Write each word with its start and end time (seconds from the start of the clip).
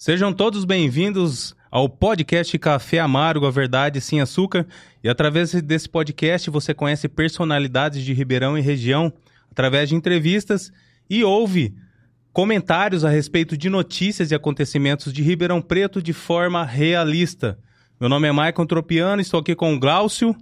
Sejam 0.00 0.32
todos 0.32 0.64
bem-vindos 0.64 1.54
ao 1.70 1.86
podcast 1.86 2.58
Café 2.58 3.00
Amargo, 3.00 3.44
a 3.44 3.50
verdade 3.50 4.00
sem 4.00 4.18
açúcar. 4.18 4.66
E 5.04 5.10
através 5.10 5.52
desse 5.52 5.90
podcast 5.90 6.48
você 6.48 6.72
conhece 6.72 7.06
personalidades 7.06 8.02
de 8.02 8.14
Ribeirão 8.14 8.56
e 8.56 8.62
região 8.62 9.12
através 9.50 9.90
de 9.90 9.94
entrevistas 9.94 10.72
e 11.10 11.22
ouve 11.22 11.76
comentários 12.32 13.04
a 13.04 13.10
respeito 13.10 13.58
de 13.58 13.68
notícias 13.68 14.30
e 14.30 14.34
acontecimentos 14.34 15.12
de 15.12 15.22
Ribeirão 15.22 15.60
Preto 15.60 16.02
de 16.02 16.14
forma 16.14 16.64
realista. 16.64 17.58
Meu 18.00 18.08
nome 18.08 18.26
é 18.26 18.32
Maicon 18.32 18.64
Tropiano, 18.64 19.20
estou 19.20 19.40
aqui 19.40 19.54
com 19.54 19.74
o 19.74 19.78
Glaucio. 19.78 20.34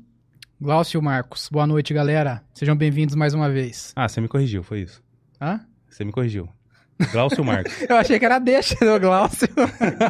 Glaucio 0.60 1.02
Marcos. 1.02 1.48
Boa 1.50 1.66
noite, 1.66 1.92
galera. 1.92 2.44
Sejam 2.54 2.76
bem-vindos 2.76 3.16
mais 3.16 3.34
uma 3.34 3.50
vez. 3.50 3.92
Ah, 3.96 4.08
você 4.08 4.20
me 4.20 4.28
corrigiu, 4.28 4.62
foi 4.62 4.82
isso. 4.82 5.02
Hã? 5.40 5.58
Você 5.90 6.04
me 6.04 6.12
corrigiu. 6.12 6.48
Glaucio 7.12 7.44
Marcos. 7.44 7.72
Eu 7.88 7.96
achei 7.96 8.18
que 8.18 8.24
era 8.24 8.38
deixa 8.38 8.74
do 8.76 8.98
Glaucio. 9.00 9.48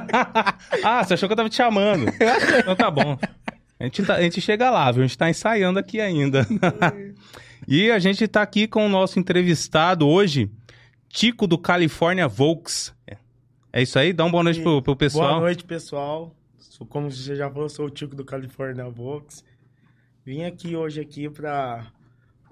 ah, 0.82 1.04
você 1.04 1.14
achou 1.14 1.28
que 1.28 1.32
eu 1.32 1.36
tava 1.36 1.48
te 1.48 1.56
chamando. 1.56 2.06
Então 2.60 2.76
tá 2.76 2.90
bom. 2.90 3.18
A 3.78 3.84
gente, 3.84 4.02
tá- 4.04 4.14
a 4.16 4.22
gente 4.22 4.40
chega 4.40 4.70
lá, 4.70 4.90
viu? 4.90 5.02
A 5.02 5.06
gente 5.06 5.18
tá 5.18 5.28
ensaiando 5.30 5.78
aqui 5.78 6.00
ainda. 6.00 6.46
e 7.66 7.90
a 7.90 7.98
gente 7.98 8.26
tá 8.26 8.42
aqui 8.42 8.66
com 8.66 8.86
o 8.86 8.88
nosso 8.88 9.18
entrevistado 9.18 10.06
hoje, 10.06 10.50
Tico 11.08 11.46
do 11.46 11.58
California 11.58 12.26
Volks. 12.26 12.94
É 13.72 13.82
isso 13.82 13.98
aí? 13.98 14.12
Dá 14.12 14.24
uma 14.24 14.30
boa 14.32 14.42
noite 14.44 14.60
pro, 14.60 14.82
pro 14.82 14.96
pessoal. 14.96 15.28
Boa 15.28 15.40
noite, 15.40 15.64
pessoal. 15.64 16.34
Sou, 16.58 16.86
como 16.86 17.10
você 17.10 17.36
já 17.36 17.50
falou, 17.50 17.68
sou 17.68 17.86
o 17.86 17.90
Tico 17.90 18.16
do 18.16 18.24
California 18.24 18.88
Vox. 18.88 19.44
Vim 20.24 20.44
aqui 20.44 20.74
hoje 20.74 21.00
aqui 21.00 21.28
para 21.28 21.86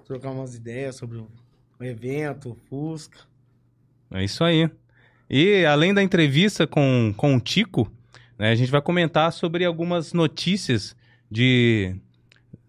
trocar 0.05 0.31
umas 0.31 0.55
ideias 0.55 0.95
sobre 0.95 1.17
o 1.17 1.27
evento, 1.83 2.51
o 2.51 2.55
Fusca. 2.55 3.19
É 4.11 4.23
isso 4.23 4.43
aí. 4.43 4.69
E 5.29 5.65
além 5.65 5.93
da 5.93 6.01
entrevista 6.01 6.65
com, 6.65 7.13
com 7.15 7.35
o 7.35 7.39
Tico, 7.39 7.91
né, 8.37 8.51
a 8.51 8.55
gente 8.55 8.71
vai 8.71 8.81
comentar 8.81 9.31
sobre 9.33 9.65
algumas 9.65 10.13
notícias 10.13 10.95
de. 11.29 11.95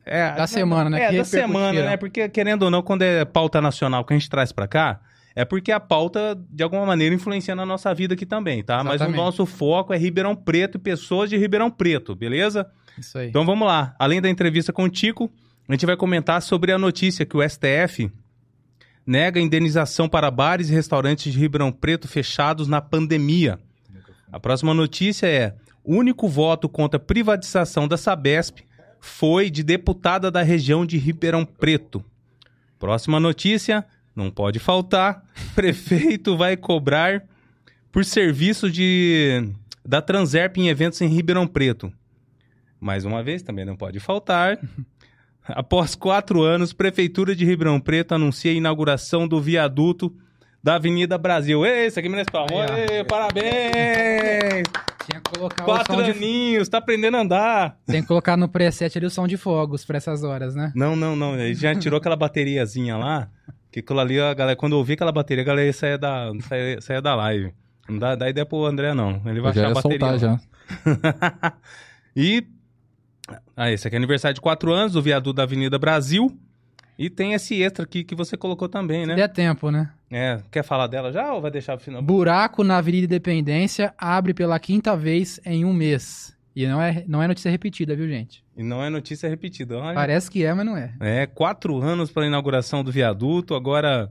É, 0.05 0.33
Da 0.33 0.47
semana, 0.47 0.91
né, 0.91 1.03
É, 1.03 1.12
da 1.12 1.25
semana, 1.25 1.83
né? 1.83 1.97
Porque, 1.97 2.28
querendo 2.28 2.62
ou 2.62 2.70
não, 2.70 2.83
quando 2.83 3.03
é 3.03 3.25
pauta 3.25 3.61
nacional 3.61 4.05
que 4.05 4.12
a 4.12 4.19
gente 4.19 4.31
traz 4.31 4.50
pra 4.53 4.66
cá, 4.66 5.00
é 5.36 5.44
porque 5.44 5.70
a 5.70 5.78
pauta, 5.78 6.36
de 6.50 6.62
alguma 6.64 6.84
maneira, 6.84 7.14
influencia 7.14 7.55
na 7.55 7.64
nossa 7.64 7.94
vida 7.94 8.14
aqui 8.14 8.27
também, 8.27 8.62
tá? 8.62 8.78
Mas 8.78 8.94
o 8.94 8.94
Exatamente. 8.97 9.16
nosso 9.19 9.47
foco 9.47 9.92
é 9.92 9.98
Ribeirão 9.98 10.34
Preto 10.34 10.77
e 10.77 10.81
pessoas 10.81 11.31
de 11.31 11.36
Ribeirão 11.36 11.70
Preto, 11.70 12.16
beleza? 12.16 12.66
Isso 12.98 13.16
aí. 13.19 13.28
Então 13.28 13.44
vamos 13.44 13.69
lá. 13.69 13.94
Além 13.98 14.20
da 14.20 14.28
entrevista 14.28 14.72
com 14.72 14.84
o 14.84 14.89
Tico, 14.89 15.31
a 15.69 15.72
gente 15.72 15.86
vai 15.86 15.97
comentar 15.97 16.42
sobre 16.42 16.72
a 16.72 16.78
notícia 16.78 17.25
que 17.25 17.36
o 17.36 17.48
STF 17.48 18.11
nega 19.09 19.41
indenização 19.41 20.06
para 20.06 20.31
bares 20.31 20.69
e 20.69 20.75
restaurantes 20.75 21.33
de 21.33 21.39
Ribeirão 21.39 21.73
Preto 21.73 22.06
fechados 22.06 22.69
na 22.69 22.78
pandemia. 22.83 23.59
A 24.31 24.39
próxima 24.39 24.75
notícia 24.75 25.27
é: 25.27 25.55
único 25.83 26.28
voto 26.28 26.69
contra 26.69 26.98
a 26.98 27.03
privatização 27.03 27.89
da 27.89 27.97
Sabesp 27.97 28.59
foi 29.00 29.48
de 29.48 29.62
deputada 29.62 30.31
da 30.31 30.42
região 30.42 30.84
de 30.84 30.98
Ribeirão 30.98 31.47
Preto. 31.47 32.05
Próxima 32.78 33.19
notícia, 33.19 33.83
não 34.15 34.31
pode 34.31 34.59
faltar: 34.59 35.25
prefeito 35.56 36.37
vai 36.37 36.55
cobrar 36.55 37.25
por 37.91 38.05
serviço 38.05 38.70
de 38.70 39.43
da 39.83 40.03
Transerp 40.03 40.59
em 40.59 40.69
eventos 40.69 41.00
em 41.00 41.09
Ribeirão 41.09 41.47
Preto. 41.47 41.91
Mais 42.78 43.06
uma 43.06 43.22
vez, 43.22 43.43
também 43.43 43.65
não 43.65 43.75
pode 43.75 43.98
faltar. 44.00 44.59
Após 45.48 45.94
quatro 45.94 46.42
anos, 46.42 46.72
Prefeitura 46.72 47.34
de 47.34 47.44
Ribeirão 47.44 47.80
Preto 47.80 48.14
anuncia 48.14 48.50
a 48.50 48.54
inauguração 48.54 49.27
do 49.27 49.41
viaduto 49.41 50.14
da 50.62 50.74
Avenida 50.74 51.16
Brasil. 51.16 51.64
Ei, 51.64 51.86
isso 51.86 51.98
aqui 51.98 52.08
merece 52.08 52.30
palmas. 52.30 52.70
Aí, 52.70 52.86
ó. 52.91 52.92
Ei, 52.94 53.04
Parabéns! 53.04 54.64
Tinha 55.08 55.20
que 55.22 55.30
colocar 55.30 55.62
o 55.62 55.66
Quatro 55.66 55.94
som 55.94 56.02
de... 56.02 56.10
aninhos, 56.10 56.69
tá 56.69 56.78
aprendendo 56.78 57.16
a 57.16 57.20
andar. 57.20 57.78
Tem 57.86 58.02
que 58.02 58.08
colocar 58.08 58.36
no 58.36 58.48
preset 58.48 58.96
ali 58.98 59.06
o 59.06 59.10
som 59.10 59.26
de 59.26 59.38
fogos 59.38 59.84
pra 59.84 59.96
essas 59.96 60.22
horas, 60.22 60.54
né? 60.54 60.70
Não, 60.74 60.94
não, 60.94 61.16
não. 61.16 61.34
Ele 61.38 61.54
já 61.54 61.75
tirou 61.75 61.97
aquela 61.98 62.16
bateriazinha 62.16 62.97
lá. 62.97 63.28
Que 63.72 63.81
aquilo 63.81 64.00
ali, 64.00 64.20
a 64.20 64.34
galera, 64.34 64.56
quando 64.56 64.72
eu 64.72 64.78
ouvi 64.78 64.94
aquela 64.94 65.12
bateria, 65.12 65.42
a 65.42 65.47
galera 65.47 65.66
ia 65.66 65.72
sair 65.72 65.98
da, 65.98 66.31
saia, 66.47 66.81
saia 66.81 67.00
da 67.03 67.14
live. 67.14 67.53
Não 67.88 67.98
dá, 67.98 68.14
dá 68.14 68.28
ideia 68.28 68.44
pro 68.44 68.66
André, 68.66 68.92
não. 68.92 69.22
Ele 69.25 69.41
vai 69.41 69.50
Eu 69.50 69.54
já 69.54 69.60
achar 69.60 69.64
a 69.64 69.69
ia 69.69 69.75
bateria. 69.75 69.98
soltar 69.98 70.19
já. 70.19 71.54
e. 72.14 72.47
Ah, 73.56 73.71
esse 73.71 73.87
aqui 73.87 73.97
é 73.97 73.99
aniversário 73.99 74.34
de 74.34 74.41
4 74.41 74.72
anos, 74.72 74.93
do 74.93 75.03
viaduto 75.03 75.34
da 75.34 75.43
Avenida 75.43 75.78
Brasil. 75.78 76.37
E 76.99 77.09
tem 77.09 77.33
esse 77.33 77.62
extra 77.62 77.84
aqui 77.84 78.03
que 78.03 78.15
você 78.15 78.37
colocou 78.37 78.69
também, 78.69 79.03
Se 79.03 79.06
né? 79.06 79.15
der 79.15 79.28
tempo, 79.28 79.71
né? 79.71 79.91
É, 80.11 80.41
quer 80.50 80.65
falar 80.65 80.89
dela 80.89 81.12
já 81.12 81.33
ou 81.33 81.41
vai 81.41 81.50
deixar 81.50 81.77
pro 81.77 81.84
final? 81.84 82.03
Buraco 82.03 82.65
na 82.65 82.78
Avenida 82.78 83.05
Independência 83.05 83.94
abre 83.97 84.34
pela 84.34 84.59
quinta 84.59 84.97
vez 84.97 85.38
em 85.44 85.65
um 85.65 85.72
mês. 85.72 86.37
E 86.56 86.67
não 86.67 86.83
é, 86.83 87.05
não 87.06 87.22
é 87.22 87.28
notícia 87.28 87.50
repetida, 87.53 87.94
viu, 87.94 88.09
gente? 88.09 88.43
E 88.56 88.65
não 88.65 88.83
é 88.83 88.91
notícia 88.91 89.28
repetida. 89.28 89.78
Olha. 89.78 89.94
Parece 89.94 90.28
que 90.28 90.44
é, 90.44 90.53
mas 90.53 90.67
não 90.67 90.77
é. 90.77 90.93
É, 90.99 91.25
quatro 91.27 91.81
anos 91.81 92.11
para 92.11 92.27
inauguração 92.27 92.83
do 92.83 92.91
viaduto, 92.91 93.55
agora 93.55 94.11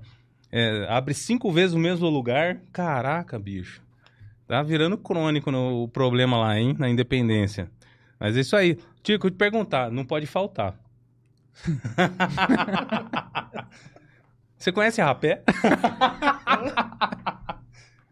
é, 0.50 0.86
abre 0.88 1.14
cinco 1.14 1.52
vezes 1.52 1.74
o 1.74 1.80
mesmo 1.80 2.08
lugar. 2.08 2.62
Caraca, 2.72 3.38
bicho. 3.38 3.82
Tá 4.48 4.64
virando 4.64 4.98
crônico 4.98 5.52
no, 5.52 5.84
o 5.84 5.88
problema 5.90 6.38
lá, 6.38 6.58
hein, 6.58 6.74
na 6.80 6.88
Independência. 6.88 7.70
Mas 8.18 8.38
é 8.38 8.40
isso 8.40 8.56
aí. 8.56 8.78
Tico, 9.08 9.30
te 9.32 9.38
perguntar, 9.38 9.90
não 9.90 10.04
pode 10.04 10.28
faltar. 10.28 10.78
Você 14.58 14.70
conhece 14.70 15.02
rapé? 15.02 15.44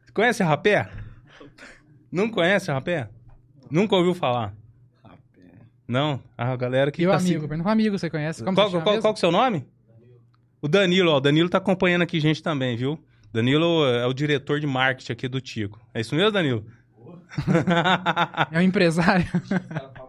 Você 0.06 0.12
conhece 0.14 0.42
rapé? 0.42 0.90
Não 2.10 2.30
conhece 2.30 2.72
a 2.72 2.76
rapé? 2.76 3.10
Nunca 3.70 3.94
ouviu 3.98 4.16
falar? 4.16 4.54
Não? 5.86 6.22
A 6.38 6.56
galera 6.56 6.90
que 6.92 7.02
e 7.02 7.08
o 7.08 7.10
tá 7.12 7.18
amigo? 7.18 7.42
se- 7.42 7.48
Pergunta 7.50 7.64
pro 7.64 7.72
amigo, 7.74 8.00
você 8.00 8.10
conhece? 8.10 8.42
Como 8.42 8.56
qual, 8.56 8.68
você 8.68 8.72
chama 8.72 8.84
qual, 8.86 9.02
qual 9.02 9.14
que 9.14 9.18
é 9.18 9.20
o 9.20 9.20
seu 9.20 9.32
nome? 9.34 9.68
O 10.62 10.70
Danilo, 10.70 11.12
ó. 11.12 11.18
O 11.18 11.20
Danilo 11.20 11.50
tá 11.50 11.58
acompanhando 11.58 12.04
aqui 12.04 12.22
gente 12.22 12.42
também, 12.42 12.78
viu? 12.78 12.98
Danilo 13.34 13.86
é 13.86 14.06
o 14.08 14.14
diretor 14.14 14.62
de 14.62 14.68
marketing 14.68 15.12
aqui 15.12 15.28
do 15.28 15.42
Tico. 15.42 15.78
É 15.94 16.00
isso 16.00 16.16
mesmo, 16.16 16.32
Danilo? 16.32 16.66
É 18.50 18.60
um 18.60 18.62
empresário. 18.62 19.26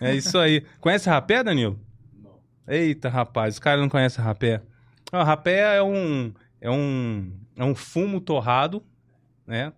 é 0.00 0.14
isso 0.14 0.38
aí. 0.38 0.62
Conhece 0.80 1.08
rapé, 1.08 1.42
Danilo? 1.44 1.78
Não. 2.22 2.38
Eita, 2.66 3.08
rapaz, 3.08 3.54
os 3.54 3.58
caras 3.60 3.80
não 3.80 3.88
conhecem 3.88 4.24
rapé. 4.24 4.62
Ó, 5.12 5.22
rapé 5.22 5.76
é 5.76 5.82
um, 5.82 6.32
é 6.60 6.70
um, 6.70 7.32
é 7.56 7.64
um 7.64 7.74
fumo 7.74 8.20
torrado, 8.20 8.82
né? 9.46 9.72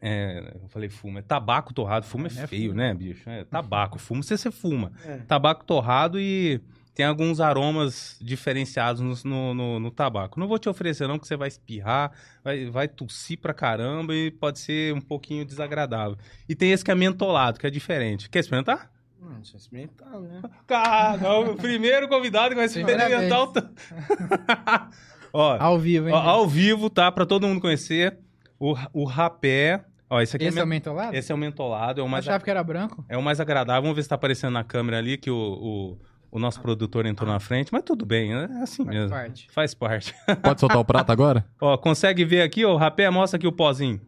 É, 0.00 0.56
eu 0.62 0.68
falei 0.68 0.88
fumo, 0.88 1.18
é 1.18 1.22
tabaco 1.22 1.72
torrado. 1.72 2.04
Fumo 2.06 2.26
é, 2.26 2.30
É, 2.30 2.46
feio, 2.46 2.70
fumo. 2.70 2.74
né, 2.82 2.94
bicho? 2.94 3.28
É 3.28 3.44
tabaco. 3.44 3.98
Fumo 3.98 4.22
você, 4.22 4.36
você 4.36 4.50
fuma. 4.50 4.90
É. 5.04 5.18
tabaco 5.18 5.64
torrado 5.64 6.18
e 6.18 6.60
tem 6.94 7.06
alguns 7.06 7.40
aromas 7.40 8.18
diferenciados 8.20 9.00
no, 9.00 9.14
no, 9.30 9.54
no- 9.54 9.80
no 9.80 9.90
tabaco. 9.90 10.40
Não 10.40 10.48
vou 10.48 10.58
te 10.58 10.68
oferecer 10.68 11.06
não, 11.06 11.18
que 11.18 11.26
você 11.26 11.36
vai 11.36 11.48
espirrar, 11.48 12.10
vai, 12.42 12.66
vai 12.68 12.88
tossir 12.88 13.38
pra 13.38 13.54
caramba 13.54 14.14
e 14.14 14.30
pode 14.30 14.58
ser 14.58 14.92
um 14.92 15.00
pouquinho 15.00 15.44
desagradável. 15.44 16.16
E 16.48 16.54
tem 16.54 16.72
esse 16.72 16.84
que 16.84 16.90
é 16.90 16.94
mentolado, 16.94 17.58
que 17.60 17.66
é 17.66 17.70
diferente. 17.70 18.28
Quer 18.28 18.40
experimentar? 18.40 18.90
Não, 19.22 19.34
deixa 19.36 19.54
eu 19.54 19.58
experimentar, 19.58 20.20
né? 20.20 20.42
Cara, 20.66 21.38
o 21.40 21.54
primeiro 21.56 22.08
convidado 22.08 22.48
que 22.50 22.56
vai 22.56 22.64
experimentar 22.64 23.08
o... 23.40 23.52
Ó, 25.32 25.56
Ao 25.58 25.78
vivo, 25.78 26.08
hein? 26.08 26.14
ó, 26.14 26.18
ao 26.18 26.46
vivo, 26.46 26.90
tá? 26.90 27.10
Pra 27.10 27.24
todo 27.24 27.46
mundo 27.46 27.60
conhecer. 27.60 28.18
O, 28.58 28.74
o 28.92 29.04
rapé... 29.04 29.82
Ó, 30.10 30.20
esse 30.20 30.36
aqui 30.36 30.44
Esse 30.44 30.58
é 30.58 30.60
é, 30.60 30.64
o 30.64 30.66
men- 30.66 30.76
mentolado? 30.76 31.16
esse 31.16 31.32
é 31.32 31.34
o 31.34 31.38
mentolado, 31.38 32.00
é 32.00 32.02
o 32.02 32.04
Eu 32.04 32.08
mais 32.08 32.28
achava 32.28 32.44
que 32.44 32.50
era 32.50 32.62
branco. 32.62 33.02
é 33.08 33.16
o 33.16 33.22
mais 33.22 33.40
agradável. 33.40 33.80
Vamos 33.82 33.96
ver 33.96 34.02
se 34.02 34.10
tá 34.10 34.14
aparecendo 34.16 34.52
na 34.52 34.62
câmera 34.62 34.98
ali 34.98 35.16
que 35.16 35.30
o, 35.30 35.34
o, 35.34 35.98
o 36.30 36.38
nosso 36.38 36.60
produtor 36.60 37.06
entrou 37.06 37.26
na 37.30 37.40
frente. 37.40 37.72
Mas 37.72 37.82
tudo 37.82 38.04
bem, 38.04 38.34
é 38.34 38.44
assim 38.62 38.84
Faz 38.84 38.94
mesmo. 38.94 39.08
parte. 39.10 39.50
Faz 39.50 39.72
parte. 39.74 40.14
Pode 40.42 40.60
soltar 40.60 40.76
o 40.78 40.84
prato 40.84 41.08
agora? 41.12 41.46
ó, 41.58 41.78
consegue 41.78 42.26
ver 42.26 42.42
aqui, 42.42 42.62
ó? 42.62 42.74
O 42.74 42.76
rapé, 42.76 43.08
mostra 43.08 43.38
aqui 43.38 43.46
o 43.46 43.52
pozinho. 43.52 44.02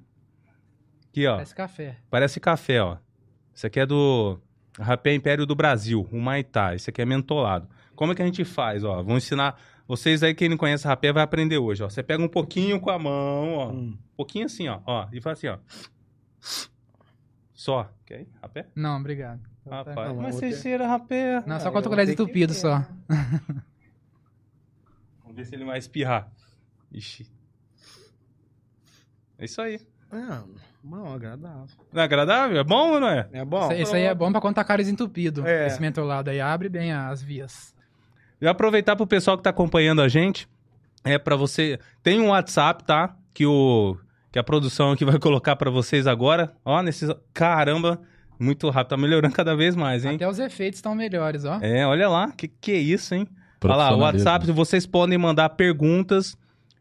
Aqui, 1.08 1.26
ó. 1.26 1.36
Parece 1.36 1.54
café. 1.54 1.96
Parece 2.10 2.38
café, 2.40 2.82
ó. 2.82 2.96
Esse 3.56 3.66
aqui 3.66 3.80
é 3.80 3.86
do 3.86 4.38
Rapé 4.78 5.14
Império 5.14 5.46
do 5.46 5.54
Brasil, 5.54 6.08
o 6.10 6.20
Maitá. 6.20 6.74
Esse 6.74 6.90
aqui 6.90 7.00
é 7.02 7.04
mentolado. 7.04 7.68
Como 7.94 8.12
é 8.12 8.14
que 8.14 8.22
a 8.22 8.26
gente 8.26 8.44
faz, 8.44 8.82
ó? 8.84 9.02
Vou 9.02 9.16
ensinar... 9.16 9.60
Vocês 9.86 10.22
aí, 10.22 10.34
quem 10.34 10.48
não 10.48 10.56
conhece 10.56 10.86
rapé, 10.86 11.12
vai 11.12 11.22
aprender 11.22 11.58
hoje, 11.58 11.82
ó. 11.84 11.90
Você 11.90 12.02
pega 12.02 12.22
um 12.22 12.28
pouquinho 12.28 12.80
com 12.80 12.88
a 12.88 12.98
mão, 12.98 13.54
ó. 13.54 13.68
Um 13.70 13.76
Hum. 13.90 13.98
pouquinho 14.16 14.46
assim, 14.46 14.66
ó. 14.66 14.80
ó 14.86 15.06
e 15.12 15.20
faz 15.20 15.36
assim, 15.38 15.48
ó. 15.48 15.58
Só. 17.52 17.92
Quer 18.06 18.22
ir? 18.22 18.28
Rapé? 18.42 18.66
Não, 18.74 18.98
obrigado. 18.98 19.40
Rapaz, 19.68 19.94
Não, 20.08 20.16
mas 20.22 20.34
outra- 20.36 20.50
você 20.50 20.60
cheira 20.62 20.86
rapé. 20.86 21.42
Não, 21.46 21.60
só 21.60 21.70
quando 21.70 21.84
o 21.84 21.88
eu 21.88 21.90
colégio 21.90 22.16
tenho 22.16 22.26
que 22.26 22.32
entupido 22.32 22.52
ver, 22.54 22.58
só. 22.58 22.78
Vamos 25.22 25.36
ver 25.36 25.44
se 25.46 25.54
ele 25.54 25.64
vai 25.64 25.78
espirrar. 25.78 26.30
Ixi. 26.90 27.30
É 29.38 29.44
isso 29.44 29.60
aí. 29.60 29.80
É, 30.12 30.42
bom, 30.84 31.14
agradável. 31.14 31.66
Não 31.92 32.02
é 32.02 32.04
agradável? 32.04 32.58
É 32.58 32.64
bom 32.64 32.92
ou 32.92 33.00
não 33.00 33.08
é? 33.08 33.28
É 33.32 33.44
bom? 33.44 33.72
Esse, 33.72 33.82
esse 33.82 33.96
aí 33.96 34.02
é 34.02 34.14
bom 34.14 34.30
pra 34.30 34.40
quando 34.40 34.54
tá 34.54 34.64
cáries 34.64 34.88
entupido. 34.88 35.46
É. 35.46 35.66
Esse 35.66 35.80
mentolado 35.80 36.30
aí 36.30 36.40
abre 36.40 36.68
bem 36.68 36.92
as 36.92 37.22
vias. 37.22 37.74
E 38.40 38.46
aproveitar 38.46 38.94
pro 38.94 39.06
pessoal 39.06 39.36
que 39.36 39.42
tá 39.42 39.50
acompanhando 39.50 40.02
a 40.02 40.08
gente, 40.08 40.48
é 41.02 41.18
para 41.18 41.36
você, 41.36 41.78
tem 42.02 42.20
um 42.20 42.28
WhatsApp, 42.28 42.84
tá? 42.84 43.16
Que 43.32 43.46
o 43.46 43.96
que 44.30 44.38
a 44.38 44.42
produção 44.42 44.90
aqui 44.90 45.04
vai 45.04 45.16
colocar 45.20 45.54
pra 45.56 45.70
vocês 45.70 46.06
agora. 46.06 46.52
Ó, 46.64 46.82
nesses. 46.82 47.08
Caramba, 47.32 48.00
muito 48.38 48.68
rápido. 48.68 48.90
Tá 48.90 48.96
melhorando 48.96 49.34
cada 49.34 49.54
vez 49.54 49.76
mais, 49.76 50.04
hein? 50.04 50.16
Até 50.16 50.28
os 50.28 50.38
efeitos 50.38 50.78
estão 50.78 50.94
melhores, 50.94 51.44
ó. 51.44 51.58
É, 51.62 51.86
olha 51.86 52.08
lá. 52.08 52.32
Que 52.32 52.48
que 52.48 52.72
é 52.72 52.78
isso, 52.78 53.14
hein? 53.14 53.28
Olha 53.62 53.76
lá, 53.76 53.94
o. 53.94 54.00
WhatsApp, 54.00 54.50
vocês 54.50 54.86
podem 54.86 55.16
mandar 55.16 55.50
perguntas 55.50 56.36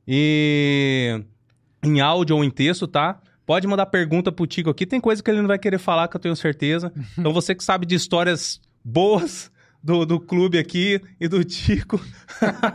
e 0.07 1.23
em 1.83 2.01
áudio 2.01 2.35
ou 2.37 2.43
em 2.43 2.49
texto, 2.49 2.87
tá? 2.87 3.19
Pode 3.45 3.67
mandar 3.67 3.85
pergunta 3.87 4.31
pro 4.31 4.47
Tico 4.47 4.69
aqui. 4.69 4.85
Tem 4.85 5.01
coisa 5.01 5.21
que 5.21 5.29
ele 5.29 5.41
não 5.41 5.47
vai 5.47 5.59
querer 5.59 5.77
falar, 5.77 6.07
que 6.07 6.15
eu 6.15 6.21
tenho 6.21 6.35
certeza. 6.35 6.91
Então 7.17 7.33
você 7.33 7.53
que 7.53 7.63
sabe 7.63 7.85
de 7.85 7.95
histórias 7.95 8.61
boas 8.83 9.51
do, 9.83 10.05
do 10.05 10.19
clube 10.19 10.57
aqui 10.57 11.01
e 11.19 11.27
do 11.27 11.43
Tico, 11.43 11.99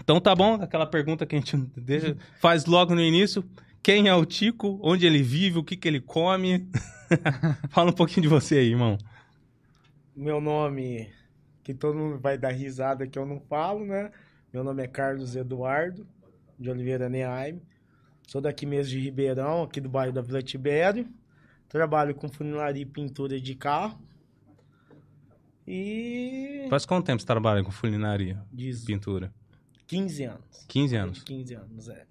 Então 0.00 0.20
tá 0.20 0.34
bom, 0.34 0.54
aquela 0.54 0.86
pergunta 0.86 1.24
que 1.26 1.36
a 1.36 1.38
gente 1.38 1.56
deixa, 1.76 2.16
faz 2.40 2.64
logo 2.66 2.94
no 2.94 3.00
início. 3.00 3.44
Quem 3.82 4.08
é 4.08 4.14
o 4.14 4.24
Tico? 4.26 4.78
Onde 4.82 5.06
ele 5.06 5.22
vive? 5.22 5.58
O 5.58 5.64
que, 5.64 5.76
que 5.76 5.86
ele 5.88 6.00
come? 6.00 6.68
Fala 7.70 7.90
um 7.90 7.94
pouquinho 7.94 8.22
de 8.22 8.28
você 8.28 8.56
aí, 8.56 8.70
irmão. 8.70 8.98
Meu 10.14 10.40
nome, 10.40 11.08
que 11.72 11.78
todo 11.78 11.96
mundo 11.96 12.18
vai 12.18 12.36
dar 12.36 12.50
risada 12.50 13.06
que 13.06 13.18
eu 13.18 13.26
não 13.26 13.40
falo, 13.40 13.84
né? 13.84 14.10
Meu 14.52 14.64
nome 14.64 14.82
é 14.82 14.86
Carlos 14.86 15.36
Eduardo, 15.36 16.06
de 16.58 16.70
Oliveira 16.70 17.08
Neaime. 17.08 17.62
Sou 18.26 18.40
daqui 18.40 18.66
mesmo 18.66 18.90
de 18.90 19.00
Ribeirão, 19.00 19.62
aqui 19.62 19.80
do 19.80 19.88
bairro 19.88 20.12
da 20.12 20.20
Vila 20.20 20.42
Tibério. 20.42 21.08
Trabalho 21.68 22.14
com 22.14 22.28
funilaria 22.28 22.82
e 22.82 22.86
pintura 22.86 23.40
de 23.40 23.54
carro. 23.54 24.00
E... 25.66 26.66
Faz 26.68 26.84
quanto 26.84 27.06
tempo 27.06 27.20
você 27.20 27.26
trabalha 27.26 27.62
com 27.62 27.70
fulinaria, 27.70 28.42
Diz 28.52 28.84
pintura? 28.84 29.32
15 29.86 30.24
anos. 30.24 30.66
15 30.68 30.96
anos. 30.96 31.22
15 31.22 31.54
anos, 31.54 31.88
é. 31.88 32.06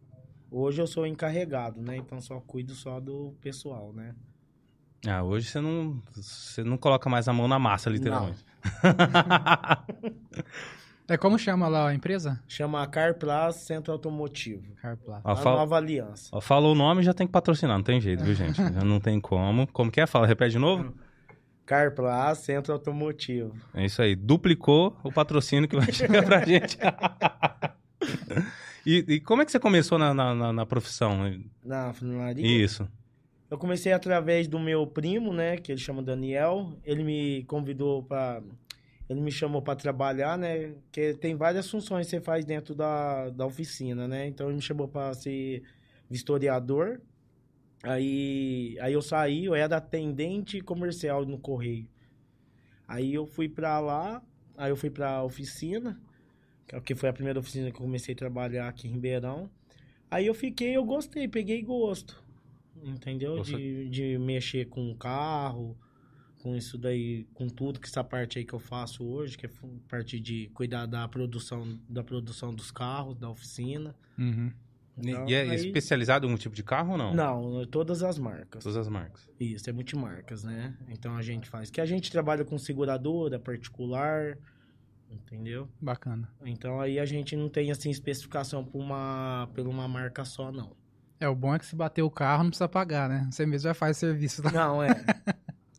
Hoje 0.51 0.81
eu 0.81 0.87
sou 0.87 1.05
encarregado, 1.05 1.81
né? 1.81 1.97
Então 1.97 2.21
só 2.21 2.39
cuido 2.39 2.73
só 2.73 2.99
do 2.99 3.35
pessoal, 3.41 3.91
né? 3.93 4.15
Ah, 5.07 5.23
hoje 5.23 5.47
você 5.47 5.61
não, 5.61 6.01
você 6.13 6.63
não 6.63 6.77
coloca 6.77 7.09
mais 7.09 7.27
a 7.27 7.33
mão 7.33 7.47
na 7.47 7.59
massa, 7.59 7.89
literalmente. 7.89 8.43
É 11.07 11.17
como 11.17 11.39
chama 11.39 11.67
lá 11.67 11.89
a 11.89 11.95
empresa? 11.95 12.39
Chama 12.47 12.85
Carplas 12.85 13.55
Centro 13.55 13.91
Automotivo. 13.91 14.75
Carpla. 14.79 15.21
Ó, 15.23 15.31
a 15.31 15.35
fala- 15.35 15.57
nova 15.61 15.75
aliança. 15.77 16.29
ó, 16.31 16.39
falou 16.39 16.73
o 16.73 16.77
nome 16.77 17.01
já 17.01 17.13
tem 17.15 17.25
que 17.25 17.33
patrocinar, 17.33 17.75
não 17.77 17.83
tem 17.83 17.99
jeito, 17.99 18.23
viu, 18.23 18.35
gente? 18.35 18.57
Já 18.57 18.83
não 18.83 18.99
tem 18.99 19.19
como. 19.19 19.65
Como 19.67 19.91
que 19.91 19.99
é? 19.99 20.05
Fala, 20.05 20.27
repete 20.27 20.51
de 20.51 20.59
novo. 20.59 20.93
Carplas 21.65 22.37
Centro 22.39 22.73
Automotivo. 22.73 23.55
É 23.73 23.85
isso 23.85 24.01
aí. 24.03 24.15
Duplicou 24.15 24.95
o 25.03 25.11
patrocínio 25.11 25.67
que 25.67 25.75
vai 25.75 25.91
chegar 25.91 26.23
pra 26.23 26.45
gente. 26.45 26.77
e, 28.85 29.03
e 29.07 29.19
como 29.19 29.41
é 29.41 29.45
que 29.45 29.51
você 29.51 29.59
começou 29.59 29.97
na, 29.97 30.13
na, 30.13 30.35
na- 30.35 30.53
na 30.53 30.65
profissão? 30.65 31.17
Na 31.65 31.91
funilaria. 31.93 32.45
Isso. 32.63 32.87
Eu 33.49 33.57
comecei 33.57 33.91
através 33.91 34.47
do 34.47 34.59
meu 34.59 34.85
primo, 34.85 35.33
né? 35.33 35.57
Que 35.57 35.71
ele 35.71 35.79
chama 35.81 36.03
Daniel. 36.03 36.77
Ele 36.83 37.03
me 37.03 37.43
convidou 37.45 38.03
para 38.03 38.43
Ele 39.09 39.21
me 39.21 39.31
chamou 39.31 39.61
para 39.61 39.75
trabalhar, 39.75 40.37
né? 40.37 40.75
Que 40.91 41.13
tem 41.15 41.35
várias 41.35 41.69
funções 41.69 42.05
que 42.05 42.11
você 42.11 42.21
faz 42.21 42.45
dentro 42.45 42.75
da, 42.75 43.29
da 43.31 43.45
oficina, 43.45 44.07
né? 44.07 44.27
Então 44.27 44.47
ele 44.47 44.57
me 44.57 44.61
chamou 44.61 44.87
para 44.87 45.13
ser 45.15 45.63
vistoriador. 46.09 46.99
Aí, 47.83 48.77
aí 48.81 48.93
eu 48.93 49.01
saí, 49.01 49.45
eu 49.45 49.55
era 49.55 49.77
atendente 49.77 50.61
comercial 50.61 51.25
no 51.25 51.39
correio. 51.39 51.87
Aí 52.87 53.13
eu 53.13 53.25
fui 53.25 53.47
para 53.49 53.79
lá, 53.79 54.21
aí 54.57 54.69
eu 54.71 54.75
fui 54.75 54.89
para 54.89 55.23
oficina, 55.23 55.99
que 56.83 56.93
foi 56.95 57.09
a 57.09 57.13
primeira 57.13 57.39
oficina 57.39 57.71
que 57.71 57.77
eu 57.77 57.85
comecei 57.85 58.13
a 58.13 58.17
trabalhar 58.17 58.67
aqui 58.67 58.87
em 58.87 58.91
Ribeirão. 58.91 59.49
Aí 60.11 60.27
eu 60.27 60.33
fiquei, 60.33 60.75
eu 60.75 60.83
gostei, 60.83 61.27
peguei 61.27 61.61
gosto. 61.61 62.21
Entendeu? 62.83 63.37
Você- 63.37 63.55
De, 63.57 63.89
de 63.89 64.17
mexer 64.17 64.65
com 64.69 64.89
o 64.91 64.95
carro, 64.95 65.77
com 66.41 66.55
isso 66.55 66.77
daí, 66.77 67.25
com 67.33 67.47
tudo 67.47 67.79
que 67.79 67.87
essa 67.87 68.03
parte 68.03 68.39
aí 68.39 68.45
que 68.45 68.53
eu 68.53 68.59
faço 68.59 69.03
hoje, 69.05 69.37
que 69.37 69.45
é 69.45 69.49
parte 69.87 70.19
de 70.19 70.49
cuidar 70.53 70.85
da 70.85 71.07
produção, 71.07 71.79
da 71.89 72.03
produção 72.03 72.53
dos 72.53 72.71
carros, 72.71 73.17
da 73.17 73.29
oficina. 73.29 73.95
Uhum. 74.17 74.51
E- 75.01 75.09
Então, 75.11 75.29
e 75.29 75.33
é 75.33 75.41
aí- 75.41 75.55
especializado 75.55 76.25
em 76.25 76.29
algum 76.29 76.37
tipo 76.39 76.53
de 76.55 76.63
carro 76.63 76.91
ou 76.93 76.97
não? 76.97 77.13
Não, 77.13 77.65
todas 77.65 78.03
as 78.03 78.17
marcas. 78.19 78.63
Todas 78.63 78.77
as 78.77 78.87
marcas. 78.89 79.29
Isso, 79.39 79.69
é 79.69 79.73
multimarcas, 79.73 80.43
né? 80.43 80.75
Então 80.89 81.15
a 81.15 81.21
gente 81.21 81.47
faz. 81.49 81.69
Que 81.69 81.79
a 81.81 81.85
gente 81.85 82.11
trabalha 82.11 82.43
com 82.43 82.57
seguradora 82.57 83.39
particular, 83.39 84.37
entendeu? 85.09 85.69
Bacana. 85.81 86.29
Então 86.45 86.79
aí 86.79 86.99
a 86.99 87.05
gente 87.05 87.35
não 87.35 87.49
tem 87.49 87.71
assim 87.71 87.89
especificação 87.89 88.63
por 88.63 88.79
uma, 88.79 89.49
por 89.53 89.67
uma 89.67 89.87
marca 89.87 90.23
só, 90.25 90.51
não. 90.51 90.75
É, 91.19 91.27
o 91.27 91.35
bom 91.35 91.53
é 91.53 91.59
que 91.59 91.65
se 91.65 91.75
bater 91.75 92.01
o 92.01 92.09
carro 92.09 92.43
não 92.43 92.49
precisa 92.49 92.67
pagar, 92.69 93.09
né? 93.09 93.27
Você 93.29 93.45
mesmo 93.45 93.67
já 93.67 93.73
faz 93.73 93.97
serviço 93.97 94.41
lá. 94.43 94.51
Não, 94.51 94.81
é. 94.83 94.89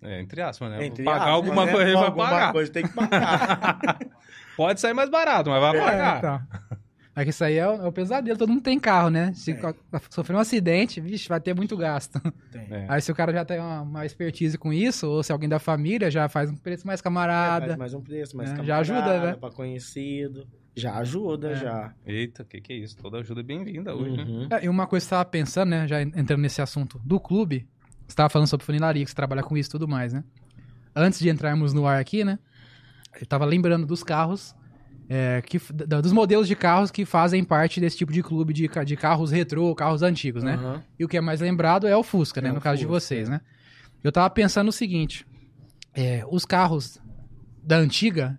É, 0.02 0.20
entre 0.20 0.40
aspas, 0.42 0.70
né? 0.70 0.84
Entre 0.86 1.04
pagar 1.04 1.18
aspas, 1.20 1.34
alguma 1.34 1.66
né? 1.66 1.72
coisa, 1.72 1.86
ele 1.88 1.96
vai 1.96 2.06
Alguma 2.06 2.28
pagar. 2.28 2.52
coisa 2.52 2.72
tem 2.72 2.82
que 2.86 2.92
pagar. 2.94 3.98
Pode 4.56 4.80
sair 4.80 4.94
mais 4.94 5.08
barato, 5.10 5.48
mas 5.50 5.60
vai 5.60 5.76
É, 5.76 5.80
pagar. 5.80 6.18
então. 6.18 6.40
É 7.16 7.24
que 7.24 7.30
isso 7.30 7.42
aí 7.44 7.56
é 7.56 7.66
o, 7.68 7.72
é 7.82 7.86
o 7.88 7.92
pesadelo, 7.92 8.38
todo 8.38 8.48
mundo 8.48 8.62
tem 8.62 8.78
carro, 8.78 9.10
né? 9.10 9.32
Se 9.34 9.50
É. 9.50 9.54
co- 9.54 9.74
sofrer 10.10 10.36
um 10.36 10.38
acidente, 10.38 11.00
vixe, 11.00 11.28
vai 11.28 11.40
ter 11.40 11.54
muito 11.54 11.76
gasto. 11.76 12.20
Tem. 12.52 12.66
É. 12.70 12.86
Aí 12.88 13.00
se 13.02 13.10
o 13.10 13.14
cara 13.14 13.32
já 13.32 13.44
tem 13.44 13.58
uma, 13.58 13.82
uma 13.82 14.06
expertise 14.06 14.56
com 14.56 14.72
isso, 14.72 15.06
ou 15.08 15.22
se 15.22 15.32
alguém 15.32 15.48
da 15.48 15.58
família 15.58 16.10
já 16.10 16.28
faz 16.28 16.50
um 16.50 16.56
preço 16.56 16.86
mais 16.86 17.00
camarada. 17.00 17.66
Faz 17.66 17.78
mais 17.78 17.94
um 17.94 18.00
preço, 18.00 18.36
mais 18.36 18.50
É, 18.50 18.56
já 18.56 18.62
camarada, 18.82 19.10
ajuda, 19.10 19.26
né? 19.32 19.36
Pra 19.38 19.50
conhecido. 19.50 20.46
Já 20.74 20.96
ajuda, 20.98 21.50
É. 21.50 21.56
já. 21.56 21.94
Eita, 22.06 22.42
o 22.42 22.46
que, 22.46 22.60
que 22.60 22.72
é 22.72 22.76
isso? 22.76 22.96
Toda 22.96 23.18
ajuda 23.18 23.40
é 23.40 23.42
bem-vinda 23.42 23.94
hoje, 23.94 24.16
né? 24.16 24.22
Uhum. 24.24 24.48
É, 24.50 24.64
e 24.64 24.68
uma 24.68 24.86
coisa 24.86 25.04
que 25.04 25.08
você 25.08 25.14
tava 25.14 25.24
pensando, 25.24 25.70
né? 25.70 25.86
Já 25.88 26.00
en- 26.02 26.12
entrando 26.14 26.40
nesse 26.40 26.62
assunto 26.62 26.98
do 27.04 27.18
clube, 27.18 27.68
você 28.06 28.14
tava 28.14 28.28
falando 28.28 28.48
sobre 28.48 28.64
funilaria, 28.64 29.04
que 29.04 29.10
você 29.10 29.16
trabalha 29.16 29.42
com 29.42 29.56
isso 29.56 29.68
e 29.68 29.72
tudo 29.72 29.88
mais, 29.88 30.12
né? 30.12 30.22
Antes 30.94 31.18
de 31.18 31.28
entrarmos 31.28 31.72
no 31.72 31.86
ar 31.86 32.00
aqui, 32.00 32.24
né? 32.24 32.38
Eu 33.20 33.26
tava 33.26 33.44
lembrando 33.44 33.84
dos 33.86 34.02
carros, 34.04 34.54
é, 35.08 35.42
que, 35.42 35.58
dos 35.58 36.12
modelos 36.12 36.46
de 36.46 36.54
carros 36.54 36.90
que 36.92 37.04
fazem 37.04 37.42
parte 37.42 37.80
desse 37.80 37.96
tipo 37.96 38.12
de 38.12 38.22
clube 38.22 38.52
de, 38.52 38.68
de 38.86 38.96
carros 38.96 39.32
retrô, 39.32 39.74
carros 39.74 40.02
antigos, 40.02 40.44
né? 40.44 40.54
Aham. 40.54 40.82
E 40.98 41.04
o 41.04 41.08
que 41.08 41.16
é 41.16 41.20
mais 41.20 41.40
lembrado 41.40 41.86
é 41.88 41.96
o 41.96 42.02
Fusca, 42.04 42.40
né? 42.40 42.48
É 42.50 42.52
no 42.52 42.60
caso 42.60 42.78
de 42.78 42.86
Fusca, 42.86 43.00
vocês, 43.00 43.28
é. 43.28 43.32
né? 43.32 43.40
Eu 44.04 44.12
tava 44.12 44.30
pensando 44.30 44.68
o 44.68 44.72
seguinte: 44.72 45.26
é, 45.92 46.24
os 46.30 46.44
carros 46.44 46.98
da 47.62 47.76
antiga, 47.76 48.38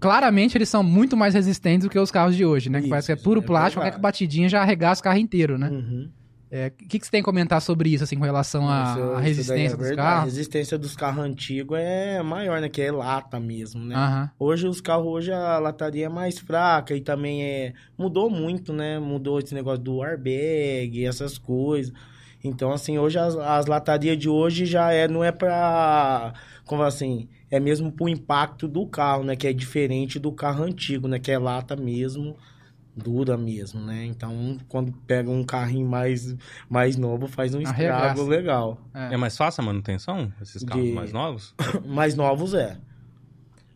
claramente 0.00 0.56
eles 0.56 0.68
são 0.68 0.82
muito 0.82 1.16
mais 1.16 1.34
resistentes 1.34 1.86
do 1.86 1.90
que 1.90 1.98
os 1.98 2.10
carros 2.10 2.34
de 2.34 2.44
hoje, 2.44 2.70
né? 2.70 2.78
Que 2.78 2.84
Isso, 2.86 2.90
parece 2.90 3.06
que 3.06 3.12
é 3.12 3.16
puro 3.16 3.40
é 3.40 3.44
plástico, 3.44 3.80
verdade. 3.80 3.92
qualquer 3.96 4.02
batidinha 4.02 4.48
já 4.48 4.62
arregaça 4.62 5.00
o 5.00 5.04
carro 5.04 5.18
inteiro, 5.18 5.58
né? 5.58 5.68
Uhum. 5.68 6.10
É, 6.52 6.66
O 6.66 6.70
que, 6.88 6.98
que 6.98 7.04
você 7.06 7.12
tem 7.12 7.20
a 7.20 7.24
comentar 7.24 7.62
sobre 7.62 7.90
isso, 7.90 8.02
assim, 8.02 8.16
com 8.16 8.24
relação 8.24 8.68
à 8.68 8.94
daí 8.96 9.22
resistência 9.22 9.74
é 9.74 9.76
dos 9.76 9.86
verdade. 9.86 10.00
A 10.08 10.10
carros? 10.14 10.24
resistência 10.32 10.76
dos 10.78 10.96
carros 10.96 11.24
antigos 11.24 11.78
é 11.78 12.20
maior, 12.24 12.60
né? 12.60 12.68
Que 12.68 12.82
é 12.82 12.90
lata 12.90 13.38
mesmo, 13.38 13.84
né? 13.84 13.94
Aham. 13.94 14.30
Hoje 14.36 14.66
os 14.66 14.80
carros, 14.80 15.06
hoje 15.06 15.30
a 15.30 15.58
lataria 15.60 16.06
é 16.06 16.08
mais 16.08 16.40
fraca 16.40 16.92
e 16.96 17.00
também 17.00 17.44
é... 17.44 17.72
Mudou 17.96 18.28
muito, 18.28 18.72
né? 18.72 18.98
Mudou 18.98 19.38
esse 19.38 19.54
negócio 19.54 19.78
do 19.84 20.02
airbag, 20.02 21.06
essas 21.06 21.38
coisas. 21.38 21.92
Então, 22.42 22.72
assim, 22.72 22.98
hoje 22.98 23.16
as, 23.18 23.36
as 23.36 23.66
latarias 23.66 24.18
de 24.18 24.28
hoje 24.28 24.66
já 24.66 24.90
é, 24.92 25.06
não 25.06 25.22
é 25.22 25.30
pra... 25.30 26.32
Como 26.64 26.82
assim? 26.82 27.28
É 27.50 27.58
mesmo 27.58 27.90
pro 27.90 28.08
impacto 28.08 28.68
do 28.68 28.86
carro, 28.86 29.24
né? 29.24 29.34
Que 29.34 29.48
é 29.48 29.52
diferente 29.52 30.18
do 30.18 30.30
carro 30.32 30.62
antigo, 30.64 31.08
né? 31.08 31.18
Que 31.18 31.32
é 31.32 31.38
lata 31.38 31.74
mesmo, 31.74 32.36
dura 32.96 33.36
mesmo, 33.36 33.80
né? 33.80 34.04
Então, 34.04 34.56
quando 34.68 34.92
pega 35.06 35.28
um 35.30 35.42
carrinho 35.42 35.88
mais, 35.88 36.36
mais 36.68 36.96
novo, 36.96 37.26
faz 37.26 37.54
um 37.54 37.60
estrago 37.60 37.92
Arregaça. 38.04 38.22
legal. 38.24 38.78
É 38.94 39.16
mais 39.16 39.36
fácil 39.36 39.62
a 39.62 39.66
manutenção? 39.66 40.32
Esses 40.40 40.62
carros 40.62 40.84
De- 40.84 40.92
mais 40.92 41.12
novos? 41.12 41.54
mais 41.84 42.14
novos 42.14 42.54
é. 42.54 42.76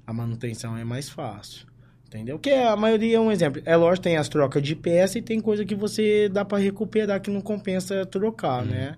A 0.06 0.12
manutenção 0.12 0.76
é 0.76 0.84
mais 0.84 1.08
fácil. 1.08 1.66
Entendeu? 2.06 2.38
Que 2.38 2.50
a 2.50 2.76
maioria 2.76 3.16
é 3.16 3.20
um 3.20 3.32
exemplo. 3.32 3.60
É 3.64 3.74
lógico, 3.74 4.04
tem 4.04 4.16
as 4.16 4.28
trocas 4.28 4.62
de 4.62 4.76
peça 4.76 5.18
e 5.18 5.22
tem 5.22 5.40
coisa 5.40 5.64
que 5.64 5.74
você 5.74 6.28
dá 6.28 6.44
pra 6.44 6.58
recuperar 6.58 7.20
que 7.20 7.28
não 7.28 7.40
compensa 7.40 8.06
trocar, 8.06 8.64
né? 8.64 8.94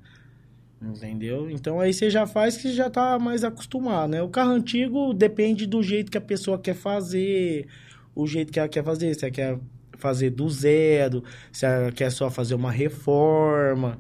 Entendeu? 0.81 1.51
Então 1.51 1.81
aí 1.81 1.93
você 1.93 2.11
já 2.11 2.27
faz 2.27 2.57
que 2.57 2.73
já 2.73 2.91
tá 2.91 3.19
mais 3.19 3.43
acostumado, 3.43 4.11
né? 4.11 4.23
O 4.23 4.29
carro 4.29 4.51
antigo 4.51 5.15
depende 5.15 5.67
do 5.67 5.83
jeito 5.83 6.11
que 6.11 6.19
a 6.19 6.21
pessoa 6.21 6.59
quer 6.59 6.75
fazer, 6.75 7.67
o 8.15 8.27
jeito 8.27 8.53
que 8.53 8.59
ela 8.59 8.69
quer 8.69 8.85
fazer. 8.85 9.15
Se 9.15 9.25
ela 9.25 9.33
quer 9.33 9.59
fazer 9.97 10.31
do 10.31 10.49
zero, 10.51 11.25
se 11.51 11.65
ela 11.65 11.91
quer 11.91 12.11
só 12.11 12.31
fazer 12.31 12.55
uma 12.55 12.71
reforma, 12.71 13.99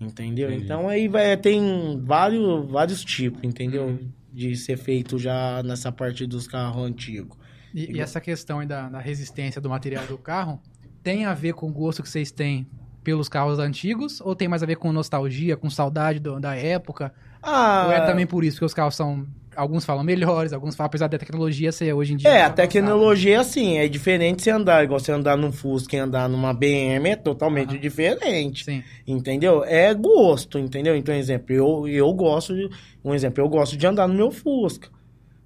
entendeu? 0.00 0.48
Entendi. 0.50 0.64
Então 0.64 0.88
aí 0.88 1.08
vai, 1.08 1.36
tem 1.36 2.00
vários, 2.04 2.70
vários 2.70 3.04
tipos, 3.04 3.42
entendeu? 3.42 3.98
De 4.32 4.56
ser 4.56 4.76
feito 4.76 5.18
já 5.18 5.62
nessa 5.64 5.90
parte 5.90 6.26
dos 6.26 6.46
carros 6.46 6.84
antigos. 6.84 7.36
E, 7.74 7.96
e 7.96 8.00
essa 8.00 8.20
questão 8.20 8.60
aí 8.60 8.68
da, 8.68 8.88
da 8.88 9.00
resistência 9.00 9.60
do 9.60 9.68
material 9.68 10.06
do 10.06 10.16
carro 10.16 10.60
tem 11.02 11.24
a 11.24 11.34
ver 11.34 11.54
com 11.54 11.68
o 11.68 11.72
gosto 11.72 12.04
que 12.04 12.08
vocês 12.08 12.30
têm 12.30 12.66
pelos 13.04 13.28
carros 13.28 13.58
antigos 13.58 14.20
ou 14.22 14.34
tem 14.34 14.48
mais 14.48 14.62
a 14.62 14.66
ver 14.66 14.76
com 14.76 14.92
nostalgia, 14.92 15.56
com 15.56 15.70
saudade 15.70 16.18
do- 16.18 16.40
da 16.40 16.56
época? 16.56 17.12
Ah, 17.42 17.84
Ou 17.86 17.92
é 17.92 18.00
também 18.00 18.26
por 18.26 18.42
isso 18.44 18.58
que 18.58 18.64
os 18.64 18.74
carros 18.74 18.96
são. 18.96 19.26
Alguns 19.56 19.84
falam 19.84 20.02
melhores, 20.02 20.52
alguns 20.52 20.74
falam, 20.74 20.86
apesar 20.88 21.06
da 21.08 21.18
tecnologia 21.18 21.70
ser 21.70 21.92
hoje 21.92 22.14
em 22.14 22.16
dia. 22.16 22.30
É, 22.30 22.40
a 22.42 22.46
avançada. 22.46 22.54
tecnologia, 22.54 23.40
assim, 23.40 23.76
é 23.76 23.86
diferente 23.86 24.42
se 24.42 24.50
andar, 24.50 24.82
igual 24.82 24.98
você 24.98 25.12
andar 25.12 25.36
num 25.36 25.52
Fusca 25.52 25.94
e 25.94 25.98
andar 25.98 26.28
numa 26.28 26.54
BM, 26.54 27.10
é 27.10 27.16
totalmente 27.16 27.70
Aham. 27.70 27.78
diferente. 27.78 28.64
Sim. 28.64 28.82
Entendeu? 29.06 29.62
É 29.64 29.92
gosto, 29.94 30.58
entendeu? 30.58 30.96
Então, 30.96 31.14
exemplo, 31.14 31.54
eu, 31.54 31.86
eu 31.86 32.12
gosto 32.14 32.54
de. 32.54 32.68
Um 33.04 33.14
exemplo, 33.14 33.44
eu 33.44 33.48
gosto 33.48 33.76
de 33.76 33.86
andar 33.86 34.08
no 34.08 34.14
meu 34.14 34.30
Fusca. 34.32 34.88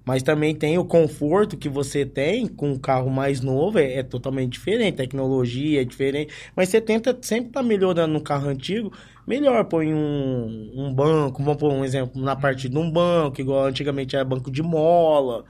Mas 0.09 0.23
também 0.23 0.55
tem 0.55 0.75
o 0.75 0.83
conforto 0.83 1.55
que 1.55 1.69
você 1.69 2.03
tem 2.03 2.47
com 2.47 2.71
um 2.71 2.79
carro 2.79 3.11
mais 3.11 3.41
novo, 3.41 3.77
é, 3.77 3.97
é 3.97 4.01
totalmente 4.01 4.53
diferente. 4.53 4.95
Tecnologia 4.95 5.83
é 5.83 5.85
diferente. 5.85 6.33
Mas 6.55 6.69
você 6.69 6.81
tenta 6.81 7.15
sempre 7.21 7.49
estar 7.49 7.61
melhorando 7.61 8.11
no 8.11 8.19
carro 8.19 8.49
antigo. 8.49 8.91
Melhor, 9.27 9.63
põe 9.65 9.93
um, 9.93 10.71
um 10.73 10.91
banco, 10.91 11.43
vamos 11.43 11.59
pôr 11.59 11.71
um 11.71 11.85
exemplo, 11.85 12.19
na 12.19 12.35
parte 12.35 12.67
de 12.67 12.75
um 12.75 12.89
banco, 12.89 13.39
igual 13.39 13.65
antigamente 13.65 14.15
era 14.15 14.25
banco 14.25 14.49
de 14.49 14.63
mola. 14.63 15.45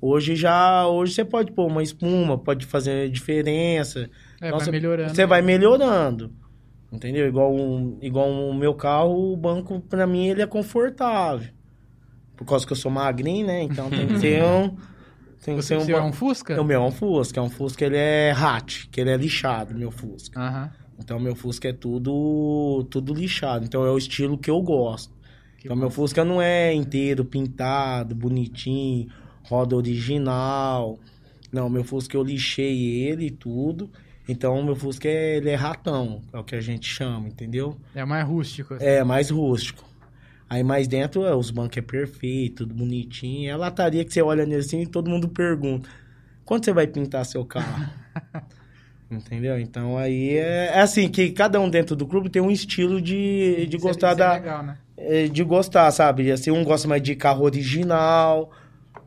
Hoje 0.00 0.34
já, 0.34 0.86
hoje 0.86 1.12
você 1.12 1.22
pode 1.22 1.52
pôr 1.52 1.66
uma 1.66 1.82
espuma, 1.82 2.38
pode 2.38 2.64
fazer 2.64 3.10
diferença. 3.10 4.08
É, 4.40 4.50
Nossa, 4.50 4.64
vai 4.64 4.80
melhorando. 4.80 5.14
Você 5.14 5.26
vai 5.26 5.42
melhorando. 5.42 6.32
Entendeu? 6.90 7.28
Igual, 7.28 7.54
um, 7.54 7.98
igual 8.00 8.30
o 8.30 8.54
meu 8.54 8.72
carro, 8.72 9.34
o 9.34 9.36
banco, 9.36 9.78
pra 9.78 10.06
mim, 10.06 10.28
ele 10.28 10.40
é 10.40 10.46
confortável. 10.46 11.59
Por 12.40 12.46
causa 12.46 12.66
que 12.66 12.72
eu 12.72 12.76
sou 12.76 12.90
magrinho, 12.90 13.46
né? 13.46 13.62
Então 13.62 13.90
tem 13.90 14.06
que 14.06 14.18
ser 14.18 14.42
um. 14.42 14.74
Tem 15.44 15.56
que 15.56 15.62
Você, 15.62 15.78
ser 15.78 15.92
um. 15.92 15.96
é 15.98 16.02
um 16.02 16.12
Fusca? 16.12 16.58
O 16.60 16.64
meu 16.64 16.82
é 16.82 16.84
um 16.86 16.90
Fusca. 16.90 17.38
É 17.38 17.42
um 17.42 17.50
Fusca, 17.50 17.84
ele 17.84 17.98
é 17.98 18.32
hatch, 18.32 18.86
que 18.90 18.98
ele 18.98 19.10
é 19.10 19.16
lixado, 19.16 19.74
meu 19.74 19.90
Fusca. 19.90 20.40
Aham. 20.40 20.70
Então 20.98 21.20
meu 21.20 21.34
Fusca 21.36 21.68
é 21.68 21.72
tudo, 21.74 22.86
tudo 22.90 23.12
lixado. 23.12 23.64
Então 23.66 23.84
é 23.84 23.90
o 23.90 23.98
estilo 23.98 24.38
que 24.38 24.50
eu 24.50 24.60
gosto. 24.62 25.12
Que 25.58 25.66
então 25.66 25.76
meu 25.76 25.90
Fusca 25.90 26.24
não 26.24 26.40
é 26.40 26.72
inteiro, 26.72 27.26
pintado, 27.26 28.14
bonitinho, 28.14 29.08
roda 29.42 29.76
original. 29.76 30.98
Não, 31.52 31.68
meu 31.68 31.84
Fusca 31.84 32.16
eu 32.16 32.22
lixei 32.22 33.02
ele 33.04 33.26
e 33.26 33.30
tudo. 33.30 33.90
Então 34.26 34.62
meu 34.62 34.74
Fusca 34.76 35.08
é, 35.08 35.36
ele 35.36 35.50
é 35.50 35.54
ratão, 35.56 36.22
é 36.32 36.38
o 36.38 36.44
que 36.44 36.54
a 36.54 36.60
gente 36.60 36.86
chama, 36.86 37.28
entendeu? 37.28 37.76
É 37.94 38.04
mais 38.04 38.26
rústico. 38.26 38.74
assim. 38.74 38.84
É 38.84 39.04
mais 39.04 39.28
rústico. 39.28 39.89
Aí 40.50 40.64
mais 40.64 40.88
dentro, 40.88 41.24
é, 41.24 41.32
os 41.34 41.50
bancos 41.52 41.78
é 41.78 41.80
perfeito, 41.80 42.66
tudo 42.66 42.74
bonitinho. 42.74 43.48
É 43.48 43.52
a 43.52 43.56
lataria 43.56 44.04
que 44.04 44.12
você 44.12 44.20
olha 44.20 44.44
nele 44.44 44.60
assim 44.62 44.80
e 44.82 44.86
todo 44.86 45.08
mundo 45.08 45.28
pergunta: 45.28 45.88
quando 46.44 46.64
você 46.64 46.72
vai 46.72 46.88
pintar 46.88 47.24
seu 47.24 47.44
carro? 47.44 47.88
Entendeu? 49.08 49.58
Então 49.60 49.96
aí 49.96 50.36
é, 50.36 50.66
é 50.74 50.80
assim 50.80 51.08
que 51.08 51.30
cada 51.30 51.60
um 51.60 51.70
dentro 51.70 51.94
do 51.96 52.06
clube 52.06 52.28
tem 52.28 52.42
um 52.42 52.50
estilo 52.50 53.00
de, 53.00 53.66
de 53.66 53.76
Isso 53.76 53.86
é- 53.86 53.90
gostar 53.90 54.12
é 54.12 54.14
da 54.16 54.32
legal, 54.34 54.62
né? 54.64 54.78
de 55.32 55.42
gostar, 55.44 55.90
sabe? 55.92 56.30
Assim, 56.30 56.50
um 56.50 56.62
gosta 56.62 56.86
mais 56.86 57.02
de 57.02 57.14
carro 57.16 57.44
original, 57.44 58.50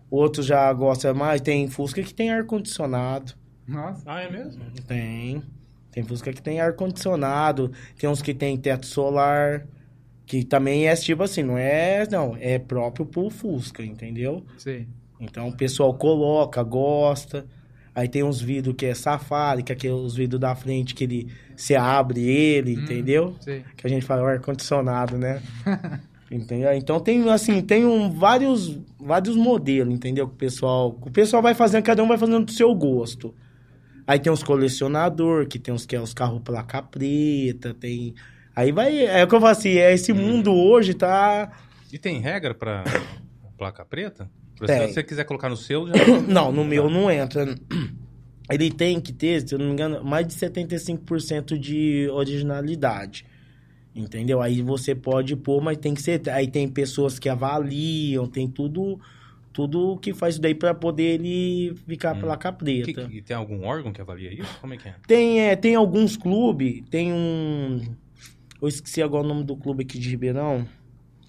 outro 0.10 0.42
já 0.42 0.72
gosta 0.74 1.14
mais. 1.14 1.40
Tem 1.42 1.68
Fusca 1.68 2.02
que 2.02 2.14
tem 2.14 2.32
ar 2.32 2.46
condicionado, 2.46 3.34
Nossa. 3.68 4.02
Ah, 4.06 4.22
é 4.22 4.32
mesmo? 4.32 4.64
tem. 4.88 5.44
Tem 5.92 6.04
Fusca 6.04 6.34
que 6.34 6.42
tem 6.42 6.60
ar 6.60 6.74
condicionado, 6.74 7.72
tem 8.00 8.10
uns 8.10 8.22
que 8.22 8.34
tem 8.34 8.58
teto 8.58 8.88
solar, 8.88 9.66
que 10.26 10.44
também 10.44 10.88
é 10.88 10.96
tipo 10.96 11.24
assim, 11.24 11.44
não 11.44 11.58
é, 11.58 12.08
não, 12.10 12.38
é 12.40 12.58
próprio 12.58 13.06
pro 13.06 13.30
Fusca, 13.30 13.84
entendeu? 13.84 14.44
Sei. 14.58 14.88
Então 15.20 15.48
o 15.50 15.56
pessoal 15.56 15.94
coloca, 15.94 16.62
gosta. 16.64 17.46
Aí 17.96 18.08
tem 18.08 18.24
uns 18.24 18.42
vidros 18.42 18.76
que 18.76 18.88
é 18.88 18.94
safari, 18.96 19.62
que 19.62 19.72
é 19.72 19.76
aqueles 19.76 20.16
vidros 20.16 20.40
da 20.42 20.56
frente 20.56 20.96
que 20.96 21.04
ele 21.04 21.28
se 21.56 21.76
abre 21.76 22.22
ele, 22.28 22.76
Hum. 22.78 22.84
entendeu? 22.84 23.36
Sei. 23.40 23.64
Que 23.78 23.86
a 23.86 23.90
gente 23.90 24.06
fala 24.06 24.24
o 24.24 24.26
ar-condicionado, 24.26 25.18
né? 25.18 25.42
entendeu? 26.32 26.74
Então 26.74 27.00
tem 27.00 27.30
assim, 27.30 27.62
tem 27.62 27.86
um, 27.86 28.10
vários, 28.10 28.80
vários 29.00 29.36
modelos, 29.36 29.94
entendeu? 29.94 30.28
Que 30.28 30.34
o 30.34 30.38
pessoal, 30.38 30.98
o 31.00 31.12
pessoal 31.12 31.44
vai 31.44 31.54
fazendo, 31.54 31.84
cada 31.84 32.04
um 32.04 32.08
vai 32.08 32.18
fazendo 32.18 32.46
do 32.46 32.52
seu 32.52 32.74
gosto. 32.74 33.34
Aí 34.08 34.20
tem 34.20 34.34
os 34.34 34.44
colecionador, 34.44 35.48
que 35.48 35.60
tem 35.60 35.74
os 35.74 35.86
que 35.86 35.96
é 35.96 36.02
os 36.02 36.14
carros 36.14 36.42
placa 36.44 36.82
preta, 36.82 37.74
tem. 37.74 38.14
Aí 38.56 38.72
vai. 38.72 39.06
É 39.06 39.24
o 39.24 39.28
que 39.28 39.36
eu 39.36 39.40
falo 39.40 39.52
assim, 39.52 39.72
é, 39.78 39.94
esse 39.94 40.14
mundo 40.14 40.54
hoje 40.54 40.94
tá. 40.94 41.52
E 41.92 41.98
tem 41.98 42.20
regra 42.20 42.54
pra 42.54 42.84
placa 43.58 43.84
preta? 43.86 44.30
Por 44.58 44.68
Tem. 44.68 44.76
exemplo, 44.76 44.94
Se 44.94 44.94
você 44.96 45.04
quiser 45.04 45.24
colocar 45.26 45.50
no 45.50 45.58
seu, 45.58 45.88
já... 45.88 45.94
Não, 46.28 46.52
no 46.52 46.64
meu 46.64 46.90
não 46.90 47.10
entra. 47.10 47.56
Ele 48.52 48.70
tem 48.70 49.00
que 49.00 49.12
ter, 49.14 49.48
se 49.48 49.56
eu 49.56 49.60
não 49.60 49.68
me 49.68 49.72
engano, 49.74 50.04
mais 50.04 50.28
de 50.28 50.34
75% 50.34 51.58
de 51.58 52.08
originalidade. 52.12 53.26
Entendeu? 53.96 54.42
Aí 54.42 54.62
você 54.62 54.94
pode 54.94 55.36
pôr, 55.36 55.62
mas 55.62 55.78
tem 55.78 55.94
que 55.94 56.02
ser. 56.02 56.22
Aí 56.30 56.48
tem 56.48 56.68
pessoas 56.68 57.18
que 57.20 57.30
avaliam, 57.30 58.28
tem 58.28 58.48
tudo 58.48 59.00
tudo 59.52 59.98
que 60.00 60.16
faz 60.16 60.34
isso 60.34 60.42
daí 60.42 60.56
pra 60.56 60.74
poder 60.74 61.20
ele 61.22 61.76
ficar 61.88 62.16
Hum. 62.18 62.22
placa 62.22 62.52
Que- 62.52 62.58
preta. 62.82 63.08
que- 63.08 63.22
tem 63.22 63.38
algum 63.38 63.64
órgão 63.66 63.94
que 63.94 64.02
avalia 64.02 64.34
isso? 64.34 64.58
Como 64.60 64.74
é 64.74 64.78
que 64.78 64.88
é? 64.90 64.96
Tem, 65.06 65.42
é, 65.42 65.56
tem 65.56 65.76
alguns 65.76 66.18
clubes, 66.18 66.82
tem 66.90 67.14
um. 67.14 67.80
Eu 68.64 68.70
esqueci 68.70 69.02
agora 69.02 69.26
o 69.26 69.28
nome 69.28 69.44
do 69.44 69.56
clube 69.58 69.84
aqui 69.84 70.00
de 70.00 70.10
Ribeirão. 70.10 70.66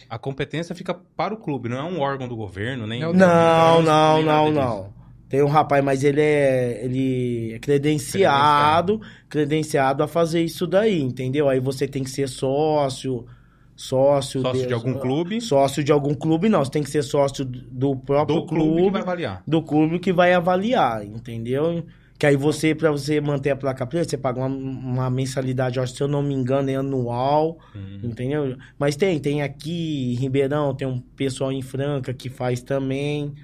A 0.08 0.18
competência 0.18 0.74
fica 0.74 0.94
para 0.94 1.34
o 1.34 1.36
clube, 1.36 1.68
não 1.68 1.76
é 1.78 1.82
um 1.82 2.00
órgão 2.00 2.28
do 2.28 2.36
governo, 2.36 2.86
nem... 2.86 3.00
Não, 3.00 3.10
nem- 3.12 3.18
Não, 3.20 3.82
não, 3.82 4.16
nem 4.16 4.24
não, 4.24 4.44
disso. 4.44 4.54
não. 4.60 4.94
Tem 5.28 5.42
um 5.42 5.48
rapaz, 5.48 5.82
mas 5.84 6.04
ele 6.04 6.20
é, 6.20 6.84
ele 6.84 7.54
é 7.54 7.58
credenciado, 7.58 9.00
credenciado 9.28 10.02
a 10.02 10.06
fazer 10.06 10.42
isso 10.44 10.64
daí, 10.66 11.00
entendeu? 11.00 11.48
Aí 11.48 11.58
você 11.58 11.88
tem 11.88 12.04
que 12.04 12.10
ser 12.10 12.28
sócio, 12.28 13.26
sócio... 13.74 14.40
Sócio 14.42 14.66
de 14.68 14.72
algum 14.74 14.94
clube? 14.94 15.40
Sócio 15.40 15.82
de 15.82 15.90
algum 15.90 16.14
clube, 16.14 16.48
não. 16.48 16.64
Você 16.64 16.70
tem 16.70 16.82
que 16.84 16.90
ser 16.90 17.02
sócio 17.02 17.44
do 17.44 17.96
próprio 17.96 18.42
Do 18.42 18.46
clube, 18.46 18.64
clube, 18.64 18.84
que 18.84 18.90
vai 18.92 19.02
avaliar. 19.02 19.42
do 19.44 19.62
clube 19.62 19.98
que 19.98 20.12
vai 20.12 20.32
avaliar, 20.34 21.04
entendeu? 21.04 21.84
Que 22.18 22.26
aí 22.26 22.36
você, 22.36 22.74
pra 22.74 22.90
você 22.90 23.20
manter 23.20 23.50
a 23.50 23.56
placa 23.56 23.86
preta, 23.86 24.08
você 24.08 24.16
paga 24.16 24.40
uma, 24.40 24.46
uma 24.48 25.10
mensalidade, 25.10 25.80
acho, 25.80 25.94
se 25.96 26.02
eu 26.02 26.08
não 26.08 26.22
me 26.22 26.32
engano, 26.34 26.70
é 26.70 26.76
anual, 26.76 27.58
Hum. 27.74 27.98
entendeu? 28.02 28.56
Mas 28.78 28.94
tem, 28.96 29.18
tem 29.18 29.42
aqui 29.42 30.12
em 30.12 30.14
Ribeirão, 30.14 30.74
tem 30.74 30.86
um 30.86 31.00
pessoal 31.00 31.50
em 31.50 31.60
Franca 31.62 32.14
que 32.14 32.28
faz 32.28 32.62
também. 32.62 33.34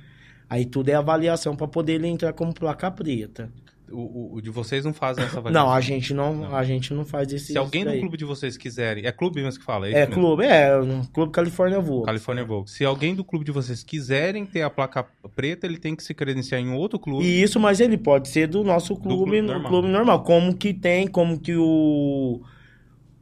Aí 0.49 0.65
tudo 0.65 0.89
é 0.89 0.95
avaliação 0.95 1.55
pra 1.57 1.67
poder 1.69 1.95
ele 1.95 2.07
entrar 2.09 2.33
como 2.33 2.55
placa 2.55 2.91
preta. 2.91 3.50
O, 3.93 4.37
o- 4.37 4.41
de 4.41 4.51
vocês 4.51 4.85
não 4.85 4.93
fazem 4.95 5.25
essa 5.25 5.39
avaliação? 5.39 5.67
Não, 5.69 5.75
a 5.75 5.81
gente 5.81 6.15
não, 6.15 6.35
Não. 6.37 6.55
a 6.57 6.63
gente 6.65 6.95
não 6.95 7.05
faz 7.05 7.33
esse 7.33 7.53
Se 7.53 7.59
alguém 7.59 7.85
do 7.85 7.99
clube 7.99 8.17
de 8.17 8.25
vocês 8.25 8.57
quiserem... 8.57 9.05
É 9.07 9.13
clube 9.13 9.43
mesmo 9.43 9.59
que 9.61 9.65
fala? 9.67 9.89
isso 9.89 9.97
É 9.97 10.07
mesmo? 10.07 10.15
clube, 10.15 10.45
é, 10.45 10.71
Clube 11.13 11.33
Califórnia 11.33 11.81
Voa. 11.81 12.05
California 12.07 12.45
Vogue. 12.45 12.71
Se 12.71 12.85
alguém 12.85 13.15
do 13.15 13.25
clube 13.25 13.45
de 13.45 13.53
vocês 13.53 13.83
quiserem 13.83 14.47
ter 14.47 14.63
a 14.63 14.71
placa 14.71 15.05
preta, 15.35 15.67
ele 15.67 15.79
tem 15.79 15.97
que 15.97 16.03
se 16.03 16.15
credenciar 16.15 16.61
em 16.61 16.71
outro 16.73 16.99
clube. 16.99 17.25
E 17.25 17.43
isso, 17.43 17.59
mas 17.59 17.81
ele 17.81 17.99
pode 17.99 18.29
ser 18.29 18.47
do 18.47 18.63
nosso 18.63 18.95
clube, 18.97 19.17
clube 19.25 19.41
no 19.43 19.49
normal. 19.55 19.69
clube 19.71 19.89
normal. 19.89 20.23
Como 20.23 20.57
que 20.57 20.73
tem, 20.73 21.07
como 21.07 21.39
que 21.41 21.55
o. 21.57 22.41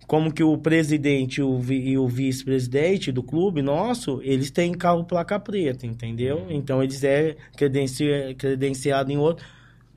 Como 0.07 0.33
que 0.33 0.43
o 0.43 0.57
presidente 0.57 1.43
o 1.43 1.59
vi- 1.59 1.91
e 1.91 1.99
o 1.99 2.09
vice-presidente 2.09 3.13
do 3.13 3.23
clube 3.23 3.61
nosso, 3.61 4.21
eles 4.23 4.51
têm 4.51 4.73
carro 4.73 5.05
placa 5.05 5.39
preta, 5.39 5.87
entendeu? 5.87 6.47
Então 6.49 6.83
eles 6.83 7.05
é 7.05 7.37
credenci, 7.55 8.07
credenciado 8.39 9.13
em 9.13 9.19
outro, 9.19 9.45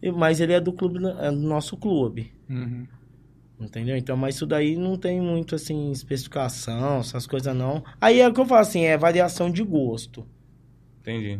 mas 0.10 0.40
ele 0.40 0.54
é 0.54 0.60
do 0.60 0.74
clube, 0.74 1.00
é 1.20 1.30
do 1.30 1.38
nosso 1.38 1.78
clube. 1.78 2.32
Uhum. 2.50 2.88
Entendeu? 3.60 3.96
Então, 3.96 4.18
mas 4.18 4.36
isso 4.36 4.48
daí 4.48 4.76
não 4.76 4.98
tem 4.98 5.22
muito, 5.22 5.54
assim, 5.54 5.92
especificação, 5.92 7.00
essas 7.00 7.28
coisas 7.28 7.56
não. 7.56 7.84
Aí 8.00 8.20
é 8.20 8.28
o 8.28 8.34
que 8.34 8.40
eu 8.40 8.46
falo 8.46 8.62
assim, 8.62 8.86
é 8.86 8.98
variação 8.98 9.52
de 9.52 9.62
gosto. 9.64 10.26
Entendi. 11.02 11.40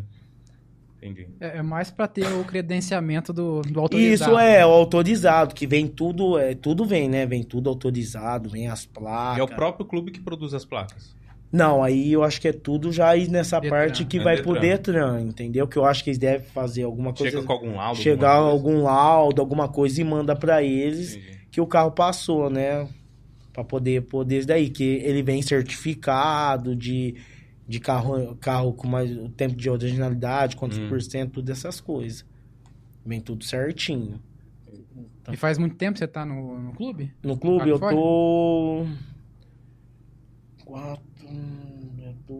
Entendi. 1.02 1.26
É, 1.40 1.58
é 1.58 1.62
mais 1.62 1.90
pra 1.90 2.06
ter 2.06 2.26
o 2.32 2.44
credenciamento 2.44 3.32
do, 3.32 3.60
do 3.62 3.80
autorizado. 3.80 4.30
Isso 4.30 4.38
é, 4.38 4.64
o 4.64 4.70
autorizado, 4.70 5.52
que 5.52 5.66
vem 5.66 5.88
tudo, 5.88 6.38
é, 6.38 6.54
tudo 6.54 6.84
vem, 6.84 7.08
né? 7.08 7.26
Vem 7.26 7.42
tudo 7.42 7.68
autorizado, 7.68 8.48
vem 8.48 8.68
as 8.68 8.86
placas. 8.86 9.40
É 9.40 9.42
o 9.42 9.48
próprio 9.48 9.84
clube 9.84 10.12
que 10.12 10.20
produz 10.20 10.54
as 10.54 10.64
placas. 10.64 11.16
Não, 11.52 11.82
aí 11.84 12.10
eu 12.10 12.24
acho 12.24 12.40
que 12.40 12.48
é 12.48 12.52
tudo 12.52 12.90
já 12.90 13.10
aí 13.10 13.28
nessa 13.28 13.60
Detran. 13.60 13.76
parte 13.78 14.04
que 14.06 14.18
É 14.18 14.22
vai 14.22 14.36
Detran. 14.36 14.52
pro 14.52 14.60
Detran, 14.60 15.20
entendeu? 15.20 15.68
Que 15.68 15.76
eu 15.76 15.84
acho 15.84 16.02
que 16.02 16.08
eles 16.08 16.18
devem 16.18 16.46
fazer 16.46 16.82
alguma 16.84 17.12
coisa. 17.12 17.30
Chega 17.30 17.46
com 17.46 17.52
algum 17.52 17.76
laudo. 17.76 17.98
chegar 18.00 18.30
algum 18.36 18.82
laudo, 18.84 19.40
alguma 19.42 19.68
coisa 19.68 20.00
e 20.00 20.04
manda 20.04 20.34
pra 20.34 20.62
eles 20.62 21.14
Entendi. 21.14 21.38
que 21.50 21.60
o 21.60 21.66
carro 21.66 21.90
passou, 21.92 22.48
né? 22.48 22.88
Pra 23.52 23.62
poder, 23.62 24.00
poder 24.04 24.38
isso 24.38 24.48
daí, 24.48 24.70
que 24.70 24.82
ele 24.82 25.22
vem 25.22 25.42
certificado 25.42 26.74
de, 26.74 27.16
de 27.68 27.78
carro, 27.78 28.34
carro 28.36 28.72
com 28.72 28.88
mais 28.88 29.14
o 29.14 29.28
tempo 29.28 29.54
de 29.54 29.68
originalidade, 29.68 30.56
quantos 30.56 30.78
Hum. 30.78 30.88
por 30.88 31.02
cento, 31.02 31.32
todas 31.34 31.58
essas 31.58 31.78
coisas. 31.82 32.24
Vem 33.04 33.20
tudo 33.20 33.44
certinho. 33.44 34.18
E 35.30 35.36
faz 35.36 35.58
muito 35.58 35.76
tempo 35.76 35.92
que 35.92 35.98
você 35.98 36.08
tá 36.08 36.24
no, 36.24 36.58
no 36.58 36.72
clube? 36.72 37.12
No 37.22 37.36
clube 37.36 37.68
eu 37.68 37.78
tô. 37.78 38.86
Quatro. 40.64 41.11
Eu 42.04 42.14
tô. 42.26 42.34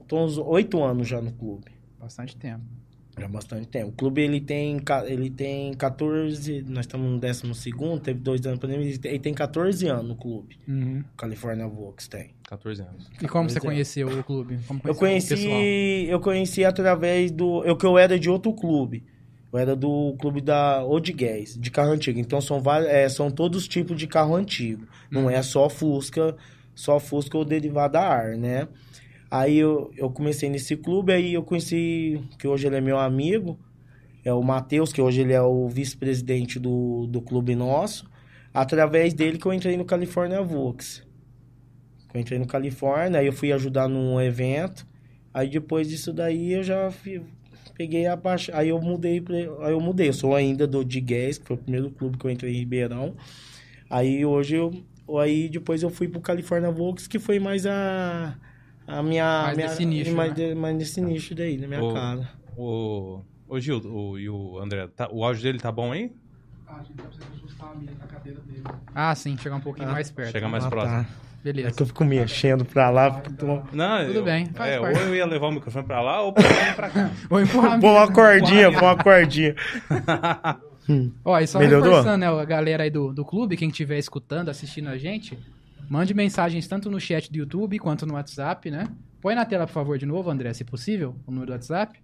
Eu 0.00 0.06
tô 0.06 0.24
uns 0.24 0.38
oito 0.38 0.82
anos 0.82 1.08
já 1.08 1.20
no 1.20 1.32
clube. 1.32 1.66
Bastante 2.00 2.36
tempo. 2.36 2.62
Já 3.18 3.28
bastante 3.28 3.68
tempo. 3.68 3.88
O 3.88 3.92
clube 3.92 4.22
ele 4.22 4.40
tem, 4.40 4.80
ele 5.06 5.28
tem 5.30 5.74
14. 5.74 6.62
Nós 6.66 6.86
estamos 6.86 7.10
no 7.10 7.18
décimo 7.18 7.54
segundo, 7.54 8.00
teve 8.00 8.18
dois 8.20 8.40
anos 8.46 8.58
de 8.58 8.60
pandemia. 8.66 8.86
Ele 8.88 8.98
tem- 8.98 9.10
Ele 9.12 9.20
tem 9.20 9.34
14 9.34 9.86
anos 9.86 10.08
no 10.08 10.16
clube. 10.16 10.58
Uhum. 10.66 11.04
California 11.16 11.66
Vox 11.68 12.08
tem. 12.08 12.30
14 12.48 12.80
anos. 12.82 13.10
E 13.20 13.28
como 13.28 13.50
você 13.50 13.58
é. 13.58 13.60
conheceu 13.60 14.08
o 14.08 14.24
clube? 14.24 14.58
Como 14.66 14.80
Eu 14.84 14.94
conheceu 14.94 15.36
o 15.36 15.40
pessoal? 15.40 15.56
conheci, 15.58 16.06
eu 16.10 16.20
conheci 16.20 16.64
através 16.64 17.30
do. 17.30 17.62
Eu 17.64 17.76
que 17.76 17.84
eu 17.84 17.98
era 17.98 18.18
de 18.18 18.30
outro 18.30 18.52
clube. 18.54 19.04
Eu 19.52 19.58
era 19.58 19.76
do 19.76 20.16
clube 20.18 20.40
da 20.40 20.82
Odiguez, 20.82 21.58
de 21.60 21.70
carro 21.70 21.92
antigo. 21.92 22.18
Então 22.18 22.40
são 22.40 22.62
vários, 22.62 22.88
é, 22.90 23.06
são 23.10 23.30
todos 23.30 23.60
os 23.60 23.68
tipos 23.68 23.98
de 23.98 24.06
carro 24.06 24.34
antigo. 24.34 24.86
Não 25.10 25.28
é 25.28 25.42
só 25.42 25.68
Fusca, 25.68 26.34
só 26.74 26.98
Fusca 27.00 27.36
ou 27.38 27.44
derivado 27.44 27.98
a 27.98 28.02
ar, 28.02 28.36
né? 28.36 28.68
Aí 29.30 29.56
eu, 29.58 29.90
eu 29.96 30.10
comecei 30.10 30.50
nesse 30.50 30.76
clube, 30.76 31.12
aí 31.12 31.34
eu 31.34 31.42
conheci, 31.42 32.20
que 32.38 32.46
hoje 32.46 32.66
ele 32.66 32.76
é 32.76 32.80
meu 32.80 32.98
amigo, 32.98 33.58
é 34.24 34.32
o 34.32 34.42
Matheus, 34.42 34.92
que 34.92 35.00
hoje 35.02 35.22
ele 35.22 35.32
é 35.32 35.42
o 35.42 35.68
vice-presidente 35.68 36.58
do, 36.58 37.06
do 37.06 37.20
clube 37.22 37.54
nosso. 37.54 38.08
Através 38.54 39.14
dele 39.14 39.38
que 39.38 39.46
eu 39.46 39.52
entrei 39.52 39.76
no 39.76 39.84
California 39.84 40.42
Vox. 40.42 41.02
Eu 42.12 42.20
entrei 42.20 42.38
no 42.38 42.46
Califórnia, 42.46 43.20
aí 43.20 43.26
eu 43.26 43.32
fui 43.32 43.52
ajudar 43.52 43.88
num 43.88 44.20
evento. 44.20 44.86
Aí 45.32 45.48
depois 45.48 45.88
disso 45.88 46.12
daí 46.12 46.52
eu 46.52 46.62
já 46.62 46.90
fi- 46.90 47.22
peguei 47.76 48.06
a 48.06 48.14
baixa. 48.14 48.52
Aí 48.54 48.68
eu 48.68 48.80
mudei 48.80 49.20
pra, 49.20 49.34
aí 49.36 49.72
eu 49.72 49.80
mudei. 49.80 50.08
Eu 50.08 50.12
sou 50.12 50.34
ainda 50.34 50.66
do 50.66 50.84
Diguez, 50.84 51.38
que 51.38 51.46
foi 51.46 51.56
o 51.56 51.58
primeiro 51.58 51.90
clube 51.90 52.18
que 52.18 52.26
eu 52.26 52.30
entrei 52.30 52.52
em 52.52 52.58
Ribeirão. 52.58 53.14
Aí 53.88 54.24
hoje 54.24 54.56
eu 54.56 54.72
aí 55.18 55.48
depois 55.48 55.82
eu 55.82 55.90
fui 55.90 56.08
pro 56.08 56.20
California 56.20 56.70
Volks, 56.70 57.06
que 57.06 57.18
foi 57.18 57.38
mais 57.38 57.66
a 57.66 58.34
a 58.86 59.02
minha 59.02 59.42
Mais 59.44 59.56
minha- 59.56 59.68
desse 59.68 59.84
nicho, 59.84 60.14
mais, 60.14 60.30
né? 60.30 60.48
de- 60.48 60.54
mais 60.54 60.76
nesse 60.76 61.00
nicho 61.00 61.34
daí, 61.34 61.56
na 61.56 61.66
minha 61.68 61.82
Ô, 61.82 61.92
cara. 61.94 62.28
O, 62.56 63.20
o 63.48 63.60
Gil 63.60 63.78
o, 63.78 64.18
e 64.18 64.28
o 64.28 64.58
André, 64.58 64.86
tá- 64.88 65.08
o 65.10 65.24
áudio 65.24 65.42
dele 65.42 65.58
tá 65.60 65.70
bom 65.70 65.92
aí? 65.92 66.10
Ah, 68.94 69.14
sim, 69.14 69.36
chegar 69.38 69.56
um 69.56 69.60
pouquinho 69.60 69.88
Ah, 69.88 69.92
mais 69.92 70.10
perto. 70.10 70.32
Chega 70.32 70.48
mais 70.48 70.64
Ah, 70.64 70.68
próximo. 70.70 71.04
tá. 71.04 71.08
Beleza. 71.42 71.68
É 71.68 71.72
que 71.72 71.82
eu 71.82 71.86
fico 71.86 72.04
mexendo 72.04 72.64
pra 72.64 72.88
lá, 72.90 73.10
tô... 73.10 73.46
Não, 73.72 74.06
Tudo 74.06 74.18
eu- 74.18 74.24
bem, 74.24 74.46
faz 74.46 74.74
é, 74.74 74.80
ou 74.80 74.86
eu 74.86 75.14
ia 75.16 75.26
levar 75.26 75.48
o 75.48 75.52
microfone 75.52 75.84
pra 75.84 76.00
lá, 76.00 76.22
ou 76.22 76.32
pra 76.32 76.88
cá. 76.88 77.10
Vou 77.28 77.40
empurrar 77.40 77.80
Põe 77.80 77.90
uma 77.90 78.12
cordinha, 78.12 78.70
põe 78.70 78.82
uma 78.82 78.96
cordinha. 78.96 79.54
Ó, 81.24 81.38
e 81.38 81.46
só 81.46 81.58
Melhorou? 81.58 81.84
reforçando, 81.88 82.18
né, 82.18 82.26
a 82.28 82.44
galera 82.44 82.82
aí 82.84 82.90
do, 82.90 83.12
do 83.12 83.24
clube, 83.24 83.56
quem 83.56 83.68
estiver 83.68 83.98
escutando, 83.98 84.48
assistindo 84.48 84.88
a 84.88 84.98
gente, 84.98 85.38
mande 85.88 86.12
mensagens 86.14 86.66
tanto 86.66 86.90
no 86.90 87.00
chat 87.00 87.30
do 87.30 87.38
YouTube 87.38 87.78
quanto 87.78 88.04
no 88.06 88.14
WhatsApp, 88.14 88.70
né? 88.70 88.88
Põe 89.20 89.34
na 89.34 89.44
tela, 89.44 89.66
por 89.66 89.72
favor, 89.72 89.96
de 89.98 90.06
novo, 90.06 90.28
André, 90.30 90.52
se 90.52 90.64
possível, 90.64 91.14
o 91.26 91.30
número 91.30 91.46
do 91.46 91.52
WhatsApp. 91.52 91.98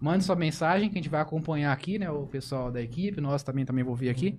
Mande 0.00 0.24
sua 0.24 0.36
mensagem, 0.36 0.90
que 0.90 0.98
a 0.98 1.00
gente 1.00 1.08
vai 1.08 1.20
acompanhar 1.20 1.72
aqui, 1.72 1.98
né? 1.98 2.10
O 2.10 2.26
pessoal 2.26 2.70
da 2.70 2.82
equipe, 2.82 3.20
nós 3.20 3.42
também, 3.42 3.64
também 3.64 3.84
vou 3.84 3.94
vir 3.94 4.10
aqui. 4.10 4.38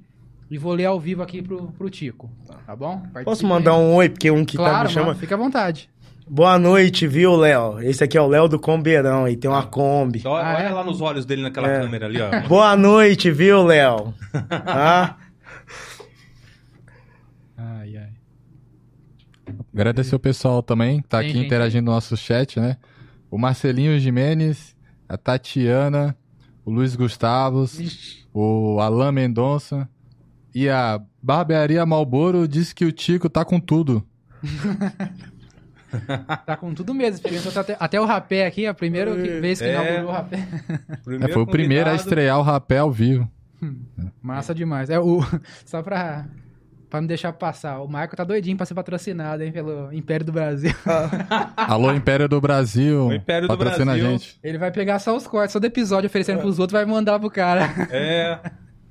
E 0.49 0.57
vou 0.57 0.73
ler 0.73 0.85
ao 0.85 0.99
vivo 0.99 1.21
aqui 1.21 1.41
pro, 1.41 1.71
pro 1.73 1.89
Tico, 1.89 2.29
tá 2.65 2.73
bom? 2.75 2.99
Posso 2.99 3.11
Participe 3.11 3.45
mandar 3.49 3.73
aí. 3.73 3.77
um 3.81 3.95
oi, 3.95 4.07
porque 4.09 4.31
um 4.31 4.45
que 4.45 4.55
tá 4.55 4.63
Claro, 4.63 4.87
me 4.87 4.93
chamando. 4.93 5.07
mano, 5.09 5.19
fica 5.19 5.35
à 5.35 5.37
vontade. 5.37 5.89
Boa 6.29 6.59
noite, 6.59 7.07
viu, 7.07 7.35
Léo? 7.37 7.79
Esse 7.81 8.03
aqui 8.03 8.17
é 8.17 8.21
o 8.21 8.27
Léo 8.27 8.49
do 8.49 8.59
Combeirão, 8.59 9.23
aí 9.25 9.37
tem 9.37 9.49
uma 9.49 9.65
Kombi. 9.65 10.19
Só 10.19 10.35
Ah, 10.35 10.55
olha 10.57 10.63
é? 10.63 10.69
lá 10.71 10.83
nos 10.83 10.99
olhos 10.99 11.25
dele 11.25 11.41
naquela 11.41 11.69
É. 11.69 11.79
câmera 11.81 12.05
ali, 12.05 12.19
ó. 12.21 12.29
Boa 12.47 12.75
noite, 12.75 13.31
viu, 13.31 13.63
Léo? 13.63 14.13
Ah, 14.51 15.15
Ai, 17.57 17.97
ai. 17.97 18.09
Agradecer 19.73 20.15
o 20.15 20.19
pessoal 20.19 20.61
também 20.61 21.01
que 21.01 21.07
tá 21.07 21.19
aqui 21.19 21.29
gente 21.31 21.45
interagindo 21.45 21.85
no 21.85 21.91
nosso 21.93 22.15
chat, 22.17 22.59
né? 22.59 22.77
O 23.31 23.37
Marcelinho 23.37 23.97
Jimenez, 23.99 24.75
a 25.07 25.17
Tatiana, 25.17 26.15
o 26.65 26.69
Luiz 26.71 26.95
Gustavos, 26.95 27.79
o 28.33 28.79
Alain 28.79 29.11
Mendonça 29.13 29.89
e 30.53 30.69
a 30.69 31.01
Barbearia 31.23 31.85
Malboro 31.85 32.47
disse 32.47 32.75
que 32.75 32.85
o 32.85 32.91
Tico 32.91 33.29
tá 33.29 33.43
com 33.45 33.59
tudo. 33.59 34.05
Tá 36.45 36.57
com 36.57 36.73
tudo 36.73 36.93
mesmo. 36.93 37.15
Experimentou 37.15 37.61
até, 37.61 37.77
até 37.79 38.01
o 38.01 38.05
rapé 38.05 38.45
aqui, 38.45 38.65
a 38.67 38.73
primeira 38.73 39.15
que- 39.15 39.39
vez 39.39 39.59
que 39.59 39.65
É. 39.65 39.71
inaugurou 39.73 40.09
o 40.09 40.11
rapé. 40.11 40.47
É, 41.21 41.27
foi 41.29 41.41
o 41.41 41.47
primeiro 41.47 41.89
a 41.89 41.95
estrear 41.95 42.37
o 42.39 42.41
rapé 42.43 42.79
ao 42.79 42.91
vivo. 42.91 43.29
Massa 44.21 44.53
demais. 44.53 44.89
É 44.89 44.99
o 44.99 45.19
só 45.65 45.81
pra 45.81 46.25
para 46.89 47.01
não 47.01 47.07
deixar 47.07 47.33
passar. 47.33 47.79
O 47.81 47.87
Marco 47.87 48.15
tá 48.15 48.23
doidinho 48.23 48.55
pra 48.55 48.65
ser 48.65 48.73
patrocinado, 48.73 49.43
hein, 49.43 49.51
pelo 49.51 49.91
Império 49.91 50.25
do 50.25 50.31
Brasil. 50.31 50.71
Alô, 51.57 51.91
Império 51.91 52.29
do 52.29 52.39
Brasil. 52.39 53.07
O 53.07 53.13
Império 53.13 53.45
do 53.45 53.57
patrocina 53.57 53.91
Brasil. 53.91 54.07
a 54.07 54.09
gente. 54.11 54.39
Ele 54.41 54.57
vai 54.57 54.71
pegar 54.71 54.97
só 54.99 55.13
os 55.15 55.27
cortes, 55.27 55.51
só 55.51 55.59
do 55.59 55.65
episódio 55.65 56.07
oferecendo 56.07 56.39
pros 56.39 56.59
outros, 56.59 56.79
vai 56.79 56.85
mandar 56.85 57.19
pro 57.19 57.29
cara. 57.29 57.65
É, 57.91 58.39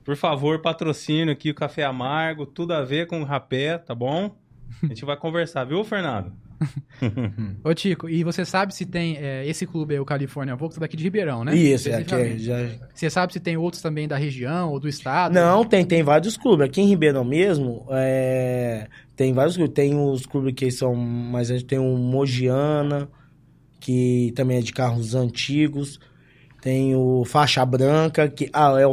por 0.05 0.15
favor, 0.15 0.61
patrocínio 0.61 1.33
aqui, 1.33 1.51
o 1.51 1.55
Café 1.55 1.85
Amargo, 1.85 2.45
tudo 2.45 2.75
a 2.75 2.83
ver 2.83 3.07
com 3.07 3.23
o 3.23 3.25
rapé, 3.25 3.79
tá 3.79 3.95
bom? 3.95 4.37
A 4.83 4.87
gente 4.89 5.05
vai 5.07 5.17
conversar, 5.17 5.65
viu, 5.65 5.83
Fernando? 5.83 6.33
Ô, 7.63 7.75
Tico, 7.75 8.09
e 8.09 8.25
você 8.25 8.45
sabe 8.45 8.75
se 8.75 8.87
tem 8.87 9.17
é, 9.17 9.47
esse 9.47 9.67
clube 9.67 9.95
aí, 9.95 10.01
o 10.01 10.05
California 10.05 10.57
Vox, 10.57 10.77
daqui 10.79 10.97
de 10.97 11.05
Ribeirão, 11.05 11.45
né? 11.45 11.55
isso, 11.55 11.89
é 11.89 12.03
que 12.03 12.15
é, 12.15 12.39
já... 12.39 12.57
Você 12.95 13.11
sabe 13.11 13.33
se 13.33 13.41
tem 13.41 13.57
outros 13.57 13.83
também 13.83 14.09
da 14.09 14.17
região 14.17 14.71
ou 14.71 14.81
do 14.81 14.89
estado? 14.89 15.35
Não, 15.35 15.65
tem, 15.65 15.85
tem 15.85 16.03
vários 16.03 16.37
clubes. 16.37 16.67
Aqui 16.67 16.81
em 16.81 16.89
Ribeirão 16.89 17.25
mesmo, 17.25 17.87
é, 17.91 18.89
tem 19.15 19.33
vários 19.33 19.57
clubes. 19.57 19.75
Tem 19.75 19.99
os 19.99 20.27
clubes 20.27 20.55
que 20.55 20.71
são 20.71 20.95
mais... 20.95 21.51
Tem 21.63 21.79
o 21.79 21.97
Mogiana, 21.97 23.09
que 23.81 24.33
também 24.35 24.59
é 24.59 24.61
de 24.61 24.73
carros 24.73 25.15
antigos. 25.15 25.99
Tem 26.61 26.95
o 26.95 27.25
Faixa 27.25 27.65
Branca, 27.65 28.29
que... 28.29 28.49
Ah, 28.53 28.75
é 28.79 28.87
o... 28.87 28.93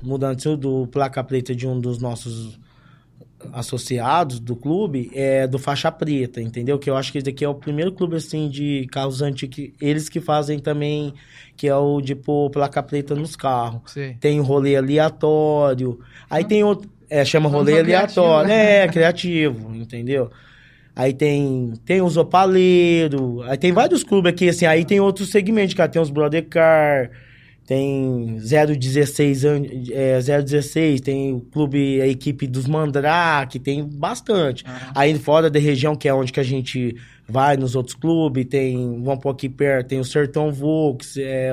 Mudando 0.00 0.56
do 0.56 0.86
placa 0.86 1.24
preta 1.24 1.54
de 1.54 1.66
um 1.66 1.80
dos 1.80 1.98
nossos 1.98 2.58
associados 3.52 4.40
do 4.40 4.56
clube 4.56 5.10
é 5.14 5.46
do 5.46 5.58
faixa 5.58 5.90
preta, 5.90 6.40
entendeu? 6.40 6.78
Que 6.78 6.90
eu 6.90 6.96
acho 6.96 7.12
que 7.12 7.18
esse 7.18 7.24
daqui 7.24 7.44
é 7.44 7.48
o 7.48 7.54
primeiro 7.54 7.92
clube 7.92 8.16
assim 8.16 8.48
de 8.48 8.86
carros 8.90 9.22
antigos, 9.22 9.70
eles 9.80 10.08
que 10.08 10.20
fazem 10.20 10.58
também, 10.58 11.14
que 11.56 11.68
é 11.68 11.76
o 11.76 12.00
de 12.00 12.14
pôr 12.14 12.50
placa 12.50 12.82
preta 12.82 13.14
nos 13.14 13.36
carros. 13.36 13.80
Sei. 13.86 14.16
Tem 14.20 14.40
o 14.40 14.42
rolê 14.42 14.76
aleatório. 14.76 16.00
Aí 16.28 16.44
tem 16.44 16.62
outro. 16.64 16.88
É, 17.10 17.24
chama 17.24 17.48
rolê 17.48 17.78
aleatório. 17.80 18.48
né? 18.48 18.84
É, 18.84 18.88
criativo, 18.88 19.74
entendeu? 19.74 20.30
Aí 20.94 21.14
tem, 21.14 21.74
tem 21.86 22.02
os 22.02 22.16
opaleiros. 22.16 23.46
Aí 23.48 23.56
tem 23.56 23.72
vários 23.72 24.02
clubes 24.02 24.32
aqui, 24.32 24.48
assim. 24.48 24.66
Aí 24.66 24.84
tem 24.84 24.98
outros 24.98 25.30
segmentos, 25.30 25.74
cara. 25.74 25.88
Tem 25.88 26.02
os 26.02 26.10
Brother 26.10 26.44
Car. 26.48 27.10
Tem 27.68 28.38
016, 28.38 29.44
an- 29.44 29.62
é, 29.92 30.18
016, 30.22 31.02
tem 31.02 31.34
o 31.34 31.40
clube, 31.42 32.00
a 32.00 32.06
equipe 32.06 32.46
dos 32.46 32.66
Mandrake, 32.66 33.58
tem 33.58 33.84
bastante. 33.84 34.64
Aí 34.94 35.18
fora 35.18 35.50
da 35.50 35.58
região, 35.58 35.94
que 35.94 36.08
é 36.08 36.14
onde 36.14 36.32
que 36.32 36.40
a 36.40 36.44
gente 36.44 36.96
vai 37.28 37.58
nos 37.58 37.76
outros 37.76 37.94
clubes, 37.94 38.46
tem, 38.46 39.02
vamos 39.02 39.20
por 39.20 39.28
aqui 39.34 39.50
perto, 39.50 39.88
tem 39.88 40.00
o 40.00 40.04
Sertão 40.04 40.50
Volks, 40.50 41.18
é, 41.18 41.52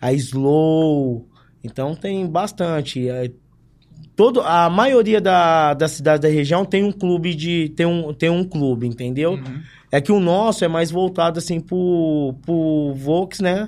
a 0.00 0.12
Slow, 0.12 1.26
então 1.64 1.96
tem 1.96 2.24
bastante. 2.24 3.08
É, 3.08 3.28
todo, 4.14 4.40
a 4.42 4.70
maioria 4.70 5.20
da, 5.20 5.74
das 5.74 5.90
cidades 5.90 6.20
da 6.22 6.28
região 6.32 6.64
tem 6.64 6.84
um 6.84 6.92
clube 6.92 7.34
de, 7.34 7.70
tem 7.70 7.86
um, 7.86 8.14
tem 8.14 8.30
um 8.30 8.44
clube, 8.44 8.86
entendeu? 8.86 9.32
Uhum. 9.32 9.62
É 9.90 10.00
que 10.00 10.12
o 10.12 10.20
nosso 10.20 10.64
é 10.64 10.68
mais 10.68 10.92
voltado 10.92 11.40
assim 11.40 11.58
pro, 11.58 12.36
pro 12.46 12.94
Volks, 12.94 13.40
né? 13.40 13.66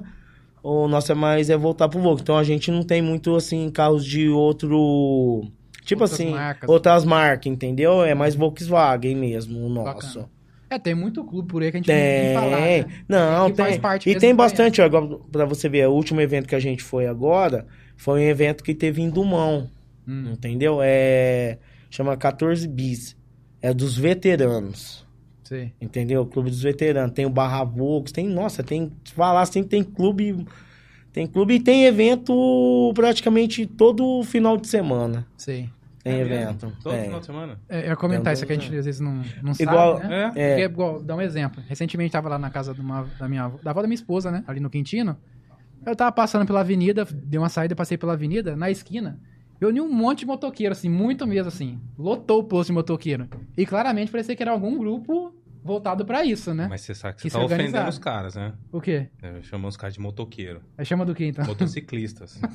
O 0.63 0.87
nosso 0.89 1.11
é 1.13 1.15
mais 1.15 1.49
é 1.51 1.57
voltar 1.57 1.89
pro 1.89 2.01
Volks. 2.01 2.23
Então 2.23 2.37
a 2.37 2.45
gente 2.45 2.71
não 2.71 2.83
tem 2.83 3.01
muito 3.01 3.35
assim 3.35 3.69
carros 3.71 4.05
de 4.05 4.29
outro 4.29 5.43
tipo 5.85 6.03
Outras 6.03 6.13
assim, 6.21 6.31
marcas. 6.33 6.69
outras 6.69 7.05
marcas, 7.05 7.47
entendeu? 7.53 8.05
É 8.05 8.15
mais 8.15 8.35
Volkswagen 8.35 9.17
mesmo 9.17 9.65
o 9.65 9.69
nosso. 9.69 10.19
Bacana. 10.19 10.41
É, 10.69 10.79
tem 10.79 10.95
muito 10.95 11.25
clube 11.25 11.49
por 11.49 11.63
aí 11.63 11.71
que 11.73 11.79
a 11.79 11.81
gente 11.81 11.89
não 11.89 11.97
tem 11.97 12.25
Tem. 12.25 12.35
falar, 12.35 12.61
né? 12.61 12.87
Não, 13.09 13.51
tem. 13.51 13.81
parte 13.81 14.09
e 14.09 14.15
tem 14.17 14.33
bastante, 14.33 14.81
igual 14.81 15.19
pra 15.33 15.45
você 15.45 15.69
ver, 15.69 15.89
o 15.89 15.93
último 15.93 16.21
evento 16.21 16.47
que 16.47 16.55
a 16.55 16.61
gente 16.61 16.81
foi 16.81 17.09
agora 17.09 17.67
foi 17.97 18.21
um 18.21 18.25
evento 18.25 18.63
que 18.63 18.73
teve 18.73 19.03
em 19.03 19.11
Dumão, 19.11 19.69
Hum. 20.07 20.31
entendeu? 20.33 20.79
É 20.81 21.59
chama 21.91 22.17
14 22.17 22.69
bis. 22.69 23.17
É 23.61 23.75
dos 23.75 23.99
veteranos. 23.99 25.05
Sei. 25.51 25.73
Entendeu? 25.81 26.25
Clube 26.25 26.49
dos 26.49 26.63
veteranos. 26.63 27.13
Tem 27.13 27.27
o 27.27 27.31
Barra 27.31 27.65
Volks, 27.65 28.13
tem, 28.13 28.29
nossa, 28.29 28.63
tem, 28.63 28.93
se 29.05 29.13
falar 29.13 29.41
assim, 29.41 29.65
tem 29.65 29.83
clube, 29.83 30.47
tem 31.13 31.27
clube 31.27 31.55
e 31.55 31.61
tem 31.61 31.87
evento 31.87 32.93
praticamente 32.95 33.67
todo 33.67 34.23
final 34.23 34.57
de 34.57 34.69
semana. 34.69 35.27
Sei. 35.37 35.69
Tem 36.05 36.13
É 36.15 36.19
mesmo? 36.25 36.35
evento. 36.35 36.73
Todo 36.81 36.93
tem. 36.95 37.03
final 37.07 37.19
de 37.19 37.27
semana? 37.27 37.61
É, 37.69 37.81
eu 37.81 37.87
ia 37.89 37.97
comentar 37.97 38.33
isso 38.33 38.45
aqui, 38.45 38.53
a 38.53 38.57
gente 38.57 38.77
às 38.77 38.85
vezes 38.85 39.01
não, 39.01 39.23
não 39.43 39.53
Igual- 39.59 39.97
sabe, 39.97 40.09
né? 40.09 40.33
É? 40.37 40.41
É. 40.41 40.49
Porque, 40.51 40.63
igual, 40.73 41.03
dar 41.03 41.17
um 41.17 41.21
exemplo. 41.21 41.61
Recentemente 41.67 42.13
tava 42.13 42.29
lá 42.29 42.39
na 42.39 42.49
casa 42.49 42.73
de 42.73 42.81
uma, 42.81 43.09
da 43.19 43.29
minha 43.29 43.43
avó- 43.47 43.59
da 43.61 43.71
avó 43.73 43.83
da 43.83 43.89
minha 43.89 43.97
esposa, 43.97 44.31
né? 44.31 44.45
Ali 44.47 44.61
no 44.61 44.71
Quintino. 44.71 45.17
Eu 45.85 45.97
tava 45.97 46.13
passando 46.13 46.47
pela 46.47 46.61
avenida, 46.61 47.05
dei 47.13 47.39
uma 47.41 47.49
saída, 47.49 47.75
passei 47.75 47.99
pela 47.99 48.13
avenida, 48.13 48.55
na 48.55 48.71
esquina. 48.71 49.19
Eu 49.61 49.73
vi 49.73 49.81
um 49.81 49.93
monte 49.93 50.21
de 50.21 50.27
motoqueiro, 50.27 50.73
assim, 50.73 50.89
muito 50.89 51.27
mesmo, 51.27 51.49
assim. 51.49 51.79
Lotou 51.99 52.39
o 52.39 52.45
posto 52.45 52.69
de 52.69 52.73
motoqueiro. 52.75 53.29
E 53.57 53.67
claramente 53.67 54.11
parecia 54.13 54.35
que 54.37 54.43
era 54.43 54.53
algum 54.53 54.79
grupo 54.79 55.35
voltado 55.63 56.05
pra 56.05 56.25
isso, 56.25 56.53
né? 56.55 56.67
Mas 56.69 56.81
você 56.83 56.95
sabe 56.95 57.17
que 57.17 57.23
você 57.23 57.31
tá 57.31 57.45
ofendendo 57.45 57.89
os 57.89 57.99
caras, 57.99 58.35
né? 58.35 58.53
O 58.73 58.81
quê? 58.81 59.09
É, 59.23 59.43
Chamando 59.43 59.71
os 59.71 59.77
caras 59.77 59.95
de 59.95 60.01
motoqueiro. 60.01 60.63
Aí 60.77 60.85
chama 60.85 61.05
do 61.05 61.15
quê, 61.15 61.27
então? 61.27 61.45
Motociclistas. 61.45 62.41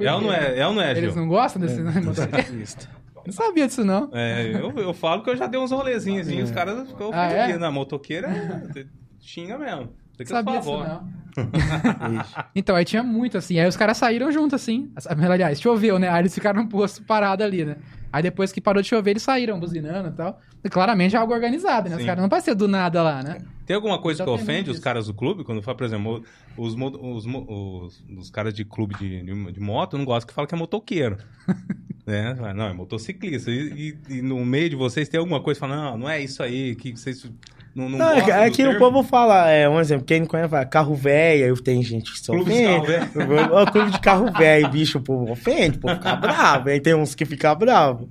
É 0.00 0.10
ou 0.14 0.20
não 0.22 0.32
é? 0.32 0.58
É 0.58 0.66
ou 0.66 0.72
não 0.72 0.80
é, 0.80 0.92
Eles 0.92 1.12
Gil? 1.12 1.16
não 1.16 1.28
gostam 1.28 1.60
desse 1.60 1.78
motoqueiro? 1.82 2.64
Não 3.26 3.32
sabia 3.32 3.66
disso, 3.66 3.84
não. 3.84 4.08
É, 4.14 4.52
eu, 4.54 4.70
eu 4.78 4.94
falo 4.94 5.22
que 5.22 5.28
eu 5.28 5.36
já 5.36 5.46
dei 5.46 5.60
uns 5.60 5.70
rolezinhos, 5.70 6.26
assim, 6.26 6.40
os 6.40 6.50
caras 6.50 6.88
ficam 6.88 7.10
Ah, 7.12 7.26
é? 7.26 7.36
ofendidos. 7.40 7.60
Na 7.60 7.70
motoqueira, 7.70 8.26
é, 8.28 8.86
xinga 9.20 9.58
mesmo. 9.58 9.92
Tem 10.16 10.24
que 10.24 10.28
sabia 10.28 10.58
disso, 10.58 10.70
não. 10.78 11.06
então, 12.56 12.74
aí 12.74 12.84
tinha 12.86 13.02
muito, 13.02 13.36
assim. 13.36 13.58
Aí 13.58 13.68
os 13.68 13.76
caras 13.76 13.98
saíram 13.98 14.32
junto, 14.32 14.54
assim. 14.54 14.90
Aliás, 15.30 15.60
choveu, 15.60 15.98
né? 15.98 16.08
Aí 16.08 16.22
eles 16.22 16.34
ficaram 16.34 16.62
no 16.62 16.68
posto 16.70 17.02
parado 17.02 17.44
ali, 17.44 17.64
né? 17.66 17.76
Aí 18.12 18.22
depois 18.22 18.50
que 18.52 18.60
parou 18.60 18.82
de 18.82 18.88
chover, 18.88 19.10
eles 19.12 19.22
saíram 19.22 19.60
buzinando 19.60 20.08
e 20.08 20.12
tal. 20.12 20.40
E 20.64 20.68
claramente 20.68 21.14
é 21.14 21.18
algo 21.18 21.32
organizado, 21.32 21.88
né? 21.88 21.96
Os 21.96 22.00
Sim. 22.02 22.06
caras 22.06 22.22
não 22.22 22.28
vai 22.28 22.40
ser 22.40 22.54
do 22.54 22.66
nada 22.66 23.02
lá, 23.02 23.22
né? 23.22 23.38
Tem 23.66 23.76
alguma 23.76 24.00
coisa 24.00 24.24
que 24.24 24.30
tem 24.30 24.34
ofende 24.34 24.70
os 24.70 24.78
caras 24.78 25.06
do 25.06 25.14
clube? 25.14 25.44
Quando 25.44 25.60
fala, 25.62 25.76
por 25.76 25.84
exemplo, 25.84 26.24
os, 26.56 26.74
os, 26.74 27.26
os, 27.26 28.04
os 28.16 28.30
caras 28.30 28.54
de 28.54 28.64
clube 28.64 28.94
de, 28.96 29.22
de, 29.52 29.60
moto 29.60 29.98
não 29.98 30.06
gostam 30.06 30.26
que 30.26 30.34
fala 30.34 30.46
que 30.46 30.54
é 30.54 30.58
motoqueiro. 30.58 31.18
né? 32.06 32.34
Não, 32.54 32.64
é 32.66 32.72
motociclista. 32.72 33.50
E, 33.50 33.94
e- 34.10 34.18
e 34.18 34.22
no 34.22 34.42
meio 34.44 34.70
de 34.70 34.76
vocês 34.76 35.08
tem 35.08 35.20
alguma 35.20 35.42
coisa 35.42 35.60
que 35.60 35.66
fala, 35.66 35.76
não, 35.76 35.98
não 35.98 36.08
é 36.08 36.22
isso 36.22 36.42
aí, 36.42 36.74
que 36.76 36.92
vocês 36.92 37.30
não, 37.78 37.88
não 37.88 37.98
Não, 37.98 38.08
é, 38.12 38.14
que- 38.20 38.20
gostam 38.26 38.42
é 38.44 38.48
o 38.48 38.52
termo?" 38.72 38.78
povo 38.78 39.02
fala, 39.02 39.50
é 39.50 39.68
um 39.68 39.80
exemplo, 39.80 40.04
quem 40.04 40.20
não 40.20 40.26
conhece 40.26 40.50
fala 40.50 40.64
carro 40.66 40.94
velho, 40.94 41.54
aí 41.54 41.62
tem 41.62 41.82
gente 41.82 42.12
que 42.12 42.18
se 42.18 42.26
Clube 42.26 42.44
de 42.52 42.66
ofende. 42.66 42.92
carro 43.14 43.52
Ó, 43.52 43.66
clube 43.70 43.90
de 43.90 44.00
carro 44.00 44.32
velho, 44.32 44.68
bicho, 44.70 44.98
o 44.98 45.02
povo 45.02 45.30
ofende, 45.32 45.78
o 45.78 45.80
povo 45.80 45.94
fica 45.94 46.16
bravo. 46.16 46.68
Aí 46.68 46.80
tem 46.80 46.94
uns 46.94 47.14
que 47.14 47.24
ficam 47.24 47.54
bravos. 47.56 48.08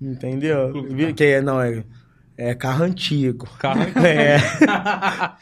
Entendeu? 0.00 0.72
De 0.94 1.12
Que 1.12 1.24
é- 1.24 1.40
não, 1.42 1.60
é, 1.60 1.84
é 2.36 2.54
carro 2.54 2.84
antigo. 2.84 3.46
Carro 3.58 3.80
É. 4.04 4.38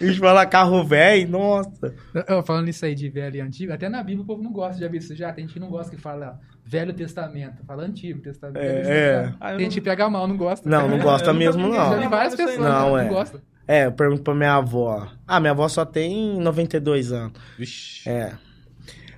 Bicho 0.04 0.20
fala 0.20 0.44
carro 0.46 0.84
velho, 0.84 1.28
nossa. 1.30 1.94
Eu, 2.26 2.42
falando 2.42 2.68
isso 2.68 2.84
aí 2.84 2.94
de 2.94 3.08
velho 3.08 3.36
e 3.36 3.40
antigo, 3.40 3.72
até 3.72 3.88
na 3.88 4.02
Bíblia 4.02 4.22
o 4.22 4.26
povo 4.26 4.42
não 4.42 4.52
gosta, 4.52 4.80
já 4.80 4.88
viu 4.88 4.98
isso 4.98 5.14
já? 5.14 5.32
Tem 5.32 5.44
gente 5.44 5.54
que 5.54 5.60
não 5.60 5.68
gosta 5.70 5.94
que 5.94 6.00
fala 6.02 6.38
Velho 6.68 6.92
Testamento, 6.92 7.64
fala 7.66 7.84
Antigo 7.84 8.20
Testamento. 8.20 8.62
É, 8.62 8.82
é. 9.22 9.26
não- 9.26 9.34
Ah, 9.40 9.52
eu 9.52 9.56
Tem 9.56 9.64
gente 9.66 9.74
que 9.74 9.80
pega 9.80 10.08
mal, 10.10 10.28
não 10.28 10.36
gosta. 10.36 10.68
Não, 10.68 10.86
não 10.88 10.98
É, 10.98 11.00
gosta 11.02 11.32
mesmo, 11.34 11.68
vi 11.70 11.74
Já 11.76 11.94
vi 11.96 12.02
não. 12.04 12.10
várias 12.10 12.32
Não, 12.36 12.46
pessoas 12.46 12.58
não, 12.58 12.84
que 12.84 12.90
não 12.90 12.98
é. 12.98 13.04
gostam. 13.08 13.40
É, 13.66 13.86
eu 13.86 13.92
pergunto 13.92 14.22
pra 14.22 14.34
minha 14.34 14.54
avó. 14.54 15.08
Ah, 15.26 15.40
minha 15.40 15.52
avó 15.52 15.66
só 15.68 15.84
tem 15.84 16.38
92 16.40 17.10
anos. 17.12 17.32
Vixe. 17.58 18.08
É. 18.08 18.32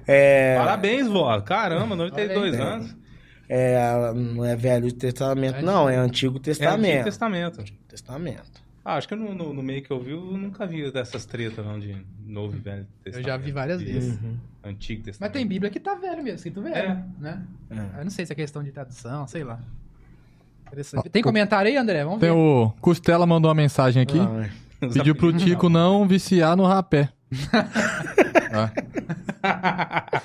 É. 0.06 0.56
Parabéns, 0.58 1.06
vó. 1.08 1.40
Caramba, 1.40 1.94
92 1.96 2.54
Olha 2.54 2.64
aí. 2.64 2.72
anos. 2.74 2.96
É, 3.48 3.72
ela 3.74 4.14
não 4.14 4.44
é 4.44 4.54
Velho 4.54 4.92
Testamento, 4.92 5.56
É 5.56 5.62
não, 5.62 5.88
é 5.88 5.96
Antigo 5.96 6.36
É 6.36 6.38
Antigo 6.38 6.38
Testamento. 6.40 7.04
Testamento. 7.04 7.64
Testamento. 7.88 8.59
Ah, 8.84 8.94
acho 8.96 9.06
que 9.06 9.14
no, 9.14 9.34
no, 9.34 9.52
no 9.52 9.62
meio 9.62 9.82
que 9.82 9.90
eu 9.90 10.00
vi, 10.00 10.12
eu 10.12 10.20
nunca 10.20 10.66
vi 10.66 10.90
dessas 10.90 11.26
tretas, 11.26 11.64
não, 11.64 11.78
de 11.78 11.96
Novo 12.26 12.56
e 12.56 12.60
Velho 12.60 12.80
Eu 12.80 12.86
Testamento. 13.04 13.26
já 13.26 13.36
vi 13.36 13.52
várias 13.52 13.82
vezes. 13.82 14.18
Antigo 14.64 15.00
Mas 15.00 15.04
Testamento. 15.06 15.32
tem 15.34 15.46
Bíblia 15.46 15.70
que 15.70 15.78
tá 15.78 15.94
velho 15.94 16.22
mesmo, 16.22 16.36
escrito 16.36 16.62
velho, 16.62 16.76
É. 16.76 17.04
né? 17.18 17.42
É. 17.70 18.00
Eu 18.00 18.04
não 18.04 18.10
sei 18.10 18.24
se 18.24 18.32
é 18.32 18.34
questão 18.36 18.62
de 18.64 18.72
tradução, 18.72 19.26
sei 19.26 19.44
lá. 19.44 19.60
Interessante. 20.66 21.08
Tem 21.10 21.22
comentário 21.22 21.68
aí, 21.70 21.76
André? 21.76 22.04
Vamos 22.04 22.20
Tem 22.20 22.30
ver. 22.30 22.36
o 22.36 22.70
Costela 22.80 23.26
mandou 23.26 23.48
uma 23.50 23.54
mensagem 23.54 24.02
aqui. 24.02 24.18
Ah. 24.18 24.48
Pediu 24.92 25.14
pro 25.14 25.32
Tico 25.36 25.68
não 25.68 26.06
viciar 26.08 26.56
no 26.56 26.64
rapé. 26.64 27.10
Ah, 29.42 30.02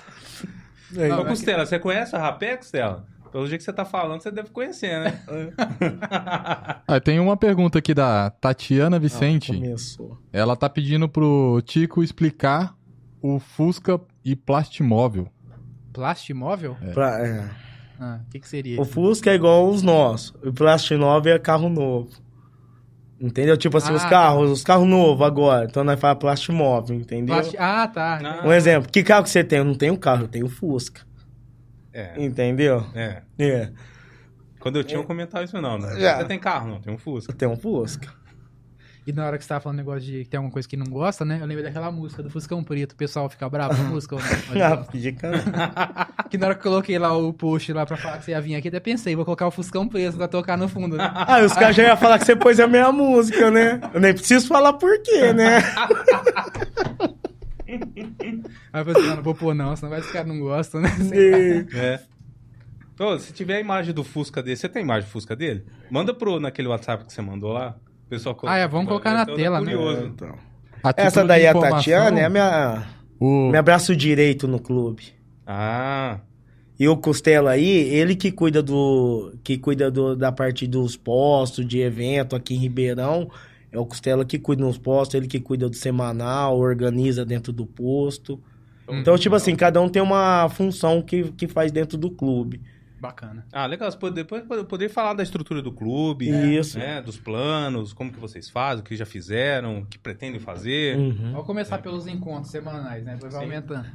Não, 0.91 1.25
Costela, 1.25 1.65
você 1.65 1.77
conhece 1.77 2.15
a 2.15 2.19
Rapé, 2.19 2.57
Costela? 2.57 3.05
Pelo 3.35 3.47
jeito 3.47 3.59
que 3.59 3.65
você 3.65 3.73
tá 3.73 3.83
falando, 3.83 4.21
você 4.21 4.31
deve 4.31 4.49
conhecer, 4.49 4.97
né? 4.97 5.19
Ah, 6.87 7.01
tem 7.01 7.19
uma 7.19 7.35
pergunta 7.35 7.79
aqui 7.79 7.93
da 7.93 8.29
Tatiana 8.29 8.97
Vicente. 8.97 9.51
Começou. 9.53 10.17
Ela 10.31 10.55
tá 10.55 10.69
pedindo 10.69 11.09
pro 11.09 11.61
Tico 11.65 12.01
explicar 12.01 12.73
o 13.21 13.37
Fusca 13.37 13.99
e 14.23 14.37
Plastimóvel. 14.37 15.27
Plastimóvel? 15.91 16.77
Pra- 16.93 17.19
é. 17.27 17.49
Ah, 17.99 18.19
o 18.25 18.29
que, 18.31 18.39
que 18.39 18.47
seria? 18.47 18.79
O 18.79 18.85
Fusca 18.85 19.29
é 19.31 19.35
igual 19.35 19.67
os 19.67 19.81
nossos. 19.81 20.33
O 20.41 20.53
Plastinove 20.53 21.29
é 21.29 21.37
carro 21.37 21.67
novo. 21.67 22.09
Entendeu? 23.19 23.57
Tipo 23.57 23.75
assim, 23.79 23.91
Ah, 23.91 23.95
os 23.95 24.05
carros, 24.05 24.49
os 24.49 24.63
carros 24.63 24.87
novos 24.87 25.27
agora. 25.27 25.65
Então 25.65 25.83
nós 25.83 25.99
falamos 25.99 26.21
Plastimóvel, 26.21 26.95
entendeu? 26.95 27.35
Plasti- 27.35 27.57
Ah, 27.57 27.85
tá. 27.85 28.17
Ah. 28.23 28.47
Um 28.47 28.53
exemplo. 28.53 28.89
Que 28.89 29.03
carro 29.03 29.23
que 29.23 29.29
você 29.29 29.43
tem? 29.43 29.59
Eu 29.59 29.65
não 29.65 29.75
tenho 29.75 29.97
carro, 29.97 30.23
eu 30.23 30.27
tenho 30.29 30.47
Fusca. 30.47 31.01
É, 31.95 32.11
Entendeu? 32.17 32.85
é. 32.93 33.21
É. 33.39 33.71
Quando 34.59 34.75
eu 34.77 34.83
tinha, 34.83 34.99
eu 34.99 35.03
comentava 35.05 35.45
isso 35.45 35.61
não, 35.61 35.77
né? 35.77 35.97
Já. 35.97 36.17
Você 36.17 36.25
tem 36.25 36.39
carro, 36.39 36.67
não? 36.67 36.81
Tem 36.81 36.91
um 36.93 36.97
Fusca. 36.97 37.31
Eu 37.31 37.37
tenho 37.37 37.51
um 37.51 37.55
Fusca. 37.55 38.09
E 39.07 39.13
na 39.13 39.27
hora 39.27 39.37
que 39.37 39.43
você 39.43 39.47
tava 39.49 39.61
falando 39.61 39.77
negócio 39.77 40.01
de 40.01 40.23
que 40.23 40.29
tem 40.29 40.37
alguma 40.39 40.51
coisa 40.51 40.67
que 40.67 40.75
não 40.75 40.87
gosta, 40.87 41.23
né? 41.23 41.37
Eu 41.39 41.45
lembrei 41.45 41.63
daquela 41.63 41.91
música 41.91 42.23
do 42.23 42.29
Fuscão 42.29 42.63
Preto. 42.63 42.93
O 42.93 42.95
pessoal 42.95 43.29
fica 43.29 43.47
bravo 43.47 43.75
com 43.75 43.81
a 43.81 43.85
música. 43.85 44.15
ou 44.15 44.21
não? 44.21 44.27
Ah, 44.65 46.13
que 46.27 46.37
na 46.37 46.47
hora 46.47 46.55
que 46.55 46.61
eu 46.61 46.71
coloquei 46.71 46.97
lá 46.97 47.15
o 47.15 47.31
post 47.31 47.71
lá 47.71 47.85
pra 47.85 47.95
falar 47.95 48.17
que 48.17 48.25
você 48.25 48.31
ia 48.31 48.41
vir 48.41 48.55
aqui, 48.55 48.67
até 48.67 48.79
pensei, 48.79 49.15
vou 49.15 49.23
colocar 49.23 49.45
o 49.45 49.51
Fuscão 49.51 49.87
Preto 49.87 50.17
pra 50.17 50.27
tocar 50.27 50.57
no 50.57 50.67
fundo. 50.67 50.97
Né? 50.97 51.11
Ah, 51.13 51.41
os 51.45 51.53
caras 51.53 51.75
já 51.75 51.83
iam 51.83 51.95
falar 51.95 52.17
que 52.17 52.25
você 52.25 52.35
pôs 52.35 52.59
a 52.59 52.67
minha 52.67 52.91
música, 52.91 53.51
né? 53.51 53.79
Eu 53.93 54.01
nem 54.01 54.11
preciso 54.13 54.47
falar 54.47 54.73
por 54.73 54.99
quê, 55.03 55.31
né? 55.31 55.59
Aí 57.67 58.81
eu 58.81 58.85
falei 58.85 58.91
assim, 58.93 59.07
não, 59.09 59.15
não 59.17 59.23
vou 59.23 59.35
pôr 59.35 59.53
não, 59.55 59.75
senão 59.75 59.89
vai 59.89 60.01
que 60.01 60.07
os 60.07 60.11
caras 60.13 60.27
não 60.27 60.39
gostam, 60.39 60.81
né? 60.81 60.89
É. 61.73 61.99
Ô, 63.03 63.17
se 63.19 63.33
tiver 63.33 63.57
a 63.57 63.59
imagem 63.59 63.93
do 63.93 64.03
Fusca 64.03 64.41
dele, 64.41 64.55
você 64.55 64.69
tem 64.69 64.81
a 64.81 64.85
imagem 64.85 65.07
do 65.07 65.11
Fusca 65.11 65.35
dele? 65.35 65.65
Manda 65.89 66.13
pro, 66.13 66.39
naquele 66.39 66.67
WhatsApp 66.67 67.05
que 67.05 67.11
você 67.11 67.21
mandou 67.21 67.51
lá. 67.51 67.75
O 68.05 68.09
pessoal 68.09 68.37
Ah, 68.43 68.57
é, 68.57 68.67
vamos 68.67 68.87
colocar 68.87 69.13
na 69.13 69.25
tela, 69.25 69.59
né? 69.59 69.73
curioso. 69.73 70.05
Então. 70.05 70.35
A 70.83 70.93
Essa 70.95 71.25
daí 71.25 71.41
de 71.41 71.45
é 71.45 71.49
a 71.49 71.51
informação, 71.51 71.77
Tatiana, 71.77 72.19
é 72.19 72.25
a 72.25 72.29
minha, 72.29 72.83
O... 73.19 73.49
meu 73.49 73.63
braço 73.63 73.95
direito 73.95 74.47
no 74.47 74.59
clube. 74.59 75.07
Ah, 75.45 76.19
E 76.79 76.87
o 76.87 76.95
Costela 76.95 77.51
aí, 77.51 77.65
ele 77.67 78.15
que 78.15 78.31
cuida 78.31 78.61
do. 78.61 79.33
que 79.43 79.57
cuida 79.57 79.89
do, 79.89 80.15
da 80.15 80.31
parte 80.31 80.67
dos 80.67 80.95
postos, 80.95 81.67
de 81.67 81.79
evento 81.79 82.35
aqui 82.35 82.53
em 82.53 82.59
Ribeirão. 82.59 83.29
É 83.71 83.79
o 83.79 83.85
Costela 83.85 84.23
que 84.23 84.39
cuida 84.39 84.63
dos 84.63 84.77
postos, 84.77 85.15
ele 85.15 85.27
que 85.27 85.39
cuida 85.39 85.67
do 85.69 85.75
semanal, 85.75 86.57
organiza 86.57 87.25
dentro 87.25 87.51
do 87.51 87.65
posto. 87.65 88.41
Então, 88.87 89.17
tipo 89.17 89.35
assim, 89.35 89.55
cada 89.55 89.81
um 89.81 89.89
tem 89.89 90.01
uma 90.01 90.47
função 90.49 91.01
que, 91.01 91.31
que 91.31 91.47
faz 91.47 91.71
dentro 91.71 91.97
do 91.97 92.09
clube. 92.11 92.61
Bacana. 92.99 93.45
ah, 93.51 93.65
legal. 93.65 93.91
Você 93.91 93.97
pode, 93.97 94.15
depois 94.15 94.43
pode- 94.43 94.63
poder 94.65 94.89
falar 94.89 95.13
da 95.13 95.21
estrutura 95.21 95.61
do 95.61 95.71
clube, 95.71 96.27
Isso. 96.57 96.79
né? 96.79 97.01
Dos 97.01 97.17
planos, 97.17 97.93
como 97.93 98.11
que 98.11 98.19
vocês 98.19 98.49
fazem, 98.49 98.81
o 98.81 98.83
que 98.83 98.95
já 98.95 99.05
fizeram, 99.05 99.79
o 99.79 99.85
que 99.85 99.99
pretendem 99.99 100.39
fazer. 100.39 100.97
Uhum. 100.97 101.31
Vamos 101.31 101.45
começar 101.45 101.77
pelos 101.79 102.07
encontros 102.07 102.51
semanais, 102.51 103.03
né? 103.03 103.13
Depois 103.15 103.33
vai 103.33 103.43
aumentando. 103.43 103.85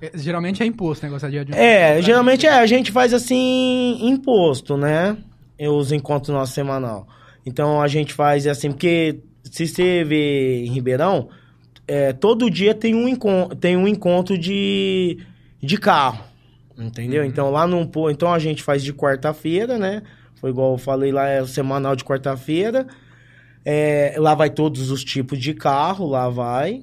É, 0.00 0.16
Geralmente 0.16 0.62
é 0.62 0.66
imposto 0.66 1.04
o 1.04 1.08
negócio 1.08 1.30
de 1.30 1.52
É, 1.54 2.00
geralmente 2.00 2.46
é, 2.46 2.52
a 2.52 2.66
gente 2.66 2.90
faz 2.92 3.12
assim, 3.12 3.98
imposto, 4.08 4.76
né? 4.76 5.16
Os 5.60 5.92
encontros 5.92 6.30
nossos 6.30 6.54
semanal. 6.54 7.06
Então 7.44 7.80
a 7.80 7.88
gente 7.88 8.12
faz 8.12 8.46
assim, 8.46 8.70
porque 8.70 9.20
se 9.44 9.66
você 9.66 10.04
vê 10.04 10.64
em 10.64 10.70
Ribeirão, 10.70 11.28
é, 11.86 12.12
todo 12.12 12.50
dia 12.50 12.74
tem 12.74 12.94
um, 12.94 13.06
encon 13.06 13.48
tem 13.48 13.76
um 13.76 13.86
encontro 13.86 14.38
de, 14.38 15.18
de 15.60 15.76
carro. 15.76 16.24
Entendeu? 16.76 17.24
Então 17.24 17.50
lá 17.50 17.66
no 17.66 17.88
então 18.10 18.32
a 18.32 18.38
gente 18.38 18.62
faz 18.62 18.82
de 18.82 18.92
quarta-feira, 18.92 19.78
né? 19.78 20.02
Foi 20.40 20.50
igual 20.50 20.72
eu 20.72 20.78
falei 20.78 21.12
lá, 21.12 21.28
é 21.28 21.40
o 21.40 21.46
semanal 21.46 21.94
de 21.94 22.04
quarta-feira. 22.04 22.86
É, 23.64 24.14
lá 24.18 24.34
vai 24.34 24.50
todos 24.50 24.90
os 24.90 25.02
tipos 25.04 25.38
de 25.38 25.54
carro, 25.54 26.06
lá 26.06 26.28
vai. 26.28 26.82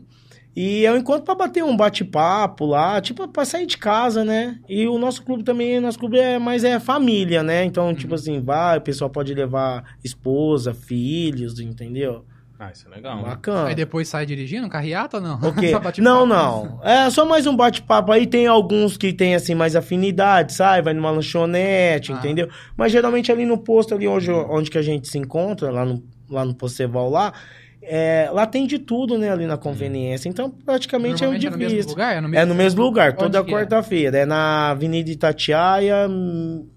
E 0.56 0.86
é 0.86 0.92
um 0.92 0.98
encontro 0.98 1.24
pra 1.24 1.34
bater 1.36 1.64
um 1.64 1.78
bate-papo 1.78 2.66
lá, 2.66 3.00
tipo, 3.00 3.26
pra 3.28 3.46
sair 3.46 3.66
de 3.66 3.78
casa, 3.78 4.26
né? 4.26 4.60
E 4.68 4.86
o 4.88 4.98
nosso 4.98 5.24
clube 5.24 5.44
também, 5.44 5.80
nosso 5.80 5.98
clube 5.98 6.20
é 6.20 6.38
mais 6.38 6.64
é 6.66 6.80
família, 6.80 7.42
né? 7.42 7.64
Então, 7.64 7.94
tipo 7.96 8.16
assim, 8.16 8.42
vai, 8.42 8.78
o 8.78 8.82
pessoal 8.82 9.10
pode 9.10 9.34
levar 9.34 9.96
esposa, 10.04 10.74
filhos, 10.74 11.60
entendeu? 11.60 12.26
Ah, 12.60 12.70
isso 12.72 12.86
é 12.88 12.96
legal. 12.96 13.18
né? 13.18 13.24
Bacana. 13.24 13.70
Aí 13.70 13.74
depois 13.76 14.08
sai 14.08 14.24
dirigindo, 14.26 14.70
carreata 14.70 15.18
ou 15.18 15.24
não? 15.24 15.36
O 15.40 15.52
quê? 15.56 15.72
Não, 16.00 16.28
não. 16.28 16.80
É 16.84 17.10
só 17.10 17.26
mais 17.26 17.48
um 17.48 17.56
bate-papo 17.56 18.12
aí. 18.12 18.28
Tem 18.28 18.46
alguns 18.46 18.98
que 18.98 19.12
tem, 19.12 19.34
assim, 19.34 19.56
mais 19.56 19.76
afinidade, 19.76 20.54
sabe? 20.54 20.84
Vai 20.84 20.94
numa 20.94 21.10
lanchonete, 21.10 22.12
Ah. 22.14 22.18
entendeu? 22.18 22.48
Mas 22.78 22.92
geralmente 22.92 23.32
ali 23.32 23.46
no 23.48 23.58
posto, 23.58 23.96
ali 23.96 24.08
onde, 24.08 24.30
onde 24.32 24.70
que 24.70 24.78
a 24.78 24.82
gente 24.84 25.08
se 25.08 25.18
encontra, 25.18 25.72
lá 25.72 25.84
no, 25.84 26.04
lá 26.30 26.46
no 26.46 26.54
Poceval 26.54 27.10
lá, 27.10 27.34
é, 27.82 28.30
lá 28.32 28.46
tem 28.46 28.66
de 28.68 28.78
tudo, 28.80 29.18
né? 29.18 29.32
Ali 29.32 29.46
na 29.46 29.58
conveniência. 29.58 30.30
Então, 30.30 30.50
praticamente 30.50 31.24
é 31.24 31.28
um 31.28 31.32
Normalmente 31.32 31.48
é 31.48 31.50
no 31.50 31.58
mesmo 31.58 31.70
difícil. 31.78 31.92
lugar? 31.92 32.16
É 32.16 32.22
no 32.22 32.36
É 32.36 32.46
no 32.46 32.56
mesmo 32.56 32.82
lugar, 32.84 33.16
toda 33.16 33.40
é? 33.40 33.44
quarta-feira. 33.44 34.18
É 34.20 34.26
na 34.26 34.70
Avenida 34.72 35.10
Itatiaia, 35.10 36.08
hum, 36.10 36.68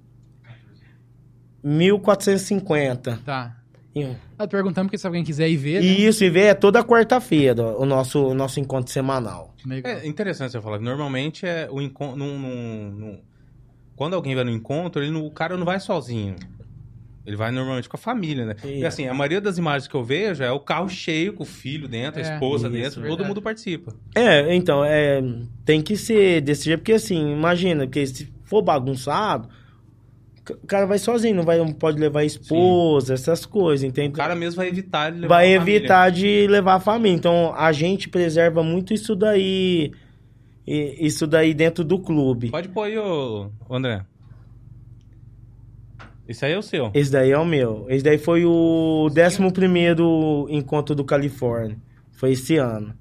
1450. 1.62 3.18
Tá. 3.24 3.56
E- 3.94 4.08
Tá 4.36 4.48
perguntando 4.48 4.86
porque 4.88 4.98
se 4.98 5.06
alguém 5.06 5.22
quiser 5.22 5.48
ir 5.48 5.56
ver, 5.56 5.80
né? 5.80 5.86
Isso, 5.86 6.24
e 6.24 6.30
vê, 6.30 6.46
é 6.46 6.54
toda 6.54 6.82
quarta-feira 6.82 7.62
o 7.78 7.86
nosso, 7.86 8.26
o 8.26 8.34
nosso 8.34 8.58
encontro 8.58 8.92
semanal. 8.92 9.54
Legal. 9.64 9.92
É 9.92 10.06
interessante 10.06 10.50
você 10.50 10.60
falar. 10.60 10.78
que 10.78 10.84
Normalmente 10.84 11.46
é 11.46 11.68
o 11.70 11.80
encontro. 11.80 12.18
Quando 13.94 14.14
alguém 14.14 14.34
vai 14.34 14.42
no 14.42 14.50
encontro, 14.50 15.00
ele 15.00 15.12
não- 15.12 15.24
o 15.24 15.30
cara 15.30 15.56
não 15.56 15.64
vai 15.64 15.78
sozinho. 15.78 16.34
Ele 17.26 17.36
vai 17.36 17.50
normalmente 17.50 17.88
com 17.88 17.96
a 17.96 17.98
família, 17.98 18.44
né? 18.44 18.54
E 18.64 18.84
assim, 18.84 19.08
a 19.08 19.14
maioria 19.14 19.40
das 19.40 19.56
imagens 19.56 19.88
que 19.88 19.94
eu 19.94 20.04
vejo 20.04 20.42
é 20.42 20.52
o 20.52 20.60
carro 20.60 20.88
cheio, 20.90 21.32
com 21.32 21.42
o 21.42 21.46
filho 21.46 21.88
dentro, 21.88 22.20
a 22.20 22.22
É, 22.24 22.34
esposa 22.34 22.68
isso, 22.68 22.76
dentro, 22.76 22.94
todo 23.00 23.08
verdade. 23.08 23.28
mundo 23.28 23.40
participa. 23.42 23.94
É, 24.14 24.54
então, 24.54 24.84
é, 24.84 25.22
tem 25.64 25.80
que 25.80 25.96
ser 25.96 26.42
desse 26.42 26.64
jeito, 26.66 26.80
porque 26.80 26.92
assim, 26.92 27.32
imagina, 27.32 27.84
porque 27.86 28.06
se 28.06 28.30
for 28.44 28.60
bagunçado, 28.60 29.48
o 30.62 30.66
cara 30.66 30.84
vai 30.84 30.98
sozinho, 30.98 31.36
não, 31.36 31.42
vai, 31.44 31.56
não 31.56 31.72
pode 31.72 31.98
levar 31.98 32.20
a 32.20 32.24
esposa, 32.26 33.14
essas 33.14 33.46
coisas, 33.46 33.82
O 33.82 33.86
entende? 33.88 34.12
cara 34.14 34.34
mesmo 34.34 34.56
vai 34.58 34.68
evitar 34.68 35.08
ele 35.08 35.20
levar 35.20 35.34
vai 35.36 35.50
evitar 35.54 36.10
de 36.10 36.46
levar 36.46 36.74
a 36.74 36.80
família. 36.80 37.16
Então, 37.16 37.54
a 37.56 37.72
gente 37.72 38.10
preserva 38.10 38.62
muito 38.62 38.92
isso 38.92 39.16
daí, 39.16 39.92
isso 40.66 41.26
daí 41.26 41.54
dentro 41.54 41.82
do 41.82 41.98
clube. 41.98 42.50
Pode 42.50 42.68
pôr 42.68 42.82
aí, 42.82 42.98
ô 42.98 43.50
André. 43.70 44.04
Esse 46.28 46.44
aí 46.46 46.52
é 46.52 46.58
o 46.58 46.62
seu. 46.62 46.90
Esse 46.94 47.12
daí 47.12 47.30
é 47.30 47.38
o 47.38 47.44
meu. 47.44 47.86
Esse 47.88 48.02
daí 48.04 48.16
foi 48.18 48.44
o 48.44 49.08
11º 49.12 50.46
encontro 50.50 50.94
do 50.94 51.04
Califórnia. 51.04 51.76
Foi 52.12 52.32
esse 52.32 52.56
ano. 52.56 52.94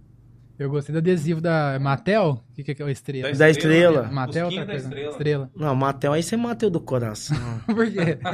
Eu 0.59 0.69
gostei 0.69 0.93
do 0.93 0.99
adesivo 0.99 1.41
da 1.41 1.77
Matel. 1.81 2.41
O 2.51 2.53
que, 2.63 2.75
que 2.75 2.81
é 2.81 2.85
o 2.85 2.89
estrela? 2.89 3.31
Da 3.33 3.49
estrela. 3.49 4.03
Matel 4.11 4.45
Busquinha 4.45 4.61
outra 4.61 4.65
da 4.65 4.71
coisa. 4.73 4.87
estrela. 4.87 5.11
Estrela. 5.11 5.51
Não, 5.55 5.75
Matheus, 5.75 6.15
aí 6.15 6.23
você 6.23 6.37
mateu 6.37 6.69
do 6.69 6.79
coração. 6.79 7.37
Por 7.65 7.89
quê? 7.91 8.17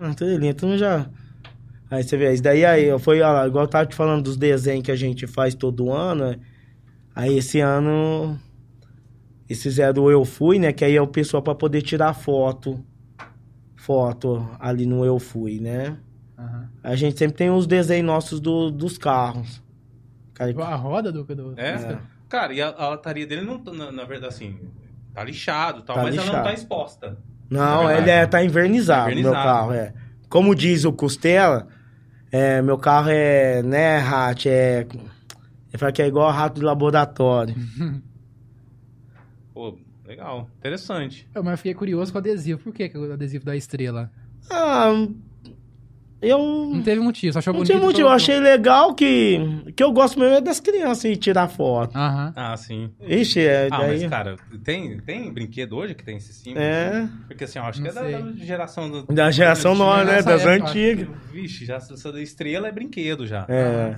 Ah, 0.00 0.14
tudo 0.14 0.36
lindo, 0.38 0.54
tu 0.54 0.66
não 0.68 0.78
já. 0.78 1.10
Aí 1.90 2.04
você 2.04 2.16
vê, 2.16 2.32
isso 2.32 2.42
daí 2.42 2.64
aí, 2.64 2.96
foi, 3.00 3.20
ó, 3.20 3.46
igual 3.46 3.64
eu 3.64 3.68
tava 3.68 3.84
te 3.86 3.96
falando 3.96 4.22
dos 4.22 4.36
desenhos 4.36 4.84
que 4.84 4.92
a 4.92 4.96
gente 4.96 5.26
faz 5.26 5.54
todo 5.56 5.90
ano. 5.90 6.30
né? 6.30 6.38
Aí 7.14 7.36
esse 7.36 7.58
ano. 7.58 8.38
Eles 9.48 9.60
fizeram 9.62 10.04
o 10.04 10.10
Eu 10.10 10.24
Fui, 10.24 10.58
né? 10.58 10.72
Que 10.72 10.84
aí 10.84 10.94
é 10.94 11.02
o 11.02 11.06
pessoal 11.06 11.42
pra 11.42 11.54
poder 11.54 11.82
tirar 11.82 12.12
foto. 12.14 12.84
Foto 13.88 14.46
ali 14.60 14.84
no 14.84 15.02
Eu 15.02 15.18
Fui, 15.18 15.58
né? 15.58 15.96
Aham. 16.38 16.68
A 16.82 16.94
gente 16.94 17.18
sempre 17.18 17.38
tem 17.38 17.48
os 17.48 17.66
desenhos 17.66 18.04
nossos 18.04 18.38
do, 18.38 18.70
dos 18.70 18.98
carros. 18.98 19.62
Cara, 20.34 20.54
A 20.62 20.74
roda 20.76 21.10
do... 21.10 21.24
do... 21.24 21.54
É? 21.58 21.70
É. 21.70 21.98
Cara, 22.28 22.52
e 22.52 22.60
a, 22.60 22.68
a 22.68 22.90
lataria 22.90 23.26
dele 23.26 23.40
não, 23.40 23.58
tá- 23.58 23.72
na, 23.72 23.90
na 23.90 24.04
verdade, 24.04 24.34
assim, 24.34 24.58
tá 25.14 25.24
lixado 25.24 25.78
e 25.80 25.82
tal, 25.84 25.96
Tá 25.96 26.02
mas 26.02 26.14
ela 26.14 26.26
não 26.26 26.32
lixado. 26.34 26.44
tá 26.48 26.52
exposta. 26.52 27.18
Não, 27.48 27.88
É 27.88 27.96
ele 27.96 28.10
é, 28.10 28.26
tá 28.26 28.44
invernizado, 28.44 29.08
Tá 29.08 29.16
meu 29.16 29.32
carro, 29.32 29.72
é. 29.72 29.94
Como 30.28 30.54
diz 30.54 30.84
o 30.84 30.92
Costela, 30.92 31.66
é, 32.30 32.60
meu 32.60 32.76
carro 32.76 33.08
é, 33.08 33.62
né, 33.62 33.96
rato, 33.96 34.46
é... 34.50 34.80
Ele 35.70 35.78
fala 35.78 35.92
que 35.92 36.02
é 36.02 36.06
igual 36.06 36.30
rato 36.30 36.60
de 36.60 36.66
laboratório. 36.66 37.54
Pô, 39.54 39.78
legal. 40.18 40.50
Interessante. 40.58 41.28
Eu, 41.34 41.42
mas 41.44 41.52
eu 41.52 41.56
fiquei 41.58 41.74
curioso 41.74 42.12
com 42.12 42.18
o 42.18 42.20
adesivo. 42.20 42.60
Por 42.60 42.72
que, 42.74 42.88
que 42.88 42.98
o 42.98 43.12
adesivo 43.12 43.44
da 43.44 43.56
estrela? 43.56 44.10
Ah, 44.50 44.92
eu... 46.20 46.38
Não 46.38 46.82
teve 46.82 47.00
motivo, 47.00 47.32
só 47.32 47.38
achou 47.38 47.52
Não 47.52 47.58
bonito. 47.60 47.70
tinha 47.72 47.80
motivo, 47.80 48.08
eu 48.08 48.12
achei 48.12 48.40
legal 48.40 48.94
que... 48.94 49.38
Que 49.76 49.82
eu 49.84 49.92
gosto 49.92 50.18
mesmo 50.18 50.34
é 50.34 50.40
das 50.40 50.58
crianças 50.58 51.04
e 51.04 51.16
tirar 51.16 51.46
foto. 51.48 51.96
Aham. 51.96 52.32
Ah, 52.34 52.56
sim. 52.56 52.90
Ixi, 53.06 53.40
é 53.40 53.68
Ah, 53.70 53.78
daí... 53.78 54.00
mas, 54.00 54.10
cara, 54.10 54.36
tem, 54.64 54.98
tem 54.98 55.32
brinquedo 55.32 55.76
hoje 55.76 55.94
que 55.94 56.02
tem 56.02 56.16
esse 56.16 56.32
símbolo? 56.32 56.64
É, 56.64 57.08
Porque, 57.28 57.44
assim, 57.44 57.58
eu 57.60 57.64
acho 57.64 57.80
que 57.80 57.92
Não 57.92 58.02
é 58.02 58.10
da, 58.10 58.18
sei. 58.18 58.32
da 58.32 58.44
geração... 58.44 58.90
Do, 58.90 59.02
da 59.14 59.30
geração 59.30 59.74
nova, 59.76 60.04
né, 60.04 60.22
das 60.22 60.44
época, 60.44 60.68
antigas. 60.70 61.08
Vixe, 61.32 61.64
já 61.64 61.76
essa 61.76 62.12
da 62.12 62.20
estrela 62.20 62.66
é 62.66 62.72
brinquedo 62.72 63.24
já. 63.26 63.46
É. 63.48 63.96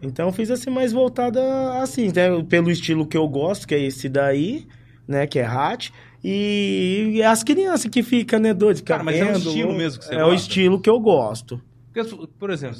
Então 0.00 0.26
eu 0.26 0.32
fiz 0.32 0.50
assim 0.50 0.70
mais 0.70 0.92
voltada 0.92 1.40
assim, 1.82 2.08
né? 2.08 2.42
Pelo 2.48 2.70
estilo 2.70 3.06
que 3.06 3.16
eu 3.16 3.26
gosto, 3.26 3.66
que 3.66 3.74
é 3.74 3.80
esse 3.80 4.06
daí, 4.06 4.66
né? 5.06 5.26
Que 5.26 5.38
é 5.38 5.44
hat. 5.46 5.92
E, 6.22 7.10
e 7.16 7.22
as 7.22 7.42
crianças 7.42 7.90
que 7.90 8.02
ficam, 8.02 8.38
né, 8.40 8.54
doido? 8.54 8.82
Cara, 8.82 9.02
mas 9.02 9.16
é 9.16 9.24
o 9.24 9.36
estilo 9.36 9.74
mesmo 9.74 9.98
que 10.00 10.06
você 10.06 10.14
É 10.14 10.24
o 10.24 10.30
gosta? 10.30 10.34
estilo 10.36 10.80
que 10.80 10.88
eu 10.88 10.98
gosto. 10.98 11.60
Porque, 11.92 12.16
por 12.38 12.50
exemplo, 12.50 12.76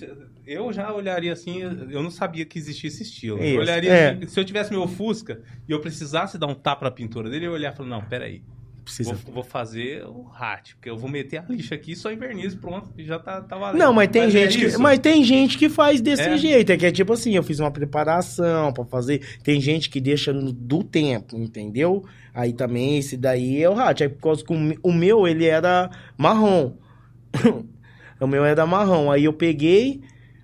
eu 0.47 0.73
já 0.73 0.93
olharia 0.93 1.33
assim, 1.33 1.61
eu 1.61 2.03
não 2.03 2.11
sabia 2.11 2.45
que 2.45 2.59
existia 2.59 2.89
esse 2.89 3.03
estilo. 3.03 3.39
Isso, 3.39 3.55
Eu 3.55 3.61
olharia 3.61 3.91
é. 3.93 4.11
assim, 4.13 4.27
se 4.27 4.41
eu 4.41 4.45
tivesse 4.45 4.73
meu 4.73 4.89
Fusca 4.89 5.41
e 5.69 5.73
eu 5.73 5.81
precisasse 5.81 6.37
dar 6.39 6.47
um 6.47 6.55
tapa 6.55 6.87
na 6.87 6.91
pintura 6.91 7.31
dele, 7.31 7.47
eu 7.47 7.51
ia 7.51 7.55
olhar 7.57 7.73
e 7.73 7.77
falar, 7.77 7.89
não, 7.89 8.03
peraí, 8.03 8.43
Precisa. 8.85 9.15
vou, 9.15 9.35
vou 9.35 9.43
fazer 9.45 10.05
o 10.07 10.27
hat, 10.39 10.75
porque 10.77 10.91
eu 10.91 10.97
vou 10.97 11.09
meter 11.09 11.39
a 11.39 11.45
lixa 11.49 11.75
aqui, 11.75 11.97
só 11.97 12.13
invernizo, 12.13 12.59
pronto, 12.59 12.91
e 12.99 13.05
já 13.05 13.19
tá, 13.19 13.41
tá 13.41 13.57
valendo. 13.57 13.81
Não, 13.81 13.93
mas 13.93 14.09
tem 14.09 14.23
é 14.25 14.31
gente 14.31 14.59
que, 14.59 14.65
isso. 14.67 14.81
mas 14.81 14.99
tem 14.99 15.25
gente 15.25 15.57
que 15.57 15.69
faz 15.69 16.01
desse 16.01 16.23
É. 16.23 16.37
jeito, 16.37 16.71
é 16.71 16.77
que 16.77 16.85
é 16.87 16.93
tipo 16.93 17.13
assim, 17.13 17.35
eu 17.35 17.43
fiz 17.43 17.59
uma 17.61 17.71
preparação 17.71 18.73
pra 18.73 18.85
fazer. 18.85 19.23
Tem 19.43 19.61
gente 19.61 19.89
que 19.89 20.01
deixa 20.01 20.33
no- 20.33 20.53
do 20.53 20.85
tempo, 20.85 21.37
entendeu? 21.39 22.05
Aí 22.35 22.53
também 22.53 22.99
esse 22.99 23.17
daí 23.17 23.63
é 23.63 23.71
o 23.71 23.79
hat, 23.79 24.03
aí 24.03 24.09
por 24.09 24.21
causa 24.21 24.45
que 24.45 24.53
o 24.53 24.75
o 24.83 24.93
meu 24.93 25.27
ele 25.27 25.47
era 25.47 25.91
marrom. 26.19 26.75
o 28.21 28.27
meu 28.27 28.45
era 28.45 28.67
marrom. 28.67 29.11
Aí 29.11 29.25
eu 29.25 29.33
peguei 29.33 30.01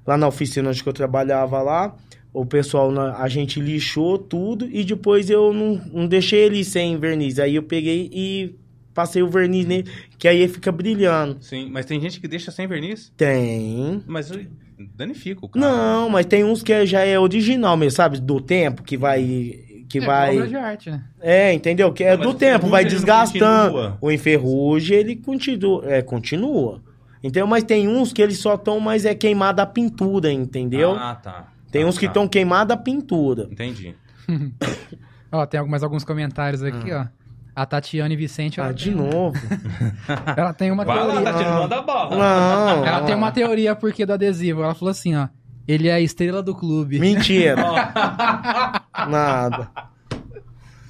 lá 0.07 0.17
na 0.17 0.29
oficina 0.29 0.69
onde 0.71 0.83
que 0.83 0.89
eu 0.89 0.93
trabalhava 0.93 1.61
lá, 1.63 1.95
o 2.33 2.45
pessoal 2.47 2.91
na- 2.91 3.17
a 3.17 3.29
gente 3.29 3.61
lixou 3.61 4.19
tudo 4.19 4.69
e 4.71 4.85
depois 4.85 5.29
eu 5.31 5.53
não, 5.53 5.81
não 5.93 6.07
deixei 6.07 6.41
ele 6.41 6.63
sem 6.65 6.97
verniz. 6.99 7.39
Aí 7.39 7.57
eu 7.57 7.63
peguei 7.63 8.09
e 8.13 8.55
passei 8.95 9.23
o 9.23 9.29
verniz 9.29 9.67
nele, 9.67 9.89
que 10.19 10.29
aí 10.29 10.41
ele 10.41 10.53
fica 10.53 10.71
brilhando. 10.71 11.39
Sim, 11.41 11.69
mas 11.71 11.87
tem 11.87 12.01
gente 12.01 12.21
que 12.21 12.29
deixa 12.29 12.51
sem 12.51 12.67
verniz, 12.67 13.13
Tem. 13.17 14.03
mas 14.07 14.31
danifica 14.97 15.45
o 15.45 15.49
carro. 15.49 15.65
Não, 15.65 16.09
mas 16.11 16.27
tem 16.27 16.45
uns 16.45 16.63
que 16.63 16.85
já 16.87 17.01
é 17.01 17.19
original 17.19 17.77
mesmo, 17.77 17.97
sabe? 17.97 18.21
Do 18.21 18.41
tempo, 18.41 18.83
que 18.83 18.97
vai. 18.97 19.61
Que 19.89 19.99
é, 19.99 20.01
vai. 20.07 20.37
obra 20.37 20.47
de 20.49 20.57
arte, 20.57 20.91
né? 20.91 21.03
É, 21.21 21.53
entendeu? 21.53 21.93
Que 21.93 22.05
é 22.05 22.17
Não, 22.17 22.23
do 22.25 22.35
tempo, 22.35 22.69
vai 22.69 22.85
desgastando. 22.85 23.97
O 24.01 24.11
enferrugem, 24.11 24.97
ele 24.99 25.17
continua. 25.17 25.83
É, 25.85 26.01
continua. 26.01 26.81
Entendeu? 27.23 27.47
Mas 27.47 27.65
tem 27.65 27.89
uns 27.89 28.13
que 28.13 28.23
eles 28.23 28.39
só 28.39 28.55
estão, 28.55 28.79
mas 28.81 29.05
é 29.05 29.15
queimada 29.15 29.63
a 29.63 29.67
pintura, 29.67 30.33
entendeu? 30.33 30.93
Ah, 30.93 31.15
tá. 31.17 31.53
Tem 31.71 31.83
Tá, 31.83 31.89
uns 31.89 31.99
que 31.99 32.07
tá. 32.07 32.11
estão 32.11 32.29
queimada 32.29 32.75
a 32.75 32.77
pintura. 32.77 33.49
Entendi. 33.51 33.95
Ó, 35.33 35.47
tem 35.47 35.65
mais 35.67 35.83
alguns 35.83 36.05
comentários 36.05 36.63
aqui, 36.63 36.93
ó. 36.93 37.07
A 37.55 37.67
Tatiane 37.67 38.17
Vicente, 38.17 38.59
ela, 38.61 38.71
Ah, 38.71 38.73
de 38.73 38.87
tem, 38.87 38.95
novo. 38.95 39.37
ela 40.37 40.53
tem 40.55 40.71
uma 40.71 40.85
Vai 40.85 40.97
lá, 40.99 41.05
teoria. 41.13 41.33
Tatiana, 41.33 41.57
Ah. 41.57 41.61
manda 41.61 41.77
a 41.79 41.83
bola. 41.83 42.17
Não. 42.17 42.87
Ela 42.87 42.99
não. 43.01 43.07
tem 43.07 43.15
uma 43.15 43.33
teoria 43.33 43.75
porque 43.77 44.07
do 44.07 44.13
adesivo. 44.13 44.63
Ela 44.63 44.75
falou 44.75 44.91
assim, 44.91 45.15
ó. 45.17 45.29
Ele 45.69 45.89
é 45.89 45.93
a 45.95 46.01
estrela 46.01 46.43
do 46.43 46.55
clube. 46.55 46.99
Mentira. 46.99 47.57
Nada. 49.09 49.69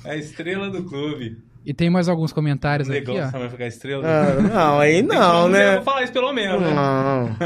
É 0.05 0.13
a 0.13 0.17
estrela 0.17 0.71
do 0.71 0.85
clube. 0.85 1.39
E 1.67 1.75
tem 1.75 1.91
mais 1.91 2.09
alguns 2.09 2.33
comentários 2.33 2.89
aqui, 2.89 3.01
Legal 3.11 3.29
ó. 3.29 3.31
também 3.33 3.51
ficar 3.51 3.67
estrela 3.67 4.03
do 4.03 4.09
Ah, 4.09 4.33
clube. 4.33 4.49
não, 4.55 4.79
aí 4.81 5.03
que 5.03 5.09
não, 5.09 5.17
falar- 5.19 5.43
Eu 5.45 5.49
né? 5.51 5.75
vou 5.75 5.83
falar 5.85 6.03
isso 6.05 6.13
pelo 6.13 6.33
menos, 6.33 6.61
né? 6.63 6.71
Não. 6.75 7.37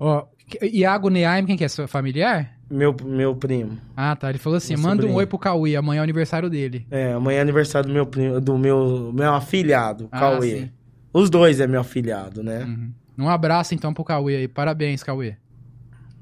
Ó, 0.00 0.26
Iago 0.62 1.08
Neaim, 1.10 1.44
quem 1.46 1.56
que 1.56 1.64
é? 1.64 1.68
Seu 1.68 1.86
familiar? 1.88 2.56
Meu, 2.70 2.94
meu 3.04 3.34
primo. 3.34 3.78
Ah, 3.96 4.14
tá. 4.14 4.28
Ele 4.28 4.38
falou 4.38 4.56
assim: 4.56 4.74
Meu 4.74 4.82
manda 4.82 4.94
um 4.96 4.96
sobrinho. 5.02 5.16
oi 5.18 5.26
pro 5.26 5.38
Cauê, 5.38 5.76
amanhã 5.76 5.98
é 5.98 6.00
o 6.00 6.04
aniversário 6.04 6.50
dele. 6.50 6.86
É, 6.90 7.12
amanhã 7.12 7.38
é 7.38 7.40
aniversário 7.42 7.88
do 7.88 7.92
meu 7.94 8.06
primo, 8.06 8.40
do 8.40 8.58
meu, 8.58 9.10
meu 9.14 9.32
afilhado, 9.34 10.08
Ah, 10.12 10.20
Cauê. 10.20 10.60
sim. 10.60 10.70
Os 11.12 11.30
dois 11.30 11.60
é 11.60 11.66
meu 11.66 11.80
afilhado, 11.80 12.42
né? 12.42 12.64
Uhum. 12.64 12.92
Um 13.18 13.28
abraço 13.28 13.74
então 13.74 13.92
pro 13.94 14.04
Cauê 14.04 14.36
aí. 14.36 14.48
Parabéns, 14.48 15.02
Cauê. 15.02 15.36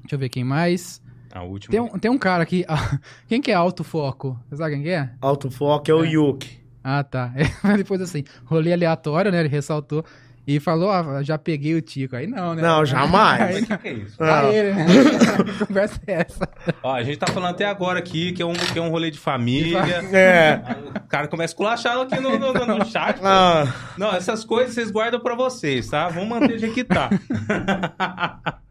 Deixa 0.01 0.15
eu 0.15 0.19
ver 0.19 0.29
quem 0.29 0.43
mais. 0.43 1.01
A 1.33 1.43
última. 1.43 1.71
Tem 1.71 1.79
um, 1.81 1.99
tem 1.99 2.09
um 2.09 2.17
cara 2.17 2.43
aqui. 2.43 2.65
quem 3.27 3.41
que 3.41 3.51
é 3.51 3.53
autofoco? 3.53 4.39
Você 4.49 4.55
sabe 4.57 4.75
quem 4.75 4.83
que 4.83 4.89
é? 4.89 5.09
Autofoco 5.21 5.91
é 5.91 5.93
o 5.93 6.03
É. 6.05 6.09
Yuki. 6.09 6.57
Ah, 6.83 7.03
tá. 7.03 7.33
Depois 7.75 7.99
assim, 8.01 8.23
rolê 8.45 8.71
aleatório, 8.71 9.29
né? 9.31 9.41
Ele 9.41 9.49
ressaltou. 9.49 10.05
E 10.47 10.61
falou, 10.61 10.89
ah, 10.89 11.21
já 11.23 11.37
peguei 11.37 11.75
o 11.75 11.81
Tico. 11.81 12.15
Aí 12.15 12.25
não, 12.25 12.55
né? 12.55 12.61
Não, 12.61 12.85
jamais. 12.85 13.41
Aí, 13.41 13.53
Mas 13.55 13.63
o 13.63 13.67
que 13.67 13.77
que 13.79 13.87
é 13.89 13.93
isso? 13.93 14.15
Não. 14.17 14.49
ele, 14.49 14.73
né? 14.73 14.85
Que 15.59 15.65
Conversa 15.65 15.99
é 16.07 16.13
essa. 16.21 16.49
Ó, 16.81 16.93
a 16.95 17.03
gente 17.03 17.17
tá 17.17 17.27
falando 17.27 17.51
até 17.51 17.65
agora 17.65 17.99
aqui 17.99 18.31
que 18.31 18.41
é 18.41 18.45
um, 18.45 18.53
que 18.53 18.79
é 18.79 18.81
um 18.81 18.89
rolê 18.89 19.11
de 19.11 19.19
família. 19.19 19.79
É. 20.13 20.61
O 21.03 21.07
cara 21.09 21.27
começa 21.27 21.51
a 21.51 21.53
esculachar 21.53 21.99
aqui 21.99 22.17
no, 22.21 22.39
no, 22.39 22.53
no- 22.53 22.65
no 22.77 22.85
chat. 22.85 23.19
Ah, 23.21 23.65
Não, 23.97 24.15
essas 24.15 24.45
coisas 24.45 24.73
vocês 24.73 24.89
guardam 24.89 25.19
pra 25.19 25.35
vocês, 25.35 25.89
tá? 25.89 26.07
Vamos 26.07 26.29
manter 26.29 26.53
do 26.53 26.59
jeito 26.59 26.73
que 26.73 26.85
tá. 26.85 27.09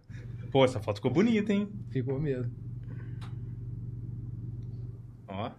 Pô, 0.51 0.65
essa 0.65 0.81
foto 0.81 0.97
ficou 0.97 1.11
bonita, 1.11 1.53
hein? 1.53 1.69
Ficou 1.91 2.19
mesmo. 2.19 2.51
Ó. 5.29 5.51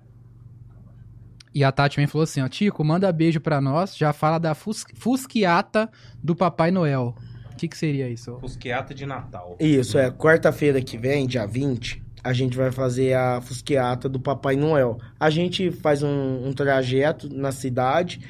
E 1.58 1.63
a 1.63 1.72
Tati 1.72 1.96
também 1.96 2.06
falou 2.06 2.22
assim, 2.22 2.39
ó, 2.39 2.48
Tico, 2.48 2.84
manda 2.84 3.12
beijo 3.12 3.41
pra 3.41 3.60
nós, 3.60 3.98
já 3.98 4.13
fala 4.13 4.38
da 4.38 4.54
fus 4.54 4.86
fusquiata 4.93 5.89
do 6.22 6.36
Papai 6.36 6.70
Noel. 6.70 7.15
O 7.52 7.56
que 7.56 7.67
que 7.67 7.76
seria 7.76 8.08
isso? 8.08 8.38
Fusqueata 8.39 8.93
de 8.93 9.08
Natal. 9.08 9.58
isso, 9.60 9.98
é. 9.98 10.12
Quarta-feira 10.12 10.80
que 10.84 11.00
vem, 11.00 11.26
dia 11.26 11.48
20, 11.48 12.00
a 12.24 12.32
gente 12.32 12.56
vai 12.56 12.72
fazer 12.72 13.15
a 13.15 13.41
fusqueata 13.41 14.08
do 14.08 14.20
Papai 14.20 14.56
Noel. 14.56 15.00
A 15.20 15.32
gente 15.32 15.72
faz 15.72 16.04
um, 16.04 16.48
um 16.48 16.54
trajeto 16.54 17.28
na 17.28 17.52
cidade 17.52 18.22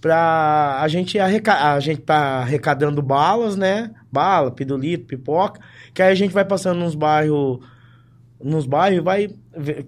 pra 0.00 0.80
a 0.80 0.88
gente 0.88 1.20
arrecadar. 1.20 1.74
A 1.74 1.78
gente 1.78 2.00
tá 2.00 2.40
arrecadando 2.40 3.00
balas, 3.00 3.54
né? 3.54 3.92
Bala, 4.10 4.50
pirulito, 4.50 5.06
pipoca. 5.06 5.60
Que 5.94 6.02
aí 6.02 6.10
a 6.10 6.16
gente 6.16 6.34
vai 6.34 6.44
passando 6.44 6.80
nos 6.80 6.96
bairros. 6.96 7.60
Nos 8.42 8.66
bairros, 8.66 9.04
vai. 9.04 9.28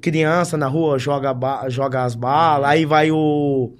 Criança 0.01 0.57
na 0.57 0.67
rua 0.67 0.99
joga, 0.99 1.35
joga 1.69 2.05
as 2.05 2.14
balas. 2.14 2.71
Aí 2.71 2.85
vai 2.85 3.11
o. 3.11 3.75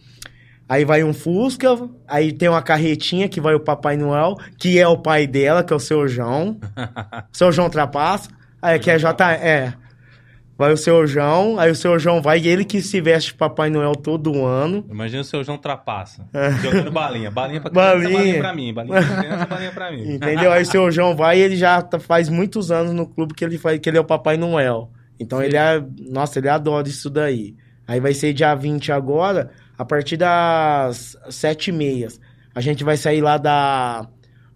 Aí 0.67 0.85
vai 0.85 1.05
um 1.05 1.13
Fusca, 1.13 1.69
aí 2.09 2.33
tem 2.33 2.49
uma 2.49 2.63
carretinha 2.63 3.29
que 3.29 3.39
vai 3.39 3.55
o 3.55 3.61
Papai 3.61 3.99
Noel, 3.99 4.35
que 4.59 4.79
é 4.79 4.89
o 4.89 4.97
pai 4.97 5.27
dela, 5.27 5.63
que 5.63 5.73
é 5.73 5.77
o 5.77 5.81
seu 5.81 6.09
João. 6.09 6.59
seu 7.31 7.53
João 7.53 7.69
Trapaça. 7.69 8.31
Aí 8.63 8.77
aqui 8.77 8.91
é 8.91 8.99
J. 8.99 9.33
É. 9.35 9.75
Vai 10.57 10.73
o 10.73 10.77
seu 10.77 11.05
João, 11.07 11.59
aí 11.59 11.71
o 11.71 11.75
seu 11.75 11.99
João 11.99 12.23
vai, 12.23 12.39
e 12.39 12.47
ele 12.47 12.65
que 12.65 12.81
se 12.81 13.01
veste 13.01 13.33
de 13.33 13.39
Papai 13.39 13.71
Noel 13.71 13.93
todo 13.97 14.45
ano. 14.47 14.85
Imagina 14.89 15.23
o 15.23 15.25
seu 15.25 15.43
João 15.43 15.59
Trapaça. 15.59 16.27
Jogando 16.63 16.93
balinha. 16.93 17.29
Balinha 17.31 17.61
pra 17.61 17.71
criança, 17.71 17.91
Balinha. 17.99 18.17
balinha 18.19 18.39
pra 18.39 18.55
mim. 18.55 18.73
Balinha 18.75 19.03
pra 19.03 19.17
criança, 19.17 19.47
balinha 19.47 19.73
pra 19.73 19.91
mim. 19.91 20.15
Entendeu? 20.15 20.53
Aí 20.53 20.63
o 20.63 20.67
seu 20.67 20.91
João 20.93 21.17
vai 21.17 21.39
e 21.39 21.43
ele 21.43 21.57
já 21.57 21.83
tá- 21.83 21.99
faz 21.99 22.29
muitos 22.29 22.71
anos 22.71 22.93
no 22.93 23.05
clube 23.07 23.35
que 23.35 23.45
ele 23.45 23.59
faz, 23.59 23.81
que 23.81 23.89
ele 23.89 23.99
é 23.99 24.01
o 24.01 24.05
Papai 24.05 24.37
Noel. 24.37 24.91
Então 25.19 25.43
ele 25.43 25.57
é. 25.57 25.83
Nossa, 26.09 26.39
ele 26.39 26.49
adora 26.49 26.87
isso 26.89 27.11
daí. 27.11 27.57
Aí 27.87 27.99
vai 27.99 28.15
ser 28.15 28.33
dia 28.33 28.55
20 28.55 28.93
agora, 28.93 29.51
a 29.77 29.85
partir 29.85 30.17
das 30.17 31.17
7 31.31 31.69
e 31.69 31.73
meia. 31.73 32.09
A 32.55 32.61
gente 32.61 32.85
vai 32.85 32.97
sair 32.97 33.21
lá 33.21 33.37
da. 33.39 34.07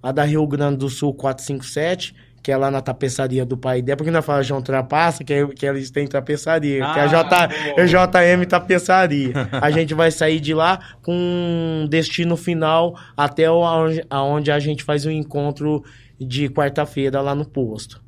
Lá 0.00 0.12
da 0.12 0.22
Rio 0.22 0.46
Grande 0.46 0.76
do 0.76 0.88
Sul 0.88 1.12
457, 1.12 2.14
que 2.48 2.52
é 2.52 2.56
lá 2.56 2.70
na 2.70 2.80
tapeçaria 2.80 3.44
do 3.44 3.58
pai 3.58 3.82
dela, 3.82 3.98
porque 3.98 4.10
não 4.10 4.22
fala 4.22 4.42
João 4.42 4.62
Trapaça, 4.62 5.22
que, 5.22 5.34
é- 5.34 5.46
que 5.48 5.66
eles 5.66 5.90
têm 5.90 6.06
tapeçaria, 6.06 6.78
que 6.78 6.98
é 6.98 7.02
a 7.02 7.04
Ah, 7.04 7.06
J, 7.06 7.48
é 7.76 7.84
JM 7.84 8.46
Tapeçaria. 8.48 9.34
A 9.60 9.70
gente 9.70 9.92
vai 9.92 10.10
sair 10.10 10.40
de 10.40 10.54
lá 10.54 10.78
com 11.02 11.12
um 11.14 11.86
destino 11.86 12.38
final 12.38 12.98
até 13.14 13.50
o- 13.50 13.62
aonde, 13.62 14.02
aonde 14.08 14.50
a 14.50 14.58
gente 14.58 14.82
faz 14.82 15.04
o 15.04 15.10
encontro 15.10 15.84
de 16.18 16.48
quarta-feira 16.48 17.20
lá 17.20 17.34
no 17.34 17.44
posto. 17.44 18.02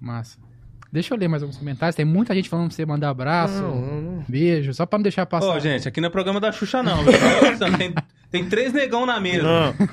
Massa. 0.00 0.38
Deixa 0.92 1.14
eu 1.14 1.18
ler 1.18 1.28
mais 1.28 1.44
alguns 1.44 1.56
comentários. 1.56 1.94
Tem 1.94 2.04
muita 2.04 2.34
gente 2.34 2.48
falando 2.48 2.66
pra 2.66 2.74
você 2.74 2.84
mandar 2.84 3.10
abraço, 3.10 3.62
Não, 3.62 4.24
beijo, 4.28 4.74
só 4.74 4.84
pra 4.84 4.98
não 4.98 5.04
deixar 5.04 5.24
passar. 5.24 5.54
Ô, 5.54 5.60
gente, 5.60 5.86
aqui 5.86 6.00
não 6.00 6.08
é 6.08 6.10
programa 6.10 6.40
da 6.40 6.50
Xuxa, 6.50 6.82
não. 6.82 6.98
tem, 7.78 7.94
tem 8.28 8.44
três 8.48 8.72
negão 8.72 9.06
na 9.06 9.20
mesa. 9.20 9.44
não. 9.44 9.72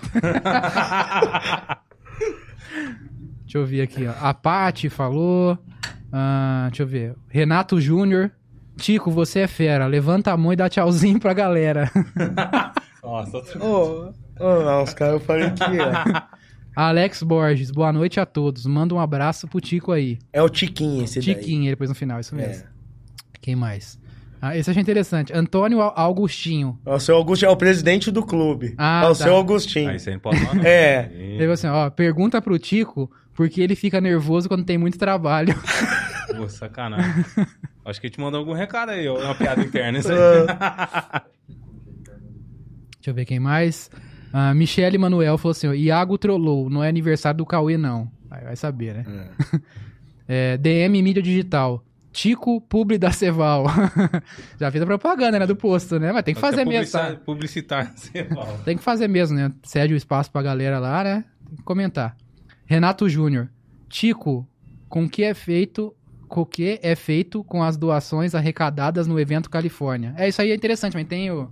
Deixa 3.51 3.57
eu 3.57 3.65
ver 3.65 3.81
aqui, 3.81 4.07
ó. 4.07 4.13
A 4.21 4.33
Paty 4.33 4.87
falou. 4.89 5.57
Ah, 6.09 6.67
deixa 6.69 6.83
eu 6.83 6.87
ver. 6.87 7.15
Renato 7.27 7.81
Júnior. 7.81 8.31
Tico, 8.77 9.11
você 9.11 9.41
é 9.41 9.47
fera. 9.47 9.85
Levanta 9.87 10.31
a 10.31 10.37
mão 10.37 10.53
e 10.53 10.55
dá 10.55 10.69
tchauzinho 10.69 11.19
pra 11.19 11.33
galera. 11.33 11.91
Nossa, 13.03 13.39
Ô, 13.59 14.13
ô, 14.39 14.63
não, 14.63 14.83
os 14.83 14.93
caras 14.93 15.21
falam 15.23 15.53
que 15.53 15.63
é. 15.63 16.23
Alex 16.73 17.23
Borges, 17.23 17.71
boa 17.71 17.91
noite 17.91 18.21
a 18.21 18.25
todos. 18.25 18.65
Manda 18.65 18.95
um 18.95 19.01
abraço 19.01 19.49
pro 19.49 19.59
Tico 19.59 19.91
aí. 19.91 20.17
É 20.31 20.41
o 20.41 20.47
Tiquinho 20.47 21.03
esse 21.03 21.19
daí. 21.19 21.35
Tiquinho, 21.35 21.63
ele 21.63 21.71
depois 21.71 21.89
no 21.89 21.95
final, 21.95 22.21
isso 22.21 22.33
mesmo. 22.33 22.63
É. 22.63 22.67
Quem 23.41 23.53
mais? 23.57 23.99
Ah, 24.41 24.55
esse 24.57 24.69
eu 24.69 24.71
achei 24.71 24.81
interessante. 24.81 25.33
Antônio 25.33 25.81
Au- 25.81 25.93
Augustinho. 25.93 26.79
O 26.85 26.97
seu 26.99 27.17
Augusto 27.17 27.45
é 27.45 27.49
o 27.49 27.57
presidente 27.57 28.09
do 28.11 28.23
clube. 28.25 28.75
Ah, 28.77 29.01
é 29.03 29.07
o 29.07 29.09
tá. 29.09 29.25
seu 29.25 29.35
Augustinho. 29.35 29.89
Aí 29.89 29.99
você 29.99 30.11
não 30.11 30.19
pode 30.19 30.39
falar, 30.39 30.55
não. 30.55 30.63
É. 30.65 31.11
Ele 31.13 31.39
falou 31.39 31.53
assim, 31.53 31.67
ó, 31.67 31.89
pergunta 31.89 32.41
pro 32.41 32.57
Tico 32.57 33.11
porque 33.41 33.59
ele 33.59 33.75
fica 33.75 33.99
nervoso 33.99 34.47
quando 34.47 34.63
tem 34.63 34.77
muito 34.77 34.99
trabalho. 34.99 35.55
Pô, 36.37 36.47
sacanagem. 36.47 37.25
Acho 37.83 37.99
que 37.99 38.05
ele 38.05 38.13
te 38.13 38.21
mandou 38.21 38.39
algum 38.39 38.53
recado 38.53 38.89
aí, 38.89 39.07
ó. 39.07 39.17
Uma 39.19 39.33
piada 39.33 39.63
interna, 39.63 39.97
isso 39.97 40.11
aí. 40.11 40.45
Ah, 40.47 41.23
Deixa 42.97 43.09
eu 43.09 43.13
ver 43.15 43.25
quem 43.25 43.39
mais. 43.39 43.89
Ah, 44.31 44.53
Michele 44.53 44.95
Manuel 44.99 45.39
falou 45.39 45.53
assim, 45.53 45.67
ó, 45.67 45.73
Iago 45.73 46.19
trollou, 46.19 46.69
não 46.69 46.83
é 46.83 46.87
aniversário 46.87 47.39
do 47.39 47.45
Cauê 47.47 47.79
não. 47.79 48.11
Aí 48.29 48.43
vai 48.43 48.55
saber, 48.55 48.93
né? 48.93 49.29
É, 50.27 50.55
DM 50.61 51.01
Mídia 51.01 51.23
Digital. 51.23 51.83
Tico 52.11 52.61
Publi 52.61 52.99
da 52.99 53.11
Ceval. 53.11 53.65
Já 54.59 54.69
fez 54.69 54.83
a 54.83 54.85
propaganda, 54.85 55.39
né, 55.39 55.47
do 55.47 55.55
posto, 55.55 55.99
né? 55.99 56.11
Mas 56.11 56.23
tem 56.23 56.35
que 56.35 56.39
fazer 56.39 56.63
mesmo, 56.63 56.91
tá? 56.91 57.15
Publicitar, 57.25 57.91
fala. 58.35 58.59
Tem 58.63 58.77
que 58.77 58.83
fazer 58.83 59.07
mesmo, 59.07 59.35
né? 59.35 59.51
Cede 59.63 59.95
o 59.95 59.97
espaço 59.97 60.29
pra 60.29 60.43
galera 60.43 60.77
lá, 60.77 61.03
né? 61.03 61.25
Tem 61.47 61.55
que 61.55 61.63
comentar. 61.63 62.15
Renato 62.71 63.09
Júnior. 63.09 63.49
Tico, 63.89 64.47
com 64.87 65.09
que 65.09 65.23
é 65.25 65.33
feito... 65.33 65.93
Com 66.29 66.45
que 66.45 66.79
é 66.81 66.95
feito 66.95 67.43
com 67.43 67.61
as 67.61 67.75
doações 67.75 68.33
arrecadadas 68.33 69.05
no 69.05 69.19
evento 69.19 69.49
Califórnia? 69.49 70.13
É, 70.17 70.29
isso 70.29 70.41
aí 70.41 70.51
é 70.51 70.55
interessante, 70.55 70.93
mas 70.93 71.05
tem, 71.05 71.29
o, 71.29 71.51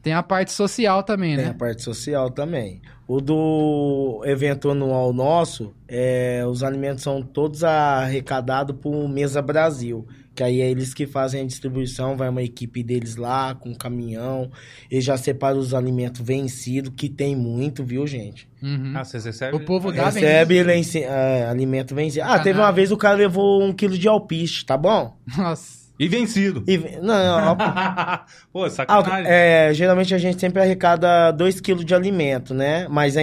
tem 0.00 0.12
a 0.12 0.22
parte 0.22 0.52
social 0.52 1.02
também, 1.02 1.34
Tem 1.34 1.46
a 1.46 1.48
né? 1.48 1.54
parte 1.54 1.82
social 1.82 2.30
também. 2.30 2.80
O 3.08 3.20
do 3.20 4.22
evento 4.24 4.70
anual 4.70 5.12
nosso, 5.12 5.74
é, 5.88 6.44
os 6.46 6.62
alimentos 6.62 7.02
são 7.02 7.20
todos 7.20 7.64
arrecadados 7.64 8.76
por 8.80 9.08
Mesa 9.08 9.42
Brasil. 9.42 10.06
Que 10.34 10.42
aí 10.42 10.60
é 10.62 10.70
eles 10.70 10.94
que 10.94 11.06
fazem 11.06 11.42
a 11.42 11.46
distribuição, 11.46 12.16
vai 12.16 12.28
uma 12.28 12.42
equipe 12.42 12.82
deles 12.82 13.16
lá 13.16 13.54
com 13.54 13.68
um 13.70 13.74
caminhão. 13.74 14.50
Eles 14.90 15.04
já 15.04 15.16
separam 15.16 15.58
os 15.58 15.74
alimentos 15.74 16.20
vencidos, 16.22 16.92
que 16.96 17.08
tem 17.08 17.36
muito, 17.36 17.84
viu, 17.84 18.06
gente? 18.06 18.48
Uhum. 18.62 18.92
Ah, 18.96 19.04
vocês 19.04 19.24
recebem? 19.24 19.60
O 19.60 19.64
povo 19.64 19.92
dá 19.92 20.06
Recebe 20.06 20.62
lenci- 20.62 21.02
é, 21.04 21.46
alimento 21.48 21.94
vencido. 21.94 22.24
Ah, 22.26 22.38
teve 22.38 22.58
uma 22.58 22.72
vez 22.72 22.90
o 22.90 22.96
cara 22.96 23.16
levou 23.16 23.62
um 23.62 23.72
quilo 23.72 23.98
de 23.98 24.08
alpiste, 24.08 24.64
tá 24.64 24.76
bom? 24.76 25.14
Nossa. 25.36 25.82
E 25.98 26.08
vencido. 26.08 26.64
E, 26.66 26.78
não, 27.00 27.54
Pô, 28.52 28.64
Ah, 28.64 28.70
sacanagem. 28.70 29.30
é, 29.30 29.70
geralmente 29.74 30.14
a 30.14 30.18
gente 30.18 30.40
sempre 30.40 30.60
arrecada 30.62 31.30
2 31.30 31.60
kg 31.60 31.84
de 31.84 31.94
alimento, 31.94 32.54
né? 32.54 32.88
Mas 32.88 33.16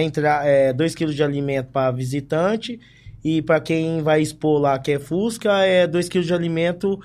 é 0.46 0.72
2 0.72 0.94
kg 0.94 1.12
de 1.12 1.22
alimento 1.22 1.66
para 1.72 1.90
visitante 1.90 2.78
e 3.24 3.42
para 3.42 3.60
quem 3.60 4.02
vai 4.02 4.20
expor 4.20 4.60
lá 4.60 4.78
que 4.78 4.92
é 4.92 4.98
Fusca 4.98 5.64
é 5.64 5.86
2 5.86 6.08
kg 6.08 6.22
de 6.22 6.34
alimento 6.34 6.98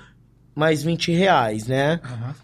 mais 0.54 0.82
20 0.82 1.12
reais, 1.12 1.66
né? 1.66 2.00
Aham. 2.02 2.34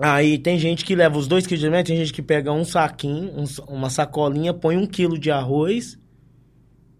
Aí 0.00 0.38
tem 0.38 0.58
gente 0.58 0.84
que 0.84 0.94
leva 0.94 1.18
os 1.18 1.26
2 1.26 1.46
kg 1.46 1.58
de 1.58 1.66
alimento, 1.66 1.86
tem 1.86 1.96
gente 1.96 2.12
que 2.12 2.22
pega 2.22 2.52
um 2.52 2.64
saquinho, 2.64 3.32
um 3.36 3.44
uma 3.74 3.90
sacolinha, 3.90 4.54
põe 4.54 4.76
um 4.76 4.86
quilo 4.86 5.18
de 5.18 5.30
arroz, 5.30 5.98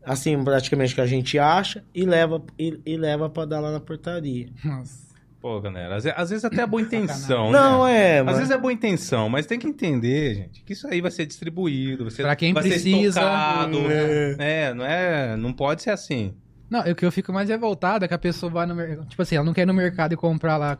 assim 0.04 0.42
praticamente 0.42 0.94
que 0.94 1.00
a 1.00 1.06
gente 1.06 1.38
acha, 1.38 1.84
e 1.94 2.04
leva, 2.04 2.42
e, 2.58 2.80
e 2.84 2.96
leva 2.96 3.30
para 3.30 3.46
dar 3.46 3.60
lá 3.60 3.70
na 3.70 3.80
portaria. 3.80 4.48
Nossa. 4.64 5.07
Pô, 5.40 5.60
galera, 5.60 5.94
às 5.96 6.04
às 6.04 6.30
vezes 6.30 6.44
até 6.44 6.62
é 6.62 6.66
boa 6.66 6.82
intenção, 6.82 7.50
Não, 7.52 7.84
né? 7.84 8.16
é, 8.16 8.18
Às 8.18 8.24
mas... 8.26 8.36
vezes 8.38 8.50
é 8.50 8.58
boa 8.58 8.72
intenção, 8.72 9.28
mas 9.28 9.46
tem 9.46 9.58
que 9.58 9.68
entender, 9.68 10.34
gente, 10.34 10.64
que 10.64 10.72
isso 10.72 10.86
aí 10.88 11.00
vai 11.00 11.10
ser 11.12 11.26
distribuído, 11.26 12.04
vai 12.04 12.10
ser, 12.10 12.22
Pra 12.22 12.34
quem 12.34 12.52
vai 12.52 12.62
ser 12.64 12.68
precisa. 12.70 13.20
estocado, 13.20 13.78
É. 13.90 14.36
né? 14.36 14.74
Não 14.74 14.84
é, 14.84 15.36
não 15.36 15.52
pode 15.52 15.82
ser 15.82 15.90
assim. 15.90 16.34
Não, 16.68 16.80
o 16.80 16.94
que 16.94 17.06
eu 17.06 17.12
fico 17.12 17.32
mais 17.32 17.48
revoltado 17.48 18.04
é 18.04 18.08
que 18.08 18.14
a 18.14 18.18
pessoa 18.18 18.50
vai 18.50 18.66
no 18.66 18.74
mercado. 18.74 19.06
Tipo 19.08 19.22
assim, 19.22 19.36
ela 19.36 19.44
não 19.44 19.54
quer 19.54 19.62
ir 19.62 19.66
no 19.66 19.72
mercado 19.74 20.12
e 20.12 20.16
comprar 20.16 20.56
lá, 20.56 20.76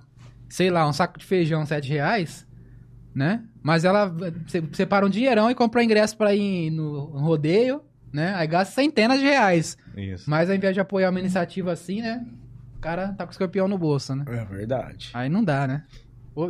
sei 0.49 0.71
lá, 0.71 0.87
um 0.89 0.93
saco 0.93 1.19
de 1.19 1.25
feijão, 1.25 1.65
7 1.65 1.89
reais, 1.89 2.45
né? 3.15 3.43
Mas 3.63 3.85
ela 3.85 4.13
se- 4.49 4.63
separa 4.73 5.07
um 5.07 5.09
dinheirão 5.09 5.51
e 5.51 5.55
compra 5.55 5.83
ingresso 5.85 6.17
pra 6.17 6.35
ir 6.35 6.71
no 6.71 7.05
rodeio, 7.19 7.81
né? 8.13 8.35
Aí 8.35 8.47
gasta 8.49 8.75
centenas 8.75 9.19
de 9.21 9.25
reais. 9.25 9.79
Isso. 9.97 10.29
Mas 10.29 10.51
ao 10.51 10.57
invés 10.57 10.75
de 10.75 10.81
apoiar 10.81 11.11
uma 11.11 11.21
iniciativa 11.21 11.73
assim, 11.73 12.03
né? 12.03 12.23
O 12.79 12.81
cara 12.81 13.09
tá 13.09 13.25
com 13.25 13.31
o 13.31 13.33
escorpião 13.33 13.67
no 13.67 13.77
bolso, 13.77 14.15
né? 14.15 14.25
É 14.29 14.45
verdade. 14.45 15.11
Aí 15.13 15.29
não 15.29 15.43
dá, 15.43 15.67
né? 15.67 15.83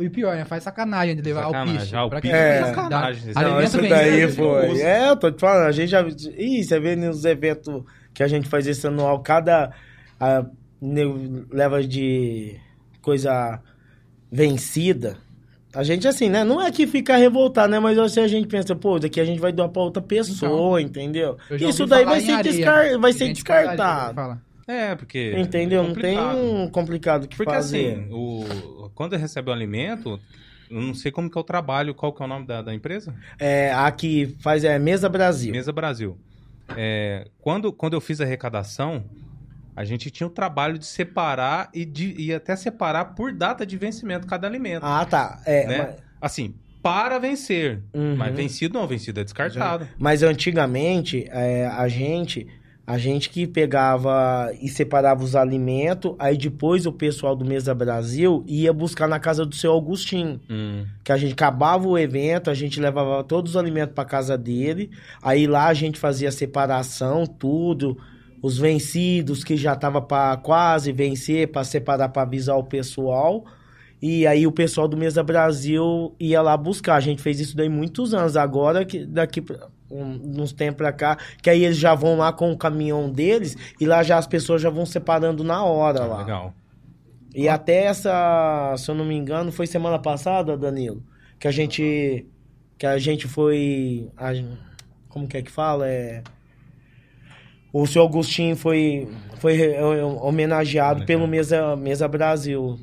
E 0.01 0.09
pior, 0.09 0.35
né? 0.35 0.45
Faz 0.45 0.63
sacanagem 0.63 1.15
de 1.15 1.21
levar 1.23 1.45
Sacanagem. 1.45 1.75
alpiste. 1.75 1.95
Ah, 1.95 2.09
piche 2.09 2.21
quem 2.21 2.31
é 2.31 2.63
sacanagem. 2.65 3.33
Dá- 3.33 3.41
Não, 3.41 3.61
isso 3.61 3.81
daí 3.81 4.31
foi. 4.31 4.81
É, 4.81 5.09
eu 5.09 5.15
tô 5.15 5.31
te 5.31 5.39
falando, 5.39 5.65
a 5.65 5.71
gente 5.71 5.89
já. 5.89 6.05
Ih, 6.37 6.63
você 6.63 6.79
vê 6.79 6.95
nos 6.95 7.25
eventos 7.25 7.83
que 8.13 8.21
a 8.21 8.27
gente 8.27 8.47
faz 8.47 8.67
esse 8.67 8.85
anual, 8.85 9.19
cada. 9.21 9.71
a, 10.19 10.45
leva 11.51 11.83
de 11.83 12.55
coisa 13.01 13.59
vencida. 14.31 15.17
A 15.73 15.83
gente, 15.83 16.07
assim, 16.07 16.29
né? 16.29 16.43
Não 16.43 16.61
é 16.61 16.71
que 16.71 16.85
fica 16.87 17.15
revoltado, 17.15 17.71
né? 17.71 17.79
Mas 17.79 17.97
assim, 17.97 18.21
a 18.21 18.27
gente 18.27 18.47
pensa, 18.47 18.75
pô, 18.75 18.99
daqui 18.99 19.19
a 19.19 19.25
gente 19.25 19.39
vai 19.39 19.51
doar 19.51 19.69
pra 19.69 19.81
outra 19.81 20.01
pessoa, 20.01 20.81
entendeu? 20.81 21.37
Eu 21.49 21.57
já 21.57 21.69
Isso 21.69 21.85
daí 21.85 22.05
vai 22.05 22.21
ser, 22.21 22.43
descar... 22.43 22.99
vai 22.99 23.13
ser 23.13 23.33
descartado. 23.33 24.39
É, 24.69 24.95
porque. 24.95 25.33
Entendeu? 25.35 25.83
é 25.83 25.87
Não 25.87 25.93
tem 25.95 26.15
complicado. 26.15 26.37
um 26.37 26.69
complicado 26.69 27.27
que 27.27 27.35
Porque 27.35 27.51
fazer. 27.51 27.93
assim, 27.93 28.07
o, 28.11 28.89
quando 28.93 29.15
recebe 29.15 29.49
o 29.49 29.53
alimento, 29.53 30.19
eu 30.69 30.79
não 30.79 30.93
sei 30.93 31.11
como 31.11 31.29
que 31.29 31.37
é 31.37 31.41
o 31.41 31.43
trabalho, 31.43 31.95
qual 31.95 32.13
que 32.13 32.21
é 32.21 32.25
o 32.25 32.27
nome 32.27 32.45
da, 32.45 32.61
da 32.61 32.73
empresa? 32.73 33.15
É, 33.39 33.73
a 33.73 33.89
que 33.91 34.35
faz 34.41 34.63
é 34.63 34.77
Mesa 34.77 35.09
Brasil. 35.09 35.51
Mesa 35.51 35.71
Brasil. 35.71 36.15
É, 36.77 37.27
quando, 37.41 37.73
quando 37.73 37.93
eu 37.95 38.01
fiz 38.01 38.21
a 38.21 38.25
arrecadação, 38.25 39.03
a 39.75 39.83
gente 39.83 40.11
tinha 40.11 40.27
o 40.27 40.29
trabalho 40.29 40.77
de 40.77 40.85
separar 40.85 41.69
e, 41.73 41.83
de, 41.83 42.13
e 42.21 42.31
até 42.31 42.55
separar 42.55 43.15
por 43.15 43.33
data 43.33 43.65
de 43.65 43.75
vencimento 43.75 44.27
cada 44.27 44.45
alimento. 44.47 44.83
Ah, 44.85 45.03
tá. 45.03 45.41
É, 45.47 45.65
né? 45.65 45.77
mas- 45.79 46.09
Assim, 46.21 46.53
para 46.83 47.17
vencer. 47.17 47.81
Uhum. 47.93 48.15
Mas 48.15 48.35
vencido 48.35 48.77
não, 48.77 48.85
vencido 48.85 49.19
é 49.19 49.23
descartado. 49.23 49.87
Mas 49.97 50.21
antigamente, 50.21 51.25
é, 51.31 51.65
a 51.65 51.87
gente 51.87 52.45
A 52.89 52.97
gente 52.97 53.29
que 53.29 53.45
pegava 53.45 54.51
e 54.59 54.67
separava 54.67 55.23
os 55.23 55.35
alimentos, 55.35 56.15
aí 56.17 56.35
depois 56.35 56.87
o 56.87 56.91
pessoal 56.91 57.35
do 57.35 57.45
Mesa 57.45 57.75
Brasil 57.75 58.43
ia 58.47 58.73
buscar 58.73 59.07
na 59.07 59.19
casa 59.19 59.45
do 59.45 59.53
seu 59.53 59.71
Augustinho. 59.71 60.41
Hum. 60.49 60.85
Que 61.03 61.11
a 61.11 61.17
gente 61.17 61.33
acabava 61.33 61.87
o 61.87 61.95
evento, 61.95 62.49
a 62.49 62.55
gente 62.55 62.79
levava 62.79 63.23
todos 63.23 63.51
os 63.51 63.57
alimentos 63.57 63.93
para 63.93 64.05
casa 64.05 64.35
dele, 64.35 64.89
aí 65.21 65.45
lá 65.45 65.67
a 65.67 65.73
gente 65.75 65.99
fazia 65.99 66.29
a 66.29 66.31
separação, 66.31 67.27
tudo, 67.27 67.95
os 68.41 68.57
vencidos 68.57 69.43
que 69.43 69.55
já 69.55 69.75
tava 69.75 70.01
para 70.01 70.37
quase 70.37 70.91
vencer, 70.91 71.47
para 71.51 71.63
separar 71.63 72.09
para 72.09 72.23
avisar 72.23 72.57
o 72.57 72.63
pessoal. 72.63 73.45
E 74.01 74.25
aí 74.25 74.47
o 74.47 74.51
pessoal 74.51 74.87
do 74.87 74.97
Mesa 74.97 75.21
Brasil 75.21 76.15
ia 76.19 76.41
lá 76.41 76.57
buscar. 76.57 76.95
A 76.95 76.99
gente 77.01 77.21
fez 77.21 77.39
isso 77.39 77.55
daí 77.55 77.69
muitos 77.69 78.15
anos. 78.15 78.35
Agora, 78.35 78.83
que 78.83 79.05
daqui 79.05 79.41
pra- 79.41 79.67
um, 79.89 80.41
uns 80.41 80.51
tempos 80.53 80.77
pra 80.77 80.91
cá, 80.91 81.17
que 81.41 81.49
aí 81.49 81.63
eles 81.65 81.77
já 81.77 81.95
vão 81.95 82.17
lá 82.17 82.31
com 82.33 82.51
o 82.51 82.57
caminhão 82.57 83.09
deles 83.11 83.55
e 83.79 83.85
lá 83.85 84.03
já 84.03 84.17
as 84.17 84.27
pessoas 84.27 84.61
já 84.61 84.69
vão 84.69 84.85
separando 84.85 85.43
na 85.43 85.63
hora 85.63 86.05
lá. 86.05 86.19
Legal. 86.19 86.53
E 87.33 87.47
até 87.47 87.83
essa, 87.85 88.75
se 88.77 88.89
eu 88.89 88.95
não 88.95 89.05
me 89.05 89.15
engano, 89.15 89.51
foi 89.51 89.67
semana 89.67 89.99
passada, 89.99 90.57
Danilo, 90.57 91.03
que 91.39 91.47
a 91.47 91.51
gente 91.51 92.25
que 92.77 92.85
a 92.85 92.97
gente 92.97 93.27
foi 93.27 94.09
a- 94.17 94.31
como 95.09 95.27
que 95.27 95.37
é 95.37 95.41
que 95.41 95.51
fala? 95.51 95.87
É 95.87 96.23
o 97.71 97.85
seu 97.85 98.03
Agostinho 98.03 98.55
foi 98.55 99.07
foi 99.37 99.57
homenageado 100.21 101.05
pelo 101.05 101.27
Mesa 101.27 101.75
Mesa 101.75 102.07
Brasil 102.07 102.79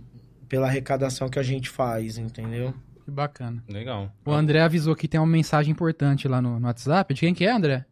pela 0.49 0.67
arrecadação 0.69 1.29
que 1.29 1.39
a 1.39 1.43
gente 1.43 1.69
faz, 1.69 2.19
entendeu? 2.19 2.73
Que 3.07 3.11
bacana. 3.13 3.63
Legal. 3.69 4.11
O 4.25 4.33
André 4.33 4.61
avisou 4.61 4.97
que 4.97 5.07
tem 5.07 5.21
uma 5.21 5.29
mensagem 5.29 5.71
importante 5.71 6.27
lá 6.27 6.43
no, 6.43 6.59
no 6.59 6.67
WhatsApp. 6.67 7.15
De 7.15 7.21
quem 7.21 7.33
que 7.33 7.45
é, 7.45 7.53
André? 7.53 7.87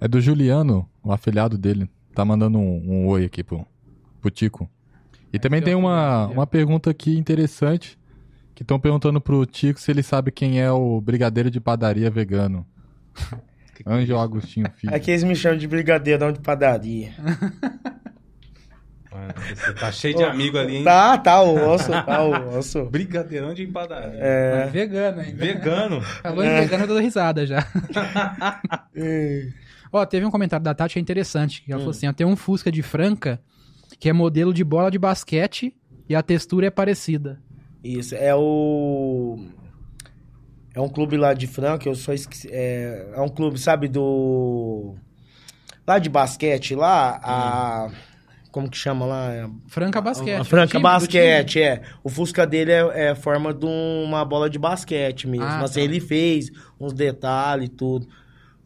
É 0.00 0.08
do 0.08 0.18
Juliano, 0.18 0.88
o 1.04 1.12
afilhado 1.12 1.58
dele. 1.58 1.86
Tá 2.14 2.24
mandando 2.24 2.56
um, 2.56 2.82
um 2.90 3.06
oi 3.08 3.26
aqui 3.26 3.44
pro, 3.44 3.66
pro 4.18 4.30
Tico. 4.30 4.66
E 5.30 5.38
também 5.38 5.60
é 5.60 5.62
tem 5.62 5.74
o 5.74 5.80
uma, 5.80 6.26
uma 6.28 6.46
pergunta 6.46 6.90
aqui 6.90 7.18
interessante. 7.18 7.98
Que 8.54 8.62
estão 8.62 8.80
perguntando 8.80 9.20
pro 9.20 9.44
Tico 9.44 9.78
se 9.78 9.90
ele 9.90 10.02
sabe 10.02 10.30
quem 10.30 10.58
é 10.58 10.72
o 10.72 10.98
brigadeiro 10.98 11.50
de 11.50 11.60
padaria 11.60 12.10
vegano. 12.10 12.66
Que 13.74 13.84
que 13.84 13.90
é 13.90 13.92
Ângelo 13.92 14.18
isso? 14.18 14.24
Agostinho 14.24 14.70
Filho. 14.74 14.94
Aqui 14.94 15.10
eles 15.10 15.22
me 15.22 15.36
chamam 15.36 15.58
de 15.58 15.68
brigadeirão 15.68 16.32
de 16.32 16.40
padaria. 16.40 17.12
Você 19.54 19.72
tá 19.74 19.92
cheio 19.92 20.16
de 20.16 20.24
amigo 20.24 20.58
ali, 20.58 20.76
hein? 20.76 20.84
Tá, 20.84 21.18
tá 21.18 21.42
o 21.42 21.70
osso, 21.70 21.90
tá 21.90 22.22
o 22.22 22.58
osso. 22.58 22.84
Brigadeirão 22.90 23.54
de 23.54 23.66
padaria. 23.66 24.18
É. 24.20 24.66
Vegano, 24.66 25.22
hein? 25.22 25.34
Vegano. 25.34 26.00
Falou 26.00 26.44
em 26.44 26.54
vegano, 26.54 26.84
eu 26.84 26.88
tô 26.88 26.94
dando 26.94 27.04
risada 27.04 27.46
já. 27.46 27.66
Ó, 29.92 30.04
teve 30.04 30.26
um 30.26 30.30
comentário 30.30 30.64
da 30.64 30.74
Tati 30.74 30.94
que 30.94 30.98
é 30.98 31.02
interessante. 31.02 31.62
Que 31.62 31.72
ela 31.72 31.80
falou 31.80 31.90
assim: 31.90 32.08
ó, 32.08 32.12
tem 32.12 32.26
um 32.26 32.36
Fusca 32.36 32.70
de 32.70 32.82
Franca 32.82 33.40
que 33.98 34.08
é 34.08 34.12
modelo 34.12 34.52
de 34.52 34.64
bola 34.64 34.90
de 34.90 34.98
basquete 34.98 35.74
e 36.08 36.14
a 36.14 36.22
textura 36.22 36.66
é 36.66 36.70
parecida. 36.70 37.40
Isso, 37.82 38.14
é 38.14 38.34
o. 38.34 39.38
É 40.74 40.80
um 40.80 40.88
clube 40.88 41.16
lá 41.16 41.32
de 41.32 41.46
Franca, 41.46 41.88
eu 41.88 41.94
só 41.94 42.12
esqueci. 42.12 42.48
É, 42.50 43.12
é 43.14 43.20
um 43.20 43.28
clube, 43.28 43.58
sabe, 43.58 43.88
do. 43.88 44.94
Lá 45.86 45.98
de 45.98 46.08
basquete, 46.10 46.74
lá, 46.74 47.20
a. 47.22 47.90
Como 48.56 48.70
que 48.70 48.78
chama 48.78 49.04
lá? 49.04 49.30
É, 49.34 49.46
Franca 49.68 50.00
Basquete. 50.00 50.40
a 50.40 50.42
Franca 50.44 50.68
time, 50.68 50.80
do 50.80 50.82
Basquete, 50.84 51.60
é. 51.60 51.82
O 52.02 52.08
Fusca 52.08 52.46
dele 52.46 52.72
é, 52.72 53.08
é 53.10 53.14
forma 53.14 53.52
de 53.52 53.66
uma 53.66 54.24
bola 54.24 54.48
de 54.48 54.58
basquete 54.58 55.28
mesmo. 55.28 55.44
Ah, 55.44 55.60
assim, 55.60 55.74
tá. 55.74 55.80
ele 55.82 56.00
fez 56.00 56.50
uns 56.80 56.94
detalhes 56.94 57.66
e 57.66 57.68
tudo. 57.68 58.08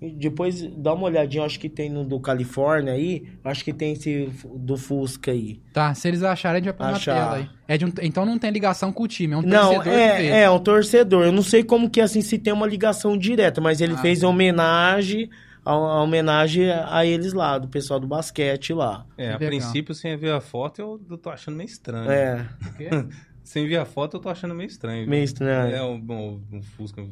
E 0.01 0.12
depois 0.12 0.62
dá 0.76 0.95
uma 0.95 1.07
olhadinha, 1.07 1.45
acho 1.45 1.59
que 1.59 1.68
tem 1.68 1.91
no 1.91 2.05
do 2.05 2.20
Califórnia 2.20 2.93
aí, 2.93 3.24
acho 3.45 3.64
que 3.64 3.72
tem 3.72 3.95
esse 3.95 4.30
do 4.55 4.76
Fusca 4.76 5.32
aí. 5.32 5.61
Tá, 5.72 5.93
se 5.93 6.07
eles 6.07 6.22
acharem, 6.22 6.62
a 6.62 6.64
gente 6.64 6.72
vai 6.72 6.86
pôr 6.88 6.95
Achar. 6.97 7.14
na 7.16 7.20
tela 7.22 7.36
aí. 7.38 7.49
É 7.66 7.76
de 7.76 7.84
um- 7.86 7.93
então 8.01 8.24
não 8.24 8.38
tem 8.38 8.53
ligação 8.53 8.93
com 8.93 9.03
o 9.03 9.09
time, 9.09 9.34
é 9.34 9.38
um 9.38 9.43
Não, 9.43 9.74
torcedor 9.74 9.82
que 9.82 9.91
fez. 9.91 10.30
é, 10.32 10.43
é 10.43 10.51
um 10.51 10.59
torcedor. 10.61 11.24
Eu 11.24 11.32
não 11.32 11.43
sei 11.43 11.64
como 11.64 11.91
que 11.91 12.01
assim 12.01 12.20
se 12.22 12.38
tem 12.38 12.53
uma 12.53 12.66
ligação 12.68 13.18
direta, 13.18 13.61
mas 13.61 13.80
ele 13.80 13.95
Ah, 13.95 13.99
fez 13.99 14.20
tá. 14.20 14.28
homenagem, 14.28 15.28
a, 15.65 15.71
a 15.73 16.03
homenagem 16.03 16.71
a 16.71 17.05
eles 17.05 17.33
lá, 17.33 17.59
do 17.59 17.69
pessoal 17.69 17.99
do 18.01 18.07
basquete 18.07 18.73
lá. 18.73 19.05
É, 19.19 19.29
a 19.33 19.33
Legal. 19.39 19.49
princípio, 19.49 19.95
sem 19.95 20.17
ver 20.17 20.33
a 20.33 20.41
foto, 20.41 20.81
eu, 20.81 21.01
eu 21.11 21.19
tô 21.19 21.31
achando 21.31 21.57
meio 21.57 21.67
estranho. 21.69 22.11
É? 22.11 22.47
Sem 23.43 23.67
ver 23.67 23.79
a 23.79 23.85
foto, 23.85 24.17
eu 24.17 24.21
tô 24.21 24.29
achando 24.29 24.55
meio 24.55 24.69
estranho. 24.69 25.09
meio 25.09 25.25
estranho. 25.25 25.75
É 25.75 25.83
um, 25.83 25.95
um- 26.09 26.41
um 26.53 26.63
Fusca. 26.63 27.03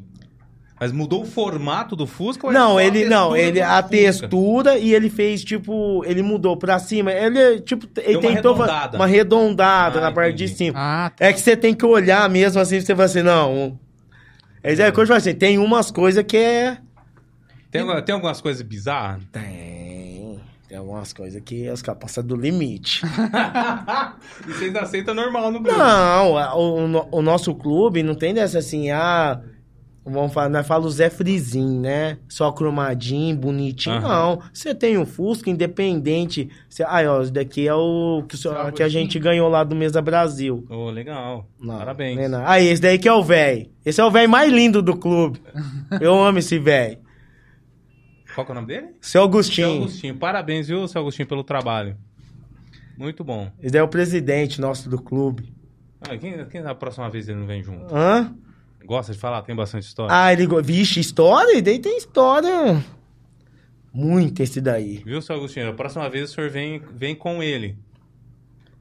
Mas 0.79 0.93
mudou 0.93 1.23
o 1.23 1.27
formato 1.27 1.97
do 1.97 2.07
Fusca? 2.07 2.47
ou 2.47 2.53
é 2.53 2.55
Não, 2.55 2.81
ele 2.81 3.05
não, 3.07 3.37
ele 3.37 3.61
a 3.61 3.83
Fusca? 3.83 3.89
textura 3.89 4.79
e 4.79 4.95
ele 4.95 5.11
fez 5.11 5.43
tipo, 5.43 6.05
ele 6.05 6.23
mudou 6.23 6.57
pra 6.57 6.79
cima. 6.79 7.11
Ele 7.13 7.39
é, 7.41 7.59
tipo, 7.59 7.89
ele 8.01 8.19
uma 8.19 8.23
tentou 8.35 8.55
fa- 8.55 8.63
arredondada. 8.65 8.99
uma 8.99 9.05
arredondada 9.07 9.99
Ah, 9.99 10.03
na 10.03 10.13
parte 10.13 10.37
de 10.37 10.47
cima. 10.47 10.79
Ah, 10.79 11.11
tá. 11.11 11.25
É 11.27 11.33
que 11.33 11.41
você 11.41 11.57
tem 11.57 11.75
que 11.75 11.85
olhar 11.85 12.31
mesmo 12.31 12.61
assim, 12.61 12.81
você 12.81 12.95
vai 12.95 13.07
assim, 13.07 13.23
não. 13.23 13.77
É 14.63 14.73
é 14.75 14.93
coisa 14.93 15.17
assim, 15.17 15.35
tem 15.35 15.59
umas 15.59 15.91
coisas 15.91 16.23
que 16.23 16.37
é 16.37 16.79
Tem, 17.71 17.81
alguma- 17.83 18.03
tem 18.03 18.15
algumas 18.15 18.41
coisas 18.41 18.63
bizarras? 18.63 19.23
tem, 19.33 20.41
tem 20.69 20.79
algumas 20.79 21.13
coisas 21.13 21.41
que 21.43 21.69
os 21.71 21.83
caras 21.83 22.01
passam 22.01 22.25
do 22.25 22.37
limite. 22.37 23.03
E 24.47 24.53
vocês 24.53 24.75
aceitam 24.77 25.15
normal 25.15 25.51
no 25.51 25.61
grupo? 25.61 25.79
Não, 25.79 26.33
o, 26.57 27.19
o, 27.19 27.23
nosso 27.23 27.55
clube 27.55 28.03
não 28.03 28.15
tem 28.15 28.33
dessa 28.33 28.59
assim, 28.59 28.91
ah, 28.91 29.41
vamos 30.05 30.33
falar, 30.33 30.49
nós 30.49 30.67
falamos 30.67 30.95
Zé 30.95 31.11
Frizinho, 31.11 31.81
né? 31.81 32.19
Só 32.29 32.51
cromadinho, 32.53 33.37
bonitinho. 33.37 33.97
Aham. 33.97 34.09
Não, 34.09 34.43
você 34.53 34.75
tem 34.75 34.97
um 34.97 35.05
Fusca 35.05 35.51
independente. 35.51 36.49
Você, 36.69 36.83
ah, 36.83 37.01
ó, 37.09 37.23
esse 37.23 37.33
daqui 37.33 37.67
é 37.69 37.75
o 37.75 38.23
que, 38.29 38.37
o 38.49 38.73
que 38.73 38.83
a 38.83 38.89
gente 38.89 39.19
ganhou 39.19 39.49
lá 39.49 39.65
do 39.65 39.75
Mesa 39.77 40.01
Brasil. 40.01 40.65
Ô, 40.71 40.89
legal. 40.91 41.47
Não, 41.61 41.79
Parabéns. 41.79 42.17
não 42.17 42.23
é 42.25 42.29
nada. 42.29 42.45
Ah, 42.47 42.61
esse 42.61 42.81
daí 42.81 42.99
que 42.99 43.09
é 43.09 43.13
o 43.13 43.23
velho. 43.23 43.69
Esse 43.85 44.01
é 44.01 44.05
o 44.05 44.11
velho 44.11 44.29
mais 44.29 44.51
lindo 44.53 44.81
do 44.83 44.97
clube. 44.97 45.41
Eu 46.01 46.19
amo 46.23 46.39
esse 46.39 46.59
velho. 46.59 46.99
Qual 48.39 48.47
que 48.47 48.53
é 48.53 48.55
o 48.55 48.55
nome 48.55 48.69
dele? 48.69 48.87
Seu 49.01 49.01
Seu 49.01 49.23
Agostinho. 49.25 49.75
Agostinho. 49.83 50.17
Parabéns, 50.17 50.69
viu, 50.69 50.87
seu 50.87 51.01
Agostinho, 51.01 51.27
pelo 51.27 51.43
trabalho. 51.43 51.97
Muito 52.97 53.25
bom. 53.25 53.51
Daí 53.61 53.81
é 53.81 53.83
o 53.83 53.89
presidente 53.89 54.61
nosso 54.61 54.89
do 54.89 54.97
clube. 54.97 55.53
Ah, 56.01 56.17
quem, 56.17 56.47
quem 56.47 56.61
a 56.61 56.73
próxima 56.73 57.11
vez 57.11 57.29
ele 57.29 57.41
não 57.41 57.49
vem 57.49 57.65
junto? 57.65 57.93
Hã? 57.93 58.33
Gosta 58.85 59.13
de 59.13 59.19
falar? 59.19 59.43
Tem 59.43 59.57
bastante 59.57 59.89
história? 59.89 60.15
Ah, 60.15 60.33
ele. 60.33 60.47
Vixe, 60.63 61.01
história? 61.01 61.59
E 61.59 61.61
daí 61.61 61.81
tem 61.81 61.99
história. 61.99 62.81
Muito 63.93 64.41
esse 64.41 64.61
daí. 64.61 65.03
Viu, 65.05 65.21
seu 65.21 65.35
Agostinho? 65.35 65.71
A 65.71 65.73
próxima 65.73 66.09
vez 66.09 66.31
o 66.31 66.33
senhor 66.33 66.49
vem, 66.49 66.81
vem 66.95 67.17
com 67.17 67.43
ele. 67.43 67.77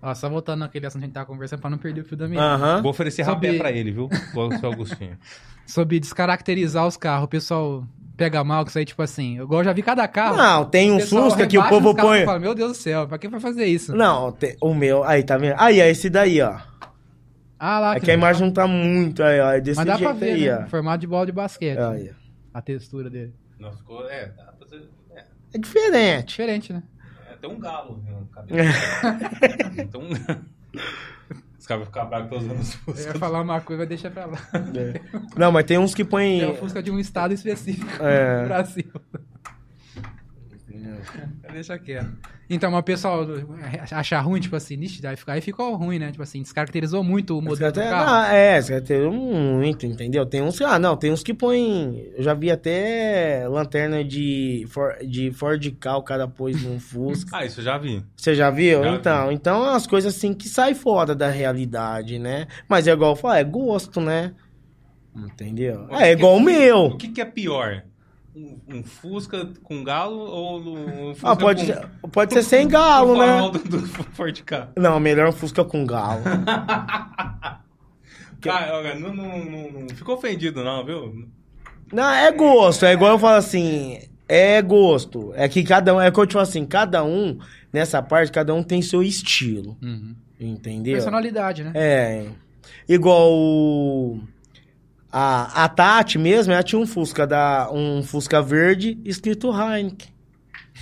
Ó, 0.01 0.13
só 0.13 0.29
voltando 0.29 0.59
naquele 0.59 0.85
assunto 0.85 0.99
que 1.01 1.05
a 1.05 1.07
gente 1.07 1.13
tava 1.15 1.25
conversando 1.25 1.59
pra 1.59 1.69
não 1.69 1.77
perder 1.77 2.01
o 2.01 2.05
fio 2.05 2.15
da 2.17 2.27
meada. 2.27 2.45
Aham. 2.55 2.81
Vou 2.83 2.91
oferecer 2.91 3.23
rapé 3.23 3.57
pra 3.57 3.71
ele, 3.71 3.91
viu? 3.91 4.07
O 4.35 4.57
seu 4.59 4.71
Agostinho. 4.71 5.17
Sobre 5.65 5.99
descaracterizar 5.99 6.85
os 6.87 6.95
carros. 6.95 7.25
O 7.25 7.27
pessoal 7.27 7.83
pega 8.15 8.43
mal 8.43 8.63
com 8.63 8.69
isso 8.69 8.77
aí, 8.79 8.85
tipo 8.85 9.01
assim. 9.01 9.39
Igual 9.41 9.61
eu 9.61 9.65
já 9.65 9.73
vi 9.73 9.81
cada 9.81 10.07
carro. 10.07 10.37
Não, 10.37 10.65
tem 10.65 10.91
um 10.91 10.97
pessoal 10.97 11.23
Fusca 11.25 11.47
que 11.47 11.57
o 11.57 11.61
rebaixa 11.61 11.75
povo 11.75 11.89
os 11.89 11.95
carros 11.95 12.11
e 12.11 12.17
põe. 12.19 12.25
Fala, 12.25 12.39
Meu 12.39 12.53
Deus 12.55 12.71
do 12.73 12.77
céu, 12.77 13.07
pra 13.07 13.17
que 13.17 13.27
vai 13.27 13.39
fazer 13.39 13.65
isso? 13.65 13.93
Não, 13.95 14.31
tem- 14.31 14.55
o 14.61 14.73
meu. 14.73 15.03
Aí, 15.03 15.23
tá 15.23 15.35
vendo? 15.37 15.55
Aí, 15.57 15.79
é 15.79 15.89
esse 15.89 16.09
daí, 16.09 16.41
ó. 16.41 16.57
Ah 17.59 17.79
lá, 17.79 17.95
É 17.95 17.99
que 17.99 18.11
a 18.11 18.13
imagem 18.13 18.43
não 18.45 18.53
tá 18.53 18.67
muito 18.67 19.23
aí, 19.23 19.39
ó. 19.39 19.51
É 19.53 19.59
desse 19.59 19.77
Mas 19.77 19.87
dá 19.87 19.95
jeito 19.97 20.09
pra 20.09 20.13
ver, 20.19 20.31
aí, 20.33 20.45
né? 20.45 20.63
ó. 20.63 20.69
Formato 20.69 20.99
de 20.99 21.07
bola 21.07 21.25
de 21.25 21.31
basquete. 21.31 21.79
Aí, 21.79 22.11
ó. 22.11 22.13
A 22.53 22.61
textura 22.61 23.09
dele. 23.09 23.33
Nossa, 23.59 23.77
ficou... 23.77 24.07
É, 24.07 24.27
dá 24.27 24.43
pra 24.43 24.53
fazer... 24.67 24.83
É, 25.15 25.23
É 25.55 25.57
diferente. 25.57 26.27
Diferente, 26.27 26.71
né? 26.73 26.83
Tem 27.39 27.49
um 27.49 27.59
galo 27.59 28.01
no 28.05 28.25
cabelo. 28.27 28.59
então... 29.77 30.01
Os 31.59 31.65
caras 31.65 31.83
vão 31.83 31.85
ficar 31.88 32.05
bravos 32.05 32.29
que 32.29 32.35
eu 32.35 32.39
tô 32.39 32.45
usando 32.45 32.59
os 32.88 33.05
Eu 33.05 33.13
ia 33.13 33.19
falar 33.19 33.41
uma 33.41 33.59
coisa, 33.59 33.81
mas 33.81 33.89
deixa 33.89 34.09
pra 34.09 34.25
lá. 34.25 34.38
É. 34.75 35.01
Não, 35.35 35.51
mas 35.51 35.65
tem 35.65 35.77
uns 35.77 35.93
que 35.93 36.05
põem. 36.05 36.41
É 36.41 36.47
o 36.47 36.55
Fusca 36.55 36.81
de 36.81 36.89
um 36.91 36.99
estado 36.99 37.33
específico 37.33 37.91
É. 38.01 38.41
do 38.43 38.47
Brasil. 38.47 38.91
Deixa 41.51 41.77
quieto. 41.77 42.09
Então, 42.49 42.71
mas 42.71 42.79
o 42.79 42.83
pessoal 42.83 43.25
achar 43.91 44.21
ruim, 44.21 44.39
tipo 44.39 44.55
assim, 44.55 44.77
nixe, 44.77 45.05
aí 45.05 45.15
ficou, 45.17 45.33
aí 45.33 45.41
ficou 45.41 45.75
ruim, 45.75 45.99
né? 45.99 46.11
Tipo 46.11 46.23
assim, 46.23 46.41
descaracterizou 46.41 47.03
muito 47.03 47.37
o 47.37 47.41
modelo 47.41 47.71
do 47.71 47.79
carro. 47.81 48.09
ah, 48.09 48.33
é, 48.33 48.61
você 48.61 48.79
tem 48.79 49.09
muito, 49.11 49.85
entendeu? 49.85 50.25
Tem 50.25 50.41
uns. 50.41 50.61
Ah, 50.61 50.79
não, 50.79 50.95
tem 50.95 51.11
uns 51.11 51.23
que 51.23 51.33
põem. 51.33 52.07
Eu 52.15 52.23
já 52.23 52.33
vi 52.33 52.49
até 52.49 53.45
lanterna 53.49 54.01
de, 54.03 54.65
For, 54.69 54.95
de 55.05 55.29
Ford 55.31 55.61
K, 55.77 55.97
o 55.97 56.03
cara 56.03 56.27
pôs 56.27 56.61
num 56.63 56.79
Fusca. 56.81 57.37
Ah, 57.37 57.45
isso 57.45 57.59
eu 57.59 57.65
já 57.65 57.77
vi. 57.77 58.01
Você 58.15 58.33
já 58.33 58.49
viu? 58.49 58.81
Já 58.83 58.95
então, 58.95 59.31
então 59.31 59.65
é 59.65 59.69
umas 59.71 59.85
coisas 59.85 60.15
assim 60.15 60.33
que 60.33 60.47
saem 60.47 60.73
fora 60.75 61.13
da 61.13 61.29
realidade, 61.29 62.17
né? 62.17 62.47
Mas 62.69 62.87
é 62.87 62.91
igual 62.93 63.11
eu 63.11 63.15
falo, 63.17 63.33
é 63.35 63.43
gosto, 63.43 63.99
né? 63.99 64.33
Entendeu? 65.15 65.87
É 65.89 65.95
o 65.95 65.97
que 65.97 66.05
igual 66.11 66.33
o 66.35 66.37
O 66.37 66.41
meu. 66.41 66.95
que, 66.97 67.07
que 67.09 67.19
é 67.21 67.25
pior? 67.25 67.83
Um, 68.38 68.59
um 68.67 68.83
Fusca 68.83 69.49
com 69.63 69.83
galo 69.83 70.19
ou 70.19 70.59
um 70.59 71.15
Fusca 71.15 71.31
Ah, 71.31 71.35
pode, 71.35 71.61
com... 71.61 71.73
ser, 71.73 71.89
pode 72.11 72.33
ser 72.33 72.43
sem 72.43 72.67
galo, 72.69 73.17
né? 73.17 73.49
do, 73.51 73.79
do 73.79 73.88
Ford 73.88 74.43
K? 74.43 74.69
Não, 74.77 74.99
melhor 74.99 75.29
um 75.29 75.31
Fusca 75.31 75.65
com 75.65 75.83
galo. 75.83 76.21
Cara, 78.39 78.77
olha, 78.77 78.93
não, 78.93 79.11
não, 79.11 79.43
não, 79.43 79.71
não 79.71 79.89
ficou 79.89 80.13
ofendido 80.15 80.63
não, 80.63 80.85
viu? 80.85 81.27
Não, 81.91 82.07
é 82.07 82.31
gosto. 82.31 82.85
É 82.85 82.93
igual 82.93 83.13
eu 83.13 83.19
falo 83.19 83.38
assim. 83.38 83.99
É 84.27 84.61
gosto. 84.61 85.33
É 85.35 85.49
que 85.49 85.63
cada 85.63 85.95
um, 85.95 86.01
é 86.01 86.11
que 86.11 86.19
eu 86.19 86.27
te 86.27 86.33
falo 86.33 86.43
assim, 86.43 86.63
cada 86.63 87.03
um, 87.03 87.39
nessa 87.73 88.03
parte, 88.03 88.31
cada 88.31 88.53
um 88.53 88.61
tem 88.61 88.83
seu 88.83 89.01
estilo. 89.01 89.75
Uhum. 89.81 90.15
Entendeu? 90.39 90.93
Personalidade, 90.93 91.63
né? 91.63 91.71
É. 91.73 92.27
Igual 92.88 93.31
o. 93.31 94.19
A, 95.12 95.64
a 95.64 95.70
Tati 95.70 96.18
mesmo, 96.18 96.53
ela 96.53 96.64
tinha 96.64 96.80
um 96.80 96.86
Fusca, 96.86 97.26
da, 97.26 97.70
um 97.72 98.03
Fusca 98.03 98.41
verde 98.41 98.99
escrito 99.05 99.51
Heineken. 99.51 100.10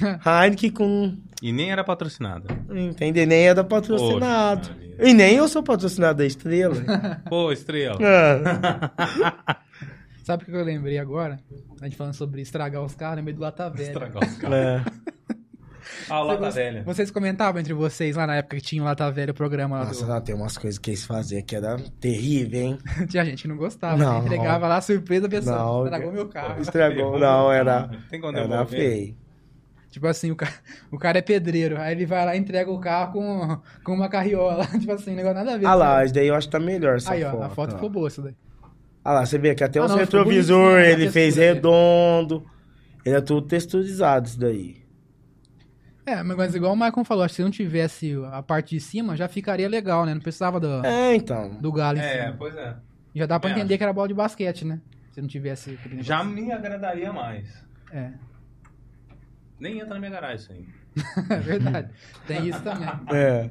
Heineken 0.26 0.72
com. 0.72 1.18
E 1.42 1.52
nem 1.52 1.72
era 1.72 1.84
patrocinada. 1.84 2.48
Entendeu? 2.70 3.28
Nem 3.28 3.48
era 3.48 3.64
patrocinado. 3.64 4.70
Poxa, 4.70 4.86
e 5.00 5.14
nem 5.14 5.36
eu 5.36 5.48
sou 5.48 5.62
patrocinado 5.62 6.20
da 6.20 6.26
estrela. 6.26 6.76
Pô, 7.30 7.52
estrela. 7.52 8.00
É. 8.02 9.56
Sabe 10.24 10.44
o 10.44 10.46
que 10.48 10.52
eu 10.54 10.64
lembrei 10.64 10.98
agora? 10.98 11.40
A 11.80 11.86
gente 11.86 11.96
falando 11.96 12.16
sobre 12.16 12.42
estragar 12.42 12.82
os 12.82 12.96
carros 12.96 13.18
no 13.18 13.24
meio 13.24 13.38
do 13.38 13.42
Lata 13.44 13.70
Velha. 13.70 13.88
Estragar 13.88 14.24
os 14.24 14.38
caras. 14.38 14.58
É. 14.58 14.84
Ah, 16.10 16.22
o 16.22 16.26
Lata 16.26 16.40
Vocês- 16.52 16.56
Velha. 16.56 16.84
Vocês 16.84 17.12
comentavam 17.12 17.60
entre 17.60 17.74
vocês 17.74 18.16
lá 18.16 18.28
na 18.28 18.36
época 18.36 18.58
que 18.58 18.62
tinha 18.64 18.82
o 18.82 18.86
Lata 18.86 19.10
Velha, 19.12 19.32
o 19.32 19.34
programa 19.36 19.80
lá 19.80 19.86
Nossa, 19.86 20.04
do... 20.06 20.10
lá 20.12 20.22
tem 20.22 20.36
umas 20.36 20.58
coisas 20.58 20.78
que 20.78 20.92
eles 20.92 21.06
faziam 21.06 21.42
que 21.42 21.56
era 21.56 21.78
terrível, 22.00 22.62
hein? 22.62 22.78
Tinha 23.10 23.26
gente 23.26 23.44
que 23.44 23.48
não 23.48 23.58
gostava, 23.58 23.98
Não. 23.98 24.20
né? 24.20 24.26
entregava 24.26 24.68
lá 24.68 24.82
surpresa, 24.82 25.28
a 25.28 25.30
pessoa 25.30 25.58
Não, 25.58 25.84
estragou 25.86 26.12
meu 26.12 26.28
carro. 26.28 26.62
Estragou. 26.62 27.20
Não, 27.20 27.52
era. 27.52 27.90
Tem 28.10 28.20
quando 28.22 28.38
Era 28.38 28.66
feio. 28.66 29.16
Tipo 29.90 30.08
assim, 30.08 30.30
o 30.30 30.36
cara, 30.36 30.52
o 30.92 30.98
cara 30.98 31.20
é 31.20 31.22
pedreiro, 31.22 31.80
aí 31.80 31.94
ele 31.94 32.06
vai 32.06 32.26
lá 32.26 32.36
e 32.36 32.40
entrega 32.40 32.70
o 32.70 32.78
carro 32.80 33.14
com, 33.14 33.62
com 33.82 33.94
uma 33.94 34.10
carriola. 34.10 34.66
tipo 34.78 34.92
assim, 34.92 35.16
negócio 35.16 35.38
nada 35.38 35.54
a 35.54 35.58
ver. 35.58 35.66
Ah 35.66 35.74
lá, 35.74 36.04
isso 36.04 36.14
daí 36.14 36.28
eu 36.28 36.36
acho 36.36 36.48
que 36.48 36.52
tá 36.52 36.60
melhor 36.60 36.98
essa 36.98 37.14
Aí, 37.14 37.24
ó, 37.24 37.32
foto. 37.32 37.44
a 37.44 37.50
foto 37.50 37.72
ó. 37.72 37.76
ficou 37.76 37.90
boa, 37.90 38.08
essa 38.08 38.22
daí. 38.22 38.36
Ah 39.04 39.14
lá, 39.14 39.26
você 39.26 39.38
vê 39.38 39.56
que 39.56 39.64
até 39.64 39.80
Ah, 39.80 39.84
os 39.86 39.92
não, 39.92 39.98
ele 40.00 40.06
fez 40.06 41.36
textura 41.36 41.46
dele. 41.46 41.54
redondo. 41.54 42.46
Ele 43.06 43.16
é 43.16 43.22
tudo 43.22 43.48
texturizado 43.48 44.28
isso 44.28 44.38
daí. 44.40 44.78
É, 46.06 46.22
mas 46.22 46.54
igual 46.54 46.74
o 46.74 46.76
Michael 46.76 47.04
falou, 47.04 47.24
acho 47.24 47.32
que 47.34 47.36
se 47.38 47.42
não 47.44 47.50
tivesse 47.52 48.14
a 48.32 48.44
parte 48.44 48.76
de 48.76 48.82
cima, 48.82 49.16
já 49.18 49.28
ficaria 49.28 49.68
legal, 49.68 50.06
né? 50.06 50.14
Não 50.14 50.22
precisava 50.22 50.60
do, 50.60 50.86
É, 50.86 51.16
então. 51.16 51.56
do 51.60 51.72
galho 51.72 51.98
em 51.98 52.02
É, 52.02 52.26
cima. 52.26 52.36
pois 52.38 52.56
é. 52.56 52.76
Já 53.16 53.26
dá 53.26 53.40
pra 53.40 53.50
também 53.50 53.62
entender 53.64 53.74
acho. 53.74 53.78
que 53.80 53.84
era 53.84 53.94
bola 53.94 54.08
de 54.08 54.14
basquete, 54.14 54.66
né? 54.66 54.80
Se 55.12 55.22
não 55.22 55.28
tivesse 55.28 55.80
Já 56.00 56.24
me 56.24 56.52
agradaria 56.52 57.12
mais. 57.12 57.48
É, 57.92 58.12
Nem 59.60 59.80
entra 59.80 59.94
na 59.94 60.00
minha 60.00 60.12
garagem 60.12 60.36
isso 60.38 60.52
aí. 60.52 60.68
é 61.30 61.40
verdade. 61.40 61.90
Tem 62.28 62.48
isso 62.50 62.62
também. 62.62 62.88
É. 63.14 63.50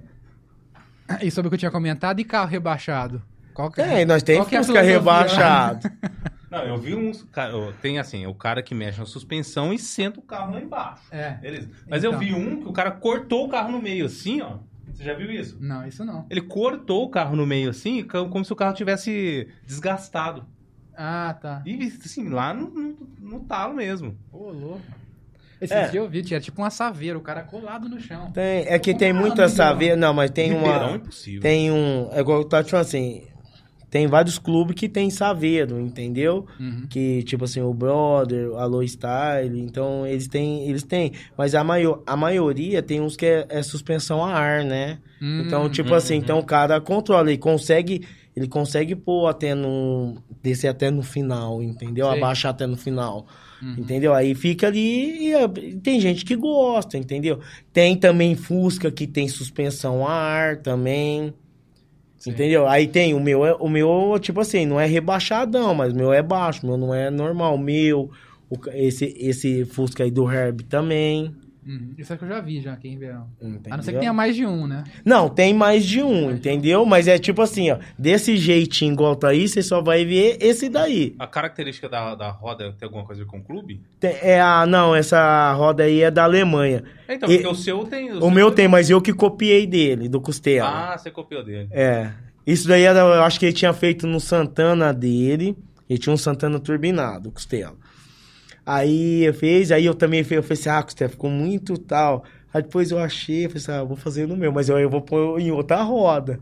E 1.23 1.31
sobre 1.31 1.49
o 1.49 1.51
que 1.51 1.55
eu 1.55 1.59
tinha 1.59 1.71
comentado, 1.71 2.21
e 2.21 2.25
carro 2.25 2.49
rebaixado? 2.49 3.23
Qual 3.55 3.71
que 3.71 3.83
Tem, 3.83 4.05
nós 4.05 4.23
temos 4.23 4.47
que 4.49 4.57
é 4.57 4.83
rebaixado. 4.83 5.91
Não, 6.55 6.63
eu 6.65 6.77
vi 6.79 6.95
uns. 6.95 7.23
cara, 7.25 7.53
Tem 7.83 7.99
assim, 7.99 8.27
o 8.27 8.35
cara 8.35 8.63
que 8.63 8.75
mexe 8.75 8.99
na 8.99 9.07
suspensão 9.07 9.73
e 9.73 9.79
senta 9.79 10.21
o 10.21 10.23
carro 10.23 10.53
lá 10.55 10.61
embaixo. 10.61 11.03
É. 11.11 11.31
Beleza. 11.33 11.69
Mas 11.89 12.03
Então. 12.05 12.13
eu 12.15 12.19
vi 12.19 12.33
um 12.35 12.61
que 12.63 12.69
o 12.69 12.73
cara 12.73 12.91
cortou 12.91 13.47
o 13.47 13.49
carro 13.49 13.73
no 13.73 13.81
meio 13.83 14.07
assim, 14.07 14.41
ó. 14.41 14.59
Você 14.93 15.03
já 15.03 15.15
viu 15.15 15.31
isso? 15.31 15.57
Não, 15.61 15.85
isso 15.87 16.05
não. 16.05 16.25
Ele 16.31 16.41
cortou 16.43 17.05
o 17.05 17.09
carro 17.09 17.35
no 17.35 17.45
meio 17.45 17.71
assim, 17.71 18.05
co- 18.05 18.29
como 18.29 18.45
se 18.45 18.53
o 18.53 18.57
carro 18.57 18.75
tivesse 18.75 19.49
desgastado. 19.67 20.47
Ah, 20.97 21.37
tá. 21.41 21.63
E 21.67 21.93
assim, 22.05 22.29
lá 22.29 22.55
no, 22.55 22.71
no, 22.71 22.97
no 23.19 23.41
talo 23.41 23.75
mesmo. 23.75 24.17
Ô, 24.33 24.51
louco. 24.51 24.81
Esse 25.61 25.73
É. 25.75 25.89
dia 25.89 25.99
eu 26.01 26.09
vi, 26.09 26.23
tinha 26.23 26.39
tipo 26.41 26.61
uma 26.63 26.71
saveira, 26.71 27.19
o 27.19 27.23
cara 27.23 27.43
colado 27.43 27.89
no 27.89 27.99
chão. 27.99 28.31
Tem, 28.33 28.67
é 28.69 28.79
que 28.79 28.95
tem 28.95 29.09
Como 29.13 29.21
é 29.21 29.25
o 29.25 29.27
muita 29.27 29.49
saveira. 29.49 29.97
Não, 29.97 30.13
mas 30.15 30.31
tem 30.31 30.53
Ribeirão 30.53 30.89
uma. 30.89 30.97
impossível. 30.97 31.41
Tem 31.41 31.73
um. 31.73 32.09
É 32.13 32.21
igual 32.21 32.39
eu 32.39 32.45
tava 32.45 32.63
falando 32.65 32.85
assim. 32.87 33.23
Tem 33.95 34.09
vários 34.09 34.41
clubes 34.41 34.75
que 34.75 34.89
tem 34.89 35.09
saveiro, 35.09 35.79
entendeu? 35.79 36.47
Uhum. 36.59 36.85
Que, 36.91 37.23
tipo 37.23 37.45
assim, 37.45 37.61
o 37.61 37.73
Brother, 37.73 38.51
a 38.57 38.65
Low 38.65 38.83
Style, 38.83 39.57
então 39.61 40.05
eles 40.05 40.27
têm, 40.27 40.69
eles 40.69 40.83
têm. 40.83 41.13
Mas 41.39 41.55
a, 41.55 41.63
maior, 41.63 42.03
a 42.05 42.17
maioria 42.17 42.83
tem 42.83 43.01
uns 43.01 43.15
que 43.15 43.25
é, 43.25 43.47
é 43.49 43.63
suspensão 43.63 44.25
a 44.25 44.33
ar, 44.33 44.65
né? 44.65 44.99
Hum, 45.23 45.45
Então, 45.47 45.71
tipo 45.71 45.91
uhum. 45.91 45.95
assim, 45.95 46.17
então 46.17 46.41
o 46.41 46.45
cara 46.45 46.81
controla, 46.81 47.31
ele 47.31 47.39
consegue, 47.39 48.05
ele 48.35 48.49
consegue 48.49 48.97
pôr 48.97 49.29
até 49.29 49.55
no, 49.55 50.17
descer 50.43 50.67
até 50.67 50.91
no 50.91 51.05
final, 51.05 51.63
entendeu? 51.63 52.09
Sei. 52.11 52.19
Abaixar 52.19 52.51
até 52.51 52.67
no 52.67 52.77
final, 52.77 53.29
Uhum. 53.63 53.77
entendeu? 53.79 54.13
Aí 54.13 54.35
fica 54.35 54.67
ali 54.67 55.29
e 55.29 55.33
é, 55.35 55.47
tem 55.85 56.01
gente 56.01 56.25
que 56.25 56.35
gosta, 56.35 56.99
entendeu? 56.99 57.39
Tem 57.73 57.97
também 57.97 58.35
Fusca 58.35 58.91
que 58.91 59.07
tem 59.07 59.29
suspensão 59.29 60.05
a 60.05 60.13
ar 60.13 60.57
também, 60.57 61.33
Sim. 62.25 62.31
entendeu? 62.31 62.67
Aí 62.67 62.87
tem 62.87 63.15
o 63.15 63.21
meu, 63.21 63.45
é- 63.45 63.55
o 63.55 63.69
meu, 63.69 64.19
tipo 64.21 64.41
assim, 64.41 64.65
não 64.67 64.81
é 64.81 64.87
rebaixadão, 64.87 65.75
mas 65.75 65.93
o 65.93 65.97
meu 65.97 66.13
é 66.13 66.23
baixo, 66.23 66.63
o 66.65 66.67
meu 66.69 66.77
não 66.77 66.95
é 66.95 67.11
normal, 67.11 67.55
o 67.55 67.59
meu, 67.59 68.11
o 68.51 68.57
esse, 68.73 69.15
esse 69.19 69.65
Fusca 69.65 70.05
aí 70.05 70.11
do 70.11 70.31
Herb 70.31 70.63
também, 70.65 71.35
Uhum. 71.67 71.95
Isso 71.97 72.13
é 72.13 72.17
que 72.17 72.25
eu 72.25 72.29
já 72.29 72.41
vi 72.41 72.61
já 72.61 72.73
aqui 72.75 72.89
em 72.89 72.99
verão. 72.99 73.27
entendeu? 73.41 73.73
A 73.73 73.77
não 73.77 73.83
ser 73.85 73.93
que 73.93 73.99
tenha 73.99 74.13
mais 74.13 74.37
de 74.37 74.45
um, 74.45 74.67
né? 74.67 74.85
Não, 75.05 75.29
tem 75.29 75.55
mais 75.55 75.85
de 75.85 76.03
um, 76.03 76.31
entendeu? 76.31 76.85
Mas 76.85 77.09
é 77.09 77.19
tipo 77.19 77.41
assim, 77.43 77.71
ó. 77.71 77.79
Desse 77.99 78.37
jeitinho 78.37 78.93
igual 78.93 79.17
tá 79.17 79.29
aí, 79.29 79.49
você 79.49 79.63
só 79.63 79.81
vai 79.81 80.05
ver 80.05 80.37
esse 80.41 80.69
daí. 80.69 81.15
A 81.19 81.27
característica 81.27 81.89
da, 81.89 82.15
da 82.15 82.31
roda 82.31 82.73
tem 82.79 82.87
alguma 82.87 83.05
coisa 83.05 83.23
a 83.23 83.25
ver 83.25 83.31
com 83.31 83.39
o 83.39 83.43
clube? 83.43 83.81
Tem- 83.99 84.17
é 84.21 84.41
a, 84.41 84.67
não, 84.67 84.95
essa 84.95 85.53
roda 85.55 85.85
aí 85.85 86.03
é 86.03 86.11
da 86.11 86.25
Alemanha. 86.25 86.85
É, 87.09 87.15
então, 87.15 87.31
E- 87.31 87.37
porque 87.39 87.49
o 87.49 87.55
seu 87.55 87.85
tem. 87.85 88.11
O 88.13 88.19
seu 88.21 88.31
meu 88.31 88.51
tem, 88.51 88.69
mas 88.69 88.91
eu 88.91 89.01
que 89.01 89.13
copiei 89.13 89.67
dele, 89.67 90.09
do 90.09 90.21
Costela. 90.21 90.69
Ah, 90.93 90.99
você 90.99 91.11
copiou 91.11 91.43
dele. 91.43 91.69
É. 91.71 92.11
Isso 92.47 92.69
daí 92.69 92.83
era, 92.83 92.99
eu 93.01 93.23
acho 93.23 93.39
que 93.41 93.47
ele 93.47 93.53
tinha 93.55 93.73
feito 93.73 94.07
no 94.07 94.21
Santana 94.21 94.93
dele. 94.93 95.57
Ele 95.89 95.99
tinha 95.99 96.13
um 96.13 96.17
Santana 96.17 96.59
turbinado, 96.61 97.31
Costela. 97.31 97.75
Aí 98.67 99.25
eu 99.25 99.35
fiz, 99.35 99.71
aí 99.71 99.85
eu 99.85 99.95
também 99.95 100.25
fiz, 100.25 100.37
eu 100.37 100.43
falei 100.43 100.59
assim, 100.59 100.69
ah, 100.71 100.83
Costela, 100.83 101.11
ficou 101.11 101.31
muito 101.31 101.77
tal. 101.77 102.25
Aí 102.53 102.63
depois 102.63 102.91
eu 102.91 102.99
achei, 102.99 103.47
eu 103.47 103.51
falei 103.51 103.63
assim, 103.63 103.73
ah, 103.73 103.85
vou 103.85 103.97
fazer 103.97 104.27
no 104.27 104.37
meu, 104.37 104.53
mas 104.53 104.69
eu, 104.69 104.79
eu 104.79 104.89
vou 104.89 105.03
pôr 105.03 105.41
em 105.41 105.51
outra 105.51 105.83
roda. 105.83 106.41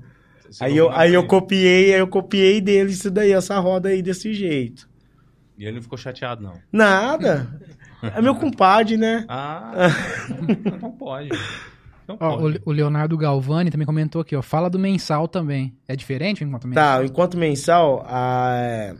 Você 0.48 0.64
Aí 0.64 0.76
eu, 0.76 0.90
aí 0.90 1.14
eu 1.14 1.26
copiei, 1.26 1.94
aí 1.94 2.00
eu 2.00 2.06
copiei 2.06 2.60
dele 2.60 2.90
isso 2.90 3.10
daí, 3.10 3.32
essa 3.32 3.58
roda 3.58 3.88
aí 3.88 4.02
desse 4.02 4.32
jeito. 4.34 4.88
E 5.56 5.64
ele 5.64 5.76
não 5.76 5.82
ficou 5.82 5.98
chateado, 5.98 6.42
não. 6.42 6.54
Nada. 6.70 7.48
É 8.02 8.20
meu 8.20 8.34
compadre, 8.34 8.96
né? 8.96 9.24
Ah, 9.28 9.88
então 10.66 10.90
pode. 10.92 11.28
Então 12.04 12.16
Ó, 12.20 12.36
pode. 12.36 12.58
o, 12.58 12.70
o 12.70 12.72
Leonardo 12.72 13.16
Galvani 13.16 13.70
também 13.70 13.86
comentou 13.86 14.20
aqui, 14.20 14.34
ó. 14.34 14.42
Fala 14.42 14.68
do 14.68 14.78
mensal 14.78 15.28
também. 15.28 15.74
É 15.86 15.94
diferente 15.94 16.42
enquanto 16.42 16.66
mensal? 16.66 16.98
Tá, 16.98 17.04
enquanto 17.04 17.38
mensal, 17.38 18.04
a, 18.06 18.94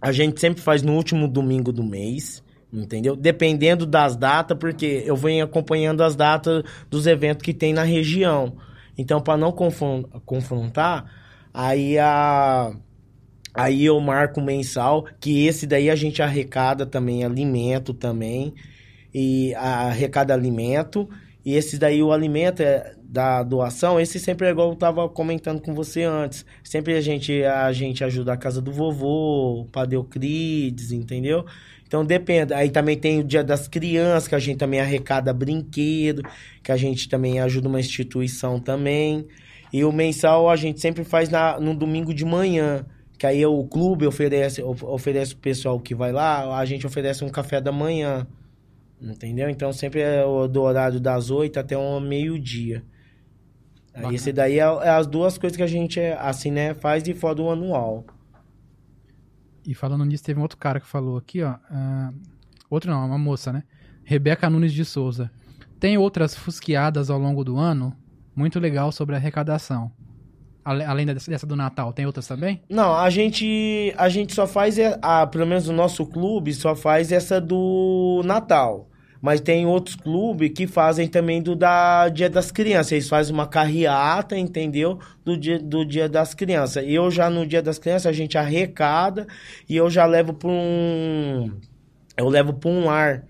a 0.00 0.12
gente 0.12 0.40
sempre 0.40 0.62
faz 0.62 0.82
no 0.82 0.94
último 0.94 1.28
domingo 1.28 1.72
do 1.72 1.82
mês, 1.82 2.42
entendeu? 2.72 3.14
Dependendo 3.16 3.84
das 3.84 4.16
datas, 4.16 4.56
porque 4.58 5.02
eu 5.04 5.16
venho 5.16 5.44
acompanhando 5.44 6.02
as 6.02 6.16
datas 6.16 6.62
dos 6.88 7.06
eventos 7.06 7.42
que 7.44 7.52
tem 7.52 7.72
na 7.72 7.82
região. 7.82 8.56
Então, 8.96 9.20
para 9.20 9.36
não 9.36 9.52
confron- 9.52 10.04
confrontar, 10.24 11.04
aí 11.52 11.98
a 11.98 12.72
aí 13.52 13.84
eu 13.84 13.98
marco 14.00 14.40
mensal, 14.40 15.06
que 15.18 15.44
esse 15.46 15.66
daí 15.66 15.90
a 15.90 15.96
gente 15.96 16.22
arrecada 16.22 16.86
também 16.86 17.24
alimento 17.24 17.92
também 17.92 18.54
e 19.12 19.52
arrecada 19.56 20.32
alimento 20.32 21.08
e 21.44 21.54
esse 21.54 21.78
daí 21.78 22.02
o 22.02 22.12
alimento 22.12 22.62
é 22.62 22.94
da 23.10 23.42
doação, 23.42 23.98
esse 24.00 24.20
sempre 24.20 24.46
é 24.46 24.50
igual 24.50 24.70
eu 24.70 24.76
tava 24.76 25.08
comentando 25.08 25.60
com 25.60 25.74
você 25.74 26.04
antes. 26.04 26.44
Sempre 26.62 26.94
a 26.94 27.00
gente 27.00 27.42
a 27.44 27.72
gente 27.72 28.04
ajuda 28.04 28.32
a 28.32 28.36
casa 28.36 28.62
do 28.62 28.70
vovô, 28.72 29.62
o 29.62 29.64
Padre 29.66 29.96
Euclides, 29.96 30.92
entendeu? 30.92 31.44
Então 31.86 32.04
depende. 32.04 32.54
Aí 32.54 32.70
também 32.70 32.96
tem 32.96 33.18
o 33.18 33.24
Dia 33.24 33.42
das 33.42 33.66
Crianças, 33.66 34.28
que 34.28 34.34
a 34.36 34.38
gente 34.38 34.58
também 34.58 34.80
arrecada 34.80 35.32
brinquedo, 35.32 36.22
que 36.62 36.70
a 36.70 36.76
gente 36.76 37.08
também 37.08 37.40
ajuda 37.40 37.68
uma 37.68 37.80
instituição 37.80 38.60
também. 38.60 39.26
E 39.72 39.84
o 39.84 39.90
mensal 39.92 40.48
a 40.48 40.54
gente 40.56 40.80
sempre 40.80 41.02
faz 41.04 41.28
na, 41.28 41.58
no 41.58 41.74
domingo 41.74 42.14
de 42.14 42.24
manhã. 42.24 42.86
Que 43.18 43.26
aí 43.26 43.44
o 43.44 43.64
clube 43.64 44.06
oferece, 44.06 44.62
of- 44.62 44.84
oferece 44.84 45.34
o 45.34 45.36
pessoal 45.36 45.78
que 45.80 45.94
vai 45.96 46.12
lá, 46.12 46.56
a 46.56 46.64
gente 46.64 46.86
oferece 46.86 47.24
um 47.24 47.28
café 47.28 47.60
da 47.60 47.72
manhã. 47.72 48.24
Entendeu? 49.00 49.48
Então 49.50 49.72
sempre 49.72 50.00
é 50.00 50.22
do 50.48 50.62
horário 50.62 51.00
das 51.00 51.30
8 51.30 51.58
até 51.58 51.76
um 51.76 51.98
meio-dia. 52.00 52.84
Bacana. 54.02 54.14
esse 54.14 54.32
daí 54.32 54.58
é, 54.58 54.62
é 54.62 54.90
as 54.90 55.06
duas 55.06 55.38
coisas 55.38 55.56
que 55.56 55.62
a 55.62 55.66
gente, 55.66 55.98
é, 56.00 56.18
assim, 56.20 56.50
né, 56.50 56.74
faz 56.74 57.02
de 57.02 57.14
fora 57.14 57.34
do 57.34 57.48
anual. 57.50 58.04
E 59.66 59.74
falando 59.74 60.04
nisso, 60.04 60.24
teve 60.24 60.38
um 60.38 60.42
outro 60.42 60.58
cara 60.58 60.80
que 60.80 60.86
falou 60.86 61.16
aqui, 61.16 61.42
ó. 61.42 61.54
ah, 61.70 62.10
outro 62.68 62.90
não, 62.90 63.06
uma 63.06 63.18
moça, 63.18 63.52
né? 63.52 63.62
Rebeca 64.04 64.48
Nunes 64.50 64.72
de 64.72 64.84
Souza. 64.84 65.30
Tem 65.78 65.96
outras 65.96 66.34
fusqueadas 66.34 67.10
ao 67.10 67.18
longo 67.18 67.44
do 67.44 67.56
ano, 67.56 67.96
muito 68.34 68.58
legal 68.58 68.90
sobre 68.92 69.14
a 69.14 69.18
arrecadação. 69.18 69.90
Além 70.64 71.06
dessa 71.06 71.46
do 71.46 71.56
Natal, 71.56 71.92
tem 71.92 72.04
outras 72.04 72.26
também? 72.26 72.62
Não, 72.68 72.94
a 72.94 73.08
gente, 73.08 73.94
a 73.96 74.08
gente 74.10 74.34
só 74.34 74.46
faz, 74.46 74.78
é- 74.78 74.98
a, 75.00 75.26
pelo 75.26 75.46
menos 75.46 75.68
o 75.68 75.72
nosso 75.72 76.04
clube 76.04 76.52
só 76.52 76.76
faz 76.76 77.10
essa 77.10 77.40
do 77.40 78.20
Natal. 78.24 78.89
Mas 79.20 79.40
tem 79.40 79.66
outros 79.66 79.96
clubes 79.96 80.50
que 80.54 80.66
fazem 80.66 81.06
também 81.06 81.42
do 81.42 81.54
da 81.54 82.08
Dia 82.08 82.30
das 82.30 82.50
Crianças. 82.50 82.92
Eles 82.92 83.08
fazem 83.08 83.34
uma 83.34 83.46
carreata, 83.46 84.36
entendeu? 84.36 84.98
Do 85.24 85.36
dia, 85.36 85.58
do 85.58 85.84
dia 85.84 86.08
das 86.08 86.32
Crianças. 86.34 86.84
Eu 86.86 87.10
já 87.10 87.28
no 87.28 87.46
Dia 87.46 87.60
das 87.62 87.78
Crianças 87.78 88.06
a 88.06 88.12
gente 88.12 88.38
arrecada 88.38 89.26
e 89.68 89.76
eu 89.76 89.90
já 89.90 90.06
levo 90.06 90.32
para 90.32 90.48
um. 90.50 91.52
Eu 92.16 92.28
levo 92.28 92.52
para 92.54 92.70
um 92.70 92.84
lar. 92.86 93.24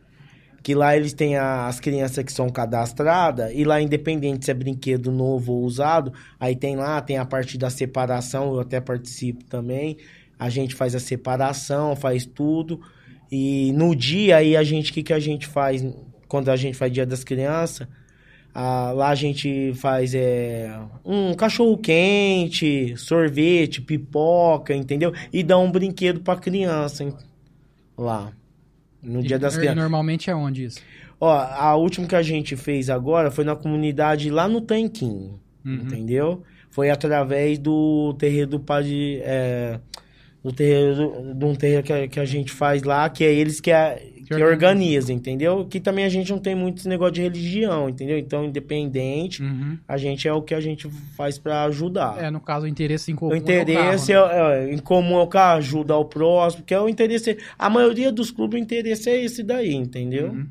que 0.62 0.74
lá 0.74 0.94
eles 0.96 1.14
têm 1.14 1.36
a- 1.36 1.66
as 1.68 1.80
crianças 1.80 2.22
que 2.22 2.32
são 2.32 2.50
cadastradas, 2.50 3.50
e 3.54 3.64
lá, 3.64 3.80
independente 3.80 4.44
se 4.44 4.50
é 4.50 4.54
brinquedo 4.54 5.10
novo 5.10 5.52
ou 5.54 5.62
usado, 5.64 6.12
aí 6.38 6.54
tem 6.54 6.76
lá, 6.76 7.00
tem 7.00 7.16
a 7.16 7.24
parte 7.24 7.56
da 7.56 7.70
separação, 7.70 8.52
eu 8.54 8.60
até 8.60 8.78
participo 8.80 9.42
também. 9.44 9.96
A 10.38 10.50
gente 10.50 10.74
faz 10.74 10.94
a 10.94 11.00
separação, 11.00 11.96
faz 11.96 12.26
tudo. 12.26 12.80
E 13.30 13.72
no 13.72 13.94
dia 13.94 14.36
aí 14.38 14.56
a 14.56 14.62
gente, 14.62 14.90
o 14.90 14.94
que, 14.94 15.02
que 15.02 15.12
a 15.12 15.20
gente 15.20 15.46
faz 15.46 15.84
quando 16.28 16.48
a 16.50 16.56
gente 16.56 16.76
faz 16.76 16.92
Dia 16.92 17.06
das 17.06 17.22
Crianças? 17.24 17.86
Ah, 18.52 18.90
lá 18.92 19.10
a 19.10 19.14
gente 19.14 19.72
faz 19.74 20.12
é, 20.12 20.76
um 21.04 21.34
cachorro 21.34 21.78
quente, 21.78 22.96
sorvete, 22.96 23.80
pipoca, 23.80 24.74
entendeu? 24.74 25.12
E 25.32 25.42
dá 25.44 25.56
um 25.56 25.70
brinquedo 25.70 26.20
pra 26.20 26.34
criança 26.36 27.04
hein, 27.04 27.14
lá. 27.96 28.32
No 29.02 29.22
Dia 29.22 29.36
E 29.36 29.38
das 29.38 29.54
nor- 29.54 29.60
Crianças. 29.60 29.80
Normalmente 29.80 30.28
é 30.30 30.34
onde 30.34 30.64
isso? 30.64 30.80
Ó, 31.20 31.30
a 31.30 31.76
última 31.76 32.06
que 32.08 32.16
a 32.16 32.22
gente 32.22 32.56
fez 32.56 32.90
agora 32.90 33.30
foi 33.30 33.44
na 33.44 33.54
comunidade 33.54 34.30
lá 34.30 34.48
no 34.48 34.60
Tanquinho, 34.60 35.38
Uhum. 35.64 35.74
entendeu? 35.74 36.42
Foi 36.70 36.90
através 36.90 37.58
do 37.58 38.14
terreiro 38.18 38.50
do 38.50 38.60
padre, 38.60 39.20
é, 39.22 39.78
do 40.42 40.52
terreiro, 40.52 41.34
de 41.34 41.44
um 41.44 41.54
terreiro 41.54 41.82
que 41.82 41.92
a, 41.92 42.08
que 42.08 42.18
a 42.20 42.24
gente 42.24 42.50
faz 42.50 42.82
lá, 42.82 43.08
que 43.10 43.22
é 43.24 43.32
eles 43.32 43.60
que, 43.60 43.70
a, 43.70 43.94
que 43.94 44.32
organiza. 44.34 44.44
organizam, 44.52 45.16
entendeu? 45.16 45.66
Que 45.66 45.78
também 45.80 46.04
a 46.04 46.08
gente 46.08 46.30
não 46.30 46.38
tem 46.38 46.54
muito 46.54 46.78
esse 46.78 46.88
negócio 46.88 47.12
de 47.14 47.20
religião, 47.22 47.88
entendeu? 47.90 48.16
Então, 48.18 48.44
independente, 48.44 49.42
Uhum. 49.42 49.76
a 49.86 49.96
gente 49.98 50.26
é 50.26 50.32
o 50.32 50.40
que 50.40 50.54
a 50.54 50.60
gente 50.60 50.88
faz 51.16 51.38
pra 51.38 51.64
ajudar. 51.64 52.22
É, 52.22 52.30
no 52.30 52.40
caso, 52.40 52.64
o 52.64 52.68
interesse 52.68 53.12
em 53.12 53.14
comum 53.16 53.32
O 53.32 53.36
interesse 53.36 54.12
é 54.12 54.18
o 54.20 54.24
é, 54.24 54.28
carro, 54.28 54.48
né? 54.48 54.70
é, 54.70 54.74
em 54.74 54.78
comum 54.78 55.18
é 55.18 55.22
o 55.22 55.26
cara 55.26 55.58
ajudar 55.58 55.98
o 55.98 56.04
próximo, 56.06 56.64
que 56.64 56.72
é 56.72 56.80
o 56.80 56.88
interesse. 56.88 57.36
A 57.58 57.68
maioria 57.68 58.10
dos 58.10 58.30
clubes, 58.30 58.58
o 58.58 58.62
interesse 58.62 59.10
é 59.10 59.22
esse 59.22 59.42
daí, 59.42 59.74
entendeu? 59.74 60.28
Uhum. 60.28 60.46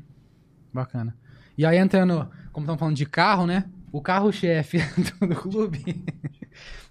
Bacana. 0.72 1.16
E 1.58 1.66
aí, 1.66 1.76
entrando, 1.78 2.28
como 2.52 2.64
estamos 2.64 2.78
falando 2.78 2.96
de 2.96 3.06
carro, 3.06 3.44
né? 3.46 3.64
O 3.92 4.00
carro-chefe 4.00 4.78
do 5.20 5.34
clube, 5.34 6.00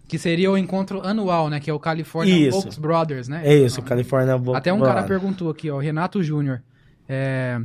que 0.10 0.18
seria 0.18 0.52
o 0.52 0.58
encontro 0.58 1.02
anual, 1.08 1.50
né? 1.50 1.60
Que 1.60 1.70
é 1.70 1.74
o 1.74 1.80
California 1.80 2.36
Isso. 2.36 2.60
Volks 2.60 2.78
Brothers, 2.78 3.28
né? 3.30 3.42
É 3.46 3.56
isso, 3.56 3.82
Califórnia 3.82 4.36
Vo- 4.36 4.56
Até 4.56 4.74
um 4.74 4.82
cara 4.82 5.04
perguntou 5.04 5.50
aqui, 5.50 5.70
ó, 5.70 5.76
o 5.78 5.80
Renato 5.80 6.22
Júnior. 6.22 6.62
é, 7.08 7.60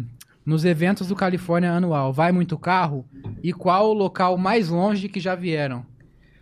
nos 0.46 0.64
eventos 0.64 1.08
do 1.08 1.16
Califórnia 1.16 1.72
anual, 1.72 2.12
vai 2.12 2.30
muito 2.30 2.58
carro? 2.58 3.04
E 3.42 3.50
qual 3.52 3.88
o 3.90 3.94
local 3.94 4.36
mais 4.36 4.68
longe 4.68 5.08
que 5.08 5.18
já 5.18 5.34
vieram? 5.34 5.84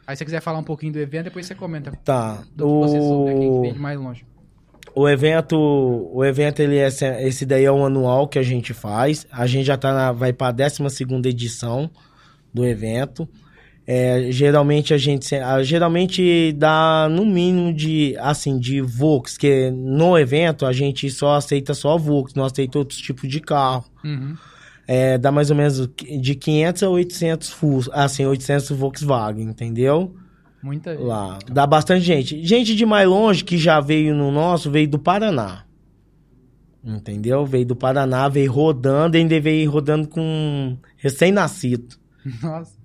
Aí 0.04 0.16
se 0.16 0.18
você 0.18 0.24
quiser 0.24 0.40
falar 0.40 0.58
um 0.58 0.64
pouquinho 0.64 0.92
do 0.92 0.98
evento, 0.98 1.24
depois 1.24 1.46
você 1.46 1.54
comenta 1.54 1.92
Tá. 2.04 2.42
do 2.54 2.64
que 2.64 2.88
você 2.88 2.98
soube 2.98 3.30
que 3.32 3.46
O, 3.46 3.60
vem 3.62 3.72
de 3.74 3.78
mais 3.78 3.98
longe. 3.98 4.24
o 4.96 5.08
evento, 5.08 5.56
o 5.56 6.24
evento 6.24 6.60
ele 6.60 6.78
é, 6.78 6.88
esse- 6.88 7.46
daí 7.46 7.64
é 7.64 7.70
um 7.70 7.84
anual 7.86 8.26
que 8.26 8.40
a 8.40 8.42
gente 8.42 8.74
faz. 8.74 9.24
A 9.30 9.46
gente 9.46 9.66
já 9.66 9.76
tá 9.76 9.94
na, 9.94 10.10
vai 10.10 10.32
para 10.32 10.48
a 10.48 10.52
12 10.52 11.28
edição 11.28 11.88
do 12.52 12.66
evento. 12.66 13.28
É, 13.84 14.30
geralmente 14.30 14.94
a 14.94 14.98
gente 14.98 15.34
ah, 15.34 15.60
geralmente 15.62 16.52
dá 16.52 17.08
no 17.10 17.26
mínimo 17.26 17.74
de 17.74 18.16
assim 18.18 18.58
de 18.58 18.80
Vox, 18.80 19.36
que 19.36 19.70
no 19.72 20.16
evento 20.16 20.64
a 20.64 20.72
gente 20.72 21.10
só 21.10 21.34
aceita 21.34 21.74
só 21.74 21.98
Vox, 21.98 22.32
não 22.34 22.44
aceita 22.44 22.78
outros 22.78 23.00
tipos 23.00 23.28
de 23.28 23.40
carro. 23.40 23.84
Uhum. 24.04 24.36
É, 24.86 25.16
dá 25.18 25.32
mais 25.32 25.50
ou 25.50 25.56
menos 25.56 25.88
de 25.96 26.34
500 26.34 26.82
a 26.82 26.90
800 26.90 27.48
Fus, 27.50 27.88
assim, 27.92 28.26
800 28.26 28.70
Volkswagen, 28.70 29.44
entendeu? 29.44 30.14
Muita 30.62 30.94
gente. 30.94 31.04
Lá. 31.04 31.38
Dá 31.50 31.66
bastante 31.66 32.04
gente. 32.04 32.44
Gente 32.44 32.74
de 32.74 32.86
mais 32.86 33.08
longe 33.08 33.42
que 33.42 33.58
já 33.58 33.80
veio 33.80 34.14
no 34.14 34.30
nosso, 34.30 34.70
veio 34.70 34.88
do 34.88 34.98
Paraná. 34.98 35.64
Entendeu? 36.84 37.46
Veio 37.46 37.66
do 37.66 37.76
Paraná, 37.76 38.28
veio 38.28 38.52
rodando, 38.52 39.16
ainda 39.16 39.40
veio 39.40 39.70
rodando 39.70 40.08
com 40.08 40.76
recém-nascido. 40.96 41.96
Nossa. 42.42 42.81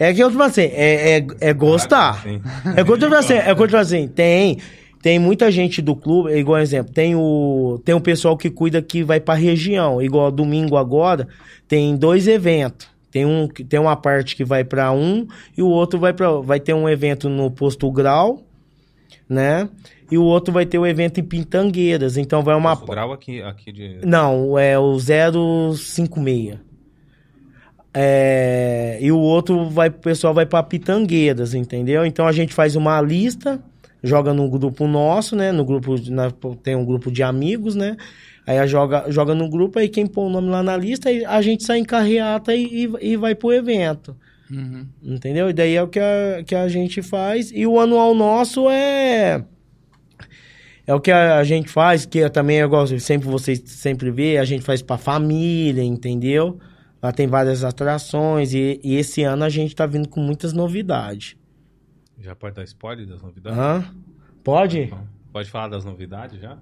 É 0.00 0.14
que 0.14 0.20
eu 0.22 0.30
tipo 0.30 0.42
assim, 0.42 0.62
é, 0.62 1.18
é, 1.18 1.26
é 1.42 1.52
gostar. 1.52 2.22
Sim. 2.22 2.40
É 2.74 2.82
que 2.82 2.90
eu 2.90 2.96
tipo 2.96 3.14
assim, 3.14 3.34
é 3.34 3.54
que 3.54 3.62
eu 3.62 3.66
tipo 3.66 3.76
assim, 3.76 4.08
tem, 4.08 4.56
tem 5.02 5.18
muita 5.18 5.50
gente 5.50 5.82
do 5.82 5.94
clube, 5.94 6.32
igual 6.32 6.58
exemplo, 6.58 6.90
tem 6.90 7.14
o, 7.14 7.78
tem 7.84 7.94
o 7.94 8.00
pessoal 8.00 8.34
que 8.34 8.48
cuida 8.48 8.80
que 8.80 9.04
vai 9.04 9.20
pra 9.20 9.34
região, 9.34 10.00
igual 10.00 10.30
domingo 10.30 10.78
agora, 10.78 11.28
tem 11.68 11.94
dois 11.94 12.26
eventos. 12.26 12.88
Tem, 13.10 13.26
um, 13.26 13.46
tem 13.46 13.78
uma 13.78 13.94
parte 13.94 14.34
que 14.34 14.44
vai 14.44 14.64
pra 14.64 14.90
um 14.90 15.26
e 15.54 15.62
o 15.62 15.68
outro 15.68 15.98
vai 15.98 16.14
para 16.14 16.30
vai 16.30 16.60
ter 16.60 16.72
um 16.72 16.88
evento 16.88 17.28
no 17.28 17.50
Posto 17.50 17.90
Grau, 17.90 18.42
né? 19.28 19.68
E 20.10 20.16
o 20.16 20.22
outro 20.22 20.54
vai 20.54 20.64
ter 20.64 20.78
o 20.78 20.86
evento 20.86 21.20
em 21.20 21.24
Pintangueiras. 21.24 22.16
Então 22.16 22.42
vai 22.42 22.54
uma 22.54 22.74
Posto 22.74 22.90
grau 22.90 23.12
aqui, 23.12 23.42
aqui 23.42 23.70
de... 23.70 23.98
não, 24.02 24.58
é 24.58 24.78
o 24.78 24.96
056. 24.98 26.69
É, 27.92 28.98
e 29.00 29.10
o 29.10 29.18
outro 29.18 29.68
vai, 29.68 29.88
o 29.88 29.92
pessoal 29.92 30.32
vai 30.32 30.46
para 30.46 30.62
Pitangueiras, 30.62 31.54
entendeu? 31.54 32.06
Então 32.06 32.26
a 32.26 32.32
gente 32.32 32.54
faz 32.54 32.76
uma 32.76 33.00
lista, 33.00 33.60
joga 34.02 34.32
no 34.32 34.48
grupo 34.48 34.86
nosso, 34.86 35.34
né? 35.34 35.50
No 35.50 35.64
grupo 35.64 35.96
na- 36.10 36.30
tem 36.62 36.76
um 36.76 36.84
grupo 36.84 37.10
de 37.10 37.22
amigos, 37.22 37.74
né? 37.74 37.96
Aí 38.46 38.58
a 38.58 38.66
joga, 38.66 39.04
joga 39.08 39.34
no 39.34 39.48
grupo, 39.48 39.78
aí 39.78 39.88
quem 39.88 40.06
põe 40.06 40.26
o 40.26 40.30
nome 40.30 40.48
lá 40.48 40.62
na 40.62 40.76
lista, 40.76 41.08
a 41.28 41.42
gente 41.42 41.64
sai 41.64 41.78
em 41.78 41.84
carreata 41.84 42.54
e, 42.54 42.86
e, 42.86 43.12
e 43.12 43.16
vai 43.16 43.34
pro 43.34 43.52
evento. 43.52 44.16
Uhum. 44.50 44.86
Entendeu? 45.02 45.48
E 45.48 45.52
daí 45.52 45.74
é 45.74 45.82
o 45.82 45.88
que 45.88 46.00
a, 46.00 46.42
que 46.44 46.54
a 46.54 46.68
gente 46.68 47.02
faz. 47.02 47.52
E 47.54 47.66
o 47.66 47.78
anual 47.78 48.14
nosso 48.14 48.68
é. 48.68 49.44
É 50.86 50.94
o 50.94 51.00
que 51.00 51.12
a, 51.12 51.44
gente 51.44 51.68
faz, 51.68 52.04
que 52.04 52.18
eu 52.18 52.30
também, 52.30 52.58
igual 52.58 52.84
sempre 52.86 53.28
vocês 53.28 53.62
sempre 53.64 54.10
vê, 54.10 54.38
a 54.38 54.44
gente 54.44 54.64
faz 54.64 54.82
pra 54.82 54.98
família, 54.98 55.84
entendeu? 55.84 56.58
Lá 57.02 57.12
tem 57.12 57.26
várias 57.26 57.64
atrações 57.64 58.52
e, 58.52 58.80
e 58.84 58.96
esse 58.96 59.22
ano 59.22 59.44
a 59.44 59.48
gente 59.48 59.74
tá 59.74 59.86
vindo 59.86 60.08
com 60.08 60.20
muitas 60.20 60.52
novidades. 60.52 61.36
Já 62.18 62.34
pode 62.34 62.54
dar 62.56 62.64
spoiler 62.64 63.06
das 63.06 63.22
novidades? 63.22 63.58
Hã? 63.58 63.84
Pode? 64.44 64.92
Pode 65.32 65.50
falar 65.50 65.68
das 65.68 65.84
novidades 65.84 66.40
já? 66.40 66.58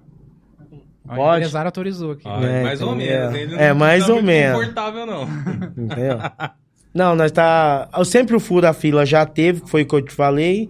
O 1.03 1.15
Pode. 1.15 1.39
empresário 1.39 1.67
autorizou 1.67 2.11
aqui. 2.11 2.23
Ah, 2.25 2.39
É, 2.41 2.63
mais 2.63 2.81
ou 2.81 2.87
então, 2.95 2.97
menos. 2.97 3.35
é. 3.35 3.41
Ele 3.41 3.55
É, 3.55 3.73
mais 3.73 4.03
tá 4.05 4.09
ou 4.09 4.15
muito 4.15 4.25
menos. 4.27 4.59
confortável, 4.59 5.05
não. 5.05 5.23
Entendeu? 5.77 6.17
Não, 6.91 7.15
nós 7.15 7.31
tá. 7.31 7.87
eu 7.95 8.03
Sempre 8.03 8.35
o 8.35 8.39
fura-fila 8.39 9.05
já 9.05 9.23
teve, 9.23 9.61
que 9.61 9.69
foi 9.69 9.83
o 9.83 9.85
que 9.87 9.93
eu 9.95 10.01
te 10.01 10.11
falei. 10.11 10.69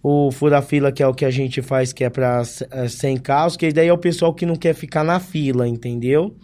O 0.00 0.30
fura-fila, 0.30 0.92
que 0.92 1.02
é 1.02 1.06
o 1.08 1.12
que 1.12 1.24
a 1.24 1.30
gente 1.30 1.60
faz, 1.60 1.92
que 1.92 2.04
é 2.04 2.08
pra 2.08 2.42
eh, 2.70 2.88
100 2.88 3.16
carros, 3.16 3.56
que 3.56 3.72
daí 3.72 3.88
é 3.88 3.92
o 3.92 3.98
pessoal 3.98 4.32
que 4.32 4.46
não 4.46 4.54
quer 4.54 4.74
ficar 4.74 5.02
na 5.02 5.18
fila, 5.18 5.66
entendeu? 5.66 6.36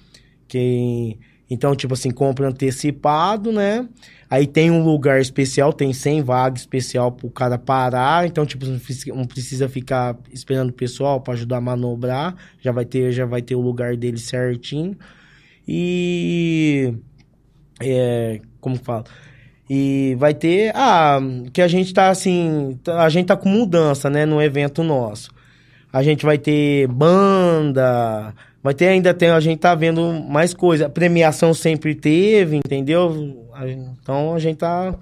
Que. 0.49 1.17
Então, 1.49 1.77
tipo 1.77 1.95
assim, 1.95 2.11
compra 2.11 2.49
antecipado, 2.49 3.53
né? 3.53 3.89
Aí 4.29 4.47
tem 4.47 4.71
um 4.71 4.83
lugar 4.83 5.21
especial, 5.21 5.73
tem 5.73 5.93
100 5.93 6.21
vagas 6.23 6.61
especial 6.61 7.13
pro 7.13 7.31
cara 7.31 7.57
parar. 7.57 8.27
Então, 8.27 8.45
tipo, 8.45 8.67
não 8.67 9.27
precisa- 9.27 9.69
ficar 9.69 10.17
esperando 10.33 10.71
o 10.71 10.73
pessoal 10.73 11.21
para 11.21 11.35
ajudar 11.35 11.59
a 11.59 11.61
manobrar. 11.61 12.35
Já 12.61 12.73
vai 12.73 12.85
ter, 12.85 13.13
já 13.13 13.25
vai 13.25 13.41
ter 13.43 13.55
o 13.55 13.61
lugar 13.61 13.97
dele 13.97 14.19
certinho. 14.19 14.97
E 15.69 16.95
é, 17.81 18.41
como 18.61 18.79
que 18.79 18.85
fala? 18.85 19.05
E 19.69 20.17
vai 20.19 20.33
ter, 20.35 20.73
ah, 20.77 21.19
que 21.53 21.61
a 21.61 21.69
gente 21.69 21.93
tá 21.93 22.09
assim, 22.09 22.79
tá- 22.85 23.03
a 23.03 23.09
gente 23.09 23.27
tá 23.27 23.37
com 23.37 23.49
mudança, 23.49 24.09
né, 24.09 24.25
no 24.25 24.41
evento 24.41 24.83
nosso. 24.85 25.31
A 25.93 26.03
gente 26.03 26.25
vai 26.25 26.39
ter 26.39 26.87
banda, 26.89 28.35
vai 28.67 28.75
ter 28.75 28.89
ainda 28.89 29.15
tem, 29.15 29.31
a 29.31 29.41
gente 29.41 29.59
tá 29.61 29.75
vendo 29.75 30.13
mais 30.29 30.53
coisa. 30.53 30.89
Premiação 30.89 31.55
sempre 31.55 31.95
teve, 31.95 32.57
entendeu? 32.57 33.49
A- 33.55 33.67
Então 33.69 34.35
a 34.35 34.39
gente 34.39 34.59
tá 34.59 34.95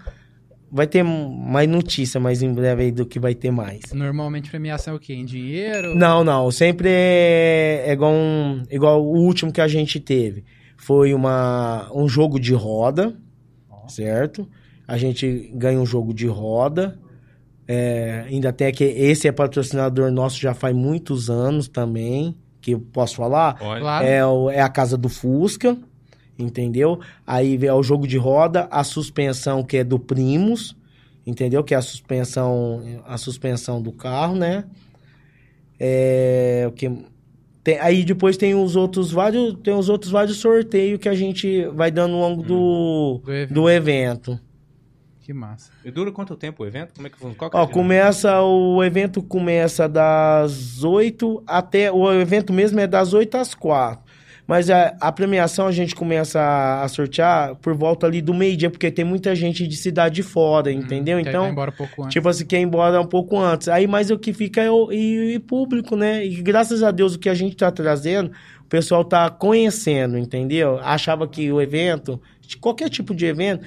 vai 0.71 0.87
ter 0.89 1.05
mais 1.05 1.69
notícia 1.69 2.19
mais 2.21 2.43
em 2.43 2.53
breve 2.53 2.83
aí 2.85 2.91
do 2.93 3.07
que 3.07 3.21
vai 3.21 3.33
ter 3.35 3.51
mais. 3.51 3.81
Normalmente 3.93 4.51
premiação 4.51 4.95
é 4.95 4.97
o 4.97 5.01
quê? 5.01 5.15
Em 5.15 5.25
dinheiro? 5.25 5.95
Não, 5.95 6.25
não. 6.25 6.51
Sempre 6.51 6.89
é, 6.91 7.85
é 7.87 7.93
igual, 7.93 8.13
um, 8.13 8.63
igual 8.71 9.01
o 9.05 9.17
último 9.17 9.53
que 9.53 9.61
a 9.61 9.69
gente 9.69 10.01
teve. 10.01 10.45
Foi 10.77 11.15
uma, 11.15 11.89
um 11.95 12.09
jogo 12.09 12.41
de 12.41 12.53
roda, 12.55 13.15
certo? 13.89 14.49
A 14.87 14.97
gente 14.99 15.51
ganha 15.55 15.79
um 15.81 15.87
jogo 15.87 16.13
de 16.13 16.27
roda. 16.27 16.99
É, 17.67 18.25
ainda 18.29 18.53
tem 18.53 18.71
que 18.73 18.85
esse 18.85 19.27
é 19.29 19.33
patrocinador 19.33 20.11
nosso 20.11 20.39
já 20.41 20.53
faz 20.55 20.75
muitos 20.75 21.31
anos 21.31 21.69
também. 21.69 22.35
Que 22.65 22.71
eu 22.73 22.81
posso 22.81 23.17
falar? 23.17 23.59
Claro. 23.59 24.07
É, 24.07 24.25
o- 24.27 24.49
é 24.49 24.61
a 24.63 24.69
casa 24.71 24.97
do 24.97 25.11
Fusca, 25.11 25.77
entendeu? 26.39 26.99
Aí 27.27 27.59
é 27.63 27.75
o 27.75 27.83
jogo 27.83 28.07
de 28.09 28.17
roda, 28.17 28.67
a 28.71 28.83
suspensão 28.83 29.63
que 29.63 29.77
é 29.77 29.85
do 29.85 29.99
Primus, 29.99 30.75
entendeu? 31.27 31.63
Que 31.63 31.75
é 31.75 31.77
a 31.77 31.83
suspensão, 31.83 32.83
a 33.07 33.19
suspensão 33.19 33.83
do 33.83 33.93
carro, 33.93 34.35
né? 34.35 34.65
É, 35.79 36.65
o 36.69 36.73
que 36.73 36.91
tem, 37.63 37.79
aí 37.81 38.05
depois 38.05 38.37
tem 38.37 38.55
os 38.55 38.77
outros 38.77 39.11
vários, 39.11 39.55
tem 39.63 39.75
os 39.75 39.89
outros 39.89 40.11
vários 40.13 40.39
sorteios 40.39 40.99
que 40.99 41.09
a 41.09 41.15
gente 41.15 41.67
vai 41.75 41.91
dando 41.91 42.15
ao 42.15 42.21
longo 42.21 42.43
do, 42.43 43.21
Do 43.55 43.69
evento. 43.69 44.39
Que 45.25 45.33
massa. 45.33 45.73
E 45.83 45.91
dura 45.91 46.13
quanto 46.13 46.37
tempo 46.37 46.63
o 46.63 46.67
evento? 46.67 46.93
Como 46.95 47.07
é 47.07 47.11
que 47.11 47.17
funciona? 47.17 47.35
Qual 47.35 47.51
que 47.51 47.57
é 47.57 47.61
Ó, 47.61 47.67
começa 47.67 48.43
o 48.43 48.85
evento 48.85 49.23
começa 49.23 49.89
das 49.89 50.85
8 50.85 51.43
até 51.47 51.91
o 51.91 52.13
evento 52.13 52.53
mesmo 52.53 52.79
é 52.79 52.87
das 52.87 53.15
8 53.15 53.35
às 53.39 53.55
4. 53.55 54.05
Mas 54.47 54.69
a, 54.69 54.95
a 55.01 55.11
premiação 55.11 55.67
a 55.67 55.73
gente 55.73 55.95
começa 55.95 56.39
a, 56.39 56.83
a 56.83 56.89
sortear 56.89 57.57
por 57.57 57.75
volta 57.75 58.07
ali 58.07 58.21
do 58.21 58.35
meio-dia, 58.35 58.69
porque 58.69 58.91
tem 58.91 59.03
muita 59.03 59.35
gente 59.35 59.67
de 59.67 59.77
cidade 59.77 60.23
fora, 60.23 60.71
entendeu? 60.71 61.17
Hum, 61.17 61.23
que 61.23 61.29
aí 61.29 61.33
Então, 61.33 61.49
embora 61.49 61.71
um 61.71 61.75
pouco 61.75 62.03
antes. 62.03 62.13
Tipo 62.13 62.29
assim, 62.29 62.45
quer 62.45 62.59
ir 62.59 62.65
embora 62.65 63.01
um 63.01 63.07
pouco 63.07 63.39
antes. 63.39 63.69
Aí, 63.69 63.87
mas 63.87 64.11
o 64.11 64.19
que 64.19 64.35
fica 64.35 64.61
é 64.61 64.71
o 64.71 64.93
e, 64.93 65.37
e 65.37 65.39
público, 65.39 65.97
né? 65.97 66.27
E 66.27 66.43
graças 66.43 66.83
a 66.83 66.91
Deus 66.91 67.15
o 67.15 67.19
que 67.19 67.31
a 67.31 67.35
gente 67.35 67.57
tá 67.57 67.71
trazendo, 67.71 68.33
o 68.61 68.69
pessoal 68.69 69.03
tá 69.03 69.31
conhecendo, 69.31 70.19
entendeu? 70.19 70.79
Achava 70.81 71.27
que 71.27 71.51
o 71.51 71.59
evento, 71.59 72.21
de 72.43 72.59
qualquer 72.59 72.91
tipo 72.91 73.15
de 73.15 73.25
evento, 73.25 73.65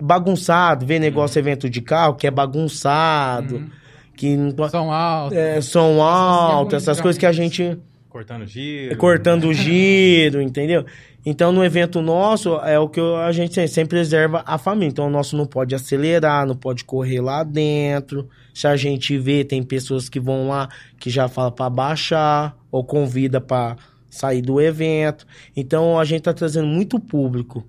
bagunçado, 0.00 0.84
ver 0.86 0.98
negócio 0.98 1.38
evento 1.38 1.68
de 1.68 1.80
carro, 1.80 2.14
que 2.14 2.26
é 2.26 2.30
bagunçado, 2.30 3.56
Uhum. 3.56 3.70
que 4.16 4.36
não 4.36 4.50
pode- 4.52 4.72
Som 4.72 4.90
alto. 4.92 5.34
é, 5.34 5.60
som 5.60 6.00
alto, 6.02 6.60
muito 6.62 6.76
essas 6.76 7.00
coisas 7.00 7.18
que 7.18 7.26
a 7.26 7.32
gente 7.32 7.78
Cortando 8.08 8.46
giro. 8.46 8.96
cortando 8.96 9.44
o 9.44 9.54
giro, 9.54 10.40
entendeu? 10.42 10.84
Então, 11.24 11.52
no 11.52 11.62
evento 11.62 12.00
nosso, 12.00 12.56
é 12.60 12.78
o 12.78 12.88
que 12.88 12.98
a 12.98 13.30
gente 13.30 13.54
sempre, 13.68 13.90
preserva 13.98 14.42
a 14.46 14.56
família. 14.56 14.88
Então, 14.88 15.06
o 15.06 15.10
nosso 15.10 15.36
não 15.36 15.44
pode 15.44 15.74
acelerar, 15.74 16.46
não 16.46 16.56
pode 16.56 16.82
correr 16.82 17.20
lá 17.20 17.44
dentro. 17.44 18.26
Se 18.54 18.66
a 18.66 18.74
gente 18.74 19.18
vê, 19.18 19.44
tem 19.44 19.62
pessoas 19.62 20.08
que 20.08 20.18
vão 20.18 20.48
lá 20.48 20.68
que 20.98 21.10
já 21.10 21.28
fala 21.28 21.50
para 21.52 21.68
baixar 21.68 22.56
ou 22.72 22.82
convida 22.82 23.38
para 23.38 23.76
sair 24.08 24.40
do 24.40 24.58
evento. 24.62 25.26
Então, 25.54 25.98
a 25.98 26.04
gente 26.06 26.22
tá 26.22 26.32
trazendo 26.32 26.66
muito 26.66 26.98
público, 26.98 27.66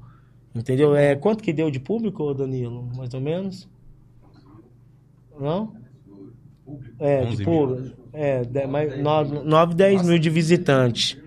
entendeu? 0.56 0.96
É, 0.96 1.16
quanto 1.16 1.44
que 1.44 1.52
deu 1.54 1.70
de 1.72 1.80
público, 1.80 2.34
Danilo? 2.34 2.90
Mais 2.96 3.14
ou 3.14 3.22
menos? 3.22 3.68
Não? 5.40 5.74
É, 7.00 7.24
11 7.24 7.38
de 7.38 7.38
mil. 7.38 7.46
público. 7.46 7.98
É, 8.14 8.42
de- 8.44 8.68
mais 8.68 9.02
9, 9.02 9.74
10 9.76 10.06
mil 10.06 10.20
de 10.20 10.30
visitantes. 10.30 11.18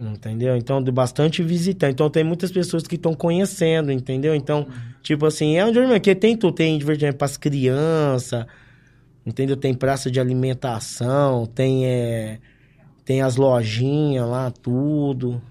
Entendeu? 0.00 0.56
Então, 0.56 0.82
de 0.82 0.90
bastante 0.90 1.42
visitante. 1.42 1.92
Então, 1.92 2.08
tem 2.08 2.24
muitas 2.24 2.50
pessoas 2.50 2.84
que 2.86 2.94
estão 2.94 3.12
conhecendo, 3.12 3.92
entendeu? 3.92 4.34
Então, 4.34 4.66
tipo 5.02 5.26
assim, 5.26 5.56
é 5.56 5.64
um 5.64 5.68
divertimento. 5.70 6.02
Que 6.02 6.14
tem 6.14 6.36
tudo. 6.36 6.54
Tem 6.54 6.78
divertimento 6.78 7.18
para 7.18 7.26
as 7.26 7.36
crianças, 7.36 8.46
entendeu? 9.26 9.58
Tem 9.58 9.74
praça 9.74 10.10
de 10.10 10.18
alimentação, 10.18 11.44
tem, 11.44 11.84
é, 11.86 12.38
tem 13.04 13.20
as 13.20 13.36
lojinhas 13.36 14.26
lá, 14.26 14.50
tudo. 14.50 15.42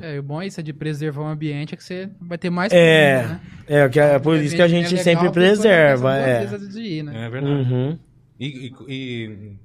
É, 0.00 0.16
e 0.16 0.18
o 0.18 0.22
bom 0.22 0.42
é 0.42 0.46
isso, 0.46 0.60
é 0.60 0.62
de 0.62 0.72
preservar 0.72 1.22
o 1.22 1.26
ambiente, 1.26 1.74
é 1.74 1.76
que 1.76 1.82
você 1.84 2.10
vai 2.20 2.36
ter 2.36 2.50
mais 2.50 2.72
É, 2.72 3.16
comida, 3.22 3.34
né? 3.34 3.40
é, 3.66 3.88
que 3.88 4.00
é 4.00 4.18
por 4.18 4.36
isso 4.38 4.54
que 4.54 4.62
a 4.62 4.68
gente 4.68 4.88
legal, 4.90 5.04
sempre 5.04 5.30
preserva. 5.30 6.16
É. 6.18 6.44
ir, 6.76 7.02
né? 7.02 7.26
É 7.26 7.30
verdade. 7.30 7.72
Uhum. 7.72 7.98
E, 8.38 8.46
e- 8.88 8.92
e- 8.92 9.56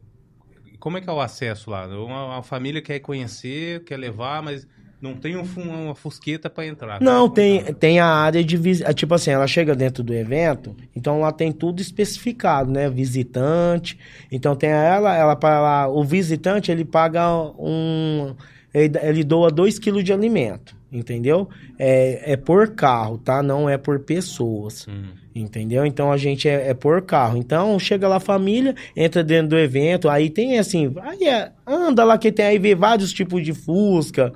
como 0.80 0.98
é 0.98 1.02
que 1.02 1.10
é 1.10 1.14
o 1.14 1.20
acesso 1.20 1.70
lá? 1.70 1.86
Uma, 1.88 2.26
uma 2.26 2.44
família 2.44 2.82
quer 2.82 3.00
conhecer, 3.00 3.84
quer 3.84 3.98
levar, 3.98 4.42
mas 4.42 4.66
não 5.02 5.16
tem 5.16 5.36
um 5.36 5.44
uma 5.58 5.96
fusqueta 5.96 6.50
para 6.50 6.66
entrar. 6.66 7.02
Não, 7.02 7.24
Como 7.24 7.34
tem, 7.34 7.64
tá? 7.64 7.74
tem 7.74 8.00
a 8.00 8.06
área 8.06 8.44
de 8.44 8.56
visita. 8.56 8.94
Tipo 8.94 9.16
assim, 9.16 9.32
ela 9.32 9.48
chega 9.48 9.76
dentro 9.76 10.04
do 10.04 10.14
evento, 10.14 10.76
então 10.96 11.20
lá 11.20 11.32
tem 11.32 11.52
tudo 11.52 11.82
especificado, 11.82 12.72
né? 12.72 12.90
Visitante. 12.90 13.98
Então 14.32 14.56
tem 14.56 14.70
ela, 14.70 15.16
ela 15.16 15.36
para 15.36 15.60
lá. 15.60 15.88
O 15.88 16.04
visitante, 16.04 16.72
ele 16.72 16.86
paga 16.86 17.28
um. 17.60 18.36
Ele, 18.74 18.98
ele 19.02 19.24
doa 19.24 19.52
2 19.52 19.78
quilos 19.80 20.04
de 20.04 20.14
alimento, 20.14 20.76
entendeu? 20.92 21.50
É, 21.78 22.34
é 22.34 22.38
por 22.38 22.70
carro, 22.70 23.18
tá? 23.18 23.44
Não 23.44 23.70
é 23.70 23.78
por 23.78 24.00
pessoas. 24.00 24.88
Hum. 24.88 25.22
Entendeu? 25.34 25.86
Então 25.86 26.12
a 26.12 26.18
gente 26.18 26.50
é, 26.50 26.70
é 26.70 26.74
por 26.74 27.02
carro. 27.02 27.38
Então 27.38 27.80
chega 27.80 28.08
lá 28.08 28.18
a 28.18 28.20
família, 28.20 28.76
entra 28.96 29.24
dentro 29.24 29.50
do 29.50 29.58
evento, 29.58 30.10
aí 30.10 30.30
tem 30.30 30.60
assim, 30.60 30.94
aí 31.02 31.26
é- 31.26 31.52
anda 31.66 32.04
lá 32.04 32.18
que 32.18 32.32
tem 32.32 32.46
aí 32.46 32.60
vê 32.60 32.76
vários 32.76 33.14
tipos 33.14 33.44
de 33.44 33.54
fusca. 33.54 34.34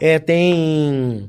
É, 0.00 0.18
tem 0.18 1.28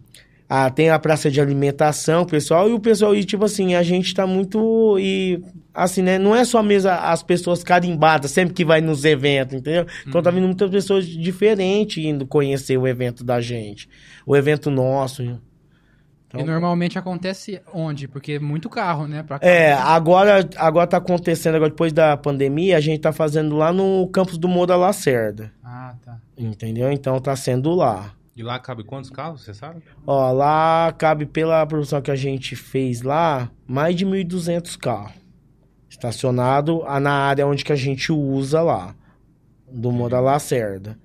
a, 0.56 0.70
tem 0.70 0.92
a 0.92 1.00
praça 1.00 1.32
de 1.32 1.42
alimentação, 1.42 2.28
pessoal, 2.28 2.70
e 2.70 2.74
o 2.74 2.80
pessoal, 2.80 3.16
e 3.16 3.24
tipo 3.24 3.44
assim, 3.44 3.74
a 3.74 3.82
gente 3.82 4.14
tá 4.14 4.28
muito. 4.28 5.00
E 5.00 5.44
assim, 5.74 6.04
né? 6.04 6.20
Não 6.20 6.36
é 6.36 6.46
só 6.46 6.62
mesmo 6.62 6.92
as 6.92 7.24
pessoas 7.24 7.64
carimbadas 7.64 8.30
sempre 8.30 8.54
que 8.54 8.64
vai 8.64 8.80
nos 8.80 9.04
eventos, 9.04 9.56
entendeu? 9.56 9.88
Então 10.08 10.22
tá 10.22 10.30
vindo 10.30 10.46
muitas 10.46 10.70
pessoas 10.70 11.08
diferentes 11.08 12.06
indo 12.06 12.28
conhecer 12.28 12.78
o 12.78 12.88
evento 12.88 13.24
da 13.24 13.42
gente. 13.42 13.90
O 14.28 14.36
evento 14.36 14.70
nosso. 14.70 15.24
Então, 15.24 16.40
E 16.40 16.44
normalmente 16.44 17.00
acontece 17.00 17.60
onde? 17.74 18.08
Porque 18.08 18.34
é 18.34 18.40
muito 18.40 18.70
carro, 18.70 19.08
né? 19.08 19.24
Pra. 19.24 19.40
É, 19.42 19.74
agora, 19.74 20.48
agora 20.56 20.86
tá 20.86 20.98
acontecendo, 20.98 21.56
agora 21.56 21.72
depois 21.72 21.92
da 21.92 22.16
pandemia, 22.16 22.78
a 22.78 22.80
gente 22.80 23.02
tá 23.02 23.12
fazendo 23.12 23.56
lá 23.56 23.74
no 23.74 24.08
campus 24.10 24.38
do 24.38 24.48
Moura 24.48 24.76
Lacerda. 24.76 25.52
Ah, 25.64 25.96
tá. 26.06 26.20
Entendeu? 26.38 26.92
Então 26.92 27.20
tá 27.20 27.36
sendo 27.36 27.74
lá. 27.74 28.14
E 28.36 28.42
lá 28.42 28.58
cabe 28.60 28.84
quantos 28.84 29.10
carros, 29.12 29.44
você 29.44 29.54
sabe? 29.54 29.84
Ó, 30.08 30.32
lá 30.32 30.92
cabe 30.98 31.26
pela 31.26 31.66
produção 31.66 32.02
que 32.02 32.10
a 32.12 32.16
gente 32.16 32.56
fez 32.56 33.02
lá, 33.04 33.52
mais 33.68 33.96
de 33.96 34.06
1.200 34.06 34.76
carros. 34.78 35.14
Estacionado 35.90 36.84
na 37.02 37.12
área 37.12 37.46
onde 37.46 37.64
que 37.64 37.72
a 37.72 37.76
gente 37.76 38.12
usa 38.12 38.62
lá, 38.62 38.96
do 39.72 39.92
Moura 39.92 40.20
Lacerda. 40.20 40.98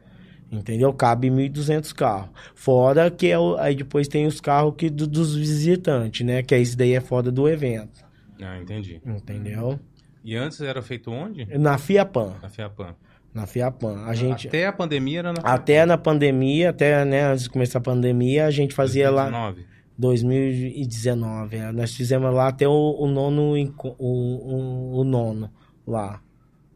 Entendeu? 0.51 0.91
Cabe 0.95 1.29
1.200 1.29 1.93
carros. 1.95 2.31
Fora 2.55 3.11
que 3.11 3.27
é 3.27 3.39
o, 3.39 3.57
aí 3.59 3.75
depois 3.75 4.09
tem 4.09 4.27
os 4.27 4.41
carros 4.41 4.75
que, 4.79 4.89
do- 4.89 5.07
dos 5.07 5.37
visitantes, 5.37 6.25
né? 6.27 6.43
Que 6.43 6.55
esse 6.55 6.75
daí 6.75 6.95
é 6.95 7.01
fora 7.03 7.31
do 7.31 7.47
evento. 7.47 8.03
Ah, 8.41 8.59
entendi. 8.59 9.03
Entendeu? 9.05 9.79
E 10.25 10.35
antes 10.37 10.61
era 10.63 10.81
feito 10.81 11.11
onde? 11.11 11.45
Na 11.59 11.77
Fiapan. 11.77 12.33
Na 12.41 12.49
Fiapan. 12.49 12.95
Na 13.33 13.47
Fiapan. 13.47 14.05
A 14.05 14.15
gente. 14.15 14.49
Até 14.49 14.67
a 14.67 14.73
pandemia 14.73 15.19
era 15.21 15.33
na 15.33 15.41
Até 15.43 15.87
na 15.87 15.99
pandemia, 15.99 16.71
até 16.71 17.05
né, 17.05 17.27
antes 17.27 17.45
de 17.45 17.51
começar 17.51 17.79
a 17.79 17.83
pandemia, 17.83 18.47
a 18.47 18.51
gente 18.51 18.75
fazia 18.75 19.11
lá 19.11 19.25
2019. 19.27 19.67
2019. 19.99 21.57
é. 21.57 21.73
Nós 21.73 21.95
fizemos 21.95 22.33
lá 22.33 22.49
até 22.49 22.67
o, 22.67 22.97
o 22.99 23.07
nono 23.07 23.55
o, 23.55 23.95
o, 23.99 25.01
o 25.01 25.05
nono 25.05 25.51
lá, 25.87 26.21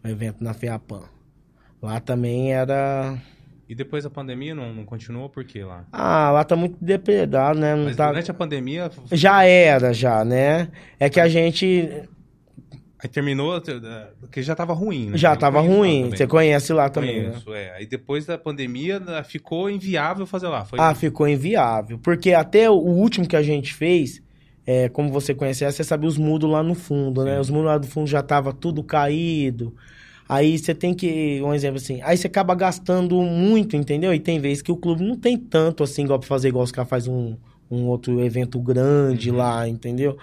o 0.05 0.09
evento 0.09 0.43
na 0.43 0.53
Fiapan. 0.53 1.03
Lá 1.81 1.99
também 2.01 2.53
era. 2.53 3.19
E 3.69 3.75
depois 3.75 4.05
da 4.05 4.11
pandemia 4.11 4.55
não, 4.55 4.73
não 4.73 4.85
continuou 4.85 5.29
por 5.29 5.45
quê 5.45 5.65
lá? 5.65 5.85
Ah, 5.91 6.31
lá 6.31 6.45
tá 6.45 6.55
muito 6.55 6.77
depredado, 6.81 7.59
né? 7.59 7.75
Não 7.75 7.85
Mas 7.85 7.97
tá... 7.97 8.09
durante 8.09 8.31
a 8.31 8.35
pandemia 8.35 8.91
Já 9.11 9.45
era, 9.45 9.93
já, 9.93 10.25
né? 10.25 10.69
É 11.01 11.09
que 11.09 11.19
a 11.19 11.27
gente 11.27 12.09
aí 13.03 13.09
terminou, 13.09 13.61
porque 14.21 14.43
já 14.43 14.55
tava 14.55 14.73
ruim, 14.73 15.11
né? 15.11 15.19
já 15.19 15.33
Eu 15.33 15.37
tava 15.39 15.61
ruim. 15.61 16.11
Você 16.11 16.27
conhece 16.27 16.73
lá 16.73 16.89
também, 16.89 17.23
né? 17.23 17.31
Conheço, 17.31 17.55
é. 17.55 17.75
Aí 17.77 17.87
depois 17.87 18.27
da 18.27 18.39
pandemia 18.39 19.03
eh, 19.07 19.23
ficou 19.25 19.69
inviável 19.69 20.27
fazer 20.27 20.49
lá. 20.49 20.65
Foi 20.65 20.79
Ah, 20.81 20.95
ficou 20.95 21.27
inviável. 21.27 21.99
Porque 21.99 22.33
até 22.33 22.71
o 22.71 22.75
último 22.75 23.27
que 23.27 23.37
a 23.37 23.43
gente 23.43 23.75
fez, 23.75 24.23
é, 24.67 24.89
como 24.89 25.11
você 25.11 25.35
conhece, 25.35 25.65
você 25.71 25.83
sabe 25.83 26.07
os 26.07 26.17
muros 26.17 26.49
lá 26.51 26.63
no 26.63 26.75
fundo, 26.75 27.25
né? 27.25 27.35
Sim. 27.35 27.41
Os 27.41 27.51
muros 27.51 27.67
lá 27.67 27.79
do 27.79 27.87
fundo 27.87 28.07
já 28.07 28.23
tava 28.23 28.53
tudo 28.53 28.85
caído. 28.85 29.75
Aí 30.29 30.57
você 30.57 30.75
tem 30.75 30.95
que, 30.95 31.43
um 31.43 31.53
exemplo 31.53 31.77
assim, 31.77 32.01
aí 32.03 32.17
você 32.17 32.27
acaba 32.27 32.55
gastando 32.55 33.21
muito, 33.21 33.77
entendeu? 33.77 34.15
E 34.15 34.21
tem 34.21 34.39
vezes 34.39 34.63
que 34.63 34.73
o 34.73 34.77
clube 34.77 35.03
não 35.03 35.17
tem 35.17 35.37
tanto 35.37 35.83
assim, 35.83 36.05
igual 36.05 36.19
pra 36.19 36.29
fazer 36.29 36.49
igual 36.49 36.65
os 36.65 36.73
caras 36.73 36.89
fazem 36.89 37.13
um, 37.13 37.37
um 37.71 37.87
outro 37.87 38.21
evento 38.25 38.59
grande 38.61 39.31
Uhum. 39.31 39.37
lá, 39.37 39.69
entendeu? 39.69 40.17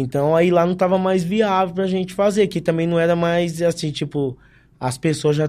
Então 0.00 0.34
aí 0.34 0.50
lá 0.50 0.64
não 0.66 0.74
tava 0.74 0.98
mais 0.98 1.22
viável 1.22 1.74
pra 1.74 1.86
gente 1.86 2.12
fazer, 2.14 2.46
que 2.48 2.60
também 2.60 2.86
não 2.86 2.98
era 2.98 3.14
mais 3.14 3.60
assim, 3.62 3.90
tipo, 3.90 4.36
as 4.78 4.96
pessoas 4.98 5.36
já 5.36 5.48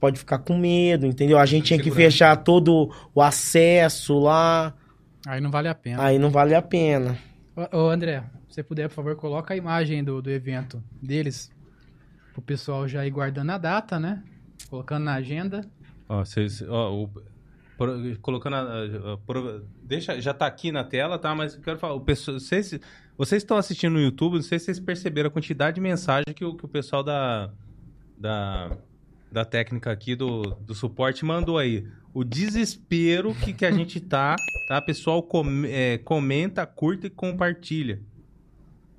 pode 0.00 0.18
ficar 0.18 0.38
com 0.38 0.56
medo, 0.56 1.04
entendeu? 1.06 1.38
A 1.38 1.44
gente 1.46 1.66
tinha 1.66 1.78
que 1.80 1.90
fechar 1.90 2.36
todo 2.36 2.90
o 3.14 3.20
acesso 3.22 4.18
lá, 4.18 4.74
Aí 5.26 5.40
não 5.40 5.50
vale 5.50 5.68
a 5.68 5.74
pena. 5.74 6.02
aí 6.02 6.18
não 6.18 6.30
vale 6.30 6.54
a 6.54 6.62
pena. 6.62 7.18
Ô, 7.72 7.76
ô, 7.76 7.90
André, 7.90 8.22
se 8.48 8.54
você 8.54 8.62
puder, 8.62 8.88
por 8.88 8.94
favor, 8.94 9.16
coloca 9.16 9.52
a 9.52 9.56
imagem 9.56 10.02
do, 10.02 10.22
do 10.22 10.30
evento 10.30 10.82
deles. 11.02 11.50
Pro 12.32 12.40
pessoal 12.40 12.86
já 12.86 13.04
ir 13.04 13.10
guardando 13.10 13.50
a 13.50 13.58
data, 13.58 13.98
né? 13.98 14.22
Colocando 14.70 15.04
na 15.04 15.14
agenda. 15.14 15.62
Ó, 16.08 16.24
vocês, 16.24 16.62
ó, 16.62 16.94
o- 16.94 17.10
colocando 18.20 18.54
a, 18.56 18.60
a- 18.60 19.14
a- 19.14 19.60
deixa, 19.82 20.20
já 20.20 20.34
tá 20.34 20.46
aqui 20.46 20.70
na 20.72 20.84
tela, 20.84 21.18
tá? 21.18 21.34
Mas 21.34 21.54
eu 21.54 21.60
quero 21.62 21.78
falar, 21.78 21.94
o 21.94 22.00
pessoal, 22.00 22.38
vocês, 22.38 22.78
vocês 23.16 23.42
estão 23.42 23.56
assistindo 23.56 23.92
no 23.94 24.00
YouTube, 24.00 24.34
não 24.34 24.42
sei 24.42 24.58
se 24.58 24.66
vocês 24.66 24.80
perceberam 24.80 25.28
a 25.28 25.30
quantidade 25.30 25.76
de 25.76 25.80
mensagem 25.80 26.34
que 26.34 26.44
o, 26.44 26.54
que 26.54 26.64
o 26.64 26.68
pessoal 26.68 27.02
da, 27.04 27.50
da, 28.18 28.76
da 29.30 29.44
técnica 29.44 29.90
aqui 29.92 30.14
do, 30.16 30.42
do 30.60 30.74
suporte 30.74 31.24
mandou 31.24 31.56
aí. 31.58 31.86
O 32.12 32.24
desespero 32.24 33.34
que, 33.34 33.52
que 33.52 33.64
a 33.64 33.70
gente 33.70 34.00
tá, 34.00 34.34
tá? 34.68 34.80
Pessoal, 34.82 35.22
com- 35.22 35.64
é, 35.66 35.98
comenta, 35.98 36.66
curta 36.66 37.06
e 37.06 37.10
compartilha. 37.10 38.00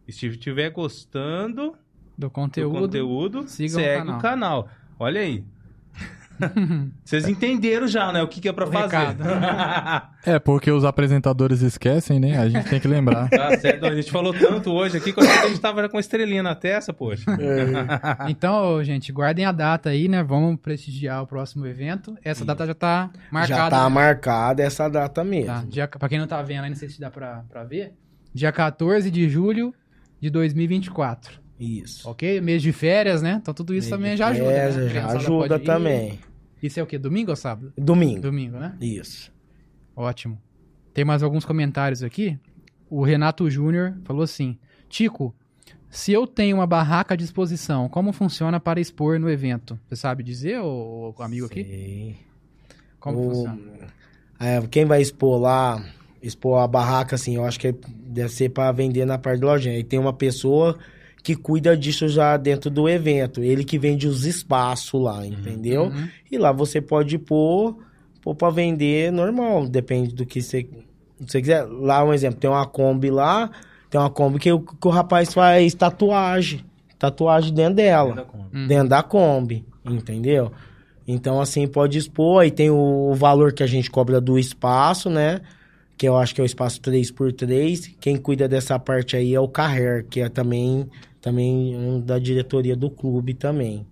E 0.07 0.13
se 0.13 0.25
estiver 0.27 0.69
gostando 0.71 1.71
Do 2.17 2.27
do 2.27 2.29
conteúdo. 2.29 2.79
conteúdo, 2.79 3.47
sigam 3.47 3.79
o 3.79 3.83
segue 3.83 3.97
canal. 4.05 4.17
o 4.17 4.21
canal. 4.21 4.69
Olha 4.97 5.21
aí. 5.21 5.43
Vocês 7.03 7.27
entenderam 7.27 7.87
já, 7.87 8.11
né? 8.11 8.21
O 8.21 8.27
que, 8.27 8.39
que 8.41 8.47
é 8.49 8.53
pra 8.53 8.67
O 8.67 8.71
fazer. 8.71 8.97
recado. 8.97 9.23
É, 10.25 10.37
porque 10.37 10.69
os 10.69 10.83
apresentadores 10.83 11.61
esquecem, 11.61 12.19
né? 12.19 12.37
A 12.37 12.49
gente 12.49 12.69
tem 12.69 12.77
que 12.77 12.87
lembrar. 12.89 13.29
Tá 13.29 13.57
certo. 13.57 13.85
A 13.85 13.95
gente 13.95 14.11
falou 14.11 14.33
tanto 14.33 14.69
hoje 14.69 14.97
aqui 14.97 15.13
que 15.13 15.19
eu 15.19 15.23
achei 15.23 15.39
que 15.39 15.45
a 15.45 15.49
gente 15.49 15.61
tava 15.61 15.87
com 15.87 15.95
a 15.95 15.99
estrelinha 15.99 16.43
na 16.43 16.53
testa, 16.53 16.91
poxa. 16.91 17.23
Então, 18.27 18.83
gente, 18.83 19.11
guardem 19.13 19.45
a 19.45 19.51
data 19.53 19.89
aí, 19.89 20.09
né? 20.09 20.21
Vamos 20.21 20.59
prestigiar 20.59 21.23
o 21.23 21.27
próximo 21.27 21.65
evento. 21.65 22.17
Essa 22.23 22.43
data 22.43 22.65
já 22.65 22.73
tá 22.73 23.09
marcada. 23.31 23.61
Já 23.63 23.69
tá 23.69 23.83
né? 23.83 23.89
marcada 23.95 24.61
essa 24.61 24.89
data 24.89 25.23
mesmo. 25.23 25.47
Tá, 25.47 25.63
dia, 25.67 25.87
pra 25.87 26.09
quem 26.09 26.19
não 26.19 26.27
tá 26.27 26.41
vendo 26.41 26.63
aí, 26.65 26.69
não 26.69 26.75
sei 26.77 26.89
se 26.89 26.99
dá 26.99 27.09
pra, 27.09 27.43
pra 27.49 27.63
ver. 27.63 27.93
Dia 28.33 28.51
14 28.51 29.09
de 29.09 29.29
julho 29.29 29.73
de 30.21 30.29
2024. 30.29 31.39
Isso. 31.59 32.09
Ok? 32.09 32.39
Mês 32.41 32.61
de 32.61 32.71
férias, 32.71 33.21
né? 33.21 33.39
Então 33.41 33.53
tudo 33.53 33.73
isso 33.73 33.89
também 33.89 34.15
já 34.15 34.27
ajuda. 34.27 34.51
É, 34.51 34.71
né? 34.71 34.89
Já 34.89 35.07
ajuda 35.07 35.59
também. 35.59 36.19
Isso 36.61 36.79
é 36.79 36.83
o 36.83 36.85
quê? 36.85 36.97
Domingo 36.97 37.31
ou 37.31 37.35
sábado? 37.35 37.71
Domingo. 37.77 38.21
Domingo, 38.21 38.57
né? 38.57 38.75
Isso. 38.81 39.31
Ótimo. 39.95 40.39
Tem 40.93 41.05
mais 41.05 41.23
alguns 41.23 41.45
comentários 41.45 42.03
aqui. 42.03 42.37
O 42.89 43.03
Renato 43.03 43.49
Júnior 43.49 43.95
falou 44.03 44.23
assim: 44.23 44.57
Tico, 44.89 45.33
se 45.89 46.11
eu 46.11 46.25
tenho 46.27 46.57
uma 46.57 46.67
barraca 46.67 47.13
à 47.13 47.17
disposição, 47.17 47.87
como 47.87 48.11
funciona 48.11 48.59
para 48.59 48.79
expor 48.79 49.19
no 49.19 49.29
evento? 49.29 49.79
Você 49.87 49.95
sabe 49.95 50.23
dizer, 50.23 50.59
o 50.59 51.13
amigo 51.19 51.45
aqui? 51.45 51.63
Sei. 51.63 52.17
Como 52.99 53.19
O- 53.19 53.23
funciona? 53.35 53.59
É, 54.39 54.61
quem 54.67 54.85
vai 54.85 55.01
expor 55.01 55.39
lá, 55.39 55.83
expor 56.21 56.59
a 56.61 56.67
barraca, 56.67 57.15
assim, 57.15 57.35
eu 57.35 57.45
acho 57.45 57.59
que 57.59 57.73
deve 57.89 58.29
ser 58.29 58.49
para 58.49 58.71
vender 58.71 59.05
na 59.05 59.17
parte 59.17 59.39
da 59.41 59.47
loja. 59.47 59.71
E 59.73 59.83
tem 59.83 59.99
uma 59.99 60.13
pessoa 60.13 60.77
que 61.35 61.35
cuida 61.35 61.77
disso 61.77 62.07
já 62.07 62.35
dentro 62.37 62.69
do 62.71 62.89
evento. 62.89 63.41
Ele 63.43 63.63
que 63.63 63.77
vende 63.77 64.07
os 64.07 64.25
espaços 64.25 64.99
lá, 64.99 65.25
entendeu? 65.25 65.83
Uhum. 65.85 66.07
E 66.31 66.37
lá 66.39 66.51
você 66.51 66.81
pode 66.81 67.17
pôr, 67.19 67.77
pôr 68.21 68.33
para 68.33 68.49
vender 68.49 69.11
normal, 69.11 69.67
depende 69.67 70.13
do 70.15 70.25
que 70.25 70.41
você, 70.41 70.67
você 71.19 71.39
quiser. 71.39 71.65
Lá, 71.65 72.03
um 72.03 72.11
exemplo, 72.13 72.39
tem 72.39 72.49
uma 72.49 72.65
Kombi 72.65 73.11
lá, 73.11 73.51
tem 73.91 74.01
uma 74.01 74.09
Kombi 74.09 74.39
que, 74.39 74.51
o- 74.51 74.59
que 74.61 74.87
o 74.87 74.89
rapaz 74.89 75.31
faz 75.33 75.73
tatuagem. 75.75 76.65
Tatuagem 76.97 77.53
dentro 77.53 77.75
dela 77.75 78.27
Uhum. 78.51 78.67
dentro 78.67 78.89
da 78.89 79.03
Kombi, 79.03 79.63
entendeu? 79.85 80.51
Então, 81.07 81.39
assim, 81.39 81.67
pode 81.67 81.97
expor, 81.97 82.41
aí 82.41 82.49
tem 82.51 82.69
o, 82.71 82.75
o 83.11 83.13
valor 83.13 83.53
que 83.53 83.61
a 83.63 83.67
gente 83.67 83.89
cobra 83.91 84.19
do 84.19 84.37
espaço, 84.39 85.09
né? 85.09 85.41
Que 85.97 86.07
eu 86.07 86.15
acho 86.17 86.33
que 86.33 86.39
é 86.41 86.43
o 86.43 86.45
espaço 86.45 86.79
3x3. 86.81 87.95
Quem 87.99 88.15
cuida 88.17 88.47
dessa 88.47 88.77
parte 88.79 89.15
aí 89.17 89.33
é 89.33 89.39
o 89.39 89.47
Carrer, 89.47 90.05
que 90.09 90.21
é 90.21 90.29
também, 90.29 90.87
também 91.21 91.75
um 91.75 91.99
da 91.99 92.19
diretoria 92.19 92.75
do 92.75 92.89
clube 92.89 93.33
também. 93.33 93.85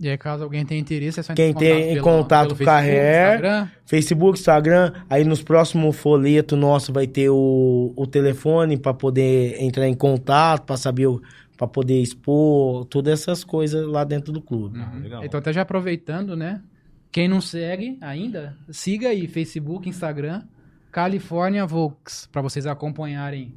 E 0.00 0.08
aí, 0.08 0.16
caso 0.16 0.44
alguém 0.44 0.64
tenha 0.64 0.80
interesse, 0.80 1.18
é 1.18 1.22
só 1.24 1.34
Quem 1.34 1.50
entrar 1.50 1.60
tem 1.60 1.96
em 1.96 2.00
contato 2.00 2.54
com 2.54 2.70
a 2.70 2.76
Hair, 2.76 3.34
Instagram. 3.34 3.68
Facebook, 3.84 4.38
Instagram, 4.38 4.92
aí 5.10 5.24
nos 5.24 5.42
próximos 5.42 5.96
folhetos 5.96 6.56
nosso 6.56 6.92
vai 6.92 7.08
ter 7.08 7.30
o, 7.30 7.92
o 7.96 8.06
telefone 8.06 8.76
para 8.76 8.94
poder 8.94 9.60
entrar 9.60 9.88
em 9.88 9.94
contato, 9.94 10.64
para 10.64 10.76
saber, 10.76 11.08
para 11.56 11.66
poder 11.66 12.00
expor, 12.00 12.84
todas 12.84 13.20
essas 13.20 13.42
coisas 13.42 13.84
lá 13.88 14.04
dentro 14.04 14.32
do 14.32 14.40
clube. 14.40 14.78
Ah, 14.80 14.96
legal. 15.02 15.24
Então, 15.24 15.40
até 15.40 15.52
já 15.52 15.62
aproveitando, 15.62 16.36
né? 16.36 16.62
Quem 17.10 17.26
não 17.26 17.40
segue 17.40 17.98
ainda, 18.00 18.56
siga 18.70 19.08
aí, 19.08 19.26
Facebook, 19.26 19.88
Instagram, 19.88 20.42
California 20.92 21.66
Volks, 21.66 22.28
para 22.30 22.40
vocês 22.40 22.66
acompanharem 22.66 23.52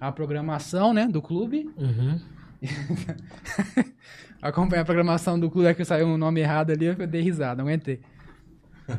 a 0.00 0.10
programação, 0.10 0.94
né, 0.94 1.06
do 1.06 1.20
clube. 1.20 1.68
Uhum. 1.76 2.18
Acompanhar 4.40 4.82
a 4.82 4.84
programação 4.84 5.38
do 5.38 5.50
clube, 5.50 5.68
é 5.68 5.74
que 5.74 5.84
saiu 5.84 6.06
um 6.06 6.16
nome 6.18 6.40
errado 6.40 6.70
ali, 6.72 6.86
eu 6.86 6.94
dei 7.06 7.20
risada, 7.22 7.62
não 7.62 7.68
aguentei. 7.68 8.00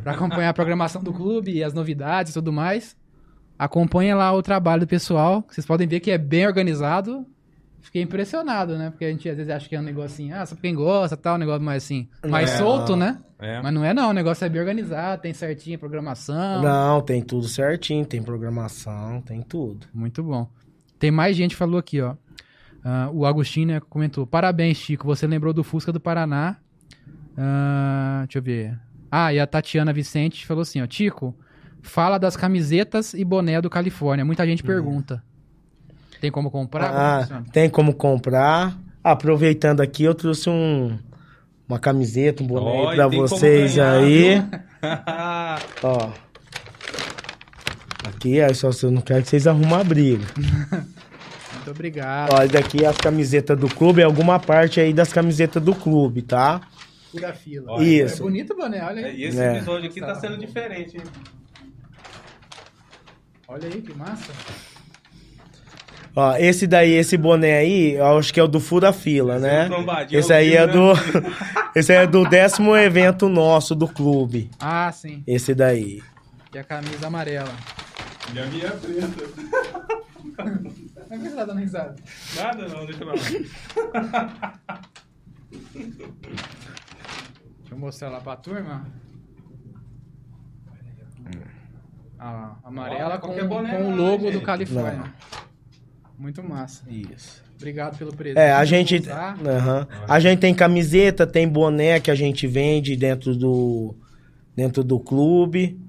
Pra 0.01 0.13
acompanhar 0.13 0.49
a 0.49 0.53
programação 0.53 1.03
do 1.03 1.11
clube 1.11 1.51
e 1.51 1.63
as 1.63 1.73
novidades 1.73 2.31
e 2.31 2.33
tudo 2.35 2.53
mais, 2.53 2.95
acompanha 3.59 4.15
lá 4.15 4.31
o 4.31 4.41
trabalho 4.41 4.81
do 4.81 4.87
pessoal. 4.87 5.43
Vocês 5.49 5.65
podem 5.65 5.87
ver 5.87 5.99
que 5.99 6.11
é 6.11 6.17
bem 6.17 6.47
organizado. 6.47 7.25
Fiquei 7.81 8.01
impressionado, 8.01 8.77
né? 8.77 8.89
Porque 8.91 9.03
a 9.03 9.09
gente 9.11 9.27
às 9.27 9.35
vezes 9.35 9.51
acha 9.51 9.67
que 9.67 9.75
é 9.75 9.79
um 9.79 9.83
negocinho, 9.83 10.33
ah, 10.33 10.45
só 10.45 10.55
pra 10.55 10.61
quem 10.61 10.73
gosta, 10.73 11.17
tal, 11.17 11.35
um 11.35 11.39
negócio 11.39 11.61
mais 11.61 11.83
assim, 11.83 12.07
mais 12.25 12.51
É. 12.51 12.57
solto, 12.57 12.95
né? 12.95 13.19
É. 13.37 13.61
Mas 13.61 13.73
não 13.73 13.83
é 13.83 13.93
não, 13.93 14.11
o 14.11 14.13
negócio 14.13 14.45
é 14.45 14.47
bem 14.49 14.61
organizado, 14.61 15.21
tem 15.21 15.33
certinho 15.33 15.75
a 15.75 15.79
programação. 15.79 16.61
Não, 16.61 17.01
tem 17.01 17.21
tudo 17.21 17.45
certinho, 17.49 18.05
tem 18.05 18.23
programação, 18.23 19.21
tem 19.21 19.41
tudo. 19.41 19.85
Muito 19.93 20.23
bom. 20.23 20.49
Tem 20.97 21.11
mais 21.11 21.35
gente 21.35 21.51
que 21.51 21.57
falou 21.57 21.77
aqui, 21.77 21.99
ó. 21.99 22.15
Ah, 22.83 23.09
o 23.13 23.25
Agostinho 23.25 23.67
né, 23.67 23.81
comentou: 23.89 24.25
Parabéns, 24.27 24.77
Chico. 24.77 25.05
Você 25.05 25.25
lembrou 25.27 25.53
do 25.53 25.63
Fusca 25.63 25.91
do 25.91 25.99
Paraná. 25.99 26.57
Ah, 27.37 28.23
deixa 28.25 28.39
eu 28.39 28.43
ver. 28.43 28.79
Ah, 29.11 29.33
e 29.33 29.39
a 29.39 29.47
Tatiana 29.47 29.93
Vicente 29.93 30.45
falou 30.45 30.61
assim: 30.61 30.81
ó, 30.81 30.87
Tico, 30.87 31.35
fala 31.81 32.17
das 32.17 32.35
camisetas 32.35 33.13
e 33.13 33.23
boné 33.23 33.61
do 33.61 33.69
Califórnia. 33.69 34.25
Muita 34.25 34.45
gente 34.45 34.63
pergunta. 34.63 35.23
Tem 36.19 36.31
como 36.31 36.49
comprar? 36.51 36.87
Como 36.89 36.99
Ah, 36.99 37.19
funciona? 37.21 37.45
tem 37.51 37.69
como 37.69 37.93
comprar. 37.93 38.77
Aproveitando 39.03 39.81
aqui, 39.81 40.03
eu 40.05 40.15
trouxe 40.15 40.49
um, 40.49 40.97
uma 41.67 41.77
camiseta, 41.77 42.41
um 42.41 42.47
boné 42.47 42.95
tem 42.95 43.09
como 43.09 43.27
vocês 43.27 43.77
aí. 43.77 44.41
Ó. 45.83 46.09
Aqui, 48.07 48.41
aí 48.41 48.53
só 48.55 48.71
se 48.71 48.85
eu 48.85 48.91
não 48.91 49.01
quero 49.01 49.23
que 49.23 49.29
vocês 49.29 49.47
arrumem 49.47 49.73
a 49.73 49.83
briga. 49.83 50.25
Muito 51.63 51.71
obrigado. 51.71 52.47
Daqui 52.51 52.83
é 52.83 52.87
as 52.87 52.97
camisetas 52.97 53.57
do 53.57 53.69
clube, 53.73 54.01
é 54.01 54.03
alguma 54.03 54.37
parte 54.37 54.81
aí 54.81 54.93
das 54.93 55.13
camisetas 55.13 55.63
do 55.63 55.73
clube, 55.73 56.21
tá? 56.21 56.59
Pura 57.09 57.33
fila. 57.33 57.71
Olha, 57.71 57.83
Isso. 57.85 58.15
É 58.21 58.25
bonito 58.25 58.53
o 58.53 58.57
boné, 58.57 58.83
olha 58.83 58.99
É, 58.99 59.05
aí. 59.05 59.15
E 59.17 59.23
esse 59.25 59.39
É. 59.39 59.55
episódio 59.57 59.89
aqui 59.89 59.99
tá 60.01 60.13
sendo 60.15 60.37
diferente, 60.37 60.97
hein? 60.97 61.03
Olha 63.47 63.67
aí, 63.67 63.81
que 63.81 63.93
massa. 63.93 64.31
Ó, 66.15 66.35
esse 66.37 66.67
daí, 66.67 66.91
esse 66.91 67.15
boné 67.17 67.57
aí, 67.57 67.93
eu 67.93 68.17
acho 68.17 68.33
que 68.33 68.39
é 68.39 68.43
o 68.43 68.47
do 68.47 68.59
Fura 68.59 68.91
Fila, 68.91 69.37
Esse 69.37 69.45
é 69.45 69.49
né? 69.49 69.65
trombadinho, 69.67 70.19
Esse 70.19 70.33
aí 70.33 70.55
é 70.55 70.67
do. 70.67 70.91
esse 71.75 71.91
aí 71.91 72.03
é 72.03 72.07
do 72.07 72.27
décimo 72.27 72.75
evento 72.75 73.29
nosso 73.29 73.73
do 73.73 73.87
clube. 73.87 74.49
Ah, 74.59 74.91
sim. 74.91 75.23
Esse 75.25 75.55
daí. 75.55 76.01
E 76.53 76.57
a 76.59 76.63
camisa 76.63 77.07
amarela. 77.07 77.51
E 78.33 78.39
a 78.39 78.45
minha 78.45 78.67
é 78.67 78.73
Por 81.13 81.21
que 81.21 81.29
você 81.29 81.35
tá 81.35 81.45
dando 81.45 81.59
risada? 81.59 81.95
Nada 82.35 82.67
não, 82.67 82.85
deixa 82.87 83.03
eu 83.03 83.13
ver. 83.13 83.49
Deixa 87.59 87.69
eu 87.69 87.77
mostrar 87.77 88.09
lá 88.09 88.19
pra 88.19 88.35
turma. 88.35 88.87
A 92.17 92.55
amarela 92.63 93.05
Olha, 93.05 93.19
com, 93.19 93.27
qualquer 93.27 93.47
boné 93.47 93.77
com 93.77 93.91
o 93.91 93.95
logo 93.95 94.23
gente. 94.23 94.39
do 94.39 94.41
Califórnia. 94.41 95.13
Muito 96.17 96.41
massa. 96.41 96.83
Isso. 96.89 97.43
Obrigado 97.57 97.95
pelo 97.95 98.15
presente. 98.15 98.39
É, 98.39 98.51
a 98.51 98.65
gente. 98.65 99.03
Aham. 99.07 99.87
A 100.07 100.19
gente 100.19 100.39
tem 100.39 100.55
camiseta, 100.55 101.27
tem 101.27 101.47
boné 101.47 101.99
que 101.99 102.09
a 102.09 102.15
gente 102.15 102.47
vende 102.47 102.95
dentro 102.95 103.35
do. 103.35 103.95
Dentro 104.55 104.83
do 104.83 104.99
clube. 104.99 105.79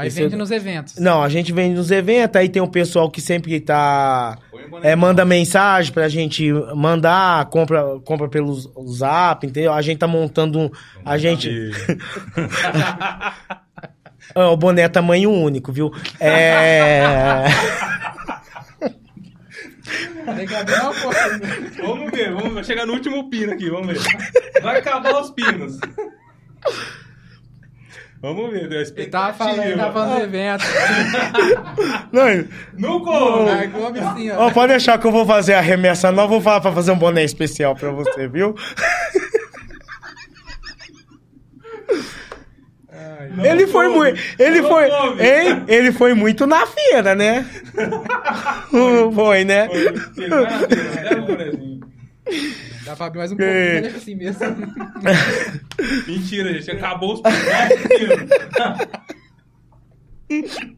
Aí 0.00 0.08
esse 0.08 0.22
vende 0.22 0.34
é- 0.34 0.38
nos 0.38 0.50
eventos. 0.50 0.96
Não, 0.96 1.22
a 1.22 1.28
gente 1.28 1.52
vende 1.52 1.74
nos 1.76 1.90
eventos, 1.90 2.36
aí 2.36 2.48
tem 2.48 2.62
o 2.62 2.68
pessoal 2.68 3.10
que 3.10 3.20
sempre 3.20 3.60
tá. 3.60 4.38
É, 4.82 4.94
manda 4.96 5.24
mensagem 5.24 5.92
pra 5.92 6.08
gente 6.08 6.50
mandar, 6.74 7.44
compra, 7.46 7.98
compra 8.04 8.28
pelo 8.28 8.54
zap, 8.92 9.46
entendeu? 9.46 9.72
A 9.72 9.82
gente 9.82 9.98
tá 9.98 10.06
montando 10.06 10.58
um. 10.58 10.70
A 11.04 11.18
gente. 11.18 11.70
Ah, 14.34 14.48
o 14.50 14.56
boné 14.56 14.82
é 14.82 14.88
tamanho 14.88 15.30
único, 15.30 15.72
viu? 15.72 15.90
É. 16.18 17.44
Vamos 21.82 22.10
ver, 22.10 22.32
vamos 22.32 22.66
chegar 22.66 22.86
no 22.86 22.92
último 22.92 23.28
pino 23.28 23.52
aqui, 23.52 23.68
vamos 23.68 23.88
ver. 23.88 24.62
Vai 24.62 24.78
acabar 24.78 25.20
os 25.20 25.30
pinos. 25.30 25.78
Vamos 28.22 28.50
ver, 28.50 28.68
deu 28.68 28.78
a 28.78 28.82
Ele 28.82 29.06
tava 29.06 29.30
expectativa. 29.30 29.32
falando, 29.32 29.62
ele 29.64 29.76
tava 29.76 29.92
falando 29.92 30.18
do 30.18 30.24
evento. 30.24 30.64
Não, 32.12 32.48
No 32.76 33.00
gol! 33.00 33.44
Largou 33.46 33.86
a 33.86 33.90
assim, 34.10 34.30
ó. 34.30 34.46
ó, 34.46 34.50
pode 34.50 34.68
deixar 34.72 34.98
que 34.98 35.06
eu 35.06 35.12
vou 35.12 35.24
fazer 35.24 35.54
a 35.54 35.60
remessa 35.60 36.12
nova, 36.12 36.28
vou 36.28 36.40
falar 36.40 36.60
pra 36.60 36.72
fazer 36.72 36.92
um 36.92 36.98
boné 36.98 37.24
especial 37.24 37.74
pra 37.74 37.90
você, 37.90 38.28
viu? 38.28 38.54
Ele 43.42 43.66
foi 43.66 43.88
muito. 43.88 44.20
Ele 44.38 44.62
foi. 44.62 44.84
Hein? 45.20 45.64
Ele 45.68 45.92
foi 45.92 46.14
muito 46.14 46.46
na 46.46 46.66
feira, 46.66 47.14
né? 47.14 47.46
Foi, 49.14 49.44
né? 49.44 49.68
Dá 52.84 52.96
pra 52.96 53.06
abrir 53.06 53.18
mais 53.18 53.32
um 53.32 53.36
pouquinho, 53.36 53.56
Que- 53.56 53.72
mas 53.72 53.82
deixa 53.82 53.96
assim 53.98 54.14
mesmo. 54.14 54.40
Mentira, 56.06 56.52
gente. 56.54 56.70
Acabou 56.70 57.14
os. 57.14 57.22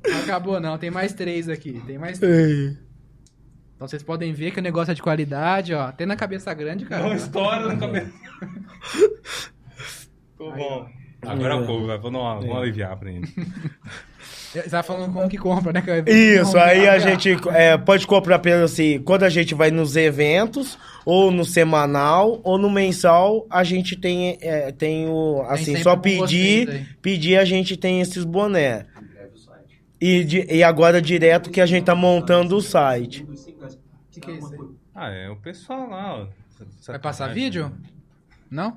Não 0.09 0.21
acabou 0.25 0.61
não, 0.61 0.79
tem 0.79 0.91
mais 0.91 1.13
três 1.13 1.49
aqui. 1.49 1.81
Tem 1.87 1.99
mais 1.99 2.19
três. 2.19 2.77
Então 3.77 3.87
vocês 3.89 4.03
podem 4.03 4.33
ver 4.33 4.51
que 4.53 4.61
o 4.61 4.63
negócio 4.63 4.93
é 4.93 4.95
de 4.95 5.03
qualidade, 5.03 5.75
ó. 5.75 5.83
Até 5.83 6.07
na 6.07 6.17
cabeça 6.17 6.53
grande, 6.55 6.85
cara. 6.85 7.03
Não 7.03 7.15
estoura 7.15 7.73
no 7.73 7.79
cabelo. 7.79 8.11
Ficou 10.31 10.53
bom. 10.55 10.89
Agora 11.25 11.55
é 11.55 11.67
pouco, 11.67 11.87
vamos, 11.87 12.03
vamos 12.03 12.57
aliviar 12.57 12.97
pra 12.99 13.11
ele. 13.11 13.27
Você 14.53 14.69
tá 14.69 14.83
falando 14.83 15.11
como 15.15 15.29
que 15.31 15.39
compra, 15.39 15.73
né? 15.73 15.83
Isso, 16.07 16.59
aí 16.59 16.87
a 16.87 16.99
gente 16.99 17.35
é, 17.55 17.79
pode 17.79 18.07
comprar 18.07 18.39
pelo 18.39 18.65
assim, 18.65 19.01
quando 19.01 19.23
a 19.23 19.31
gente 19.31 19.55
vai 19.55 19.71
nos 19.71 19.97
eventos, 19.97 20.77
ou 21.07 21.31
no 21.31 21.43
semanal, 21.43 22.39
ou 22.45 22.59
no 22.59 22.69
mensal, 22.71 23.47
a 23.49 23.65
gente 23.65 23.97
tem, 23.97 24.37
é, 24.43 24.71
tem 24.71 25.09
o. 25.09 25.43
Assim, 25.49 25.65
sempre 25.65 25.83
só 25.83 25.97
pedir, 25.97 26.97
pedir, 27.01 27.39
a 27.39 27.47
gente 27.47 27.79
tem 27.79 28.03
esses 28.03 28.25
boné. 28.25 28.85
E, 29.99 30.23
de- 30.23 30.47
e 30.51 30.63
agora 30.63 31.01
direto 31.01 31.49
que 31.51 31.61
a 31.61 31.67
gente 31.67 31.85
tá 31.85 31.95
montando 31.95 32.55
o 32.57 32.61
site. 32.61 33.25
Que 34.11 34.21
que 34.21 34.31
é 34.31 34.35
isso 34.35 34.53
aí? 34.53 34.59
Ah, 34.95 35.09
é 35.11 35.31
o 35.31 35.37
pessoal 35.37 35.89
lá, 35.89 36.15
ó. 36.17 36.27
Vai 36.87 36.99
passar 36.99 37.33
vídeo? 37.33 37.73
Não? 38.51 38.77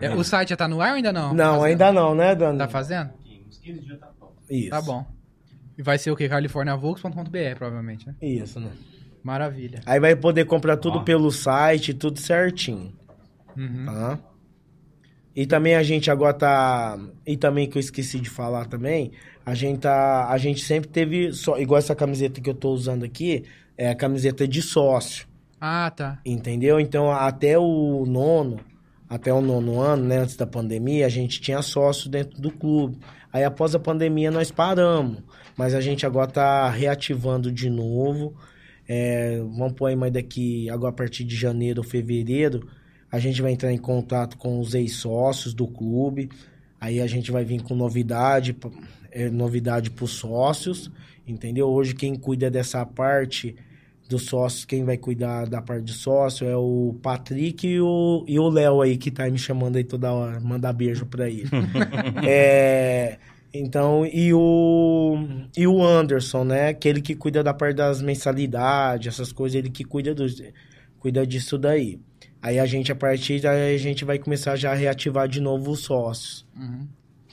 É, 0.00 0.08
o 0.14 0.24
site 0.24 0.48
já 0.48 0.56
tá 0.56 0.66
no 0.66 0.80
ar 0.80 0.90
ou 0.90 0.96
ainda 0.96 1.12
não? 1.12 1.34
Não, 1.34 1.44
Fazendo? 1.60 1.64
ainda 1.66 1.92
não, 1.92 2.14
né, 2.14 2.34
Dani? 2.34 2.58
Tá 2.58 2.68
fazendo? 2.68 3.10
Isso. 4.48 4.70
Tá 4.70 4.82
bom. 4.82 5.06
E 5.76 5.82
vai 5.82 5.98
ser 5.98 6.10
o 6.10 6.16
quê? 6.16 6.28
californiavox.br, 6.28 7.56
provavelmente, 7.56 8.06
né? 8.06 8.14
Isso, 8.22 8.60
né? 8.60 8.70
Maravilha. 9.22 9.80
Aí 9.86 9.98
vai 9.98 10.14
poder 10.14 10.44
comprar 10.44 10.76
tudo 10.76 10.98
Ó. 10.98 11.02
pelo 11.02 11.30
site, 11.30 11.94
tudo 11.94 12.20
certinho. 12.20 12.92
Uhum. 13.56 13.86
tá? 13.86 14.18
E 15.34 15.46
também 15.46 15.74
a 15.74 15.82
gente 15.82 16.10
agora 16.10 16.34
tá. 16.34 16.98
E 17.26 17.36
também 17.36 17.68
que 17.68 17.76
eu 17.76 17.80
esqueci 17.80 18.20
de 18.20 18.30
falar 18.30 18.66
também, 18.66 19.12
a 19.44 19.54
gente 19.54 19.80
tá. 19.80 20.28
A 20.28 20.38
gente 20.38 20.62
sempre 20.62 20.88
teve. 20.90 21.32
Só, 21.32 21.58
igual 21.58 21.78
essa 21.78 21.94
camiseta 21.94 22.40
que 22.40 22.48
eu 22.48 22.54
tô 22.54 22.70
usando 22.70 23.04
aqui, 23.04 23.44
é 23.76 23.90
a 23.90 23.94
camiseta 23.94 24.46
de 24.46 24.62
sócio. 24.62 25.26
Ah, 25.60 25.90
tá. 25.90 26.20
Entendeu? 26.24 26.78
Então 26.78 27.10
até 27.10 27.58
o 27.58 28.04
nono, 28.06 28.60
até 29.08 29.32
o 29.32 29.40
nono 29.40 29.80
ano, 29.80 30.04
né, 30.04 30.18
antes 30.18 30.36
da 30.36 30.46
pandemia, 30.46 31.06
a 31.06 31.08
gente 31.08 31.40
tinha 31.40 31.62
sócio 31.62 32.08
dentro 32.10 32.40
do 32.40 32.50
clube. 32.50 32.98
Aí 33.34 33.42
após 33.42 33.74
a 33.74 33.80
pandemia 33.80 34.30
nós 34.30 34.52
paramos. 34.52 35.18
Mas 35.56 35.74
a 35.74 35.80
gente 35.80 36.06
agora 36.06 36.30
tá 36.30 36.70
reativando 36.70 37.50
de 37.50 37.68
novo. 37.68 38.32
É, 38.88 39.38
vamos 39.38 39.72
pôr 39.72 39.86
aí 39.86 39.96
mais 39.96 40.12
daqui, 40.12 40.70
agora 40.70 40.90
a 40.90 40.96
partir 40.96 41.24
de 41.24 41.34
janeiro 41.34 41.80
ou 41.80 41.84
fevereiro, 41.88 42.68
a 43.10 43.18
gente 43.18 43.42
vai 43.42 43.50
entrar 43.50 43.72
em 43.72 43.78
contato 43.78 44.36
com 44.36 44.60
os 44.60 44.72
ex-sócios 44.72 45.52
do 45.52 45.66
clube. 45.66 46.30
Aí 46.80 47.00
a 47.00 47.08
gente 47.08 47.32
vai 47.32 47.44
vir 47.44 47.60
com 47.60 47.74
novidade, 47.74 48.56
é, 49.10 49.28
novidade 49.28 49.90
para 49.90 50.04
os 50.04 50.12
sócios, 50.12 50.88
entendeu? 51.26 51.66
Hoje 51.66 51.92
quem 51.92 52.14
cuida 52.14 52.48
dessa 52.48 52.86
parte 52.86 53.56
dos 54.08 54.26
sócios, 54.26 54.64
quem 54.64 54.84
vai 54.84 54.96
cuidar 54.96 55.46
da 55.46 55.62
parte 55.62 55.84
de 55.84 55.92
sócio 55.92 56.46
é 56.46 56.56
o 56.56 56.94
Patrick 57.02 57.66
e 57.66 57.80
o 57.80 58.24
e 58.28 58.38
o 58.38 58.48
Léo 58.48 58.82
aí, 58.82 58.96
que 58.96 59.10
tá 59.10 59.28
me 59.30 59.38
chamando 59.38 59.76
aí 59.76 59.84
toda 59.84 60.12
hora, 60.12 60.40
mandar 60.40 60.72
beijo 60.72 61.06
pra 61.06 61.28
ele. 61.28 61.48
é, 62.26 63.18
então, 63.52 64.04
e 64.04 64.34
o, 64.34 65.16
e 65.56 65.66
o 65.66 65.82
Anderson, 65.82 66.44
né? 66.44 66.68
Aquele 66.68 67.00
que 67.00 67.14
cuida 67.14 67.42
da 67.42 67.54
parte 67.54 67.76
das 67.76 68.02
mensalidades, 68.02 69.14
essas 69.14 69.32
coisas, 69.32 69.56
ele 69.56 69.70
que 69.70 69.84
cuida, 69.84 70.14
dos, 70.14 70.42
cuida 70.98 71.26
disso 71.26 71.56
daí. 71.56 72.00
Aí 72.42 72.58
a 72.58 72.66
gente, 72.66 72.92
a 72.92 72.96
partir 72.96 73.40
daí, 73.40 73.74
a 73.74 73.78
gente 73.78 74.04
vai 74.04 74.18
começar 74.18 74.56
já 74.56 74.72
a 74.72 74.74
reativar 74.74 75.28
de 75.28 75.40
novo 75.40 75.70
os 75.70 75.80
sócios. 75.80 76.44
Uhum. 76.54 76.86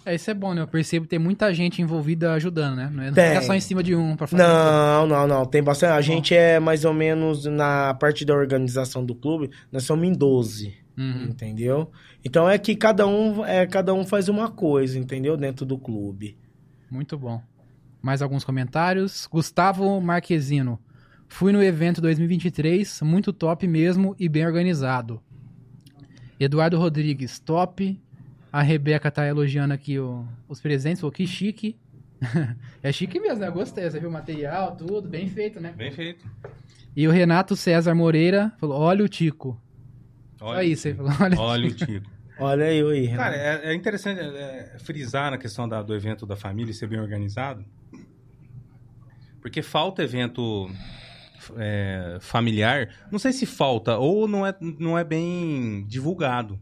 É, 0.05 0.15
isso 0.15 0.31
é 0.31 0.33
bom, 0.33 0.53
né? 0.53 0.61
Eu 0.61 0.67
percebo 0.67 1.05
que 1.05 1.09
tem 1.09 1.19
muita 1.19 1.53
gente 1.53 1.81
envolvida 1.81 2.33
ajudando, 2.33 2.75
né? 2.75 2.89
Não 2.91 3.03
é 3.03 3.11
Tem. 3.11 3.29
fica 3.29 3.41
só 3.43 3.53
em 3.53 3.59
cima 3.59 3.83
de 3.83 3.95
um 3.95 4.15
pra 4.15 4.25
fazer. 4.25 4.41
Não, 4.41 5.05
não, 5.05 5.27
não. 5.27 5.45
Tem 5.45 5.61
bastante. 5.61 5.91
A 5.91 6.01
gente 6.01 6.33
é 6.35 6.59
mais 6.59 6.83
ou 6.85 6.93
menos 6.93 7.45
na 7.45 7.93
parte 7.93 8.25
da 8.25 8.33
organização 8.33 9.05
do 9.05 9.13
clube, 9.13 9.51
nós 9.71 9.83
somos 9.83 10.07
em 10.07 10.13
12. 10.13 10.75
Uhum. 10.97 11.23
Entendeu? 11.25 11.91
Então 12.23 12.49
é 12.49 12.57
que 12.57 12.75
cada 12.75 13.07
um, 13.07 13.45
é, 13.45 13.65
cada 13.65 13.93
um 13.93 14.03
faz 14.03 14.27
uma 14.27 14.49
coisa, 14.49 14.97
entendeu? 14.97 15.37
Dentro 15.37 15.65
do 15.65 15.77
clube. 15.77 16.37
Muito 16.89 17.17
bom. 17.17 17.41
Mais 18.01 18.21
alguns 18.21 18.43
comentários. 18.43 19.27
Gustavo 19.31 20.01
Marquezino. 20.01 20.79
Fui 21.27 21.53
no 21.53 21.63
evento 21.63 22.01
2023, 22.01 23.01
muito 23.03 23.31
top 23.31 23.65
mesmo 23.65 24.15
e 24.19 24.27
bem 24.27 24.45
organizado. 24.45 25.21
Eduardo 26.37 26.77
Rodrigues, 26.77 27.39
top. 27.39 27.97
A 28.51 28.61
Rebeca 28.61 29.09
tá 29.09 29.25
elogiando 29.25 29.73
aqui 29.73 29.97
o- 29.99 30.25
os 30.47 30.59
presentes, 30.59 30.99
falou 30.99 31.11
que 31.11 31.25
chique. 31.25 31.77
é 32.83 32.91
chique 32.91 33.19
mesmo, 33.19 33.39
né? 33.39 33.47
Eu 33.47 33.53
Gostei, 33.53 33.89
você 33.89 33.99
viu 33.99 34.09
o 34.09 34.11
material, 34.11 34.75
tudo, 34.75 35.07
bem 35.07 35.27
feito, 35.27 35.59
né? 35.59 35.73
Bem 35.75 35.91
feito. 35.91 36.25
E 36.95 37.07
o 37.07 37.11
Renato 37.11 37.55
César 37.55 37.95
Moreira 37.95 38.51
falou: 38.59 38.77
olha 38.79 39.03
o 39.03 39.09
Tico. 39.09 39.59
Olha 40.39 40.63
isso 40.63 40.87
aí, 40.87 40.93
falou: 40.93 41.11
olha, 41.19 41.39
Olha 41.39 41.67
o 41.67 41.73
Tico. 41.73 42.09
Olha 42.39 42.65
aí, 42.65 43.07
Cara, 43.15 43.35
Renato. 43.37 43.65
é, 43.65 43.71
é 43.71 43.73
interessante 43.75 44.19
é, 44.19 44.23
é, 44.75 44.79
frisar 44.79 45.29
na 45.31 45.37
questão 45.37 45.69
da- 45.69 45.81
do 45.83 45.93
evento 45.95 46.25
da 46.25 46.35
família 46.35 46.71
e 46.71 46.73
ser 46.73 46.87
bem 46.87 46.99
organizado. 46.99 47.63
Porque 49.41 49.61
falta 49.61 50.03
evento 50.03 50.69
é, 51.57 52.17
familiar. 52.19 52.89
Não 53.11 53.17
sei 53.19 53.31
se 53.31 53.45
falta 53.45 53.97
ou 53.97 54.27
não 54.27 54.45
é, 54.45 54.55
não 54.59 54.97
é 54.97 55.03
bem 55.03 55.83
divulgado, 55.87 56.59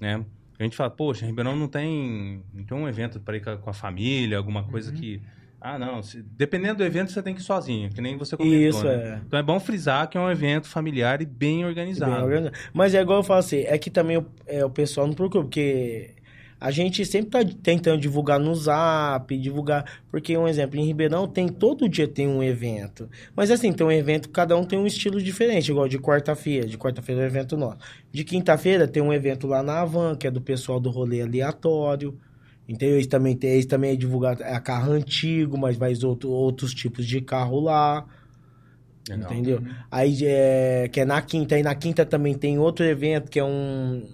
né? 0.00 0.24
A 0.62 0.64
gente 0.64 0.76
fala, 0.76 0.90
poxa, 0.90 1.26
Ribeirão 1.26 1.56
não 1.56 1.68
tem, 1.68 2.42
não 2.54 2.64
tem 2.64 2.76
um 2.76 2.88
evento 2.88 3.20
para 3.20 3.36
ir 3.36 3.40
com 3.40 3.70
a, 3.70 3.72
família, 3.72 4.38
alguma 4.38 4.64
coisa 4.64 4.92
que... 4.92 5.20
Ah, 5.60 5.78
não. 5.78 6.02
se- 6.02 6.22
dependendo 6.22 6.78
do 6.78 6.84
evento, 6.84 7.12
você 7.12 7.22
tem 7.22 7.34
que 7.34 7.40
ir 7.40 7.44
sozinho, 7.44 7.88
que 7.90 8.00
nem 8.00 8.16
você 8.16 8.36
comentou, 8.36 8.68
Isso, 8.68 8.84
né? 8.84 8.94
é. 8.94 9.20
Então 9.26 9.38
é 9.38 9.42
bom 9.42 9.60
frisar 9.60 10.08
que 10.08 10.18
é 10.18 10.20
um 10.20 10.28
evento 10.30 10.68
familiar 10.68 11.22
e 11.22 11.26
bem 11.26 11.64
organizado. 11.64 12.12
Bem 12.12 12.22
organizado. 12.22 12.56
Mas 12.72 12.94
é 12.94 13.00
igual 13.00 13.20
eu 13.20 13.22
falo 13.22 13.38
assim, 13.40 13.60
é 13.60 13.78
que 13.78 13.88
também 13.90 14.18
o, 14.18 14.26
é, 14.46 14.64
o 14.64 14.70
pessoal 14.70 15.06
não 15.06 15.14
procura, 15.14 15.44
porque 15.44 16.14
a 16.62 16.70
gente 16.70 17.04
sempre 17.04 17.30
tá 17.30 17.40
tentando 17.60 18.00
divulgar 18.00 18.38
no 18.38 18.54
Zap, 18.54 19.36
divulgar, 19.36 19.84
porque 20.12 20.36
um 20.36 20.46
exemplo, 20.46 20.78
em 20.78 20.84
Ribeirão 20.84 21.26
tem, 21.26 21.48
todo 21.48 21.88
dia 21.88 22.06
tem 22.06 22.28
um 22.28 22.40
evento. 22.40 23.10
Mas 23.34 23.50
assim, 23.50 23.72
tem 23.72 23.84
um 23.84 23.90
evento, 23.90 24.28
cada 24.28 24.56
um 24.56 24.64
tem 24.64 24.78
um 24.78 24.86
estilo 24.86 25.20
diferente, 25.20 25.72
igual 25.72 25.88
de 25.88 25.98
quarta-feira, 25.98 26.64
de 26.64 26.78
quarta-feira 26.78 27.22
é 27.22 27.24
um 27.24 27.26
evento 27.26 27.56
nosso. 27.56 27.78
De 28.12 28.22
quinta-feira 28.22 28.86
tem 28.86 29.02
um 29.02 29.12
evento 29.12 29.48
lá 29.48 29.60
na 29.60 29.80
Avan, 29.80 30.14
que 30.14 30.24
é 30.24 30.30
do 30.30 30.40
pessoal 30.40 30.78
do 30.78 30.88
rolê 30.88 31.20
aleatório. 31.20 32.16
Entendeu? 32.68 32.94
Eles 32.94 33.08
também, 33.08 33.36
tem, 33.36 33.50
eles 33.50 33.66
também 33.66 33.90
é 33.90 33.96
divulgado, 33.96 34.44
é 34.44 34.60
carro 34.60 34.92
antigo, 34.92 35.58
mas 35.58 35.76
vai 35.76 35.94
outro, 36.04 36.30
outros 36.30 36.72
tipos 36.72 37.04
de 37.04 37.20
carro 37.20 37.58
lá. 37.58 38.06
Legal. 39.08 39.32
Entendeu? 39.32 39.62
Aí 39.90 40.16
é, 40.22 40.88
que 40.92 41.00
é 41.00 41.04
na 41.04 41.20
quinta. 41.20 41.56
Aí 41.56 41.62
na 41.64 41.74
quinta 41.74 42.06
também 42.06 42.34
tem 42.34 42.56
outro 42.60 42.84
evento 42.84 43.28
que 43.28 43.40
é 43.40 43.44
um, 43.44 44.06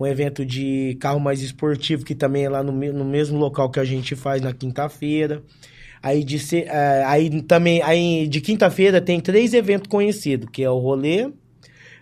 um 0.00 0.06
evento 0.06 0.46
de 0.46 0.96
carro 0.98 1.20
mais 1.20 1.42
esportivo, 1.42 2.06
que 2.06 2.14
também 2.14 2.46
é 2.46 2.48
lá 2.48 2.62
no, 2.62 2.72
no 2.72 3.04
mesmo 3.04 3.38
local 3.38 3.70
que 3.70 3.78
a 3.78 3.84
gente 3.84 4.16
faz 4.16 4.40
na 4.40 4.52
quinta-feira. 4.52 5.42
Aí 6.02 6.24
de 6.24 6.40
é, 6.64 7.04
aí 7.04 7.42
também 7.42 7.82
aí 7.82 8.26
de 8.26 8.40
quinta-feira 8.40 9.02
tem 9.02 9.20
três 9.20 9.52
eventos 9.52 9.88
conhecidos, 9.88 10.48
que 10.50 10.62
é 10.62 10.70
o 10.70 10.78
rolê, 10.78 11.30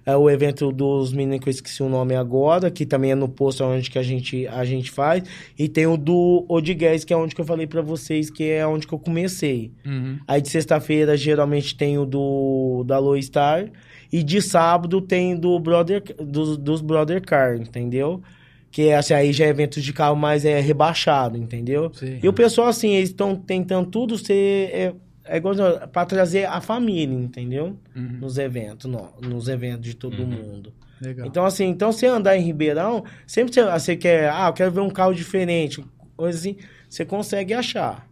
é 0.06 0.16
o 0.16 0.30
evento 0.30 0.70
dos 0.70 1.12
meninos 1.12 1.42
que 1.42 1.48
eu 1.48 1.50
esqueci 1.50 1.82
o 1.82 1.88
nome 1.88 2.14
agora, 2.14 2.70
que 2.70 2.86
também 2.86 3.10
é 3.10 3.14
no 3.16 3.28
posto 3.28 3.64
onde 3.64 3.90
que 3.90 3.98
a 3.98 4.02
gente, 4.04 4.46
a 4.46 4.64
gente 4.64 4.92
faz, 4.92 5.24
e 5.58 5.68
tem 5.68 5.88
o 5.88 5.96
do 5.96 6.46
Odiguez, 6.48 7.04
que 7.04 7.12
é 7.12 7.16
onde 7.16 7.34
que 7.34 7.40
eu 7.40 7.44
falei 7.44 7.66
pra 7.66 7.82
vocês, 7.82 8.30
que 8.30 8.44
é 8.44 8.64
onde 8.64 8.86
que 8.86 8.94
eu 8.94 8.98
comecei. 9.00 9.72
Uhum. 9.84 10.20
Aí 10.28 10.40
de 10.40 10.48
sexta-feira 10.48 11.16
geralmente 11.16 11.76
tem 11.76 11.98
o 11.98 12.06
do 12.06 12.84
da 12.86 13.00
Low 13.00 13.20
Star 13.20 13.68
e 14.12 14.22
de 14.22 14.40
sábado 14.40 15.00
tem 15.00 15.36
do 15.36 15.58
Brother 15.58 16.02
dos, 16.18 16.56
dos 16.56 16.80
Brother 16.80 17.20
Car, 17.22 17.56
entendeu? 17.56 18.22
Que 18.70 18.88
é, 18.88 18.96
assim, 18.96 19.14
aí 19.14 19.32
já 19.32 19.46
é 19.46 19.48
eventos 19.48 19.82
de 19.82 19.92
carro 19.92 20.16
mais 20.16 20.44
é 20.44 20.60
rebaixado, 20.60 21.36
entendeu? 21.38 21.90
Sim. 21.94 22.18
E 22.22 22.28
o 22.28 22.32
pessoal 22.32 22.68
assim, 22.68 22.90
eles 22.94 23.08
estão 23.10 23.34
tentando 23.34 23.88
tudo 23.88 24.18
ser 24.18 24.70
é, 24.72 24.94
é 25.24 25.36
igual 25.36 25.54
para 25.92 26.04
trazer 26.06 26.44
a 26.46 26.60
família, 26.60 27.14
entendeu? 27.16 27.78
Uhum. 27.96 28.18
Nos 28.20 28.36
eventos, 28.38 28.90
no, 28.90 29.08
nos 29.22 29.48
eventos 29.48 29.82
de 29.82 29.94
todo 29.94 30.20
Uhum. 30.20 30.26
mundo. 30.26 30.72
Legal. 31.00 31.26
Então, 31.26 31.46
assim, 31.46 31.66
então 31.66 31.92
você 31.92 32.06
andar 32.06 32.36
em 32.36 32.42
Ribeirão, 32.42 33.04
sempre 33.26 33.54
você, 33.54 33.62
você 33.64 33.96
quer, 33.96 34.30
ah, 34.30 34.48
eu 34.48 34.52
quero 34.52 34.72
ver 34.72 34.80
um 34.80 34.90
carro 34.90 35.14
diferente, 35.14 35.84
coisa 36.16 36.36
assim, 36.36 36.56
você 36.90 37.04
consegue 37.04 37.54
achar. 37.54 38.06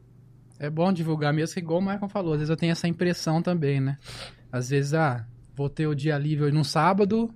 É 0.59 0.71
bom 0.71 0.91
divulgar 0.93 1.33
mesmo, 1.35 1.53
que 1.53 1.61
igual 1.61 1.81
o 1.81 1.83
Michael 1.83 2.09
falou, 2.09 2.33
às 2.35 2.39
vezes 2.39 2.51
eu 2.51 2.57
tenho 2.57 2.71
essa 2.73 2.87
impressão 2.87 3.43
também, 3.43 3.81
né? 3.81 3.99
Às 4.53 4.71
vezes, 4.71 4.95
ah, 4.95 5.27
vou 5.57 5.69
ter 5.71 5.87
o 5.87 5.95
dia 5.95 6.17
livre 6.19 6.53
num 6.53 6.63
sábado 6.65 7.35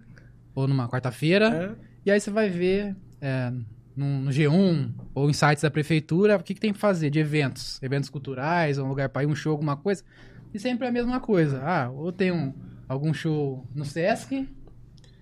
ou 0.54 0.68
numa 0.68 0.88
quarta-feira, 0.88 1.76
É. 1.76 1.84
e 2.06 2.10
aí 2.10 2.20
você 2.20 2.30
vai 2.30 2.48
ver 2.50 2.94
é, 3.20 3.50
no, 3.96 4.20
no 4.20 4.30
G1 4.30 4.90
ou 5.14 5.28
em 5.30 5.32
sites 5.32 5.62
da 5.62 5.70
prefeitura 5.70 6.36
o 6.36 6.42
que, 6.42 6.54
que 6.54 6.60
tem 6.60 6.72
pra 6.72 6.80
fazer 6.80 7.10
de 7.10 7.18
eventos, 7.18 7.82
eventos 7.82 8.08
culturais, 8.10 8.78
um 8.78 8.86
lugar 8.88 9.08
pra 9.08 9.22
ir, 9.22 9.26
um 9.26 9.34
show, 9.34 9.52
alguma 9.52 9.76
coisa, 9.76 10.02
e 10.52 10.58
sempre 10.58 10.86
é 10.86 10.88
a 10.88 10.92
mesma 10.92 11.18
coisa. 11.20 11.60
Ah, 11.64 11.90
ou 11.90 12.12
tem 12.12 12.30
um, 12.32 12.52
algum 12.88 13.12
show 13.14 13.66
no 13.74 13.84
Sesc, 13.84 14.48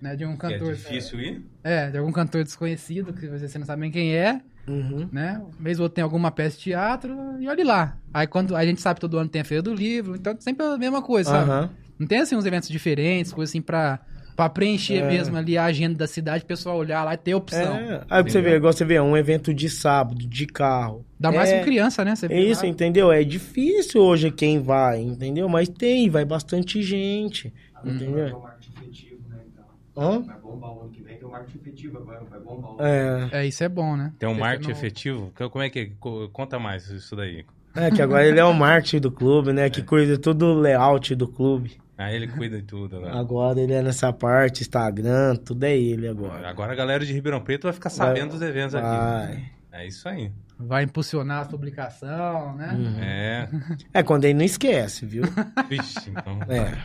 né, 0.01 0.15
de 0.15 0.25
um 0.25 0.35
Que 0.37 0.45
é 0.47 0.49
cantor... 0.57 0.73
difícil 0.75 1.19
ir. 1.19 1.45
É, 1.63 1.89
de 1.91 1.97
algum 1.97 2.11
cantor 2.11 2.43
desconhecido, 2.43 3.13
que 3.13 3.27
você 3.27 3.57
não 3.59 3.65
sabe 3.65 3.81
nem 3.81 3.91
quem 3.91 4.13
é, 4.15 4.41
Uhum. 4.67 5.09
né? 5.11 5.41
Ou 5.41 5.69
outro 5.81 5.89
tem 5.89 6.03
alguma 6.03 6.29
peça 6.31 6.55
de 6.57 6.63
teatro 6.65 7.17
e 7.39 7.47
olhe 7.47 7.63
lá. 7.63 7.97
Aí 8.13 8.27
quando 8.27 8.55
a 8.55 8.63
gente 8.63 8.79
sabe 8.79 8.95
que 8.97 9.01
todo 9.01 9.17
ano 9.17 9.27
tem 9.29 9.41
a 9.41 9.45
feira 9.45 9.63
do 9.63 9.73
livro, 9.73 10.15
então 10.15 10.35
sempre 10.39 10.63
é 10.65 10.69
a 10.73 10.77
mesma 10.77 11.01
coisa, 11.01 11.31
sabe? 11.31 11.73
Não 11.99 12.07
tem 12.07 12.19
assim 12.19 12.35
uns 12.35 12.45
eventos 12.45 12.69
diferentes, 12.69 13.31
coisas 13.33 13.51
assim 13.51 13.61
pra, 13.61 13.99
Pra 14.35 14.47
preencher 14.47 14.99
É. 15.03 15.05
mesmo 15.05 15.35
ali 15.35 15.57
a 15.57 15.65
agenda 15.65 15.97
da 15.97 16.07
cidade, 16.07 16.45
o 16.45 16.47
pessoal 16.47 16.77
olhar 16.77 17.03
lá 17.03 17.13
e 17.13 17.17
ter 17.17 17.35
opção. 17.35 17.75
É, 17.75 17.95
aí 18.09 18.23
pra 18.23 18.31
você 18.31 18.39
ver, 18.41 18.55
igual 18.55 18.71
você 18.71 18.85
vê, 18.85 18.97
um 18.97 19.17
evento 19.17 19.53
de 19.53 19.67
sábado, 19.69 20.15
de 20.25 20.45
carro. 20.47 21.05
Dá 21.19 21.29
mais 21.29 21.49
é, 21.49 21.57
com 21.59 21.65
criança, 21.65 22.05
né? 22.05 22.15
Você 22.15 22.25
É 22.27 22.29
vê 22.29 22.39
isso, 22.49 22.63
lá. 22.63 22.69
entendeu? 22.69 23.11
É 23.11 23.21
difícil 23.21 24.01
hoje 24.01 24.31
quem 24.31 24.61
vai, 24.61 25.01
entendeu? 25.01 25.49
Mas 25.49 25.67
tem, 25.67 26.09
vai 26.09 26.23
bastante 26.23 26.81
gente, 26.81 27.53
ter 27.83 27.89
entendeu? 27.89 28.39
marketing 28.39 28.71
efetivo, 28.77 29.21
né? 29.29 29.37
Então. 29.51 29.65
Hã? 30.01 30.21
Vai 30.21 30.39
bombar 30.39 30.71
o 30.73 30.81
ano 30.83 30.89
que 30.91 31.01
vem, 31.01 31.17
tem 31.17 31.27
um 31.27 31.31
marketing 31.31 31.57
efetivo 31.57 31.97
agora, 31.97 32.21
vai 32.23 32.39
bombar 32.39 32.71
o 32.71 32.81
É, 32.81 33.29
É, 33.33 33.45
isso 33.45 33.61
é 33.61 33.67
bom, 33.67 33.97
né? 33.97 34.13
Tem 34.17 34.29
um 34.29 34.31
Porque 34.31 34.41
marketing 34.41 34.63
senão- 34.67 34.77
efetivo? 34.77 35.33
Como 35.51 35.63
é 35.65 35.69
que 35.69 35.79
é? 35.79 35.89
Co- 35.99 36.29
Conta 36.29 36.57
mais 36.57 36.87
isso 36.89 37.13
daí. 37.13 37.43
é 37.75 37.91
que 37.91 38.01
agora 38.01 38.25
ele 38.25 38.39
é 38.39 38.45
o 38.45 38.53
marketing 38.53 39.01
do 39.01 39.11
clube, 39.11 39.51
né? 39.51 39.69
Que 39.69 39.83
cuida 39.83 40.17
tudo 40.17 40.45
o 40.45 40.59
layout 40.61 41.13
do 41.13 41.27
clube. 41.27 41.77
Aí 41.99 42.15
ele 42.15 42.29
cuida 42.29 42.55
de 42.55 42.63
tudo 42.63 42.95
agora. 42.95 43.19
Agora 43.19 43.59
ele 43.59 43.73
é 43.73 43.81
nessa 43.81 44.13
parte, 44.13 44.61
Instagram, 44.61 45.35
tudo 45.35 45.65
é 45.65 45.77
ele 45.77 46.07
agora. 46.07 46.47
Agora 46.49 46.71
a 46.71 46.75
galera 46.75 47.05
de 47.05 47.11
Ribeirão 47.11 47.41
Preto 47.41 47.63
vai 47.63 47.73
ficar 47.73 47.89
sabendo 47.89 48.31
dos 48.31 48.41
eventos 48.41 48.73
aqui. 48.73 48.87
Vai. 48.87 49.51
É 49.73 49.85
isso 49.85 50.07
aí. 50.07 50.31
Vai 50.57 50.83
impulsionar 50.83 51.41
a 51.41 51.45
publicação, 51.45 52.55
né? 52.55 52.73
Uhum. 52.73 52.99
É. 53.03 53.49
É 53.95 54.01
quando 54.01 54.23
ele 54.23 54.33
não 54.35 54.45
esquece, 54.45 55.05
viu? 55.05 55.23
Vixe, 55.67 56.09
então. 56.09 56.39
É. 56.47 56.77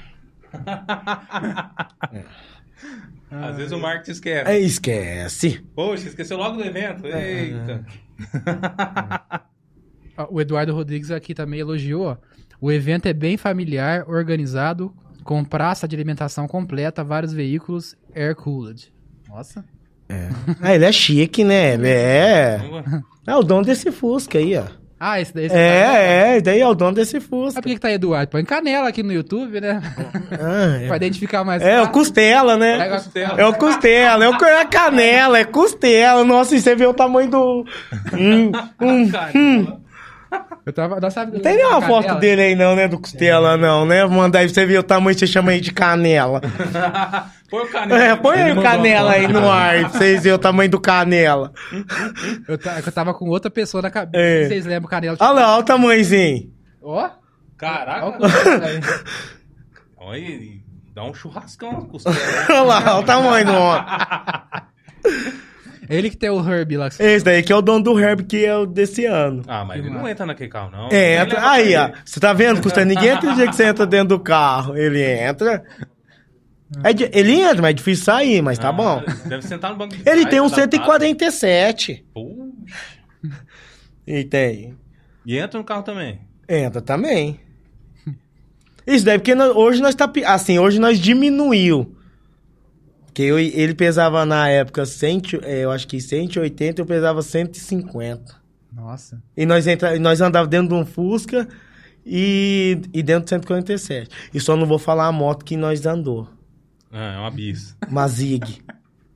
Às 3.31 3.57
vezes 3.57 3.71
o 3.71 3.79
marketing 3.79 4.11
esquece. 4.11 4.51
É, 4.51 4.59
esquece. 4.59 5.65
Poxa, 5.77 6.09
esqueceu 6.09 6.37
logo 6.37 6.57
do 6.57 6.65
evento. 6.65 7.07
Eita. 7.07 7.87
Ó, 10.17 10.27
O 10.35 10.41
Eduardo 10.41 10.75
Rodrigues 10.75 11.13
aqui 11.13 11.35
também 11.35 11.61
elogiou. 11.61 12.07
ó. 12.07 12.17
O 12.61 12.73
evento 12.73 13.07
é 13.07 13.13
bem 13.13 13.37
familiar, 13.37 14.09
organizado, 14.09 14.95
com 15.25 15.43
praça 15.45 15.89
de 15.89 15.97
alimentação 15.97 16.47
completa, 16.47 17.03
vários 17.03 17.33
veículos, 17.33 17.97
air-cooled. 18.15 18.93
Nossa. 19.29 19.65
Ah, 20.61 20.75
ele 20.75 20.85
é 20.85 20.93
chique, 20.93 21.43
né? 21.43 21.75
Ele 21.75 21.89
é. 21.89 22.61
É 23.27 23.35
o 23.35 23.43
dono 23.43 23.65
desse 23.65 23.91
Fusca 23.91 24.39
aí, 24.39 24.57
ó. 24.57 24.65
Ah, 25.01 25.21
esse 25.21 25.35
daí... 25.35 25.47
esse 25.47 25.55
É, 25.55 26.29
é, 26.29 26.33
esse 26.35 26.43
daí 26.43 26.61
é 26.61 26.69
o 26.69 26.75
dono 26.75 26.93
desse 26.93 27.13
Sabe 27.13 27.25
Fusca. 27.25 27.61
por 27.61 27.69
que, 27.69 27.75
que 27.75 27.81
tá 27.81 27.91
Eduardo? 27.91 28.31
Põe 28.31 28.45
canela 28.45 28.89
aqui 28.89 29.03
no 29.03 29.13
YouTube, 29.13 29.61
né? 29.61 29.83
Ah, 30.33 30.87
pra 30.87 30.97
identificar 30.97 31.43
mais 31.45 31.63
é. 31.63 31.75
é 31.75 31.83
o 31.83 31.91
costela, 31.91 32.57
né? 32.57 32.79
Pega 32.79 32.95
a 32.95 32.99
costela. 32.99 33.41
É 33.41 33.47
o 33.47 33.55
costela, 33.55 34.25
é 34.25 34.29
o 34.29 34.45
é 34.45 34.61
a 34.61 34.65
canela, 34.67 35.39
é 35.39 35.45
costela. 35.45 36.25
Nossa, 36.25 36.55
e 36.55 36.61
você 36.61 36.75
vê 36.75 36.87
o 36.87 36.95
tamanho 36.95 37.31
do. 37.31 37.65
Hum, 38.15 38.53
hum, 38.81 39.11
hum. 39.35 39.84
Eu 40.67 40.73
tava... 40.73 41.01
Nós 41.01 41.13
sabe, 41.13 41.33
Não 41.33 41.41
tem 41.41 41.57
nenhuma 41.57 41.83
foto 41.83 42.15
dele 42.17 42.43
aí, 42.43 42.55
não, 42.55 42.75
né? 42.75 42.89
Do 42.89 42.99
costela, 42.99 43.57
não, 43.57 43.85
né? 43.85 44.05
Mandar 44.07 44.41
aí 44.41 44.47
pra 44.47 44.55
você 44.55 44.67
ver 44.67 44.79
o 44.79 44.83
tamanho 44.83 45.15
que 45.15 45.21
você 45.21 45.27
chama 45.27 45.53
aí 45.53 45.61
de 45.61 45.73
canela. 45.73 46.41
Põe 47.51 47.63
o 47.63 47.69
canela. 47.69 48.03
É, 48.03 48.17
põe 48.17 48.43
aí 48.43 48.53
o 48.53 48.63
canela 48.63 49.13
aí 49.13 49.29
no 49.29 49.49
ar 49.49 49.79
pra 49.79 49.89
vocês 49.91 50.23
verem 50.23 50.35
o 50.35 50.39
tamanho 50.39 50.71
do 50.71 50.81
canela. 50.81 51.53
Eu, 52.49 52.59
eu 52.85 52.93
tava 52.93 53.15
com 53.15 53.29
outra 53.29 53.51
pessoa 53.51 53.81
na 53.83 53.91
cabeça. 53.91 54.25
É. 54.25 54.49
Vocês 54.49 54.67
lembram 54.67 54.89
canela? 54.89 55.17
Olha 55.21 55.31
lá, 55.31 55.53
olha 55.53 55.61
o 55.61 55.65
tamanhozinho. 55.65 56.51
Ó. 56.83 57.11
Caraca. 57.57 58.13
costela 58.13 58.67
aí. 58.67 58.81
Olha, 59.97 60.19
ele 60.19 60.65
dá 60.93 61.05
um 61.05 61.15
churrascão 61.15 61.73
na 61.73 61.81
costela. 61.83 62.17
Olha 62.49 62.63
lá, 62.63 62.79
olha 62.79 62.97
o 62.97 63.05
tamanho 63.05 63.47
do 63.47 63.53
homem. 63.55 63.85
Ele 65.89 66.09
que 66.11 66.17
tem 66.17 66.31
o 66.31 66.39
Herb 66.41 66.77
lá. 66.77 66.89
Esse 66.89 67.25
daí 67.25 67.43
que 67.43 67.53
é 67.53 67.57
o 67.57 67.61
dono 67.63 67.83
do 67.85 67.99
Herb, 67.99 68.23
que 68.25 68.45
é 68.45 68.57
o 68.57 68.65
desse 68.67 69.05
ano. 69.05 69.43
Ah, 69.47 69.65
mas 69.65 69.79
ele 69.79 69.91
não 69.91 70.09
entra 70.09 70.25
naquele 70.25 70.49
carro, 70.51 70.71
não. 70.71 70.89
É, 70.91 71.21
entra. 71.21 71.51
Aí, 71.51 71.77
ó. 71.77 71.91
Você 72.05 72.19
tá 72.21 72.33
vendo, 72.33 72.61
Custa? 72.63 72.85
Ninguém 72.85 73.09
entra 73.11 73.29
no 73.31 73.37
dia 73.37 73.47
que 73.47 73.55
você 73.57 73.65
entra 73.65 73.87
dentro 73.87 74.09
do 74.17 74.21
carro. 74.21 74.77
Ele 74.77 75.03
entra. 75.03 75.63
É 76.83 77.19
ele 77.19 77.41
entra, 77.41 77.63
mas 77.63 77.71
é 77.71 77.75
difícil 77.75 78.05
sair, 78.05 78.43
mas 78.43 78.59
tá 78.59 78.71
Ah, 78.71 78.73
bom. 78.73 79.03
Deve 79.29 79.43
sentar 79.43 79.71
no 79.71 79.77
banco 79.77 79.95
de 79.95 80.01
Ele 80.01 80.23
trás, 80.23 80.29
tem 80.31 80.41
um 80.41 80.47
adaptado. 80.47 80.71
147. 80.73 82.05
Puxa. 82.13 82.35
E 84.07 84.25
tem. 84.25 84.75
E 85.25 85.39
entra 85.39 85.59
no 85.59 85.65
carro 85.65 85.83
também. 85.83 86.21
Entra 86.49 86.81
também. 86.83 87.39
Isso 88.87 89.05
daí, 89.05 89.19
porque 89.19 89.35
nós- 89.35 89.55
hoje 89.57 89.81
nós 89.81 89.95
tá. 89.95 90.11
Assim, 90.27 90.59
hoje 90.59 90.79
nós 90.79 90.99
diminuiu. 90.99 91.94
Porque 93.15 93.23
eu- 93.23 93.39
ele 93.39 93.75
pesava 93.75 94.27
na 94.27 94.49
época, 94.49 94.85
100, 94.85 95.23
é, 95.45 95.61
eu 95.65 95.71
acho 95.71 95.87
que 95.87 96.01
180, 96.01 96.83
eu 96.83 96.87
pesava 96.87 97.23
150. 97.23 98.35
Nossa. 98.73 99.23
E 99.37 99.47
nós, 99.47 99.69
entra, 99.69 99.97
nós 100.01 100.21
andava 100.21 100.49
dentro 100.49 100.71
de 100.71 100.75
um 100.75 100.85
Fusca 100.85 101.47
e, 102.05 102.77
e 102.93 103.05
dentro 103.05 103.25
do 103.27 103.29
147. 103.29 104.11
E 104.35 104.41
só 104.41 104.57
não 104.57 104.67
vou 104.67 104.81
falar 104.81 105.07
a 105.07 105.13
moto 105.13 105.45
que 105.45 105.57
nós 105.57 105.87
andou. 105.87 106.29
Ah, 106.91 107.15
é 107.15 107.19
uma 107.21 107.31
bis. 107.31 107.77
Uma 107.89 108.09
Zig. 108.09 108.61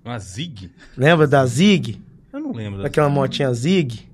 Uma 0.05 0.17
Zig? 0.21 0.71
Lembra 0.97 1.27
da 1.27 1.45
Zig? 1.45 2.01
Eu 2.33 2.39
não 2.39 2.53
lembro. 2.53 2.83
Daquela 2.85 3.09
motinha 3.09 3.53
Zig? 3.53 4.09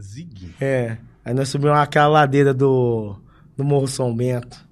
Zig? 0.00 0.52
É. 0.60 0.96
Aí 1.24 1.32
nós 1.32 1.48
subimos 1.48 1.78
aquela 1.78 2.08
ladeira 2.08 2.52
do, 2.52 3.14
do 3.56 3.62
Morro 3.62 3.86
São 3.86 4.12
Bento. 4.12 4.66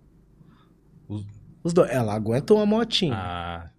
Os- 1.09 1.24
Os 1.62 1.72
dois. 1.72 1.88
Ela 1.92 2.12
aguentou 2.12 2.56
uma 2.56 2.66
motinha. 2.66 3.14
Ah. 3.14 3.70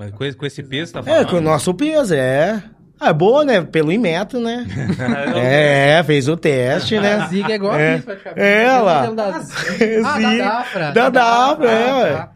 Mas 0.00 0.12
com 0.12 0.24
esse, 0.24 0.34
com 0.34 0.46
esse 0.46 0.62
peso, 0.62 0.94
tá 0.94 1.00
é, 1.00 1.02
falando? 1.02 1.28
com 1.28 1.36
o 1.36 1.40
nosso 1.42 1.74
peso, 1.74 2.14
é. 2.14 2.62
Ah, 2.98 3.10
é 3.10 3.12
boa, 3.12 3.44
né? 3.44 3.60
Pelo 3.60 3.92
Inmetro, 3.92 4.40
né? 4.40 4.66
é, 5.36 6.02
fez 6.04 6.26
o 6.26 6.38
teste, 6.38 6.96
A 6.96 7.02
né? 7.02 7.26
Ziga 7.28 7.52
é 7.52 7.56
igual 7.56 7.74
É. 7.74 7.92
a 7.92 7.96
Bis, 7.96 8.04
praticamente. 8.06 8.40
É, 8.40 8.64
Mesmo 8.66 8.84
lá. 8.84 8.94
modelo 8.94 9.16
da 9.16 9.38
Ziga. 9.40 10.02
Ah, 10.06 10.18
da. 10.18 10.36
Dafra. 10.38 10.92
Da 10.92 11.10
Dafra, 11.10 11.70
é, 11.70 11.90
ah, 11.90 11.96
ué. 11.98 12.12
tá. 12.14 12.32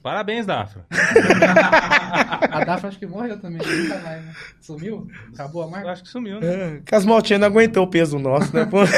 Parabéns, 0.00 0.46
Dafra. 0.46 0.86
A 2.52 2.64
Dafra 2.64 2.88
acho 2.90 2.98
que 3.00 3.06
morreu 3.06 3.36
também. 3.40 3.58
Né? 3.58 4.22
Sumiu? 4.60 5.08
Acabou 5.32 5.64
a 5.64 5.66
marca? 5.66 5.90
acho 5.90 6.04
que 6.04 6.08
sumiu, 6.08 6.38
né? 6.38 6.46
É, 6.76 6.80
que 6.86 6.94
as 6.94 7.04
motinhas 7.04 7.40
não 7.40 7.48
aguentou 7.48 7.82
o 7.82 7.88
peso 7.90 8.16
nosso, 8.16 8.54
né? 8.54 8.64
pô? 8.64 8.78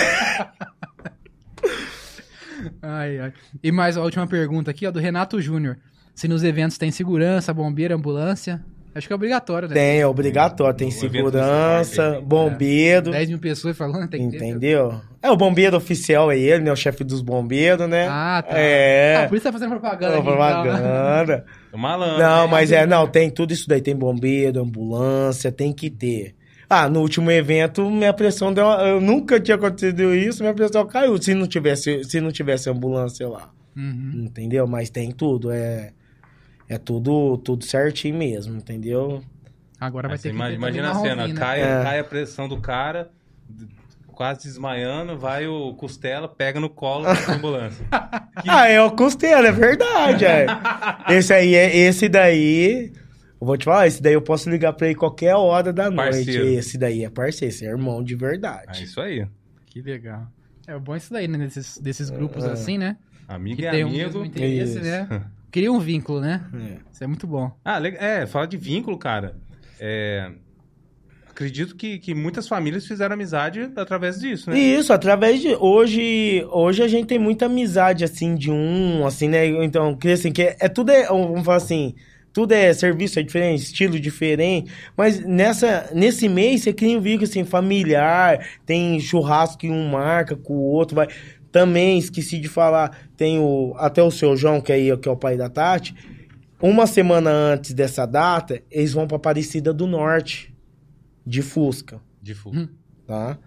Ai, 2.82 3.18
ai. 3.18 3.32
E 3.62 3.70
mais 3.72 3.96
a 3.96 4.02
última 4.02 4.26
pergunta 4.26 4.70
aqui, 4.70 4.86
ó, 4.86 4.90
do 4.90 4.98
Renato 4.98 5.40
Júnior. 5.40 5.78
Se 6.16 6.26
nos 6.26 6.42
eventos 6.42 6.76
tem 6.78 6.90
segurança, 6.90 7.54
bombeiro, 7.54 7.94
ambulância. 7.94 8.60
Acho 8.94 9.06
que 9.06 9.12
é 9.12 9.16
obrigatório, 9.16 9.68
né? 9.68 9.74
Tem, 9.74 10.00
é 10.00 10.06
obrigatório. 10.06 10.74
Tem 10.74 10.88
O 10.88 10.90
segurança, 10.90 12.12
tem, 12.12 12.24
bombeiro. 12.24 13.10
10 13.10 13.28
mil 13.28 13.38
pessoas 13.38 13.76
falando, 13.76 14.08
tem 14.08 14.30
que 14.30 14.38
ter. 14.38 14.44
Entendeu? 14.46 14.98
É, 15.22 15.30
o 15.30 15.36
bombeiro 15.36 15.76
oficial 15.76 16.32
é 16.32 16.38
ele, 16.38 16.64
né? 16.64 16.72
O 16.72 16.76
chefe 16.76 17.04
dos 17.04 17.20
bombeiros, 17.20 17.86
né? 17.86 18.06
Ah, 18.08 18.42
tá. 18.48 18.58
É. 18.58 19.16
Ah, 19.24 19.28
por 19.28 19.34
isso 19.36 19.44
tá 19.44 19.52
fazendo 19.52 19.68
propaganda 19.68 20.14
aqui, 20.16 20.22
então, 20.22 20.32
né? 20.38 20.54
propaganda. 20.64 21.44
É 21.72 21.76
malandro. 21.76 22.18
Não, 22.18 22.48
mas 22.48 22.72
é, 22.72 22.86
não, 22.86 23.06
tem 23.06 23.28
tudo 23.28 23.52
isso 23.52 23.68
daí. 23.68 23.82
Tem 23.82 23.94
bombeiro, 23.94 24.62
ambulância, 24.62 25.52
tem 25.52 25.74
que 25.74 25.90
ter. 25.90 26.34
Ah, 26.70 26.88
no 26.88 27.00
último 27.00 27.30
evento, 27.30 27.90
minha 27.90 28.14
pressão 28.14 28.50
deu. 28.50 28.64
uma- 28.64 28.80
Eu 28.82 28.98
nunca 28.98 29.38
tinha 29.38 29.56
acontecido 29.56 30.14
isso, 30.14 30.42
minha 30.42 30.54
pressão 30.54 30.86
caiu. 30.86 31.20
Se 31.20 31.34
não 31.34 31.46
tivesse, 31.46 32.02
se 32.04 32.18
não 32.18 32.32
tivesse 32.32 32.70
ambulância 32.70 33.28
lá. 33.28 33.50
Uhum. 33.76 34.22
Entendeu? 34.24 34.66
Mas 34.66 34.88
tem 34.88 35.10
tudo. 35.12 35.50
É, 35.50 35.90
é 36.68 36.78
tudo, 36.78 37.36
tudo 37.38 37.64
certinho 37.64 38.16
mesmo, 38.16 38.56
entendeu? 38.56 39.22
Agora 39.80 40.08
vai 40.08 40.14
Mas 40.14 40.22
ter 40.22 40.30
que 40.30 40.34
Imagina 40.34 40.90
a 40.90 40.94
cena, 40.94 41.26
né? 41.28 41.34
cai, 41.34 41.60
É. 41.62 41.82
cai 41.82 41.98
a 42.00 42.04
pressão 42.04 42.48
do 42.48 42.58
cara, 42.60 43.10
quase 44.06 44.44
desmaiando, 44.44 45.18
vai 45.18 45.46
o 45.46 45.74
costela, 45.74 46.26
pega 46.26 46.58
no 46.58 46.70
colo 46.70 47.04
da 47.04 47.32
ambulância. 47.34 47.84
Ah, 48.48 48.68
é 48.68 48.80
o 48.80 48.90
costeiro, 48.92 49.46
é 49.46 49.50
verdade. 49.52 50.24
é. 50.24 50.46
Esse 51.08 51.32
aí 51.32 51.54
é 51.54 51.74
esse 51.76 52.08
daí. 52.08 52.92
Eu 53.40 53.46
vou 53.46 53.56
te 53.56 53.64
falar, 53.64 53.86
esse 53.86 54.00
daí 54.00 54.12
eu 54.12 54.22
posso 54.22 54.48
ligar 54.48 54.72
pra 54.74 54.86
ele 54.86 54.94
qualquer 54.94 55.34
hora 55.34 55.72
da 55.72 55.90
noite. 55.90 56.16
Parceiro. 56.16 56.46
Esse 56.46 56.78
daí 56.78 57.04
é 57.04 57.10
parceiro, 57.10 57.52
esse 57.52 57.66
é 57.66 57.70
irmão 57.70 58.04
de 58.04 58.14
É 58.14 58.16
verdade. 58.16 58.84
isso 58.84 59.00
aí. 59.00 59.26
Que 59.66 59.80
legal. 59.82 60.26
É 60.66 60.78
bom 60.78 60.94
isso 60.96 61.12
daí, 61.12 61.26
né? 61.28 61.38
Desses, 61.38 61.78
desses 61.78 62.08
grupos 62.10 62.44
É. 62.44 62.52
assim, 62.52 62.76
né? 62.78 62.96
Amigo 63.26 63.56
Que 63.56 63.66
e 63.66 63.70
tem 63.70 63.84
um 63.84 63.88
amigo. 63.88 64.04
mesmo 64.04 64.24
interesse, 64.24 64.72
Isso. 64.78 64.84
né? 64.84 65.22
Cria 65.56 65.72
um 65.72 65.78
vínculo, 65.80 66.20
né? 66.20 66.44
É. 66.52 66.76
Isso 66.92 67.02
é 67.02 67.06
muito 67.06 67.26
bom. 67.26 67.50
Ah, 67.64 67.80
é, 67.82 68.26
fala 68.26 68.46
de 68.46 68.58
vínculo, 68.58 68.98
cara. 68.98 69.38
É, 69.80 70.30
acredito 71.30 71.74
que, 71.74 71.98
que 71.98 72.14
muitas 72.14 72.46
famílias 72.46 72.86
fizeram 72.86 73.14
amizade 73.14 73.72
através 73.74 74.20
disso, 74.20 74.50
né? 74.50 74.58
Isso, 74.58 74.92
através 74.92 75.40
de. 75.40 75.54
Hoje, 75.54 76.46
hoje 76.50 76.82
a 76.82 76.88
gente 76.88 77.06
tem 77.06 77.18
muita 77.18 77.46
amizade, 77.46 78.04
assim, 78.04 78.34
de 78.34 78.50
um, 78.50 79.06
assim, 79.06 79.30
né? 79.30 79.46
Então, 79.64 79.96
que 79.96 80.10
assim, 80.10 80.30
que 80.30 80.42
é, 80.42 80.56
é 80.60 80.68
tudo 80.68 80.92
é. 80.92 81.06
Vamos 81.06 81.42
falar 81.42 81.56
assim. 81.56 81.94
Tudo 82.34 82.52
é 82.52 82.74
serviço 82.74 83.18
é 83.18 83.22
diferente, 83.22 83.62
estilo 83.62 83.98
diferente, 83.98 84.70
mas 84.94 85.24
nessa, 85.24 85.88
nesse 85.94 86.28
mês 86.28 86.60
você 86.60 86.70
cria 86.74 86.98
um 86.98 87.00
vínculo 87.00 87.24
assim, 87.24 87.44
familiar, 87.44 88.46
tem 88.66 89.00
churrasco 89.00 89.56
que 89.56 89.70
um 89.70 89.88
marca 89.88 90.36
com 90.36 90.52
o 90.52 90.60
outro, 90.60 90.96
vai. 90.96 91.08
Também 91.56 91.98
esqueci 91.98 92.38
de 92.38 92.48
falar, 92.48 93.08
tem 93.16 93.38
o 93.38 93.72
até 93.78 94.02
o 94.02 94.10
seu 94.10 94.36
João, 94.36 94.60
que 94.60 94.70
é, 94.70 94.74
aí, 94.74 94.96
que 94.98 95.08
é 95.08 95.10
o 95.10 95.16
pai 95.16 95.38
da 95.38 95.48
Tati. 95.48 95.94
Uma 96.60 96.86
semana 96.86 97.30
antes 97.30 97.72
dessa 97.72 98.04
data, 98.04 98.62
eles 98.70 98.92
vão 98.92 99.06
pra 99.06 99.16
Aparecida 99.16 99.72
do 99.72 99.86
Norte, 99.86 100.54
de 101.26 101.40
Fusca 101.40 101.98
De 102.20 102.34
fuga. 102.34 102.68
tá? 103.06 103.38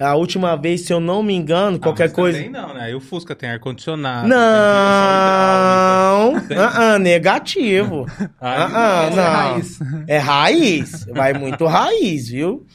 A 0.00 0.14
última 0.14 0.56
vez, 0.56 0.86
se 0.86 0.92
eu 0.94 0.98
não 0.98 1.22
me 1.22 1.34
engano, 1.34 1.78
qualquer 1.78 2.04
Ah, 2.04 2.06
mas 2.06 2.12
coisa. 2.14 2.38
Também 2.38 2.50
não, 2.50 2.72
né? 2.72 2.84
Aí 2.84 2.94
o 2.94 3.00
Fusca 3.00 3.34
tem 3.34 3.50
ar-condicionado. 3.50 4.26
Não, 4.26 6.40
tem 6.40 6.56
hidráulica. 6.56 6.78
ah, 6.78 6.94
ah, 6.94 6.98
negativo. 6.98 8.06
Ah, 8.40 8.64
ah, 8.64 9.10
não. 9.10 9.16
não. 9.16 9.22
raiz. 9.32 9.78
É 10.08 10.16
raiz, 10.18 11.04
vai 11.12 11.34
muito 11.34 11.66
raiz, 11.66 12.28
viu? 12.30 12.66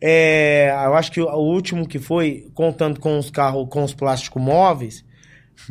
É, 0.00 0.70
eu 0.84 0.94
acho 0.94 1.10
que 1.10 1.20
o 1.20 1.26
último 1.36 1.88
que 1.88 1.98
foi, 1.98 2.46
contando 2.54 3.00
com 3.00 3.18
os 3.18 3.30
carros, 3.30 3.66
com 3.68 3.82
os 3.82 3.92
plásticos 3.92 4.40
móveis, 4.40 5.04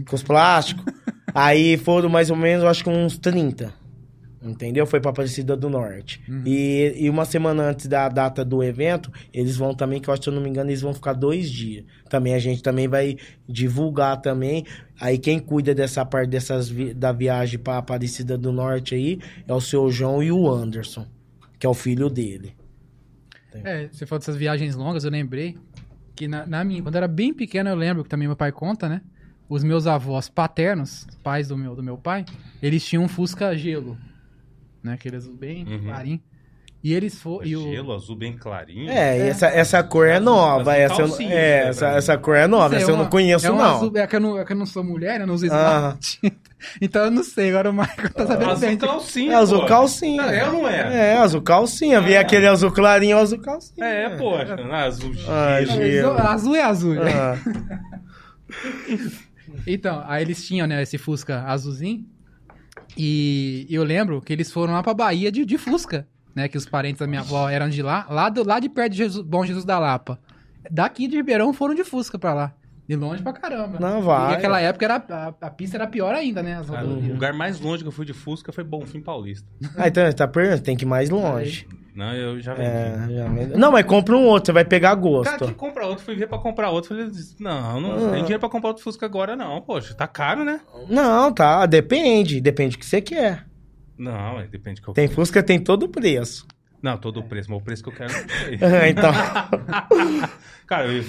com 0.06 0.16
os 0.16 0.24
plásticos, 0.24 0.84
aí 1.34 1.78
foram 1.78 2.10
mais 2.10 2.30
ou 2.30 2.36
menos, 2.36 2.64
eu 2.64 2.70
acho 2.70 2.84
que 2.84 2.90
uns 2.90 3.18
30. 3.18 3.74
Entendeu? 4.42 4.86
Foi 4.86 5.00
pra 5.02 5.10
Aparecida 5.10 5.58
do 5.58 5.68
Norte. 5.70 6.22
E, 6.46 6.94
e 6.96 7.10
uma 7.10 7.26
semana 7.26 7.64
antes 7.64 7.88
da 7.88 8.08
data 8.08 8.46
do 8.46 8.64
evento, 8.64 9.12
eles 9.34 9.58
vão 9.58 9.74
também, 9.74 10.00
que 10.00 10.08
eu 10.10 10.14
acho 10.14 10.22
que 10.22 10.26
se 10.26 10.30
eu 10.30 10.34
não 10.36 10.42
me 10.42 10.50
engano, 10.50 10.70
eles 10.70 10.82
vão 10.82 10.94
ficar 10.94 11.14
dois 11.14 11.50
dias. 11.50 11.84
Também 12.08 12.36
a 12.36 12.40
gente 12.40 12.62
também 12.62 12.88
vai 12.88 13.18
divulgar 13.50 14.22
também. 14.22 14.64
Aí 15.02 15.18
quem 15.18 15.40
cuida 15.40 15.74
dessa 15.74 16.06
parte 16.06 16.30
dessas 16.30 16.70
vi- 16.70 16.94
da 16.94 17.12
viagem 17.12 17.58
pra 17.58 17.78
Aparecida 17.80 18.38
do 18.38 18.52
Norte 18.52 18.94
aí 18.94 19.20
é 19.48 19.54
o 19.54 19.60
seu 19.60 19.90
João 19.90 20.22
e 20.22 20.32
o 20.32 20.48
Anderson, 20.50 21.08
que 21.58 21.66
é 21.66 21.70
o 21.70 21.74
filho 21.74 22.08
dele. 22.10 22.54
É, 23.64 23.90
você 23.92 24.06
falou 24.06 24.20
dessas 24.20 24.36
viagens 24.36 24.76
longas, 24.76 25.04
eu 25.04 25.10
lembrei 25.12 25.58
que 26.16 26.28
na, 26.28 26.46
na 26.46 26.64
minha, 26.64 26.82
quando 26.82 26.94
eu 26.96 27.00
era 27.00 27.08
bem 27.08 27.34
pequeno, 27.34 27.70
eu 27.70 27.76
lembro 27.76 28.04
que 28.04 28.10
também 28.10 28.28
meu 28.28 28.38
pai 28.38 28.52
conta, 28.52 28.88
né? 28.88 29.02
Os 29.50 29.64
meus 29.64 29.88
avós 29.88 30.30
paternos, 30.30 31.08
pais 31.24 31.48
do 31.48 31.58
meu, 31.58 31.76
do 31.76 31.82
meu 31.82 31.98
pai, 31.98 32.26
eles 32.62 32.86
tinham 32.86 33.04
um 33.04 33.08
Fusca 33.08 33.56
gelo, 33.58 33.98
né? 34.88 34.94
Aquele 34.94 35.16
azul 35.18 35.36
bem 35.36 35.66
Uhum. 35.68 35.84
clarinho. 35.86 36.20
E 36.84 36.94
eles 36.94 37.20
foram. 37.20 37.44
E 37.46 37.56
o, 37.58 37.62
Gelo 37.72 37.92
azul 37.92 38.16
bem 38.16 38.38
clarinho. 38.38 38.90
É, 38.90 39.18
e 39.18 39.22
essa, 39.30 39.48
essa 39.48 39.84
cor 39.84 40.08
é 40.08 40.20
nova. 40.20 40.72
Azul 40.72 40.74
Essa, 40.84 40.94
eu- 40.94 41.08
calcinha, 41.08 41.34
é, 41.34 41.64
né, 41.64 41.70
essa, 41.70 41.88
essa 41.90 42.18
cor 42.20 42.36
é 42.36 42.48
nova, 42.48 42.70
sei, 42.70 42.78
essa 42.78 42.92
eu 42.92 42.96
uma- 42.96 43.04
não 43.04 43.10
conheço, 43.10 43.48
é 43.48 43.52
um 43.52 43.56
não. 43.58 43.76
azul- 43.76 43.92
é, 43.98 44.08
que 44.08 44.16
eu 44.16 44.20
não. 44.20 44.38
É 44.38 44.46
que 44.46 44.54
eu 44.54 44.58
não 44.58 44.66
sou 44.66 44.84
mulher, 44.84 45.20
eu 45.20 45.28
não 45.28 45.34
uso 45.34 45.48
Ah. 45.52 45.98
esmalte. 46.00 46.20
então 46.80 47.06
eu 47.06 47.12
não 47.12 47.24
sei, 47.24 47.50
agora 47.50 47.72
o 47.72 47.74
Michael 47.74 48.14
tá 48.14 48.28
sabendo 48.28 48.52
Azul 48.52 48.68
bem. 48.70 48.78
calcinha. 48.78 49.32
É 49.32 49.36
azul 49.36 49.60
pô. 49.62 49.66
calcinha. 49.66 50.22
É 50.22 50.46
ou 50.48 50.54
não 50.54 50.68
é? 50.70 51.14
É, 51.14 51.18
azul 51.18 51.42
calcinha. 51.42 52.00
Vi 52.00 52.14
É. 52.14 52.20
aquele 52.20 52.48
azul 52.48 52.72
clarinho, 52.72 53.18
azul 53.18 53.40
calcinha. 53.42 53.86
É, 53.86 54.10
poxa. 54.16 54.56
Ah, 54.72 54.84
azul 54.84 55.12
Ah, 55.28 55.62
gelo. 55.66 55.82
gelo. 55.84 56.12
Azul, 56.12 56.28
azul 56.30 56.56
é 56.56 56.62
azul. 56.62 56.94
né? 56.94 57.12
Ah, 57.12 57.38
Então, 59.66 60.04
aí 60.08 60.22
eles 60.24 60.46
tinham, 60.46 60.68
né, 60.68 60.82
esse 60.82 60.98
Fusca 60.98 61.42
azulzinho. 61.44 62.06
E 62.98 63.68
eu 63.70 63.84
lembro 63.84 64.22
que 64.22 64.34
eles 64.34 64.52
foram 64.52 64.74
lá 64.74 64.82
pra 64.82 64.94
Bahia 64.94 65.32
de, 65.32 65.46
de 65.46 65.58
Fusca, 65.58 66.08
né? 66.36 66.48
Que 66.48 66.58
os 66.58 66.66
parentes 66.66 67.00
da 67.00 67.08
minha 67.08 67.22
avó 67.22 67.50
eram 67.50 67.70
de 67.70 67.82
lá, 67.82 68.08
lá, 68.10 68.30
do, 68.30 68.46
lá 68.46 68.60
de 68.60 68.70
perto 68.70 68.92
de 68.92 68.98
Jesus, 68.98 69.26
Bom 69.26 69.46
Jesus 69.46 69.64
da 69.66 69.78
Lapa. 69.78 70.20
Daqui 70.70 71.08
de 71.08 71.16
Ribeirão 71.16 71.54
foram 71.54 71.76
de 71.76 71.84
Fusca 71.84 72.18
pra 72.18 72.34
lá. 72.34 72.54
De 72.88 72.96
longe 72.96 73.22
pra 73.22 73.34
caramba. 73.34 73.80
Não, 73.80 74.02
vai. 74.02 74.32
E 74.32 74.36
naquela 74.36 74.62
época 74.62 74.86
era, 74.86 74.96
a, 75.10 75.28
a 75.48 75.50
pista 75.50 75.76
era 75.76 75.86
pior 75.88 76.16
ainda, 76.16 76.42
né? 76.42 76.62
Cara, 76.66 76.88
o 76.88 77.08
lugar 77.08 77.34
mais 77.34 77.60
longe 77.60 77.84
que 77.84 77.88
eu 77.88 77.92
fui 77.92 78.06
de 78.06 78.14
Fusca 78.14 78.54
foi 78.54 78.64
Bonfim 78.64 79.02
Paulista. 79.02 79.46
Ah, 79.76 79.90
então 79.90 80.10
tá 80.14 80.26
perdendo, 80.26 80.62
tem 80.62 80.78
que 80.78 80.86
ir 80.86 80.88
mais 80.88 81.10
longe. 81.10 81.68
Não, 81.98 82.14
eu 82.14 82.40
já 82.40 82.54
vendi. 82.54 82.70
É, 82.70 83.08
já 83.10 83.28
me- 83.28 83.46
Não, 83.48 83.72
mas 83.72 83.84
compra 83.84 84.16
um 84.16 84.24
outro, 84.28 84.46
você 84.46 84.52
vai 84.52 84.64
pegar 84.64 84.90
Cara, 84.90 85.02
gosto. 85.02 85.48
que 85.48 85.54
compra 85.56 85.88
outro, 85.88 86.06
fui 86.06 86.16
ver 86.16 86.28
pra 86.28 86.38
comprar 86.38 86.70
outro. 86.70 86.90
Falei, 86.90 87.10
não, 87.40 87.82
não 87.82 87.92
Ah. 88.10 88.12
tem 88.12 88.20
dinheiro 88.22 88.40
pra 88.40 88.48
comprar 88.50 88.68
outro 88.70 88.84
Fusca 88.84 89.04
agora, 89.08 89.36
não. 89.36 89.60
Poxa, 89.62 89.96
tá 89.96 90.06
caro, 90.08 90.44
né? 90.46 90.62
Não, 90.88 91.34
tá, 91.34 91.66
depende, 91.66 92.40
depende 92.40 92.76
do 92.76 92.80
que 92.80 92.86
você 92.86 93.02
quer. 93.02 93.48
Não, 93.98 94.40
é, 94.40 94.46
depende 94.46 94.80
do 94.80 94.84
que 94.84 94.90
eu 94.92 94.94
Tem 94.94 95.08
Fusca, 95.08 95.42
tem 95.42 95.60
todo 95.60 95.84
o 95.84 95.90
preço. 95.90 96.46
Não, 96.84 97.00
todo 97.00 97.20
o 97.20 97.24
preço, 97.24 97.50
mas 97.50 97.60
o 97.60 97.64
preço 97.64 97.82
que 97.84 97.90
eu 97.90 97.94
quero. 97.94 98.14
Ah, 98.14 98.88
então, 98.88 99.12
Cara, 100.68 100.86
eu, 100.94 101.04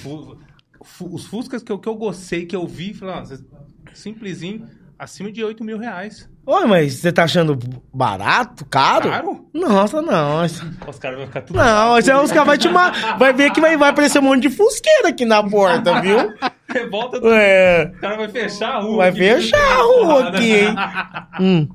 os 1.10 1.26
Fuscas 1.26 1.62
que 1.62 1.70
eu, 1.70 1.78
que 1.78 1.88
eu 1.88 1.96
gostei, 1.96 2.46
que 2.46 2.56
eu 2.56 2.66
vi, 2.66 2.94
falei, 2.94 3.14
nossa, 3.14 3.44
simplesinho, 3.92 4.66
acima 4.98 5.30
de 5.30 5.44
8 5.44 5.62
mil 5.62 5.78
reais. 5.78 6.28
Oi, 6.44 6.66
mas 6.66 6.94
você 6.94 7.12
tá 7.12 7.24
achando 7.24 7.58
barato, 7.92 8.64
caro? 8.66 9.10
Caro? 9.10 9.48
Nossa, 9.52 10.00
não. 10.00 10.44
Os 10.44 10.98
caras 10.98 11.18
vão 11.18 11.26
ficar 11.26 11.42
tudo. 11.42 11.56
Não, 11.56 11.94
aí 11.94 12.00
os 12.00 12.32
caras 12.32 12.46
vão 12.46 12.56
te 12.58 12.68
ma... 12.68 12.90
Vai 13.18 13.32
ver 13.34 13.52
que 13.52 13.60
vai, 13.60 13.76
vai 13.76 13.90
aparecer 13.90 14.18
um 14.18 14.22
monte 14.22 14.48
de 14.48 14.50
fusqueira 14.50 15.08
aqui 15.10 15.24
na 15.26 15.42
porta, 15.42 16.00
viu? 16.00 16.16
Revolta 16.68 17.20
do. 17.20 17.28
É. 17.32 17.92
O 17.96 18.00
cara 18.00 18.16
vai 18.16 18.28
fechar 18.28 18.74
a 18.76 18.80
rua. 18.80 18.96
Vai 18.98 19.08
aqui, 19.08 19.18
fechar 19.18 19.56
a 19.58 19.76
né? 19.76 19.82
rua 19.82 20.28
aqui, 20.28 20.52
hein? 20.54 20.74
Hum. 21.40 21.68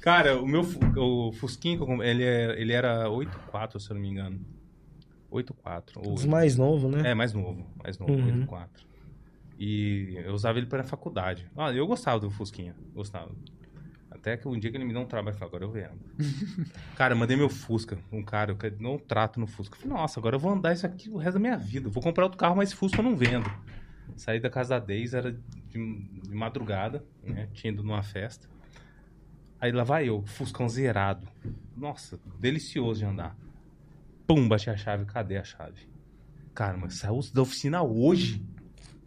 Cara, 0.00 0.40
o 0.40 0.46
meu 0.46 0.60
o 0.96 1.32
Fusquinha, 1.32 1.78
ele, 2.02 2.24
é- 2.24 2.60
ele 2.60 2.72
era 2.72 3.08
8.4, 3.08 3.78
se 3.80 3.90
eu 3.90 3.94
não 3.94 4.02
me 4.02 4.08
engano. 4.10 4.40
8.4. 5.32 5.82
ou 5.96 6.12
Os 6.14 6.24
mais 6.24 6.56
novos, 6.56 6.90
né? 6.90 7.10
É, 7.10 7.14
mais 7.14 7.32
novo. 7.32 7.66
Mais 7.82 7.98
novo, 7.98 8.12
Uhum. 8.12 8.46
8.4. 8.46 8.66
E 9.58 10.14
eu 10.16 10.32
usava 10.32 10.58
ele 10.58 10.66
pra 10.66 10.82
faculdade. 10.82 11.46
Ah, 11.56 11.72
eu 11.72 11.86
gostava 11.86 12.18
do 12.18 12.30
Fusquinha. 12.30 12.74
Gostava. 12.92 13.30
Até 14.10 14.36
que 14.36 14.48
um 14.48 14.58
dia 14.58 14.70
que 14.70 14.76
ele 14.76 14.84
me 14.84 14.92
deu 14.92 15.02
um 15.02 15.06
trabalho, 15.06 15.34
eu 15.34 15.38
falei, 15.38 15.48
agora 15.48 15.64
eu 15.64 15.70
vendo. 15.70 16.00
cara, 16.96 17.14
eu 17.14 17.18
mandei 17.18 17.36
meu 17.36 17.48
Fusca. 17.48 17.98
Um 18.10 18.22
cara, 18.22 18.52
eu 18.52 18.58
não 18.80 18.98
trato 18.98 19.38
no 19.38 19.46
Fusca. 19.46 19.76
Eu 19.76 19.80
falei, 19.82 19.96
nossa, 19.96 20.18
agora 20.18 20.36
eu 20.36 20.40
vou 20.40 20.52
andar 20.52 20.72
isso 20.72 20.86
aqui 20.86 21.10
o 21.10 21.16
resto 21.16 21.34
da 21.34 21.40
minha 21.40 21.56
vida. 21.56 21.88
Vou 21.88 22.02
comprar 22.02 22.24
outro 22.24 22.38
carro, 22.38 22.56
mas 22.56 22.70
esse 22.70 22.76
Fusca 22.76 23.00
eu 23.00 23.04
não 23.04 23.16
vendo. 23.16 23.50
Saí 24.16 24.40
da 24.40 24.48
casa 24.48 24.78
da 24.78 24.84
Deis, 24.84 25.14
era 25.14 25.32
de, 25.32 25.38
de 25.68 26.34
madrugada, 26.34 27.04
né? 27.22 27.48
Tinha 27.52 27.72
ido 27.72 27.82
numa 27.82 28.02
festa. 28.02 28.48
Aí 29.60 29.72
lá 29.72 29.82
vai 29.82 30.08
eu, 30.08 30.22
Fuscão 30.26 30.68
zerado. 30.68 31.26
Nossa, 31.76 32.20
delicioso 32.38 33.00
de 33.00 33.06
andar. 33.06 33.36
Pum, 34.26 34.48
bati 34.48 34.70
a 34.70 34.76
chave, 34.76 35.04
cadê 35.04 35.36
a 35.36 35.44
chave? 35.44 35.88
Cara, 36.54 36.76
mas 36.76 36.94
saiu 36.94 37.20
da 37.32 37.42
oficina 37.42 37.82
hoje, 37.82 38.44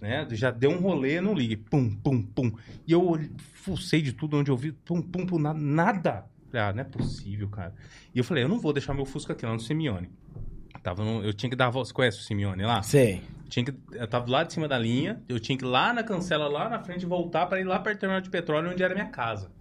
né? 0.01 0.27
Já 0.31 0.51
deu 0.51 0.71
um 0.71 0.79
rolê, 0.79 1.19
não 1.21 1.33
ligue. 1.33 1.55
Pum, 1.57 1.89
pum, 1.95 2.21
pum. 2.21 2.51
E 2.87 2.91
eu 2.91 3.19
fucei 3.53 4.01
de 4.01 4.13
tudo 4.13 4.37
onde 4.37 4.51
eu 4.51 4.57
vi, 4.57 4.71
pum, 4.71 5.01
pum, 5.01 5.25
pum, 5.25 5.39
nada. 5.39 6.25
Ah, 6.53 6.71
não 6.73 6.81
é 6.81 6.83
possível, 6.85 7.49
cara. 7.49 7.73
E 8.15 8.17
eu 8.19 8.23
falei, 8.23 8.43
eu 8.43 8.49
não 8.49 8.59
vou 8.59 8.71
deixar 8.73 8.93
meu 8.93 9.05
Fusca 9.05 9.33
aqui 9.33 9.45
lá 9.45 9.53
no 9.53 9.59
Simeone. 9.59 10.09
Tava 10.81 11.03
no- 11.03 11.21
eu 11.23 11.33
tinha 11.33 11.49
que 11.49 11.55
dar 11.55 11.67
a 11.67 11.69
volta. 11.69 11.89
Você 11.89 11.93
conhece 11.93 12.19
o 12.19 12.21
Simeone 12.23 12.63
lá? 12.63 12.81
Sei. 12.81 13.21
Tinha 13.49 13.65
que, 13.65 13.73
eu 13.91 14.07
tava 14.07 14.29
lado 14.29 14.47
de 14.47 14.53
cima 14.53 14.67
da 14.67 14.77
linha, 14.77 15.21
eu 15.27 15.39
tinha 15.39 15.57
que 15.57 15.63
ir 15.65 15.67
lá 15.67 15.93
na 15.93 16.03
cancela, 16.03 16.47
lá 16.47 16.69
na 16.69 16.79
frente, 16.79 17.05
voltar 17.05 17.45
pra 17.47 17.59
ir 17.59 17.63
lá 17.65 17.79
perto 17.79 17.97
do 17.97 17.99
terminal 18.01 18.21
de 18.21 18.29
petróleo, 18.29 18.71
onde 18.71 18.81
era 18.83 18.93
a 18.93 18.95
minha 18.95 19.07
casa. 19.09 19.51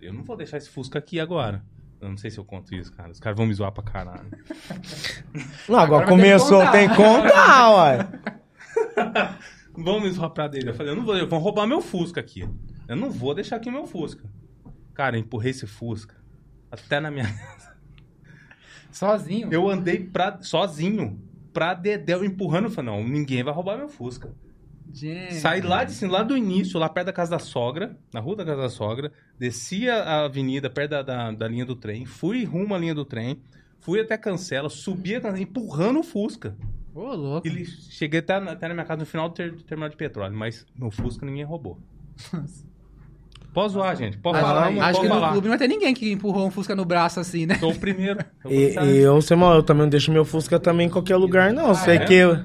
Eu 0.00 0.12
não 0.12 0.22
vou 0.22 0.36
deixar 0.36 0.56
esse 0.56 0.68
Fusca 0.70 0.98
aqui 0.98 1.20
agora. 1.20 1.62
Eu 2.00 2.08
não 2.08 2.16
sei 2.16 2.30
se 2.30 2.38
eu 2.38 2.44
conto 2.44 2.74
isso, 2.74 2.90
cara. 2.94 3.10
Os 3.10 3.20
caras 3.20 3.36
vão 3.36 3.46
me 3.46 3.52
zoar 3.52 3.72
pra 3.72 3.82
caralho. 3.82 4.26
Não, 5.68 5.78
agora, 5.78 6.04
Agora 6.04 6.06
começou, 6.06 6.66
tem 6.70 6.88
que 6.88 6.96
contar, 6.96 7.70
ué. 7.76 8.08
Vão 9.82 10.00
me 10.00 10.10
pra 10.30 10.48
dele. 10.48 10.70
Eu 10.70 10.74
falei, 10.74 10.92
eu 10.92 10.96
não 10.96 11.04
vou, 11.04 11.26
vão 11.26 11.38
roubar 11.38 11.66
meu 11.66 11.80
Fusca 11.80 12.20
aqui. 12.20 12.48
Eu 12.88 12.96
não 12.96 13.10
vou 13.10 13.34
deixar 13.34 13.56
aqui 13.56 13.68
o 13.68 13.72
meu 13.72 13.86
Fusca. 13.86 14.28
Cara, 14.94 15.16
eu 15.16 15.20
empurrei 15.20 15.50
esse 15.50 15.66
Fusca 15.66 16.16
até 16.70 17.00
na 17.00 17.10
minha. 17.10 17.26
Sozinho. 18.90 19.48
Eu 19.52 19.68
andei 19.68 20.00
pra, 20.00 20.42
sozinho, 20.42 21.20
pra 21.52 21.74
Dedéu, 21.74 22.24
empurrando. 22.24 22.64
Eu 22.64 22.70
falei, 22.70 22.90
não, 22.90 23.08
ninguém 23.08 23.42
vai 23.42 23.54
roubar 23.54 23.78
meu 23.78 23.88
Fusca. 23.88 24.34
Gente. 24.92 25.34
Saí 25.34 25.60
lá, 25.60 25.84
de, 25.84 25.92
cima, 25.92 26.12
lá 26.12 26.22
do 26.22 26.36
início, 26.36 26.78
lá 26.78 26.88
perto 26.88 27.06
da 27.06 27.12
casa 27.12 27.30
da 27.30 27.38
sogra, 27.38 27.96
na 28.12 28.18
rua 28.18 28.36
da 28.36 28.44
casa 28.44 28.62
da 28.62 28.68
sogra, 28.68 29.12
desci 29.38 29.88
a 29.88 30.02
a 30.02 30.24
avenida 30.24 30.68
perto 30.68 30.90
da, 30.90 31.02
da, 31.02 31.30
da 31.30 31.48
linha 31.48 31.64
do 31.64 31.76
trem, 31.76 32.04
fui 32.04 32.44
rumo 32.44 32.74
à 32.74 32.78
linha 32.78 32.94
do 32.94 33.04
trem, 33.04 33.40
fui 33.78 34.00
até 34.00 34.18
Cancela, 34.18 34.68
subi 34.68 35.14
a 35.14 35.20
Cancela, 35.20 35.40
empurrando 35.40 36.00
o 36.00 36.02
Fusca. 36.02 36.56
Ô, 37.00 37.14
louco. 37.14 37.46
Ele, 37.48 37.64
cheguei 37.64 38.20
até, 38.20 38.38
na- 38.40 38.52
até 38.52 38.68
na 38.68 38.74
minha 38.74 38.86
casa 38.86 39.00
no 39.00 39.06
final 39.06 39.28
do, 39.28 39.34
ter, 39.34 39.52
do 39.52 39.62
terminal 39.62 39.88
de 39.88 39.96
petróleo, 39.96 40.36
mas 40.36 40.66
meu 40.76 40.90
Fusca 40.90 41.24
ninguém 41.24 41.44
roubou. 41.44 41.78
Pode 43.52 43.72
zoar, 43.72 43.96
gente. 43.96 44.16
Pode 44.18 44.36
Acho, 44.38 44.46
falar 44.46 44.66
aí, 44.66 44.78
acho 44.78 44.92
pode 44.92 45.00
que 45.00 45.08
no 45.08 45.14
falar. 45.20 45.32
clube 45.32 45.48
não 45.48 45.52
vai 45.52 45.58
ter 45.58 45.66
ninguém 45.68 45.92
que 45.92 46.12
empurrou 46.12 46.46
um 46.46 46.50
Fusca 46.50 46.76
no 46.76 46.84
braço 46.84 47.18
assim, 47.18 47.46
né? 47.46 47.56
Sou 47.56 47.72
o 47.72 47.78
primeiro. 47.78 48.20
Eu 48.44 48.50
E, 48.52 48.78
e 48.78 48.96
eu, 48.98 49.20
sei 49.22 49.36
mal, 49.36 49.54
eu 49.56 49.62
também 49.62 49.82
não 49.82 49.88
deixo 49.90 50.12
meu 50.12 50.24
Fusca 50.24 50.60
também 50.60 50.86
em 50.86 50.90
qualquer 50.90 51.16
lugar, 51.16 51.52
não. 51.52 51.74
Se, 51.74 51.90
Ah, 51.90 51.94
ele 51.94 52.04
é? 52.04 52.06
que, 52.06 52.44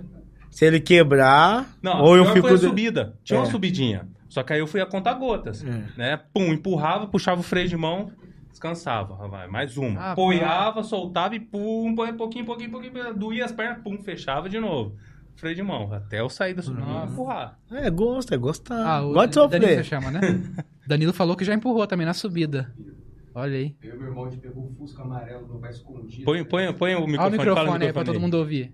se 0.50 0.66
ele 0.66 0.80
quebrar, 0.80 1.68
Não, 1.82 2.02
ou 2.02 2.18
eu 2.18 2.26
fico... 2.26 2.48
foi 2.48 2.52
a 2.56 2.60
de- 2.60 2.66
subida. 2.66 3.14
Tinha 3.24 3.40
uma 3.40 3.48
É. 3.48 3.52
subidinha. 3.52 4.08
Só 4.30 4.42
que 4.42 4.52
aí 4.54 4.60
eu 4.60 4.68
fui 4.68 4.82
a 4.82 4.86
contar 4.86 5.14
gotas. 5.14 5.64
É. 5.64 5.84
Né? 5.96 6.20
Pum, 6.34 6.52
empurrava, 6.52 7.06
puxava 7.08 7.40
o 7.40 7.44
freio 7.44 7.68
de 7.70 7.78
mão, 7.78 8.12
descansava. 8.56 9.16
Vai, 9.28 9.48
mais 9.48 9.76
uma. 9.78 10.00
Ah, 10.00 10.12
Apoiava, 10.14 10.82
soltava 10.84 11.36
e 11.36 11.40
pum, 11.40 11.94
põe 11.96 12.14
pouquinho, 12.14 12.46
pouquinho, 12.46 12.72
pouquinho. 12.72 13.14
Doía 13.14 13.46
as 13.46 13.52
pernas, 13.52 13.84
pum, 13.84 13.98
fechava 14.02 14.50
de 14.50 14.60
novo. 14.60 14.96
Freio 15.36 15.56
de 15.56 15.62
mão. 15.62 15.92
Até 15.92 16.22
eu 16.22 16.30
sair 16.30 16.54
da 16.54 16.62
subida 16.62 16.88
e 16.88 17.12
empurrar. 17.12 17.60
É, 17.70 17.90
gosto, 17.90 18.34
é 18.34 18.38
gostar. 18.38 18.86
Ah, 18.88 19.02
o 19.06 19.12
Gosta 19.14 19.28
de 19.28 19.34
sofrer. 19.36 19.84
chama, 19.84 20.10
né? 20.10 20.22
Danilo 20.88 21.12
falou 21.12 21.36
que 21.36 21.44
já 21.44 21.54
empurrou 21.54 21.86
também 21.86 22.06
na 22.06 22.14
subida. 22.14 22.74
Olha 23.34 23.58
aí. 23.58 23.76
Eu 23.84 23.96
e 23.96 23.98
meu 23.98 24.08
irmão, 24.08 24.26
a 24.26 24.30
gente 24.30 24.40
pegou 24.40 24.64
o 24.64 24.74
Fusca 24.76 25.02
amarelo, 25.04 25.46
meu 25.46 25.60
pai 25.60 25.72
escondido. 25.72 26.24
Põe, 26.24 26.46
põe, 26.46 26.74
põe 26.74 26.96
o 26.96 27.00
Olha 27.00 27.06
o 27.06 27.08
microfone, 27.10 27.36
fala 27.36 27.38
microfone 27.52 27.86
aí 27.86 27.92
pra 27.94 28.04
todo 28.06 28.20
mundo 28.20 28.36
ouvir. 28.36 28.74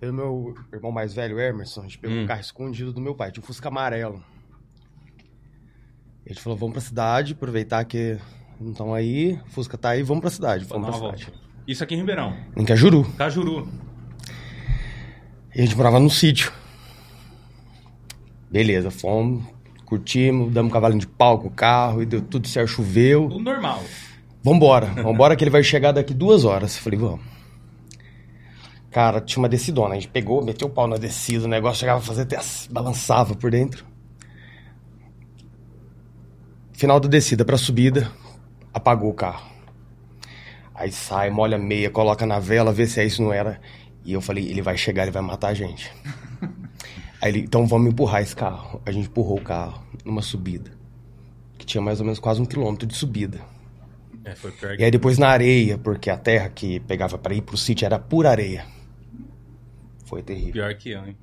Eu 0.00 0.10
e 0.10 0.12
meu 0.12 0.54
irmão 0.72 0.92
mais 0.92 1.12
velho, 1.12 1.40
Emerson, 1.40 1.80
a 1.80 1.84
gente 1.84 1.98
pegou 1.98 2.16
Hum. 2.16 2.22
um 2.22 2.26
carro 2.26 2.40
escondido 2.40 2.92
do 2.92 3.00
meu 3.00 3.16
pai, 3.16 3.32
tinha 3.32 3.42
um 3.42 3.46
Fusca 3.46 3.66
amarelo. 3.66 4.22
Gente 6.26 6.40
falou, 6.40 6.58
vamos 6.58 6.72
pra 6.72 6.82
cidade, 6.82 7.34
aproveitar 7.34 7.84
que 7.84 8.18
não 8.60 8.72
estão 8.72 8.92
aí, 8.92 9.38
Fusca 9.46 9.78
tá 9.78 9.90
aí, 9.90 10.02
vamos 10.02 10.22
pra 10.22 10.30
cidade. 10.30 10.64
Vamos 10.64 10.88
pra 10.88 10.96
cidade. 10.96 11.32
Isso 11.68 11.84
aqui 11.84 11.94
em 11.94 11.98
Ribeirão. 11.98 12.36
Em 12.56 12.64
Cajuru. 12.64 13.04
Cajuru. 13.16 13.68
E 15.54 15.60
a 15.60 15.64
gente 15.64 15.76
morava 15.76 16.00
num 16.00 16.10
sítio. 16.10 16.52
Beleza, 18.50 18.90
fomos, 18.90 19.44
curtimos, 19.84 20.52
damos 20.52 20.70
um 20.70 20.72
cavalinho 20.72 21.00
de 21.00 21.06
pau 21.06 21.38
com 21.38 21.46
o 21.46 21.50
carro 21.50 22.02
e 22.02 22.06
deu 22.06 22.20
tudo 22.20 22.48
certo, 22.48 22.68
choveu. 22.68 23.28
Tudo 23.28 23.44
normal. 23.44 23.82
Vambora, 24.42 24.86
vambora 25.02 25.36
que 25.36 25.44
ele 25.44 25.50
vai 25.50 25.62
chegar 25.62 25.92
daqui 25.92 26.12
duas 26.12 26.44
horas. 26.44 26.76
Falei, 26.76 26.98
vamos. 26.98 27.24
Cara, 28.90 29.20
tinha 29.20 29.40
uma 29.40 29.48
decidona. 29.48 29.92
A 29.92 29.94
gente 29.94 30.08
pegou, 30.08 30.44
meteu 30.44 30.66
o 30.66 30.70
pau 30.70 30.88
na 30.88 30.96
descida, 30.96 31.44
o 31.44 31.48
negócio 31.48 31.80
chegava 31.80 32.00
a 32.00 32.02
fazer 32.02 32.22
até 32.22 32.38
balançava 32.70 33.34
por 33.34 33.50
dentro. 33.50 33.84
Final 36.76 37.00
da 37.00 37.08
descida 37.08 37.42
pra 37.42 37.56
subida, 37.56 38.12
apagou 38.70 39.08
o 39.08 39.14
carro. 39.14 39.50
Aí 40.74 40.92
sai, 40.92 41.30
molha 41.30 41.56
a 41.56 41.58
meia, 41.58 41.88
coloca 41.88 42.26
na 42.26 42.38
vela, 42.38 42.70
vê 42.70 42.86
se 42.86 43.00
é 43.00 43.04
isso 43.06 43.22
não 43.22 43.32
era. 43.32 43.58
E 44.04 44.12
eu 44.12 44.20
falei, 44.20 44.46
ele 44.46 44.60
vai 44.60 44.76
chegar, 44.76 45.04
ele 45.04 45.10
vai 45.10 45.22
matar 45.22 45.48
a 45.48 45.54
gente. 45.54 45.90
Aí 47.18 47.30
ele, 47.30 47.40
então 47.40 47.66
vamos 47.66 47.90
empurrar 47.90 48.20
esse 48.20 48.36
carro. 48.36 48.82
A 48.84 48.92
gente 48.92 49.08
empurrou 49.08 49.38
o 49.38 49.42
carro 49.42 49.82
numa 50.04 50.20
subida. 50.20 50.70
Que 51.56 51.64
tinha 51.64 51.80
mais 51.80 51.98
ou 51.98 52.04
menos 52.04 52.18
quase 52.18 52.42
um 52.42 52.44
quilômetro 52.44 52.86
de 52.86 52.94
subida. 52.94 53.40
É, 54.22 54.34
foi 54.34 54.50
pior 54.50 54.78
E 54.78 54.84
aí 54.84 54.90
depois 54.90 55.16
na 55.16 55.28
areia, 55.28 55.78
porque 55.78 56.10
a 56.10 56.18
terra 56.18 56.50
que 56.50 56.78
pegava 56.80 57.16
pra 57.16 57.32
ir 57.32 57.40
pro 57.40 57.56
sítio 57.56 57.86
era 57.86 57.98
pura 57.98 58.30
areia. 58.30 58.66
Foi 60.04 60.22
terrível. 60.22 60.52
Pior 60.52 60.74
que 60.74 60.90
eu, 60.90 61.06
hein? 61.06 61.16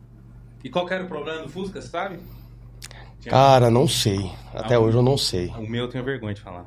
E 0.63 0.69
qual 0.71 0.87
que 0.87 0.95
era 0.95 1.03
o 1.03 1.07
problema 1.07 1.43
do 1.43 1.49
Fusca, 1.49 1.79
você 1.79 1.91
Cara, 3.29 3.69
não 3.69 3.87
sei. 3.87 4.29
Até 4.53 4.75
Ah, 4.75 4.79
hoje 4.79 4.97
eu 4.97 5.01
não 5.03 5.17
sei. 5.17 5.47
O 5.57 5.67
meu 5.69 5.85
eu 5.85 5.87
tenho 5.89 6.03
vergonha 6.03 6.33
de 6.33 6.41
falar. 6.41 6.65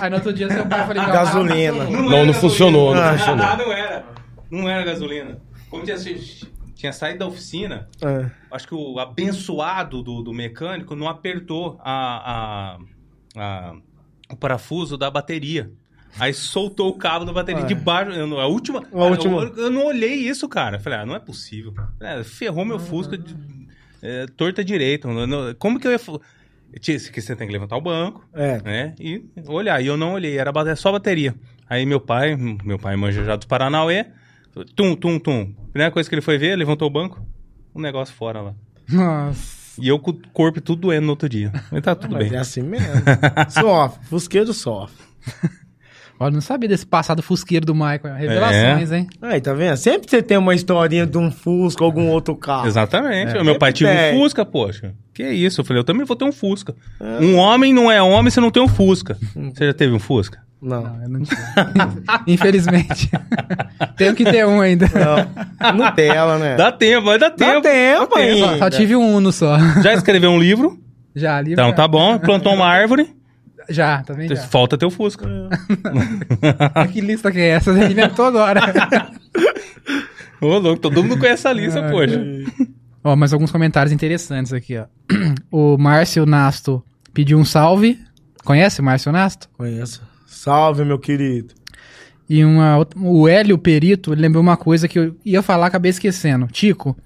Aí 0.00 0.08
no 0.10 0.16
outro 0.16 0.32
dia 0.32 0.48
seu 0.50 0.66
pai 0.66 0.86
falou 0.86 1.06
Gasolina. 1.06 1.84
Não, 1.84 2.02
não 2.02 2.12
era 2.16 2.32
funcionou, 2.34 2.94
não 2.94 3.00
gasolina. 3.02 3.18
funcionou. 3.18 3.44
Ah, 3.46 3.56
não 3.56 3.72
era. 3.72 4.04
Não 4.50 4.68
era 4.68 4.84
gasolina. 4.84 5.38
Como 5.68 5.84
tinha, 5.84 5.96
tinha 6.74 6.92
saído 6.92 7.18
da 7.18 7.26
oficina, 7.26 7.88
É. 8.02 8.30
acho 8.50 8.66
que 8.66 8.74
o 8.74 8.98
abençoado 8.98 10.02
do, 10.02 10.22
do 10.22 10.32
mecânico 10.32 10.94
não 10.96 11.06
apertou 11.08 11.78
a, 11.84 12.76
a- 13.36 13.40
a- 13.42 13.74
o 14.30 14.36
parafuso 14.36 14.96
da 14.96 15.10
bateria. 15.10 15.70
Aí 16.18 16.32
soltou 16.32 16.88
o 16.88 16.94
cabo 16.94 17.26
da 17.26 17.32
bateria 17.32 17.62
Ah. 17.62 17.66
de 17.66 17.74
baixo. 17.74 18.10
eu 18.12 18.26
não- 18.26 18.40
A 18.40 18.46
última. 18.46 18.82
A 18.92 19.04
última. 19.04 19.42
Eu, 19.42 19.56
eu 19.64 19.70
não 19.70 19.86
olhei 19.86 20.14
isso, 20.14 20.48
cara. 20.48 20.80
Falei, 20.80 21.00
ah, 21.00 21.06
não 21.06 21.14
é 21.14 21.18
possível. 21.18 21.74
É, 22.00 22.24
ferrou 22.24 22.64
meu 22.64 22.78
Fusca 22.78 23.18
de, 23.18 23.34
é, 24.02 24.26
torta 24.36 24.64
direito. 24.64 25.08
Como 25.58 25.78
que 25.80 25.86
eu 25.86 25.92
ia. 25.92 25.98
que 26.80 27.20
você 27.20 27.34
tem 27.36 27.46
que 27.46 27.52
levantar 27.52 27.76
o 27.76 27.80
banco, 27.80 28.24
É. 28.34 28.60
né? 28.62 28.94
E 29.00 29.22
olhar. 29.46 29.80
E 29.82 29.86
eu 29.86 29.96
não 29.96 30.12
olhei, 30.14 30.38
era 30.38 30.52
ba- 30.52 30.76
só 30.76 30.92
bateria. 30.92 31.34
Aí 31.68 31.84
meu 31.86 32.00
pai, 32.00 32.36
meu 32.36 32.78
pai 32.78 32.96
manja 32.96 33.24
já 33.24 33.36
dos 33.36 33.46
Paranauê, 33.46 34.06
tum, 34.74 34.94
tum, 34.96 35.18
tum. 35.18 35.52
Primeira 35.72 35.92
coisa 35.92 36.08
que 36.08 36.14
ele 36.14 36.22
foi 36.22 36.38
ver, 36.38 36.56
levantou 36.56 36.88
o 36.88 36.90
banco, 36.90 37.20
um 37.74 37.80
negócio 37.80 38.14
fora 38.14 38.40
lá. 38.40 38.54
Nossa. 38.88 39.58
E 39.80 39.86
eu 39.88 39.98
com 39.98 40.10
o 40.10 40.20
corpo 40.32 40.60
tudo 40.60 40.80
doendo 40.82 41.04
no 41.06 41.10
outro 41.12 41.28
dia. 41.28 41.52
Mas 41.70 41.82
tá 41.82 41.94
tudo 41.94 42.14
Mas 42.14 42.28
bem. 42.28 42.36
é 42.36 42.40
assim 42.40 42.62
mesmo. 42.62 42.88
sofre. 43.50 44.04
Fusqueiro 44.06 44.52
sofre. 44.52 44.96
Olha, 46.20 46.32
não 46.32 46.40
sabia 46.40 46.68
desse 46.68 46.84
passado 46.84 47.22
fusqueiro 47.22 47.64
do 47.64 47.74
Michael. 47.74 48.14
Revelações, 48.16 48.90
hein? 48.90 49.06
Aí, 49.22 49.40
tá 49.40 49.52
vendo? 49.54 49.76
Sempre 49.76 50.10
você 50.10 50.20
tem 50.20 50.36
uma 50.36 50.54
historinha 50.54 51.06
de 51.06 51.16
um 51.16 51.30
Fusca 51.30 51.84
ou 51.84 51.86
algum 51.86 52.08
outro 52.08 52.34
carro. 52.34 52.66
Exatamente. 52.66 53.36
É. 53.36 53.40
O 53.40 53.44
meu 53.44 53.56
pai 53.56 53.72
tinha 53.72 53.88
um. 53.88 54.18
Fusca, 54.18 54.44
poxa. 54.44 54.94
Que 55.14 55.28
isso? 55.30 55.60
Eu 55.60 55.64
falei, 55.64 55.80
eu 55.80 55.84
também 55.84 56.04
vou 56.04 56.16
ter 56.16 56.24
um 56.24 56.32
Fusca. 56.32 56.74
Um 57.00 57.36
homem 57.36 57.72
não 57.72 57.90
é 57.90 58.02
homem 58.02 58.30
se 58.30 58.40
não 58.40 58.50
tem 58.50 58.62
um 58.62 58.68
Fusca. 58.68 59.16
Você 59.54 59.66
já 59.66 59.72
teve 59.72 59.94
um 59.94 60.00
Fusca? 60.00 60.40
Não. 60.60 60.82
Não, 60.82 61.02
eu 61.02 61.08
não 61.08 61.22
tive. 61.22 61.40
Infelizmente. 62.26 63.08
Tenho 63.96 64.14
que 64.14 64.24
ter 64.24 64.44
um 64.44 64.60
ainda. 64.60 64.86
Não. 64.92 65.72
Nutella, 65.72 66.36
né? 66.38 66.56
Dá 66.56 66.72
tempo, 66.72 67.06
vai 67.06 67.18
dar 67.18 67.28
Dá 67.28 67.36
tempo. 67.36 67.62
tempo 67.62 68.14
Dá 68.14 68.20
ainda. 68.20 68.46
Só, 68.48 68.58
só 68.58 68.70
tive 68.70 68.96
um 68.96 69.14
Uno 69.14 69.30
só. 69.30 69.56
Já 69.82 69.94
escreveu 69.94 70.30
um 70.30 70.38
livro? 70.38 70.78
Já, 71.14 71.36
ali. 71.36 71.52
Então 71.52 71.68
já. 71.68 71.74
tá 71.74 71.86
bom. 71.86 72.18
Plantou 72.18 72.52
uma 72.54 72.66
árvore. 72.66 73.08
Já, 73.68 74.02
também 74.02 74.28
já. 74.28 74.36
Falta 74.36 74.78
teu 74.78 74.90
Fusca. 74.90 75.26
que 76.92 77.00
lista 77.00 77.30
que 77.30 77.38
é 77.38 77.48
essa? 77.48 77.72
Você 77.72 77.90
inventou 77.90 78.24
agora. 78.26 78.60
Ô, 80.40 80.58
louco, 80.58 80.80
todo 80.80 81.02
mundo 81.02 81.18
conhece 81.18 81.46
essa 81.46 81.52
lista, 81.52 81.84
Ah, 81.86 81.90
poxa. 81.90 82.22
ó, 83.02 83.16
mais 83.16 83.32
alguns 83.32 83.50
comentários 83.50 83.92
interessantes 83.92 84.52
aqui, 84.52 84.76
ó. 84.78 84.84
O 85.50 85.76
Márcio 85.76 86.24
Nasto 86.24 86.82
pediu 87.12 87.38
um 87.38 87.44
salve. 87.44 87.98
Conhece 88.44 88.80
o 88.80 88.84
Márcio 88.84 89.10
Nasto? 89.12 89.48
Conheço. 89.56 90.00
Salve, 90.26 90.84
meu 90.84 90.98
querido. 90.98 91.54
E 92.28 92.44
uma, 92.44 92.76
outra- 92.76 92.98
o 93.00 93.26
Hélio 93.26 93.58
Perito 93.58 94.12
lembrou 94.14 94.42
uma 94.42 94.56
coisa 94.56 94.86
que 94.86 94.98
eu 94.98 95.16
ia 95.24 95.42
falar, 95.42 95.66
acabei 95.66 95.90
esquecendo. 95.90 96.46
Tico, 96.46 96.96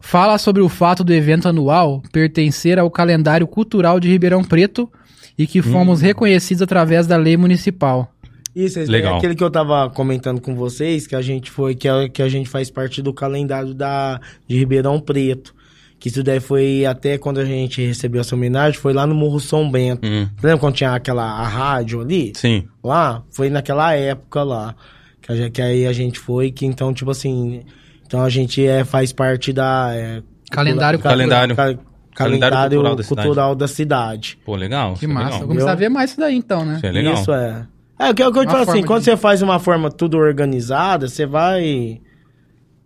fala 0.00 0.38
sobre 0.38 0.62
o 0.62 0.68
fato 0.68 1.04
do 1.04 1.12
evento 1.12 1.48
anual 1.48 2.02
pertencer 2.12 2.78
ao 2.78 2.90
calendário 2.90 3.46
cultural 3.46 4.00
de 4.00 4.08
Ribeirão 4.08 4.42
Preto 4.42 4.90
e 5.38 5.46
que 5.46 5.62
fomos 5.62 6.00
reconhecidos 6.00 6.62
através 6.62 7.06
da 7.06 7.16
lei 7.16 7.36
municipal. 7.36 8.12
Isso, 8.54 8.78
esse 8.80 8.90
Legal. 8.90 9.14
é 9.14 9.18
aquele 9.18 9.34
que 9.34 9.42
eu 9.42 9.50
tava 9.50 9.88
comentando 9.90 10.40
com 10.40 10.54
vocês, 10.54 11.06
que 11.06 11.16
a 11.16 11.22
gente 11.22 11.50
foi, 11.50 11.74
que 11.74 11.88
a, 11.88 12.06
que 12.08 12.20
a 12.22 12.28
gente 12.28 12.48
faz 12.50 12.70
parte 12.70 13.00
do 13.00 13.12
calendário 13.14 13.72
da, 13.72 14.20
de 14.46 14.58
Ribeirão 14.58 15.00
Preto. 15.00 15.54
Que 15.98 16.08
isso 16.08 16.22
daí 16.22 16.40
foi 16.40 16.84
até 16.84 17.16
quando 17.16 17.38
a 17.38 17.44
gente 17.44 17.80
recebeu 17.86 18.20
essa 18.20 18.34
homenagem, 18.34 18.78
foi 18.78 18.92
lá 18.92 19.06
no 19.06 19.14
Morro 19.14 19.38
São 19.40 19.70
Bento. 19.70 20.04
Hum, 20.06 20.28
Lembra 20.42 20.58
quando 20.58 20.74
tinha 20.74 20.90
aquela 20.92 21.22
a 21.24 21.46
rádio 21.46 22.00
ali? 22.00 22.32
sim. 22.36 22.64
Lá? 22.82 23.22
Foi 23.30 23.48
naquela 23.48 23.94
época 23.94 24.42
lá. 24.42 24.74
Que, 25.22 25.32
a 25.32 25.48
que 25.50 25.62
aí 25.62 25.86
a 25.86 25.92
gente 25.92 26.18
foi, 26.18 26.50
que 26.50 26.66
então, 26.66 26.92
tipo 26.92 27.10
assim. 27.12 27.62
Então 28.04 28.20
a 28.22 28.28
gente 28.28 28.66
é, 28.66 28.84
faz 28.84 29.12
parte 29.12 29.52
da. 29.52 29.92
é, 29.94 30.22
Calendário 30.50 30.98
Calendário. 30.98 31.54
ca- 31.56 31.78
Calendário 32.14 32.54
calendário 32.56 32.76
cultural 32.76 32.96
da 32.96 33.04
cultural 33.04 33.54
da 33.54 33.68
cidade. 33.68 34.38
Pô, 34.44 34.54
legal. 34.56 34.92
Que 34.94 35.04
isso 35.04 35.04
é 35.04 35.08
massa. 35.08 35.24
legal. 35.26 35.38
Vou 35.40 35.48
começar 35.48 35.72
a 35.72 35.74
ver 35.74 35.88
mais 35.88 36.10
isso 36.10 36.20
daí 36.20 36.36
então, 36.36 36.64
né? 36.64 36.76
Isso 36.76 36.86
é 36.86 36.92
legal. 36.92 37.14
Isso 37.14 37.32
é. 37.32 37.66
É 37.98 38.10
o 38.10 38.14
que, 38.14 38.22
o 38.24 38.32
que 38.32 38.38
eu 38.38 38.44
te 38.46 38.50
falo 38.50 38.62
assim, 38.62 38.72
forma 38.72 38.86
quando 38.86 38.98
de- 39.00 39.04
você 39.06 39.16
faz 39.16 39.42
uma 39.42 39.58
forma 39.58 39.90
tudo 39.90 40.18
organizada, 40.18 41.08
você 41.08 41.24
vai. 41.24 42.00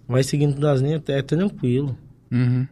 Vai 0.09 0.23
seguindo 0.23 0.61
das 0.61 0.81
linhas, 0.81 1.03
é 1.09 1.23
tranquilo. 1.23 1.97
Uhum. 2.31 2.67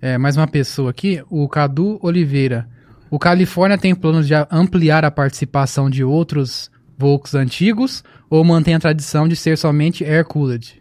É, 0.00 0.16
mais 0.16 0.36
uma 0.36 0.46
pessoa 0.46 0.90
aqui, 0.90 1.22
o 1.28 1.46
Cadu 1.48 1.98
Oliveira. 2.02 2.68
O 3.10 3.18
Califórnia 3.18 3.76
tem 3.76 3.94
planos 3.94 4.26
de 4.26 4.34
ampliar 4.50 5.04
a 5.04 5.10
participação 5.10 5.90
de 5.90 6.04
outros 6.04 6.70
Volks 6.96 7.34
antigos 7.34 8.02
ou 8.30 8.42
mantém 8.44 8.74
a 8.74 8.78
tradição 8.80 9.26
de 9.28 9.34
ser 9.36 9.56
somente 9.58 10.04
air-cooled? 10.04 10.80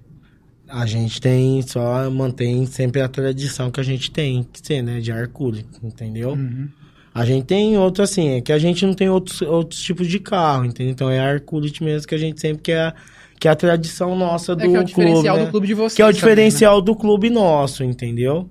A 0.70 0.86
gente 0.86 1.22
tem, 1.22 1.62
só 1.62 2.10
mantém 2.10 2.66
sempre 2.66 3.02
a 3.02 3.08
tradição 3.08 3.72
que 3.72 3.80
a 3.80 3.84
gente 3.84 4.12
tem 4.12 4.46
que 4.52 4.60
ser, 4.66 4.82
né? 4.82 5.00
De 5.00 5.12
ar 5.12 5.28
cooler, 5.28 5.64
entendeu? 5.82 6.32
Uhum. 6.32 6.68
A 7.14 7.26
gente 7.26 7.46
tem 7.46 7.78
outro 7.78 8.04
assim, 8.04 8.30
é 8.36 8.42
que 8.42 8.52
a 8.52 8.60
gente 8.60 8.86
não 8.86 8.94
tem 8.94 9.10
outros, 9.10 9.42
outros 9.42 9.82
tipos 9.82 10.08
de 10.08 10.20
carro, 10.20 10.66
entendeu? 10.66 10.92
Então 10.92 11.10
é 11.10 11.20
ar 11.20 11.40
cooler 11.40 11.72
mesmo 11.82 12.08
que 12.08 12.14
a 12.14 12.18
gente 12.18 12.40
sempre 12.40 12.62
quer, 12.64 12.94
que 13.40 13.48
é 13.48 13.52
a 13.52 13.56
tradição 13.56 14.16
nossa 14.16 14.56
do 14.56 14.64
É 14.64 14.68
que 14.68 14.76
é 14.76 14.80
o 14.80 14.84
clube, 14.84 14.88
diferencial 14.88 15.38
né? 15.38 15.46
do 15.46 15.52
clube 15.52 15.68
de 15.68 15.74
vocês. 15.74 15.94
Que 15.96 16.02
é 16.02 16.06
o 16.06 16.08
também, 16.10 16.20
diferencial 16.20 16.82
do 16.82 16.96
clube 16.96 17.30
nosso, 17.30 17.84
entendeu? 17.84 18.50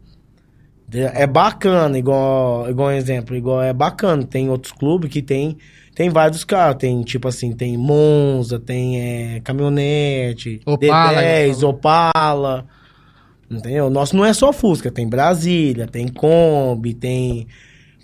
De- 0.89 1.01
É 1.01 1.27
bacana, 1.27 1.99
igual, 1.99 2.69
igual 2.71 2.89
um 2.89 2.93
exemplo, 2.93 3.37
igual 3.37 3.63
é 3.63 3.73
bacana. 3.73 4.25
Tem 4.25 4.49
outros 4.49 4.73
clubes 4.73 5.11
que 5.11 5.21
tem, 5.23 5.57
tem 5.97 6.11
vários 6.11 6.45
carros. 6.45 6.77
Tem, 6.79 7.03
tipo 7.03 7.27
assim, 7.27 7.53
tem 7.53 7.77
Monza, 7.79 8.61
tem 8.61 9.01
é, 9.01 9.41
caminhonete, 9.41 10.61
Opala, 10.67 11.23
D10, 11.23 11.57
igual 11.57 11.73
Opala. 11.73 12.67
Entendeu? 13.51 13.87
O 13.87 13.91
nosso 13.91 14.15
não 14.15 14.25
é 14.25 14.35
só 14.35 14.53
Fusca, 14.53 14.91
tem 14.91 15.09
Brasília, 15.09 15.87
tem 15.87 16.07
Kombi, 16.07 16.93
tem 16.93 17.47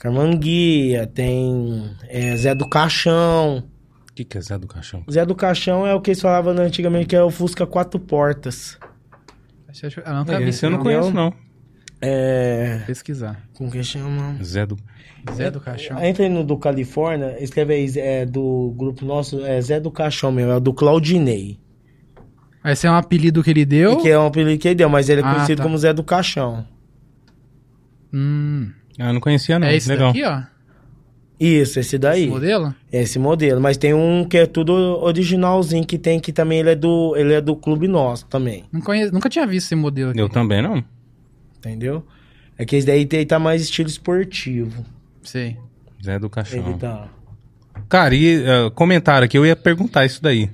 Carmanguia, 0.01 1.07
tem 1.07 1.91
é, 2.09 2.35
Zé 2.35 2.55
do 2.55 2.67
Caixão. 2.67 3.63
O 4.11 4.15
que, 4.15 4.25
que 4.25 4.39
é 4.39 4.41
Zé 4.41 4.57
do 4.57 4.67
Caixão? 4.67 5.05
Zé 5.11 5.27
do 5.27 5.35
Caixão 5.35 5.87
é 5.87 5.95
o 5.95 6.01
que 6.01 6.13
eles 6.13 6.23
falavam 6.23 6.55
antigamente 6.55 7.09
que 7.09 7.17
é 7.17 7.23
o 7.23 7.31
Fusca 7.31 7.67
quatro 7.67 8.01
portas. 8.01 8.79
Eu 10.07 10.15
não 10.15 10.25
vi 10.25 10.49
Esse 10.49 10.65
eu 10.65 10.71
não 10.71 10.79
conheço, 10.79 11.11
não. 11.11 11.35
É. 12.03 12.83
pesquisar. 12.87 13.41
Como 13.55 13.71
que 13.71 13.83
chama? 13.83 14.37
Zé 14.43 14.67
do... 14.67 14.77
Zé 15.35 15.51
do 15.53 15.61
Caixão. 15.61 16.03
Entra 16.03 16.25
aí 16.25 16.29
no 16.29 16.43
do 16.43 16.57
Califórnia, 16.57 17.37
escreve 17.41 17.75
aí, 17.75 17.93
é, 17.97 18.27
do 18.27 18.75
grupo 18.77 19.05
nosso, 19.05 19.41
é 19.45 19.61
Zé 19.61 19.79
do 19.79 19.89
Caixão 19.91 20.33
mesmo, 20.33 20.51
é 20.51 20.57
o 20.57 20.61
do 20.61 20.75
Claudinei. 20.75 21.61
Esse 22.65 22.89
é 22.89 22.91
um 22.91 22.95
apelido 22.97 23.43
que 23.43 23.51
ele 23.51 23.65
deu. 23.65 23.97
Que 23.99 24.09
é 24.09 24.19
um 24.19 24.27
apelido 24.27 24.59
que 24.61 24.67
ele 24.69 24.75
deu, 24.75 24.89
mas 24.89 25.09
ele 25.09 25.21
é 25.21 25.25
Ah, 25.25 25.33
conhecido 25.35 25.59
tá. 25.59 25.63
como 25.63 25.79
Zé 25.79 25.93
do 25.93 26.03
Caixão. 26.03 26.67
Hum, 28.13 28.71
Ah, 28.99 29.09
eu 29.09 29.13
não 29.15 29.21
conhecia, 29.21 29.59
não. 29.59 29.67
é 29.69 29.77
esse 29.77 29.89
legal. 29.89 30.09
daqui, 30.13 30.25
ó. 30.25 30.43
Isso, 31.41 31.81
esse 31.81 31.99
daí. 31.99 32.23
Esse 32.25 32.31
modelo? 32.31 32.75
Esse 32.93 33.19
modelo. 33.19 33.61
Mas 33.61 33.77
tem 33.77 33.93
um 33.95 34.25
que 34.25 34.37
é 34.39 34.47
tudo 34.47 34.73
originalzinho 34.73 35.85
que 35.85 35.99
tem, 35.99 36.21
que 36.21 36.33
também 36.33 36.61
ele 36.61 36.71
é 36.71 36.75
do, 36.77 37.15
ele 37.17 37.33
é 37.33 37.41
do 37.41 37.57
clube 37.57 37.89
nosso 37.89 38.27
também. 38.27 38.65
Não 38.73 38.81
conheço, 38.81 39.13
nunca 39.13 39.29
tinha 39.29 39.45
visto 39.47 39.67
esse 39.67 39.75
modelo 39.75 40.11
aqui. 40.11 40.21
Eu 40.21 40.29
também, 40.29 40.63
não. 40.63 40.85
Entendeu? 41.63 42.05
É 42.59 42.65
que 42.65 42.75
esse 42.77 42.87
daí 42.87 43.07
tem, 43.07 43.25
tá 43.25 43.39
mais 43.39 43.63
estilo 43.63 43.89
esportivo. 43.89 44.85
Sei. 45.23 45.57
Zé 46.05 46.19
do 46.19 46.29
Caixão. 46.29 46.59
Ele 46.59 46.79
tá. 46.79 47.09
Cara, 47.89 48.15
e 48.15 48.39
uh, 48.39 48.71
comentário 48.73 49.25
aqui, 49.25 49.39
eu 49.39 49.47
ia 49.47 49.55
perguntar 49.55 50.05
isso 50.05 50.21
daí. 50.21 50.51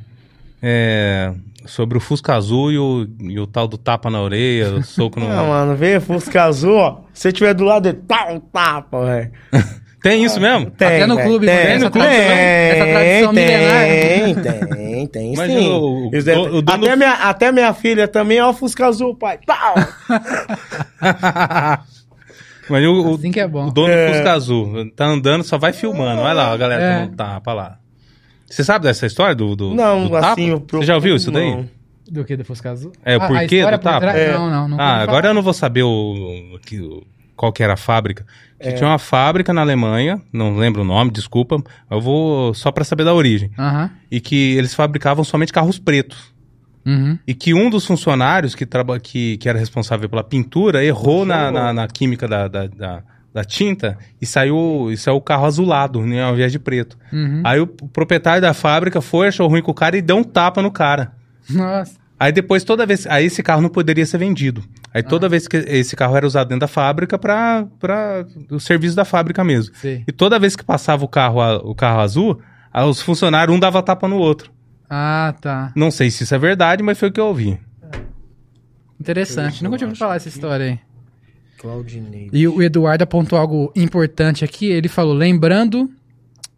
é, 0.62 1.32
sobre 1.64 1.96
o 1.98 2.00
Fusca 2.00 2.34
Azul 2.34 2.72
e 2.72 2.78
o, 2.78 3.08
e 3.20 3.38
o 3.38 3.46
tal 3.46 3.66
do 3.66 3.78
tapa 3.78 4.10
na 4.10 4.20
orelha, 4.20 4.74
o 4.74 4.82
soco 4.82 5.18
no. 5.20 5.26
Ah, 5.32 5.42
mano, 5.44 5.76
vê, 5.76 6.00
Fusca 6.00 6.44
Azul, 6.44 6.76
ó. 6.76 7.00
Se 7.12 7.22
você 7.22 7.32
tiver 7.32 7.54
do 7.54 7.64
lado 7.64 7.84
dele, 7.84 8.02
tá 8.06 8.28
um 8.30 8.40
tapa, 8.40 9.04
velho. 9.04 9.32
Tem 10.02 10.24
isso 10.24 10.40
mesmo? 10.40 10.70
Tem, 10.70 10.86
Até 10.86 11.06
no 11.06 11.18
clube, 11.20 11.46
tem, 11.46 11.56
tem 11.56 11.66
essa 11.74 11.90
tem, 11.90 12.02
tradição- 12.02 12.36
essa 12.36 12.84
tradição 12.84 13.32
milenar. 13.32 13.84
Tem, 13.84 14.34
tem, 14.34 15.06
tem, 15.08 15.34
Mas 15.36 15.50
sim. 15.52 15.68
o- 15.68 16.08
o- 16.08 16.16
Isso 16.16 16.30
é- 16.30 16.34
dono- 16.34 16.62
até, 16.66 16.96
minha, 16.96 17.12
até 17.14 17.52
minha 17.52 17.74
filha 17.74 18.06
também, 18.06 18.40
ó, 18.40 18.52
Fusca 18.52 18.86
Azul, 18.86 19.14
pai. 19.16 19.38
Pau! 19.44 19.74
Mas 22.70 22.84
o, 22.84 23.10
o- 23.10 23.14
Assim 23.14 23.30
que 23.30 23.40
é 23.40 23.48
bom. 23.48 23.68
o 23.68 23.72
dono 23.72 23.92
É. 23.92 24.08
do 24.08 24.12
Fusca 24.14 24.32
Azul 24.32 24.90
tá 24.94 25.06
andando, 25.06 25.42
só 25.42 25.56
vai 25.58 25.72
filmando. 25.72 26.20
Olha 26.20 26.32
lá, 26.34 26.52
a 26.52 26.56
galera 26.56 26.82
É. 26.82 26.94
tomando 27.00 27.16
tapa 27.16 27.52
lá. 27.54 27.78
Você 28.46 28.62
sabe 28.64 28.84
dessa 28.84 29.06
história 29.06 29.34
do, 29.34 29.54
do, 29.56 29.74
Não, 29.74 30.04
do 30.04 30.10
tapa? 30.10 30.32
assim, 30.32 30.52
o 30.52 30.62
Você 30.70 30.84
já 30.86 30.94
ouviu 30.94 31.16
isso 31.16 31.30
daí? 31.30 31.50
não. 31.50 31.68
Do 32.10 32.24
que 32.24 32.36
do 32.36 32.44
Fusca 32.44 32.70
Azul? 32.70 32.92
É, 33.04 33.16
o 33.18 33.22
Ah, 33.22 33.26
porquê 33.28 33.62
do 33.64 33.78
tapa? 33.78 34.06
É. 34.06 34.32
Não, 34.32 34.50
não. 34.50 34.68
não 34.68 34.80
Ah, 34.80 34.96
agora 34.96 35.06
falar. 35.22 35.28
eu 35.28 35.34
não 35.34 35.42
vou 35.42 35.52
saber 35.52 35.82
o, 35.82 35.88
o- 35.88 36.58
qual 37.36 37.52
que 37.52 37.62
era 37.62 37.74
a 37.74 37.76
fábrica. 37.76 38.24
É. 38.60 38.72
Que 38.72 38.78
Tinha 38.78 38.88
uma 38.88 38.98
fábrica 38.98 39.52
na 39.52 39.60
Alemanha, 39.60 40.20
não 40.32 40.56
lembro 40.56 40.82
o 40.82 40.84
nome, 40.84 41.10
desculpa. 41.10 41.62
Eu 41.90 42.00
vou 42.00 42.52
só 42.54 42.72
pra 42.72 42.84
saber 42.84 43.04
da 43.04 43.14
origem. 43.14 43.50
Aham. 43.58 43.90
E 44.10 44.20
que 44.20 44.56
eles 44.56 44.74
fabricavam 44.74 45.22
somente 45.24 45.52
carros 45.52 45.78
pretos. 45.78 46.32
Uhum. 46.84 47.18
E 47.26 47.34
que 47.34 47.52
um 47.52 47.68
dos 47.68 47.84
funcionários 47.84 48.54
que, 48.54 48.64
traba, 48.64 48.98
que, 48.98 49.36
que 49.36 49.48
era 49.48 49.58
responsável 49.58 50.08
pela 50.08 50.24
pintura 50.24 50.84
errou 50.84 51.24
na, 51.24 51.50
na, 51.50 51.72
na 51.72 51.86
química 51.86 52.26
da, 52.26 52.48
da, 52.48 52.66
da, 52.66 53.02
da 53.32 53.44
tinta 53.44 53.98
e 54.20 54.26
saiu, 54.26 54.88
e 54.90 54.96
saiu 54.96 55.16
o 55.16 55.20
carro 55.20 55.44
azulado, 55.44 56.00
né, 56.00 56.22
ao 56.22 56.32
invés 56.32 56.50
de 56.50 56.58
preto. 56.58 56.96
Uhum. 57.12 57.42
Aí 57.44 57.60
o 57.60 57.66
proprietário 57.66 58.40
da 58.40 58.54
fábrica 58.54 59.00
foi, 59.00 59.28
achou 59.28 59.46
ruim 59.48 59.62
com 59.62 59.70
o 59.70 59.74
cara 59.74 59.96
e 59.96 60.02
deu 60.02 60.16
um 60.16 60.24
tapa 60.24 60.62
no 60.62 60.70
cara. 60.70 61.12
Nossa. 61.48 61.92
Aí 62.18 62.32
depois, 62.32 62.64
toda 62.64 62.84
vez. 62.84 63.06
Aí 63.06 63.26
esse 63.26 63.42
carro 63.42 63.62
não 63.62 63.68
poderia 63.68 64.04
ser 64.04 64.18
vendido. 64.18 64.64
Aí 64.92 65.02
toda 65.02 65.28
vez 65.28 65.46
que 65.46 65.56
esse 65.56 65.94
carro 65.94 66.16
era 66.16 66.26
usado 66.26 66.48
dentro 66.48 66.60
da 66.60 66.68
fábrica 66.68 67.18
para 67.18 67.66
o 68.50 68.58
serviço 68.58 68.96
da 68.96 69.04
fábrica 69.04 69.44
mesmo. 69.44 69.74
Sei. 69.76 70.02
E 70.06 70.12
toda 70.12 70.38
vez 70.38 70.56
que 70.56 70.64
passava 70.64 71.04
o 71.04 71.08
carro, 71.08 71.40
o 71.68 71.74
carro 71.74 72.00
azul, 72.00 72.40
os 72.88 73.00
funcionários, 73.02 73.54
um 73.54 73.60
dava 73.60 73.82
tapa 73.82 74.08
no 74.08 74.16
outro. 74.16 74.50
Ah, 74.88 75.34
tá. 75.40 75.72
Não 75.76 75.90
sei 75.90 76.10
se 76.10 76.24
isso 76.24 76.34
é 76.34 76.38
verdade, 76.38 76.82
mas 76.82 76.98
foi 76.98 77.10
o 77.10 77.12
que 77.12 77.20
eu 77.20 77.26
ouvi. 77.26 77.60
Interessante. 78.98 79.62
Nunca 79.62 79.76
tinha 79.76 79.86
ouvido 79.86 79.98
falar 79.98 80.16
essa 80.16 80.28
história 80.28 80.66
aí. 80.66 80.80
Claudinei. 81.58 82.30
E 82.32 82.48
o 82.48 82.62
Eduardo 82.62 83.04
apontou 83.04 83.38
algo 83.38 83.72
importante 83.76 84.44
aqui. 84.44 84.66
Ele 84.66 84.88
falou: 84.88 85.12
lembrando 85.12 85.90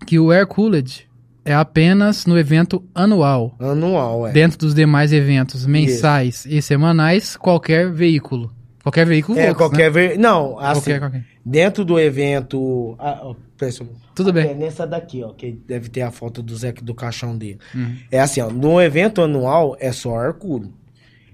que 0.07 0.19
o 0.19 0.31
Air 0.31 0.47
Cooled 0.47 1.10
é 1.51 1.55
apenas 1.55 2.27
no 2.27 2.39
evento 2.39 2.83
anual. 2.95 3.55
Anual, 3.59 4.27
é. 4.29 4.33
Dentro 4.33 4.59
dos 4.59 4.75
demais 4.75 5.13
eventos 5.13 5.67
mensais 5.67 6.47
e 6.47 6.61
semanais, 6.63 7.37
qualquer 7.37 7.91
veículo. 7.91 8.53
Qualquer 8.83 9.07
veículo 9.07 9.39
É, 9.39 9.47
Volks, 9.49 9.59
qualquer 9.59 9.93
né? 9.93 10.17
Não, 10.17 10.59
assim, 10.59 10.81
Qualquer, 10.81 10.99
qualquer. 11.01 11.25
dentro 11.45 11.85
do 11.85 11.99
evento... 12.01 12.95
Ah, 12.99 13.21
ó, 13.25 13.35
pensa- 13.59 13.85
Tudo 14.15 14.33
bem. 14.33 14.49
É 14.49 14.55
nessa 14.55 14.87
daqui, 14.87 15.23
ó, 15.23 15.31
que 15.35 15.53
deve 15.67 15.89
ter 15.91 16.01
a 16.01 16.11
foto 16.11 16.43
do 16.43 16.57
Zé 16.57 16.73
do 16.73 16.95
caixão 16.95 17.37
dele. 17.37 17.59
Uhum. 17.75 17.97
É 18.11 18.19
assim, 18.21 18.41
ó, 18.41 18.49
no 18.49 18.81
evento 18.81 19.21
anual 19.21 19.77
é 19.79 19.93
só 19.93 20.17
Arcuro, 20.17 20.73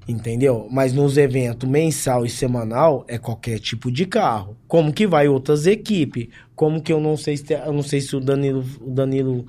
entendeu? 0.09 0.67
Mas 0.71 0.93
nos 0.93 1.17
eventos 1.17 1.69
mensal 1.69 2.25
e 2.27 2.31
semanal 2.31 3.05
é 3.09 3.17
qualquer 3.19 3.59
tipo 3.59 3.91
de 3.93 4.07
carro. 4.07 4.57
Como 4.67 4.93
que 4.93 5.07
vai 5.07 5.29
outras 5.29 5.67
equipes? 5.67 6.29
Como 6.55 6.81
que 6.83 6.93
eu 6.93 7.01
não 7.01 7.17
sei 7.17 7.37
se 7.37 7.53
eu 7.53 7.73
não 7.73 7.83
sei 7.83 8.01
se 8.01 8.17
o 8.17 8.21
Danilo, 8.21 8.65
o 8.81 8.91
Danilo 8.91 9.47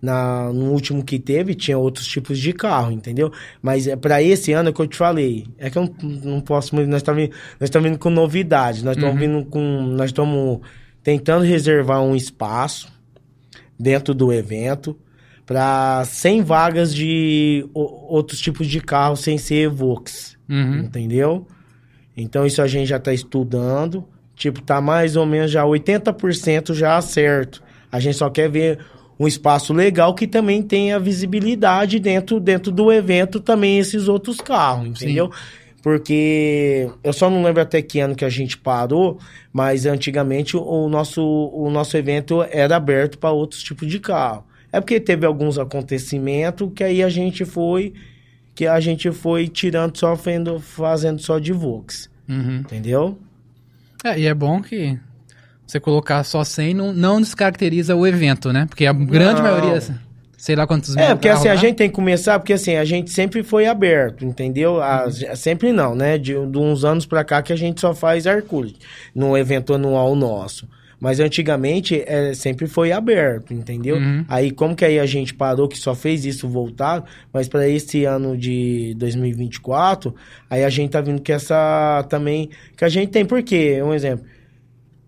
na, 0.00 0.52
no 0.52 0.70
último 0.72 1.04
que 1.04 1.18
teve 1.18 1.54
tinha 1.54 1.76
outros 1.76 2.06
tipos 2.06 2.38
de 2.38 2.52
carro, 2.52 2.92
entendeu? 2.92 3.32
Mas 3.60 3.86
é 3.88 3.96
para 3.96 4.22
esse 4.22 4.52
ano 4.52 4.68
é 4.68 4.72
que 4.72 4.80
eu 4.80 4.86
te 4.86 4.96
falei. 4.96 5.46
É 5.58 5.68
que 5.70 5.76
eu 5.78 5.92
não, 6.02 6.08
não 6.34 6.40
posso, 6.40 6.74
muito- 6.74 6.88
nós 6.88 6.98
estamos 7.02 7.28
nós 7.28 7.68
estamos 7.68 7.88
vindo 7.90 7.98
com 7.98 8.10
novidades, 8.10 8.82
nós 8.82 8.96
estamos 8.96 9.14
Uhum. 9.14 9.20
vindo 9.40 9.44
com 9.46 9.82
nós 9.96 10.10
estamos 10.10 10.60
tentando 11.02 11.44
reservar 11.44 12.00
um 12.02 12.14
espaço 12.14 12.88
dentro 13.78 14.14
do 14.14 14.32
evento 14.32 14.96
para 15.46 16.04
100 16.04 16.42
vagas 16.42 16.94
de 16.94 17.66
o- 17.74 18.14
outros 18.14 18.38
tipos 18.38 18.66
de 18.66 18.80
carro 18.80 19.16
sem 19.16 19.38
ser 19.38 19.62
Evox, 19.64 20.36
Uhum. 20.48 20.80
entendeu? 20.80 21.46
Então 22.16 22.44
isso 22.46 22.60
a 22.60 22.66
gente 22.66 22.86
já 22.88 22.96
está 22.98 23.12
estudando, 23.12 24.04
tipo, 24.36 24.60
tá 24.60 24.80
mais 24.80 25.16
ou 25.16 25.24
menos 25.24 25.50
já 25.50 25.64
80% 25.64 26.74
já 26.74 27.00
certo. 27.00 27.62
A 27.90 27.98
gente 28.00 28.16
só 28.16 28.28
quer 28.28 28.50
ver 28.50 28.78
um 29.18 29.26
espaço 29.26 29.72
legal 29.72 30.14
que 30.14 30.26
também 30.26 30.62
tenha 30.62 30.98
visibilidade 30.98 31.98
dentro, 31.98 32.38
dentro 32.38 32.70
do 32.70 32.92
evento 32.92 33.40
também 33.40 33.78
esses 33.78 34.06
outros 34.08 34.40
carros, 34.40 34.86
entendeu? 34.88 35.30
Porque 35.82 36.88
eu 37.02 37.12
só 37.12 37.30
não 37.30 37.42
lembro 37.42 37.62
até 37.62 37.80
que 37.80 38.00
ano 38.00 38.14
que 38.14 38.24
a 38.24 38.28
gente 38.28 38.58
parou, 38.58 39.18
mas 39.52 39.86
antigamente 39.86 40.56
o 40.56 40.88
nosso, 40.88 41.22
o 41.22 41.70
nosso 41.70 41.96
evento 41.96 42.44
era 42.50 42.76
aberto 42.76 43.16
para 43.18 43.30
outros 43.30 43.62
tipos 43.62 43.88
de 43.88 43.98
carro. 43.98 44.44
É 44.72 44.80
porque 44.80 45.00
teve 45.00 45.24
alguns 45.24 45.58
acontecimentos 45.58 46.70
que 46.74 46.84
aí 46.84 47.02
a 47.02 47.08
gente 47.08 47.44
foi 47.44 47.94
que 48.54 48.66
a 48.66 48.80
gente 48.80 49.10
foi 49.12 49.46
tirando 49.46 49.96
só 49.96 50.16
fazendo, 50.16 50.58
fazendo 50.58 51.20
só 51.22 51.38
de 51.38 51.52
Vox, 51.52 52.10
Uhum. 52.28 52.56
entendeu? 52.58 53.16
É, 54.04 54.18
e 54.18 54.26
é 54.26 54.34
bom 54.34 54.60
que 54.60 54.98
você 55.68 55.78
colocar 55.78 56.24
só 56.24 56.42
100 56.42 56.72
não, 56.74 56.92
não 56.94 57.20
descaracteriza 57.20 57.94
o 57.94 58.06
evento, 58.06 58.52
né? 58.52 58.64
Porque 58.68 58.86
a 58.86 58.92
grande 58.92 59.42
Não. 59.42 59.50
maioria, 59.50 59.80
sei 60.38 60.56
lá 60.56 60.66
quantos 60.66 60.96
É, 60.96 61.14
porque 61.14 61.28
assim, 61.28 61.48
a 61.48 61.56
gente 61.56 61.76
tem 61.76 61.88
que 61.90 61.94
começar, 61.94 62.38
porque 62.38 62.54
assim, 62.54 62.74
a 62.76 62.84
gente 62.86 63.10
sempre 63.10 63.42
foi 63.42 63.66
aberto, 63.66 64.24
entendeu? 64.24 64.80
A- 64.82 65.10
Sempre 65.36 65.70
não, 65.72 65.94
né? 65.94 66.16
De, 66.16 66.32
de 66.32 66.58
uns 66.58 66.84
anos 66.84 67.04
pra 67.04 67.22
cá 67.22 67.42
que 67.42 67.52
a 67.52 67.56
gente 67.56 67.80
só 67.82 67.94
faz 67.94 68.24
Hercules, 68.24 68.74
no 69.14 69.36
evento 69.36 69.74
anual 69.74 70.16
nosso. 70.16 70.66
Mas 71.00 71.20
antigamente 71.20 72.02
é, 72.06 72.34
sempre 72.34 72.66
foi 72.66 72.90
aberto, 72.90 73.54
entendeu? 73.54 73.96
Uhum. 73.98 74.24
Aí 74.26 74.50
como 74.50 74.74
que 74.74 74.84
aí 74.84 74.98
a 74.98 75.06
gente 75.06 75.32
parou 75.32 75.68
que 75.68 75.78
só 75.78 75.94
fez 75.94 76.24
isso 76.24 76.48
voltado, 76.48 77.04
mas 77.32 77.46
para 77.46 77.68
esse 77.68 78.04
ano 78.04 78.36
de 78.36 78.94
2024, 78.96 80.14
aí 80.50 80.64
a 80.64 80.70
gente 80.70 80.90
tá 80.90 81.00
vindo 81.00 81.20
que 81.22 81.30
essa 81.32 82.04
também 82.08 82.50
que 82.76 82.84
a 82.84 82.88
gente 82.88 83.10
tem 83.10 83.24
por 83.24 83.42
quê? 83.42 83.80
Um 83.82 83.94
exemplo. 83.94 84.24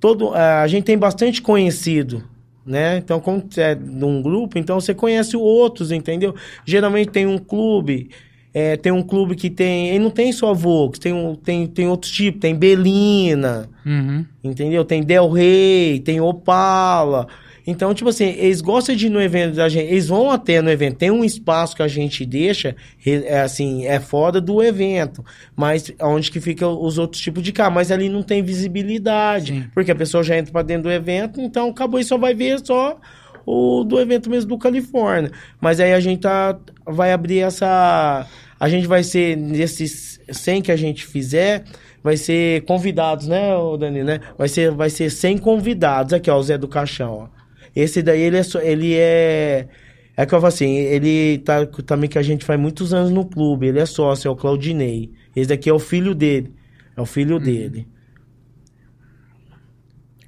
Todo 0.01 0.33
a 0.35 0.67
gente 0.67 0.85
tem 0.85 0.97
bastante 0.99 1.41
conhecido, 1.43 2.25
né? 2.65 2.97
Então 2.97 3.21
como 3.21 3.45
você 3.49 3.61
é 3.61 3.75
de 3.75 4.05
um 4.05 4.21
grupo, 4.23 4.59
então 4.59 4.81
você 4.81 4.95
conhece 4.95 5.37
outros, 5.37 5.93
entendeu? 5.93 6.35
Geralmente 6.65 7.11
tem 7.11 7.27
um 7.27 7.39
clube 7.39 8.09
é, 8.53 8.77
tem 8.77 8.91
um 8.91 9.03
clube 9.03 9.37
que 9.37 9.49
tem. 9.49 9.91
Ele 9.91 10.01
não 10.01 10.11
tem 10.11 10.33
só 10.33 10.53
Volks, 10.53 10.99
tem, 10.99 11.13
um, 11.13 11.37
tem, 11.37 11.67
tem 11.69 11.87
outros 11.87 12.11
tipos, 12.11 12.41
tem 12.41 12.55
Belina, 12.55 13.69
Uhum. 13.87 14.25
entendeu? 14.43 14.85
Tem 14.85 15.03
Del 15.03 15.31
Rey, 15.31 16.01
tem 16.01 16.21
Opala. 16.21 17.29
Então, 17.71 17.95
tipo 17.95 18.11
assim, 18.11 18.25
eles 18.25 18.61
gostam 18.61 18.97
de 18.97 19.07
ir 19.07 19.11
no 19.11 19.23
evento 19.23 19.55
da 19.55 19.69
gente, 19.69 19.87
eles 19.87 20.09
vão 20.09 20.29
até 20.29 20.61
no 20.61 20.69
evento, 20.69 20.97
tem 20.97 21.11
um 21.11 21.25
espaço 21.25 21.77
que 21.77 21.83
a 21.83 21.89
gente 21.89 22.27
deixa, 22.27 22.75
é 23.07 23.41
assim, 23.41 23.87
é 23.87 24.01
fora 24.01 24.41
do 24.41 24.61
evento, 24.61 25.25
mas 25.55 25.93
onde 26.01 26.33
que 26.33 26.41
fica 26.41 26.67
os 26.67 26.99
outros 26.99 27.23
tipos 27.23 27.45
de 27.45 27.53
carro, 27.53 27.73
mas 27.73 27.93
ali 27.93 28.09
não 28.09 28.25
tem 28.25 28.43
visibilidade, 28.43 29.53
Sim. 29.53 29.65
porque 29.73 29.93
a 29.93 29.95
pessoa 29.95 30.25
já 30.25 30.37
entra 30.37 30.53
pra 30.53 30.63
dentro 30.63 30.85
do 30.85 30.93
evento, 30.93 31.41
então 31.41 31.69
acabou 31.69 32.01
e 32.01 32.05
só 32.05 32.19
vai 32.19 32.35
ver 32.35 32.59
só 32.65 32.99
o 33.47 33.85
do 33.85 34.01
evento 34.01 34.29
mesmo 34.29 34.49
do 34.49 34.59
Califórnia. 34.59 35.31
Mas 35.61 35.79
aí 35.79 35.93
a 35.93 36.01
gente 36.01 36.21
tá, 36.21 36.59
vai 36.85 37.13
abrir 37.13 37.41
essa. 37.41 38.27
A 38.59 38.69
gente 38.69 38.87
vai 38.87 39.03
ser, 39.03 39.37
nesses 39.37 40.21
100 40.31 40.63
que 40.63 40.73
a 40.73 40.77
gente 40.77 41.07
fizer, 41.07 41.65
vai 42.03 42.17
ser 42.17 42.63
convidados, 42.63 43.27
né, 43.27 43.51
Dani, 43.79 44.05
né? 44.05 44.21
Vai 44.37 44.49
ser, 44.49 44.71
vai 44.71 44.91
ser 44.91 45.09
100 45.11 45.39
convidados. 45.39 46.13
Aqui, 46.13 46.31
ó, 46.31 46.37
o 46.37 46.43
Zé 46.43 46.59
do 46.59 46.69
Caixão, 46.69 47.29
ó. 47.35 47.40
Esse 47.75 48.03
daí, 48.03 48.21
ele 48.21 48.37
é. 48.37 48.43
só- 48.43 48.61
Ele 48.61 48.95
é 48.97 49.69
é 50.17 50.27
que 50.27 50.35
eu 50.35 50.39
falo 50.39 50.49
assim, 50.49 50.75
ele 50.77 51.39
tá 51.39 51.65
também 51.87 52.11
que 52.11 52.19
a 52.19 52.23
gente 52.23 52.45
faz 52.45 52.61
muitos 52.61 52.93
anos 52.93 53.11
no 53.11 53.25
clube, 53.25 53.67
ele 53.69 53.79
é 53.79 53.87
sócio, 53.87 54.29
é 54.29 54.31
o 54.31 54.37
Claudinei. 54.37 55.11
Esse 55.35 55.49
daqui 55.49 55.71
é 55.71 55.73
o 55.73 55.79
filho 55.79 56.15
dele. 56.15 56.55
É 56.95 57.01
o 57.01 57.07
filho 57.07 57.39
dele. 57.41 57.89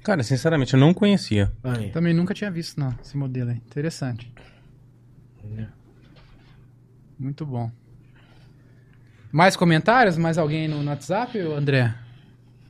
Cara, 0.03 0.23
sinceramente, 0.23 0.73
eu 0.73 0.79
não 0.79 0.93
conhecia. 0.93 1.51
Aí. 1.63 1.89
Também 1.91 2.13
nunca 2.13 2.33
tinha 2.33 2.49
visto, 2.49 2.79
não, 2.79 2.93
esse 3.03 3.15
modelo 3.15 3.51
aí. 3.51 3.57
Interessante. 3.57 4.31
Muito 7.19 7.45
bom. 7.45 7.71
Mais 9.31 9.55
comentários? 9.55 10.17
Mais 10.17 10.37
alguém 10.37 10.67
no 10.67 10.83
WhatsApp, 10.83 11.37
André? 11.39 11.93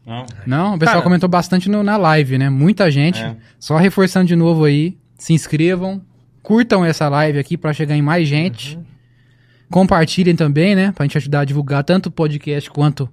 Não. 0.05 0.25
Não, 0.45 0.75
o 0.75 0.80
pessoal 0.80 0.95
Cara. 0.97 1.03
comentou 1.03 1.30
bastante 1.30 1.69
no- 1.69 1.84
na 1.84 1.95
live, 1.97 2.38
né? 2.38 2.49
Muita 2.49 2.91
gente. 2.91 3.21
É. 3.21 3.35
Só 3.59 3.77
reforçando 3.77 4.27
de 4.27 4.35
novo 4.35 4.65
aí, 4.65 4.97
se 5.17 5.34
inscrevam, 5.34 6.01
curtam 6.41 6.84
essa 6.84 7.07
live 7.07 7.39
aqui 7.39 7.57
pra 7.57 7.71
chegar 7.73 7.95
em 7.95 8.01
mais 8.01 8.27
gente. 8.27 8.77
Compartilhem 9.71 10.35
também, 10.35 10.75
né? 10.75 10.91
Pra 10.91 11.05
gente 11.05 11.17
ajudar 11.17 11.41
a 11.41 11.45
divulgar 11.45 11.84
tanto 11.84 12.07
o 12.07 12.11
podcast 12.11 12.69
quanto 12.69 13.09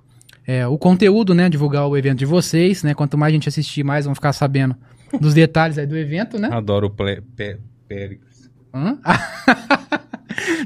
é, 0.47 0.67
o 0.67 0.77
conteúdo, 0.77 1.33
né? 1.35 1.49
Divulgar 1.49 1.87
o 1.87 1.97
evento 1.97 2.19
de 2.19 2.27
vocês, 2.27 2.83
né? 2.83 2.93
Quanto 2.93 3.17
mais 3.17 3.33
gente 3.33 3.49
assistir, 3.49 3.85
mais 3.85 4.05
vão 4.05 4.15
ficar 4.15 4.33
sabendo 4.33 4.75
dos 5.21 5.33
detalhes 5.33 5.79
aí 5.79 5.87
do 5.87 5.97
evento, 5.97 6.39
né? 6.39 6.49
Adoro 6.53 6.89
o 6.89 6.91
Péricles. 6.91 8.51
Hã? 8.75 8.99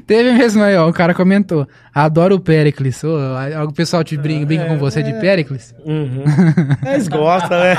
Teve 0.05 0.31
mesmo 0.33 0.61
aí, 0.63 0.75
ó. 0.75 0.87
O 0.89 0.93
cara 0.93 1.13
comentou. 1.13 1.67
Adoro 1.93 2.35
o 2.35 2.39
Pericles. 2.39 3.03
Ô, 3.03 3.17
o 3.67 3.73
pessoal 3.73 4.03
te 4.03 4.15
brinca, 4.17 4.45
brinca 4.45 4.65
com 4.65 4.77
você 4.77 5.01
de 5.03 5.13
Pericles? 5.13 5.73
Uhum. 5.85 6.23
Eles 6.85 7.07
gostam, 7.07 7.59
né? 7.59 7.75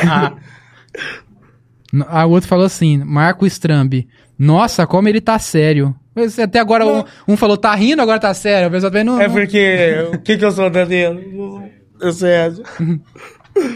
A 2.09 2.27
outro 2.27 2.49
falou 2.49 2.67
assim, 2.67 2.99
Marco 3.05 3.47
Strambi. 3.47 4.09
Nossa, 4.39 4.87
como 4.87 5.09
ele 5.09 5.21
tá 5.21 5.39
sério. 5.39 5.95
Até 6.43 6.59
agora 6.59 6.85
um, 6.87 7.05
um 7.29 7.37
falou, 7.37 7.57
tá 7.57 7.75
rindo, 7.75 8.03
agora 8.03 8.19
tá 8.19 8.33
sério. 8.35 8.69
O 8.69 8.71
pessoal 8.71 8.91
também 8.91 9.05
não... 9.05 9.21
É 9.21 9.29
porque. 9.29 10.09
O 10.13 10.19
que 10.19 10.37
que 10.37 10.45
eu 10.45 10.51
sou, 10.51 10.69
Danilo? 10.69 11.63
Eu 12.01 12.13
Sérgio. 12.13 12.65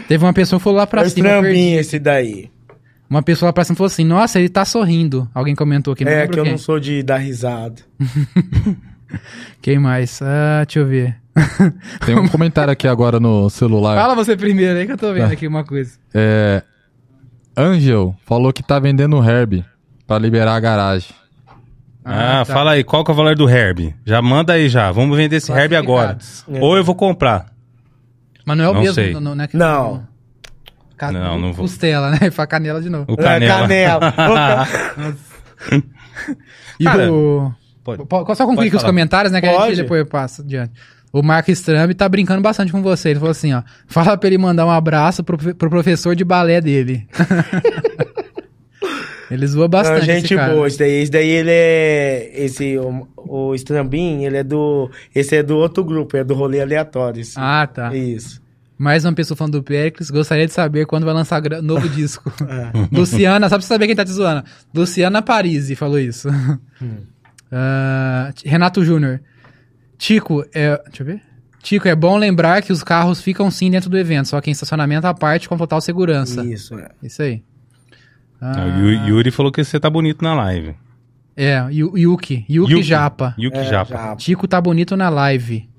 Teve 0.07 0.23
uma 0.23 0.33
pessoa 0.33 0.59
que 0.59 0.63
falou 0.63 0.77
lá 0.77 0.85
pra 0.87 1.01
É 1.03 1.09
cima. 1.09 1.23
perdi. 1.29 1.37
estrambinho 1.47 1.79
esse 1.79 1.97
daí. 1.99 2.51
Uma 3.11 3.21
pessoa 3.21 3.49
lá 3.49 3.53
pra 3.53 3.65
cima 3.65 3.75
falou 3.75 3.87
assim, 3.87 4.05
nossa, 4.05 4.39
ele 4.39 4.47
tá 4.47 4.63
sorrindo. 4.63 5.29
Alguém 5.35 5.53
comentou 5.53 5.91
aqui, 5.91 6.05
não 6.05 6.11
É 6.13 6.25
que 6.29 6.39
eu 6.39 6.43
quem. 6.43 6.53
não 6.53 6.57
sou 6.57 6.79
de 6.79 7.03
dar 7.03 7.17
risada. 7.17 7.75
Quem 9.61 9.77
mais? 9.77 10.21
Ah, 10.21 10.63
deixa 10.65 10.79
eu 10.79 10.85
ver. 10.87 11.17
Tem 12.05 12.17
um 12.17 12.29
comentário 12.29 12.71
aqui 12.71 12.87
agora 12.87 13.19
no 13.19 13.49
celular. 13.49 13.97
Fala 13.97 14.15
você 14.15 14.37
primeiro 14.37 14.79
aí 14.79 14.85
que 14.85 14.93
eu 14.93 14.97
tô 14.97 15.11
vendo 15.13 15.31
aqui 15.33 15.45
uma 15.45 15.65
coisa. 15.65 15.97
É. 16.13 16.63
Angel 17.57 18.15
falou 18.25 18.53
que 18.53 18.63
tá 18.63 18.79
vendendo 18.79 19.17
o 19.17 19.23
Herb 19.29 19.65
pra 20.07 20.17
liberar 20.17 20.55
a 20.55 20.59
garagem. 20.61 21.09
Ah, 22.05 22.43
tá. 22.47 22.53
fala 22.53 22.71
aí, 22.71 22.83
qual 22.85 23.03
que 23.03 23.11
é 23.11 23.13
o 23.13 23.17
valor 23.17 23.35
do 23.35 23.49
Herb? 23.49 23.93
Já 24.05 24.21
manda 24.21 24.53
aí 24.53 24.69
já, 24.69 24.89
vamos 24.91 25.17
vender 25.17 25.35
esse 25.35 25.51
Herb 25.51 25.75
agora. 25.75 26.13
Classificados. 26.13 26.61
Ou 26.63 26.77
eu 26.77 26.83
vou 26.85 26.95
comprar. 26.95 27.47
Mas 28.45 28.57
não 28.57 28.63
é 28.65 28.69
o 28.69 28.73
Não 28.73 28.81
mesmo, 28.81 28.95
sei. 28.95 29.13
não, 29.13 29.35
não 29.35 29.43
é 29.43 29.47
que- 29.49 29.57
Não. 29.57 30.07
Ca- 31.01 31.11
Não, 31.11 31.39
não 31.39 31.51
vou. 31.51 31.65
Costela, 31.65 32.11
né? 32.11 32.29
Pra 32.35 32.45
canela 32.45 32.79
de 32.79 32.87
novo. 32.87 33.11
O 33.11 33.17
Canela. 33.17 33.65
É, 33.73 34.01
canela. 34.11 34.67
E 36.79 36.83
Cara, 36.83 37.11
o... 37.11 37.51
pode- 37.83 38.05
Po- 38.05 38.35
Só 38.35 38.45
concluir 38.45 38.67
aqui 38.67 38.75
os 38.75 38.83
comentários, 38.83 39.31
né? 39.31 39.41
Que 39.41 39.47
a 39.47 39.53
Pode. 39.53 39.69
gente 39.75 39.81
depois 39.83 40.07
passa 40.07 40.41
adiante. 40.43 40.73
O 41.11 41.21
Marco 41.23 41.49
Strambi 41.51 41.93
tá 41.95 42.07
brincando 42.07 42.41
bastante 42.41 42.71
com 42.71 42.81
você. 42.83 43.09
Ele 43.09 43.19
falou 43.19 43.31
assim, 43.31 43.51
ó. 43.53 43.63
Fala 43.87 44.15
pra 44.17 44.27
ele 44.27 44.37
mandar 44.37 44.65
um 44.65 44.71
abraço 44.71 45.23
pro, 45.23 45.37
pro 45.37 45.69
professor 45.69 46.15
de 46.15 46.23
balé 46.23 46.61
dele. 46.61 47.07
ele 49.29 49.45
zoa 49.47 49.63
Não, 49.63 49.69
bastante 49.69 50.05
gente 50.05 50.25
esse 50.25 50.35
cara. 50.35 50.53
boa, 50.53 50.67
esse 50.67 50.77
daí, 50.79 50.91
esse 51.01 51.11
daí 51.11 51.29
ele 51.29 51.51
é. 51.51 52.31
Esse, 52.33 52.77
o, 52.77 53.07
o 53.17 53.55
Strambin, 53.55 54.23
ele 54.23 54.37
é 54.37 54.43
do. 54.43 54.89
Esse 55.13 55.35
é 55.37 55.43
do 55.43 55.57
outro 55.57 55.83
grupo, 55.83 56.15
é 56.17 56.23
do 56.23 56.33
rolê 56.33 56.61
aleatório. 56.61 57.21
esse. 57.21 57.33
Ah, 57.37 57.67
tá. 57.67 57.93
Isso. 57.95 58.41
Mais 58.81 59.05
uma 59.05 59.13
pessoa 59.13 59.37
falando 59.37 59.53
do 59.53 59.63
Pericles. 59.63 60.09
Gostaria 60.09 60.47
de 60.47 60.53
saber 60.53 60.85
quando 60.87 61.05
vai 61.05 61.13
lançar 61.13 61.41
novo 61.61 61.87
disco. 61.89 62.31
É. 62.47 62.71
Luciana, 62.97 63.47
só 63.47 63.55
pra 63.55 63.61
você 63.61 63.67
saber 63.67 63.85
quem 63.87 63.95
tá 63.95 64.03
te 64.03 64.11
zoando. 64.11 64.43
Luciana 64.73 65.21
Parisi 65.21 65.75
falou 65.75 65.99
isso. 65.99 66.27
Ah, 67.53 68.31
Renato 68.45 68.83
Júnior. 68.85 69.19
Tico, 69.97 70.41
é. 70.53 70.81
Deixa 70.85 71.01
eu 71.03 71.05
ver. 71.05 71.21
Tico, 71.61 71.85
é 71.87 71.93
bom 71.93 72.15
lembrar 72.17 72.61
que 72.61 72.71
os 72.71 72.81
carros 72.81 73.21
ficam 73.21 73.51
sim 73.51 73.69
dentro 73.69 73.89
do 73.89 73.97
evento, 73.97 74.29
só 74.29 74.39
que 74.39 74.49
em 74.49 74.53
estacionamento 74.53 75.05
à 75.05 75.13
parte 75.13 75.49
com 75.49 75.57
total 75.57 75.81
segurança. 75.81 76.43
Isso, 76.45 76.75
é. 76.79 76.87
Isso 77.03 77.21
aí. 77.21 77.43
Ah, 78.39 78.63
O 78.65 78.79
Yu- 78.79 79.07
Yuri 79.09 79.31
falou 79.31 79.51
que 79.51 79.61
você 79.63 79.79
tá 79.81 79.89
bonito 79.89 80.23
na 80.23 80.33
live. 80.33 80.75
É, 81.35 81.57
Yu- 81.71 81.97
Yuki. 81.97 82.45
Yuki, 82.49 82.81
Japa. 82.83 83.35
Yuki 83.37 83.57
É, 83.57 83.63
Japa. 83.65 84.15
Tico 84.15 84.47
tá 84.47 84.59
bonito 84.61 84.95
na 84.95 85.09
live. 85.09 85.69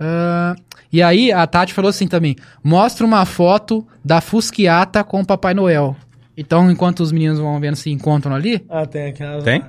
Ah, 0.00 0.56
e 0.92 1.02
aí, 1.02 1.32
a 1.32 1.46
Tati 1.46 1.72
falou 1.72 1.88
assim 1.88 2.06
também: 2.06 2.36
mostra 2.62 3.06
uma 3.06 3.24
foto 3.24 3.86
da 4.04 4.20
Fusquiata 4.20 5.02
com 5.02 5.20
o 5.20 5.26
Papai 5.26 5.54
Noel. 5.54 5.96
Então, 6.36 6.70
enquanto 6.70 7.00
os 7.00 7.12
meninos 7.12 7.38
vão 7.38 7.58
vendo 7.60 7.76
se 7.76 7.90
encontram 7.90 8.34
ali, 8.34 8.64
Ah, 8.68 8.86
tem 8.86 9.06
aquelas. 9.06 9.44
Tem? 9.44 9.60
lá. 9.60 9.68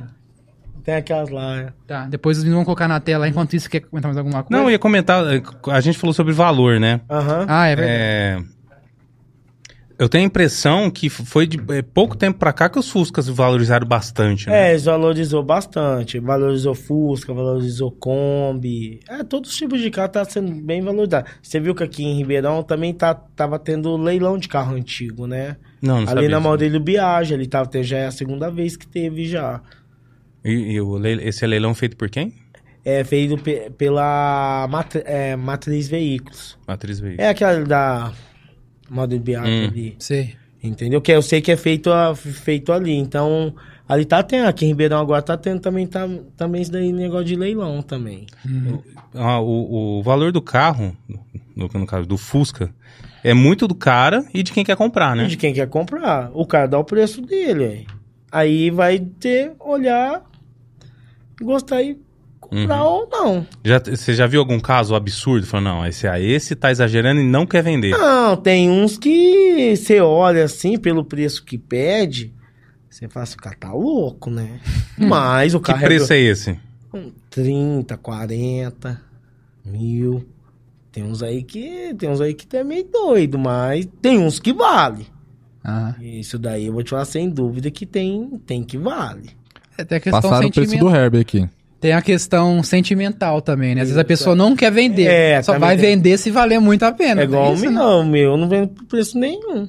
Tem 0.84 0.95
aquelas 0.95 1.30
lá, 1.30 1.58
é. 1.60 1.68
tá, 1.88 2.06
depois 2.08 2.38
os 2.38 2.44
meninos 2.44 2.58
vão 2.58 2.66
colocar 2.66 2.90
na 2.90 3.00
tela. 3.00 3.26
Enquanto 3.28 3.54
isso, 3.54 3.70
quer 3.70 3.80
comentar 3.80 4.10
mais 4.10 4.18
alguma 4.18 4.44
coisa? 4.44 4.62
Não, 4.62 4.68
eu 4.68 4.72
ia 4.72 4.80
comentar, 4.80 5.24
eh, 5.34 5.41
a 5.72 5.80
gente 5.80 5.98
falou 5.98 6.14
sobre 6.14 6.34
valor, 6.34 6.78
né? 6.78 7.00
Aham. 7.10 7.45
Ah, 7.48 7.68
é 7.68 7.76
verdade. 7.76 7.98
É, 7.98 8.44
Eu 9.99 10.10
tenho 10.10 10.24
a 10.24 10.28
impressão 10.28 10.90
que 10.90 11.07
foi 11.10 11.45
de 11.45 11.57
eh, 11.70 11.82
pouco 11.82 12.18
tempo 12.18 12.40
pra 12.40 12.52
cá 12.52 12.68
que 12.68 12.80
os 12.80 12.90
Fuscas 12.90 13.28
valorizaram 13.28 13.88
bastante, 13.88 14.49
né? 14.49 14.68
É, 14.68 14.72
eles 14.72 14.86
valorizou 14.86 15.44
bastante. 15.44 16.20
Valorizou 16.20 16.74
Fusca, 16.74 17.32
valorizou 17.34 17.91
Kombi. 17.91 18.99
É, 19.07 19.24
todos 19.24 19.52
os 19.52 19.56
tipos 19.56 19.80
de 19.80 19.91
carro 19.91 20.10
tá 20.10 20.26
sendo 20.26 20.52
bem 20.52 20.82
valorizado. 20.82 21.28
Você 21.41 21.60
viu 21.60 21.76
que 21.76 21.84
aqui 21.84 22.03
em 22.03 22.15
Ribeirão 22.18 22.64
também 22.64 22.94
tá, 22.94 23.14
tava 23.14 23.60
tendo 23.60 23.95
leilão 23.95 24.38
de 24.38 24.48
carro 24.48 24.76
antigo, 24.76 25.28
né? 25.28 25.57
Não, 25.82 25.95
não 26.02 26.02
ali 26.02 26.07
sabia 26.07 26.30
na. 26.30 26.40
Maurílio 26.40 26.80
Biage, 26.80 27.34
ali 27.34 27.45
tava, 27.48 27.70
já 27.84 27.98
é 27.98 28.06
a 28.07 28.11
segunda 28.11 28.49
vez 28.49 28.76
que 28.76 28.88
teve 28.88 29.26
já. 29.26 29.61
E, 30.44 30.52
e 30.74 30.82
o 30.82 30.95
leil- 30.98 31.22
esse 31.22 31.45
é 31.45 31.48
leilão 31.48 31.74
feito 31.76 31.95
por 31.95 32.10
quem? 32.10 32.34
É 32.84 33.03
feito 33.03 33.38
pe- 33.38 33.70
pela 33.78 34.68
Mat- 34.70 35.02
é, 35.06 35.36
Matriz 35.36 35.88
Veículos. 35.88 36.57
Matriz 36.68 36.99
Veículo. 36.99 37.22
É 37.26 37.30
aquela 37.30 37.64
da 37.64 38.11
Maurílio 38.89 39.22
Biage 39.22 39.49
Hum. 39.49 39.68
ali. 39.68 39.95
Sei. 39.99 40.35
Entendeu? 40.64 41.01
Que 41.01 41.11
eu 41.11 41.22
sei 41.22 41.41
que 41.41 41.51
é 41.51 41.57
feito, 41.57 41.91
a- 41.91 42.15
feito 42.15 42.72
ali. 42.72 42.93
Então, 42.93 43.53
ali 43.88 44.05
tá 44.05 44.23
tendo, 44.23 44.47
aqui 44.47 44.64
em 44.65 44.69
Ribeirão 44.69 44.99
agora 44.99 45.22
tá 45.22 45.35
tendo 45.35 45.60
também, 45.60 45.85
tá, 45.85 46.07
também 46.38 46.61
isso 46.61 46.72
daí, 46.72 46.91
negócio 46.93 47.26
de 47.26 47.35
leilão 47.35 47.81
também. 47.81 48.26
Ah, 49.14 49.41
o, 49.41 49.99
o 49.99 50.03
valor 50.03 50.31
do 50.31 50.41
carro, 50.41 50.95
no, 51.55 51.68
no 51.73 51.85
caso 51.85 52.07
do 52.07 52.18
Fusca, 52.18 52.73
é 53.26 53.34
muito 53.34 53.68
do 53.68 53.76
cara 53.76 54.23
e 54.34 54.41
de 54.41 54.53
quem 54.53 54.64
quer 54.64 54.77
comprar, 54.77 55.15
né? 55.18 55.26
De 55.26 55.35
quem 55.35 55.53
quer 55.53 55.68
comprar. 55.68 56.31
O 56.34 56.45
cara 56.45 56.65
dá 56.68 56.80
o 56.80 56.84
preço 56.85 57.22
dele. 57.22 57.65
Aí, 57.65 57.85
aí 58.31 58.72
vai 58.72 58.99
ter, 58.99 59.51
olhar, 59.60 60.23
gostar 61.41 61.81
e 61.84 61.97
comprar 62.61 62.84
ou 62.84 63.07
não. 63.09 63.47
Já, 63.63 63.80
você 63.80 64.13
já 64.13 64.27
viu 64.27 64.39
algum 64.39 64.59
caso 64.59 64.95
absurdo? 64.95 65.45
Falando, 65.45 65.65
não, 65.65 65.85
esse, 65.85 66.07
ah, 66.07 66.19
esse 66.19 66.55
tá 66.55 66.71
exagerando 66.71 67.21
e 67.21 67.23
não 67.23 67.45
quer 67.45 67.63
vender. 67.63 67.91
Não, 67.91 68.35
tem 68.35 68.69
uns 68.69 68.97
que 68.97 69.75
você 69.75 69.99
olha 69.99 70.43
assim, 70.43 70.77
pelo 70.77 71.03
preço 71.03 71.43
que 71.43 71.57
pede, 71.57 72.34
você 72.89 73.07
fala 73.09 73.23
assim, 73.23 73.35
o 73.35 73.41
cara 73.41 73.55
tá 73.59 73.73
louco, 73.73 74.30
né? 74.30 74.59
Mas 74.97 75.53
o 75.53 75.59
que 75.59 75.71
carro 75.71 75.85
preço 75.85 76.13
é 76.13 76.19
esse? 76.19 76.59
Um 76.93 77.11
30, 77.30 77.97
40 77.97 79.01
mil. 79.65 80.25
Tem 80.91 81.03
uns 81.03 81.23
aí 81.23 81.43
que. 81.43 81.95
Tem 81.97 82.07
uns 82.07 82.21
aí 82.21 82.35
que 82.35 82.55
é 82.55 82.63
meio 82.63 82.84
doido, 82.84 83.39
mas 83.39 83.88
tem 83.99 84.19
uns 84.19 84.39
que 84.39 84.53
vale. 84.53 85.07
Isso 85.99 86.38
daí 86.38 86.67
eu 86.67 86.73
vou 86.73 86.84
te 86.84 86.91
falar 86.91 87.05
sem 87.05 87.27
dúvida 87.30 87.71
que 87.71 87.85
tem, 87.85 88.39
tem 88.45 88.63
que 88.63 88.77
vale. 88.77 89.31
É, 89.77 89.84
Tem 89.84 89.97
a 89.97 90.01
questão 90.01 90.21
Passaram 90.21 90.47
o 90.47 90.51
preço 90.51 90.77
do 90.77 90.89
Herb 90.89 91.17
aqui. 91.17 91.49
Tem 91.84 91.91
a 91.91 92.01
questão 92.01 92.64
sentimental 92.64 93.41
também, 93.41 93.76
né? 93.76 93.81
Às 93.81 93.89
vezes 93.89 93.97
a 93.99 94.05
pessoa 94.05 94.34
não 94.38 94.55
quer 94.55 94.72
vender. 94.72 95.03
É, 95.05 95.41
só 95.41 95.60
vai 95.60 95.76
tem- 95.76 95.97
vender 95.97 96.18
se 96.18 96.31
valer 96.31 96.60
muito 96.61 96.84
a 96.84 96.93
pena. 96.93 97.19
é 97.19 97.23
igual 97.26 97.51
o 97.51 97.53
isso, 97.55 97.64
meu, 97.64 97.72
né? 97.73 97.77
não, 97.77 97.99
o 97.99 98.05
meu 98.05 98.38
não 98.38 98.47
vendo 98.47 98.69
por 98.69 98.85
preço 98.85 99.19
nenhum. 99.19 99.68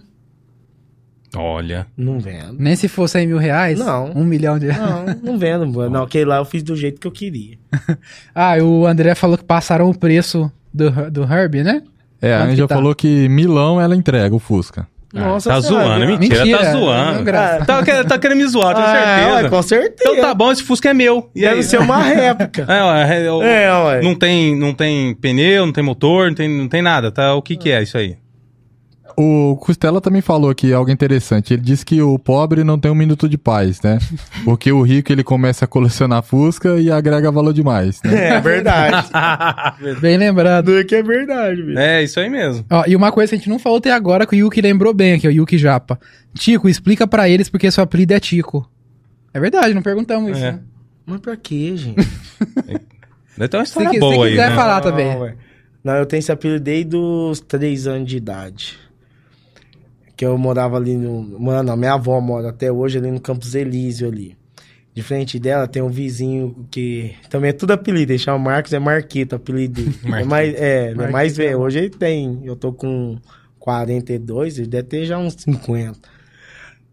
Olha. 1.36 1.88
Não 1.96 2.20
vendo. 2.20 2.54
Nem 2.56 2.76
se 2.76 2.86
for 2.86 3.08
100 3.08 3.26
mil 3.26 3.38
reais? 3.38 3.80
Não. 3.80 4.12
Um 4.14 4.22
milhão 4.24 4.60
de 4.60 4.66
reais. 4.70 4.80
Não, 5.20 5.32
não 5.32 5.36
vendo. 5.38 5.66
mano. 5.66 5.90
Não, 5.90 6.02
aquele 6.04 6.26
lá 6.26 6.36
eu 6.36 6.44
fiz 6.44 6.62
do 6.62 6.76
jeito 6.76 7.00
que 7.00 7.06
eu 7.08 7.10
queria. 7.12 7.58
Ah, 8.32 8.54
o 8.62 8.86
André 8.86 9.14
falou 9.16 9.36
que 9.36 9.42
passaram 9.44 9.90
o 9.90 9.98
preço 9.98 10.48
do, 10.72 10.90
do 11.10 11.22
Herbie, 11.24 11.64
né? 11.64 11.82
É, 12.22 12.32
a 12.32 12.38
Quanto 12.38 12.46
que 12.46 12.52
Angel 12.52 12.68
tá? 12.68 12.74
falou 12.76 12.94
que 12.94 13.28
Milão 13.28 13.80
ela 13.80 13.96
entrega 13.96 14.34
o 14.34 14.38
Fusca. 14.38 14.86
Nossa 15.14 15.50
tá 15.50 15.62
Senhora, 15.62 15.84
zoando, 15.86 16.02
é 16.02 16.06
meu. 16.06 16.18
mentira, 16.18 16.38
Mentira, 16.40 16.58
tá 16.58 16.64
é 16.66 16.72
zoando. 16.72 17.64
Tá, 17.66 17.82
quer- 17.84 18.04
tá 18.04 18.18
querendo 18.18 18.38
me 18.38 18.46
zoar, 18.46 18.74
tenho 18.74 18.86
Ah, 18.86 18.92
certeza. 18.92 19.34
ué, 19.44 19.48
com 19.48 19.62
certeza. 19.62 20.10
Então 20.10 20.20
tá 20.20 20.34
bom, 20.34 20.50
esse 20.52 20.62
Fusca 20.62 20.90
é 20.90 20.94
meu. 20.94 21.30
E 21.34 21.40
Deve 21.42 21.54
aí? 21.56 21.62
ser 21.62 21.78
uma 21.80 21.98
réplica. 22.02 22.66
É, 22.68 22.82
ué, 22.82 23.26
eu- 23.28 23.42
é, 23.42 23.84
ué. 23.84 24.00
não, 24.02 24.14
tem, 24.14 24.56
não 24.58 24.74
tem 24.74 25.14
pneu, 25.14 25.66
não 25.66 25.72
tem 25.72 25.84
motor, 25.84 26.28
não 26.28 26.34
tem, 26.34 26.48
não 26.48 26.68
tem 26.68 26.82
nada, 26.82 27.10
tá? 27.12 27.34
O 27.34 27.42
que 27.42 27.56
que 27.56 27.70
é 27.70 27.82
isso 27.82 27.96
aí? 27.96 28.16
O 29.16 29.56
Costela 29.56 30.00
também 30.00 30.20
falou 30.20 30.50
aqui 30.50 30.72
algo 30.72 30.90
interessante. 30.90 31.54
Ele 31.54 31.62
disse 31.62 31.84
que 31.84 32.00
o 32.02 32.18
pobre 32.18 32.64
não 32.64 32.78
tem 32.78 32.90
um 32.90 32.94
minuto 32.94 33.28
de 33.28 33.38
paz, 33.38 33.80
né? 33.82 33.98
Porque 34.44 34.70
o 34.72 34.82
rico 34.82 35.12
ele 35.12 35.22
começa 35.22 35.64
a 35.64 35.68
colecionar 35.68 36.22
Fusca 36.22 36.76
e 36.80 36.90
agrega 36.90 37.30
valor 37.30 37.52
demais, 37.52 38.00
né? 38.02 38.36
É 38.36 38.40
verdade. 38.40 39.08
Bem 40.00 40.16
lembrado. 40.16 40.74
Do 40.74 40.84
que 40.84 40.94
é 40.96 41.02
verdade, 41.02 41.62
velho. 41.62 41.78
é, 41.78 42.02
isso 42.02 42.18
aí 42.18 42.28
mesmo. 42.28 42.64
Ó, 42.70 42.84
e 42.86 42.96
uma 42.96 43.12
coisa 43.12 43.30
que 43.30 43.36
a 43.36 43.38
gente 43.38 43.48
não 43.50 43.58
falou 43.58 43.78
até 43.78 43.90
agora, 43.92 44.26
que 44.26 44.34
o 44.36 44.38
Yuki 44.38 44.60
lembrou 44.60 44.92
bem 44.94 45.14
aqui, 45.14 45.28
o 45.28 45.32
Yuki 45.32 45.56
Japa. 45.58 45.98
Tico, 46.34 46.68
explica 46.68 47.06
pra 47.06 47.28
eles 47.28 47.48
porque 47.48 47.70
seu 47.70 47.84
apelido 47.84 48.14
é 48.14 48.20
Tico. 48.20 48.68
É 49.32 49.40
verdade, 49.40 49.74
não 49.74 49.82
perguntamos 49.82 50.32
isso. 50.32 50.44
É. 50.44 50.52
né? 50.52 50.60
Mas 51.06 51.20
pra 51.20 51.36
quê, 51.36 51.76
gente? 51.76 51.96
Deve 53.36 53.48
ter 53.48 53.56
uma 53.56 53.64
Se, 53.64 53.70
história 53.70 53.90
se 53.90 53.98
boa 53.98 54.24
aí, 54.26 54.30
quiser 54.32 54.50
né? 54.50 54.56
falar 54.56 54.80
também. 54.80 55.14
Não. 55.18 55.32
Não, 55.84 55.94
eu 55.96 56.06
tenho 56.06 56.20
esse 56.20 56.32
apelido 56.32 56.60
desde 56.60 56.96
os 56.96 57.40
3 57.40 57.86
anos 57.86 58.08
de 58.08 58.16
idade. 58.16 58.78
Que 60.16 60.24
eu 60.24 60.36
morava 60.38 60.76
ali 60.76 60.96
no. 60.96 61.22
Mano, 61.40 61.72
a 61.72 61.76
minha 61.76 61.94
avó 61.94 62.20
mora 62.20 62.50
até 62.50 62.70
hoje 62.70 62.98
ali 62.98 63.10
no 63.10 63.20
Campos 63.20 63.54
Elísio 63.54 64.08
ali. 64.08 64.36
De 64.94 65.02
frente 65.02 65.40
dela 65.40 65.66
tem 65.66 65.82
um 65.82 65.88
vizinho 65.88 66.66
que 66.70 67.16
também 67.28 67.50
é 67.50 67.52
tudo 67.52 67.72
apelido, 67.72 68.12
ele 68.12 68.18
chama 68.18 68.38
Marcos, 68.38 68.72
é 68.72 68.78
Marquito, 68.78 69.34
apelido 69.34 69.82
dele. 69.82 69.96
É 70.04 70.08
Marquito. 70.08 70.28
mais, 70.30 70.54
é, 70.54 70.90
é 70.92 71.08
mais 71.10 71.36
velho. 71.36 71.58
Hoje 71.58 71.78
ele 71.80 71.90
tem, 71.90 72.40
eu 72.44 72.54
tô 72.54 72.72
com 72.72 73.18
42, 73.58 74.58
ele 74.58 74.68
deve 74.68 74.84
ter 74.84 75.04
já 75.04 75.18
uns 75.18 75.34
50. 75.36 75.98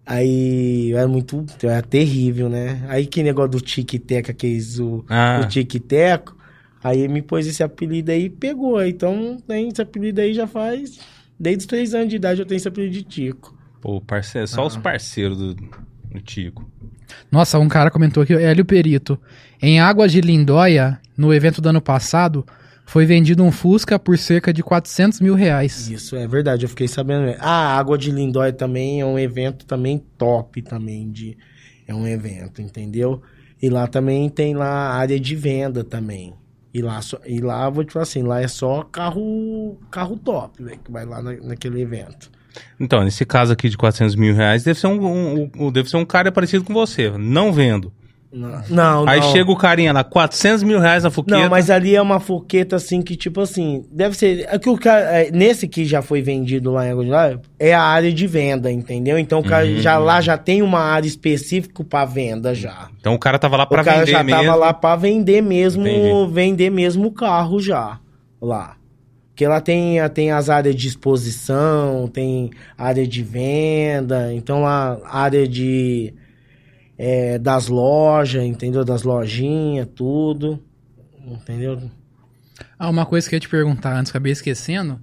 Aí 0.06 0.92
era 0.94 1.08
muito. 1.08 1.46
Era 1.62 1.82
terrível, 1.82 2.50
né? 2.50 2.84
Aí 2.88 3.06
que 3.06 3.22
negócio 3.22 3.52
do 3.52 3.62
tic-teco, 3.62 4.32
aqueles. 4.32 4.80
O, 4.80 5.06
Ah. 5.08 5.42
o 5.44 5.48
tic-teco. 5.48 6.36
Aí 6.84 7.08
me 7.08 7.22
pôs 7.22 7.46
esse 7.46 7.62
apelido 7.62 8.10
aí 8.12 8.24
e 8.26 8.30
pegou. 8.30 8.84
Então 8.84 9.38
tem 9.48 9.68
esse 9.70 9.82
apelido 9.82 10.20
aí 10.22 10.34
já 10.34 10.48
faz. 10.48 11.00
Desde 11.42 11.62
os 11.62 11.66
três 11.66 11.96
anos 11.96 12.10
de 12.10 12.18
idade 12.18 12.40
eu 12.40 12.46
tenho 12.46 12.58
esse 12.58 12.68
apelido 12.68 12.94
de 12.94 13.02
Tico. 13.02 13.58
Pô, 13.82 14.00
parceiro, 14.00 14.48
só 14.48 14.64
os 14.64 14.78
parceiros 14.78 15.40
do, 15.40 15.56
do 15.56 16.22
Tico. 16.24 16.70
Nossa, 17.32 17.58
um 17.58 17.68
cara 17.68 17.90
comentou 17.90 18.22
aqui, 18.22 18.32
Hélio 18.32 18.64
Perito. 18.64 19.20
Em 19.60 19.80
Águas 19.80 20.12
de 20.12 20.22
Lindóia, 20.22 21.00
no 21.18 21.34
evento 21.34 21.60
do 21.60 21.68
ano 21.68 21.82
passado, 21.82 22.46
foi 22.86 23.08
vendido 23.08 23.44
um 23.44 23.52
Fusca 23.52 23.98
por 23.98 24.20
cerca 24.20 24.54
de 24.54 24.62
400 24.62 25.20
mil 25.20 25.34
reais. 25.34 25.90
Isso 25.90 26.16
é 26.16 26.28
verdade, 26.28 26.64
eu 26.66 26.70
fiquei 26.70 26.88
sabendo. 26.88 27.36
Ah, 27.40 27.74
a 27.74 27.80
Água 27.80 27.98
de 27.98 28.12
Lindóia 28.12 28.54
também 28.54 29.02
é 29.02 29.06
um 29.06 29.18
evento 29.18 29.66
também 29.66 29.98
top 30.20 30.62
também 30.62 31.10
de 31.10 31.36
é 31.88 31.96
um 31.96 32.06
evento, 32.06 32.62
entendeu? 32.62 33.20
E 33.60 33.68
lá 33.68 33.88
também 33.88 34.30
tem 34.30 34.54
lá 34.54 34.92
área 34.94 35.20
de 35.20 35.36
venda 35.36 35.84
também. 35.84 36.36
E 36.74 36.82
lá 36.82 37.00
e 37.26 37.40
lá 37.42 37.70
vou 37.70 37.84
te 37.84 37.92
falar 37.94 38.04
assim, 38.04 38.24
lá 38.24 38.42
é 38.42 38.48
só 38.48 38.84
carro 38.84 39.78
carro 39.92 40.18
top, 40.18 40.64
velho, 40.64 40.80
que 40.84 40.92
vai 40.92 41.06
lá 41.06 41.22
na- 41.22 41.34
naquele 41.34 41.82
evento. 41.82 42.30
Então, 42.80 43.04
nesse 43.04 43.26
caso 43.26 43.52
aqui 43.54 43.70
de 43.70 43.78
400 43.78 44.16
mil 44.16 44.34
reais, 44.36 44.64
deve 44.64 44.80
ser 44.80 44.88
um, 44.88 45.06
um- 45.06 45.52
um- 45.58 45.72
deve 45.72 45.90
ser 45.90 45.98
um 45.98 46.06
cara 46.06 46.32
parecido 46.32 46.64
com 46.64 46.74
você, 46.74 47.10
não 47.18 47.52
vendo. 47.54 47.92
Não, 48.32 48.62
não. 48.70 49.10
Aí 49.10 49.20
não. 49.20 49.32
chega 49.32 49.52
o 49.52 49.58
carinha 49.58 49.92
lá, 49.92 50.04
400 50.06 50.64
mil 50.64 50.80
reais 50.80 51.04
na 51.04 51.12
foqueta. 51.12 51.38
Não, 51.38 51.50
mas 51.50 51.70
ali 51.70 51.96
é 51.96 52.02
uma 52.02 52.20
foqueta 52.20 52.78
assim 52.78 53.02
que, 53.02 53.16
tipo 53.18 53.42
assim, 53.42 53.84
deve 53.92 54.16
ser. 54.16 54.48
É 54.50 54.58
que 54.58 54.70
o 54.70 54.78
cara, 54.78 55.02
é, 55.02 55.32
nesse 55.32 55.68
que 55.68 55.84
já 55.84 56.02
foi 56.02 56.22
vendido 56.22 56.72
lá 56.72 56.88
em 56.88 57.02
Lá, 57.02 57.38
é 57.60 57.74
a 57.74 57.82
área 57.82 58.12
de 58.14 58.28
venda, 58.28 58.72
entendeu? 58.72 59.18
Então 59.18 59.40
o 59.40 59.44
cara 59.44 59.66
já 59.82 59.98
lá 59.98 60.22
já 60.22 60.38
tem 60.38 60.62
uma 60.62 60.80
área 60.80 61.08
específica 61.08 61.84
pra 61.84 62.06
venda 62.06 62.54
já. 62.56 62.88
Então 63.00 63.14
o 63.16 63.20
cara 63.20 63.38
tava 63.38 63.58
lá 63.58 63.66
pra 63.66 63.82
o 63.82 63.86
cara 63.86 64.00
vender 64.00 64.12
já 64.12 64.24
mesmo. 64.24 64.42
tava 64.42 64.56
lá 64.56 64.74
pra 64.74 64.96
vender 64.96 65.42
mesmo, 65.42 65.86
Entendi. 65.88 66.34
vender 66.34 66.70
mesmo 66.70 67.08
o 67.08 67.12
carro 67.12 67.60
já 67.60 68.00
lá. 68.42 68.76
Porque 69.30 69.48
lá 69.48 69.60
tem, 69.60 69.98
tem 70.10 70.32
as 70.32 70.50
áreas 70.50 70.76
de 70.76 70.88
exposição, 70.88 72.08
tem 72.08 72.52
área 72.78 73.08
de 73.08 73.24
venda, 73.24 74.34
então 74.34 74.62
lá 74.62 75.00
área 75.06 75.48
de 75.48 76.14
é, 77.04 77.40
das 77.40 77.68
lojas, 77.68 78.44
entendeu? 78.44 78.86
Das 78.86 79.02
lojinhas, 79.02 79.88
tudo. 79.96 80.60
Entendeu? 81.26 81.82
Ah, 82.78 82.92
uma 82.92 83.08
coisa 83.08 83.28
que 83.28 83.34
eu 83.34 83.38
ia 83.38 83.42
te 83.42 83.50
perguntar 83.50 83.98
antes, 83.98 84.12
acabei 84.12 84.32
esquecendo. 84.32 85.00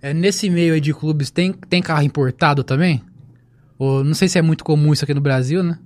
É, 0.00 0.14
nesse 0.14 0.48
meio 0.48 0.72
aí 0.72 0.80
de 0.80 0.94
clubes, 0.94 1.30
tem, 1.30 1.52
tem 1.52 1.82
carro 1.82 2.02
importado 2.02 2.64
também? 2.64 3.02
Ou, 3.78 4.02
não 4.02 4.14
sei 4.14 4.28
se 4.28 4.38
é 4.38 4.42
muito 4.42 4.64
comum 4.64 4.94
isso 4.94 5.04
aqui 5.04 5.12
no 5.12 5.20
Brasil, 5.20 5.62
né? 5.62 5.78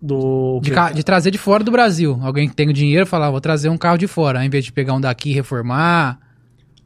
Do 0.00 0.60
De, 0.62 0.70
de 0.94 1.02
trazer 1.02 1.32
de 1.32 1.38
fora 1.38 1.64
do 1.64 1.72
Brasil. 1.72 2.16
Alguém 2.22 2.48
que 2.48 2.54
tem 2.54 2.68
o 2.68 2.72
dinheiro 2.72 3.04
falar, 3.04 3.32
vou 3.32 3.40
trazer 3.40 3.70
um 3.70 3.76
carro 3.76 3.98
de 3.98 4.06
fora, 4.06 4.38
ao 4.38 4.44
invés 4.44 4.64
de 4.64 4.72
pegar 4.72 4.94
um 4.94 5.00
daqui 5.00 5.30
e 5.30 5.34
reformar. 5.34 6.20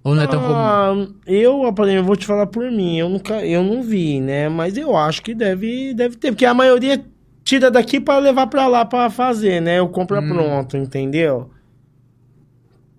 Ou 0.03 0.15
não 0.15 0.23
é 0.23 0.27
tão 0.27 0.41
comum? 0.41 0.55
Ah, 0.55 0.95
eu, 1.27 1.71
por 1.75 1.87
exemplo, 1.87 2.07
vou 2.07 2.17
te 2.17 2.25
falar 2.25 2.47
por 2.47 2.71
mim, 2.71 2.97
eu 2.97 3.11
nunca, 3.11 3.45
eu 3.45 3.63
não 3.63 3.83
vi, 3.83 4.19
né? 4.19 4.49
Mas 4.49 4.79
eu 4.79 4.97
acho 4.97 5.21
que 5.21 5.35
deve, 5.35 5.93
deve 5.93 6.17
ter, 6.17 6.33
porque 6.33 6.47
a 6.47 6.55
maioria 6.55 7.05
tira 7.49 7.71
daqui 7.71 7.99
pra 7.99 8.19
levar 8.19 8.47
pra 8.49 8.67
lá 8.67 8.85
pra 8.85 9.09
fazer, 9.09 9.61
né? 9.63 9.79
Eu 9.79 9.89
compro 9.89 10.21
Hum. 10.21 10.29
pronto, 10.29 10.77
entendeu? 10.77 11.51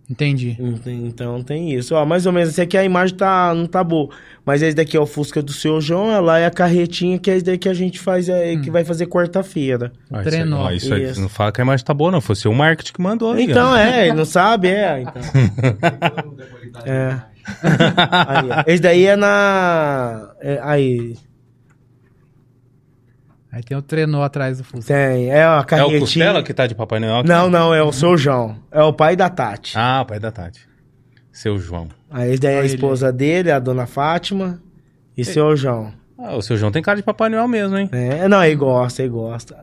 Entendi. 0.09 0.57
Enten- 0.59 1.05
Então 1.05 1.43
tem 1.43 1.71
isso. 1.71 1.93
Ó, 1.93 2.03
mais 2.03 2.25
ou 2.25 2.31
menos, 2.33 2.49
esse 2.49 2.59
aqui 2.59 2.75
a 2.75 2.83
imagem 2.83 3.15
tá, 3.15 3.53
não 3.53 3.67
tá 3.67 3.83
boa. 3.83 4.09
Mas 4.43 4.63
esse 4.63 4.75
daqui 4.75 4.97
é 4.97 4.99
o 4.99 5.05
Fusca 5.05 5.39
do 5.39 5.53
seu 5.53 5.79
João, 5.79 6.11
ela 6.11 6.39
é 6.39 6.47
a 6.47 6.49
carretinha 6.49 7.19
que 7.19 7.29
é 7.29 7.35
esse 7.35 7.45
daí 7.45 7.59
que 7.59 7.69
a 7.69 7.75
gente 7.75 7.99
faz, 7.99 8.27
é, 8.27 8.53
Hum. 8.53 8.61
que 8.61 8.71
vai 8.71 8.83
fazer 8.83 9.05
quarta-feira. 9.05 9.91
Ah, 10.11 10.21
isso 10.21 10.29
aí- 10.29 10.35
Trenó. 10.35 10.63
ó, 10.63 10.71
isso 10.71 10.91
aí, 10.95 11.03
Isso. 11.03 11.21
não 11.21 11.29
fala 11.29 11.51
que 11.51 11.61
a 11.61 11.63
imagem 11.63 11.85
tá 11.85 11.93
boa, 11.93 12.09
não. 12.11 12.21
Foi 12.21 12.33
o 12.33 12.35
seu 12.35 12.51
marketing 12.51 12.91
que 12.93 13.01
mandou. 13.03 13.33
aí, 13.33 13.43
Então 13.43 13.71
ó. 13.71 13.77
é, 13.77 14.07
ele 14.07 14.17
não 14.17 14.25
sabe, 14.25 14.69
é. 14.69 15.01
Então. 15.01 15.21
é. 16.87 17.21
Aí, 18.27 18.73
esse 18.73 18.81
daí 18.81 19.05
é 19.05 19.15
na. 19.15 20.31
é, 20.41 20.59
aí. 20.63 21.15
Aí 23.51 23.63
tem 23.63 23.75
o 23.75 23.81
trenó 23.81 24.21
atrás 24.21 24.59
do 24.59 24.63
Fusca. 24.63 24.93
Tem, 24.93 25.29
é 25.29 25.43
a 25.43 25.57
É 25.57 25.59
o 25.59 25.65
carretinha. 25.65 25.99
Costela 25.99 26.43
que 26.43 26.53
tá 26.53 26.67
de 26.67 26.75
Papai 26.75 26.99
Noel? 26.99 27.17
aqui? 27.17 27.27
Não, 27.29 27.49
não, 27.49 27.73
é 27.73 27.81
o 27.81 27.91
seu 27.91 28.15
João. 28.17 28.57
É 28.71 28.81
o 28.83 28.93
pai 28.93 29.15
da 29.15 29.27
Tati. 29.29 29.73
Ah, 29.75 30.01
o 30.01 30.05
pai 30.05 30.19
da 30.19 30.31
Tati. 30.31 30.67
Seu 31.31 31.57
João. 31.57 31.87
Aí 32.11 32.37
daí 32.37 32.55
é 32.55 32.59
a 32.59 32.65
esposa 32.65 33.11
dele, 33.11 33.51
a 33.51 33.59
dona 33.59 33.87
Fátima. 33.87 34.61
E 35.17 35.25
seu 35.25 35.55
João. 35.55 35.91
Ah, 36.17 36.35
o 36.35 36.41
seu 36.41 36.57
João 36.57 36.71
tem 36.71 36.81
cara 36.81 36.97
de 36.97 37.03
Papai 37.03 37.29
Noel 37.29 37.47
mesmo, 37.47 37.77
hein? 37.77 37.89
É, 37.91 38.27
não, 38.27 38.43
ele 38.43 38.55
gosta, 38.55 39.01
ele 39.01 39.09
gosta. 39.09 39.55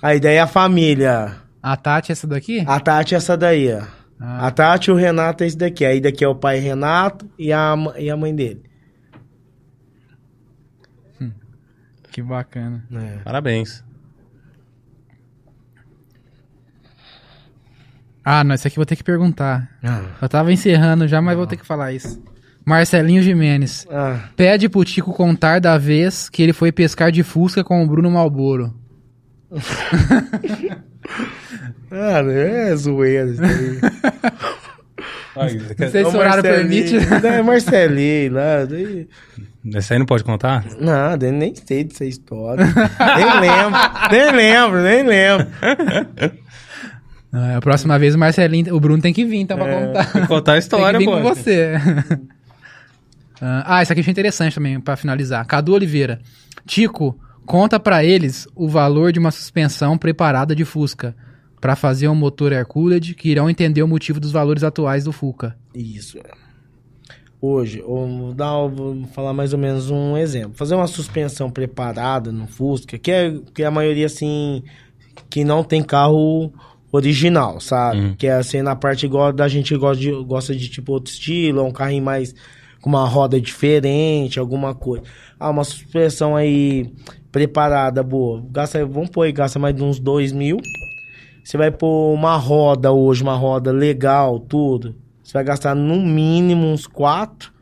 Aí 0.00 0.20
daí 0.20 0.38
a 0.38 0.46
família. 0.46 1.36
A 1.62 1.76
Tati 1.76 2.10
é 2.10 2.14
essa 2.14 2.26
daqui? 2.26 2.62
A 2.66 2.78
Tati 2.78 3.14
é 3.14 3.16
essa 3.16 3.36
daí, 3.36 3.72
ó. 3.72 3.82
Ah. 4.20 4.46
A 4.46 4.50
Tati 4.50 4.90
e 4.90 4.92
o 4.92 4.96
Renato 4.96 5.42
é 5.42 5.46
esse 5.46 5.56
daqui. 5.56 5.84
Aí 5.84 6.00
daqui 6.00 6.24
é 6.24 6.28
o 6.28 6.34
pai 6.34 6.58
Renato 6.58 7.28
e 7.38 7.52
a, 7.52 7.74
e 7.96 8.10
a 8.10 8.16
mãe 8.16 8.34
dele. 8.34 8.62
Que 12.18 12.22
bacana. 12.22 12.82
É. 12.92 13.18
Parabéns. 13.22 13.84
Ah, 18.24 18.42
não, 18.42 18.56
isso 18.56 18.66
aqui 18.66 18.74
vou 18.74 18.84
ter 18.84 18.96
que 18.96 19.04
perguntar. 19.04 19.70
Ah. 19.84 20.02
Eu 20.20 20.28
tava 20.28 20.52
encerrando 20.52 21.06
já, 21.06 21.22
mas 21.22 21.36
vou 21.36 21.46
ter 21.46 21.56
que 21.56 21.64
falar 21.64 21.92
isso. 21.92 22.20
Marcelinho 22.64 23.22
Jimenez. 23.22 23.86
Ah. 23.88 24.30
Pede 24.34 24.68
pro 24.68 24.84
Tico 24.84 25.12
contar 25.12 25.60
da 25.60 25.78
vez 25.78 26.28
que 26.28 26.42
ele 26.42 26.52
foi 26.52 26.72
pescar 26.72 27.12
de 27.12 27.22
Fusca 27.22 27.62
com 27.62 27.84
o 27.84 27.86
Bruno 27.86 28.10
Malboro. 28.10 28.74
Ah, 31.90 32.18
é 32.20 32.76
zoeira. 32.76 33.30
isso 33.30 33.42
aí. 33.42 33.80
Não 35.78 35.88
sei 35.88 36.04
se 36.04 36.14
o 36.14 36.18
horário 36.18 36.42
permite. 36.42 36.96
É 36.96 37.42
Marcelinho, 37.42 38.34
lá. 38.34 38.64
daí- 38.66 39.08
Esse 39.74 39.92
aí 39.92 39.98
não 39.98 40.06
pode 40.06 40.24
contar? 40.24 40.64
Nada, 40.80 41.26
eu 41.26 41.32
nem 41.32 41.54
sei 41.54 41.84
dessa 41.84 42.04
história. 42.04 42.64
nem 42.64 43.40
lembro, 43.40 43.80
nem 44.10 44.32
lembro, 44.32 44.82
nem 44.82 45.02
lembro. 45.02 45.46
Ah, 47.32 47.56
a 47.58 47.60
próxima 47.60 47.98
vez 47.98 48.14
o 48.14 48.18
Marcelinho, 48.18 48.74
o 48.74 48.80
Bruno 48.80 49.02
tem 49.02 49.12
que 49.12 49.24
vir, 49.24 49.38
então, 49.38 49.58
pra 49.58 49.66
contar. 49.86 50.12
Tem 50.12 50.22
que 50.22 50.28
contar 50.28 50.52
a 50.52 50.54
Tem 50.54 50.58
história, 50.60 50.98
que 50.98 51.04
vir 51.04 51.10
pô. 51.10 51.20
com 51.20 51.22
você. 51.34 51.72
ah, 53.40 53.82
isso 53.82 53.92
aqui 53.92 54.00
achei 54.00 54.10
interessante 54.10 54.54
também, 54.54 54.80
pra 54.80 54.96
finalizar. 54.96 55.46
Cadu 55.46 55.74
Oliveira. 55.74 56.20
Tico, 56.66 57.18
conta 57.44 57.78
pra 57.78 58.02
eles 58.02 58.48
o 58.54 58.68
valor 58.68 59.12
de 59.12 59.18
uma 59.18 59.30
suspensão 59.30 59.98
preparada 59.98 60.54
de 60.54 60.64
Fusca 60.64 61.14
pra 61.60 61.76
fazer 61.76 62.08
um 62.08 62.14
motor 62.14 62.52
air-cooled 62.52 63.14
que 63.14 63.30
irão 63.30 63.50
entender 63.50 63.82
o 63.82 63.88
motivo 63.88 64.20
dos 64.20 64.30
valores 64.32 64.62
atuais 64.62 65.04
do 65.04 65.12
Fuca. 65.12 65.56
Isso. 65.74 66.18
Hoje, 67.40 67.80
vou, 67.80 68.34
dar, 68.34 68.66
vou 68.66 69.04
falar 69.14 69.32
mais 69.32 69.52
ou 69.52 69.58
menos 69.58 69.90
um 69.90 70.16
exemplo. 70.16 70.54
Fazer 70.54 70.74
uma 70.74 70.88
suspensão 70.88 71.48
preparada 71.50 72.32
no 72.32 72.48
Fusca, 72.48 72.98
que 72.98 73.12
é, 73.12 73.32
que 73.54 73.62
é 73.62 73.66
a 73.66 73.70
maioria 73.70 74.06
assim, 74.06 74.62
que 75.30 75.44
não 75.44 75.62
tem 75.62 75.82
carro 75.82 76.52
original, 76.90 77.60
sabe? 77.60 78.00
Uhum. 78.00 78.14
Que 78.16 78.26
é 78.26 78.32
assim, 78.32 78.60
na 78.60 78.74
parte 78.74 79.06
igual 79.06 79.32
da 79.32 79.46
gente 79.46 79.76
gosta 79.76 80.02
de, 80.02 80.10
gosta 80.24 80.54
de 80.54 80.68
tipo 80.68 80.92
outro 80.92 81.12
estilo, 81.12 81.62
um 81.62 81.70
carrinho 81.70 82.02
mais 82.02 82.34
com 82.80 82.88
uma 82.88 83.06
roda 83.06 83.40
diferente, 83.40 84.40
alguma 84.40 84.74
coisa. 84.74 85.04
Ah, 85.38 85.50
uma 85.50 85.64
suspensão 85.64 86.34
aí 86.34 86.92
preparada, 87.30 88.02
boa. 88.02 88.44
Gasta, 88.50 88.84
vamos 88.84 89.10
pôr 89.10 89.22
aí, 89.22 89.32
gasta 89.32 89.58
mais 89.58 89.76
de 89.76 89.82
uns 89.82 90.00
dois 90.00 90.32
mil. 90.32 90.56
Você 91.44 91.56
vai 91.56 91.70
pôr 91.70 92.12
uma 92.12 92.36
roda 92.36 92.90
hoje, 92.90 93.22
uma 93.22 93.36
roda 93.36 93.70
legal, 93.70 94.40
tudo. 94.40 94.96
Você 95.28 95.34
vai 95.34 95.44
gastar 95.44 95.74
no 95.74 96.00
mínimo 96.00 96.68
uns 96.68 96.86
quatro. 96.86 97.52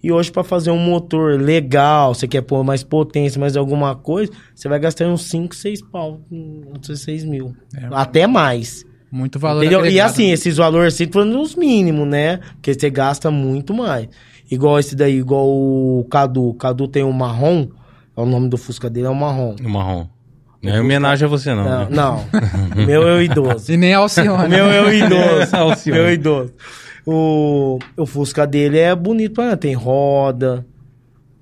E 0.00 0.12
hoje, 0.12 0.30
para 0.30 0.44
fazer 0.44 0.70
um 0.70 0.78
motor 0.78 1.40
legal, 1.40 2.14
você 2.14 2.28
quer 2.28 2.42
pôr 2.42 2.62
mais 2.62 2.84
potência, 2.84 3.40
mais 3.40 3.56
alguma 3.56 3.96
coisa, 3.96 4.30
você 4.54 4.68
vai 4.68 4.78
gastar 4.78 5.08
uns 5.08 5.24
5, 5.24 5.52
6 5.52 5.82
pau, 5.82 6.20
uns 6.30 7.00
6 7.00 7.24
mil. 7.24 7.56
Até 7.90 8.24
mais. 8.28 8.84
Muito 9.10 9.36
valor 9.36 9.64
Entendeu? 9.64 9.84
E 9.84 10.00
assim, 10.00 10.30
esses 10.30 10.58
valores 10.58 10.94
assim, 10.94 11.10
falando 11.10 11.32
nos 11.32 11.56
mínimos, 11.56 12.06
né? 12.06 12.36
Porque 12.52 12.72
você 12.72 12.88
gasta 12.88 13.32
muito 13.32 13.74
mais. 13.74 14.08
Igual 14.48 14.78
esse 14.78 14.94
daí, 14.94 15.18
igual 15.18 15.48
o 15.48 16.06
Cadu. 16.08 16.50
O 16.50 16.54
Cadu 16.54 16.86
tem 16.86 17.02
um 17.02 17.10
marrom, 17.10 17.66
é 18.16 18.20
o 18.20 18.26
nome 18.26 18.48
do 18.48 18.56
Fusca 18.56 18.88
dele, 18.88 19.08
é 19.08 19.10
o 19.10 19.14
marrom. 19.16 19.56
O 19.60 19.68
marrom. 19.68 20.06
Não 20.62 20.72
é 20.72 20.80
homenagem 20.80 21.26
a 21.26 21.28
você, 21.28 21.52
não. 21.52 21.64
Não, 21.64 21.80
né? 21.80 21.88
não. 21.90 22.24
O 22.76 22.86
meu 22.86 23.08
é 23.08 23.14
o 23.16 23.22
idoso. 23.22 23.72
E 23.72 23.76
nem 23.76 23.92
Alcione. 23.92 24.48
Meu 24.48 24.66
é 24.66 24.82
o 24.82 24.92
idoso. 24.92 25.50
Alcione. 25.56 25.98
meu 25.98 26.06
é 26.06 26.10
o 26.10 26.14
idoso. 26.14 26.54
O, 27.10 27.78
o 27.96 28.04
Fusca 28.04 28.46
dele 28.46 28.78
é 28.78 28.94
bonito, 28.94 29.32
pra- 29.34 29.56
tem 29.56 29.72
roda, 29.72 30.66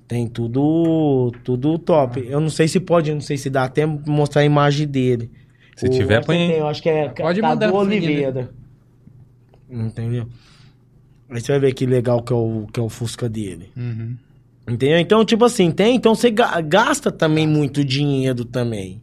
tem 0.06 0.28
tudo, 0.28 1.32
tudo 1.42 1.76
top. 1.78 2.24
Eu 2.28 2.38
não 2.38 2.48
sei 2.50 2.68
se 2.68 2.78
pode, 2.78 3.12
não 3.12 3.20
sei 3.20 3.36
se 3.36 3.50
dá 3.50 3.64
até 3.64 3.84
mostrar 3.84 4.42
a 4.42 4.44
imagem 4.44 4.86
dele. 4.86 5.28
Se 5.74 5.86
O- 5.86 5.90
tiver, 5.90 6.24
põe 6.24 6.36
tem, 6.36 6.50
Eu 6.58 6.68
acho 6.68 6.80
que 6.80 6.88
é 6.88 7.08
Pode 7.08 7.40
Cadu 7.40 7.42
mandar 7.42 7.68
mim, 7.68 7.74
Oliveira. 7.74 8.50
Entendeu? 9.68 10.26
Aí 11.28 11.40
você 11.40 11.52
vai 11.52 11.60
ver 11.60 11.72
que 11.74 11.84
legal 11.86 12.22
que 12.22 12.32
é 12.32 12.36
o, 12.36 12.66
que 12.72 12.78
é 12.78 12.82
o 12.82 12.88
Fusca 12.88 13.28
dele. 13.28 13.70
Uhum. 13.76 14.16
Entendeu? 14.68 14.98
Então, 14.98 15.24
tipo 15.24 15.44
assim, 15.44 15.70
tem. 15.72 15.96
Então 15.96 16.14
você 16.14 16.30
ga- 16.30 16.60
gasta 16.60 17.10
também 17.10 17.46
muito 17.46 17.84
dinheiro 17.84 18.44
também. 18.44 19.02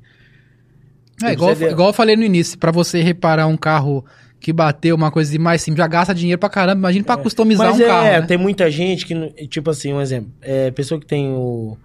É, 1.22 1.34
igual, 1.34 1.52
igual 1.54 1.90
eu 1.90 1.94
falei 1.94 2.16
no 2.16 2.24
início, 2.24 2.58
pra 2.58 2.72
você 2.72 3.02
reparar 3.02 3.48
um 3.48 3.56
carro 3.58 4.04
que 4.44 4.52
bateu, 4.52 4.94
uma 4.94 5.10
coisa 5.10 5.40
mais 5.40 5.62
simples, 5.62 5.78
já 5.78 5.88
gasta 5.88 6.14
dinheiro 6.14 6.38
pra 6.38 6.50
caramba. 6.50 6.78
Imagina 6.78 7.06
pra 7.06 7.16
customizar 7.16 7.70
Mas 7.70 7.80
um 7.80 7.84
é, 7.84 7.88
carro, 7.88 8.04
né? 8.04 8.22
tem 8.24 8.38
muita 8.38 8.70
gente 8.70 9.06
que, 9.06 9.48
tipo 9.48 9.70
assim, 9.70 9.94
um 9.94 10.02
exemplo, 10.02 10.34
é, 10.42 10.70
pessoa 10.70 11.00
que 11.00 11.08
tem 11.08 11.30
o, 11.30 11.78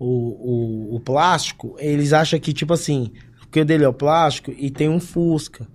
o, 0.00 0.06
o, 0.06 0.96
o 0.96 1.00
plástico, 1.00 1.76
eles 1.78 2.12
acham 2.12 2.40
que, 2.40 2.52
tipo 2.52 2.72
assim, 2.72 3.12
porque 3.38 3.60
o 3.60 3.64
dele 3.64 3.84
é 3.84 3.88
o 3.88 3.92
plástico 3.92 4.52
e 4.58 4.68
tem 4.68 4.88
um 4.88 4.98
Fusca, 4.98 5.68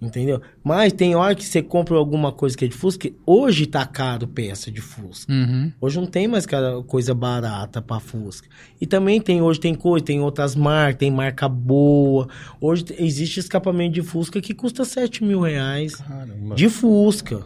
entendeu? 0.00 0.40
Mas 0.62 0.92
tem 0.92 1.14
hora 1.16 1.34
que 1.34 1.44
você 1.44 1.60
compra 1.62 1.96
alguma 1.96 2.30
coisa 2.32 2.56
que 2.56 2.64
é 2.64 2.68
de 2.68 2.74
Fusca, 2.74 3.10
hoje 3.26 3.66
tá 3.66 3.84
caro 3.84 4.26
peça 4.26 4.70
de 4.70 4.80
Fusca. 4.80 5.32
Uhum. 5.32 5.72
Hoje 5.80 5.98
não 6.00 6.06
tem 6.06 6.28
mais 6.28 6.46
cara- 6.46 6.82
coisa 6.84 7.14
barata 7.14 7.82
pra 7.82 7.98
Fusca. 8.00 8.48
E 8.80 8.86
também 8.86 9.20
tem, 9.20 9.42
hoje 9.42 9.58
tem 9.60 9.74
coisa, 9.74 10.04
tem 10.04 10.20
outras 10.20 10.54
marcas, 10.54 10.98
tem 11.00 11.10
marca 11.10 11.48
boa. 11.48 12.28
Hoje 12.60 12.84
te- 12.84 12.94
existe 13.02 13.40
escapamento 13.40 13.94
de 13.94 14.02
Fusca 14.02 14.40
que 14.40 14.54
custa 14.54 14.84
7 14.84 15.24
mil 15.24 15.40
reais. 15.40 15.96
Caramba. 15.96 16.54
De 16.54 16.68
Fusca. 16.68 17.42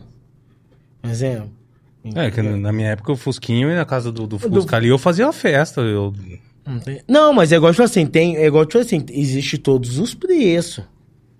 Exemplo. 1.02 1.50
É, 2.16 2.30
que 2.30 2.42
na 2.42 2.72
minha 2.72 2.88
época 2.88 3.12
o 3.12 3.16
Fusquinho 3.16 3.70
e 3.70 3.74
na 3.74 3.84
casa 3.84 4.10
do, 4.10 4.22
do 4.26 4.36
Do- 4.36 4.38
Fusca 4.38 4.76
ali 4.76 4.88
eu 4.88 4.98
fazia 4.98 5.24
uma 5.26 5.32
festa. 5.32 5.80
Eu... 5.80 6.12
Não, 6.66 6.78
tem- 6.80 7.00
Não, 7.08 7.32
mas 7.32 7.52
é 7.52 7.56
igual 7.56 7.72
tipo 7.72 7.82
assim, 7.84 8.06
tem, 8.06 8.36
é 8.36 8.46
igual 8.46 8.64
tipo 8.66 8.78
assim, 8.78 9.04
existe 9.10 9.56
todos 9.58 9.98
os 9.98 10.12
preços. 10.14 10.84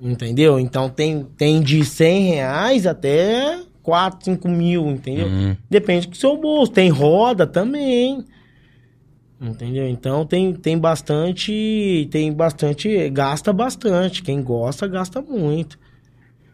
Entendeu? 0.05 0.59
Então 0.59 0.89
tem, 0.89 1.25
tem 1.37 1.61
de 1.63 1.85
100 1.85 2.23
reais 2.33 2.87
até 2.89 3.61
4, 3.85 4.25
5 4.25 4.49
mil, 4.49 4.89
entendeu? 4.91 5.29
Hum. 5.29 5.57
Depende 5.71 6.09
do 6.09 6.17
seu 6.17 6.37
bolso. 6.37 6.73
Tem 6.73 6.89
roda 6.91 7.47
também. 7.47 8.25
Entendeu? 9.41 9.89
Então 9.89 10.27
tem, 10.27 10.53
tem 10.55 10.77
bastante. 10.77 12.09
Tem 12.11 12.33
bastante. 12.33 13.11
Gasta 13.11 13.53
bastante. 13.53 14.23
Quem 14.23 14.43
gosta, 14.43 14.89
gasta 14.89 15.21
muito. 15.23 15.79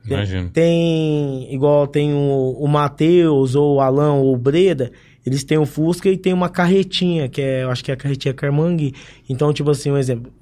Tem- 0.04 0.16
Imagino. 0.16 0.50
Tem, 0.50 1.52
igual 1.52 1.86
tem 1.86 2.12
o, 2.14 2.56
o 2.58 2.66
Matheus, 2.68 3.54
ou 3.54 3.76
o 3.76 3.80
Alan, 3.80 4.14
ou 4.14 4.32
o 4.34 4.38
Breda, 4.38 4.90
eles 5.26 5.44
têm 5.44 5.58
o 5.58 5.66
Fusca 5.66 6.08
e 6.08 6.16
tem 6.16 6.32
uma 6.32 6.48
carretinha, 6.48 7.28
que 7.28 7.42
é, 7.42 7.62
eu 7.64 7.70
acho 7.70 7.84
que 7.84 7.90
é 7.90 7.94
a 7.94 7.96
carretinha 7.96 8.32
Carmangui. 8.32 8.94
Então, 9.28 9.52
tipo 9.52 9.70
assim, 9.70 9.90
um 9.90 9.98
exemplo. 9.98 10.32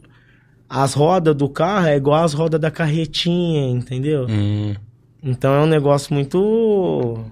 As 0.69 0.95
rodas 0.95 1.35
do 1.35 1.49
carro 1.49 1.87
é 1.87 1.97
igual 1.97 2.25
as 2.25 2.33
rodas 2.33 2.61
da 2.61 2.71
carretinha, 2.71 3.71
entendeu? 3.71 4.27
Hum. 4.29 4.75
Então 5.23 5.55
é 5.55 5.61
um 5.61 5.67
negócio 5.67 6.13
muito. 6.13 7.25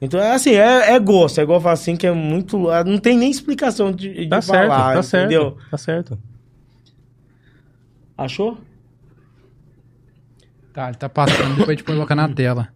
Então 0.00 0.20
é 0.20 0.32
assim, 0.34 0.50
é, 0.54 0.92
é 0.92 0.98
gosto, 0.98 1.38
é 1.40 1.42
igual 1.44 1.60
falo 1.60 1.72
assim, 1.74 1.96
que 1.96 2.06
é 2.06 2.12
muito. 2.12 2.58
Não 2.84 2.98
tem 2.98 3.16
nem 3.16 3.30
explicação 3.30 3.92
de, 3.92 4.12
de 4.12 4.28
Tá 4.28 4.42
certo, 4.42 4.68
falar, 4.68 4.94
tá 4.94 5.18
entendeu? 5.18 5.42
certo. 5.50 5.70
Tá 5.70 5.78
certo. 5.78 6.18
Achou? 8.16 8.58
Tá, 10.72 10.88
ele 10.88 10.96
tá 10.96 11.08
passando, 11.08 11.50
depois 11.50 11.68
a 11.68 11.72
gente 11.72 11.84
coloca 11.84 12.14
na 12.14 12.28
tela. 12.28 12.68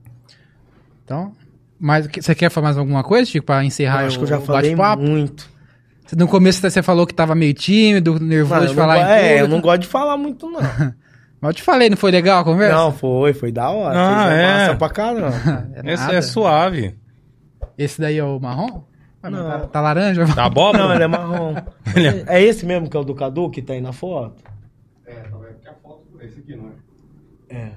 Então, 1.05 1.33
mas 1.79 2.07
você 2.07 2.35
quer 2.35 2.51
falar 2.51 2.67
mais 2.69 2.79
alguma 2.79 3.03
coisa, 3.03 3.29
Chico, 3.31 3.47
pra 3.47 3.65
encerrar 3.65 4.03
Eu 4.03 4.07
acho 4.07 4.17
o, 4.17 4.19
que 4.21 4.25
eu 4.25 4.29
já 4.29 4.41
falei 4.41 4.75
muito. 4.75 5.49
No 6.17 6.27
começo 6.29 6.61
você 6.61 6.83
falou 6.83 7.07
que 7.07 7.15
tava 7.15 7.35
meio 7.35 7.53
tímido, 7.55 8.19
nervoso 8.19 8.55
Mano, 8.55 8.67
de 8.69 8.75
não 8.75 8.83
falar 8.83 8.99
em 8.99 9.23
é, 9.23 9.41
eu 9.43 9.49
não 9.49 9.61
gosto 9.61 9.81
de 9.83 9.87
falar 9.89 10.17
muito, 10.17 10.49
não. 10.51 10.61
Mas 11.41 11.51
eu 11.51 11.55
te 11.55 11.63
falei, 11.63 11.89
não 11.89 11.97
foi 11.97 12.11
legal 12.11 12.41
a 12.41 12.45
conversa? 12.45 12.75
Não, 12.75 12.91
foi, 12.93 13.33
foi 13.33 13.53
da 13.53 13.71
hora. 13.71 13.97
Ah, 13.97 14.27
Fez 14.29 14.41
é. 14.41 14.47
massa 14.47 14.75
pra 14.77 14.89
caramba. 14.89 15.69
É 15.85 15.93
Esse 15.93 16.15
é 16.15 16.21
suave. 16.23 16.99
Esse 17.77 18.01
daí 18.01 18.19
é 18.19 18.25
o 18.25 18.41
marrom? 18.41 18.83
Ah, 19.23 19.31
Não. 19.31 19.45
Tá, 19.49 19.59
tá 19.67 19.81
laranja? 19.81 20.27
Tá 20.35 20.45
abóbora? 20.47 20.85
Não, 20.89 20.95
ele 20.95 21.05
é 21.05 21.07
marrom. 21.07 21.55
Ele 21.95 22.07
é- 22.09 22.25
É 22.27 22.43
esse 22.43 22.67
mesmo 22.67 22.89
que 22.91 22.97
é 22.97 23.01
o 23.01 23.05
do 23.05 23.15
Cadu 23.15 23.51
que 23.51 23.63
tá 23.63 23.73
aí 23.75 23.81
na 23.81 23.93
foto? 23.93 24.43
É, 25.07 25.13
talvez 25.31 25.53
porque 25.55 25.69
a 25.69 25.75
foto 25.75 26.03
é 26.21 26.25
esse 26.27 26.41
aqui, 26.41 26.57
não 26.57 26.71
é? 27.51 27.57
É. 27.57 27.71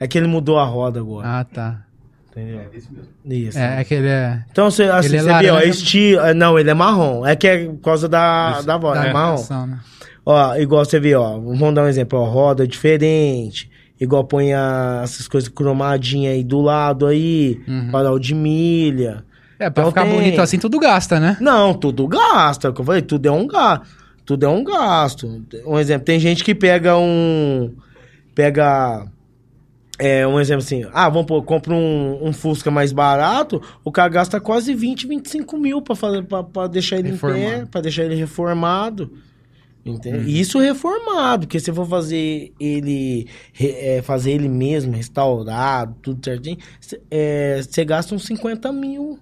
É 0.00 0.06
que 0.08 0.18
ele 0.18 0.26
mudou 0.26 0.58
a 0.58 0.64
roda 0.64 1.00
agora, 1.00 1.26
Ah, 1.40 1.44
tá. 1.44 1.84
Entendeu? 2.32 2.60
esse 2.74 2.88
mesmo. 2.92 3.08
Isso. 3.24 3.58
É, 3.58 3.80
é 3.80 3.84
que 3.84 3.94
ele 3.94 4.08
é... 4.08 4.42
Então 4.50 4.70
você, 4.70 4.84
assim, 4.84 5.08
Ele 5.08 5.16
é 5.18 5.20
você 5.22 5.38
viu, 5.38 5.50
ó, 5.52 5.54
laranja. 5.56 5.70
estilo. 5.70 6.20
é, 6.22 6.34
Não, 6.34 6.58
ele 6.58 6.70
é 6.70 6.74
marrom. 6.74 7.24
É 7.26 7.36
que 7.36 7.46
é 7.46 7.64
por 7.66 7.78
causa 7.80 8.08
da, 8.08 8.60
da 8.62 8.76
voz, 8.76 8.98
da 8.98 9.06
é 9.08 9.12
marrom. 9.12 9.66
né? 9.66 9.78
Ó, 10.24 10.56
igual 10.56 10.84
você 10.84 10.98
vê, 11.00 11.14
ó. 11.14 11.32
Vamos 11.38 11.74
dar 11.74 11.84
um 11.84 11.88
exemplo, 11.88 12.18
ó. 12.18 12.24
Roda 12.24 12.66
diferente. 12.66 13.70
Igual 14.00 14.24
põe 14.24 14.52
a- 14.52 15.00
essas 15.04 15.28
coisas 15.28 15.48
cromadinhas 15.48 16.34
aí 16.34 16.42
do 16.42 16.60
lado 16.60 17.06
aí. 17.06 17.60
Uhum. 17.68 17.90
Farol 17.90 18.18
de 18.18 18.34
milha. 18.34 19.24
É, 19.58 19.70
pra 19.70 19.82
Então 19.84 19.90
ficar 19.92 20.04
tem- 20.04 20.12
bonito 20.14 20.40
assim, 20.40 20.58
tudo 20.58 20.78
gasta, 20.80 21.20
né? 21.20 21.36
Não, 21.40 21.72
tudo 21.74 22.08
gasta. 22.08 22.66
é 22.66 22.70
o 22.70 22.74
que 22.74 22.80
eu 22.80 22.84
falei, 22.84 23.02
tudo 23.02 23.26
é 23.26 23.30
um 23.30 23.46
gasto. 23.46 23.86
Tudo 24.24 24.46
é 24.46 24.48
um 24.48 24.62
gasto. 24.64 25.42
Um 25.66 25.78
exemplo, 25.78 26.04
tem 26.04 26.18
gente 26.18 26.42
que 26.44 26.54
pega 26.54 26.96
um. 26.96 27.72
Pega. 28.34 29.04
É, 30.04 30.26
um 30.26 30.40
exemplo 30.40 30.64
assim, 30.64 30.84
ah, 30.92 31.08
vamos 31.08 31.26
pôr, 31.26 31.42
compra 31.44 31.72
um, 31.72 32.26
um 32.26 32.32
Fusca 32.32 32.70
mais 32.72 32.90
barato, 32.92 33.62
o 33.84 33.92
cara 33.92 34.08
gasta 34.08 34.40
quase 34.40 34.74
20, 34.74 35.06
25 35.06 35.56
mil 35.56 35.80
pra, 35.80 35.94
fazer, 35.94 36.24
pra, 36.24 36.42
pra 36.42 36.66
deixar 36.66 36.98
ele 36.98 37.10
em 37.10 37.16
pé, 37.16 37.26
Reformado. 37.32 37.66
pra 37.68 37.80
deixar 37.80 38.04
ele 38.04 38.14
reformado. 38.16 39.12
Entende? 39.84 40.18
Uhum. 40.18 40.24
E 40.24 40.40
Isso 40.40 40.58
reformado, 40.58 41.46
porque 41.46 41.58
se 41.60 41.72
for 41.72 41.86
fazer 41.86 42.52
ele 42.58 43.26
é, 43.60 44.00
fazer 44.02 44.32
ele 44.32 44.48
mesmo, 44.48 44.92
restaurado, 44.92 45.94
tudo 46.02 46.24
certinho, 46.24 46.56
você 47.60 47.84
gasta 47.84 48.14
uns 48.14 48.24
50 48.24 48.72
mil. 48.72 49.18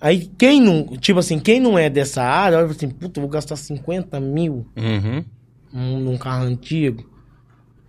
Aí 0.00 0.30
quem 0.36 0.60
não, 0.60 0.96
tipo 0.96 1.18
assim, 1.18 1.38
quem 1.38 1.60
não 1.60 1.78
é 1.78 1.88
dessa 1.88 2.22
área, 2.22 2.58
olha 2.58 2.66
assim, 2.66 2.88
puta, 2.90 3.20
eu 3.20 3.22
vou 3.22 3.30
gastar 3.30 3.56
50 3.56 4.18
mil 4.20 4.66
Uhum. 4.76 5.24
num, 5.72 6.00
num 6.00 6.18
carro 6.18 6.44
antigo. 6.44 7.08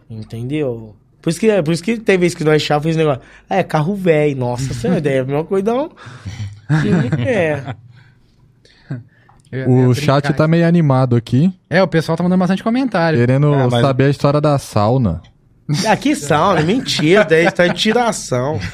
Entendeu? 0.10 0.96
Por 1.24 1.30
isso 1.32 1.40
que, 1.40 1.64
por 1.64 1.74
isso 1.74 1.82
que 1.84 1.98
tem 1.98 2.18
vez 2.18 2.36
que 2.36 2.44
nós 2.44 2.62
chave 2.62 2.90
esse 2.90 2.98
negócio. 3.00 3.22
É, 3.50 3.64
carro 3.64 3.96
velho, 3.96 4.38
nossa 4.38 4.72
senhora, 4.76 5.10
é 5.10 5.20
a 5.20 5.24
mesma 5.24 5.44
coisa, 5.44 5.66
não. 5.74 5.90
É. 7.26 7.64
O 9.68 9.94
chat 9.94 10.34
tá 10.34 10.48
meio 10.48 10.68
animado 10.68 11.16
aqui, 11.16 11.54
É, 11.70 11.82
o 11.84 11.88
pessoal 11.88 12.18
tá 12.18 12.24
mandando 12.24 12.40
bastante 12.40 12.64
comentário. 12.64 13.20
querendo 13.20 13.54
Ah, 13.54 13.68
mas- 13.70 13.82
saber 13.82 14.06
a 14.06 14.10
história 14.10 14.42
da 14.42 14.58
sauna. 14.58 15.22
Aqui 15.88 16.14
sauna, 16.16 16.62
mentira, 16.62 17.24
daí 17.24 17.50
tá 17.52 17.68
de 17.68 17.76
tiração. 17.80 18.60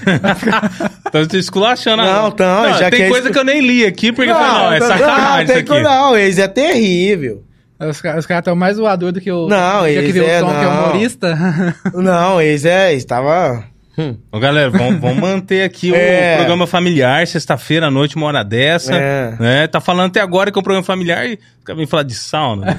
Então 1.09 1.23
você 1.23 1.37
esculachando. 1.39 2.03
Não, 2.03 2.25
a- 2.25 2.29
então, 2.29 2.73
já 2.77 2.89
Tem 2.91 2.99
que 2.99 3.05
é 3.05 3.09
coisa 3.09 3.25
isso- 3.27 3.33
que 3.33 3.39
eu 3.39 3.43
nem 3.43 3.61
li 3.61 3.83
aqui, 3.85 4.11
porque 4.13 4.29
eu 4.29 4.35
falei, 4.35 4.51
não, 4.51 4.73
é 4.73 4.79
não, 4.79 4.87
sacanagem 4.87 5.47
tem 5.47 5.63
isso 5.63 5.73
aqui. 5.73 5.83
Não, 5.83 6.17
eles 6.17 6.37
é 6.37 6.47
terrível. 6.47 7.43
Os, 7.79 8.01
ca- 8.01 8.17
os 8.17 8.25
caras 8.25 8.41
estão 8.41 8.55
mais 8.55 8.75
zoador 8.77 9.11
do 9.11 9.21
que 9.21 9.31
o. 9.31 9.47
Não, 9.47 9.83
que 9.83 9.89
eles 9.91 10.13
viu 10.13 10.27
é, 10.27 10.41
o 10.41 10.45
Tom, 10.45 10.51
que 10.51 10.55
é 10.57 10.63
não. 10.63 10.83
humorista. 10.83 11.37
Não, 11.95 12.41
eles 12.41 12.65
é, 12.65 12.93
estava. 12.93 13.63
Hum. 13.97 14.15
Ô, 14.31 14.39
galera, 14.39 14.69
vamos, 14.69 14.99
vamos 14.99 15.17
manter 15.17 15.63
aqui 15.63 15.91
É. 15.95 16.33
o 16.33 16.37
programa 16.37 16.65
familiar, 16.67 17.25
sexta-feira 17.27 17.87
à 17.87 17.91
noite, 17.91 18.15
uma 18.15 18.27
hora 18.27 18.43
dessa. 18.43 18.93
É. 18.95 19.35
né? 19.39 19.67
Tá 19.67 19.79
falando 19.81 20.07
até 20.09 20.19
agora 20.21 20.51
que 20.51 20.57
é 20.57 20.59
um 20.59 20.63
programa 20.63 20.85
familiar 20.85 21.25
e 21.25 21.39
fica 21.59 21.73
vem 21.75 21.85
falar 21.87 22.03
de 22.03 22.13
sauna. 22.15 22.77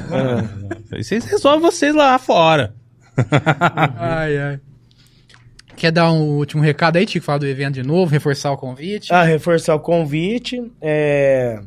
É. 0.93 0.99
Isso 0.99 1.13
aí 1.15 1.21
resolve 1.21 1.61
vocês 1.63 1.95
lá 1.95 2.19
fora. 2.19 2.75
ai, 3.99 4.39
ai. 4.39 4.61
Quer 5.77 5.93
dar 5.93 6.13
um 6.13 6.21
último 6.37 6.63
recado 6.63 6.97
aí, 6.97 7.07
Tico? 7.07 7.25
Falar 7.25 7.39
do 7.39 7.47
evento 7.47 7.75
de 7.75 7.83
novo, 7.83 8.11
reforçar 8.13 8.53
o 8.53 8.57
convite. 8.57 9.13
Ah, 9.13 9.23
reforçar 9.23 9.75
o 9.75 9.81
convite. 9.81 10.61
É... 10.81 11.59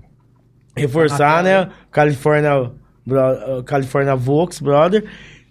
Reforçar, 0.77 1.39
Ah, 1.39 1.43
né? 1.43 1.69
California, 1.91 2.72
Bro- 3.06 3.64
California 3.66 4.16
Vox, 4.16 4.60
brother. 4.60 5.06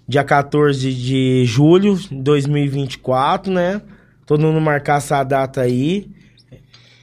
Dia 0.09 0.25
14 0.25 0.93
de 0.93 1.45
julho 1.47 1.97
de 1.97 2.15
2024, 2.17 3.53
né? 3.53 3.81
Todo 4.27 4.41
mundo 4.43 4.61
marcar 4.61 4.99
essa 4.99 5.23
data 5.23 5.61
aí. 5.61 6.11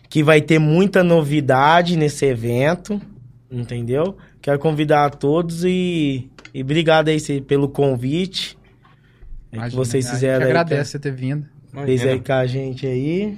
Que 0.09 0.23
vai 0.23 0.41
ter 0.41 0.59
muita 0.59 1.03
novidade 1.03 1.95
nesse 1.95 2.25
evento. 2.25 2.99
Entendeu? 3.51 4.17
Quero 4.41 4.59
convidar 4.59 5.05
a 5.05 5.09
todos 5.09 5.63
e, 5.63 6.29
e 6.53 6.61
obrigado 6.61 7.09
aí 7.09 7.19
pelo 7.41 7.67
convite. 7.69 8.57
É 9.51 9.55
que 9.55 9.57
Imagina, 9.57 9.83
vocês 9.85 10.05
a 10.05 10.09
gente 10.09 10.15
fizeram 10.15 10.45
aí. 10.45 10.51
agradece 10.51 10.91
você 10.91 10.99
ter 10.99 11.11
vindo. 11.13 11.45
Fez 11.85 12.01
aí 12.05 12.19
com 12.19 12.33
a 12.33 12.45
gente 12.45 12.85
aí. 12.87 13.37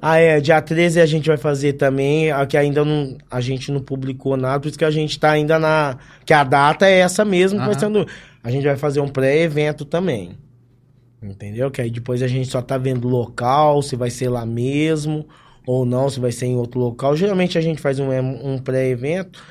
Ah, 0.00 0.18
é, 0.18 0.40
dia 0.40 0.60
13 0.60 1.00
a 1.00 1.06
gente 1.06 1.28
vai 1.28 1.36
fazer 1.36 1.74
também, 1.74 2.28
que 2.48 2.56
ainda 2.56 2.84
não, 2.84 3.16
a 3.30 3.40
gente 3.40 3.70
não 3.72 3.80
publicou 3.80 4.36
nada, 4.36 4.60
por 4.60 4.68
isso 4.68 4.78
que 4.78 4.84
a 4.84 4.90
gente 4.90 5.18
tá 5.18 5.30
ainda 5.32 5.58
na, 5.58 5.98
que 6.24 6.32
a 6.32 6.44
data 6.44 6.86
é 6.86 6.98
essa 7.00 7.24
mesmo, 7.24 7.58
Aham. 7.60 7.78
sendo, 7.78 8.06
a 8.42 8.50
gente 8.50 8.64
vai 8.64 8.76
fazer 8.76 9.00
um 9.00 9.08
pré-evento 9.08 9.84
também, 9.84 10.32
entendeu? 11.22 11.70
Que 11.70 11.80
aí 11.82 11.90
depois 11.90 12.22
a 12.22 12.28
gente 12.28 12.48
só 12.48 12.62
tá 12.62 12.78
vendo 12.78 13.06
o 13.06 13.10
local, 13.10 13.82
se 13.82 13.96
vai 13.96 14.10
ser 14.10 14.28
lá 14.28 14.46
mesmo, 14.46 15.26
ou 15.66 15.84
não, 15.84 16.08
se 16.08 16.20
vai 16.20 16.32
ser 16.32 16.46
em 16.46 16.56
outro 16.56 16.80
local, 16.80 17.16
geralmente 17.16 17.58
a 17.58 17.60
gente 17.60 17.80
faz 17.80 17.98
um, 17.98 18.08
um 18.10 18.58
pré-evento, 18.58 19.42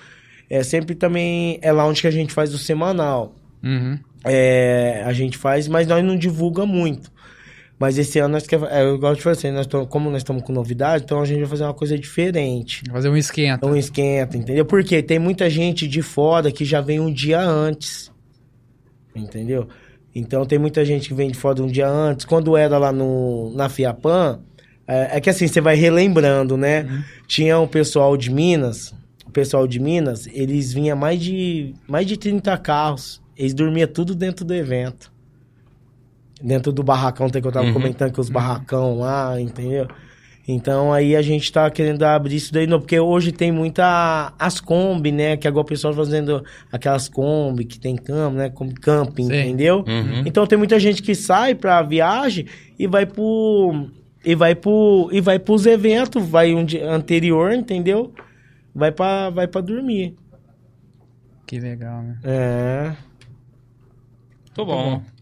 é 0.49 0.63
sempre 0.63 0.95
também, 0.95 1.59
é 1.61 1.71
lá 1.71 1.85
onde 1.85 2.01
que 2.01 2.07
a 2.07 2.11
gente 2.11 2.33
faz 2.33 2.53
o 2.53 2.57
semanal, 2.57 3.35
Uhum. 3.63 3.97
é, 4.23 5.01
a 5.05 5.11
gente 5.13 5.37
faz, 5.37 5.67
mas 5.67 5.87
nós 5.87 6.03
não 6.05 6.15
divulga 6.15 6.65
muito. 6.65 7.11
Mas 7.79 7.97
esse 7.97 8.17
ano 8.17 8.33
nós 8.33 8.47
quer, 8.47 8.61
é, 8.71 8.83
eu 8.83 8.97
gosto 8.97 9.17
de 9.17 9.23
fazer 9.23 9.47
assim, 9.47 9.55
nós 9.55 9.67
tô, 9.67 9.85
como 9.85 10.09
nós 10.09 10.21
estamos 10.21 10.41
com 10.41 10.51
novidade, 10.51 11.03
então 11.03 11.21
a 11.21 11.25
gente 11.25 11.39
vai 11.39 11.47
fazer 11.47 11.63
uma 11.63 11.73
coisa 11.73 11.97
diferente. 11.97 12.81
Fazer 12.89 13.09
um 13.09 13.15
esquenta. 13.15 13.65
Um 13.67 13.75
esquenta, 13.75 14.35
entendeu? 14.35 14.65
Porque 14.65 15.03
tem 15.03 15.19
muita 15.19 15.47
gente 15.49 15.87
de 15.87 16.01
fora 16.01 16.51
que 16.51 16.65
já 16.65 16.81
vem 16.81 16.99
um 16.99 17.13
dia 17.13 17.39
antes. 17.39 18.11
Entendeu? 19.15 19.67
Então 20.13 20.43
tem 20.45 20.57
muita 20.57 20.83
gente 20.83 21.07
que 21.07 21.13
vem 21.13 21.29
de 21.29 21.37
fora 21.37 21.61
um 21.61 21.67
dia 21.67 21.87
antes. 21.87 22.25
Quando 22.25 22.57
era 22.57 22.79
lá 22.79 22.91
no, 22.91 23.53
na 23.55 23.69
Fiapan, 23.69 24.39
é, 24.87 25.17
é 25.17 25.21
que 25.21 25.29
assim, 25.29 25.47
você 25.47 25.61
vai 25.61 25.75
relembrando, 25.75 26.57
né? 26.57 26.81
Uhum. 26.81 27.03
Tinha 27.27 27.59
um 27.59 27.67
pessoal 27.67 28.17
de 28.17 28.31
Minas, 28.31 28.91
o 29.23 29.29
pessoal 29.29 29.67
de 29.67 29.79
Minas, 29.79 30.27
eles 30.33 30.73
vinham 30.73 30.97
mais 30.97 31.21
de, 31.21 31.75
mais 31.87 32.07
de 32.07 32.17
30 32.17 32.57
carros. 32.57 33.21
Eles 33.37 33.53
dormiam 33.53 33.87
tudo 33.87 34.15
dentro 34.15 34.43
do 34.43 34.53
evento 34.55 35.15
dentro 36.41 36.71
do 36.71 36.83
barracão 36.83 37.29
que 37.29 37.37
eu 37.37 37.51
tava 37.51 37.67
uhum. 37.67 37.73
comentando 37.73 38.11
que 38.11 38.19
os 38.19 38.29
barracão 38.29 38.99
lá, 38.99 39.39
entendeu? 39.39 39.87
Então 40.47 40.93
aí 40.93 41.13
a 41.13 41.21
gente 41.21 41.51
tá 41.51 41.69
querendo 41.69 42.03
abrir 42.03 42.37
isso 42.37 42.53
daí, 42.53 42.65
não, 42.65 42.79
porque 42.79 42.97
hoje 42.97 43.33
tem 43.33 43.51
muita 43.51 44.33
as 44.39 44.61
Kombi, 44.61 45.11
né? 45.11 45.35
Que 45.35 45.45
agora 45.45 45.63
o 45.63 45.67
pessoal 45.67 45.93
tá 45.93 45.97
fazendo 45.97 46.41
aquelas 46.71 47.09
Kombi 47.09 47.65
que 47.65 47.77
tem 47.77 47.97
cama, 47.97 48.43
né? 48.43 48.49
Como 48.49 48.73
camping, 48.79 49.27
Sim. 49.27 49.41
entendeu? 49.41 49.83
Uhum. 49.85 50.23
Então 50.25 50.47
tem 50.47 50.57
muita 50.57 50.79
gente 50.79 51.03
que 51.03 51.13
sai 51.13 51.53
pra 51.53 51.81
viagem 51.81 52.45
e 52.79 52.87
vai 52.87 53.05
pro. 53.05 53.89
E 54.23 54.35
vai 54.35 54.55
pro. 54.55 55.09
E 55.11 55.19
vai 55.19 55.37
pros 55.37 55.65
eventos, 55.65 56.25
vai 56.25 56.55
um 56.55 56.63
dia 56.63 56.89
anterior, 56.89 57.51
entendeu? 57.51 58.13
Vai 58.73 58.93
pra, 58.93 59.29
vai 59.29 59.47
pra 59.47 59.59
dormir. 59.59 60.15
Que 61.45 61.59
legal, 61.59 62.01
né? 62.03 62.19
É. 62.23 62.95
Tô 64.53 64.63
bom. 64.63 64.83
Tô 64.83 64.89
bom. 64.91 65.16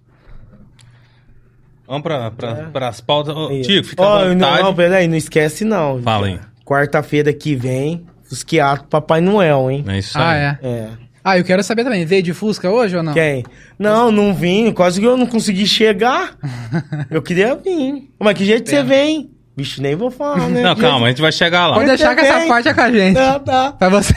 Vamos 1.88 2.04
para 2.04 2.32
pra, 2.32 2.72
é. 2.74 2.88
as 2.88 3.00
pautas. 3.00 3.36
Ô, 3.36 3.50
Tico, 3.62 3.88
fica 3.88 4.02
oh, 4.02 4.06
à 4.06 4.28
vontade. 4.28 4.36
Não, 4.36 4.64
não, 4.64 4.76
peraí, 4.76 5.08
não 5.08 5.16
esquece 5.16 5.64
não. 5.64 6.02
Fala 6.02 6.28
aí. 6.28 6.40
Quarta-feira 6.66 7.32
que 7.32 7.56
vem, 7.56 8.06
os 8.32 8.44
quiatos 8.44 8.88
Papai 8.90 9.22
Noel, 9.22 9.70
hein? 9.70 9.86
É 9.88 9.98
isso 10.00 10.18
ah, 10.18 10.30
aí. 10.30 10.40
Ah, 10.40 10.60
é? 10.64 10.68
É. 10.68 10.90
Ah, 11.24 11.38
eu 11.40 11.44
quero 11.44 11.64
saber 11.64 11.84
também, 11.84 12.06
veio 12.06 12.22
de 12.22 12.34
Fusca 12.34 12.70
hoje 12.70 12.96
ou 12.96 13.02
não? 13.02 13.14
Quem? 13.14 13.44
Não, 13.80 14.12
não 14.12 14.34
vim, 14.34 14.72
quase 14.72 15.00
que 15.00 15.08
eu 15.08 15.18
não 15.18 15.26
consegui 15.26 15.66
chegar. 15.66 16.38
eu 17.10 17.22
queria 17.22 17.56
vir. 17.56 18.12
Mas 18.20 18.36
que 18.36 18.46
jeito 18.46 18.68
é. 18.68 18.70
você 18.70 18.84
vem? 18.84 19.32
Vixe, 19.58 19.82
nem 19.82 19.96
vou 19.96 20.12
falar, 20.12 20.50
né? 20.50 20.62
Não, 20.62 20.76
calma, 20.76 21.08
a 21.08 21.10
gente 21.10 21.22
vai 21.22 21.32
chegar 21.32 21.68
lá. 21.68 21.76
Pode 21.76 21.88
deixar 21.88 22.14
que 22.14 22.22
essa 22.22 22.48
parte 22.48 22.68
é 22.68 22.74
com 22.74 22.82
a 22.82 22.92
gente. 22.92 23.16
Tá, 23.16 23.40
tá. 23.40 23.72
Pra 23.72 23.90
você... 23.90 24.14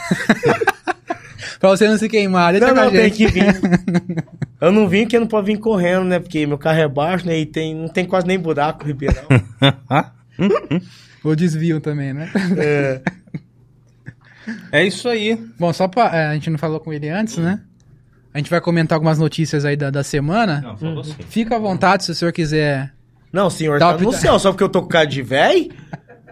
pra 1.60 1.70
você 1.70 1.88
não 1.88 1.96
se 1.96 2.08
queimar, 2.08 2.52
deixa 2.52 2.66
não, 2.66 2.74
com 2.74 2.80
não, 2.80 2.88
a 2.88 3.02
gente. 3.02 3.16
tem 3.16 3.26
que 3.26 3.32
vir. 3.32 3.44
Eu 4.60 4.72
não 4.72 4.88
vim 4.88 5.02
porque 5.02 5.18
não 5.18 5.26
pode 5.26 5.46
vir 5.46 5.58
correndo, 5.58 6.04
né? 6.04 6.18
Porque 6.18 6.46
meu 6.46 6.58
carro 6.58 6.80
é 6.80 6.88
baixo, 6.88 7.26
né? 7.26 7.38
E 7.38 7.46
tem, 7.46 7.74
não 7.74 7.88
tem 7.88 8.04
quase 8.04 8.26
nem 8.26 8.38
buraco, 8.38 8.84
Ribeirão. 8.84 9.24
Ou 11.22 11.36
desvio 11.36 11.80
também, 11.80 12.12
né? 12.12 12.30
É. 12.56 13.02
É 14.72 14.84
isso 14.84 15.08
aí. 15.08 15.38
Bom, 15.58 15.72
só 15.72 15.86
pra. 15.86 16.16
É, 16.16 16.26
a 16.26 16.34
gente 16.34 16.50
não 16.50 16.58
falou 16.58 16.80
com 16.80 16.92
ele 16.92 17.08
antes, 17.08 17.36
né? 17.36 17.60
A 18.32 18.38
gente 18.38 18.50
vai 18.50 18.60
comentar 18.60 18.96
algumas 18.96 19.18
notícias 19.18 19.64
aí 19.64 19.76
da, 19.76 19.90
da 19.90 20.02
semana. 20.02 20.60
Não, 20.60 20.76
falou 20.76 21.04
sim. 21.04 21.14
Fica 21.28 21.56
à 21.56 21.58
vontade 21.58 22.04
se 22.04 22.12
o 22.12 22.14
senhor 22.14 22.32
quiser. 22.32 22.92
Não, 23.32 23.50
senhor, 23.50 23.78
tá 23.78 23.96
no 23.96 24.12
céu, 24.12 24.38
só 24.38 24.50
porque 24.50 24.64
eu 24.64 24.68
tô 24.68 24.82
com 24.82 24.88
cara 24.88 25.06
de 25.06 25.22
velho? 25.22 25.70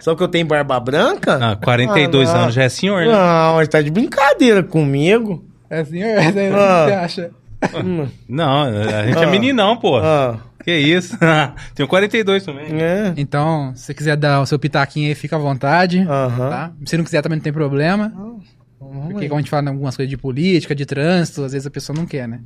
Só 0.00 0.12
porque 0.12 0.24
eu 0.24 0.28
tenho 0.28 0.46
barba 0.46 0.78
branca? 0.78 1.38
Ah, 1.40 1.56
42 1.56 2.28
ah, 2.28 2.42
anos 2.42 2.54
já 2.54 2.64
é 2.64 2.68
senhor, 2.68 3.04
né? 3.04 3.12
Não, 3.12 3.54
mas 3.56 3.68
tá 3.68 3.80
de 3.80 3.90
brincadeira 3.90 4.62
comigo. 4.62 5.44
É 5.68 5.84
senhor? 5.84 6.08
É 6.18 6.32
senhor, 6.32 6.58
ah. 6.58 6.82
o 6.82 6.84
que 6.84 6.90
você 6.90 6.96
acha? 6.96 7.30
Não, 8.28 8.62
a 8.62 9.04
gente 9.06 9.18
é 9.18 9.20
ah. 9.20 9.22
é 9.22 9.30
meninão, 9.30 9.76
pô. 9.76 9.98
Ah. 9.98 10.38
Que 10.66 10.76
isso? 10.76 11.16
Tenho 11.76 11.88
42 11.88 12.44
também. 12.44 12.80
É. 12.80 13.14
Então, 13.16 13.72
se 13.76 13.84
você 13.84 13.94
quiser 13.94 14.16
dar 14.16 14.40
o 14.40 14.46
seu 14.46 14.58
pitaquinho 14.58 15.08
aí, 15.08 15.14
fica 15.14 15.36
à 15.36 15.38
vontade. 15.38 16.04
Tá? 16.04 16.72
Se 16.84 16.96
não 16.96 17.04
quiser, 17.04 17.22
também 17.22 17.36
não 17.38 17.42
tem 17.44 17.52
problema. 17.52 18.12
Porque 18.78 19.28
como 19.28 19.38
a 19.38 19.40
gente 19.40 19.50
fala 19.50 19.66
em 19.66 19.68
algumas 19.68 19.96
coisas 19.96 20.10
de 20.10 20.16
política, 20.16 20.74
de 20.74 20.84
trânsito, 20.84 21.44
às 21.44 21.52
vezes 21.52 21.66
a 21.66 21.70
pessoa 21.70 21.96
não 21.96 22.04
quer, 22.04 22.26
né? 22.26 22.40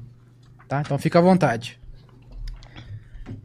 Tá? 0.68 0.82
Então 0.82 0.98
fica 0.98 1.18
à 1.18 1.22
vontade. 1.22 1.80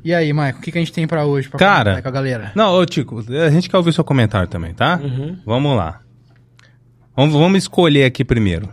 E 0.04 0.14
aí, 0.14 0.32
Maicon, 0.34 0.60
o 0.60 0.62
que, 0.62 0.72
que 0.72 0.78
a 0.78 0.82
gente 0.82 0.92
tem 0.92 1.08
pra 1.08 1.26
hoje? 1.26 1.50
Pra 1.50 1.58
Cara, 1.58 2.02
com 2.02 2.08
a 2.08 2.12
galera? 2.12 2.52
Não, 2.54 2.74
ô 2.74 2.86
Tico, 2.86 3.24
a 3.30 3.50
gente 3.50 3.70
quer 3.70 3.78
ouvir 3.78 3.94
seu 3.94 4.04
comentário 4.04 4.48
também, 4.48 4.74
tá? 4.74 5.00
Uhum. 5.02 5.38
Vamos 5.46 5.78
lá. 5.78 6.02
Vamos, 7.16 7.34
vamos 7.34 7.58
escolher 7.60 8.04
aqui 8.04 8.26
primeiro. 8.26 8.70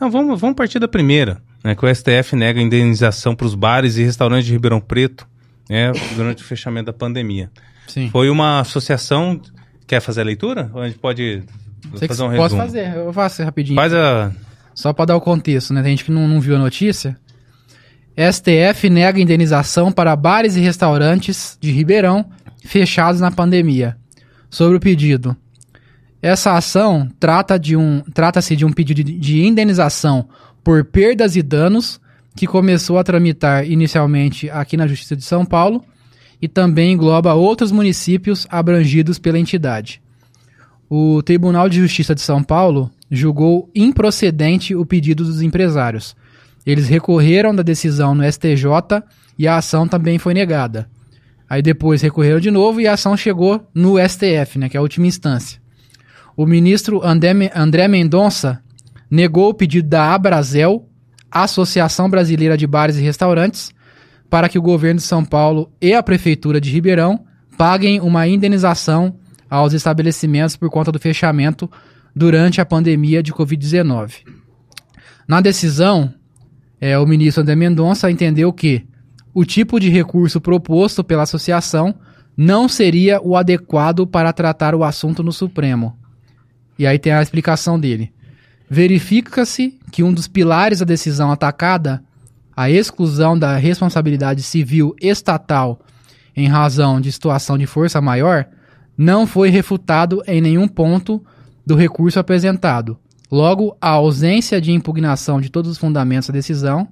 Não, 0.00 0.10
vamos, 0.10 0.40
vamos 0.40 0.56
partir 0.56 0.78
da 0.78 0.88
primeira 0.88 1.40
né, 1.62 1.74
que 1.74 1.84
o 1.84 1.94
STF 1.94 2.34
nega 2.34 2.60
indenização 2.60 3.34
para 3.34 3.46
os 3.46 3.54
bares 3.54 3.96
e 3.96 4.02
restaurantes 4.02 4.46
de 4.46 4.52
Ribeirão 4.52 4.80
Preto 4.80 5.26
né, 5.68 5.92
durante 6.16 6.42
o 6.42 6.46
fechamento 6.46 6.86
da 6.86 6.92
pandemia. 6.92 7.50
Sim. 7.86 8.08
Foi 8.10 8.28
uma 8.30 8.60
associação. 8.60 9.40
Quer 9.86 10.00
fazer 10.00 10.22
a 10.22 10.24
leitura? 10.24 10.70
Ou 10.72 10.80
a 10.80 10.86
gente 10.86 10.98
pode 10.98 11.42
Sei 11.96 12.08
fazer 12.08 12.22
um 12.22 12.28
resumo? 12.28 12.48
Posso 12.48 12.56
fazer, 12.56 12.96
eu 12.96 13.12
faço 13.12 13.42
rapidinho. 13.42 13.76
Faz 13.76 13.92
a. 13.92 14.32
Só 14.74 14.92
para 14.92 15.06
dar 15.06 15.16
o 15.16 15.20
contexto, 15.20 15.74
né? 15.74 15.82
Tem 15.82 15.90
gente 15.90 16.04
que 16.04 16.10
não, 16.10 16.26
não 16.26 16.40
viu 16.40 16.56
a 16.56 16.58
notícia. 16.58 17.18
STF 18.16 18.88
nega 18.88 19.20
indenização 19.20 19.90
para 19.90 20.14
bares 20.16 20.56
e 20.56 20.60
restaurantes 20.60 21.58
de 21.60 21.70
Ribeirão 21.70 22.24
fechados 22.64 23.20
na 23.20 23.30
pandemia. 23.30 23.96
Sobre 24.50 24.76
o 24.76 24.80
pedido. 24.80 25.36
Essa 26.20 26.56
ação 26.56 27.08
trata 27.18 27.58
de 27.58 27.76
um, 27.76 28.00
trata-se 28.14 28.54
de 28.54 28.64
um 28.64 28.72
pedido 28.72 29.02
de, 29.02 29.18
de 29.18 29.44
indenização 29.44 30.28
por 30.62 30.84
perdas 30.84 31.36
e 31.36 31.42
danos, 31.42 32.00
que 32.34 32.46
começou 32.46 32.98
a 32.98 33.04
tramitar 33.04 33.68
inicialmente 33.68 34.48
aqui 34.50 34.76
na 34.76 34.86
Justiça 34.86 35.16
de 35.16 35.22
São 35.22 35.44
Paulo 35.44 35.84
e 36.40 36.48
também 36.48 36.92
engloba 36.92 37.34
outros 37.34 37.70
municípios 37.70 38.46
abrangidos 38.50 39.18
pela 39.18 39.38
entidade. 39.38 40.00
O 40.88 41.22
Tribunal 41.22 41.68
de 41.68 41.78
Justiça 41.78 42.14
de 42.14 42.20
São 42.20 42.42
Paulo 42.42 42.90
julgou 43.10 43.70
improcedente 43.74 44.74
o 44.74 44.84
pedido 44.84 45.24
dos 45.24 45.42
empresários. 45.42 46.16
Eles 46.66 46.88
recorreram 46.88 47.54
da 47.54 47.62
decisão 47.62 48.14
no 48.14 48.30
STJ 48.30 49.02
e 49.38 49.46
a 49.46 49.56
ação 49.56 49.86
também 49.86 50.18
foi 50.18 50.34
negada. 50.34 50.88
Aí 51.48 51.60
depois 51.60 52.00
recorreram 52.00 52.40
de 52.40 52.50
novo 52.50 52.80
e 52.80 52.86
a 52.86 52.94
ação 52.94 53.16
chegou 53.16 53.66
no 53.74 53.96
STF, 53.98 54.58
né, 54.58 54.68
que 54.68 54.76
é 54.76 54.78
a 54.78 54.82
última 54.82 55.06
instância. 55.06 55.60
O 56.36 56.46
ministro 56.46 57.02
André 57.04 57.88
Mendonça 57.88 58.62
negou 59.12 59.50
o 59.50 59.54
pedido 59.54 59.90
da 59.90 60.14
Abrazel, 60.14 60.88
Associação 61.30 62.08
Brasileira 62.08 62.56
de 62.56 62.66
Bares 62.66 62.96
e 62.96 63.02
Restaurantes, 63.02 63.70
para 64.30 64.48
que 64.48 64.58
o 64.58 64.62
governo 64.62 65.00
de 65.00 65.06
São 65.06 65.22
Paulo 65.22 65.70
e 65.82 65.92
a 65.92 66.02
prefeitura 66.02 66.58
de 66.58 66.70
Ribeirão 66.70 67.26
paguem 67.58 68.00
uma 68.00 68.26
indenização 68.26 69.18
aos 69.50 69.74
estabelecimentos 69.74 70.56
por 70.56 70.70
conta 70.70 70.90
do 70.90 70.98
fechamento 70.98 71.70
durante 72.16 72.58
a 72.58 72.64
pandemia 72.64 73.22
de 73.22 73.34
Covid-19. 73.34 74.24
Na 75.28 75.42
decisão, 75.42 76.14
é, 76.80 76.98
o 76.98 77.06
ministro 77.06 77.42
André 77.42 77.54
Mendonça 77.54 78.10
entendeu 78.10 78.50
que 78.50 78.86
o 79.34 79.44
tipo 79.44 79.78
de 79.78 79.90
recurso 79.90 80.40
proposto 80.40 81.04
pela 81.04 81.24
associação 81.24 81.94
não 82.34 82.66
seria 82.66 83.20
o 83.20 83.36
adequado 83.36 84.06
para 84.06 84.32
tratar 84.32 84.74
o 84.74 84.82
assunto 84.82 85.22
no 85.22 85.32
Supremo. 85.32 85.98
E 86.78 86.86
aí 86.86 86.98
tem 86.98 87.12
a 87.12 87.20
explicação 87.20 87.78
dele. 87.78 88.10
Verifica-se 88.74 89.78
que 89.90 90.02
um 90.02 90.14
dos 90.14 90.26
pilares 90.26 90.78
da 90.78 90.86
decisão 90.86 91.30
atacada, 91.30 92.02
a 92.56 92.70
exclusão 92.70 93.38
da 93.38 93.54
responsabilidade 93.58 94.42
civil 94.42 94.96
estatal 94.98 95.78
em 96.34 96.48
razão 96.48 96.98
de 96.98 97.12
situação 97.12 97.58
de 97.58 97.66
força 97.66 98.00
maior, 98.00 98.46
não 98.96 99.26
foi 99.26 99.50
refutado 99.50 100.22
em 100.26 100.40
nenhum 100.40 100.66
ponto 100.66 101.22
do 101.66 101.76
recurso 101.76 102.18
apresentado. 102.18 102.96
Logo, 103.30 103.76
a 103.78 103.90
ausência 103.90 104.58
de 104.58 104.72
impugnação 104.72 105.38
de 105.38 105.50
todos 105.50 105.70
os 105.70 105.76
fundamentos 105.76 106.28
da 106.28 106.32
decisão 106.32 106.88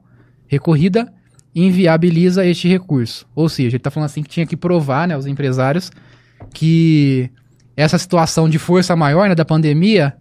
recorrida 0.47 1.11
inviabiliza 1.55 2.44
este 2.44 2.69
recurso. 2.69 3.27
Ou 3.35 3.48
seja, 3.48 3.70
ele 3.70 3.77
está 3.78 3.90
falando 3.90 4.11
assim 4.11 4.23
que 4.23 4.28
tinha 4.28 4.44
que 4.44 4.55
provar, 4.55 5.09
né, 5.09 5.16
os 5.16 5.24
empresários, 5.24 5.90
que 6.52 7.31
essa 7.74 7.97
situação 7.97 8.51
de 8.51 8.59
força 8.59 8.94
maior 8.94 9.31
né, 9.31 9.35
da 9.35 9.47
pandemia 9.47 10.15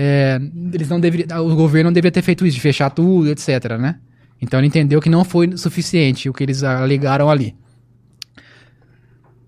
é, 0.00 0.40
eles 0.72 0.88
não 0.88 1.00
deveriam, 1.00 1.44
o 1.44 1.56
governo 1.56 1.90
não 1.90 1.92
deveria 1.92 2.12
ter 2.12 2.22
feito 2.22 2.46
isso, 2.46 2.54
de 2.54 2.60
fechar 2.60 2.88
tudo, 2.88 3.28
etc, 3.28 3.76
né? 3.76 3.96
Então 4.40 4.60
ele 4.60 4.68
entendeu 4.68 5.00
que 5.00 5.10
não 5.10 5.24
foi 5.24 5.56
suficiente 5.56 6.28
o 6.28 6.32
que 6.32 6.44
eles 6.44 6.62
alegaram 6.62 7.28
ali. 7.28 7.56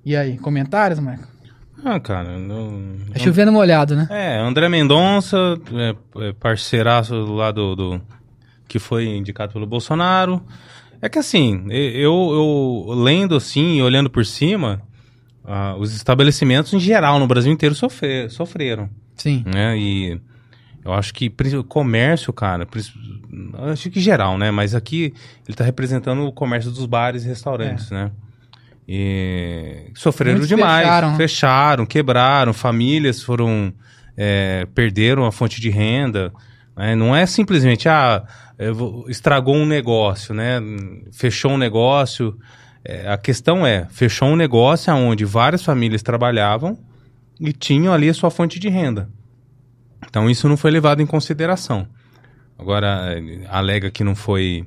E 0.05 0.16
aí, 0.16 0.36
comentários, 0.39 0.98
Marco? 0.98 1.28
Ah, 1.85 2.01
cara, 2.01 2.36
não... 2.36 2.97
É 3.14 3.20
chovendo 3.20 3.52
molhado, 3.52 3.94
né? 3.94 4.09
É, 4.10 4.39
André 4.39 4.68
Mendonça, 4.68 5.36
é, 5.72 6.27
é 6.27 6.32
parceiraço 6.32 7.14
lá 7.14 7.52
do, 7.52 7.77
do, 7.77 8.01
que 8.66 8.81
foi 8.81 9.06
indicado 9.06 9.52
pelo 9.52 9.66
Bolsonaro. 9.66 10.43
É 11.01 11.09
que 11.09 11.18
assim, 11.18 11.64
eu, 11.70 12.86
eu 12.89 12.94
lendo 12.94 13.36
assim, 13.36 13.81
olhando 13.81 14.10
por 14.10 14.27
cima, 14.27 14.82
uh, 15.44 15.78
os 15.78 15.94
estabelecimentos 15.94 16.74
em 16.74 16.81
geral 16.81 17.20
no 17.20 17.27
Brasil 17.28 17.52
inteiro 17.52 17.74
sofrer, 17.74 18.28
sofreram. 18.31 18.90
Sim. 19.14 19.44
Né? 19.47 19.78
E 19.78 20.20
eu 20.85 20.93
acho 20.93 21.12
que 21.12 21.31
comércio, 21.69 22.32
cara, 22.32 22.66
acho 23.73 23.90
que 23.90 24.01
geral, 24.01 24.39
né? 24.39 24.51
Mas 24.51 24.74
aqui 24.74 25.05
ele 25.05 25.15
está 25.51 25.65
representando 25.65 26.24
o 26.27 26.32
comércio 26.32 26.70
dos 26.70 26.86
bares 26.86 27.24
e 27.24 27.28
restaurantes, 27.28 27.90
é. 27.93 27.94
né? 27.94 28.11
E 28.89 29.90
sofreram 29.94 30.32
Muitos 30.39 30.48
demais. 30.48 30.85
fecharam. 30.85 31.16
Fecharam, 31.16 31.86
quebraram, 31.86 32.52
famílias 32.52 33.23
foram. 33.23 33.73
é, 34.16 34.66
perderam 34.74 35.24
a 35.24 35.32
fonte 35.32 35.61
de 35.61 35.70
renda. 35.70 36.32
né? 36.77 36.94
Não 36.97 37.15
é 37.15 37.24
simplesmente, 37.24 37.89
ah, 37.89 38.24
vou- 38.74 39.09
estragou 39.09 39.55
um 39.55 39.65
negócio, 39.65 40.35
né? 40.35 40.61
Fechou 41.12 41.52
um 41.52 41.57
negócio. 41.59 42.36
É, 42.85 43.09
a 43.12 43.16
questão 43.16 43.66
é, 43.66 43.86
fechou 43.90 44.28
um 44.28 44.36
negócio 44.36 44.93
onde 44.93 45.24
várias 45.24 45.62
famílias 45.62 46.02
trabalhavam 46.02 46.77
e 47.39 47.52
tinham 47.52 47.93
ali 47.94 48.09
a 48.09 48.15
sua 48.15 48.31
fonte 48.31 48.59
de 48.59 48.69
renda. 48.69 49.09
Então 50.09 50.28
isso 50.31 50.48
não 50.48 50.56
foi 50.56 50.70
levado 50.70 51.01
em 51.02 51.06
consideração. 51.06 51.86
Agora 52.59 53.14
eh, 53.16 53.47
alega 53.48 53.90
que 53.90 54.05
não 54.05 54.14
foi, 54.14 54.66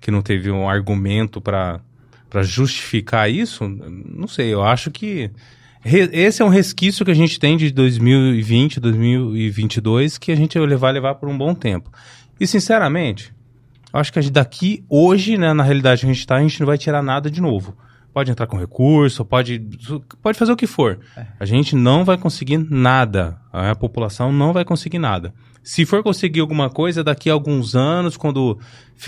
que 0.00 0.10
não 0.10 0.22
teve 0.22 0.50
um 0.50 0.68
argumento 0.68 1.40
para 1.40 1.80
para 2.30 2.42
justificar 2.42 3.30
isso. 3.30 3.62
Não 3.68 4.26
sei. 4.26 4.52
Eu 4.52 4.60
acho 4.64 4.90
que 4.90 5.30
re- 5.82 6.10
esse 6.12 6.42
é 6.42 6.44
um 6.44 6.48
resquício 6.48 7.04
que 7.04 7.12
a 7.12 7.14
gente 7.14 7.38
tem 7.38 7.56
de 7.56 7.70
2020, 7.70 8.80
2022 8.80 10.18
que 10.18 10.32
a 10.32 10.36
gente 10.36 10.58
vai 10.58 10.66
levar 10.66 10.90
levar 10.90 11.14
por 11.14 11.28
um 11.28 11.38
bom 11.38 11.54
tempo. 11.54 11.90
E 12.40 12.46
sinceramente, 12.46 13.32
acho 13.92 14.12
que 14.12 14.20
daqui 14.30 14.84
hoje, 14.88 15.38
né, 15.38 15.52
na 15.52 15.62
realidade 15.62 16.00
que 16.00 16.06
a 16.06 16.12
gente 16.12 16.18
está, 16.18 16.36
a 16.36 16.40
gente 16.42 16.58
não 16.58 16.66
vai 16.66 16.76
tirar 16.76 17.02
nada 17.02 17.30
de 17.30 17.40
novo. 17.40 17.76
Pode 18.14 18.30
entrar 18.30 18.46
com 18.46 18.56
recurso, 18.56 19.24
pode, 19.24 19.60
pode 20.22 20.38
fazer 20.38 20.52
o 20.52 20.56
que 20.56 20.68
for. 20.68 21.00
A 21.38 21.44
gente 21.44 21.74
não 21.74 22.04
vai 22.04 22.16
conseguir 22.16 22.58
nada. 22.58 23.36
A 23.52 23.74
população 23.74 24.32
não 24.32 24.52
vai 24.52 24.64
conseguir 24.64 25.00
nada. 25.00 25.34
Se 25.64 25.84
for 25.84 26.00
conseguir 26.00 26.38
alguma 26.38 26.70
coisa, 26.70 27.02
daqui 27.02 27.28
a 27.28 27.32
alguns 27.32 27.74
anos, 27.74 28.16
quando 28.16 28.56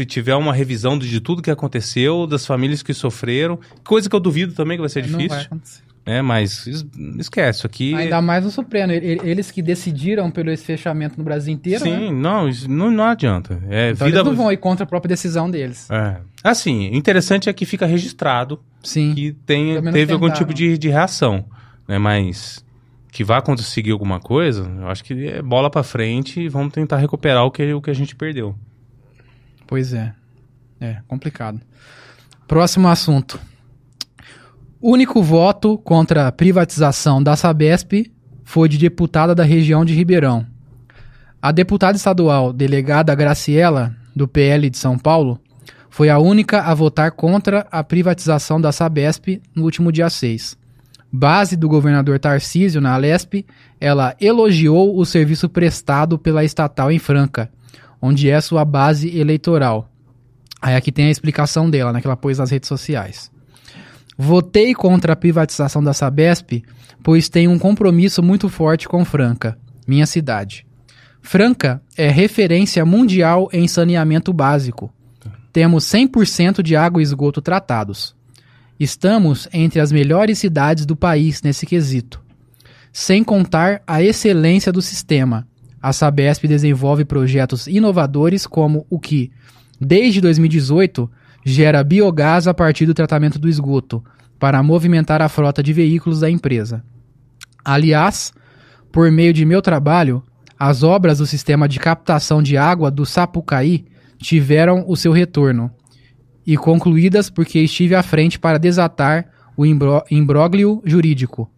tiver 0.09 0.35
uma 0.35 0.53
revisão 0.53 0.99
de 0.99 1.21
tudo 1.21 1.41
que 1.41 1.53
aconteceu, 1.53 2.27
das 2.27 2.45
famílias 2.45 2.83
que 2.83 2.93
sofreram, 2.93 3.61
coisa 3.85 4.11
que 4.11 4.17
eu 4.17 4.21
duvido 4.21 4.55
também 4.55 4.77
que 4.77 4.81
vai 4.81 4.91
ser 4.91 5.03
vai 5.03 5.11
difícil, 5.11 5.47
acontecer. 5.47 5.83
Né? 6.07 6.23
Mas 6.23 6.67
es- 6.67 6.87
esquece, 7.19 7.59
isso 7.59 7.67
aqui... 7.67 7.95
Ainda 7.95 8.23
mais 8.23 8.47
o 8.47 8.51
Supremo. 8.51 8.93
Eles 8.93 9.51
que 9.51 9.61
decidiram 9.61 10.31
pelo 10.31 10.51
esse 10.51 10.65
fechamento 10.65 11.19
no 11.19 11.25
Brasil 11.25 11.53
inteiro, 11.53 11.83
Sim, 11.83 11.91
né? 11.91 12.11
não, 12.13 12.49
não, 12.69 12.91
não 12.91 13.05
adianta. 13.05 13.61
É, 13.69 13.91
Então 13.91 14.07
vida... 14.07 14.21
eles 14.21 14.29
não 14.31 14.37
vão 14.37 14.53
ir 14.53 14.57
contra 14.59 14.85
a 14.85 14.87
própria 14.87 15.09
decisão 15.09 15.51
deles. 15.51 15.91
É. 15.91 16.19
Assim, 16.45 16.95
interessante 16.95 17.49
é 17.49 17.53
que 17.53 17.67
fica 17.67 17.85
registrado 17.87 18.61
Sim. 18.83 19.13
que 19.15 19.33
tem, 19.45 19.83
teve 19.93 20.13
algum 20.13 20.31
tipo 20.31 20.55
de, 20.55 20.79
de 20.79 20.89
reação, 20.89 21.45
né? 21.89 21.99
Mas 21.99 22.65
que 23.11 23.25
vá 23.25 23.41
conseguir 23.41 23.91
alguma 23.93 24.21
coisa, 24.21 24.71
eu 24.79 24.89
acho 24.89 25.03
que 25.03 25.27
é 25.27 25.41
bola 25.43 25.71
pra 25.71 25.83
frente 25.83 26.39
e 26.41 26.49
vamos 26.49 26.73
tentar 26.73 26.99
recuperar 26.99 27.45
o 27.45 27.51
que, 27.51 27.73
o 27.73 27.81
que 27.81 27.91
a 27.91 27.95
gente 27.95 28.15
perdeu. 28.15 28.55
Pois 29.67 29.93
é. 29.93 30.13
É, 30.81 30.99
complicado. 31.09 31.61
Próximo 32.47 32.87
assunto. 32.89 33.41
Único 34.81 35.23
voto 35.23 35.79
contra 35.79 36.29
a 36.29 36.33
privatização 36.33 37.23
da 37.23 37.35
Sabesp 37.35 38.13
foi 38.45 38.69
de 38.69 38.77
deputada 38.77 39.35
da 39.35 39.43
região 39.43 39.87
de 39.87 39.95
Ribeirão. 39.95 40.47
A 41.41 41.51
deputada 41.51 41.97
estadual 41.97 42.53
delegada 42.53 43.15
Graciela, 43.15 43.97
do 44.15 44.29
PL 44.29 44.69
de 44.69 44.77
São 44.77 44.99
Paulo, 44.99 45.41
foi 45.89 46.11
a 46.11 46.19
única 46.19 46.61
a 46.61 46.75
votar 46.75 47.13
contra 47.13 47.67
a 47.71 47.83
privatização 47.83 48.61
da 48.61 48.71
Sabesp 48.71 49.41
no 49.55 49.65
último 49.65 49.91
dia 49.91 50.11
6. 50.11 50.59
Base 51.11 51.57
do 51.57 51.71
governador 51.71 52.19
Tarcísio 52.19 52.79
na 52.79 52.93
Alesp, 52.93 53.47
ela 53.81 54.15
elogiou 54.21 54.99
o 54.99 55.07
serviço 55.07 55.49
prestado 55.49 56.19
pela 56.19 56.45
estatal 56.45 56.93
em 56.93 56.99
Franca, 56.99 57.51
onde 58.01 58.29
é 58.29 58.39
sua 58.43 58.63
base 58.63 59.19
eleitoral. 59.19 59.89
Aí 60.61 60.77
aqui 60.77 60.93
tem 60.93 61.07
a 61.07 61.11
explicação 61.11 61.71
dela, 61.71 61.95
né, 61.95 62.01
que 62.03 62.07
ela 62.07 62.17
pôs 62.17 62.37
nas 62.37 62.51
redes 62.51 62.69
sociais. 62.69 63.35
Votei 64.19 64.75
contra 64.75 65.13
a 65.13 65.17
privatização 65.17 65.83
da 65.83 65.93
Sabesp, 65.93 66.65
pois 67.03 67.29
tenho 67.29 67.51
um 67.51 67.59
compromisso 67.59 68.23
muito 68.23 68.49
forte 68.49 68.89
com 68.89 69.05
Franca, 69.05 69.59
minha 69.87 70.07
cidade. 70.07 70.67
Franca 71.21 71.83
é 71.97 72.09
referência 72.09 72.85
mundial 72.85 73.49
em 73.53 73.67
saneamento 73.69 74.33
básico. 74.33 74.93
Temos 75.53 75.85
100% 75.85 76.63
de 76.63 76.77
água 76.77 77.01
e 77.01 77.03
esgoto 77.03 77.43
tratados. 77.43 78.15
Estamos 78.79 79.49
entre 79.53 79.81
as 79.81 79.91
melhores 79.91 80.39
cidades 80.39 80.87
do 80.87 80.95
país 80.95 81.43
nesse 81.43 81.67
quesito. 81.67 82.23
Sem 82.93 83.25
contar 83.25 83.83
a 83.87 84.03
excelência 84.03 84.73
do 84.73 84.81
sistema. 84.81 85.47
A 85.83 85.93
Sabesp 85.93 86.47
desenvolve 86.47 87.05
projetos 87.05 87.67
inovadores 87.67 88.47
como 88.47 88.87
o 88.89 88.99
que, 88.99 89.31
desde 89.81 90.21
2018, 90.21 91.11
gera 91.49 91.85
biogás 91.85 92.49
a 92.49 92.53
partir 92.53 92.87
do 92.87 92.93
tratamento 92.93 93.39
do 93.39 93.49
esgoto, 93.49 94.05
para 94.37 94.61
movimentar 94.65 95.23
a 95.23 95.29
frota 95.29 95.63
de 95.63 95.73
veículos 95.73 96.19
da 96.19 96.29
empresa. 96.29 96.83
Aliás, 97.65 98.33
por 98.91 99.13
meio 99.13 99.33
de 99.33 99.45
meu 99.45 99.63
trabalho, 99.63 100.25
as 100.59 100.83
obras 100.83 101.19
do 101.19 101.27
sistema 101.27 101.69
de 101.69 101.79
captação 101.79 102.43
de 102.43 102.57
água 102.57 102.91
do 102.91 103.07
Sapucaí 103.07 103.87
tiveram 104.19 104.85
o 104.89 104.97
seu 104.97 105.13
retorno 105.13 105.71
e 106.45 106.57
concluídas 106.57 107.31
porque 107.31 107.61
estive 107.61 107.95
à 107.95 108.03
frente 108.03 108.41
para 108.41 108.59
desatar 108.59 109.27
o 109.57 109.65
imbróglio 109.65 110.83
jurídico. 110.85 111.49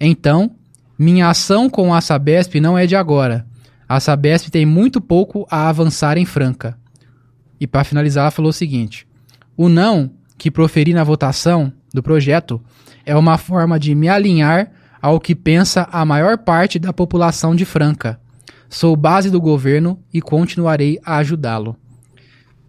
Então, 0.00 0.52
minha 0.98 1.28
ação 1.28 1.68
com 1.68 1.92
a 1.92 2.00
Sabesp 2.00 2.60
não 2.60 2.78
é 2.78 2.86
de 2.86 2.96
agora. 2.96 3.46
A 3.86 4.00
Sabesp 4.00 4.50
tem 4.50 4.64
muito 4.64 5.02
pouco 5.02 5.46
a 5.50 5.68
avançar 5.68 6.16
em 6.16 6.24
Franca. 6.24 6.78
E 7.60 7.66
para 7.66 7.84
finalizar, 7.84 8.22
ela 8.22 8.30
falou 8.30 8.48
o 8.48 8.52
seguinte: 8.52 9.06
o 9.56 9.68
não 9.68 10.10
que 10.36 10.50
proferi 10.50 10.92
na 10.92 11.04
votação 11.04 11.72
do 11.92 12.02
projeto 12.02 12.60
é 13.06 13.16
uma 13.16 13.38
forma 13.38 13.78
de 13.78 13.94
me 13.94 14.08
alinhar 14.08 14.70
ao 15.00 15.20
que 15.20 15.34
pensa 15.34 15.88
a 15.92 16.04
maior 16.04 16.38
parte 16.38 16.78
da 16.78 16.92
população 16.92 17.54
de 17.54 17.64
Franca. 17.64 18.18
Sou 18.68 18.96
base 18.96 19.30
do 19.30 19.40
governo 19.40 20.02
e 20.12 20.20
continuarei 20.20 20.98
a 21.04 21.18
ajudá-lo. 21.18 21.76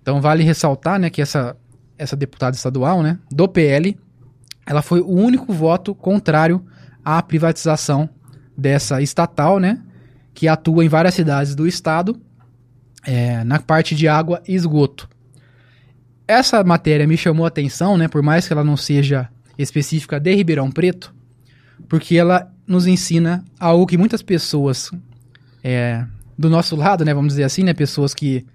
Então 0.01 0.21
vale 0.21 0.43
ressaltar, 0.43 0.99
né, 0.99 1.09
que 1.09 1.21
essa 1.21 1.55
essa 1.97 2.15
deputada 2.15 2.55
estadual, 2.55 3.01
né, 3.01 3.17
do 3.31 3.47
PL, 3.47 3.97
ela 4.65 4.81
foi 4.81 4.99
o 4.99 5.11
único 5.11 5.53
voto 5.53 5.95
contrário 5.95 6.61
à 7.03 7.21
privatização 7.21 8.09
dessa 8.57 9.01
estatal, 9.01 9.59
né, 9.59 9.81
que 10.33 10.47
atua 10.47 10.83
em 10.83 10.89
várias 10.89 11.13
cidades 11.13 11.55
do 11.55 11.65
estado, 11.65 12.19
é, 13.05 13.43
na 13.43 13.59
parte 13.59 13.95
de 13.95 14.07
água 14.07 14.41
e 14.47 14.53
esgoto. 14.53 15.07
Essa 16.27 16.63
matéria 16.63 17.05
me 17.05 17.17
chamou 17.17 17.45
a 17.45 17.49
atenção, 17.49 17.97
né, 17.97 18.07
por 18.07 18.23
mais 18.23 18.47
que 18.47 18.53
ela 18.53 18.63
não 18.63 18.75
seja 18.75 19.29
específica 19.57 20.19
de 20.19 20.33
Ribeirão 20.33 20.71
Preto, 20.71 21.13
porque 21.87 22.17
ela 22.17 22.51
nos 22.67 22.87
ensina 22.87 23.43
algo 23.59 23.85
que 23.85 23.97
muitas 23.97 24.21
pessoas 24.21 24.91
é, 25.63 26.03
do 26.37 26.49
nosso 26.49 26.75
lado, 26.75 27.05
né, 27.05 27.13
vamos 27.13 27.33
dizer 27.33 27.43
assim, 27.43 27.63
né, 27.63 27.73
pessoas 27.73 28.13
que, 28.13 28.45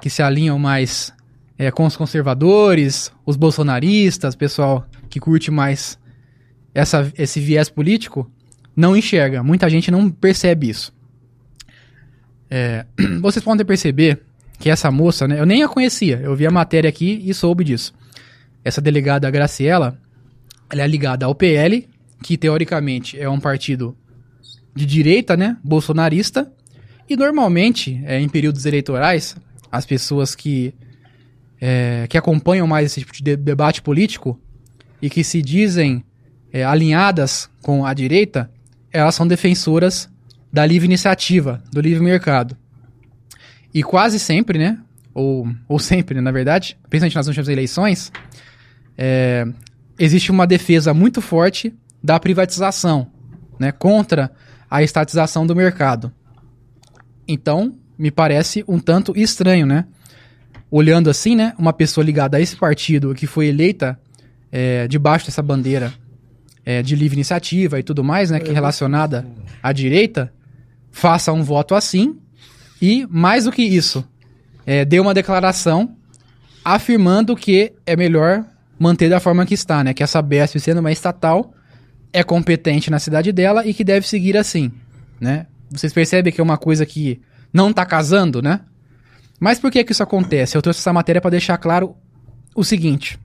que 0.00 0.10
se 0.10 0.22
alinham 0.22 0.58
mais 0.58 1.12
é, 1.56 1.70
com 1.70 1.86
os 1.86 1.96
conservadores, 1.96 3.12
os 3.24 3.36
bolsonaristas, 3.36 4.34
pessoal 4.34 4.86
que 5.08 5.20
curte 5.20 5.50
mais 5.50 5.98
essa, 6.74 7.12
esse 7.16 7.38
viés 7.38 7.68
político, 7.68 8.30
não 8.74 8.96
enxerga. 8.96 9.42
Muita 9.42 9.68
gente 9.68 9.90
não 9.90 10.10
percebe 10.10 10.70
isso. 10.70 10.92
É, 12.50 12.84
vocês 13.20 13.44
podem 13.44 13.64
perceber 13.64 14.22
que 14.62 14.70
essa 14.70 14.92
moça, 14.92 15.26
né, 15.26 15.40
eu 15.40 15.44
nem 15.44 15.64
a 15.64 15.68
conhecia, 15.68 16.20
eu 16.22 16.36
vi 16.36 16.46
a 16.46 16.50
matéria 16.50 16.88
aqui 16.88 17.20
e 17.24 17.34
soube 17.34 17.64
disso. 17.64 17.92
Essa 18.64 18.80
delegada 18.80 19.28
Graciela, 19.28 19.98
ela 20.70 20.82
é 20.82 20.86
ligada 20.86 21.26
ao 21.26 21.34
PL, 21.34 21.88
que 22.22 22.36
teoricamente 22.36 23.18
é 23.18 23.28
um 23.28 23.40
partido 23.40 23.96
de 24.72 24.86
direita, 24.86 25.36
né, 25.36 25.56
bolsonarista, 25.64 26.48
e 27.10 27.16
normalmente, 27.16 28.00
é, 28.04 28.20
em 28.20 28.28
períodos 28.28 28.64
eleitorais, 28.64 29.34
as 29.70 29.84
pessoas 29.84 30.36
que, 30.36 30.72
é, 31.60 32.06
que 32.08 32.16
acompanham 32.16 32.64
mais 32.68 32.86
esse 32.86 33.00
tipo 33.00 33.12
de 33.12 33.20
de- 33.20 33.36
debate 33.36 33.82
político 33.82 34.40
e 35.02 35.10
que 35.10 35.24
se 35.24 35.42
dizem 35.42 36.04
é, 36.52 36.62
alinhadas 36.62 37.50
com 37.62 37.84
a 37.84 37.92
direita, 37.92 38.48
elas 38.92 39.16
são 39.16 39.26
defensoras 39.26 40.08
da 40.52 40.64
livre 40.64 40.86
iniciativa, 40.86 41.60
do 41.72 41.80
livre 41.80 42.04
mercado. 42.04 42.56
E 43.74 43.82
quase 43.82 44.18
sempre, 44.18 44.58
né, 44.58 44.78
ou, 45.14 45.48
ou 45.68 45.78
sempre, 45.78 46.14
né, 46.16 46.20
na 46.20 46.30
verdade, 46.30 46.76
principalmente 46.88 47.16
nas 47.16 47.26
últimas 47.26 47.48
eleições, 47.48 48.12
é, 48.96 49.46
existe 49.98 50.30
uma 50.30 50.46
defesa 50.46 50.92
muito 50.92 51.20
forte 51.20 51.74
da 52.02 52.18
privatização, 52.20 53.10
né, 53.58 53.72
contra 53.72 54.30
a 54.70 54.82
estatização 54.82 55.46
do 55.46 55.54
mercado. 55.54 56.12
Então, 57.26 57.74
me 57.98 58.10
parece 58.10 58.64
um 58.66 58.78
tanto 58.78 59.16
estranho, 59.16 59.66
né? 59.66 59.86
Olhando 60.70 61.10
assim, 61.10 61.36
né? 61.36 61.54
Uma 61.58 61.72
pessoa 61.72 62.04
ligada 62.04 62.36
a 62.36 62.40
esse 62.40 62.56
partido 62.56 63.14
que 63.14 63.26
foi 63.26 63.46
eleita 63.46 63.98
é, 64.50 64.88
debaixo 64.88 65.26
dessa 65.26 65.42
bandeira 65.42 65.92
é, 66.64 66.82
de 66.82 66.96
livre 66.96 67.16
iniciativa 67.16 67.78
e 67.78 67.82
tudo 67.82 68.02
mais, 68.02 68.30
né? 68.30 68.40
Que 68.40 68.50
é 68.50 68.54
relacionada 68.54 69.26
à 69.62 69.72
direita, 69.72 70.32
faça 70.90 71.32
um 71.32 71.42
voto 71.42 71.74
assim 71.74 72.18
e, 72.82 73.06
mais 73.08 73.44
do 73.44 73.52
que 73.52 73.62
isso, 73.62 74.04
é, 74.66 74.84
dê 74.84 74.98
uma 74.98 75.14
declaração 75.14 75.96
afirmando 76.64 77.36
que 77.36 77.72
é 77.86 77.94
melhor 77.94 78.44
manter 78.76 79.08
da 79.08 79.20
forma 79.20 79.46
que 79.46 79.54
está, 79.54 79.84
né? 79.84 79.94
Que 79.94 80.02
essa 80.02 80.20
BESP, 80.20 80.58
sendo 80.58 80.80
uma 80.80 80.90
estatal, 80.90 81.54
é 82.12 82.24
competente 82.24 82.90
na 82.90 82.98
cidade 82.98 83.30
dela 83.30 83.64
e 83.64 83.72
que 83.72 83.84
deve 83.84 84.08
seguir 84.08 84.36
assim, 84.36 84.72
né? 85.20 85.46
Vocês 85.70 85.92
percebem 85.92 86.32
que 86.32 86.40
é 86.40 86.44
uma 86.44 86.58
coisa 86.58 86.84
que 86.84 87.20
não 87.52 87.70
está 87.70 87.86
casando, 87.86 88.42
né? 88.42 88.60
Mas 89.38 89.60
por 89.60 89.70
que 89.70 89.84
que 89.84 89.92
isso 89.92 90.02
acontece? 90.02 90.56
Eu 90.56 90.62
trouxe 90.62 90.80
essa 90.80 90.92
matéria 90.92 91.20
para 91.20 91.30
deixar 91.30 91.58
claro 91.58 91.96
o 92.52 92.64
seguinte: 92.64 93.16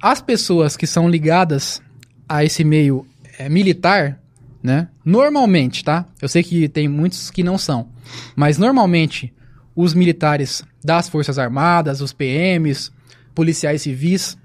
as 0.00 0.22
pessoas 0.22 0.76
que 0.76 0.86
são 0.86 1.08
ligadas 1.08 1.82
a 2.28 2.44
esse 2.44 2.62
meio 2.62 3.04
é, 3.38 3.48
militar, 3.48 4.20
né? 4.62 4.88
Normalmente, 5.04 5.84
tá? 5.84 6.06
Eu 6.22 6.28
sei 6.28 6.44
que 6.44 6.68
tem 6.68 6.86
muitos 6.86 7.30
que 7.30 7.42
não 7.42 7.58
são, 7.58 7.88
mas 8.36 8.58
normalmente 8.58 9.32
os 9.74 9.94
militares 9.94 10.62
das 10.84 11.08
Forças 11.08 11.38
Armadas, 11.38 12.00
os 12.00 12.12
PMs, 12.12 12.90
policiais 13.34 13.82
civis, 13.82 14.36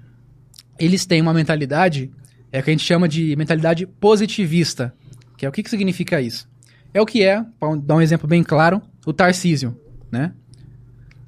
eles 0.78 1.06
têm 1.06 1.20
uma 1.20 1.34
mentalidade 1.34 2.10
é 2.52 2.62
que 2.62 2.70
a 2.70 2.72
gente 2.72 2.84
chama 2.84 3.08
de 3.08 3.36
mentalidade 3.36 3.86
positivista. 3.86 4.94
Que 5.36 5.44
é 5.44 5.48
o 5.48 5.52
que, 5.52 5.62
que 5.62 5.68
significa 5.68 6.20
isso? 6.20 6.48
É 6.94 7.00
o 7.00 7.04
que 7.04 7.22
é, 7.22 7.44
para 7.60 7.76
dar 7.76 7.96
um 7.96 8.00
exemplo 8.00 8.26
bem 8.26 8.42
claro, 8.42 8.80
o 9.04 9.12
Tarcísio, 9.12 9.78
né? 10.10 10.32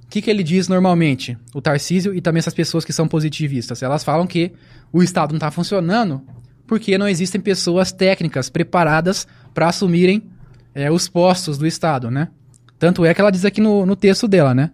O 0.04 0.08
que, 0.08 0.22
que 0.22 0.30
ele 0.30 0.42
diz 0.42 0.68
normalmente? 0.68 1.36
O 1.52 1.60
Tarcísio 1.60 2.14
e 2.14 2.22
também 2.22 2.38
essas 2.38 2.54
pessoas 2.54 2.82
que 2.82 2.94
são 2.94 3.06
positivistas. 3.06 3.82
Elas 3.82 4.02
falam 4.02 4.26
que 4.26 4.52
o 4.90 5.02
Estado 5.02 5.32
não 5.32 5.36
está 5.36 5.50
funcionando 5.50 6.22
porque 6.66 6.96
não 6.96 7.06
existem 7.06 7.40
pessoas 7.40 7.92
técnicas 7.92 8.48
preparadas 8.48 9.26
para 9.52 9.68
assumirem 9.68 10.22
é, 10.78 10.88
os 10.92 11.08
postos 11.08 11.58
do 11.58 11.66
Estado, 11.66 12.08
né? 12.08 12.28
Tanto 12.78 13.04
é 13.04 13.12
que 13.12 13.20
ela 13.20 13.32
diz 13.32 13.44
aqui 13.44 13.60
no, 13.60 13.84
no 13.84 13.96
texto 13.96 14.28
dela, 14.28 14.54
né? 14.54 14.70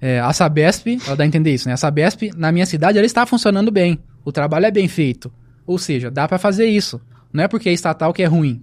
É, 0.00 0.18
a 0.18 0.32
Sabesp, 0.32 0.98
ela 1.06 1.14
dá 1.14 1.22
a 1.22 1.26
entender 1.26 1.54
isso, 1.54 1.68
né? 1.68 1.74
A 1.74 1.76
Sabesp, 1.76 2.32
na 2.36 2.50
minha 2.50 2.66
cidade, 2.66 2.98
ela 2.98 3.06
está 3.06 3.24
funcionando 3.24 3.70
bem. 3.70 4.00
O 4.24 4.32
trabalho 4.32 4.66
é 4.66 4.72
bem 4.72 4.88
feito. 4.88 5.32
Ou 5.64 5.78
seja, 5.78 6.10
dá 6.10 6.26
para 6.26 6.36
fazer 6.36 6.66
isso. 6.66 7.00
Não 7.32 7.44
é 7.44 7.48
porque 7.48 7.68
é 7.68 7.72
estatal 7.72 8.12
que 8.12 8.24
é 8.24 8.26
ruim. 8.26 8.60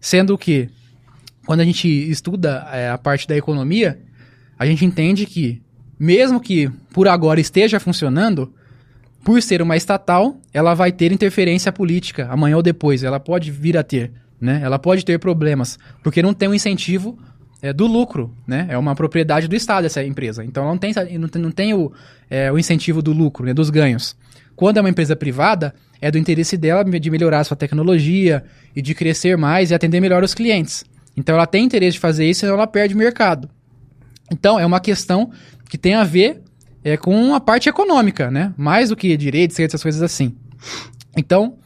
Sendo 0.00 0.38
que, 0.38 0.70
quando 1.44 1.60
a 1.60 1.64
gente 1.64 1.86
estuda 1.86 2.66
é, 2.72 2.88
a 2.88 2.96
parte 2.96 3.28
da 3.28 3.36
economia, 3.36 4.00
a 4.58 4.64
gente 4.64 4.86
entende 4.86 5.26
que, 5.26 5.60
mesmo 5.98 6.40
que 6.40 6.70
por 6.90 7.06
agora 7.06 7.38
esteja 7.38 7.78
funcionando, 7.78 8.50
por 9.22 9.42
ser 9.42 9.60
uma 9.60 9.76
estatal, 9.76 10.40
ela 10.54 10.72
vai 10.72 10.90
ter 10.90 11.12
interferência 11.12 11.70
política 11.70 12.28
amanhã 12.30 12.56
ou 12.56 12.62
depois. 12.62 13.02
Ela 13.02 13.20
pode 13.20 13.50
vir 13.50 13.76
a 13.76 13.82
ter, 13.82 14.10
né? 14.40 14.60
Ela 14.62 14.78
pode 14.78 15.04
ter 15.04 15.18
problemas, 15.18 15.78
porque 16.02 16.22
não 16.22 16.32
tem 16.32 16.48
um 16.48 16.54
incentivo 16.54 17.18
é, 17.60 17.72
do 17.72 17.86
lucro, 17.86 18.34
né? 18.46 18.66
É 18.68 18.78
uma 18.78 18.94
propriedade 18.94 19.48
do 19.48 19.56
Estado 19.56 19.86
essa 19.86 20.02
empresa. 20.04 20.44
Então 20.44 20.64
não 20.64 20.78
tem, 20.78 20.92
não 21.18 21.28
tem, 21.28 21.42
não 21.42 21.50
tem 21.50 21.74
o, 21.74 21.92
é, 22.30 22.50
o 22.52 22.58
incentivo 22.58 23.02
do 23.02 23.12
lucro, 23.12 23.44
né? 23.44 23.54
dos 23.54 23.70
ganhos. 23.70 24.16
Quando 24.54 24.78
é 24.78 24.80
uma 24.80 24.90
empresa 24.90 25.14
privada, 25.14 25.74
é 26.00 26.10
do 26.10 26.18
interesse 26.18 26.56
dela 26.56 26.84
de 26.84 27.10
melhorar 27.10 27.40
a 27.40 27.44
sua 27.44 27.56
tecnologia 27.56 28.44
e 28.74 28.82
de 28.82 28.94
crescer 28.94 29.36
mais 29.36 29.70
e 29.70 29.74
atender 29.74 30.00
melhor 30.00 30.22
os 30.22 30.34
clientes. 30.34 30.84
Então 31.16 31.34
ela 31.34 31.46
tem 31.46 31.64
interesse 31.64 31.94
de 31.94 32.00
fazer 32.00 32.28
isso, 32.28 32.40
senão 32.40 32.54
ela 32.54 32.66
perde 32.66 32.94
mercado. 32.94 33.48
Então 34.30 34.58
é 34.58 34.66
uma 34.66 34.80
questão 34.80 35.30
que 35.68 35.78
tem 35.78 35.94
a 35.94 36.04
ver 36.04 36.42
é, 36.84 36.96
com 36.96 37.34
a 37.34 37.40
parte 37.40 37.68
econômica, 37.68 38.30
né? 38.30 38.52
Mais 38.56 38.88
do 38.88 38.96
que 38.96 39.16
direitos, 39.16 39.58
essas 39.58 39.82
coisas 39.82 40.02
assim. 40.02 40.36
Então, 41.16 41.58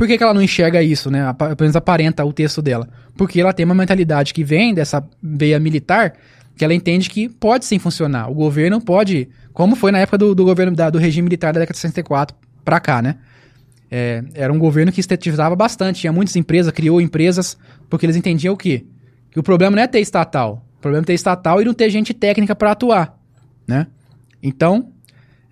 por 0.00 0.06
que, 0.06 0.16
que 0.16 0.24
ela 0.24 0.32
não 0.32 0.40
enxerga 0.40 0.82
isso, 0.82 1.10
né? 1.10 1.30
Pelo 1.34 1.56
menos 1.60 1.76
aparenta 1.76 2.24
o 2.24 2.32
texto 2.32 2.62
dela. 2.62 2.88
Porque 3.18 3.38
ela 3.38 3.52
tem 3.52 3.66
uma 3.66 3.74
mentalidade 3.74 4.32
que 4.32 4.42
vem 4.42 4.72
dessa 4.72 5.06
veia 5.22 5.60
militar, 5.60 6.14
que 6.56 6.64
ela 6.64 6.72
entende 6.72 7.10
que 7.10 7.28
pode 7.28 7.66
sim 7.66 7.78
funcionar. 7.78 8.30
O 8.30 8.34
governo 8.34 8.80
pode, 8.80 9.28
como 9.52 9.76
foi 9.76 9.92
na 9.92 9.98
época 9.98 10.16
do, 10.16 10.34
do 10.34 10.42
governo 10.42 10.74
da, 10.74 10.88
do 10.88 10.96
regime 10.96 11.24
militar 11.24 11.52
da 11.52 11.60
década 11.60 11.74
de 11.74 11.80
64 11.80 12.34
para 12.64 12.80
cá, 12.80 13.02
né? 13.02 13.16
É, 13.90 14.24
era 14.32 14.50
um 14.50 14.58
governo 14.58 14.90
que 14.90 15.00
estatizava 15.00 15.54
bastante, 15.54 16.00
tinha 16.00 16.14
muitas 16.14 16.34
empresas, 16.34 16.72
criou 16.72 16.98
empresas, 16.98 17.58
porque 17.90 18.06
eles 18.06 18.16
entendiam 18.16 18.54
o 18.54 18.56
quê? 18.56 18.86
Que 19.30 19.38
o 19.38 19.42
problema 19.42 19.76
não 19.76 19.82
é 19.82 19.86
ter 19.86 20.00
estatal, 20.00 20.66
o 20.78 20.80
problema 20.80 21.04
é 21.04 21.08
ter 21.08 21.12
estatal 21.12 21.60
e 21.60 21.64
não 21.66 21.74
ter 21.74 21.90
gente 21.90 22.14
técnica 22.14 22.56
para 22.56 22.70
atuar, 22.70 23.18
né? 23.68 23.86
Então, 24.42 24.94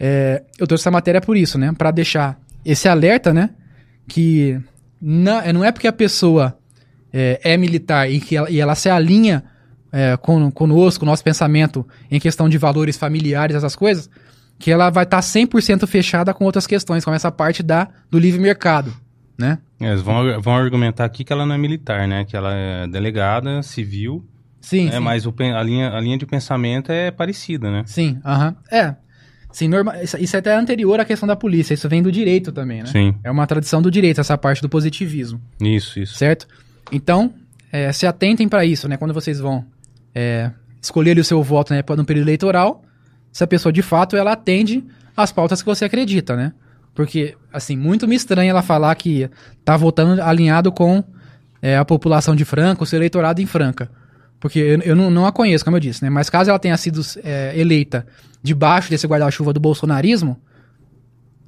é, 0.01 0.43
eu 0.59 0.67
trouxe 0.67 0.85
essa 0.85 0.91
matéria 0.91 1.21
por 1.21 1.37
isso, 1.37 1.59
né? 1.59 1.71
Para 1.77 1.91
deixar 1.91 2.41
esse 2.65 2.89
alerta, 2.89 3.35
né? 3.35 3.51
Que 4.09 4.61
não, 5.01 5.53
não 5.53 5.65
é 5.65 5.71
porque 5.71 5.87
a 5.87 5.93
pessoa 5.93 6.59
é, 7.13 7.41
é 7.43 7.57
militar 7.57 8.11
e 8.11 8.21
que 8.21 8.37
ela, 8.37 8.51
e 8.51 8.61
ela 8.61 8.75
se 8.75 8.89
alinha 8.89 9.45
é, 9.93 10.17
com, 10.17 10.51
conosco, 10.51 11.05
nosso 11.05 11.25
pensamento 11.25 11.87
em 12.11 12.19
questão 12.19 12.49
de 12.49 12.59
valores 12.59 12.97
familiares, 12.97 13.57
essas 13.57 13.77
coisas, 13.77 14.11
que 14.59 14.71
ela 14.71 14.91
vai 14.91 15.05
estar 15.05 15.19
tá 15.19 15.23
100% 15.23 15.87
fechada 15.87 16.35
com 16.35 16.45
outras 16.45 16.67
questões, 16.67 17.05
como 17.05 17.15
essa 17.15 17.31
parte 17.31 17.63
da, 17.63 17.89
do 18.11 18.19
livre 18.19 18.41
mercado, 18.41 18.93
né? 19.39 19.59
É, 19.81 19.89
eles 19.91 20.03
vão, 20.03 20.41
vão 20.41 20.55
argumentar 20.55 21.05
aqui 21.05 21.23
que 21.23 21.33
ela 21.33 21.47
não 21.47 21.55
é 21.55 21.59
militar, 21.59 22.09
né? 22.09 22.25
Que 22.25 22.37
ela 22.37 22.53
é 22.53 22.87
delegada, 22.89 23.63
civil. 23.63 24.27
Sim, 24.61 24.87
né? 24.87 24.93
sim. 24.93 24.99
Mas 24.99 25.25
o, 25.25 25.35
a, 25.57 25.63
linha, 25.63 25.91
a 25.93 26.01
linha 26.01 26.19
de 26.19 26.27
pensamento 26.27 26.91
é 26.91 27.11
parecida, 27.11 27.71
né? 27.71 27.85
Sim, 27.87 28.21
aham. 28.25 28.57
É. 28.71 28.97
Sim, 29.51 29.69
norma... 29.69 30.03
isso, 30.03 30.17
isso 30.19 30.37
é 30.37 30.39
até 30.39 30.55
anterior 30.55 31.01
à 31.01 31.05
questão 31.05 31.27
da 31.27 31.37
polícia. 31.37 31.75
Isso 31.75 31.89
vem 31.89 32.03
do 32.03 32.13
direito 32.13 32.53
também, 32.53 32.83
né? 32.83 32.87
Sim. 32.87 33.15
É 33.25 33.31
uma 33.31 33.47
tradição 33.47 33.81
do 33.81 33.91
direito, 33.91 34.21
essa 34.21 34.37
parte 34.37 34.61
do 34.63 34.69
positivismo. 34.69 35.41
Isso, 35.61 35.99
isso. 35.99 36.15
Certo? 36.15 36.47
Então, 36.93 37.33
é, 37.73 37.91
se 37.93 38.07
atentem 38.07 38.49
para 38.49 38.65
isso, 38.65 38.89
né? 38.89 38.97
Quando 38.97 39.15
vocês 39.15 39.41
vão 39.41 39.65
é, 40.15 40.51
escolher 40.81 41.19
o 41.19 41.25
seu 41.25 41.43
voto 41.43 41.73
né, 41.73 41.83
no 41.97 42.05
período 42.05 42.27
eleitoral, 42.27 42.83
se 43.33 43.43
a 43.43 43.47
pessoa 43.47 43.73
de 43.73 43.83
fato 43.83 44.17
ela 44.17 44.33
atende 44.33 44.85
às 45.17 45.33
pautas 45.33 45.61
que 45.61 45.67
você 45.67 45.85
acredita, 45.85 46.37
né? 46.37 46.53
Porque, 46.95 47.37
assim, 47.53 47.77
muito 47.77 48.09
me 48.09 48.17
estranha 48.17 48.51
ela 48.51 48.63
falar 48.63 48.95
que 48.97 49.31
tá 49.65 49.77
votando 49.77 50.21
alinhado 50.21 50.73
com 50.73 51.03
é, 51.63 51.77
a 51.77 51.85
população 51.85 52.35
de 52.35 52.45
Franca, 52.45 52.83
o 52.83 52.87
seu 52.87 52.99
eleitorado 52.99 53.41
em 53.41 53.47
Franca. 53.47 53.91
Porque 54.41 54.59
eu, 54.59 54.79
eu 54.81 54.97
não, 54.97 55.11
não, 55.11 55.27
a 55.27 55.33
conheço, 55.33 55.65
como 55.65 55.77
eu 55.77 55.81
disse, 55.81 56.03
né? 56.03 56.11
Mas 56.11 56.31
caso 56.31 56.51
ela 56.51 56.59
tenha 56.59 56.77
sido 56.77 57.01
é, 57.25 57.53
eleita 57.59 58.07
debaixo 58.43 58.91
desse 58.91 59.07
guarda-chuva 59.07 59.53
do 59.53 59.61
bolsonarismo, 59.61 60.41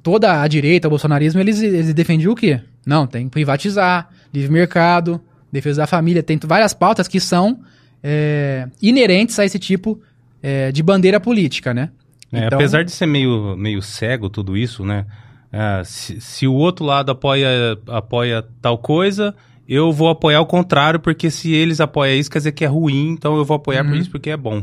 toda 0.03 0.41
a 0.41 0.47
direita, 0.47 0.87
o 0.87 0.91
bolsonarismo, 0.91 1.39
eles, 1.39 1.61
eles 1.61 1.93
defendiam 1.93 2.33
o 2.33 2.35
quê? 2.35 2.61
Não, 2.85 3.07
tem 3.07 3.25
que 3.25 3.31
privatizar, 3.31 4.09
livre 4.33 4.51
mercado, 4.51 5.21
defesa 5.51 5.81
da 5.81 5.87
família, 5.87 6.23
tem 6.23 6.39
várias 6.43 6.73
pautas 6.73 7.07
que 7.07 7.19
são 7.19 7.61
é, 8.03 8.67
inerentes 8.81 9.37
a 9.39 9.45
esse 9.45 9.59
tipo 9.59 10.01
é, 10.41 10.71
de 10.71 10.81
bandeira 10.81 11.19
política, 11.19 11.73
né? 11.73 11.89
É, 12.31 12.45
então... 12.45 12.57
Apesar 12.57 12.83
de 12.83 12.91
ser 12.91 13.05
meio, 13.05 13.55
meio 13.57 13.81
cego 13.81 14.29
tudo 14.29 14.57
isso, 14.57 14.83
né? 14.85 15.05
É, 15.51 15.83
se, 15.83 16.19
se, 16.21 16.47
o 16.47 16.53
outro 16.53 16.85
lado 16.85 17.11
apoia, 17.11 17.77
apoia 17.87 18.43
tal 18.61 18.77
coisa, 18.77 19.35
eu 19.73 19.89
vou 19.93 20.09
apoiar 20.09 20.41
o 20.41 20.45
contrário, 20.45 20.99
porque 20.99 21.31
se 21.31 21.53
eles 21.53 21.79
apoiam 21.79 22.19
isso, 22.19 22.29
quer 22.29 22.39
dizer 22.39 22.51
que 22.51 22.65
é 22.65 22.67
ruim, 22.67 23.11
então 23.11 23.37
eu 23.37 23.45
vou 23.45 23.55
apoiar 23.55 23.85
uhum. 23.85 23.91
por 23.91 23.97
isso 23.97 24.11
porque 24.11 24.29
é 24.29 24.35
bom, 24.35 24.61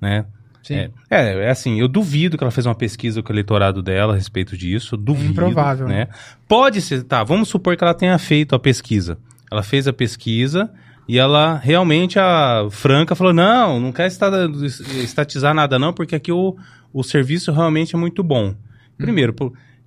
né? 0.00 0.24
É, 0.70 0.90
é, 1.10 1.44
é, 1.44 1.50
assim, 1.50 1.80
eu 1.80 1.88
duvido 1.88 2.38
que 2.38 2.44
ela 2.44 2.50
fez 2.50 2.64
uma 2.64 2.74
pesquisa 2.74 3.22
com 3.22 3.30
o 3.30 3.32
eleitorado 3.32 3.82
dela 3.82 4.12
a 4.12 4.16
respeito 4.16 4.56
disso, 4.56 4.96
duvido. 4.96 5.32
Improvável. 5.32 5.88
Né? 5.88 6.08
Pode 6.46 6.80
ser, 6.80 7.02
tá, 7.02 7.24
vamos 7.24 7.48
supor 7.48 7.76
que 7.76 7.82
ela 7.82 7.94
tenha 7.94 8.16
feito 8.18 8.54
a 8.54 8.58
pesquisa. 8.58 9.18
Ela 9.50 9.62
fez 9.64 9.88
a 9.88 9.92
pesquisa 9.92 10.70
e 11.08 11.18
ela 11.18 11.56
realmente, 11.56 12.18
a 12.18 12.66
Franca, 12.70 13.14
falou: 13.16 13.32
não, 13.32 13.80
não 13.80 13.92
quer 13.92 14.06
estatizar 14.06 15.54
nada, 15.54 15.78
não, 15.78 15.92
porque 15.92 16.16
aqui 16.16 16.32
o, 16.32 16.56
o 16.92 17.02
serviço 17.02 17.52
realmente 17.52 17.94
é 17.94 17.98
muito 17.98 18.22
bom. 18.22 18.54
Primeiro, 18.96 19.34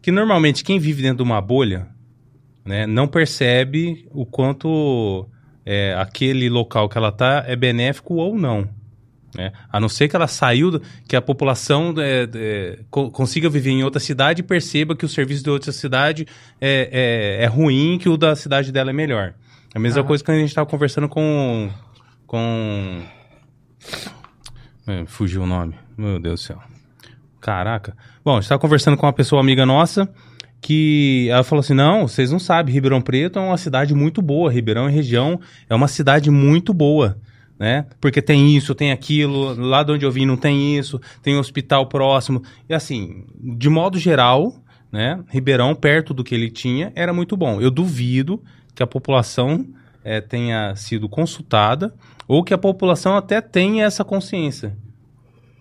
que 0.02 0.11
normalmente 0.11 0.64
quem 0.64 0.80
vive 0.80 1.02
dentro 1.02 1.18
de 1.18 1.23
uma 1.23 1.41
bolha 1.41 1.88
né, 2.69 2.85
não 2.85 3.07
percebe 3.07 4.07
o 4.11 4.27
quanto 4.27 5.27
é, 5.65 5.95
aquele 5.97 6.47
local 6.51 6.87
que 6.87 6.99
ela 6.99 7.09
está 7.09 7.43
é 7.47 7.55
benéfico 7.55 8.13
ou 8.13 8.37
não. 8.37 8.69
Né? 9.35 9.51
A 9.71 9.79
não 9.79 9.89
ser 9.89 10.07
que 10.07 10.15
ela 10.15 10.27
saiu, 10.27 10.79
que 11.07 11.15
a 11.15 11.21
população 11.21 11.95
é, 11.97 12.29
é, 12.31 12.79
consiga 12.91 13.49
viver 13.49 13.71
em 13.71 13.83
outra 13.83 13.99
cidade 13.99 14.41
e 14.41 14.43
perceba 14.43 14.95
que 14.95 15.03
o 15.03 15.09
serviço 15.09 15.43
de 15.43 15.49
outra 15.49 15.71
cidade 15.71 16.27
é, 16.61 17.39
é, 17.39 17.43
é 17.43 17.47
ruim 17.47 17.97
que 17.99 18.07
o 18.07 18.15
da 18.15 18.35
cidade 18.35 18.71
dela 18.71 18.91
é 18.91 18.93
melhor. 18.93 19.33
A 19.73 19.79
mesma 19.79 20.01
ah. 20.01 20.05
coisa 20.05 20.23
que 20.23 20.29
a 20.29 20.35
gente 20.35 20.49
estava 20.49 20.69
conversando 20.69 21.09
com. 21.09 21.71
com. 22.27 23.01
É, 24.85 25.05
fugiu 25.07 25.41
o 25.41 25.47
nome. 25.47 25.73
Meu 25.97 26.19
Deus 26.19 26.41
do 26.41 26.43
céu. 26.45 26.61
Caraca. 27.41 27.97
Bom, 28.23 28.33
a 28.33 28.35
gente 28.35 28.43
estava 28.43 28.61
conversando 28.61 28.95
com 28.95 29.07
uma 29.07 29.13
pessoa 29.13 29.41
amiga 29.41 29.65
nossa 29.65 30.07
que 30.61 31.27
ela 31.30 31.44
falou 31.44 31.61
assim: 31.61 31.73
não, 31.73 32.07
vocês 32.07 32.31
não 32.31 32.40
sabem, 32.40 32.73
Ribeirão 32.73 33.02
Preto 33.02 33.40
é 33.40 33.41
uma 33.41 33.57
cidade 33.57 33.94
muito 33.94 34.22
boa. 34.22 34.52
Ribeirão 34.52 34.90
e 34.90 34.94
região 34.94 35.40
é 35.69 35.76
uma 35.76 35.88
cidade 35.88 36.30
muito 36.30 36.73
boa. 36.73 37.18
Né? 37.57 37.86
Porque 37.99 38.22
tem 38.22 38.56
isso, 38.56 38.73
tem 38.73 38.91
aquilo, 38.91 39.53
lá 39.53 39.84
de 39.84 39.91
onde 39.91 40.06
eu 40.06 40.11
vim 40.11 40.26
não 40.26 40.38
tem 40.38 40.77
isso, 40.77 40.99
tem 41.22 41.36
um 41.36 41.40
hospital 41.40 41.88
próximo. 41.88 42.41
E 42.69 42.73
assim, 42.73 43.26
de 43.38 43.68
modo 43.68 43.99
geral, 43.99 44.56
né? 44.91 45.22
Ribeirão, 45.30 45.76
perto 45.76 46.14
do 46.14 46.23
que 46.23 46.34
ele 46.34 46.49
tinha, 46.49 46.91
era 46.95 47.14
muito 47.14 47.36
bom. 47.36 47.60
Eu 47.60 47.69
duvido 47.69 48.41
que 48.73 48.81
a 48.81 48.88
população 48.88 49.65
é, 50.03 50.22
tenha 50.22 50.73
sido 50.76 51.10
consultada 51.10 51.94
ou 52.27 52.44
que 52.44 52.53
a 52.53 52.57
população 52.57 53.18
até 53.18 53.41
tenha 53.41 53.86
essa 53.86 54.06
consciência. 54.06 54.77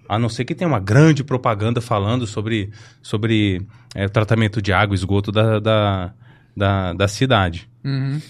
A 0.08 0.18
não 0.18 0.28
ser 0.28 0.44
que 0.44 0.54
tenha 0.54 0.68
uma 0.68 0.80
grande 0.80 1.22
propaganda 1.22 1.80
falando 1.80 2.26
sobre, 2.26 2.70
sobre 3.02 3.66
é, 3.94 4.06
o 4.06 4.10
tratamento 4.10 4.62
de 4.62 4.72
água 4.72 4.94
e 4.94 4.98
esgoto 4.98 5.30
da, 5.30 5.60
da, 5.60 6.12
da, 6.56 6.92
da 6.94 7.08
cidade. 7.08 7.68
Uhum. 7.84 8.20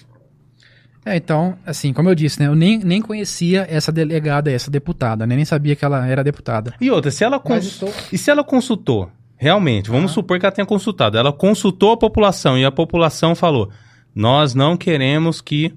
É, 1.07 1.17
então, 1.17 1.57
assim, 1.65 1.93
como 1.93 2.11
eu 2.11 2.15
disse, 2.15 2.41
né? 2.41 2.49
Eu 2.49 2.55
nem, 2.55 2.79
nem 2.81 3.01
conhecia 3.01 3.67
essa 3.71 3.91
delegada, 3.93 4.51
essa 4.51 4.71
deputada, 4.71 5.27
né? 5.27 5.37
Nem 5.37 5.45
sabia 5.45 5.75
que 5.77 5.85
ela 5.85 6.07
era 6.07 6.23
deputada. 6.25 6.75
E 6.81 6.91
outra, 6.91 7.11
se 7.11 7.25
ela, 7.25 7.39
cons... 7.39 7.65
estou- 7.65 7.95
e 8.13 8.19
se 8.19 8.31
ela 8.31 8.45
consultou, 8.45 9.11
realmente, 9.37 9.89
vamos 9.89 10.11
Ah. 10.11 10.15
supor 10.15 10.39
que 10.39 10.45
ela 10.45 10.55
tenha 10.55 10.67
consultado, 10.67 11.17
ela 11.17 11.33
consultou 11.33 11.93
a 11.93 11.97
população 11.97 12.59
e 12.59 12.65
a 12.65 12.71
população 12.73 13.35
falou: 13.35 13.71
nós 14.15 14.55
não 14.55 14.77
queremos 14.77 15.41
que, 15.41 15.73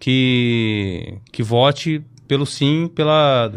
que, 0.00 1.18
que 1.30 1.42
vote 1.42 2.02
pelo 2.26 2.46
sim, 2.46 2.90
pela 2.92 3.52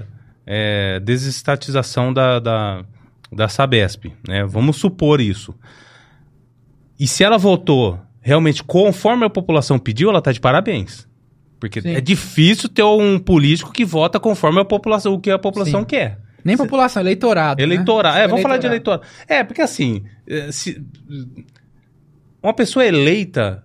é, 0.52 1.00
desestatização 1.02 2.12
da, 2.12 2.40
da, 2.40 2.84
da 3.32 3.48
Sabesp. 3.48 4.06
Né? 4.28 4.44
Vamos 4.44 4.78
supor 4.78 5.22
isso. 5.22 5.54
E 7.00 7.08
se 7.08 7.24
ela 7.24 7.38
votou 7.38 8.00
realmente 8.20 8.64
conforme 8.64 9.26
a 9.26 9.30
população 9.30 9.78
pediu, 9.78 10.10
ela 10.10 10.22
tá 10.24 10.32
de 10.32 10.40
parabéns. 10.40 11.08
Porque 11.60 11.80
Sim. 11.82 11.94
é 11.94 12.02
difícil 12.02 12.68
ter 12.68 12.82
um 12.84 13.20
político 13.20 13.72
que 13.72 13.86
vota 13.86 14.20
conforme 14.20 14.60
a 14.60 14.66
população, 14.66 15.14
o 15.14 15.20
que 15.20 15.30
a 15.30 15.38
população 15.38 15.82
Sim. 15.82 15.86
quer. 15.86 16.20
Nem 16.44 16.58
população, 16.58 17.02
eleitorado. 17.04 17.62
Eleitorado. 17.62 18.18
Né? 18.18 18.24
É, 18.24 18.28
vamos 18.28 18.42
falar 18.42 18.58
de 18.58 18.66
eleitorado. 18.66 19.04
É, 19.28 19.44
porque 19.44 19.62
assim, 19.62 20.04
eh, 20.26 20.52
se- 20.52 20.82
uma 22.42 22.54
pessoa 22.54 22.86
eleita, 22.86 23.62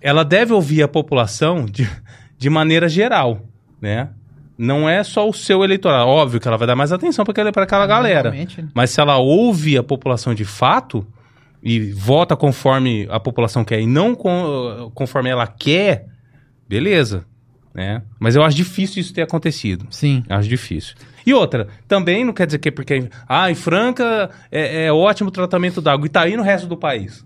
ela 0.00 0.24
deve 0.24 0.52
ouvir 0.52 0.82
a 0.82 0.88
população 0.88 1.66
de, 1.66 1.88
de 2.38 2.50
maneira 2.50 2.88
geral, 2.88 3.46
né? 3.80 4.08
Não 4.58 4.88
é 4.88 5.04
só 5.04 5.28
o 5.28 5.32
seu 5.32 5.62
eleitorado. 5.62 6.08
Óbvio 6.08 6.40
que 6.40 6.48
ela 6.48 6.56
vai 6.58 6.66
dar 6.66 6.74
mais 6.74 6.92
atenção 6.92 7.24
para 7.24 7.30
aquela, 7.32 7.52
pra 7.52 7.62
aquela 7.62 7.86
galera. 7.86 8.24
Normalmente, 8.30 8.60
né? 8.60 8.68
Mas 8.74 8.90
se 8.90 9.00
ela 9.00 9.16
ouve 9.16 9.78
a 9.78 9.82
população 9.84 10.34
de 10.34 10.44
fato 10.44 11.06
e 11.62 11.92
vota 11.92 12.36
conforme 12.36 13.06
a 13.10 13.20
população 13.20 13.64
quer 13.64 13.80
e 13.80 13.86
não 13.86 14.14
com- 14.16 14.90
conforme 14.94 15.30
ela 15.30 15.46
quer, 15.46 16.06
beleza, 16.68 17.24
né? 17.74 18.02
Mas 18.18 18.34
eu 18.36 18.42
acho 18.42 18.56
difícil 18.56 19.00
isso 19.00 19.14
ter 19.14 19.22
acontecido. 19.22 19.86
Sim. 19.90 20.24
Acho 20.28 20.48
difícil. 20.48 20.94
E 21.24 21.32
outra, 21.34 21.68
também 21.86 22.24
não 22.24 22.32
quer 22.32 22.46
dizer 22.46 22.58
que 22.58 22.68
é 22.68 22.72
porque. 22.72 23.08
Ah, 23.28 23.50
em 23.50 23.54
Franca 23.54 24.30
é, 24.50 24.86
é 24.86 24.92
ótimo 24.92 25.28
o 25.28 25.32
tratamento 25.32 25.80
da 25.80 25.92
água. 25.92 26.06
E 26.06 26.08
tá 26.08 26.22
aí 26.22 26.36
no 26.36 26.42
resto 26.42 26.66
do 26.66 26.76
país. 26.76 27.24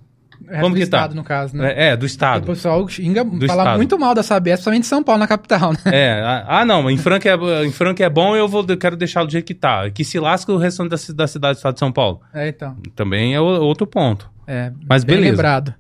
É 0.54 0.60
Como 0.60 0.74
do 0.74 0.80
que 0.80 0.86
tá? 0.86 0.98
estado, 0.98 1.14
no 1.14 1.24
caso, 1.24 1.56
né? 1.56 1.72
É, 1.72 1.88
é, 1.88 1.96
do 1.96 2.02
O 2.02 2.06
estado. 2.06 2.46
pessoal 2.46 2.86
xinga, 2.86 3.24
Do 3.24 3.46
fala 3.46 3.62
estado. 3.62 3.76
muito 3.78 3.98
mal 3.98 4.14
da 4.14 4.22
Sabesp, 4.22 4.56
principalmente 4.64 4.84
em 4.84 4.88
São 4.88 5.02
Paulo, 5.02 5.20
na 5.20 5.26
capital, 5.26 5.72
né? 5.72 5.78
É, 5.86 6.20
ah, 6.22 6.44
ah, 6.60 6.64
não, 6.64 6.90
em 6.90 6.98
Franca 6.98 7.28
é, 7.30 7.64
em 7.64 7.72
Franca 7.72 8.04
é 8.04 8.10
bom, 8.10 8.36
eu 8.36 8.46
vou, 8.46 8.64
eu 8.68 8.76
quero 8.76 8.94
deixar 8.96 9.24
do 9.24 9.32
jeito 9.32 9.46
que 9.46 9.54
tá. 9.54 9.88
Que 9.90 10.04
se 10.04 10.18
lasca 10.20 10.52
o 10.52 10.58
restante 10.58 10.90
da, 10.90 10.96
da 11.14 11.26
cidade 11.26 11.54
do 11.54 11.56
estado 11.56 11.72
de 11.74 11.78
São 11.80 11.90
Paulo. 11.90 12.20
É, 12.34 12.48
então. 12.48 12.76
Também 12.94 13.34
é 13.34 13.40
o- 13.40 13.44
outro 13.44 13.86
ponto. 13.86 14.30
É, 14.46 14.70
Mas 14.88 15.04
bem 15.04 15.16
beleza. 15.16 15.32
lembrado. 15.32 15.74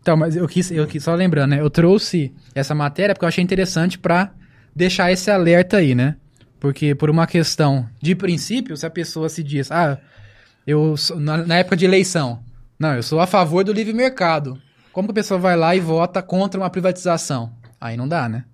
Então, 0.00 0.16
mas 0.16 0.36
eu 0.36 0.46
quis, 0.48 0.70
eu 0.70 0.86
quis, 0.86 1.02
só 1.04 1.14
lembrando, 1.14 1.50
né? 1.50 1.60
Eu 1.60 1.70
trouxe 1.70 2.32
essa 2.54 2.74
matéria 2.74 3.14
porque 3.14 3.24
eu 3.24 3.28
achei 3.28 3.42
interessante 3.42 3.98
pra 3.98 4.30
deixar 4.74 5.10
esse 5.12 5.30
alerta 5.30 5.76
aí, 5.78 5.94
né? 5.94 6.16
Porque 6.60 6.94
por 6.94 7.10
uma 7.10 7.26
questão 7.26 7.86
de 8.00 8.14
princípio, 8.14 8.76
se 8.76 8.86
a 8.86 8.90
pessoa 8.90 9.28
se 9.28 9.42
diz, 9.42 9.70
ah, 9.72 9.98
eu 10.66 10.94
na, 11.16 11.38
na 11.38 11.56
época 11.56 11.76
de 11.76 11.84
eleição, 11.84 12.40
não, 12.82 12.94
eu 12.96 13.02
sou 13.02 13.20
a 13.20 13.26
favor 13.26 13.64
do 13.64 13.72
livre 13.72 13.92
mercado. 13.92 14.58
Como 14.92 15.08
que 15.08 15.12
a 15.12 15.14
pessoa 15.14 15.38
vai 15.40 15.56
lá 15.56 15.74
e 15.74 15.80
vota 15.80 16.20
contra 16.20 16.60
uma 16.60 16.68
privatização? 16.68 17.50
Aí 17.80 17.96
não 17.96 18.06
dá, 18.08 18.28
né? 18.28 18.44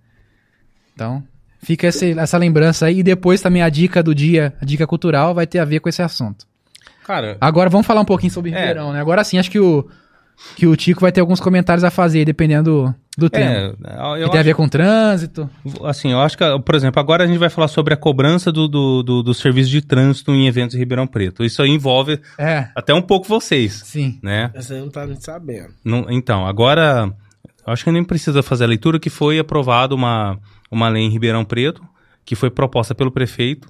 Então, 0.94 1.22
fica 1.60 1.86
esse- 1.88 2.18
essa 2.18 2.36
lembrança 2.38 2.86
aí. 2.86 3.00
E 3.00 3.02
depois 3.02 3.40
também 3.40 3.62
a 3.62 3.68
dica 3.68 4.02
do 4.02 4.14
dia, 4.14 4.55
a 4.60 4.64
dica 4.64 4.86
cultural, 4.86 5.34
vai 5.34 5.46
ter 5.46 5.59
a 5.59 5.64
ver 5.64 5.80
com 5.80 5.88
esse 5.88 6.02
assunto. 6.02 6.46
Cara, 7.05 7.36
Agora 7.40 7.70
vamos 7.70 7.86
falar 7.86 8.00
um 8.02 8.05
pouquinho 8.05 8.30
sobre 8.32 8.50
É. 8.50 8.55
Ribeirão, 8.59 8.92
né? 8.92 9.00
Agora 9.00 9.24
sim, 9.24 9.38
acho 9.38 9.50
que 9.50 9.59
o, 9.59 9.88
que 10.56 10.66
o 10.66 10.77
Tico 10.77 11.01
vai 11.01 11.12
ter 11.12 11.20
alguns 11.20 11.40
comentários 11.40 11.85
a 11.85 11.90
fazer, 11.90 12.24
dependendo 12.24 12.70
do, 12.70 12.94
do 13.27 13.31
tema. 13.31 13.51
é, 13.85 14.16
que 14.16 14.23
eu 14.23 14.28
tem 14.28 14.40
a 14.40 14.43
ver 14.44 14.55
com 14.55 14.69
trânsito. 14.69 15.48
assim, 15.85 16.12
eu 16.12 16.20
acho 16.20 16.36
que, 16.39 16.44
por 16.60 16.74
exemplo, 16.74 17.01
agora 17.01 17.24
a 17.24 17.27
gente 17.27 17.39
vai 17.39 17.51
falar 17.51 17.69
sobre 17.69 17.93
a 17.94 17.97
cobrança 17.97 18.51
do, 18.52 18.69
do, 18.69 19.02
do, 19.02 19.23
do 19.23 19.35
serviço 19.35 19.69
de 19.70 19.82
trânsito 19.82 20.32
em 20.32 20.47
eventos 20.47 20.74
em 20.74 20.78
Ribeirão 20.78 21.06
Preto. 21.06 21.44
Isso 21.44 21.60
aí 21.62 21.70
envolve 21.70 22.20
É, 22.39 22.69
até 22.74 22.94
um 22.94 23.02
pouco 23.02 23.27
vocês, 23.28 23.82
sim. 23.85 24.19
né? 24.23 24.51
Essa 24.55 24.74
aí 24.74 24.81
eu 24.81 24.85
não 24.85 24.93
tá 24.93 25.06
nem 25.06 25.20
sabendo. 25.20 25.74
Não- 25.85 26.06
então, 26.10 26.47
agora, 26.47 27.12
eu 27.66 27.73
acho 27.73 27.85
que 27.85 27.90
nem 27.93 28.05
precisa 28.05 28.43
fazer 28.43 28.65
a 28.65 28.69
leitura 28.69 28.98
que 29.01 29.10
foi 29.10 29.39
aprovada 29.39 29.94
uma, 29.94 30.39
uma 30.70 30.89
lei 30.89 31.02
em 31.02 31.10
Ribeirão 31.10 31.44
Preto, 31.44 31.82
que 32.24 32.35
foi 32.36 32.51
proposta 32.51 32.94
pelo 32.94 33.10
prefeito, 33.10 33.69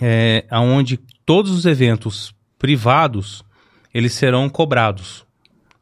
é, 0.00 0.44
onde 0.52 0.98
todos 1.24 1.50
os 1.50 1.64
eventos 1.66 2.32
privados, 2.58 3.44
eles 3.94 4.12
serão 4.12 4.48
cobrados. 4.48 5.24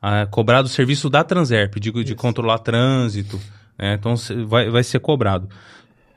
Ah, 0.01 0.27
cobrado 0.27 0.67
o 0.67 0.71
serviço 0.71 1.09
da 1.09 1.25
Transerp, 1.25 1.77
de, 1.79 1.91
de 2.05 2.15
controlar 2.15 2.59
trânsito, 2.59 3.41
né? 3.79 3.95
então 3.95 4.15
vai, 4.47 4.71
vai 4.71 4.85
ser 4.85 5.01
cobrado. 5.01 5.49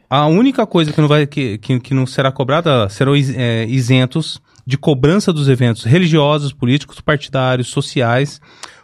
A 0.10 0.26
única 0.26 0.66
coisa 0.66 0.92
que 0.92 1.00
não, 1.00 1.08
vai, 1.08 1.28
que, 1.28 1.58
que, 1.60 1.80
que 1.80 1.94
não 1.94 2.06
será 2.06 2.32
cobrada 2.32 2.90
serão 2.90 3.14
é, 3.16 3.66
isentos 3.66 4.42
de 4.66 4.78
cobrança 4.78 5.32
dos 5.32 5.48
eventos 5.48 5.84
religiosos, 5.84 6.52
políticos, 6.52 7.00
partidários, 7.00 7.68
sociais, 7.68 8.42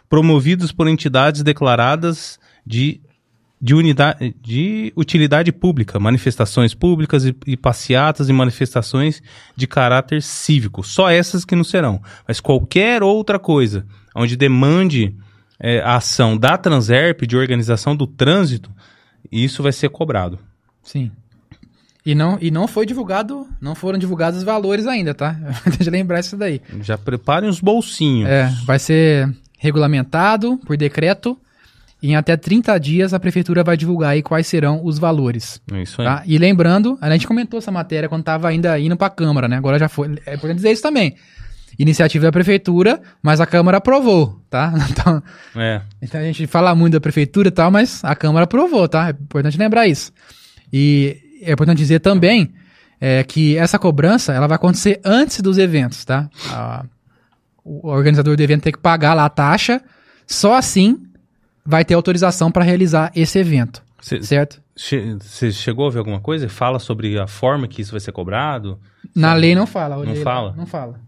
promovidos 0.08 0.72
por 0.72 0.88
entidades 0.88 1.42
declaradas 1.42 2.38
de, 2.64 3.00
de, 3.60 3.74
unidade, 3.74 4.34
de 4.40 4.92
utilidade 4.96 5.50
pública, 5.52 5.98
manifestações 5.98 6.74
públicas 6.74 7.24
e, 7.24 7.36
e 7.46 7.56
passeatas 7.56 8.28
e 8.28 8.32
manifestações 8.32 9.20
de 9.56 9.66
caráter 9.66 10.22
cívico. 10.22 10.84
Só 10.84 11.10
essas 11.10 11.44
que 11.44 11.56
não 11.56 11.64
serão. 11.64 12.00
Mas 12.26 12.40
qualquer 12.40 13.02
outra 13.02 13.38
coisa 13.38 13.84
onde 14.16 14.36
demande 14.36 15.14
é, 15.60 15.80
a 15.80 15.96
ação 15.96 16.36
da 16.36 16.56
Transerp, 16.56 17.22
de 17.22 17.36
organização 17.36 17.94
do 17.94 18.06
trânsito, 18.06 18.70
isso 19.30 19.62
vai 19.62 19.72
ser 19.72 19.90
cobrado. 19.90 20.38
Sim. 20.82 21.10
E 22.04 22.14
não, 22.14 22.38
e 22.40 22.50
não 22.50 22.68
foi 22.68 22.86
divulgado, 22.86 23.46
não 23.60 23.74
foram 23.74 23.98
divulgados 23.98 24.38
os 24.38 24.44
valores 24.44 24.86
ainda, 24.86 25.12
tá? 25.12 25.36
Tem 25.64 25.78
que 25.78 25.90
lembrar 25.90 26.20
isso 26.20 26.36
daí. 26.36 26.62
Já 26.80 26.96
preparem 26.96 27.48
os 27.48 27.60
bolsinhos. 27.60 28.28
É, 28.28 28.52
vai 28.64 28.78
ser 28.78 29.28
regulamentado 29.58 30.56
por 30.58 30.76
decreto. 30.76 31.36
E 32.00 32.10
em 32.10 32.16
até 32.16 32.36
30 32.36 32.78
dias 32.78 33.14
a 33.14 33.18
prefeitura 33.18 33.64
vai 33.64 33.76
divulgar 33.76 34.10
aí 34.10 34.22
quais 34.22 34.46
serão 34.46 34.84
os 34.84 34.98
valores. 34.98 35.60
É 35.72 35.82
isso 35.82 36.00
aí. 36.00 36.06
Tá? 36.06 36.22
E 36.26 36.38
lembrando, 36.38 36.96
a 37.00 37.10
gente 37.10 37.26
comentou 37.26 37.58
essa 37.58 37.72
matéria 37.72 38.08
quando 38.08 38.20
estava 38.20 38.48
ainda 38.48 38.78
indo 38.78 38.96
para 38.96 39.08
a 39.08 39.10
Câmara, 39.10 39.48
né? 39.48 39.56
Agora 39.56 39.78
já 39.78 39.88
foi. 39.88 40.16
É 40.26 40.34
importante 40.34 40.56
dizer 40.56 40.70
isso 40.70 40.82
também. 40.82 41.16
Iniciativa 41.78 42.24
da 42.26 42.32
Prefeitura, 42.32 43.00
mas 43.22 43.40
a 43.40 43.46
Câmara 43.46 43.78
aprovou, 43.78 44.40
tá? 44.48 44.72
Então, 44.90 45.22
É. 45.56 45.82
então 46.00 46.20
a 46.20 46.24
gente 46.24 46.46
fala 46.46 46.74
muito 46.74 46.94
da 46.94 47.00
Prefeitura 47.00 47.48
e 47.48 47.50
tal, 47.50 47.70
mas 47.70 48.02
a 48.04 48.14
Câmara 48.14 48.44
aprovou, 48.44 48.88
tá? 48.88 49.08
É 49.08 49.10
importante 49.10 49.58
lembrar 49.58 49.86
isso. 49.86 50.12
E 50.72 51.18
é 51.42 51.52
importante 51.52 51.78
dizer 51.78 52.00
também 52.00 52.52
é, 53.00 53.22
que 53.24 53.56
essa 53.58 53.78
cobrança 53.78 54.32
ela 54.32 54.46
vai 54.46 54.56
acontecer 54.56 55.00
antes 55.04 55.40
dos 55.42 55.58
eventos, 55.58 56.04
tá? 56.04 56.28
A- 56.50 56.84
o 57.64 57.88
organizador 57.88 58.36
do 58.36 58.42
evento 58.42 58.62
tem 58.62 58.72
que 58.72 58.78
pagar 58.78 59.12
lá 59.12 59.24
a 59.24 59.28
taxa, 59.28 59.82
só 60.26 60.54
assim 60.54 61.02
vai 61.64 61.84
ter 61.84 61.94
autorização 61.94 62.50
para 62.50 62.62
realizar 62.64 63.10
esse 63.14 63.38
evento, 63.40 63.82
Você 64.00 64.22
certo? 64.22 64.62
chegou 65.52 65.88
a 65.88 65.90
ver 65.90 65.98
alguma 65.98 66.20
coisa? 66.20 66.48
Fala 66.48 66.78
sobre 66.78 67.18
a 67.18 67.26
forma 67.26 67.66
que 67.66 67.82
isso 67.82 67.90
vai 67.90 67.98
ser 68.00 68.12
cobrado? 68.12 68.78
Na 69.14 69.34
lei 69.34 69.54
não 69.54 69.66
fala. 69.66 69.96
Não 70.04 70.14
lá, 70.14 70.22
fala? 70.22 70.54
Não 70.56 70.66
fala. 70.66 71.00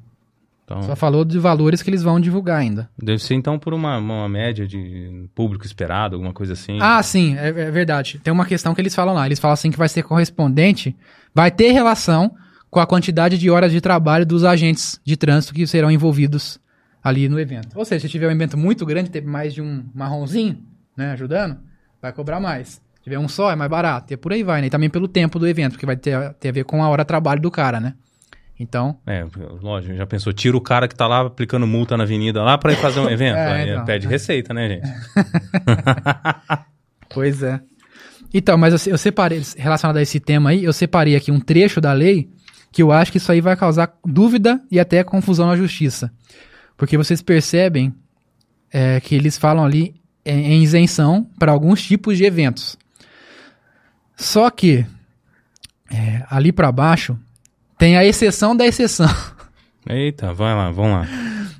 Então, 0.68 0.82
Só 0.82 0.94
falou 0.94 1.24
de 1.24 1.38
valores 1.38 1.80
que 1.80 1.88
eles 1.88 2.02
vão 2.02 2.20
divulgar 2.20 2.58
ainda. 2.58 2.90
Deve 3.02 3.22
ser 3.22 3.32
então 3.32 3.58
por 3.58 3.72
uma, 3.72 3.96
uma 3.96 4.28
média 4.28 4.66
de 4.66 5.26
público 5.34 5.64
esperado, 5.64 6.14
alguma 6.14 6.34
coisa 6.34 6.52
assim. 6.52 6.78
Ah, 6.78 7.02
sim, 7.02 7.38
é, 7.38 7.48
é 7.48 7.70
verdade. 7.70 8.20
Tem 8.22 8.30
uma 8.30 8.44
questão 8.44 8.74
que 8.74 8.80
eles 8.82 8.94
falam 8.94 9.14
lá. 9.14 9.24
Eles 9.24 9.38
falam 9.38 9.54
assim 9.54 9.70
que 9.70 9.78
vai 9.78 9.88
ser 9.88 10.02
correspondente, 10.02 10.94
vai 11.34 11.50
ter 11.50 11.72
relação 11.72 12.34
com 12.70 12.80
a 12.80 12.86
quantidade 12.86 13.38
de 13.38 13.48
horas 13.48 13.72
de 13.72 13.80
trabalho 13.80 14.26
dos 14.26 14.44
agentes 14.44 15.00
de 15.02 15.16
trânsito 15.16 15.54
que 15.54 15.66
serão 15.66 15.90
envolvidos 15.90 16.60
ali 17.02 17.30
no 17.30 17.40
evento. 17.40 17.70
Ou 17.74 17.84
seja, 17.86 18.02
se 18.02 18.08
tiver 18.10 18.28
um 18.28 18.32
evento 18.32 18.58
muito 18.58 18.84
grande, 18.84 19.08
ter 19.08 19.22
mais 19.22 19.54
de 19.54 19.62
um 19.62 19.86
marronzinho, 19.94 20.58
né, 20.94 21.12
ajudando, 21.12 21.56
vai 22.02 22.12
cobrar 22.12 22.40
mais. 22.40 22.82
Se 22.96 23.02
tiver 23.02 23.18
um 23.18 23.26
só, 23.26 23.50
é 23.50 23.56
mais 23.56 23.70
barato. 23.70 24.12
E 24.12 24.18
por 24.18 24.34
aí 24.34 24.42
vai, 24.42 24.60
né? 24.60 24.66
E 24.66 24.70
também 24.70 24.90
pelo 24.90 25.08
tempo 25.08 25.38
do 25.38 25.48
evento, 25.48 25.72
porque 25.72 25.86
vai 25.86 25.96
ter, 25.96 26.34
ter 26.34 26.50
a 26.50 26.52
ver 26.52 26.64
com 26.64 26.84
a 26.84 26.88
hora 26.90 27.04
de 27.04 27.08
trabalho 27.08 27.40
do 27.40 27.50
cara, 27.50 27.80
né? 27.80 27.94
Então, 28.60 28.98
É, 29.06 29.24
lógico, 29.62 29.94
já 29.94 30.04
pensou, 30.06 30.32
tira 30.32 30.56
o 30.56 30.60
cara 30.60 30.88
que 30.88 30.94
tá 30.94 31.06
lá 31.06 31.20
aplicando 31.20 31.66
multa 31.66 31.96
na 31.96 32.02
avenida 32.02 32.42
lá 32.42 32.58
pra 32.58 32.72
ir 32.72 32.76
fazer 32.76 32.98
um 32.98 33.08
evento. 33.10 33.36
É, 33.36 33.52
Aí 33.52 33.70
então. 33.70 33.84
pede 33.84 34.06
receita, 34.06 34.52
né, 34.52 34.68
gente? 34.68 34.88
Pois 37.10 37.42
é. 37.42 37.60
Então, 38.34 38.58
mas 38.58 38.86
eu, 38.86 38.92
eu 38.92 38.98
separei, 38.98 39.42
relacionado 39.56 39.96
a 39.96 40.02
esse 40.02 40.20
tema 40.20 40.50
aí, 40.50 40.62
eu 40.62 40.72
separei 40.72 41.16
aqui 41.16 41.30
um 41.32 41.40
trecho 41.40 41.80
da 41.80 41.92
lei 41.92 42.28
que 42.70 42.82
eu 42.82 42.92
acho 42.92 43.10
que 43.10 43.16
isso 43.16 43.32
aí 43.32 43.40
vai 43.40 43.56
causar 43.56 43.94
dúvida 44.04 44.60
e 44.70 44.78
até 44.78 45.02
confusão 45.02 45.46
na 45.46 45.56
justiça. 45.56 46.12
Porque 46.76 46.98
vocês 46.98 47.22
percebem 47.22 47.94
é, 48.70 49.00
que 49.00 49.14
eles 49.14 49.38
falam 49.38 49.64
ali 49.64 49.94
em, 50.24 50.52
em 50.52 50.62
isenção 50.62 51.26
para 51.38 51.50
alguns 51.50 51.82
tipos 51.82 52.18
de 52.18 52.24
eventos. 52.24 52.76
Só 54.14 54.50
que 54.50 54.84
é, 55.90 56.24
ali 56.28 56.52
para 56.52 56.70
baixo 56.70 57.18
tem 57.78 57.96
a 57.96 58.04
exceção 58.04 58.56
da 58.56 58.66
exceção. 58.66 59.08
Eita, 59.88 60.34
vai 60.34 60.54
lá, 60.54 60.70
vamos 60.70 60.92
lá. 60.92 61.08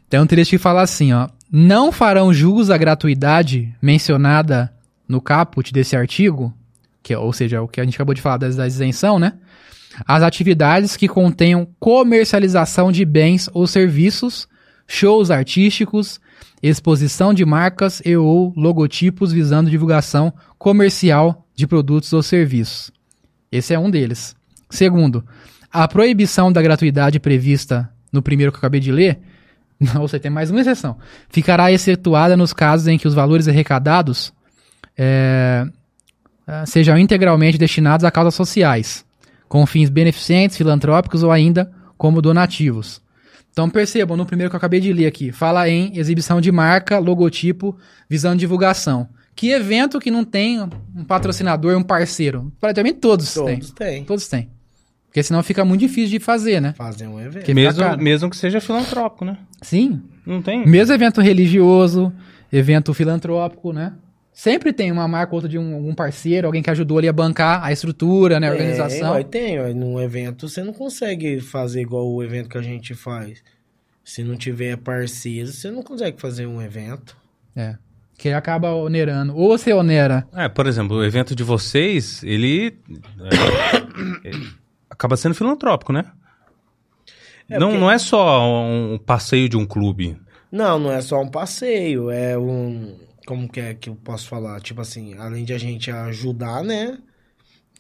Tem 0.09 0.21
um 0.21 0.27
trecho 0.27 0.51
que 0.51 0.59
fala 0.59 0.83
assim, 0.83 1.13
ó. 1.13 1.29
Não 1.51 1.91
farão 1.91 2.33
jus 2.33 2.69
à 2.69 2.77
gratuidade 2.77 3.75
mencionada 3.81 4.71
no 5.09 5.21
caput 5.21 5.73
desse 5.73 5.97
artigo, 5.97 6.53
que, 7.03 7.15
é- 7.15 7.19
ou 7.19 7.33
seja, 7.33 7.63
o 7.63 7.69
que 7.69 7.81
a 7.81 7.85
gente 7.85 7.95
acabou 7.95 8.15
de 8.15 8.21
falar 8.21 8.37
da, 8.37 8.49
da 8.49 8.67
isenção, 8.67 9.19
né? 9.19 9.35
As 10.07 10.23
atividades 10.23 10.97
que 10.97 11.09
contenham 11.09 11.67
comercialização 11.81 12.93
de 12.93 13.05
bens 13.05 13.49
ou 13.55 13.67
serviços, 13.67 14.47
shows 14.87 15.31
artísticos, 15.31 16.21
exposição 16.63 17.33
de 17.33 17.45
marcas 17.45 18.03
e 18.05 18.17
ou 18.17 18.53
logotipos 18.57 19.33
visando 19.33 19.71
divulgação 19.71 20.33
comercial 20.59 21.47
de 21.55 21.67
produtos 21.67 22.13
ou 22.13 22.23
serviços. 22.23 22.91
Esse 23.51 23.73
é 23.75 23.79
um 23.79 23.91
deles. 23.91 24.37
Segundo, 24.71 25.25
a 25.83 25.87
proibição 25.87 26.51
da 26.51 26.61
gratuidade 26.61 27.21
prevista 27.21 27.89
no 28.13 28.21
primeiro 28.21 28.51
que 28.51 28.57
eu 28.57 28.59
acabei 28.59 28.81
de 28.81 28.91
ler, 28.91 29.21
não, 29.79 30.01
você 30.01 30.19
tem 30.19 30.29
mais 30.29 30.51
uma 30.51 30.61
exceção, 30.61 30.97
ficará 31.29 31.71
excetuada 31.71 32.37
nos 32.37 32.53
casos 32.53 32.89
em 32.89 32.99
que 32.99 33.07
os 33.07 33.15
valores 33.15 33.47
arrecadados 33.47 34.33
é, 34.97 35.65
ah, 36.45 36.67
sejam 36.67 36.99
integralmente 36.99 37.57
destinados 37.57 38.05
a 38.05 38.11
causas 38.11 38.35
sociais, 38.35 39.05
com 39.49 39.65
fins 39.67 39.89
beneficentes, 39.89 40.57
filantrópicos 40.57 41.23
ou 41.23 41.31
ainda 41.31 41.71
como 41.97 42.21
donativos. 42.21 43.01
Então 43.53 43.71
percebam, 43.71 44.17
no 44.17 44.27
primeiro 44.27 44.51
que 44.51 44.57
eu 44.57 44.59
acabei 44.59 44.81
de 44.81 44.93
ler 44.93 45.07
aqui, 45.07 45.31
fala 45.31 45.69
em 45.69 45.97
exibição 45.97 46.41
de 46.41 46.51
marca, 46.51 46.99
logotipo, 46.99 47.77
visão 48.11 48.35
de 48.35 48.41
divulgação. 48.41 49.09
Que 49.37 49.51
evento 49.51 50.01
que 50.01 50.11
não 50.11 50.25
tem 50.25 50.61
um 50.61 51.05
patrocinador, 51.05 51.77
um 51.77 51.83
parceiro? 51.85 52.53
Praticamente 52.61 52.99
todos, 52.99 53.33
têm. 53.33 53.45
Todos 53.45 53.71
têm. 53.71 54.05
Todos 54.05 54.29
têm. 54.29 54.58
Porque 55.19 55.25
senão 55.25 55.43
fica 55.43 55.65
muito 55.65 55.81
difícil 55.81 56.11
de 56.11 56.21
fazer, 56.21 56.61
né? 56.61 56.75
Fazer 56.75 57.09
um 57.09 57.21
evento. 57.21 57.45
Que 57.45 57.53
Mesmo, 57.53 57.97
mesmo 57.97 58.31
que 58.31 58.37
seja 58.37 58.61
filantrópico, 58.61 59.25
né? 59.25 59.37
Sim. 59.61 60.01
Não 60.25 60.41
tem? 60.41 60.65
Mesmo 60.65 60.95
evento 60.95 61.21
religioso, 61.21 62.13
evento 62.53 62.95
filantrópico, 62.95 63.73
né? 63.73 63.95
Sempre 64.33 64.73
tem 64.73 64.93
uma 64.93 65.09
marca 65.09 65.33
ou 65.33 65.39
outra 65.39 65.49
de 65.49 65.59
um, 65.59 65.75
algum 65.75 65.93
parceiro, 65.93 66.47
alguém 66.47 66.63
que 66.63 66.71
ajudou 66.71 66.99
ali 66.99 67.09
a 67.09 67.13
bancar 67.13 67.65
a 67.65 67.73
estrutura, 67.73 68.39
né? 68.39 68.47
A 68.49 68.53
organização. 68.53 69.17
É, 69.17 69.25
tem, 69.25 69.59
ó, 69.59 69.75
num 69.75 70.01
evento 70.01 70.49
você 70.49 70.63
não 70.63 70.73
consegue 70.73 71.41
fazer 71.41 71.81
igual 71.81 72.09
o 72.09 72.23
evento 72.23 72.49
que 72.49 72.59
a 72.59 72.63
gente 72.63 72.95
faz. 72.95 73.43
Se 74.05 74.23
não 74.23 74.37
tiver 74.37 74.77
parceiro, 74.77 75.49
você 75.49 75.69
não 75.69 75.83
consegue 75.83 76.21
fazer 76.21 76.47
um 76.47 76.63
evento. 76.63 77.17
É. 77.57 77.75
Que 78.17 78.29
acaba 78.29 78.73
onerando. 78.73 79.35
Ou 79.35 79.59
você 79.59 79.73
onera. 79.73 80.29
É, 80.33 80.49
por 80.49 80.69
exemplo, 80.69 80.99
o 80.99 81.05
evento 81.05 81.35
de 81.35 81.43
vocês, 81.43 82.23
ele, 82.23 82.79
é, 84.25 84.29
ele 84.29 84.47
acaba 84.99 85.17
sendo 85.17 85.35
filantrópico, 85.35 85.93
né? 85.93 86.11
É, 87.49 87.59
não, 87.59 87.69
porque- 87.69 87.81
não 87.81 87.91
é 87.91 87.99
só 87.99 88.47
um 88.51 88.99
passeio 88.99 89.49
de 89.49 89.57
um 89.57 89.65
clube. 89.65 90.21
Não, 90.51 90.79
não 90.79 90.93
é 90.93 91.01
só 91.01 91.21
um 91.21 91.29
passeio, 91.31 92.11
é 92.11 92.37
um. 92.37 92.97
Como 93.27 93.49
que 93.49 93.61
é 93.61 93.75
que 93.75 93.91
eu 93.91 93.95
posso 93.97 94.27
falar? 94.29 94.61
Tipo 94.61 94.81
assim, 94.81 95.15
além 95.19 95.45
de 95.45 95.53
a 95.53 95.59
gente 95.59 95.91
ajudar, 95.91 96.63
né? 96.65 96.99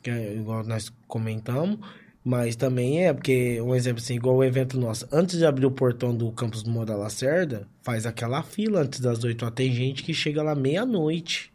Que 0.02 0.10
é 0.10 0.34
igual 0.34 0.62
nós 0.64 0.92
comentamos, 1.06 1.78
mas 2.22 2.54
também 2.56 3.06
é 3.06 3.12
porque, 3.12 3.60
um 3.62 3.74
exemplo 3.74 4.02
assim, 4.02 4.14
igual 4.14 4.36
o 4.36 4.44
evento 4.44 4.78
nosso, 4.78 5.08
antes 5.10 5.38
de 5.38 5.46
abrir 5.46 5.64
o 5.66 5.70
portão 5.70 6.14
do 6.14 6.30
campus 6.32 6.62
do 6.62 6.70
Moda 6.70 6.94
Lacerda, 6.94 7.66
faz 7.82 8.04
aquela 8.04 8.42
fila 8.42 8.82
antes 8.82 9.00
das 9.00 9.24
oito. 9.24 9.46
Ó, 9.46 9.50
Tem 9.50 9.72
gente 9.72 10.02
que 10.02 10.12
chega 10.14 10.42
lá 10.42 10.54
meia-noite. 10.54 11.50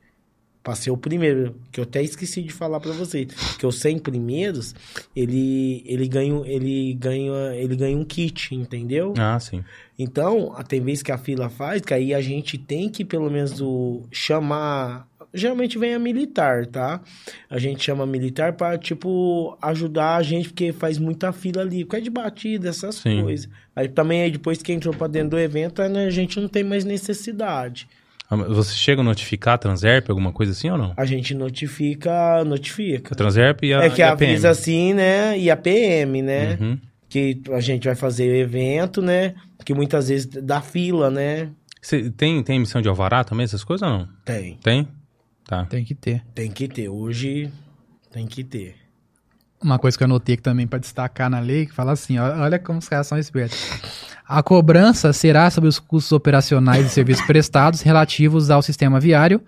Passei 0.64 0.92
o 0.94 0.96
primeiro, 0.96 1.56
que 1.72 1.80
eu 1.80 1.84
até 1.84 2.02
esqueci 2.02 2.42
de 2.42 2.54
falar 2.54 2.80
pra 2.80 2.94
vocês, 2.94 3.28
que 3.60 3.66
os 3.66 3.80
100 3.82 4.00
primeiros, 4.00 4.74
ele 5.14 5.84
ele 5.86 6.08
ganha 6.08 6.42
ele 6.46 6.94
ganha 6.94 7.54
ele 7.56 7.76
ganha 7.76 7.98
um 7.98 8.06
kit, 8.06 8.56
entendeu? 8.56 9.14
Ah, 9.18 9.38
sim. 9.40 9.62
Então, 9.98 10.56
tem 10.68 10.82
vezes 10.82 11.04
que 11.04 11.12
a 11.12 11.18
fila 11.18 11.50
faz, 11.50 11.82
que 11.82 11.94
aí 11.94 12.14
a 12.14 12.22
gente 12.22 12.58
tem 12.58 12.90
que, 12.90 13.06
pelo 13.06 13.30
menos, 13.30 13.62
o, 13.62 14.04
chamar. 14.12 15.08
Geralmente 15.34 15.80
vem 15.80 15.96
a 15.96 16.00
militar, 16.00 16.68
tá? 16.68 17.02
A 17.50 17.58
gente 17.58 17.84
chama 17.84 18.06
militar 18.06 18.54
pra, 18.54 18.78
tipo, 18.78 19.58
ajudar 19.62 20.18
a 20.18 20.24
gente, 20.24 20.50
porque 20.50 20.72
faz 20.72 21.00
muita 21.00 21.32
fila 21.32 21.62
ali, 21.62 21.84
porque 21.84 21.98
é 21.98 22.02
de 22.02 22.10
batida, 22.10 22.70
essas 22.70 22.96
Sim. 22.96 23.24
coisas. 23.24 23.50
Aí 23.76 23.88
também, 23.88 24.22
aí 24.22 24.32
depois 24.32 24.62
que 24.62 24.72
entrou 24.72 24.94
pra 24.94 25.08
dentro 25.08 25.32
do 25.32 25.40
evento, 25.40 25.82
né, 25.90 26.06
a 26.06 26.10
gente 26.12 26.40
não 26.40 26.48
tem 26.48 26.64
mais 26.64 26.86
necessidade. 26.86 27.88
Ah, 28.34 28.54
Você 28.54 28.74
chega 28.76 29.02
a 29.02 29.04
notificar 29.04 29.56
a 29.56 29.58
Transerp, 29.58 30.10
alguma 30.10 30.32
coisa 30.32 30.52
assim 30.52 30.70
ou 30.70 30.78
não? 30.78 30.94
A 30.98 31.06
gente 31.06 31.34
notifica, 31.34 32.44
notifica. 32.46 33.14
A 33.14 33.18
Transerp 33.18 33.64
e 33.64 33.74
a, 33.74 33.84
é 33.84 33.90
que 33.90 34.02
a 34.02 34.16
PM. 34.16 34.32
avisa 34.34 34.50
assim, 34.50 34.94
né? 34.94 35.38
E 35.38 35.50
a 35.52 35.58
PM, 35.58 36.22
né? 36.22 36.58
Uhum. 36.60 36.80
Que 37.10 37.42
a 37.52 37.60
gente 37.60 37.86
vai 37.86 37.96
fazer 37.96 38.30
o 38.32 38.36
evento, 38.36 39.02
né? 39.02 39.36
Que 39.64 39.74
muitas 39.74 40.10
vezes 40.10 40.26
dá 40.26 40.62
fila, 40.62 41.10
né? 41.10 41.50
Você 41.82 42.10
tem, 42.10 42.42
tem 42.44 42.56
emissão 42.58 42.82
de 42.82 42.88
alvará 42.90 43.24
também, 43.24 43.44
essas 43.44 43.64
coisas 43.64 43.88
ou 43.88 43.98
não? 44.00 44.08
Tem. 44.26 44.58
Tem? 44.64 44.88
Tá. 45.46 45.66
Tem 45.66 45.84
que 45.84 45.94
ter. 45.94 46.24
Tem 46.34 46.50
que 46.50 46.68
ter. 46.68 46.90
Hoje 46.90 47.52
tem 48.12 48.26
que 48.26 48.44
ter. 48.44 48.76
Uma 49.62 49.78
coisa 49.80 49.98
que 49.98 50.04
eu 50.04 50.06
anotei 50.06 50.34
aqui 50.34 50.42
também 50.44 50.66
pra 50.68 50.80
destacar 50.80 51.30
na 51.30 51.40
lei, 51.40 51.66
que 51.66 51.74
fala 51.74 51.92
assim, 51.94 52.18
olha 52.18 52.60
como 52.60 52.80
os 52.80 52.90
caras 52.90 53.08
são 53.08 53.18
espertos. 53.18 53.58
A 54.28 54.42
cobrança 54.42 55.12
será 55.14 55.50
sobre 55.50 55.68
os 55.70 55.80
custos 55.80 56.12
operacionais 56.12 56.86
e 56.86 56.90
serviços 56.90 57.26
prestados 57.26 57.82
relativos 57.82 58.50
ao 58.50 58.62
sistema 58.62 59.00
viário 59.00 59.42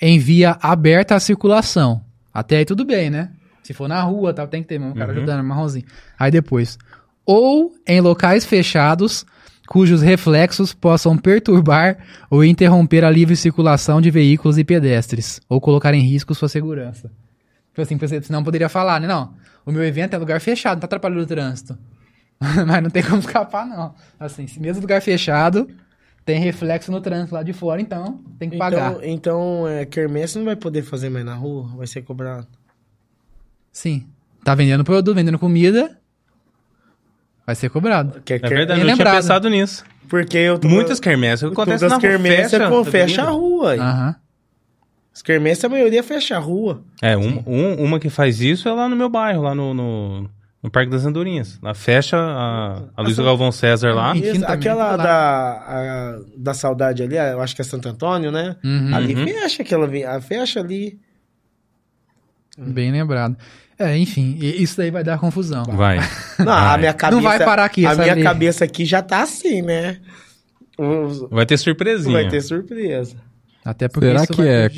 em 0.00 0.18
via 0.18 0.56
aberta 0.60 1.14
à 1.14 1.20
circulação. 1.20 2.02
Até 2.32 2.56
aí 2.58 2.64
tudo 2.64 2.84
bem, 2.84 3.10
né? 3.10 3.30
Se 3.62 3.72
for 3.72 3.88
na 3.88 4.02
rua, 4.02 4.32
tal, 4.34 4.48
tem 4.48 4.62
que 4.62 4.68
ter 4.68 4.80
um 4.80 4.92
cara 4.94 5.12
Uhum. 5.12 5.18
ajudando, 5.18 5.44
marronzinho. 5.44 5.84
Aí 6.18 6.30
depois. 6.30 6.78
Ou 7.24 7.72
em 7.86 8.00
locais 8.00 8.44
fechados 8.44 9.24
cujos 9.68 10.02
reflexos 10.02 10.74
possam 10.74 11.16
perturbar 11.16 11.98
ou 12.28 12.44
interromper 12.44 13.04
a 13.04 13.10
livre 13.10 13.36
circulação 13.36 14.00
de 14.00 14.10
veículos 14.10 14.58
e 14.58 14.64
pedestres, 14.64 15.40
ou 15.48 15.60
colocar 15.60 15.94
em 15.94 16.00
risco 16.02 16.34
sua 16.34 16.48
segurança. 16.48 17.10
Tipo 17.70 17.80
assim, 18.04 18.20
senão 18.22 18.42
poderia 18.42 18.68
falar, 18.68 19.00
né? 19.00 19.06
Não, 19.06 19.32
o 19.64 19.72
meu 19.72 19.84
evento 19.84 20.14
é 20.14 20.18
lugar 20.18 20.40
fechado, 20.40 20.74
não 20.74 20.80
tá 20.80 20.86
atrapalhando 20.86 21.22
o 21.22 21.26
trânsito. 21.26 21.78
Mas 22.66 22.82
não 22.82 22.90
tem 22.90 23.02
como 23.02 23.18
escapar, 23.18 23.66
não. 23.66 23.94
Assim, 24.18 24.46
se 24.46 24.60
mesmo 24.60 24.80
lugar 24.82 25.00
fechado, 25.00 25.68
tem 26.24 26.38
reflexo 26.40 26.90
no 26.90 27.00
trânsito 27.00 27.34
lá 27.34 27.42
de 27.42 27.52
fora, 27.52 27.80
então 27.80 28.20
tem 28.38 28.50
que 28.50 28.56
pagar. 28.56 28.92
Então, 28.92 29.04
então 29.04 29.68
é, 29.68 29.84
quermesse 29.86 30.38
não 30.38 30.44
vai 30.44 30.56
poder 30.56 30.82
fazer 30.82 31.08
mais 31.10 31.24
na 31.24 31.34
rua? 31.34 31.68
Vai 31.76 31.86
ser 31.86 32.02
cobrado. 32.02 32.46
Sim. 33.72 34.06
Tá 34.44 34.54
vendendo 34.54 34.84
produto, 34.84 35.14
vendendo 35.14 35.38
comida, 35.38 35.98
vai 37.46 37.54
ser 37.54 37.70
cobrado. 37.70 38.20
Que 38.22 38.34
É 38.34 38.38
verdade, 38.38 38.80
eu 38.80 38.86
não 38.86 38.94
tinha 38.94 39.10
pensado 39.10 39.48
nisso. 39.48 39.84
Porque 40.08 40.36
eu 40.36 40.58
tô... 40.58 40.68
Muitas 40.68 41.00
quermesses 41.00 41.48
na 41.48 41.54
Todas 41.54 41.82
as 41.82 41.92
rua, 41.92 42.00
quermesses 42.00 42.50
fecha, 42.50 42.64
é 42.64 42.68
com 42.68 42.84
tá 42.84 42.90
fecha 42.90 43.22
a 43.22 43.30
rua. 43.30 43.70
aí. 43.72 43.78
Aham. 43.78 44.16
As 45.14 45.22
quermesses 45.22 45.64
a 45.64 45.68
maioria 45.68 46.02
fecha 46.02 46.36
a 46.36 46.38
rua. 46.38 46.82
É, 47.00 47.16
um, 47.16 47.42
um- 47.46 47.82
uma 47.84 48.00
que 48.00 48.10
faz 48.10 48.40
isso 48.40 48.68
é 48.68 48.72
lá 48.72 48.88
no 48.88 48.96
meu 48.96 49.08
bairro, 49.08 49.42
lá 49.42 49.54
no, 49.54 49.72
no, 49.72 50.30
no 50.62 50.70
Parque 50.70 50.90
das 50.90 51.04
Andorinhas. 51.04 51.58
Lá 51.62 51.74
fecha 51.74 52.16
a, 52.16 52.82
a 52.96 53.02
Luísa 53.02 53.22
Galvão 53.22 53.50
César 53.50 53.92
lá. 53.94 54.14
Isso, 54.16 54.44
aquela 54.46 54.94
lá. 54.94 54.96
da, 54.96 55.52
a- 55.66 56.18
da 56.36 56.54
saudade 56.54 57.02
ali, 57.02 57.16
eu 57.16 57.40
acho 57.40 57.54
que 57.56 57.62
é 57.62 57.64
Santo 57.64 57.88
Antônio, 57.88 58.30
né? 58.30 58.56
Uhum. 58.64 58.94
Ali 58.94 59.14
Uhum. 59.14 59.24
fecha 59.26 59.62
aquela, 59.62 59.88
a 60.16 60.20
fecha 60.20 60.60
ali. 60.60 60.98
Bem 62.56 62.92
lembrado. 62.92 63.36
É, 63.78 63.96
enfim, 63.96 64.36
isso 64.40 64.76
daí 64.76 64.90
vai 64.90 65.02
dar 65.02 65.18
confusão. 65.18 65.64
Vai. 65.64 65.98
Não, 66.38 66.52
a 66.52 66.68
Vai. 66.70 66.78
minha 66.78 66.92
cabeça. 66.94 67.16
Não 67.20 67.22
vai 67.28 67.38
parar 67.44 67.64
aqui, 67.64 67.84
A 67.86 67.90
essa 67.92 68.02
minha 68.02 68.12
ali. 68.12 68.22
cabeça 68.22 68.64
aqui 68.64 68.84
já 68.84 69.02
tá 69.02 69.22
assim, 69.22 69.62
né? 69.62 69.98
Vai 71.30 71.46
ter 71.46 71.56
surpresinha. 71.58 72.12
Vai 72.12 72.28
ter 72.28 72.40
surpresa. 72.42 73.16
Até 73.64 73.88
porque 73.88 74.06
Será 74.06 74.22
isso 74.24 74.32
que 74.32 74.42
é 74.42 74.70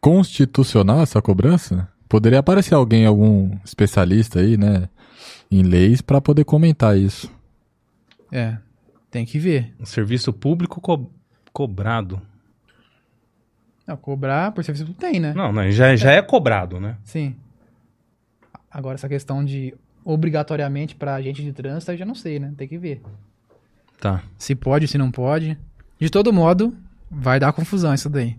constitucional 0.00 1.02
essa 1.02 1.20
cobrança? 1.20 1.88
Poderia 2.08 2.38
aparecer 2.38 2.74
alguém, 2.74 3.06
algum 3.06 3.50
especialista 3.64 4.40
aí, 4.40 4.56
né, 4.56 4.88
em 5.50 5.62
leis, 5.62 6.00
pra 6.00 6.20
poder 6.20 6.44
comentar 6.44 6.96
isso. 6.96 7.30
É, 8.32 8.56
tem 9.10 9.24
que 9.24 9.38
ver. 9.38 9.74
Um 9.78 9.86
serviço 9.86 10.32
público 10.32 10.80
co- 10.80 11.10
cobrado. 11.52 12.20
Não, 13.86 13.96
cobrar 13.96 14.50
por 14.52 14.64
serviço 14.64 14.86
público 14.86 15.00
tem, 15.00 15.20
né? 15.20 15.32
Não, 15.34 15.52
não, 15.52 15.70
já, 15.70 15.94
já 15.94 16.12
é 16.12 16.22
cobrado, 16.22 16.80
né? 16.80 16.96
Sim. 17.04 17.36
Agora, 18.70 18.94
essa 18.96 19.08
questão 19.08 19.44
de 19.44 19.74
obrigatoriamente 20.04 20.94
pra 20.94 21.14
agente 21.14 21.42
de 21.42 21.52
trânsito, 21.52 21.92
eu 21.92 21.96
já 21.98 22.04
não 22.04 22.14
sei, 22.14 22.38
né? 22.38 22.52
Tem 22.56 22.66
que 22.66 22.76
ver. 22.78 23.00
Tá. 24.00 24.22
Se 24.36 24.54
pode, 24.54 24.88
se 24.88 24.98
não 24.98 25.10
pode. 25.10 25.56
De 25.98 26.10
todo 26.10 26.32
modo, 26.32 26.74
vai 27.10 27.38
dar 27.38 27.52
confusão 27.52 27.94
isso 27.94 28.10
daí. 28.10 28.36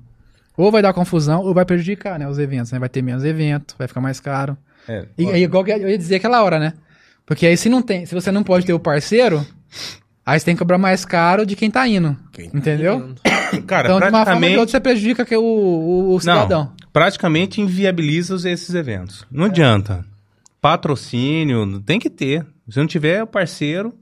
Ou 0.58 0.72
vai 0.72 0.82
dar 0.82 0.94
confusão, 0.94 1.42
ou 1.42 1.54
vai 1.54 1.66
prejudicar, 1.66 2.18
né? 2.20 2.28
Os 2.28 2.38
eventos, 2.40 2.72
né? 2.72 2.80
Vai 2.80 2.90
ter 2.90 3.02
menos 3.02 3.24
evento, 3.24 3.76
vai 3.78 3.88
ficar 3.88 4.02
mais 4.02 4.20
caro. 4.20 4.58
É, 4.88 5.08
E 5.18 5.30
aí, 5.30 5.44
igual 5.44 5.64
que 5.64 5.72
eu 5.72 5.90
ia 5.90 5.98
dizer 5.98 6.16
aquela 6.16 6.44
hora, 6.44 6.60
né? 6.60 6.74
Porque 7.26 7.46
aí 7.46 7.58
se 7.58 7.70
não 7.70 7.82
tem, 7.82 8.06
se 8.06 8.14
você 8.14 8.32
não 8.32 8.44
pode 8.44 8.66
ter 8.66 8.74
o 8.74 8.80
parceiro, 8.80 9.46
aí 10.26 10.40
você 10.40 10.46
tem 10.46 10.56
que 10.56 10.60
cobrar 10.60 10.78
mais 10.78 11.04
caro 11.06 11.46
de 11.46 11.56
quem 11.56 11.72
tá 11.72 11.88
indo. 11.88 12.16
Quem 12.32 12.50
tá 12.50 12.58
Entendeu? 12.58 12.98
indo? 13.10 13.22
Cara, 13.66 13.88
então, 13.88 14.00
de 14.00 14.06
uma 14.08 14.12
forma 14.12 14.12
ou 14.12 14.12
de 14.12 14.12
praticamente, 14.12 14.58
outra, 14.58 14.72
você 14.72 14.80
prejudica 14.80 15.26
que 15.26 15.36
o, 15.36 15.42
o, 15.44 16.14
o 16.16 16.20
cidadão. 16.20 16.74
praticamente 16.92 17.62
inviabiliza 17.62 18.36
esses 18.50 18.74
eventos. 18.76 19.26
Não 19.32 19.46
adianta. 19.46 20.06
patrocínio, 20.62 21.80
tem 21.82 22.00
que 22.00 22.10
ter. 22.10 22.46
Se 22.70 22.78
não 22.80 22.88
tiver 22.88 23.22
é 23.22 23.26
parceiro, 23.26 23.94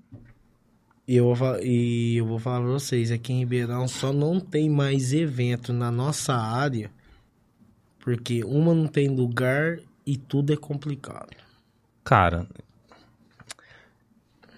E 1.07 1.15
eu, 1.17 1.33
vou, 1.35 1.59
e 1.61 2.15
eu 2.17 2.25
vou 2.25 2.39
falar 2.39 2.61
pra 2.61 2.69
vocês, 2.71 3.11
aqui 3.11 3.33
em 3.33 3.39
Ribeirão 3.39 3.87
só 3.87 4.11
não 4.13 4.39
tem 4.39 4.69
mais 4.69 5.13
evento 5.13 5.71
na 5.73 5.91
nossa 5.91 6.33
área, 6.33 6.89
porque 7.99 8.43
uma 8.43 8.73
não 8.73 8.87
tem 8.87 9.09
lugar 9.09 9.79
e 10.05 10.15
tudo 10.17 10.53
é 10.53 10.57
complicado. 10.57 11.29
cara. 12.03 12.45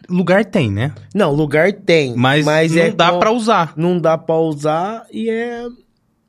Lugar 0.10 0.46
tem, 0.46 0.72
né? 0.72 0.94
Não, 1.14 1.34
lugar 1.34 1.72
tem, 1.74 2.16
Mas, 2.16 2.46
não 2.46 2.54
é 2.82 2.92
dá 2.92 3.12
com- 3.12 3.20
pra 3.20 3.32
usar. 3.32 3.74
não 3.76 4.00
dá 4.00 4.18
pra 4.18 4.36
usar 4.38 5.06
e 5.12 5.30
é 5.30 5.68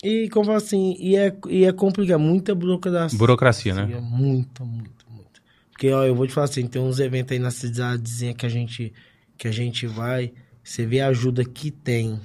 e 0.05 0.29
como 0.31 0.53
assim, 0.53 0.95
e 0.99 1.17
é 1.17 1.35
e 1.49 1.65
é 1.65 1.73
complicado, 1.73 2.21
muita 2.21 2.55
burocracia. 2.55 3.19
Burocracia, 3.19 3.75
né? 3.75 3.85
Muito, 4.01 4.65
muito, 4.65 5.05
muito. 5.11 5.43
Porque 5.71 5.91
ó, 5.91 6.05
eu 6.05 6.15
vou 6.15 6.27
te 6.27 6.33
falar 6.33 6.45
assim, 6.47 6.67
tem 6.67 6.81
uns 6.81 7.01
eventos 7.01 7.33
aí 7.33 7.39
na 7.39 7.51
cidadezinha 7.51 8.35
que 8.35 8.47
a 8.47 8.49
gente 8.49 8.93
que 9.39 9.49
a 9.49 9.53
gente 9.53 9.87
vai, 9.87 10.33
você 10.65 10.87
vê 10.87 11.01
a 11.01 11.09
ajuda 11.09 11.45
que 11.45 11.71
tem 11.71 12.19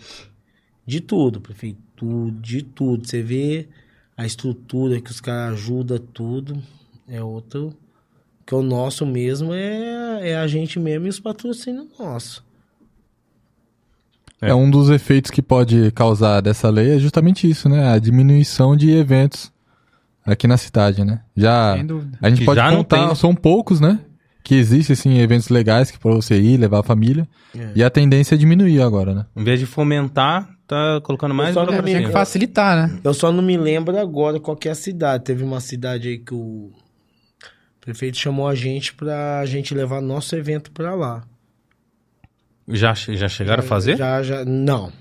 de 0.85 1.01
tudo, 1.01 1.41
prefeitura, 1.41 2.31
de 2.41 2.61
tudo. 2.63 3.05
Você 3.07 3.21
vê 3.21 3.67
a 4.15 4.25
estrutura 4.25 5.01
que 5.01 5.11
os 5.11 5.19
caras 5.19 5.53
ajudam 5.59 5.97
tudo, 5.97 6.61
é 7.07 7.21
outro 7.21 7.73
que 8.45 8.55
o 8.55 8.61
nosso 8.61 9.05
mesmo 9.05 9.53
é, 9.53 10.29
é 10.31 10.37
a 10.37 10.47
gente 10.47 10.79
mesmo 10.79 11.05
e 11.05 11.09
os 11.09 11.19
patrocínios 11.19 11.87
nossos. 11.99 12.43
É. 14.41 14.49
É. 14.49 14.55
um 14.55 14.69
dos 14.69 14.89
efeitos 14.89 15.29
que 15.29 15.41
pode 15.41 15.91
causar 15.91 16.41
dessa 16.41 16.69
lei 16.69 16.95
é 16.95 16.99
justamente 16.99 17.47
isso, 17.49 17.69
né? 17.69 17.89
A 17.93 17.99
diminuição 17.99 18.75
de 18.75 18.89
eventos 18.89 19.51
aqui 20.25 20.47
na 20.47 20.57
cidade, 20.57 21.03
né? 21.05 21.21
Já 21.37 21.73
a 21.73 22.29
gente 22.29 22.39
Que 22.39 22.45
pode 22.45 22.59
já 22.59 22.71
não 22.71 22.77
contar, 22.77 23.07
tem. 23.07 23.15
são 23.15 23.35
poucos, 23.35 23.79
né? 23.79 23.99
Que 24.43 24.55
existem 24.55 24.93
assim 24.95 25.19
eventos 25.19 25.49
legais 25.49 25.91
que 25.91 25.99
para 25.99 26.11
você 26.11 26.39
ir, 26.41 26.57
levar 26.57 26.79
a 26.79 26.83
família. 26.83 27.27
É. 27.55 27.71
E 27.75 27.83
a 27.83 27.89
tendência 27.91 28.33
é 28.33 28.37
diminuir 28.37 28.81
agora, 28.81 29.13
né? 29.13 29.25
Em 29.35 29.43
vez 29.43 29.59
de 29.59 29.67
fomentar, 29.67 30.49
tá 30.65 30.99
colocando 31.03 31.35
mais 31.35 31.53
só 31.53 31.63
É, 31.63 31.81
tem 31.83 32.03
que 32.05 32.11
facilitar, 32.11 32.75
né? 32.75 32.99
Eu 33.03 33.13
só 33.13 33.31
não 33.31 33.43
me 33.43 33.55
lembro 33.55 33.95
agora 33.99 34.39
qual 34.39 34.57
que 34.57 34.67
é 34.67 34.71
a 34.71 34.75
cidade. 34.75 35.23
Teve 35.23 35.43
uma 35.43 35.59
cidade 35.59 36.07
aí 36.07 36.17
que 36.17 36.33
o 36.33 36.71
prefeito 37.81 38.17
chamou 38.17 38.47
a 38.47 38.55
gente 38.55 38.93
pra 38.93 39.43
gente 39.45 39.73
levar 39.73 40.01
nosso 40.01 40.35
evento 40.35 40.71
pra 40.71 40.95
lá. 40.95 41.23
Já, 42.67 42.93
já 42.93 43.27
chegaram 43.27 43.63
a 43.63 43.65
fazer? 43.65 43.97
Já, 43.97 44.21
já. 44.23 44.45
Não. 44.45 44.91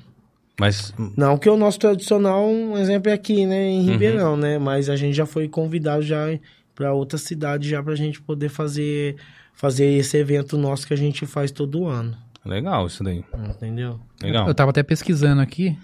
Mas 0.59 0.93
Não, 1.16 1.39
que 1.39 1.48
o 1.48 1.57
nosso 1.57 1.78
tradicional, 1.78 2.47
um 2.47 2.77
exemplo 2.77 3.11
é 3.11 3.15
aqui, 3.15 3.47
né, 3.47 3.57
Uhum. 3.62 3.70
em 3.70 3.82
Ribeirão, 3.90 4.36
né? 4.36 4.59
Mas 4.59 4.90
a 4.90 4.97
gente 4.97 5.15
já 5.15 5.24
foi 5.24 5.48
convidado 5.48 6.02
já 6.02 6.27
pra 6.74 6.93
outra 6.93 7.16
cidade 7.19 7.69
já 7.69 7.82
pra 7.82 7.94
gente 7.94 8.20
poder 8.20 8.48
fazer 8.48 9.16
fazer 9.55 9.85
esse 9.86 10.16
evento 10.16 10.57
nosso 10.57 10.86
que 10.86 10.94
a 10.94 10.97
gente 10.97 11.27
faz 11.27 11.51
todo 11.51 11.86
ano. 11.86 12.16
legal 12.47 12.86
isso 12.86 13.05
daí. 13.05 13.23
Entendeu? 13.51 14.01
Legal. 14.23 14.48
Eu 14.48 14.55
tava 14.55 14.70
até 14.70 14.82
pesquisando 14.82 15.43
aqui, 15.43 15.77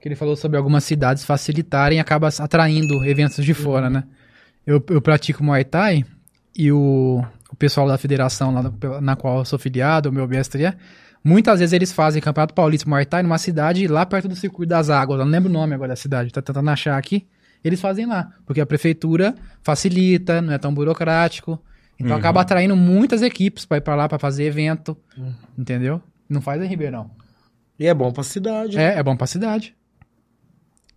que 0.00 0.06
ele 0.08 0.14
falou 0.14 0.36
sobre 0.36 0.56
algumas 0.56 0.84
cidades 0.84 1.24
facilitarem 1.24 1.98
e 1.98 2.00
acaba 2.00 2.28
atraindo 2.28 3.04
eventos 3.04 3.44
de 3.44 3.52
fora, 3.52 3.90
né? 3.90 4.04
Eu, 4.64 4.82
eu 4.90 5.00
pratico 5.02 5.42
Muay 5.42 5.64
Thai 5.64 6.04
e 6.58 6.72
o, 6.72 7.22
o 7.50 7.56
pessoal 7.56 7.86
da 7.88 7.98
federação 7.98 8.52
lá 8.52 8.62
na, 8.62 9.00
na 9.00 9.16
qual 9.16 9.38
eu 9.38 9.44
sou 9.44 9.58
filiado, 9.58 10.08
o 10.08 10.12
meu 10.12 10.26
mestre 10.28 10.64
é, 10.64 10.74
muitas 11.22 11.60
vezes 11.60 11.72
eles 11.72 11.92
fazem 11.92 12.20
Campeonato 12.22 12.54
Paulista 12.54 12.88
Muay 12.88 13.04
Thai 13.04 13.22
numa 13.22 13.38
cidade 13.38 13.86
lá 13.86 14.04
perto 14.06 14.28
do 14.28 14.36
Circuito 14.36 14.70
das 14.70 14.90
Águas, 14.90 15.18
eu 15.18 15.24
não 15.24 15.32
lembro 15.32 15.48
o 15.50 15.52
nome 15.52 15.74
agora 15.74 15.90
da 15.90 15.96
cidade, 15.96 16.32
tá 16.32 16.40
tentando 16.42 16.68
achar 16.70 16.96
aqui. 16.96 17.26
Eles 17.64 17.80
fazem 17.80 18.06
lá, 18.06 18.32
porque 18.44 18.60
a 18.60 18.66
prefeitura 18.66 19.34
facilita, 19.62 20.40
não 20.40 20.52
é 20.52 20.58
tão 20.58 20.72
burocrático. 20.72 21.60
Então 21.98 22.12
Uhum. 22.12 22.18
acaba 22.18 22.42
atraindo 22.42 22.76
muitas 22.76 23.22
equipes 23.22 23.64
pra 23.64 23.78
ir 23.78 23.80
pra 23.80 23.94
lá 23.96 24.08
pra 24.08 24.18
fazer 24.18 24.44
evento, 24.44 24.96
entendeu? 25.58 26.00
Não 26.28 26.40
faz 26.40 26.62
em 26.62 26.66
Ribeirão. 26.66 27.10
E 27.78 27.86
é 27.86 27.94
bom 27.94 28.12
pra 28.12 28.22
cidade. 28.22 28.78
É, 28.78 28.98
é 28.98 29.02
bom 29.02 29.16
pra 29.16 29.26
cidade. 29.26 29.74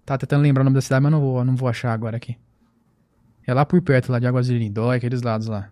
Tá 0.06 0.18
tentando 0.18 0.41
lembrar 0.44 0.61
o 0.61 0.65
nome 0.65 0.76
da 0.76 0.81
cidade, 0.81 1.02
mas 1.03 1.11
não 1.11 1.19
vou, 1.22 1.44
não 1.45 1.56
vou 1.56 1.69
achar 1.69 1.91
agora 1.94 2.18
aqui. 2.18 2.36
É 3.49 3.53
lá 3.53 3.65
por 3.65 3.81
perto, 3.81 4.11
lá 4.11 4.19
de 4.19 4.27
Águas 4.27 4.45
de 4.45 4.55
Lindóia, 4.55 4.97
aqueles 4.97 5.23
lados 5.23 5.47
lá. 5.47 5.69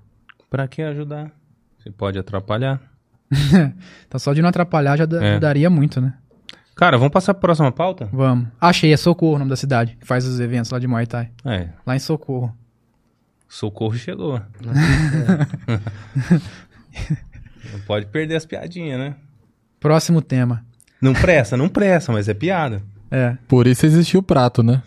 Pra 0.50 0.68
que 0.68 0.82
ajudar? 0.82 1.30
Você 1.78 1.92
pode 1.92 2.18
atrapalhar. 2.18 2.82
Então 4.08 4.18
só 4.20 4.34
de 4.34 4.42
não 4.42 4.50
atrapalhar 4.50 4.98
já 4.98 5.04
É. 5.22 5.32
ajudaria 5.34 5.70
muito, 5.70 6.02
né? 6.02 6.16
Cara, 6.76 6.98
vamos 6.98 7.14
passar 7.14 7.36
pra 7.36 7.42
próxima 7.42 7.72
pauta? 7.72 8.10
Vamos. 8.12 8.48
Achei, 8.60 8.92
é 8.92 8.98
Socorro 8.98 9.36
o 9.36 9.38
nome 9.38 9.50
da 9.52 9.56
cidade, 9.56 9.96
que 10.00 10.08
faz 10.08 10.26
os 10.26 10.40
eventos 10.40 10.72
lá 10.72 10.80
de 10.80 10.88
Muay 10.88 11.06
Thai. 11.06 11.30
É, 11.46 11.70
Lá 11.86 11.96
em 11.96 12.00
Socorro. 12.00 12.52
socorro 13.48 13.94
chegou. 13.96 14.42
Não 17.74 17.80
pode 17.86 18.06
perder 18.08 18.36
as 18.38 18.46
piadinhas, 18.46 19.00
né? 19.00 19.16
Próximo 19.80 20.20
tema. 20.22 20.66
Não 21.02 21.14
pressa, 21.14 21.56
não 21.56 21.70
pressa, 21.70 22.12
mas 22.12 22.28
é 22.28 22.34
piada. 22.34 22.82
É. 23.12 23.38
Por 23.48 23.68
isso 23.68 23.86
existiu 23.86 24.20
o 24.22 24.24
prato, 24.24 24.64
né? 24.64 24.82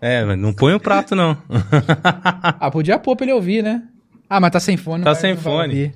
É, 0.00 0.24
mas 0.24 0.38
não 0.38 0.52
põe 0.52 0.74
o 0.74 0.80
prato, 0.80 1.14
não. 1.16 1.36
Ah, 2.60 2.70
podia 2.70 2.98
pôr 2.98 3.16
pra 3.16 3.24
ele 3.26 3.32
ouvir, 3.32 3.62
né? 3.62 3.82
Ah, 4.30 4.40
mas 4.40 4.50
tá 4.50 4.60
sem 4.60 4.76
fone. 4.76 5.02
Tá 5.04 5.12
vai- 5.12 5.20
sem 5.20 5.36
fone. 5.36 5.92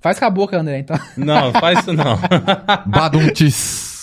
Faz 0.00 0.18
com 0.18 0.24
a 0.24 0.30
boca, 0.30 0.58
André, 0.58 0.78
então. 0.78 0.98
Não, 1.16 1.52
faz 1.52 1.80
isso 1.80 1.92
não. 1.92 2.18
Baduntis! 2.86 4.00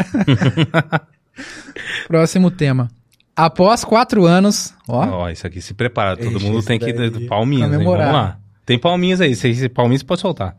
Próximo 2.07 2.49
tema. 2.52 2.90
Após 3.36 3.84
quatro 3.84 4.26
anos, 4.26 4.74
ó, 4.88 5.06
Ó, 5.06 5.30
isso 5.30 5.45
aqui 5.45 5.61
se 5.61 5.74
prepara. 5.74 6.18
Todo 6.18 6.38
Ixi, 6.38 6.45
mundo 6.45 6.64
tem 6.64 6.80
que 6.80 6.91
daí- 6.91 7.28
palminhas. 7.28 7.69
Vamos 7.69 7.98
lá. 7.98 8.40
Tem 8.65 8.80
palminhas 8.80 9.22
aí. 9.22 9.36
Se 9.36 9.48
esse 9.49 9.69
palminhas 9.69 10.03
pode 10.03 10.22
soltar. 10.22 10.56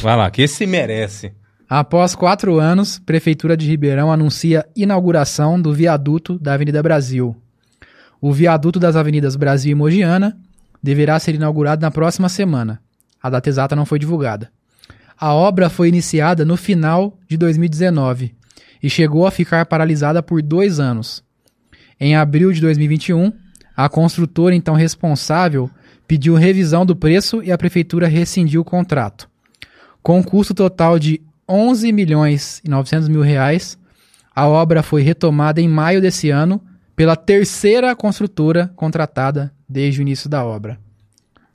Vai 0.00 0.16
lá, 0.16 0.30
que 0.30 0.42
esse 0.42 0.66
merece. 0.66 1.32
Após 1.68 2.14
quatro 2.14 2.58
anos, 2.60 2.98
Prefeitura 2.98 3.56
de 3.56 3.66
Ribeirão 3.66 4.12
anuncia 4.12 4.64
inauguração 4.76 5.60
do 5.60 5.72
viaduto 5.72 6.38
da 6.38 6.54
Avenida 6.54 6.82
Brasil. 6.82 7.36
O 8.24 8.32
viaduto 8.32 8.78
das 8.78 8.94
Avenidas 8.94 9.34
Brasil 9.34 9.72
e 9.72 9.74
Mogiana 9.74 10.38
deverá 10.80 11.18
ser 11.18 11.34
inaugurado 11.34 11.82
na 11.82 11.90
próxima 11.90 12.28
semana. 12.28 12.80
A 13.20 13.28
data 13.28 13.48
exata 13.48 13.74
não 13.74 13.84
foi 13.84 13.98
divulgada. 13.98 14.48
A 15.18 15.34
obra 15.34 15.68
foi 15.68 15.88
iniciada 15.88 16.44
no 16.44 16.56
final 16.56 17.18
de 17.28 17.36
2019 17.36 18.32
e 18.80 18.88
chegou 18.88 19.26
a 19.26 19.32
ficar 19.32 19.66
paralisada 19.66 20.22
por 20.22 20.40
dois 20.40 20.78
anos. 20.78 21.24
Em 21.98 22.14
abril 22.14 22.52
de 22.52 22.60
2021, 22.60 23.32
a 23.76 23.88
construtora 23.88 24.54
então 24.54 24.76
responsável 24.76 25.68
pediu 26.06 26.36
revisão 26.36 26.86
do 26.86 26.94
preço 26.94 27.42
e 27.42 27.50
a 27.50 27.58
prefeitura 27.58 28.06
rescindiu 28.06 28.60
o 28.60 28.64
contrato. 28.64 29.28
Com 30.00 30.20
um 30.20 30.22
custo 30.22 30.54
total 30.54 30.96
de 30.96 31.20
11 31.48 31.90
milhões 31.90 32.62
e 32.64 32.70
900 32.70 33.08
mil 33.08 33.22
reais, 33.22 33.76
a 34.32 34.46
obra 34.46 34.80
foi 34.80 35.02
retomada 35.02 35.60
em 35.60 35.66
maio 35.66 36.00
desse 36.00 36.30
ano 36.30 36.62
pela 37.02 37.16
terceira 37.16 37.96
construtora 37.96 38.70
contratada 38.76 39.52
desde 39.68 39.98
o 39.98 40.02
início 40.02 40.30
da 40.30 40.44
obra. 40.44 40.78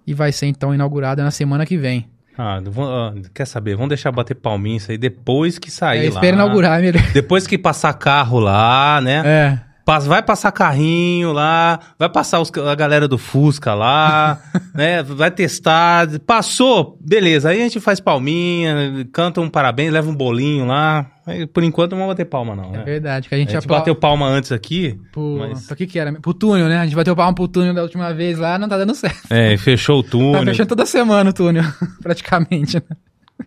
E 0.05 0.13
vai 0.13 0.33
ser 0.33 0.47
então 0.47 0.75
inaugurada 0.75 1.23
na 1.23 1.31
semana 1.31 1.65
que 1.65 1.77
vem. 1.77 2.05
Ah, 2.37 2.59
ó, 2.75 3.13
quer 3.33 3.47
saber? 3.47 3.75
Vamos 3.75 3.87
deixar 3.87 4.11
bater 4.11 4.35
palminha 4.35 4.75
isso 4.75 4.91
aí 4.91 4.97
depois 4.97 5.57
que 5.57 5.71
sair 5.71 5.99
É, 5.99 6.09
lá. 6.09 6.15
espera 6.15 6.35
inaugurar, 6.35 6.81
melhor. 6.81 7.01
Depois 7.13 7.47
que 7.47 7.57
passar 7.57 7.93
carro 7.93 8.39
lá, 8.39 8.99
né? 9.01 9.23
É, 9.25 9.59
Vai 10.05 10.21
passar 10.21 10.51
carrinho 10.51 11.31
lá, 11.31 11.79
vai 11.97 12.09
passar 12.09 12.41
os- 12.41 12.51
a 12.51 12.75
galera 12.75 13.07
do 13.07 13.17
Fusca 13.17 13.73
lá, 13.73 14.37
né? 14.75 15.01
Vai 15.01 15.31
testar. 15.31 16.07
Passou, 16.19 16.97
beleza. 17.01 17.49
Aí 17.49 17.59
a 17.61 17.63
gente 17.63 17.79
faz 17.79 17.99
palminha, 17.99 19.07
canta 19.13 19.39
um 19.39 19.49
parabéns, 19.49 19.91
leva 19.93 20.09
um 20.09 20.15
bolinho 20.15 20.65
lá. 20.65 21.05
Por 21.53 21.63
enquanto 21.63 21.91
não 21.91 21.99
vamos 21.99 22.13
bater 22.13 22.25
palma, 22.25 22.55
não, 22.55 22.73
é 22.73 22.77
né? 22.77 22.83
verdade. 22.83 23.27
Que 23.29 23.35
a 23.35 23.37
A 23.37 23.39
gente, 23.39 23.51
gente 23.51 23.63
apla- 23.65 23.79
bateu 23.79 23.95
palma 23.95 24.25
antes 24.27 24.51
aqui, 24.51 24.97
pro... 25.11 25.37
mas- 25.39 25.65
Pra 25.67 25.75
que 25.75 25.85
que 25.87 25.97
era? 25.99 26.11
Pro 26.13 26.33
túnel, 26.33 26.67
né? 26.67 26.79
A 26.79 26.83
gente 26.85 26.95
bateu 26.95 27.15
palma 27.15 27.33
pro 27.33 27.47
túnel 27.47 27.73
da 27.73 27.81
última 27.83 28.13
vez 28.13 28.37
lá, 28.37 28.57
não 28.59 28.67
tá 28.69 28.77
dando 28.77 28.93
certo. 28.95 29.19
é, 29.29 29.55
fechou 29.57 29.99
o 29.99 30.03
Tá 30.03 30.09
túnel. 30.11 30.45
fechando 30.45 30.69
toda 30.69 30.85
semana 30.85 31.29
o 31.29 31.33
túnel, 31.33 31.63
praticamente. 32.03 32.75
né? 32.77 32.97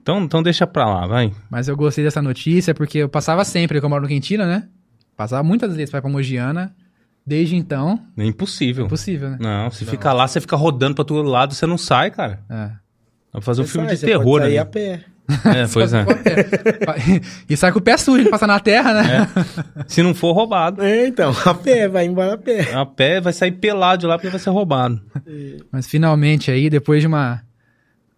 Então, 0.01 0.21
então 0.23 0.43
deixa 0.43 0.67
pra 0.67 0.87
lá, 0.87 1.07
vai. 1.07 1.33
Mas 1.51 1.69
eu 1.69 1.77
gostei 1.77 2.05
dessa 2.05 2.23
notícia 2.23 2.75
porque 2.75 2.99
eu 2.99 3.09
passava 3.09 3.45
sempre, 3.45 3.79
eu 3.79 3.89
moro 3.89 4.03
no 4.03 4.09
Quintino, 4.09 4.45
né? 4.47 4.65
Passava 5.21 5.43
muitas 5.43 5.77
vezes 5.77 5.91
pra 5.91 6.01
Mogiana. 6.09 6.75
Desde 7.27 7.55
então, 7.55 8.01
É 8.17 8.25
impossível. 8.25 8.87
impossível, 8.87 9.29
né? 9.29 9.37
Não, 9.39 9.71
se 9.71 9.85
fica 9.85 10.15
lá, 10.15 10.27
você 10.27 10.41
fica 10.41 10.57
rodando 10.57 10.95
pra 10.95 11.05
todo 11.05 11.29
lado, 11.29 11.53
você 11.55 11.67
não 11.67 11.77
sai, 11.77 12.11
cara. 12.11 12.41
É. 12.49 12.71
Vai 13.31 13.43
fazer 13.43 13.61
um 13.61 13.67
Você 13.67 13.73
filme 13.73 13.87
sai, 13.89 13.97
de 13.97 14.01
você 14.01 14.07
terror 14.07 14.25
pode 14.25 14.45
sair 14.47 14.57
a 14.59 14.65
pé. 14.65 15.05
É, 15.45 15.67
pois 15.71 15.93
é. 15.93 16.07
e 17.51 17.55
sai 17.55 17.71
com 17.71 17.79
o 17.81 17.83
pé 17.83 17.99
sujo, 17.99 18.31
passar 18.31 18.47
na 18.47 18.59
terra, 18.59 18.95
né? 18.95 19.29
Se 19.87 20.03
não 20.03 20.15
for 20.15 20.33
roubado. 20.33 20.83
É, 20.83 21.07
então, 21.07 21.35
a 21.45 21.53
pé, 21.55 21.87
vai 21.87 22.07
embora 22.07 22.33
a 22.33 22.39
pé. 22.39 22.73
A 22.73 22.87
pé 22.87 23.21
vai 23.21 23.35
sair 23.35 23.53
pelado 23.53 24.01
de 24.01 24.07
lá 24.07 24.17
porque 24.17 24.31
vai 24.31 24.41
ser 24.41 24.49
roubado. 24.51 25.03
Mas 25.71 25.87
finalmente 25.87 26.51
aí, 26.51 26.71
depois 26.71 27.03
de 27.03 27.07
uma 27.07 27.43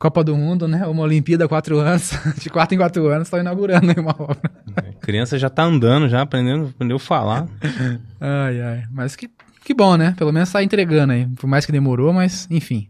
Copa 0.03 0.24
do 0.24 0.37
Mundo, 0.37 0.66
né? 0.66 0.85
Uma 0.89 1.05
Olimpíada 1.05 1.47
quatro 1.47 1.79
anos, 1.79 2.11
de 2.37 2.51
quatro 2.51 2.74
em 2.74 2.79
quatro 2.79 3.07
anos, 3.07 3.29
estão 3.29 3.39
inaugurando 3.39 3.89
aí 3.89 3.97
uma 3.97 4.11
obra. 4.11 4.51
A 4.77 4.83
criança 5.01 5.39
já 5.39 5.49
tá 5.49 5.62
andando, 5.62 6.09
já 6.09 6.23
aprendendo, 6.23 6.70
aprendeu 6.74 6.97
a 6.97 6.99
falar. 6.99 7.47
Ai, 8.20 8.61
ai. 8.61 8.83
Mas 8.91 9.15
que, 9.15 9.31
que 9.65 9.73
bom, 9.73 9.97
né? 9.97 10.12
Pelo 10.19 10.33
menos 10.33 10.51
tá 10.51 10.61
entregando 10.61 11.12
aí. 11.12 11.29
Por 11.37 11.47
mais 11.47 11.65
que 11.65 11.70
demorou, 11.70 12.12
mas 12.12 12.49
enfim. 12.51 12.89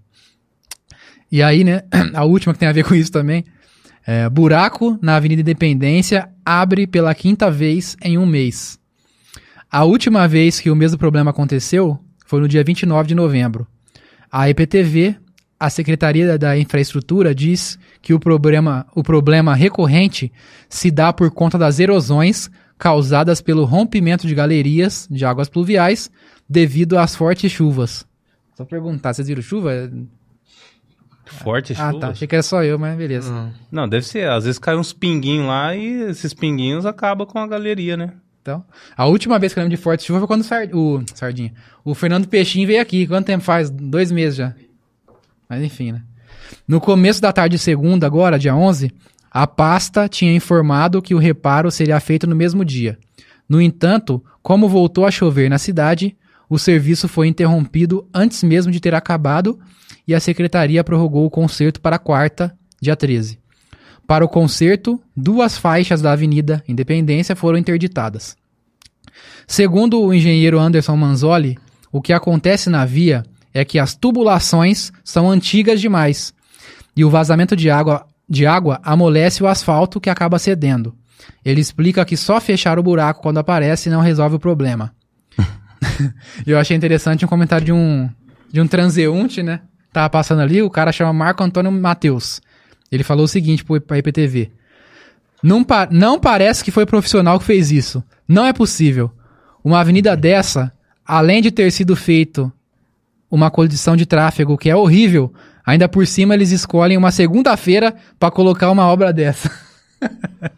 E 1.30 1.42
aí, 1.42 1.64
né, 1.64 1.82
a 2.14 2.24
última 2.24 2.54
que 2.54 2.60
tem 2.60 2.68
a 2.68 2.72
ver 2.72 2.82
com 2.82 2.94
isso 2.94 3.12
também. 3.12 3.44
É, 4.06 4.26
buraco 4.30 4.98
na 5.02 5.16
Avenida 5.16 5.42
Independência 5.42 6.30
abre 6.42 6.86
pela 6.86 7.14
quinta 7.14 7.50
vez 7.50 7.94
em 8.02 8.16
um 8.16 8.24
mês. 8.24 8.78
A 9.70 9.84
última 9.84 10.26
vez 10.26 10.60
que 10.60 10.70
o 10.70 10.76
mesmo 10.76 10.96
problema 10.96 11.30
aconteceu 11.30 11.98
foi 12.24 12.40
no 12.40 12.48
dia 12.48 12.64
29 12.64 13.08
de 13.08 13.14
novembro. 13.14 13.66
A 14.30 14.48
IPTV, 14.48 15.18
a 15.64 15.70
Secretaria 15.70 16.36
da 16.38 16.58
Infraestrutura, 16.58 17.34
diz 17.34 17.78
que 18.00 18.12
o 18.12 18.18
problema, 18.18 18.84
o 18.94 19.02
problema 19.02 19.54
recorrente 19.54 20.32
se 20.68 20.90
dá 20.90 21.12
por 21.12 21.30
conta 21.30 21.56
das 21.56 21.78
erosões 21.78 22.50
causadas 22.76 23.40
pelo 23.40 23.64
rompimento 23.64 24.26
de 24.26 24.34
galerias 24.34 25.06
de 25.10 25.24
águas 25.24 25.48
pluviais 25.48 26.10
devido 26.48 26.98
às 26.98 27.14
fortes 27.14 27.52
chuvas. 27.52 28.04
Só 28.56 28.64
perguntar, 28.64 29.14
vocês 29.14 29.28
viram 29.28 29.40
chuva? 29.40 29.90
Forte 31.26 31.72
Ah, 31.78 31.90
chuva? 31.90 32.00
tá. 32.00 32.08
Achei 32.08 32.26
que 32.26 32.34
era 32.34 32.42
só 32.42 32.62
eu, 32.64 32.78
mas 32.78 32.96
beleza. 32.96 33.52
Não, 33.70 33.88
deve 33.88 34.04
ser. 34.04 34.28
Às 34.28 34.44
vezes 34.44 34.58
cai 34.58 34.76
uns 34.76 34.92
pinguinhos 34.92 35.46
lá 35.46 35.74
e 35.74 36.02
esses 36.10 36.34
pinguinhos 36.34 36.84
acabam 36.84 37.26
com 37.26 37.38
a 37.38 37.46
galeria, 37.46 37.96
né? 37.96 38.12
Então, 38.42 38.64
a 38.96 39.06
última 39.06 39.38
vez 39.38 39.54
que 39.54 39.60
eu 39.60 39.62
lembro 39.62 39.76
de 39.76 39.82
forte 39.82 40.02
chuva 40.02 40.18
foi 40.18 40.26
quando 40.26 40.42
o 40.74 41.04
Sardinha. 41.14 41.52
O 41.84 41.94
Fernando 41.94 42.26
Peixinho 42.26 42.66
veio 42.66 42.82
aqui. 42.82 43.06
Quanto 43.06 43.26
tempo 43.26 43.44
faz? 43.44 43.70
Dois 43.70 44.10
meses 44.10 44.34
já. 44.36 44.52
Mas 45.52 45.62
enfim, 45.62 45.92
né? 45.92 46.00
No 46.66 46.80
começo 46.80 47.20
da 47.20 47.30
tarde 47.30 47.58
de 47.58 47.62
segunda, 47.62 48.06
agora, 48.06 48.38
dia 48.38 48.56
11, 48.56 48.90
a 49.30 49.46
pasta 49.46 50.08
tinha 50.08 50.34
informado 50.34 51.02
que 51.02 51.14
o 51.14 51.18
reparo 51.18 51.70
seria 51.70 52.00
feito 52.00 52.26
no 52.26 52.34
mesmo 52.34 52.64
dia. 52.64 52.98
No 53.46 53.60
entanto, 53.60 54.24
como 54.42 54.66
voltou 54.66 55.04
a 55.04 55.10
chover 55.10 55.50
na 55.50 55.58
cidade, 55.58 56.16
o 56.48 56.58
serviço 56.58 57.06
foi 57.06 57.28
interrompido 57.28 58.08
antes 58.14 58.42
mesmo 58.42 58.72
de 58.72 58.80
ter 58.80 58.94
acabado 58.94 59.60
e 60.08 60.14
a 60.14 60.20
secretaria 60.20 60.82
prorrogou 60.82 61.26
o 61.26 61.30
concerto 61.30 61.82
para 61.82 61.98
quarta, 61.98 62.56
dia 62.80 62.96
13. 62.96 63.38
Para 64.06 64.24
o 64.24 64.28
concerto, 64.30 64.98
duas 65.14 65.58
faixas 65.58 66.00
da 66.00 66.12
Avenida 66.12 66.64
Independência 66.66 67.36
foram 67.36 67.58
interditadas. 67.58 68.38
Segundo 69.46 70.00
o 70.00 70.14
engenheiro 70.14 70.58
Anderson 70.58 70.96
Manzoli, 70.96 71.58
o 71.92 72.00
que 72.00 72.14
acontece 72.14 72.70
na 72.70 72.86
via 72.86 73.22
é 73.54 73.64
que 73.64 73.78
as 73.78 73.94
tubulações 73.94 74.90
são 75.04 75.30
antigas 75.30 75.80
demais 75.80 76.32
e 76.96 77.04
o 77.04 77.10
vazamento 77.10 77.54
de 77.56 77.70
água, 77.70 78.06
de 78.28 78.46
água 78.46 78.80
amolece 78.82 79.42
o 79.42 79.46
asfalto 79.46 80.00
que 80.00 80.10
acaba 80.10 80.38
cedendo. 80.38 80.94
Ele 81.44 81.60
explica 81.60 82.04
que 82.04 82.16
só 82.16 82.40
fechar 82.40 82.78
o 82.78 82.82
buraco 82.82 83.22
quando 83.22 83.38
aparece 83.38 83.90
não 83.90 84.00
resolve 84.00 84.36
o 84.36 84.40
problema. 84.40 84.92
Eu 86.46 86.58
achei 86.58 86.76
interessante 86.76 87.24
um 87.24 87.28
comentário 87.28 87.64
de 87.66 87.72
um, 87.72 88.08
de 88.50 88.60
um 88.60 88.66
transeunte, 88.66 89.42
né? 89.42 89.60
Tava 89.92 90.08
passando 90.08 90.40
ali, 90.40 90.62
o 90.62 90.70
cara 90.70 90.92
chama 90.92 91.12
Marco 91.12 91.42
Antônio 91.42 91.70
Matheus. 91.70 92.40
Ele 92.90 93.02
falou 93.04 93.24
o 93.24 93.28
seguinte 93.28 93.64
pra 93.86 93.98
IPTV. 93.98 94.50
Não, 95.42 95.64
pa- 95.64 95.88
não 95.90 96.18
parece 96.18 96.62
que 96.62 96.70
foi 96.70 96.86
profissional 96.86 97.38
que 97.38 97.44
fez 97.44 97.70
isso. 97.72 98.02
Não 98.28 98.46
é 98.46 98.52
possível. 98.52 99.10
Uma 99.64 99.80
avenida 99.80 100.16
dessa, 100.16 100.72
além 101.04 101.42
de 101.42 101.50
ter 101.50 101.70
sido 101.72 101.94
feito 101.96 102.50
uma 103.32 103.50
condição 103.50 103.96
de 103.96 104.04
tráfego 104.04 104.58
que 104.58 104.68
é 104.68 104.76
horrível, 104.76 105.32
ainda 105.64 105.88
por 105.88 106.06
cima 106.06 106.34
eles 106.34 106.50
escolhem 106.50 106.98
uma 106.98 107.10
segunda-feira 107.10 107.94
pra 108.20 108.30
colocar 108.30 108.70
uma 108.70 108.86
obra 108.86 109.10
dessa. 109.10 109.50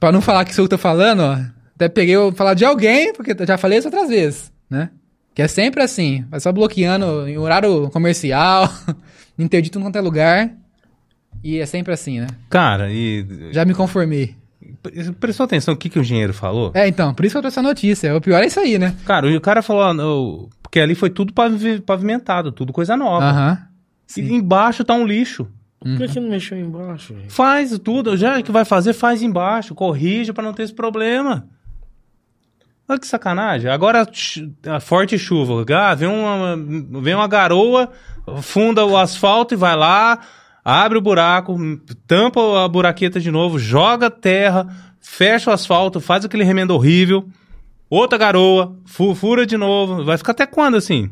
Pra 0.00 0.12
não 0.12 0.20
falar 0.20 0.44
que 0.44 0.50
isso 0.50 0.60
eu 0.60 0.68
tô 0.68 0.76
falando, 0.76 1.20
ó, 1.20 1.38
até 1.74 1.88
peguei 1.88 2.14
eu 2.14 2.30
falar 2.32 2.52
de 2.52 2.64
alguém, 2.64 3.12
porque 3.14 3.32
eu 3.32 3.46
já 3.46 3.56
falei 3.56 3.78
isso 3.78 3.88
outras 3.88 4.08
vezes, 4.08 4.52
né? 4.68 4.90
Que 5.34 5.40
é 5.40 5.48
sempre 5.48 5.82
assim, 5.82 6.24
vai 6.30 6.38
só 6.40 6.52
bloqueando 6.52 7.26
em 7.26 7.38
horário 7.38 7.90
comercial, 7.90 8.70
interdito 9.38 9.78
em 9.78 9.82
qualquer 9.82 10.02
lugar. 10.02 10.50
E 11.42 11.58
é 11.58 11.66
sempre 11.66 11.92
assim, 11.94 12.20
né? 12.20 12.26
Cara, 12.50 12.92
e. 12.92 13.50
Já 13.50 13.64
me 13.64 13.74
conformei. 13.74 14.36
Prestou 15.18 15.44
atenção 15.44 15.72
no 15.74 15.78
que, 15.78 15.88
que 15.88 15.98
o 15.98 16.02
engenheiro 16.02 16.32
falou? 16.34 16.70
É, 16.74 16.86
então, 16.86 17.14
por 17.14 17.24
isso 17.24 17.32
que 17.34 17.38
eu 17.38 17.42
trouxe 17.42 17.58
a 17.58 17.62
notícia. 17.62 18.14
O 18.16 18.20
pior 18.20 18.42
é 18.42 18.46
isso 18.46 18.60
aí, 18.60 18.78
né? 18.78 18.94
Cara, 19.04 19.26
o 19.28 19.40
cara 19.40 19.62
falou. 19.62 19.82
ah, 19.82 19.94
não, 19.94 20.48
Porque 20.62 20.78
ali 20.80 20.94
foi 20.94 21.10
tudo 21.10 21.32
pavi- 21.32 21.80
pavimentado, 21.80 22.52
tudo 22.52 22.72
coisa 22.72 22.96
nova. 22.96 23.24
Aham. 23.24 23.58
E 24.16 24.20
embaixo 24.32 24.84
tá 24.84 24.94
um 24.94 25.06
lixo. 25.06 25.48
Por 25.80 25.98
que, 25.98 26.08
que 26.08 26.20
não 26.20 26.30
mexeu 26.30 26.58
embaixo? 26.58 27.14
gente? 27.14 27.30
Faz 27.32 27.78
tudo, 27.78 28.16
já 28.16 28.40
que 28.42 28.50
vai 28.50 28.64
fazer, 28.64 28.92
faz 28.94 29.22
embaixo, 29.22 29.74
corrige 29.74 30.32
pra 30.32 30.42
não 30.42 30.52
ter 30.54 30.62
esse 30.62 30.72
problema. 30.72 31.46
Olha 32.88 32.98
que 32.98 33.06
sacanagem. 33.06 33.70
Agora, 33.70 34.06
a 34.68 34.80
forte 34.80 35.18
chuva, 35.18 35.64
ah, 35.74 35.94
vem, 35.94 36.08
uma, 36.08 36.56
vem 37.02 37.14
uma 37.14 37.26
garoa, 37.26 37.90
funda 38.42 38.84
o 38.84 38.96
asfalto 38.96 39.54
e 39.54 39.56
vai 39.56 39.74
lá, 39.76 40.20
abre 40.64 40.96
o 40.98 41.02
buraco, 41.02 41.56
tampa 42.06 42.64
a 42.64 42.68
buraqueta 42.68 43.20
de 43.20 43.30
novo, 43.30 43.58
joga 43.58 44.10
terra, 44.10 44.66
fecha 45.00 45.50
o 45.50 45.52
asfalto, 45.52 46.00
faz 46.00 46.24
aquele 46.24 46.44
remendo 46.44 46.74
horrível, 46.74 47.28
outra 47.90 48.16
garoa, 48.18 48.76
fu- 48.86 49.14
fura 49.14 49.44
de 49.44 49.56
novo. 49.56 50.04
Vai 50.04 50.16
ficar 50.16 50.32
até 50.32 50.46
quando 50.46 50.76
assim? 50.76 51.10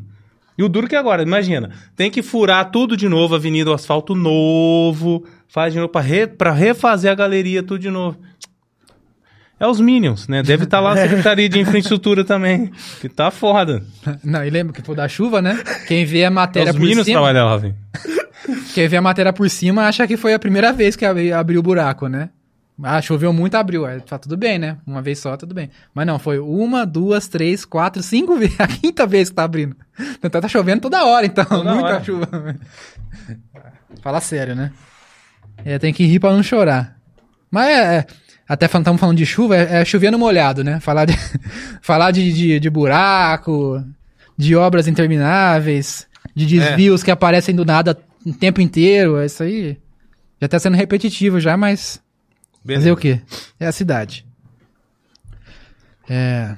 E 0.57 0.63
o 0.63 0.69
duro 0.69 0.87
que 0.87 0.95
é 0.95 0.99
agora, 0.99 1.23
imagina, 1.23 1.71
tem 1.95 2.11
que 2.11 2.21
furar 2.21 2.69
tudo 2.71 2.95
de 2.95 3.09
novo, 3.09 3.33
avenida, 3.35 3.71
o 3.71 3.73
asfalto 3.73 4.13
novo, 4.15 5.25
faz 5.47 5.73
de 5.73 5.79
novo 5.79 5.91
pra, 5.91 6.01
re- 6.01 6.27
pra 6.27 6.51
refazer 6.51 7.11
a 7.11 7.15
galeria 7.15 7.63
tudo 7.63 7.79
de 7.79 7.89
novo. 7.89 8.17
É 9.59 9.67
os 9.67 9.79
Minions, 9.79 10.27
né? 10.27 10.43
Deve 10.43 10.65
estar 10.65 10.79
lá 10.79 10.91
a 10.93 10.97
Secretaria 11.07 11.47
de 11.47 11.59
Infraestrutura 11.59 12.23
também, 12.25 12.71
que 12.99 13.07
tá 13.07 13.31
foda. 13.31 13.83
Não, 14.23 14.43
e 14.45 14.49
lembra 14.49 14.73
que 14.73 14.81
foi 14.81 14.95
da 14.95 15.07
chuva, 15.07 15.41
né? 15.41 15.57
Quem 15.87 16.05
vê 16.05 16.23
a 16.23 16.27
É 16.27 16.29
matéria 16.29 16.71
os 16.71 16.75
por 16.77 16.81
Minions 16.85 17.05
cima. 17.05 17.19
trabalham 17.19 17.45
lá, 17.47 17.57
velho. 17.57 17.75
Quem 18.73 18.87
vê 18.87 18.97
a 18.97 19.01
matéria 19.01 19.31
por 19.33 19.49
cima 19.49 19.87
acha 19.87 20.05
que 20.07 20.17
foi 20.17 20.33
a 20.33 20.39
primeira 20.39 20.71
vez 20.73 20.95
que 20.95 21.05
abri- 21.05 21.31
abriu 21.31 21.59
o 21.59 21.63
buraco, 21.63 22.07
né? 22.07 22.29
Ah, 22.81 23.01
choveu 23.01 23.31
muito, 23.31 23.55
abriu. 23.55 23.85
Aí 23.85 24.01
Tá 24.01 24.17
tudo 24.17 24.35
bem, 24.35 24.57
né? 24.57 24.77
Uma 24.85 25.01
vez 25.01 25.19
só, 25.19 25.37
tudo 25.37 25.53
bem. 25.53 25.69
Mas 25.93 26.07
não, 26.07 26.17
foi 26.17 26.39
uma, 26.39 26.85
duas, 26.85 27.27
três, 27.27 27.63
quatro, 27.65 28.01
cinco 28.01 28.35
vezes. 28.39 28.59
A 28.59 28.67
quinta 28.67 29.05
vez 29.05 29.29
que 29.29 29.35
tá 29.35 29.43
abrindo. 29.43 29.75
Então 30.23 30.41
tá 30.41 30.47
chovendo 30.47 30.81
toda 30.81 31.05
hora, 31.05 31.25
então. 31.25 31.45
Muita 31.49 31.73
hora. 31.75 32.03
chuva. 32.03 32.27
Fala 34.01 34.19
sério, 34.19 34.55
né? 34.55 34.71
É, 35.63 35.77
tem 35.77 35.93
que 35.93 36.03
rir 36.05 36.19
pra 36.19 36.31
não 36.33 36.41
chorar. 36.43 36.97
Mas 37.49 37.67
é. 37.67 37.95
é, 37.97 38.05
até 38.49 38.65
estamos 38.65 38.99
falando 38.99 39.17
de 39.17 39.25
chuva, 39.25 39.55
é, 39.55 39.81
é 39.81 39.85
chover 39.85 40.11
no 40.11 40.17
molhado, 40.19 40.63
né? 40.63 40.79
Falar 40.79 41.05
de, 41.05 41.13
falar 41.81 42.11
de, 42.11 42.33
de, 42.33 42.59
de 42.59 42.69
buraco, 42.69 43.83
de 44.35 44.55
obras 44.55 44.87
intermináveis, 44.87 46.07
de 46.35 46.45
desvios 46.47 47.03
que 47.03 47.11
aparecem 47.11 47.55
do 47.55 47.63
nada 47.63 47.97
o 48.25 48.33
tempo 48.33 48.61
inteiro. 48.61 49.17
é 49.17 49.25
Isso 49.25 49.43
aí 49.43 49.77
já 50.41 50.47
tá 50.47 50.59
sendo 50.59 50.75
repetitivo 50.75 51.39
já, 51.39 51.55
mas 51.55 52.01
fazer 52.67 52.91
o 52.91 52.97
quê? 52.97 53.21
É 53.59 53.67
a 53.67 53.71
cidade. 53.71 54.25
É... 56.09 56.55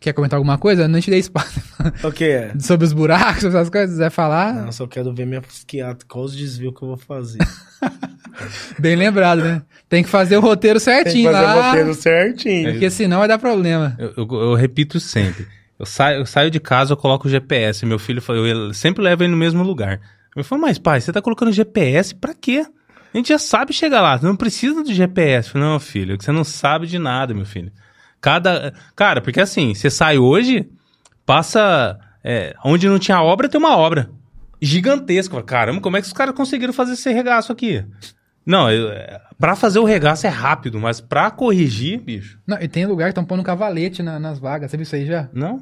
Quer 0.00 0.12
comentar 0.14 0.36
alguma 0.36 0.58
coisa? 0.58 0.82
Eu 0.82 0.88
Não 0.88 1.00
te 1.00 1.10
dei 1.10 1.20
espaço 1.20 1.60
O 2.02 2.10
que 2.10 2.24
é? 2.24 2.52
sobre 2.58 2.84
os 2.86 2.92
buracos, 2.92 3.44
essas 3.44 3.70
coisas. 3.70 3.98
Vai 3.98 4.10
falar? 4.10 4.52
Não, 4.54 4.72
só 4.72 4.86
quero 4.86 5.12
ver 5.14 5.26
minha 5.26 5.40
psiquiatra, 5.40 6.06
qual 6.08 6.24
os 6.24 6.34
desvios 6.36 6.74
que 6.76 6.82
eu 6.82 6.88
vou 6.88 6.96
fazer. 6.96 7.38
Bem 8.80 8.96
lembrado, 8.96 9.42
né? 9.42 9.62
Tem 9.88 10.02
que 10.02 10.08
fazer 10.08 10.36
o 10.36 10.40
roteiro 10.40 10.80
Tem 10.80 10.96
que 10.96 11.02
certinho 11.04 11.30
fazer 11.30 11.44
o 11.44 11.46
lá. 11.46 11.66
roteiro 11.68 11.94
certinho. 11.94 12.72
Porque 12.72 12.90
senão 12.90 13.18
vai 13.18 13.28
dar 13.28 13.38
problema. 13.38 13.94
Eu, 13.98 14.12
eu- 14.16 14.28
eu 14.40 14.54
repito 14.54 14.98
sempre. 14.98 15.46
Eu 15.78 15.86
saio, 15.86 16.18
eu 16.20 16.26
saio 16.26 16.50
de 16.50 16.58
casa, 16.58 16.92
eu 16.94 16.96
coloco 16.96 17.28
o 17.28 17.30
GPS. 17.30 17.84
Meu 17.86 17.98
filho 17.98 18.22
eu 18.30 18.72
sempre 18.74 19.02
levo 19.04 19.22
ele 19.22 19.30
no 19.32 19.36
mesmo 19.36 19.62
lugar. 19.62 20.00
Eu 20.36 20.44
falo, 20.44 20.62
mas 20.62 20.78
pai, 20.78 21.00
você 21.00 21.12
tá 21.12 21.20
colocando 21.20 21.52
GPS 21.52 22.14
pra 22.14 22.34
quê? 22.34 22.64
A 23.12 23.16
gente 23.16 23.28
já 23.28 23.38
sabe 23.38 23.72
chegar 23.72 24.00
lá, 24.00 24.18
não 24.22 24.34
precisa 24.34 24.82
de 24.82 24.94
GPS. 24.94 25.48
Eu 25.48 25.52
falei, 25.52 25.68
não, 25.68 25.78
filho, 25.80 26.14
é 26.14 26.16
que 26.16 26.24
você 26.24 26.32
não 26.32 26.44
sabe 26.44 26.86
de 26.86 26.98
nada, 26.98 27.34
meu 27.34 27.44
filho. 27.44 27.70
Cada. 28.20 28.72
Cara, 28.96 29.20
porque 29.20 29.40
assim, 29.40 29.74
você 29.74 29.90
sai 29.90 30.16
hoje, 30.18 30.68
passa. 31.26 31.98
é, 32.24 32.54
onde 32.64 32.88
não 32.88 32.98
tinha 32.98 33.20
obra, 33.20 33.48
tem 33.48 33.58
uma 33.60 33.76
obra. 33.76 34.10
Gigantesca. 34.60 35.42
Caramba, 35.42 35.80
como 35.80 35.96
é 35.96 36.00
que 36.00 36.06
os 36.06 36.12
caras 36.12 36.34
conseguiram 36.34 36.72
fazer 36.72 36.92
esse 36.92 37.12
regaço 37.12 37.52
aqui? 37.52 37.84
Não, 38.46 38.70
eu, 38.70 38.90
é, 38.92 39.20
pra 39.38 39.54
fazer 39.54 39.78
o 39.78 39.84
regaço 39.84 40.26
é 40.26 40.30
rápido, 40.30 40.78
mas 40.80 41.00
pra 41.00 41.30
corrigir, 41.30 42.00
bicho, 42.00 42.38
Não, 42.46 42.58
e 42.60 42.66
tem 42.68 42.86
lugar 42.86 43.06
que 43.06 43.10
estão 43.10 43.24
pondo 43.24 43.42
cavalete 43.42 44.02
na- 44.02 44.18
nas 44.18 44.38
vagas. 44.38 44.70
Você 44.70 44.76
viu 44.76 44.82
isso 44.84 44.94
aí 44.96 45.06
já? 45.06 45.28
não. 45.32 45.60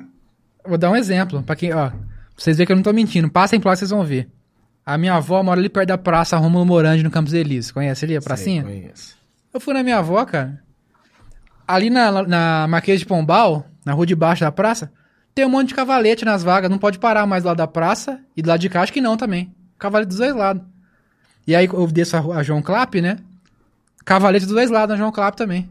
Vou 0.67 0.77
dar 0.77 0.91
um 0.91 0.97
exemplo. 0.97 1.43
Pra 1.43 1.57
quem, 1.57 1.73
ó. 1.73 1.89
Pra 1.89 1.99
vocês 2.37 2.57
verem 2.59 2.67
que 2.67 2.73
eu 2.73 2.77
não 2.77 2.83
tô 2.83 2.93
mentindo. 2.93 3.31
Passem 3.31 3.59
por 3.59 3.71
lá, 3.71 3.77
vocês 3.77 3.89
vão 3.91 4.05
ver. 4.05 4.29
A 4.91 4.99
minha 4.99 5.15
avó 5.15 5.41
mora 5.41 5.61
ali 5.61 5.69
perto 5.69 5.87
da 5.87 5.97
praça 5.97 6.37
Rômulo 6.37 6.67
Morandi, 6.67 7.05
no 7.05 7.13
Campos 7.13 7.33
Elíseos. 7.33 7.71
Conhece 7.71 8.05
ali 8.05 8.17
a 8.17 8.21
pracinha? 8.21 8.65
Sei, 8.65 8.81
conheço. 8.81 9.17
Eu 9.55 9.61
fui 9.61 9.73
na 9.73 9.85
minha 9.85 9.99
avó, 9.99 10.25
cara. 10.25 10.61
Ali 11.67 11.89
na, 11.89 12.25
na 12.25 12.67
Marquês 12.67 12.99
de 12.99 13.07
Pombal, 13.07 13.65
na 13.87 13.93
rua 13.93 14.05
de 14.05 14.17
baixo 14.17 14.41
da 14.41 14.51
praça, 14.51 14.91
tem 15.33 15.47
um 15.47 15.49
monte 15.49 15.69
de 15.69 15.75
cavalete 15.77 16.25
nas 16.25 16.43
vagas. 16.43 16.69
Não 16.69 16.77
pode 16.77 16.99
parar 16.99 17.25
mais 17.25 17.45
do 17.45 17.47
lado 17.47 17.59
da 17.59 17.69
praça 17.69 18.21
e 18.37 18.43
do 18.43 18.49
lado 18.49 18.59
de 18.59 18.69
cá, 18.69 18.83
acho 18.83 18.93
que 18.93 19.01
não 19.01 19.17
também. 19.17 19.55
Cavalete 19.79 20.09
dos 20.09 20.19
dois 20.19 20.35
lados. 20.35 20.65
E 21.47 21.55
aí 21.55 21.67
eu 21.67 21.87
desço 21.87 22.17
a, 22.17 22.39
a 22.39 22.43
João 22.43 22.61
Clap, 22.61 22.97
né? 22.97 23.19
Cavalete 24.05 24.45
dos 24.45 24.57
dois 24.57 24.71
lados 24.71 24.95
na 24.95 24.97
João 24.97 25.13
Clap 25.13 25.37
também. 25.37 25.71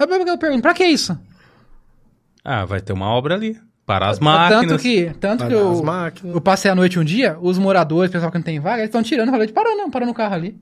Eu 0.00 0.08
pergunto, 0.36 0.62
pra 0.62 0.74
que 0.74 0.84
isso? 0.84 1.16
Ah, 2.44 2.64
vai 2.64 2.80
ter 2.80 2.92
uma 2.92 3.06
obra 3.06 3.36
ali. 3.36 3.56
Parar 3.86 4.10
as 4.10 4.18
máquinas. 4.18 4.66
Tanto 4.66 4.82
que, 4.82 5.12
tanto 5.20 5.46
que 5.46 5.54
eu, 5.54 5.82
máquinas. 5.82 6.34
eu 6.34 6.40
passei 6.40 6.68
a 6.68 6.74
noite 6.74 6.98
um 6.98 7.04
dia, 7.04 7.38
os 7.40 7.56
moradores, 7.56 8.10
o 8.10 8.12
pessoal 8.12 8.32
que 8.32 8.38
não 8.38 8.42
tem 8.42 8.58
vaga, 8.58 8.78
eles 8.78 8.88
estão 8.88 9.02
tirando. 9.02 9.28
Eu 9.28 9.32
falei, 9.32 9.48
para 9.48 9.76
não, 9.76 9.88
para 9.88 10.04
no 10.04 10.12
carro 10.12 10.34
ali. 10.34 10.56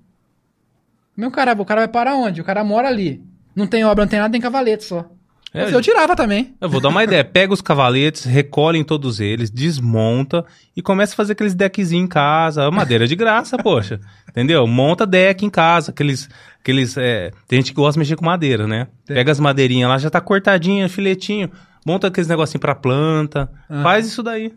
Meu 1.17 1.31
cara, 1.31 1.55
o 1.59 1.65
cara 1.65 1.81
vai 1.83 1.89
parar 1.89 2.17
onde? 2.17 2.43
O 2.43 2.45
cara 2.45 2.63
mora 2.63 2.87
ali. 2.87 3.23
Não 3.57 3.67
tem 3.67 3.83
obra, 3.85 4.05
não 4.05 4.11
tem 4.11 4.19
nada, 4.19 4.31
tem 4.31 4.41
cavalete 4.41 4.85
só. 4.85 5.09
É, 5.55 5.73
eu 5.73 5.81
tirava 5.81 6.17
também. 6.17 6.53
Eu 6.61 6.69
vou 6.69 6.81
dar 6.81 6.89
uma 6.89 7.05
ideia. 7.05 7.25
Pega 7.25 7.55
os 7.55 7.61
cavaletes, 7.61 8.25
recolhem 8.25 8.83
todos 8.83 9.21
eles, 9.21 9.51
desmonta 9.51 10.45
e 10.77 10.83
começa 10.83 11.15
a 11.15 11.17
fazer 11.17 11.33
aqueles 11.33 11.55
deckzinhos 11.55 12.05
em 12.05 12.09
casa. 12.09 12.69
Madeira 12.73 13.07
de 13.07 13.15
graça, 13.15 13.57
poxa. 13.57 14.01
Entendeu? 14.29 14.67
Monta 14.67 15.07
deck 15.07 15.47
em 15.47 15.51
casa. 15.51 15.93
Aqueles. 15.93 16.29
aqueles 16.61 16.97
é, 16.97 17.31
Tem 17.47 17.61
gente 17.61 17.71
que 17.71 17.77
gosta 17.77 17.93
de 17.93 18.01
mexer 18.01 18.17
com 18.17 18.25
madeira, 18.25 18.67
né? 18.67 18.89
Pega 19.07 19.31
as 19.31 19.39
madeirinhas 19.39 19.89
lá, 19.89 19.97
já 19.97 20.11
tá 20.11 20.21
cortadinha, 20.21 20.89
filetinho. 20.89 21.49
Monta 21.85 22.06
aqueles 22.09 22.28
negocinho 22.28 22.61
pra 22.61 22.74
planta. 22.74 23.51
Faz 23.82 24.06
isso 24.06 24.23
daí. 24.23 24.52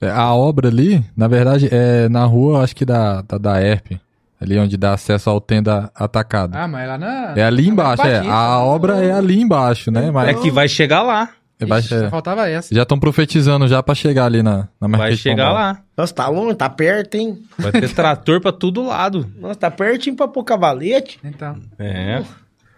É, 0.00 0.10
A 0.10 0.32
obra 0.32 0.68
ali, 0.68 1.04
na 1.16 1.26
verdade, 1.28 1.68
é 1.72 2.08
na 2.08 2.24
rua, 2.24 2.62
acho 2.62 2.74
que 2.76 2.84
da, 2.84 3.20
da, 3.22 3.36
da 3.38 3.62
ERP. 3.62 4.00
Ali 4.40 4.56
onde 4.56 4.76
dá 4.76 4.94
acesso 4.94 5.28
ao 5.28 5.40
tenda 5.40 5.90
atacado. 5.94 6.54
Ah, 6.56 6.68
mas 6.68 6.86
lá 6.88 6.96
na. 6.96 7.34
é 7.36 7.42
ali 7.42 7.66
na 7.66 7.72
embaixo, 7.72 8.02
é. 8.06 8.14
Batista. 8.18 8.32
A 8.34 8.58
obra 8.60 9.04
é 9.04 9.10
ali 9.12 9.40
embaixo, 9.40 9.90
né? 9.90 10.12
Mas 10.12 10.28
É 10.28 10.34
que 10.34 10.48
vai 10.50 10.68
chegar 10.68 11.02
lá. 11.02 11.30
vai- 11.66 11.80
Ixi, 11.80 11.92
é, 11.92 12.00
Só 12.04 12.10
faltava 12.10 12.48
essa. 12.48 12.72
já 12.72 12.82
estão 12.82 13.00
profetizando 13.00 13.66
já 13.66 13.82
pra 13.82 13.96
chegar 13.96 14.26
ali 14.26 14.40
na, 14.40 14.68
na 14.80 14.96
Vai 14.96 15.16
chegar 15.16 15.50
lá. 15.52 15.80
Nossa, 15.96 16.14
tá 16.14 16.28
longe, 16.28 16.54
tá 16.54 16.68
perto, 16.70 17.16
hein? 17.16 17.36
Vai 17.58 17.72
ter 17.72 17.92
trator 17.92 18.40
pra 18.40 18.52
todo 18.52 18.86
lado. 18.86 19.28
Nossa, 19.40 19.56
tá 19.56 19.70
pertinho 19.72 20.14
pra 20.14 20.28
pôr 20.28 20.44
cavalete. 20.44 21.18
Então. 21.24 21.56
É. 21.76 22.22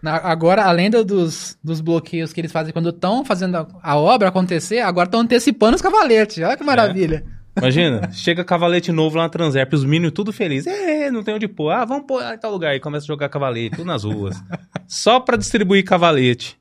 Na- 0.02 0.16
Agora, 0.16 0.64
além 0.64 0.90
do- 0.90 1.04
dos, 1.04 1.58
dos 1.62 1.80
bloqueios 1.80 2.32
que 2.32 2.40
eles 2.40 2.52
fazem 2.52 2.72
quando 2.72 2.88
estão 2.90 3.24
fazendo 3.24 3.56
a, 3.56 3.66
a 3.82 3.96
obra 3.96 4.28
acontecer, 4.28 4.80
agora 4.80 5.06
estão 5.06 5.20
antecipando 5.20 5.76
os 5.76 5.82
cavaletes. 5.82 6.42
Olha 6.42 6.56
que 6.56 6.64
maravilha. 6.64 7.24
Imagina, 7.56 8.10
chega 8.14 8.44
cavalete 8.44 8.92
novo 8.92 9.16
lá 9.16 9.24
na 9.24 9.28
Transerp, 9.28 9.72
os 9.74 9.84
meninos 9.84 10.12
tudo 10.12 10.32
felizes. 10.32 10.66
É, 10.72 11.10
não 11.10 11.22
tem 11.22 11.34
onde 11.34 11.46
pôr. 11.48 11.70
Ah, 11.70 11.84
vamos 11.84 12.06
pôr 12.06 12.22
em 12.22 12.38
tal 12.38 12.50
lugar. 12.52 12.74
E 12.74 12.80
começa 12.80 13.04
a 13.04 13.08
jogar 13.08 13.28
cavalete, 13.28 13.76
tudo 13.76 13.86
nas 13.86 14.04
ruas. 14.04 14.40
Só 14.88 15.20
pra 15.20 15.36
distribuir 15.36 15.84
cavalete. 15.84 16.58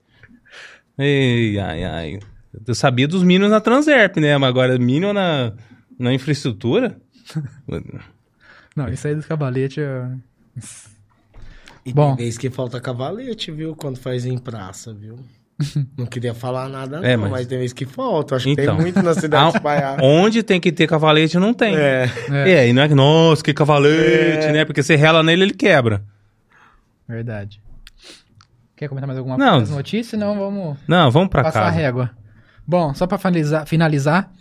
Ei, 0.98 1.58
ai, 1.60 1.84
ai. 1.84 2.20
Eu 2.68 2.76
sabia 2.76 3.08
dos 3.08 3.24
minions 3.24 3.52
na 3.52 3.62
Transerp, 3.62 4.18
né? 4.18 4.38
Mas 4.38 4.50
agora 4.50 4.78
minion 4.78 5.14
na, 5.14 5.54
na 5.98 6.14
infraestrutura? 6.14 6.98
Não, 8.76 8.90
isso 8.90 9.08
aí 9.08 9.16
dos 9.16 9.26
cavaletes. 9.26 9.78
é- 9.78 10.08
E 11.86 11.94
Bom. 11.94 12.16
tem 12.16 12.26
vez 12.26 12.38
que 12.38 12.50
falta 12.50 12.80
cavalete, 12.80 13.52
viu? 13.52 13.76
Quando 13.76 13.98
faz 13.98 14.26
em 14.26 14.38
praça, 14.38 14.94
viu? 14.94 15.18
Não 15.98 16.06
queria 16.06 16.34
falar 16.34 16.70
nada, 16.70 16.98
É, 17.06 17.16
não, 17.18 17.24
mas- 17.24 17.32
mas... 17.32 17.48
tem 17.48 17.58
vez 17.60 17.74
que 17.74 17.86
falta. 17.86 18.36
Acho 18.36 18.46
que 18.46 18.52
Então. 18.52 18.76
tem 18.76 18.84
muito 18.86 19.02
na 19.02 19.14
cidade 19.14 19.50
espalhada. 19.58 20.02
Onde 20.04 20.42
tem 20.42 20.60
que 20.60 20.72
ter 20.72 20.88
cavalete, 20.88 21.38
não 21.38 21.54
tem. 21.54 21.76
É. 21.76 22.10
É. 22.30 22.68
e 22.70 22.74
não 22.74 22.82
é 22.84 22.88
que, 22.88 22.96
nossa, 22.96 23.44
que 23.44 23.54
cavalete, 23.54 24.46
É. 24.48 24.52
né? 24.54 24.64
Porque 24.66 24.82
você 24.82 24.96
rela 24.96 25.22
nele, 25.22 25.44
ele 25.44 25.54
quebra. 25.54 26.02
Verdade. 27.08 27.62
Quer 28.76 28.88
comentar 28.88 29.08
mais 29.08 29.18
alguma 29.20 29.38
Não. 29.38 29.58
coisa 29.58 29.76
notícia? 29.76 30.18
Não, 30.18 30.38
vamos 30.40 30.78
Não, 30.88 31.12
vamos 31.12 31.30
pra 31.30 31.44
passar 31.44 31.62
a 31.64 31.66
casa. 31.66 31.76
régua. 31.76 32.12
Bom, 32.66 32.94
só 32.94 33.06
pra 33.08 33.18
finalizar, 33.18 33.66
finalizar, 33.68 34.32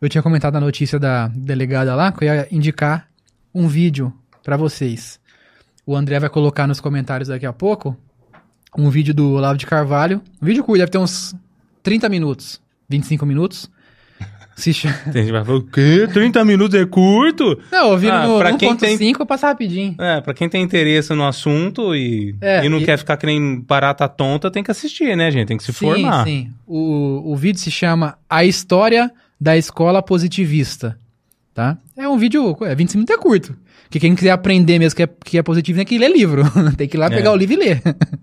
eu 0.00 0.08
tinha 0.08 0.22
comentado 0.22 0.56
a 0.56 0.60
notícia 0.60 0.98
da 0.98 1.28
delegada 1.28 1.94
lá, 1.94 2.12
que 2.12 2.24
eu 2.24 2.34
ia 2.34 2.48
indicar 2.50 3.08
um 3.54 3.66
vídeo 3.68 4.10
pra 4.42 4.56
vocês. 4.56 5.20
O 5.86 5.96
André 5.96 6.18
vai 6.20 6.30
colocar 6.30 6.66
nos 6.66 6.80
comentários 6.80 7.28
daqui 7.28 7.46
a 7.46 7.52
pouco 7.52 7.96
um 8.78 8.88
vídeo 8.88 9.12
do 9.12 9.32
Olavo 9.32 9.58
de 9.58 9.66
Carvalho. 9.66 10.20
Um 10.40 10.46
vídeo 10.46 10.62
curto, 10.64 10.78
deve 10.78 10.90
ter 10.90 10.98
uns 10.98 11.34
30 11.82 12.08
minutos, 12.08 12.60
25 12.88 13.26
minutos. 13.26 13.70
Se 14.54 14.72
chama... 14.72 14.94
Tem 15.12 15.22
gente 15.24 15.32
vai 15.32 15.44
falar, 15.44 15.58
o 15.58 15.62
quê? 15.62 16.06
30 16.12 16.44
minutos 16.44 16.78
é 16.78 16.84
curto? 16.86 17.58
Não, 17.70 17.90
ouvindo 17.90 18.12
Ah, 18.12 18.26
no 18.26 18.38
pra 18.38 18.54
quem 18.56 18.70
1.5 18.76 18.98
tem- 18.98 19.14
eu 19.18 19.26
passo 19.26 19.46
rapidinho. 19.46 19.94
É, 19.98 20.20
pra 20.20 20.32
quem 20.34 20.48
tem 20.48 20.62
interesse 20.62 21.12
no 21.14 21.26
assunto 21.26 21.94
e, 21.94 22.36
É, 22.40 22.64
e 22.64 22.68
não 22.68 22.78
e- 22.78 22.84
quer 22.84 22.98
ficar 22.98 23.16
que 23.16 23.26
nem 23.26 23.58
barata 23.60 24.06
tonta, 24.08 24.50
tem 24.50 24.62
que 24.62 24.70
assistir, 24.70 25.16
né, 25.16 25.30
gente? 25.30 25.48
Tem 25.48 25.56
que 25.56 25.64
se 25.64 25.72
formar. 25.72 26.24
Sim, 26.24 26.44
sim. 26.44 26.50
O, 26.66 27.32
o 27.32 27.36
vídeo 27.36 27.58
se 27.60 27.70
chama 27.70 28.16
A 28.28 28.44
História 28.44 29.10
da 29.40 29.56
Escola 29.56 30.02
Positivista, 30.02 30.96
tá? 31.54 31.76
É 31.96 32.06
um 32.08 32.16
vídeo, 32.18 32.56
é 32.62 32.74
25 32.74 32.98
minutos 32.98 33.16
é 33.16 33.18
curto. 33.18 33.56
Que 33.92 34.00
quem 34.00 34.14
quiser 34.14 34.30
aprender 34.30 34.78
mesmo 34.78 34.96
que 34.96 35.02
é, 35.02 35.06
que 35.06 35.36
é 35.38 35.42
positivo 35.42 35.76
tem 35.76 35.84
que 35.86 35.98
ler 35.98 36.10
livro. 36.10 36.42
tem 36.76 36.88
que 36.88 36.96
ir 36.96 36.98
lá 37.00 37.06
É. 37.06 37.10
pegar 37.10 37.30
o 37.30 37.36
livro 37.36 37.54
e 37.54 37.58
ler. 37.58 37.82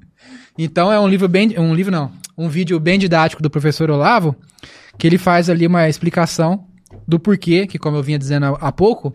então 0.57 0.91
é 0.91 0.99
um 0.99 1.07
livro 1.07 1.27
bem, 1.29 1.53
um 1.59 1.73
livro 1.75 1.91
não, 1.91 2.11
um 2.37 2.49
vídeo 2.49 2.79
bem 2.79 2.97
didático 2.97 3.41
do 3.43 3.49
professor 3.49 3.89
Olavo, 3.91 4.35
que 4.97 5.05
ele 5.05 5.17
faz 5.19 5.49
ali 5.49 5.67
uma 5.67 5.87
explicação 5.87 6.65
do 7.07 7.19
porquê, 7.19 7.67
que 7.67 7.77
como 7.77 7.97
eu 7.97 8.03
vinha 8.03 8.17
dizendo 8.17 8.47
há- 8.47 8.57
há 8.59 8.71
pouco, 8.71 9.13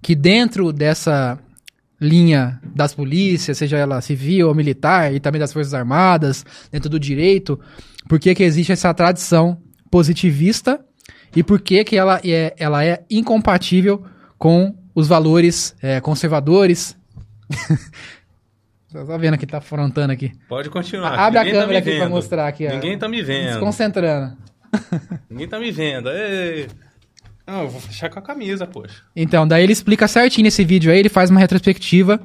que 0.00 0.14
dentro 0.14 0.72
dessa 0.72 1.38
linha 2.00 2.58
das 2.74 2.94
polícias, 2.94 3.58
seja 3.58 3.76
ela 3.76 4.00
civil 4.00 4.48
ou 4.48 4.54
militar, 4.54 5.14
e 5.14 5.20
também 5.20 5.38
das 5.38 5.52
Forças 5.52 5.74
Armadas, 5.74 6.44
dentro 6.72 6.88
do 6.90 6.98
direito, 6.98 7.60
por 8.08 8.18
que 8.18 8.34
que 8.34 8.42
existe 8.42 8.72
essa 8.72 8.92
tradição 8.94 9.58
positivista 9.90 10.80
e 11.36 11.42
por 11.42 11.60
que 11.60 11.84
que 11.84 11.96
ela 11.96 12.20
é, 12.24 12.54
ela 12.58 12.84
é 12.84 13.04
incompatível 13.10 14.02
com 14.38 14.74
os 14.94 15.08
valores 15.08 15.74
é, 15.82 16.00
conservadores. 16.00 16.96
Só 18.88 19.16
vendo 19.16 19.38
que 19.38 19.46
tá 19.46 19.58
afrontando 19.58 20.12
aqui. 20.12 20.32
Pode 20.48 20.68
continuar. 20.68 21.18
Abre 21.18 21.38
a 21.38 21.44
Ninguém 21.44 21.54
tá 21.54 21.60
câmera 21.60 21.72
me 21.72 21.76
aqui 21.78 21.96
pra 21.96 22.04
vendo. 22.04 22.14
mostrar 22.14 22.46
aqui. 22.46 22.66
ó. 22.66 22.70
Ninguém 22.70 22.98
tá 22.98 23.08
me 23.08 23.22
vendo. 23.22 23.48
Desconcentrando. 23.52 24.36
Ninguém 25.30 25.48
tá 25.48 25.58
me 25.58 25.70
vendo. 25.70 26.10
Ei. 26.10 26.68
Não, 27.46 27.62
eu 27.62 27.68
vou 27.70 27.80
fechar 27.80 28.10
com 28.10 28.18
a 28.18 28.22
camisa, 28.22 28.66
poxa. 28.66 29.02
Então, 29.16 29.48
daí 29.48 29.62
ele 29.64 29.72
explica 29.72 30.06
certinho 30.06 30.44
nesse 30.44 30.64
vídeo 30.64 30.92
aí, 30.92 30.98
ele 30.98 31.08
faz 31.08 31.30
uma 31.30 31.40
retrospectiva 31.40 32.20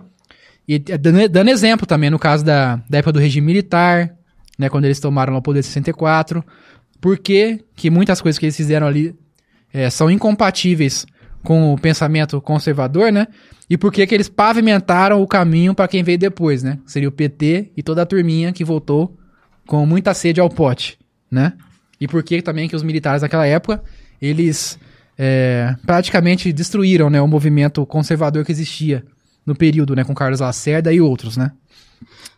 e 0.68 0.76
é, 0.76 0.98
dando, 0.98 1.30
dando 1.30 1.50
exemplo 1.50 1.88
também 1.88 2.10
no 2.10 2.20
caso 2.20 2.44
da, 2.44 2.76
da 2.90 2.98
época 2.98 3.14
do 3.14 3.20
regime 3.20 3.48
militar, 3.48 4.14
né, 4.60 4.70
quando 4.70 4.86
eles 4.86 5.00
tomaram 5.00 5.32
lá 5.34 5.40
o 5.40 5.42
poder 5.42 5.60
em 5.60 5.64
64, 5.64 6.44
por 7.00 7.18
que 7.18 7.64
que 7.76 7.90
muitas 7.90 8.20
coisas 8.22 8.38
que 8.38 8.46
eles 8.46 8.58
fizeram 8.58 8.86
ali 8.86 9.16
é, 9.74 9.90
são 9.90 10.12
incompatíveis 10.12 11.06
com 11.48 11.74
o 11.74 11.80
pensamento 11.80 12.42
conservador, 12.42 13.10
né, 13.10 13.26
e 13.70 13.78
por 13.78 13.90
que 13.90 14.06
que 14.06 14.14
eles 14.14 14.28
pavimentaram 14.28 15.22
o 15.22 15.26
caminho 15.26 15.74
para 15.74 15.88
quem 15.88 16.04
veio 16.04 16.18
depois, 16.18 16.62
né, 16.62 16.78
seria 16.86 17.08
o 17.08 17.12
PT 17.12 17.72
e 17.78 17.82
toda 17.82 18.02
a 18.02 18.06
turminha 18.06 18.52
que 18.52 18.66
voltou 18.66 19.18
com 19.66 19.86
muita 19.86 20.14
sede 20.14 20.42
ao 20.42 20.50
pote, 20.50 21.00
né, 21.32 21.54
e 22.02 22.06
por 22.06 22.22
que 22.22 22.42
também 22.42 22.68
que 22.68 22.76
os 22.76 22.84
militares 22.84 23.22
naquela 23.22 23.48
época, 23.48 23.82
eles 24.22 24.78
é, 25.18 25.74
praticamente 25.86 26.52
destruíram 26.52 27.10
né, 27.10 27.22
o 27.22 27.28
movimento 27.30 27.86
conservador 27.86 28.44
que 28.44 28.52
existia 28.52 29.06
no 29.46 29.56
período, 29.56 29.96
né, 29.96 30.04
com 30.04 30.14
Carlos 30.14 30.42
Lacerda 30.42 30.92
e 30.92 31.00
outros, 31.00 31.38
né. 31.38 31.54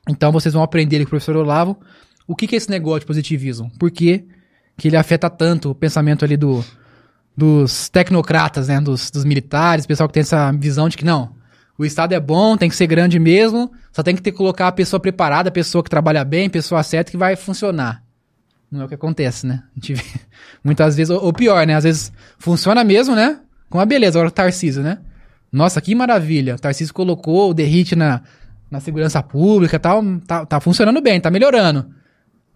Então 0.07 0.31
vocês 0.31 0.53
vão 0.53 0.61
aprender 0.61 0.99
com 0.99 1.05
o 1.05 1.09
professor 1.09 1.35
Olavo 1.35 1.79
o 2.27 2.35
que, 2.35 2.45
que 2.45 2.53
é 2.53 2.57
esse 2.57 2.69
negócio 2.69 2.99
de 2.99 3.05
positivismo, 3.07 3.71
por 3.79 3.89
que, 3.89 4.23
que 4.77 4.87
ele 4.87 4.97
afeta 4.97 5.31
tanto 5.31 5.71
o 5.71 5.75
pensamento 5.75 6.23
ali 6.23 6.37
do, 6.37 6.63
dos 7.35 7.89
tecnocratas, 7.89 8.67
né, 8.67 8.81
dos, 8.81 9.09
dos 9.09 9.23
militares, 9.23 9.85
pessoal 9.85 10.09
que 10.09 10.13
tem 10.13 10.21
essa 10.21 10.51
visão 10.51 10.89
de 10.89 10.97
que 10.97 11.05
não, 11.05 11.33
o 11.77 11.85
Estado 11.85 12.13
é 12.13 12.19
bom, 12.19 12.57
tem 12.57 12.69
que 12.69 12.75
ser 12.75 12.87
grande 12.87 13.17
mesmo, 13.17 13.71
só 13.93 14.03
tem 14.03 14.13
que 14.13 14.21
ter 14.21 14.31
que 14.31 14.37
colocar 14.37 14.67
a 14.67 14.71
pessoa 14.71 14.99
preparada, 14.99 15.47
a 15.47 15.51
pessoa 15.51 15.81
que 15.81 15.89
trabalha 15.89 16.25
bem, 16.25 16.47
a 16.47 16.49
pessoa 16.49 16.83
certa 16.83 17.09
que 17.09 17.15
vai 17.17 17.37
funcionar. 17.37 18.03
Não 18.69 18.81
é 18.81 18.85
o 18.85 18.87
que 18.87 18.95
acontece, 18.95 19.47
né? 19.47 19.63
A 19.71 19.79
gente 19.79 19.93
vê 19.93 20.03
muitas 20.61 20.97
vezes, 20.97 21.09
ou, 21.09 21.23
ou 21.23 21.31
pior, 21.31 21.65
né? 21.65 21.75
Às 21.75 21.85
vezes 21.85 22.11
funciona 22.37 22.83
mesmo, 22.83 23.15
né? 23.15 23.39
Com 23.69 23.79
a 23.79 23.85
beleza. 23.85 24.19
Agora 24.19 24.27
o 24.27 24.31
Tarcísio, 24.31 24.83
né? 24.83 24.99
Nossa, 25.51 25.79
que 25.81 25.95
maravilha. 25.95 26.55
O 26.55 26.59
Tarcísio 26.59 26.93
colocou 26.93 27.49
o 27.49 27.53
derrite 27.53 27.95
na, 27.95 28.21
na 28.69 28.79
segurança 28.79 29.23
pública 29.23 29.77
e 29.77 29.79
tal. 29.79 30.03
Tá, 30.27 30.45
tá 30.45 30.59
funcionando 30.59 31.01
bem, 31.01 31.19
tá 31.19 31.31
melhorando. 31.31 31.89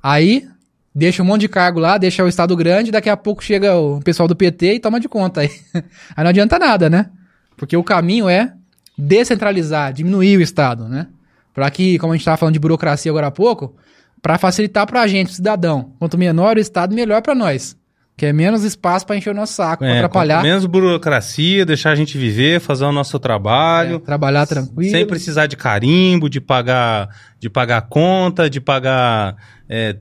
Aí, 0.02 0.48
deixa 0.94 1.22
um 1.24 1.26
monte 1.26 1.42
de 1.42 1.48
cargo 1.50 1.80
lá, 1.80 1.98
deixa 1.98 2.24
o 2.24 2.28
Estado 2.28 2.56
grande, 2.56 2.92
daqui 2.92 3.10
a 3.10 3.18
pouco 3.18 3.44
chega 3.44 3.76
o 3.76 4.00
pessoal 4.02 4.28
do 4.28 4.36
PT 4.36 4.76
e 4.76 4.80
toma 4.80 5.00
de 5.00 5.08
conta 5.10 5.42
aí. 5.42 5.50
Aí 6.16 6.24
não 6.24 6.30
adianta 6.30 6.60
nada, 6.60 6.90
né? 6.90 7.10
Porque 7.58 7.76
o 7.78 7.84
caminho 7.84 8.28
é 8.30 8.54
descentralizar, 8.98 9.94
diminuir 9.94 10.38
o 10.38 10.42
Estado, 10.42 10.88
né? 10.88 11.08
Pra 11.54 11.70
que, 11.70 11.98
como 12.00 12.14
a 12.14 12.16
gente 12.16 12.26
tava 12.26 12.38
falando 12.38 12.54
de 12.54 12.60
burocracia 12.60 13.12
agora 13.12 13.28
há 13.28 13.32
pouco, 13.32 13.76
para 14.22 14.38
facilitar 14.38 14.88
pra 14.88 15.06
gente, 15.08 15.30
o 15.30 15.34
cidadão. 15.34 15.94
Quanto 16.00 16.18
menor 16.18 16.58
o 16.58 16.60
Estado, 16.60 16.96
melhor 16.96 17.22
pra 17.22 17.36
nós. 17.36 17.76
Que 18.16 18.28
é 18.28 18.34
menos 18.34 18.64
espaço 18.64 19.06
pra 19.08 19.16
encher 19.18 19.32
o 19.32 19.36
nosso 19.36 19.54
saco, 19.54 19.80
pra 19.84 19.88
É, 19.88 19.98
atrapalhar. 19.98 20.44
menos 20.44 20.66
burocracia, 20.66 21.66
deixar 21.66 21.92
a 21.92 21.96
gente 21.96 22.18
viver, 22.18 22.60
fazer 22.62 22.86
o 22.86 22.92
nosso 22.92 23.18
é, 23.18 23.20
trabalho. 23.20 24.00
trabalhar 24.00 24.46
tranquilo. 24.48 24.92
Sem 24.92 25.06
precisar 25.06 25.48
de 25.48 25.58
carimbo, 25.58 26.30
de 26.30 26.40
pagar, 26.40 27.10
de 27.40 27.50
pagar 27.50 27.82
conta, 27.82 28.50
de 28.50 28.62
pagar 28.62 29.36
é, 29.68 29.96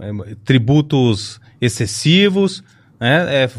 é, 0.00 0.34
tributos 0.44 1.40
excessivos. 1.60 2.62
Né? 2.98 3.44
É, 3.44 3.50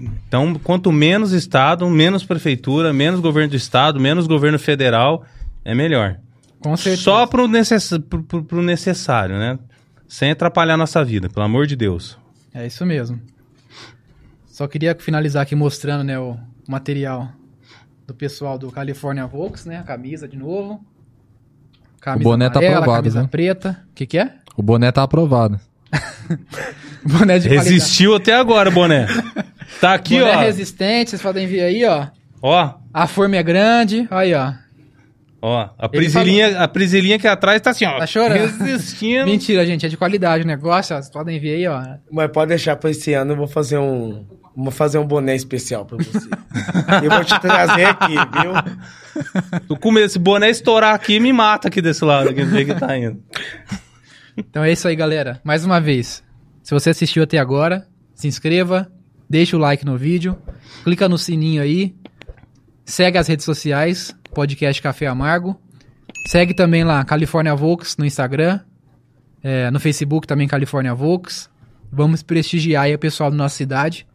então, 0.00 0.54
quanto 0.54 0.90
menos 0.90 1.32
Estado, 1.32 1.88
menos 1.88 2.24
prefeitura, 2.24 2.92
menos 2.92 3.20
governo 3.20 3.50
do 3.50 3.56
Estado, 3.56 4.00
menos 4.00 4.26
governo 4.26 4.58
federal, 4.58 5.24
é 5.64 5.74
melhor. 5.74 6.18
Com 6.60 6.76
certeza. 6.76 7.02
Só 7.02 7.26
pro, 7.26 7.46
necess... 7.48 7.90
pro, 8.08 8.22
pro- 8.22 8.44
pro 8.44 8.62
necessário, 8.62 9.36
né? 9.36 9.58
Sem 10.08 10.30
atrapalhar 10.30 10.74
a 10.74 10.76
nossa 10.76 11.04
vida, 11.04 11.28
pelo 11.28 11.44
amor 11.44 11.66
de 11.66 11.74
Deus. 11.74 12.18
É 12.52 12.66
isso 12.66 12.84
mesmo. 12.84 13.20
Só 14.46 14.68
queria 14.68 14.94
finalizar 14.94 15.42
aqui 15.42 15.54
mostrando, 15.54 16.04
né, 16.04 16.18
o 16.18 16.36
material 16.68 17.32
do 18.06 18.12
pessoal 18.12 18.58
do 18.58 18.70
California 18.70 19.26
Volks, 19.26 19.64
né? 19.64 19.78
A 19.78 19.82
camisa 19.82 20.28
de 20.28 20.36
novo. 20.36 20.84
Camisa 22.00 22.24
boné 22.24 22.50
tá 22.50 22.58
amarela, 22.58 22.78
aprovado, 22.80 23.02
camisa 23.04 23.22
né? 23.22 23.28
preta. 23.30 23.84
O 23.90 23.94
que 23.94 24.06
que 24.06 24.18
é? 24.18 24.34
O 24.56 24.62
boné 24.62 24.90
tá 24.92 25.02
aprovado. 25.02 25.58
Boné 27.04 27.38
de 27.38 27.48
qualidade. 27.48 27.70
Resistiu 27.70 28.14
até 28.14 28.32
agora, 28.34 28.70
boné. 28.70 29.06
Tá 29.80 29.94
aqui, 29.94 30.18
Boné 30.20 30.36
ó. 30.36 30.40
resistente, 30.40 31.10
vocês 31.10 31.20
podem 31.22 31.46
ver 31.46 31.62
aí, 31.62 31.84
ó. 31.84 32.06
Ó, 32.40 32.74
A 32.94 33.06
forma 33.06 33.36
é 33.36 33.42
grande, 33.42 34.06
aí, 34.10 34.32
ó. 34.34 34.52
ó. 35.42 35.62
A 35.78 35.86
Ele 35.92 35.96
prisilinha, 35.98 36.58
a 36.60 36.68
prisilinha 36.68 37.16
aqui 37.16 37.26
atrás 37.26 37.60
tá 37.60 37.70
assim, 37.70 37.84
ó. 37.84 37.98
Tá 37.98 38.06
chorando? 38.06 38.56
Resistindo. 38.58 39.26
Mentira, 39.30 39.66
gente, 39.66 39.84
é 39.84 39.88
de 39.88 39.96
qualidade 39.96 40.44
o 40.44 40.46
negócio, 40.46 40.94
ó. 40.96 41.00
Vocês 41.00 41.10
podem 41.12 41.40
ver 41.40 41.56
aí, 41.56 41.66
ó. 41.66 41.82
Mas 42.10 42.30
pode 42.30 42.50
deixar 42.50 42.76
pra 42.76 42.90
esse 42.90 43.12
ano, 43.14 43.32
eu 43.32 43.36
vou 43.36 43.48
fazer 43.48 43.78
um. 43.78 44.24
Vou 44.56 44.70
fazer 44.70 44.98
um 44.98 45.06
boné 45.06 45.34
especial 45.34 45.84
pra 45.86 45.96
você. 45.96 46.28
eu 47.02 47.10
vou 47.10 47.24
te 47.24 47.40
trazer 47.40 47.86
aqui, 47.86 48.12
viu? 48.14 48.52
Tu 49.68 49.76
come- 49.76 50.00
esse 50.02 50.18
boné 50.18 50.48
estourar 50.50 50.94
aqui, 50.94 51.18
me 51.20 51.32
mata 51.32 51.68
aqui 51.68 51.82
desse 51.82 52.04
lado, 52.04 52.32
do 52.32 52.44
jeito 52.50 52.72
que 52.74 52.80
tá 52.80 52.96
indo. 52.96 53.20
Então 54.36 54.64
é 54.64 54.72
isso 54.72 54.88
aí, 54.88 54.96
galera. 54.96 55.40
Mais 55.44 55.64
uma 55.64 55.80
vez, 55.80 56.22
se 56.62 56.72
você 56.72 56.90
assistiu 56.90 57.22
até 57.22 57.38
agora, 57.38 57.86
se 58.14 58.26
inscreva, 58.28 58.90
deixa 59.28 59.56
o 59.56 59.60
like 59.60 59.84
no 59.84 59.96
vídeo, 59.96 60.38
clica 60.84 61.08
no 61.08 61.18
sininho 61.18 61.62
aí, 61.62 61.94
segue 62.84 63.18
as 63.18 63.28
redes 63.28 63.44
sociais, 63.44 64.14
podcast 64.34 64.80
Café 64.80 65.06
Amargo, 65.06 65.60
segue 66.28 66.54
também 66.54 66.84
lá 66.84 67.04
California 67.04 67.54
Volks 67.54 67.96
no 67.96 68.04
Instagram, 68.06 68.60
é, 69.42 69.70
no 69.70 69.80
Facebook 69.80 70.26
também 70.26 70.48
California 70.48 70.94
Volks. 70.94 71.50
Vamos 71.90 72.22
prestigiar 72.22 72.84
aí 72.84 72.94
o 72.94 72.98
pessoal 72.98 73.30
da 73.30 73.36
nossa 73.36 73.56
cidade 73.56 74.06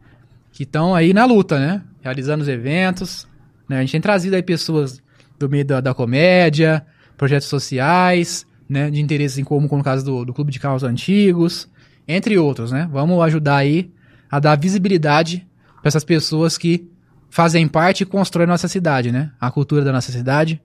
que 0.51 0.63
estão 0.63 0.95
aí 0.95 1.13
na 1.13 1.25
luta, 1.25 1.59
né? 1.59 1.83
Realizando 2.01 2.41
os 2.41 2.47
eventos. 2.47 3.27
né? 3.69 3.77
A 3.77 3.81
gente 3.81 3.91
tem 3.91 4.01
trazido 4.01 4.35
aí 4.35 4.41
pessoas 4.41 4.99
do 5.37 5.47
meio 5.47 5.63
da, 5.63 5.79
da 5.79 5.93
comédia, 5.93 6.83
projetos 7.15 7.47
sociais, 7.47 8.47
né? 8.67 8.89
De 8.89 9.01
interesses 9.01 9.37
em 9.37 9.43
comum, 9.43 9.67
como 9.67 9.79
no 9.79 9.83
caso 9.83 10.03
do, 10.03 10.25
do 10.25 10.33
Clube 10.33 10.51
de 10.51 10.59
Carros 10.59 10.83
Antigos, 10.83 11.69
entre 12.07 12.37
outros, 12.37 12.71
né? 12.71 12.87
Vamos 12.91 13.21
ajudar 13.23 13.57
aí 13.57 13.91
a 14.29 14.39
dar 14.39 14.57
visibilidade 14.57 15.47
para 15.81 15.87
essas 15.87 16.03
pessoas 16.03 16.57
que 16.57 16.89
fazem 17.29 17.67
parte 17.67 18.01
e 18.01 18.05
constroem 18.05 18.47
nossa 18.47 18.67
cidade, 18.67 19.11
né? 19.11 19.31
A 19.39 19.51
cultura 19.51 19.83
da 19.83 19.91
nossa 19.91 20.11
cidade. 20.11 20.61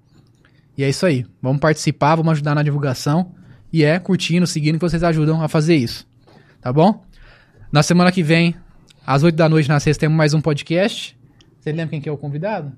E 0.76 0.82
é 0.82 0.88
isso 0.88 1.04
aí. 1.04 1.26
Vamos 1.40 1.60
participar, 1.60 2.16
vamos 2.16 2.32
ajudar 2.32 2.54
na 2.54 2.62
divulgação. 2.62 3.34
E 3.72 3.84
é 3.84 3.98
curtindo, 3.98 4.46
seguindo 4.46 4.76
que 4.76 4.84
vocês 4.84 5.02
ajudam 5.02 5.42
a 5.42 5.48
fazer 5.48 5.76
isso. 5.76 6.06
Tá 6.60 6.72
bom? 6.72 7.04
Na 7.70 7.82
semana 7.82 8.12
que 8.12 8.22
vem, 8.22 8.54
às 9.06 9.22
8 9.22 9.34
da 9.34 9.48
noite 9.48 9.68
na 9.68 9.80
sexta, 9.80 10.00
temos 10.00 10.16
mais 10.16 10.34
um 10.34 10.40
podcast. 10.40 11.16
Você 11.58 11.72
lembra 11.72 11.88
quem 11.88 12.00
que 12.00 12.08
é 12.08 12.12
o 12.12 12.18
convidado? 12.18 12.72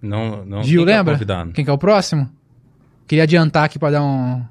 Não, 0.00 0.44
não. 0.44 0.62
Gil, 0.62 0.80
quem 0.80 0.86
que 0.86 0.92
é 0.92 0.96
lembra? 0.96 1.52
Quem 1.52 1.64
que 1.64 1.70
é 1.70 1.72
o 1.72 1.78
próximo? 1.78 2.28
Queria 3.12 3.24
adiantar 3.24 3.64
aqui 3.64 3.78
pra 3.78 3.90
dar 3.90 4.02
um. 4.02 4.42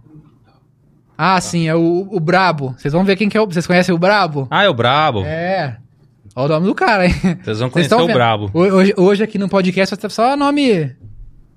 Ah, 1.18 1.42
sim, 1.42 1.68
é 1.68 1.74
o, 1.74 2.08
o 2.12 2.20
Brabo. 2.20 2.76
Vocês 2.78 2.94
vão 2.94 3.04
ver 3.04 3.16
quem 3.16 3.28
que 3.28 3.36
é 3.36 3.42
o. 3.42 3.48
Vocês 3.48 3.66
conhecem 3.66 3.92
o 3.96 3.98
Brabo? 3.98 4.48
Ah, 4.52 4.62
é 4.64 4.70
o 4.70 4.74
Brabo. 4.76 5.24
É. 5.26 5.78
Olha 6.36 6.46
o 6.46 6.50
nome 6.50 6.68
do 6.68 6.76
cara, 6.76 7.08
hein? 7.08 7.16
Vocês 7.44 7.58
vão 7.58 7.72
conhecer 7.72 7.96
o 7.96 8.06
vendo? 8.06 8.14
Brabo. 8.14 8.52
Ho- 8.54 8.60
Hoje, 8.60 8.94
hoje 8.96 9.24
aqui 9.24 9.40
no 9.40 9.50
podcast 9.50 9.96
vai 9.96 10.00
ter 10.00 10.12
só 10.12 10.38
nome. 10.38 10.96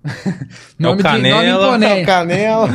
nome, 0.81 0.97
de, 0.97 1.03
nome 1.03 1.03
Canela. 1.03 1.67
imponente. 1.67 2.07
Canela. 2.07 2.69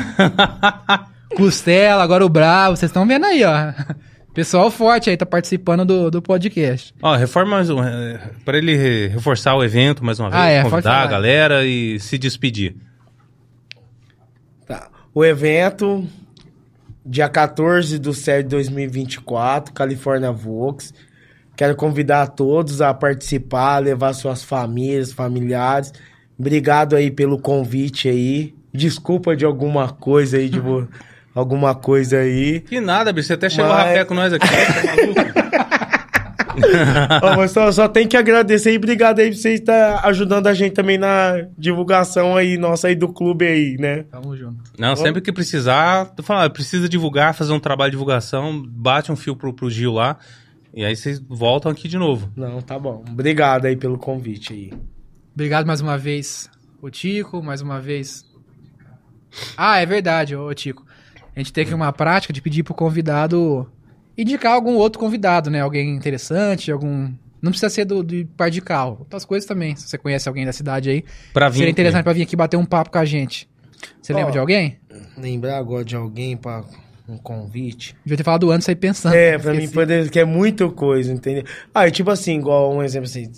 Costela, 1.36 2.04
agora 2.04 2.24
o 2.24 2.30
Brabo. 2.30 2.76
Vocês 2.78 2.92
estão 2.92 3.08
vendo 3.08 3.26
aí, 3.26 3.44
ó. 3.44 3.74
Pessoal 4.36 4.70
forte 4.70 5.10
aí 5.10 5.18
tá 5.18 5.26
participando 5.26 5.84
do, 5.86 6.12
do 6.12 6.22
podcast. 6.22 6.94
Ó, 7.02 7.16
reforma 7.16 7.56
mais 7.58 7.72
um, 7.72 7.84
é, 7.84 8.20
pra 8.46 8.60
ele 8.60 8.76
re- 8.78 9.08
reforçar 9.08 9.56
o 9.56 9.64
evento 9.64 10.06
mais 10.06 10.20
uma 10.20 10.30
vez, 10.30 10.40
Ah, 10.40 10.48
é, 10.50 10.62
convidar 10.62 11.02
a 11.02 11.08
galera 11.08 11.66
e 11.66 12.00
se 12.00 12.16
despedir. 12.16 12.76
O 15.14 15.26
evento, 15.26 16.08
dia 17.06 17.28
14 17.28 17.98
do 17.98 18.14
7 18.14 18.44
de 18.44 18.50
2024, 18.50 19.74
California 19.74 20.32
Vox. 20.32 20.94
Quero 21.56 21.76
convidar 21.76 22.22
a 22.22 22.28
todos 22.28 22.82
a 22.82 22.94
participar, 22.94 23.80
levar 23.80 24.14
suas 24.14 24.44
famílias, 24.44 25.12
familiares. 25.12 25.92
Obrigado 26.38 26.96
aí 26.96 27.12
pelo 27.12 27.38
convite 27.40 28.08
aí. 28.08 28.54
Desculpa 28.74 29.36
de 29.36 29.44
alguma 29.44 29.90
coisa 29.90 30.38
aí, 30.38 30.48
de 30.48 30.62
alguma 31.36 31.76
coisa 31.76 32.20
aí. 32.20 32.62
Que 32.62 32.80
nada, 32.80 33.12
bicho, 33.12 33.28
você 33.28 33.34
até 33.34 33.50
chegou 33.50 33.72
Mas- 33.72 33.88
rapé 33.88 34.06
com 34.06 34.14
nós 34.14 34.32
aqui. 34.32 34.48
tá 34.48 34.86
maluco? 34.96 35.69
Ó, 37.22 37.36
mas 37.36 37.52
só, 37.52 37.72
só 37.72 37.88
tem 37.88 38.08
que 38.08 38.18
agradecer 38.18 38.74
e 38.74 38.78
obrigado 38.78 39.20
aí 39.20 39.30
por 39.30 39.38
vocês 39.38 39.60
estar 39.60 40.06
ajudando 40.06 40.48
a 40.48 40.54
gente 40.54 40.74
também 40.74 40.98
na 40.98 41.48
divulgação 41.58 42.36
aí, 42.36 42.58
nossa 42.58 42.88
aí 42.88 42.96
do 42.96 43.10
clube 43.10 43.46
aí, 43.46 43.78
né? 43.78 44.04
Tamo 44.04 44.36
junto. 44.36 44.64
Não, 44.78 44.96
sempre 44.96 45.22
que 45.22 45.32
precisar, 45.32 46.06
tô 46.06 46.24
falando, 46.24 46.52
precisa 46.52 46.88
divulgar, 46.88 47.34
fazer 47.34 47.54
um 47.54 47.60
trabalho 47.60 47.92
de 47.92 47.96
divulgação, 47.96 48.64
bate 48.68 49.12
um 49.12 49.16
fio 49.16 49.36
pro, 49.36 49.54
pro 49.54 49.70
Gil 49.70 49.94
lá, 49.94 50.18
e 50.74 50.84
aí 50.84 50.96
vocês 50.96 51.20
voltam 51.20 51.72
aqui 51.72 51.88
de 51.88 51.98
novo. 51.98 52.32
Não, 52.36 52.62
tá 52.62 52.78
bom. 52.78 53.04
Obrigado 53.10 53.66
aí 53.66 53.76
pelo 53.76 53.98
convite 53.98 54.54
aí. 54.54 54.74
Obrigado 55.34 55.66
mais 55.66 55.82
uma 55.82 55.98
vez, 55.98 56.50
o 56.82 56.90
Tico, 56.90 57.42
mais 57.44 57.62
uma 57.62 57.80
vez. 57.80 58.26
Ah, 59.56 59.80
é 59.80 59.86
verdade, 59.86 60.36
ô 60.36 60.54
Tico. 60.54 60.86
A 61.36 61.40
gente 61.40 61.54
tem 61.54 61.64
aqui 61.64 61.74
uma 61.74 61.94
prática 61.94 62.34
de 62.34 62.42
pedir 62.42 62.64
pro 62.64 62.74
convidado 62.74 63.70
indicar 64.22 64.54
algum 64.54 64.76
outro 64.76 65.00
convidado, 65.00 65.50
né? 65.50 65.62
Alguém 65.62 65.96
interessante, 65.96 66.72
algum. 66.72 67.12
Não 67.42 67.52
precisa 67.52 67.70
ser 67.70 67.86
do, 67.86 68.04
de 68.04 68.26
par 68.36 68.50
de 68.52 68.62
carro. 68.62 68.98
Outras 69.00 69.24
coisas 69.24 69.48
também. 69.48 69.76
Se 69.76 69.88
você 69.88 69.98
conhece 69.98 70.28
alguém 70.28 70.46
da 70.46 70.52
cidade 70.52 70.90
aí, 70.90 71.06
Pra 71.34 71.48
vir 71.48 71.56
seria 71.60 71.68
aqui. 71.68 71.72
interessante 71.72 72.04
pra 72.04 72.14
vir 72.14 72.24
aqui 72.24 72.36
bater 72.36 72.58
um 72.58 72.66
papo 72.66 72.92
com 72.92 72.98
a 72.98 73.06
gente. 73.06 73.48
Você 74.02 74.12
Ó. 74.12 74.16
lembra 74.18 74.32
de 74.34 74.40
alguém? 74.40 74.78
Lembrar 75.18 75.58
agora 75.58 75.86
de 75.86 75.96
alguém 75.96 76.36
para 76.36 76.66
um 77.08 77.18
convite. 77.18 77.96
Devia 78.04 78.18
ter 78.18 78.24
falado 78.24 78.52
antes 78.52 78.68
aí 78.68 78.76
pensando. 78.76 79.16
É, 79.16 79.38
pra 79.38 79.52
mim 79.52 79.60
Esqueci. 79.60 79.74
poder, 79.74 80.10
que 80.10 80.20
é 80.20 80.26
muita 80.26 80.68
coisa, 80.70 81.12
entendeu? 81.14 81.44
Ah, 81.74 81.88
e 81.88 81.92
tipo 81.92 82.12
assim, 82.12 82.38
igual 82.38 82.74
um 82.76 82.84
exemplo 82.84 83.08
assim, 83.08 83.32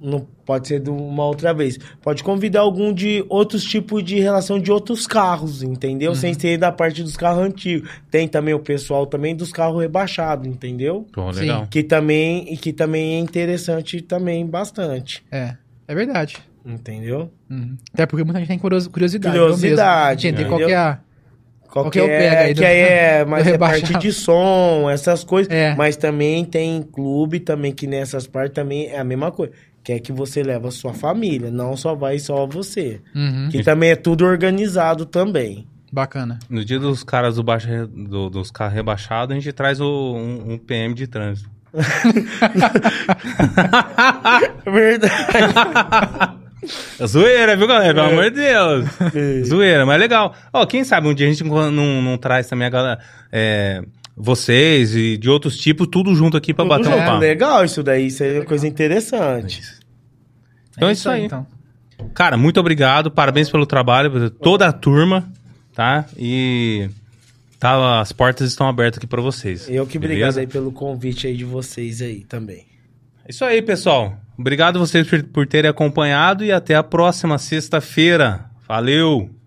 não 0.00 0.26
pode 0.44 0.68
ser 0.68 0.80
de 0.80 0.90
uma 0.90 1.24
outra 1.26 1.52
vez. 1.52 1.78
Pode 2.02 2.22
convidar 2.22 2.60
algum 2.60 2.92
de 2.92 3.24
outros 3.28 3.64
tipos 3.64 4.02
de 4.04 4.18
relação 4.20 4.58
de 4.60 4.70
outros 4.72 5.06
carros, 5.06 5.62
entendeu? 5.62 6.14
Sem 6.14 6.32
ser 6.34 6.56
da 6.58 6.70
parte 6.72 7.02
dos 7.02 7.16
carros 7.16 7.42
antigos. 7.44 7.88
Tem 8.10 8.26
também 8.28 8.54
o 8.54 8.60
pessoal 8.60 9.06
também 9.06 9.34
dos 9.36 9.52
carros 9.52 9.80
rebaixados, 9.80 10.46
entendeu? 10.46 11.06
Sim. 11.32 11.40
legal. 11.40 11.66
Que 11.70 11.82
também, 11.82 12.52
e 12.52 12.56
que 12.56 12.72
também 12.72 13.16
é 13.16 13.18
interessante 13.18 14.00
também 14.00 14.46
bastante, 14.46 15.24
É, 15.30 15.54
é 15.86 15.94
verdade. 15.94 16.36
entendeu? 16.64 17.30
Uhum. 17.50 17.76
Até 17.92 18.06
porque 18.06 18.24
muita 18.24 18.38
gente 18.40 18.48
tem 18.48 18.58
curiosi- 18.58 18.88
curiosidade. 18.90 19.36
Curiosidade, 19.38 20.28
Entender 20.28 20.42
né? 20.44 20.48
qual 20.48 20.58
que 20.60 20.72
é 20.72 20.76
a... 20.76 20.98
Qual 21.70 21.90
que 21.90 22.00
que 22.00 22.10
é 22.10 22.30
aí 22.30 22.50
é, 22.50 22.54
do- 22.54 22.58
que 22.60 22.64
aí 22.64 22.78
é, 22.80 23.24
mas 23.26 23.46
é 23.46 23.58
parte 23.58 23.92
de 23.98 24.10
som, 24.10 24.88
essas 24.90 25.22
coisas. 25.22 25.52
É. 25.52 25.74
Mas 25.76 25.96
também 25.96 26.42
tem 26.42 26.82
clube 26.82 27.40
também 27.40 27.72
que 27.72 27.86
nessas 27.86 28.26
partes 28.26 28.54
também 28.54 28.86
é 28.86 28.98
a 28.98 29.04
mesma 29.04 29.30
coisa. 29.30 29.52
Quer 29.88 30.00
que 30.00 30.12
você 30.12 30.42
leve 30.42 30.68
a 30.68 30.70
sua 30.70 30.92
família, 30.92 31.50
não 31.50 31.74
só 31.74 31.94
vai 31.94 32.18
só 32.18 32.46
você. 32.46 33.00
Uhum. 33.14 33.48
Que 33.50 33.62
também 33.62 33.88
é 33.92 33.96
tudo 33.96 34.26
organizado 34.26 35.06
também. 35.06 35.66
Bacana. 35.90 36.38
No 36.50 36.62
dia 36.62 36.78
dos 36.78 37.02
caras 37.02 37.36
do 37.36 37.42
baixo, 37.42 37.66
do- 37.86 38.28
dos 38.28 38.50
carros 38.50 38.74
rebaixados, 38.74 39.34
a 39.34 39.40
gente 39.40 39.50
traz 39.50 39.80
o- 39.80 40.14
um, 40.14 40.52
um 40.52 40.58
PM 40.58 40.92
de 40.92 41.06
trânsito. 41.06 41.48
É 44.66 44.70
verdade. 44.70 45.14
É 47.00 47.06
Zoeira, 47.06 47.56
viu, 47.56 47.66
galera? 47.66 47.94
Pelo 47.94 48.08
amor 48.08 48.24
de 48.24 48.30
Deus. 48.32 48.86
É. 49.14 49.42
Zoeira, 49.44 49.86
mas 49.86 49.98
legal. 49.98 50.34
Ó, 50.52 50.66
quem 50.66 50.84
sabe 50.84 51.08
um 51.08 51.14
dia 51.14 51.26
a 51.26 51.30
gente 51.30 51.44
não, 51.44 51.70
não, 51.70 52.02
não 52.02 52.18
traz 52.18 52.46
também 52.46 52.66
a 52.66 52.70
galera. 52.70 52.98
é, 53.32 53.82
vocês 54.20 54.96
e 54.96 55.16
de 55.16 55.30
outros 55.30 55.56
tipos, 55.56 55.86
tudo 55.90 56.12
junto 56.14 56.36
aqui 56.36 56.52
pra 56.52 56.64
bater 56.64 56.88
um 56.88 56.90
Tudo 56.90 57.04
papo. 57.04 57.18
legal 57.18 57.64
isso 57.64 57.84
daí, 57.84 58.08
isso 58.08 58.24
é 58.24 58.40
uma 58.40 58.44
coisa 58.44 58.66
interessante. 58.66 59.62
Então 60.78 60.88
é 60.88 60.92
isso 60.92 61.10
aí. 61.10 61.24
então. 61.24 61.46
Cara, 62.14 62.36
muito 62.36 62.58
obrigado, 62.60 63.10
parabéns 63.10 63.50
pelo 63.50 63.66
trabalho, 63.66 64.10
por 64.10 64.30
toda 64.30 64.66
a 64.68 64.72
turma, 64.72 65.28
tá? 65.74 66.06
E 66.16 66.88
tá, 67.58 68.00
as 68.00 68.12
portas 68.12 68.48
estão 68.48 68.68
abertas 68.68 68.98
aqui 68.98 69.06
pra 69.06 69.20
vocês. 69.20 69.68
Eu 69.68 69.86
que 69.86 69.98
obrigado 69.98 70.18
beleza? 70.20 70.40
aí 70.40 70.46
pelo 70.46 70.70
convite 70.70 71.26
aí 71.26 71.36
de 71.36 71.44
vocês 71.44 72.00
aí 72.00 72.24
também. 72.24 72.66
É 73.24 73.30
Isso 73.30 73.44
aí, 73.44 73.60
pessoal. 73.60 74.16
Obrigado 74.38 74.78
vocês 74.78 75.06
por, 75.08 75.22
por 75.24 75.46
terem 75.46 75.68
acompanhado 75.68 76.44
e 76.44 76.52
até 76.52 76.76
a 76.76 76.82
próxima 76.82 77.36
sexta-feira. 77.36 78.44
Valeu! 78.66 79.37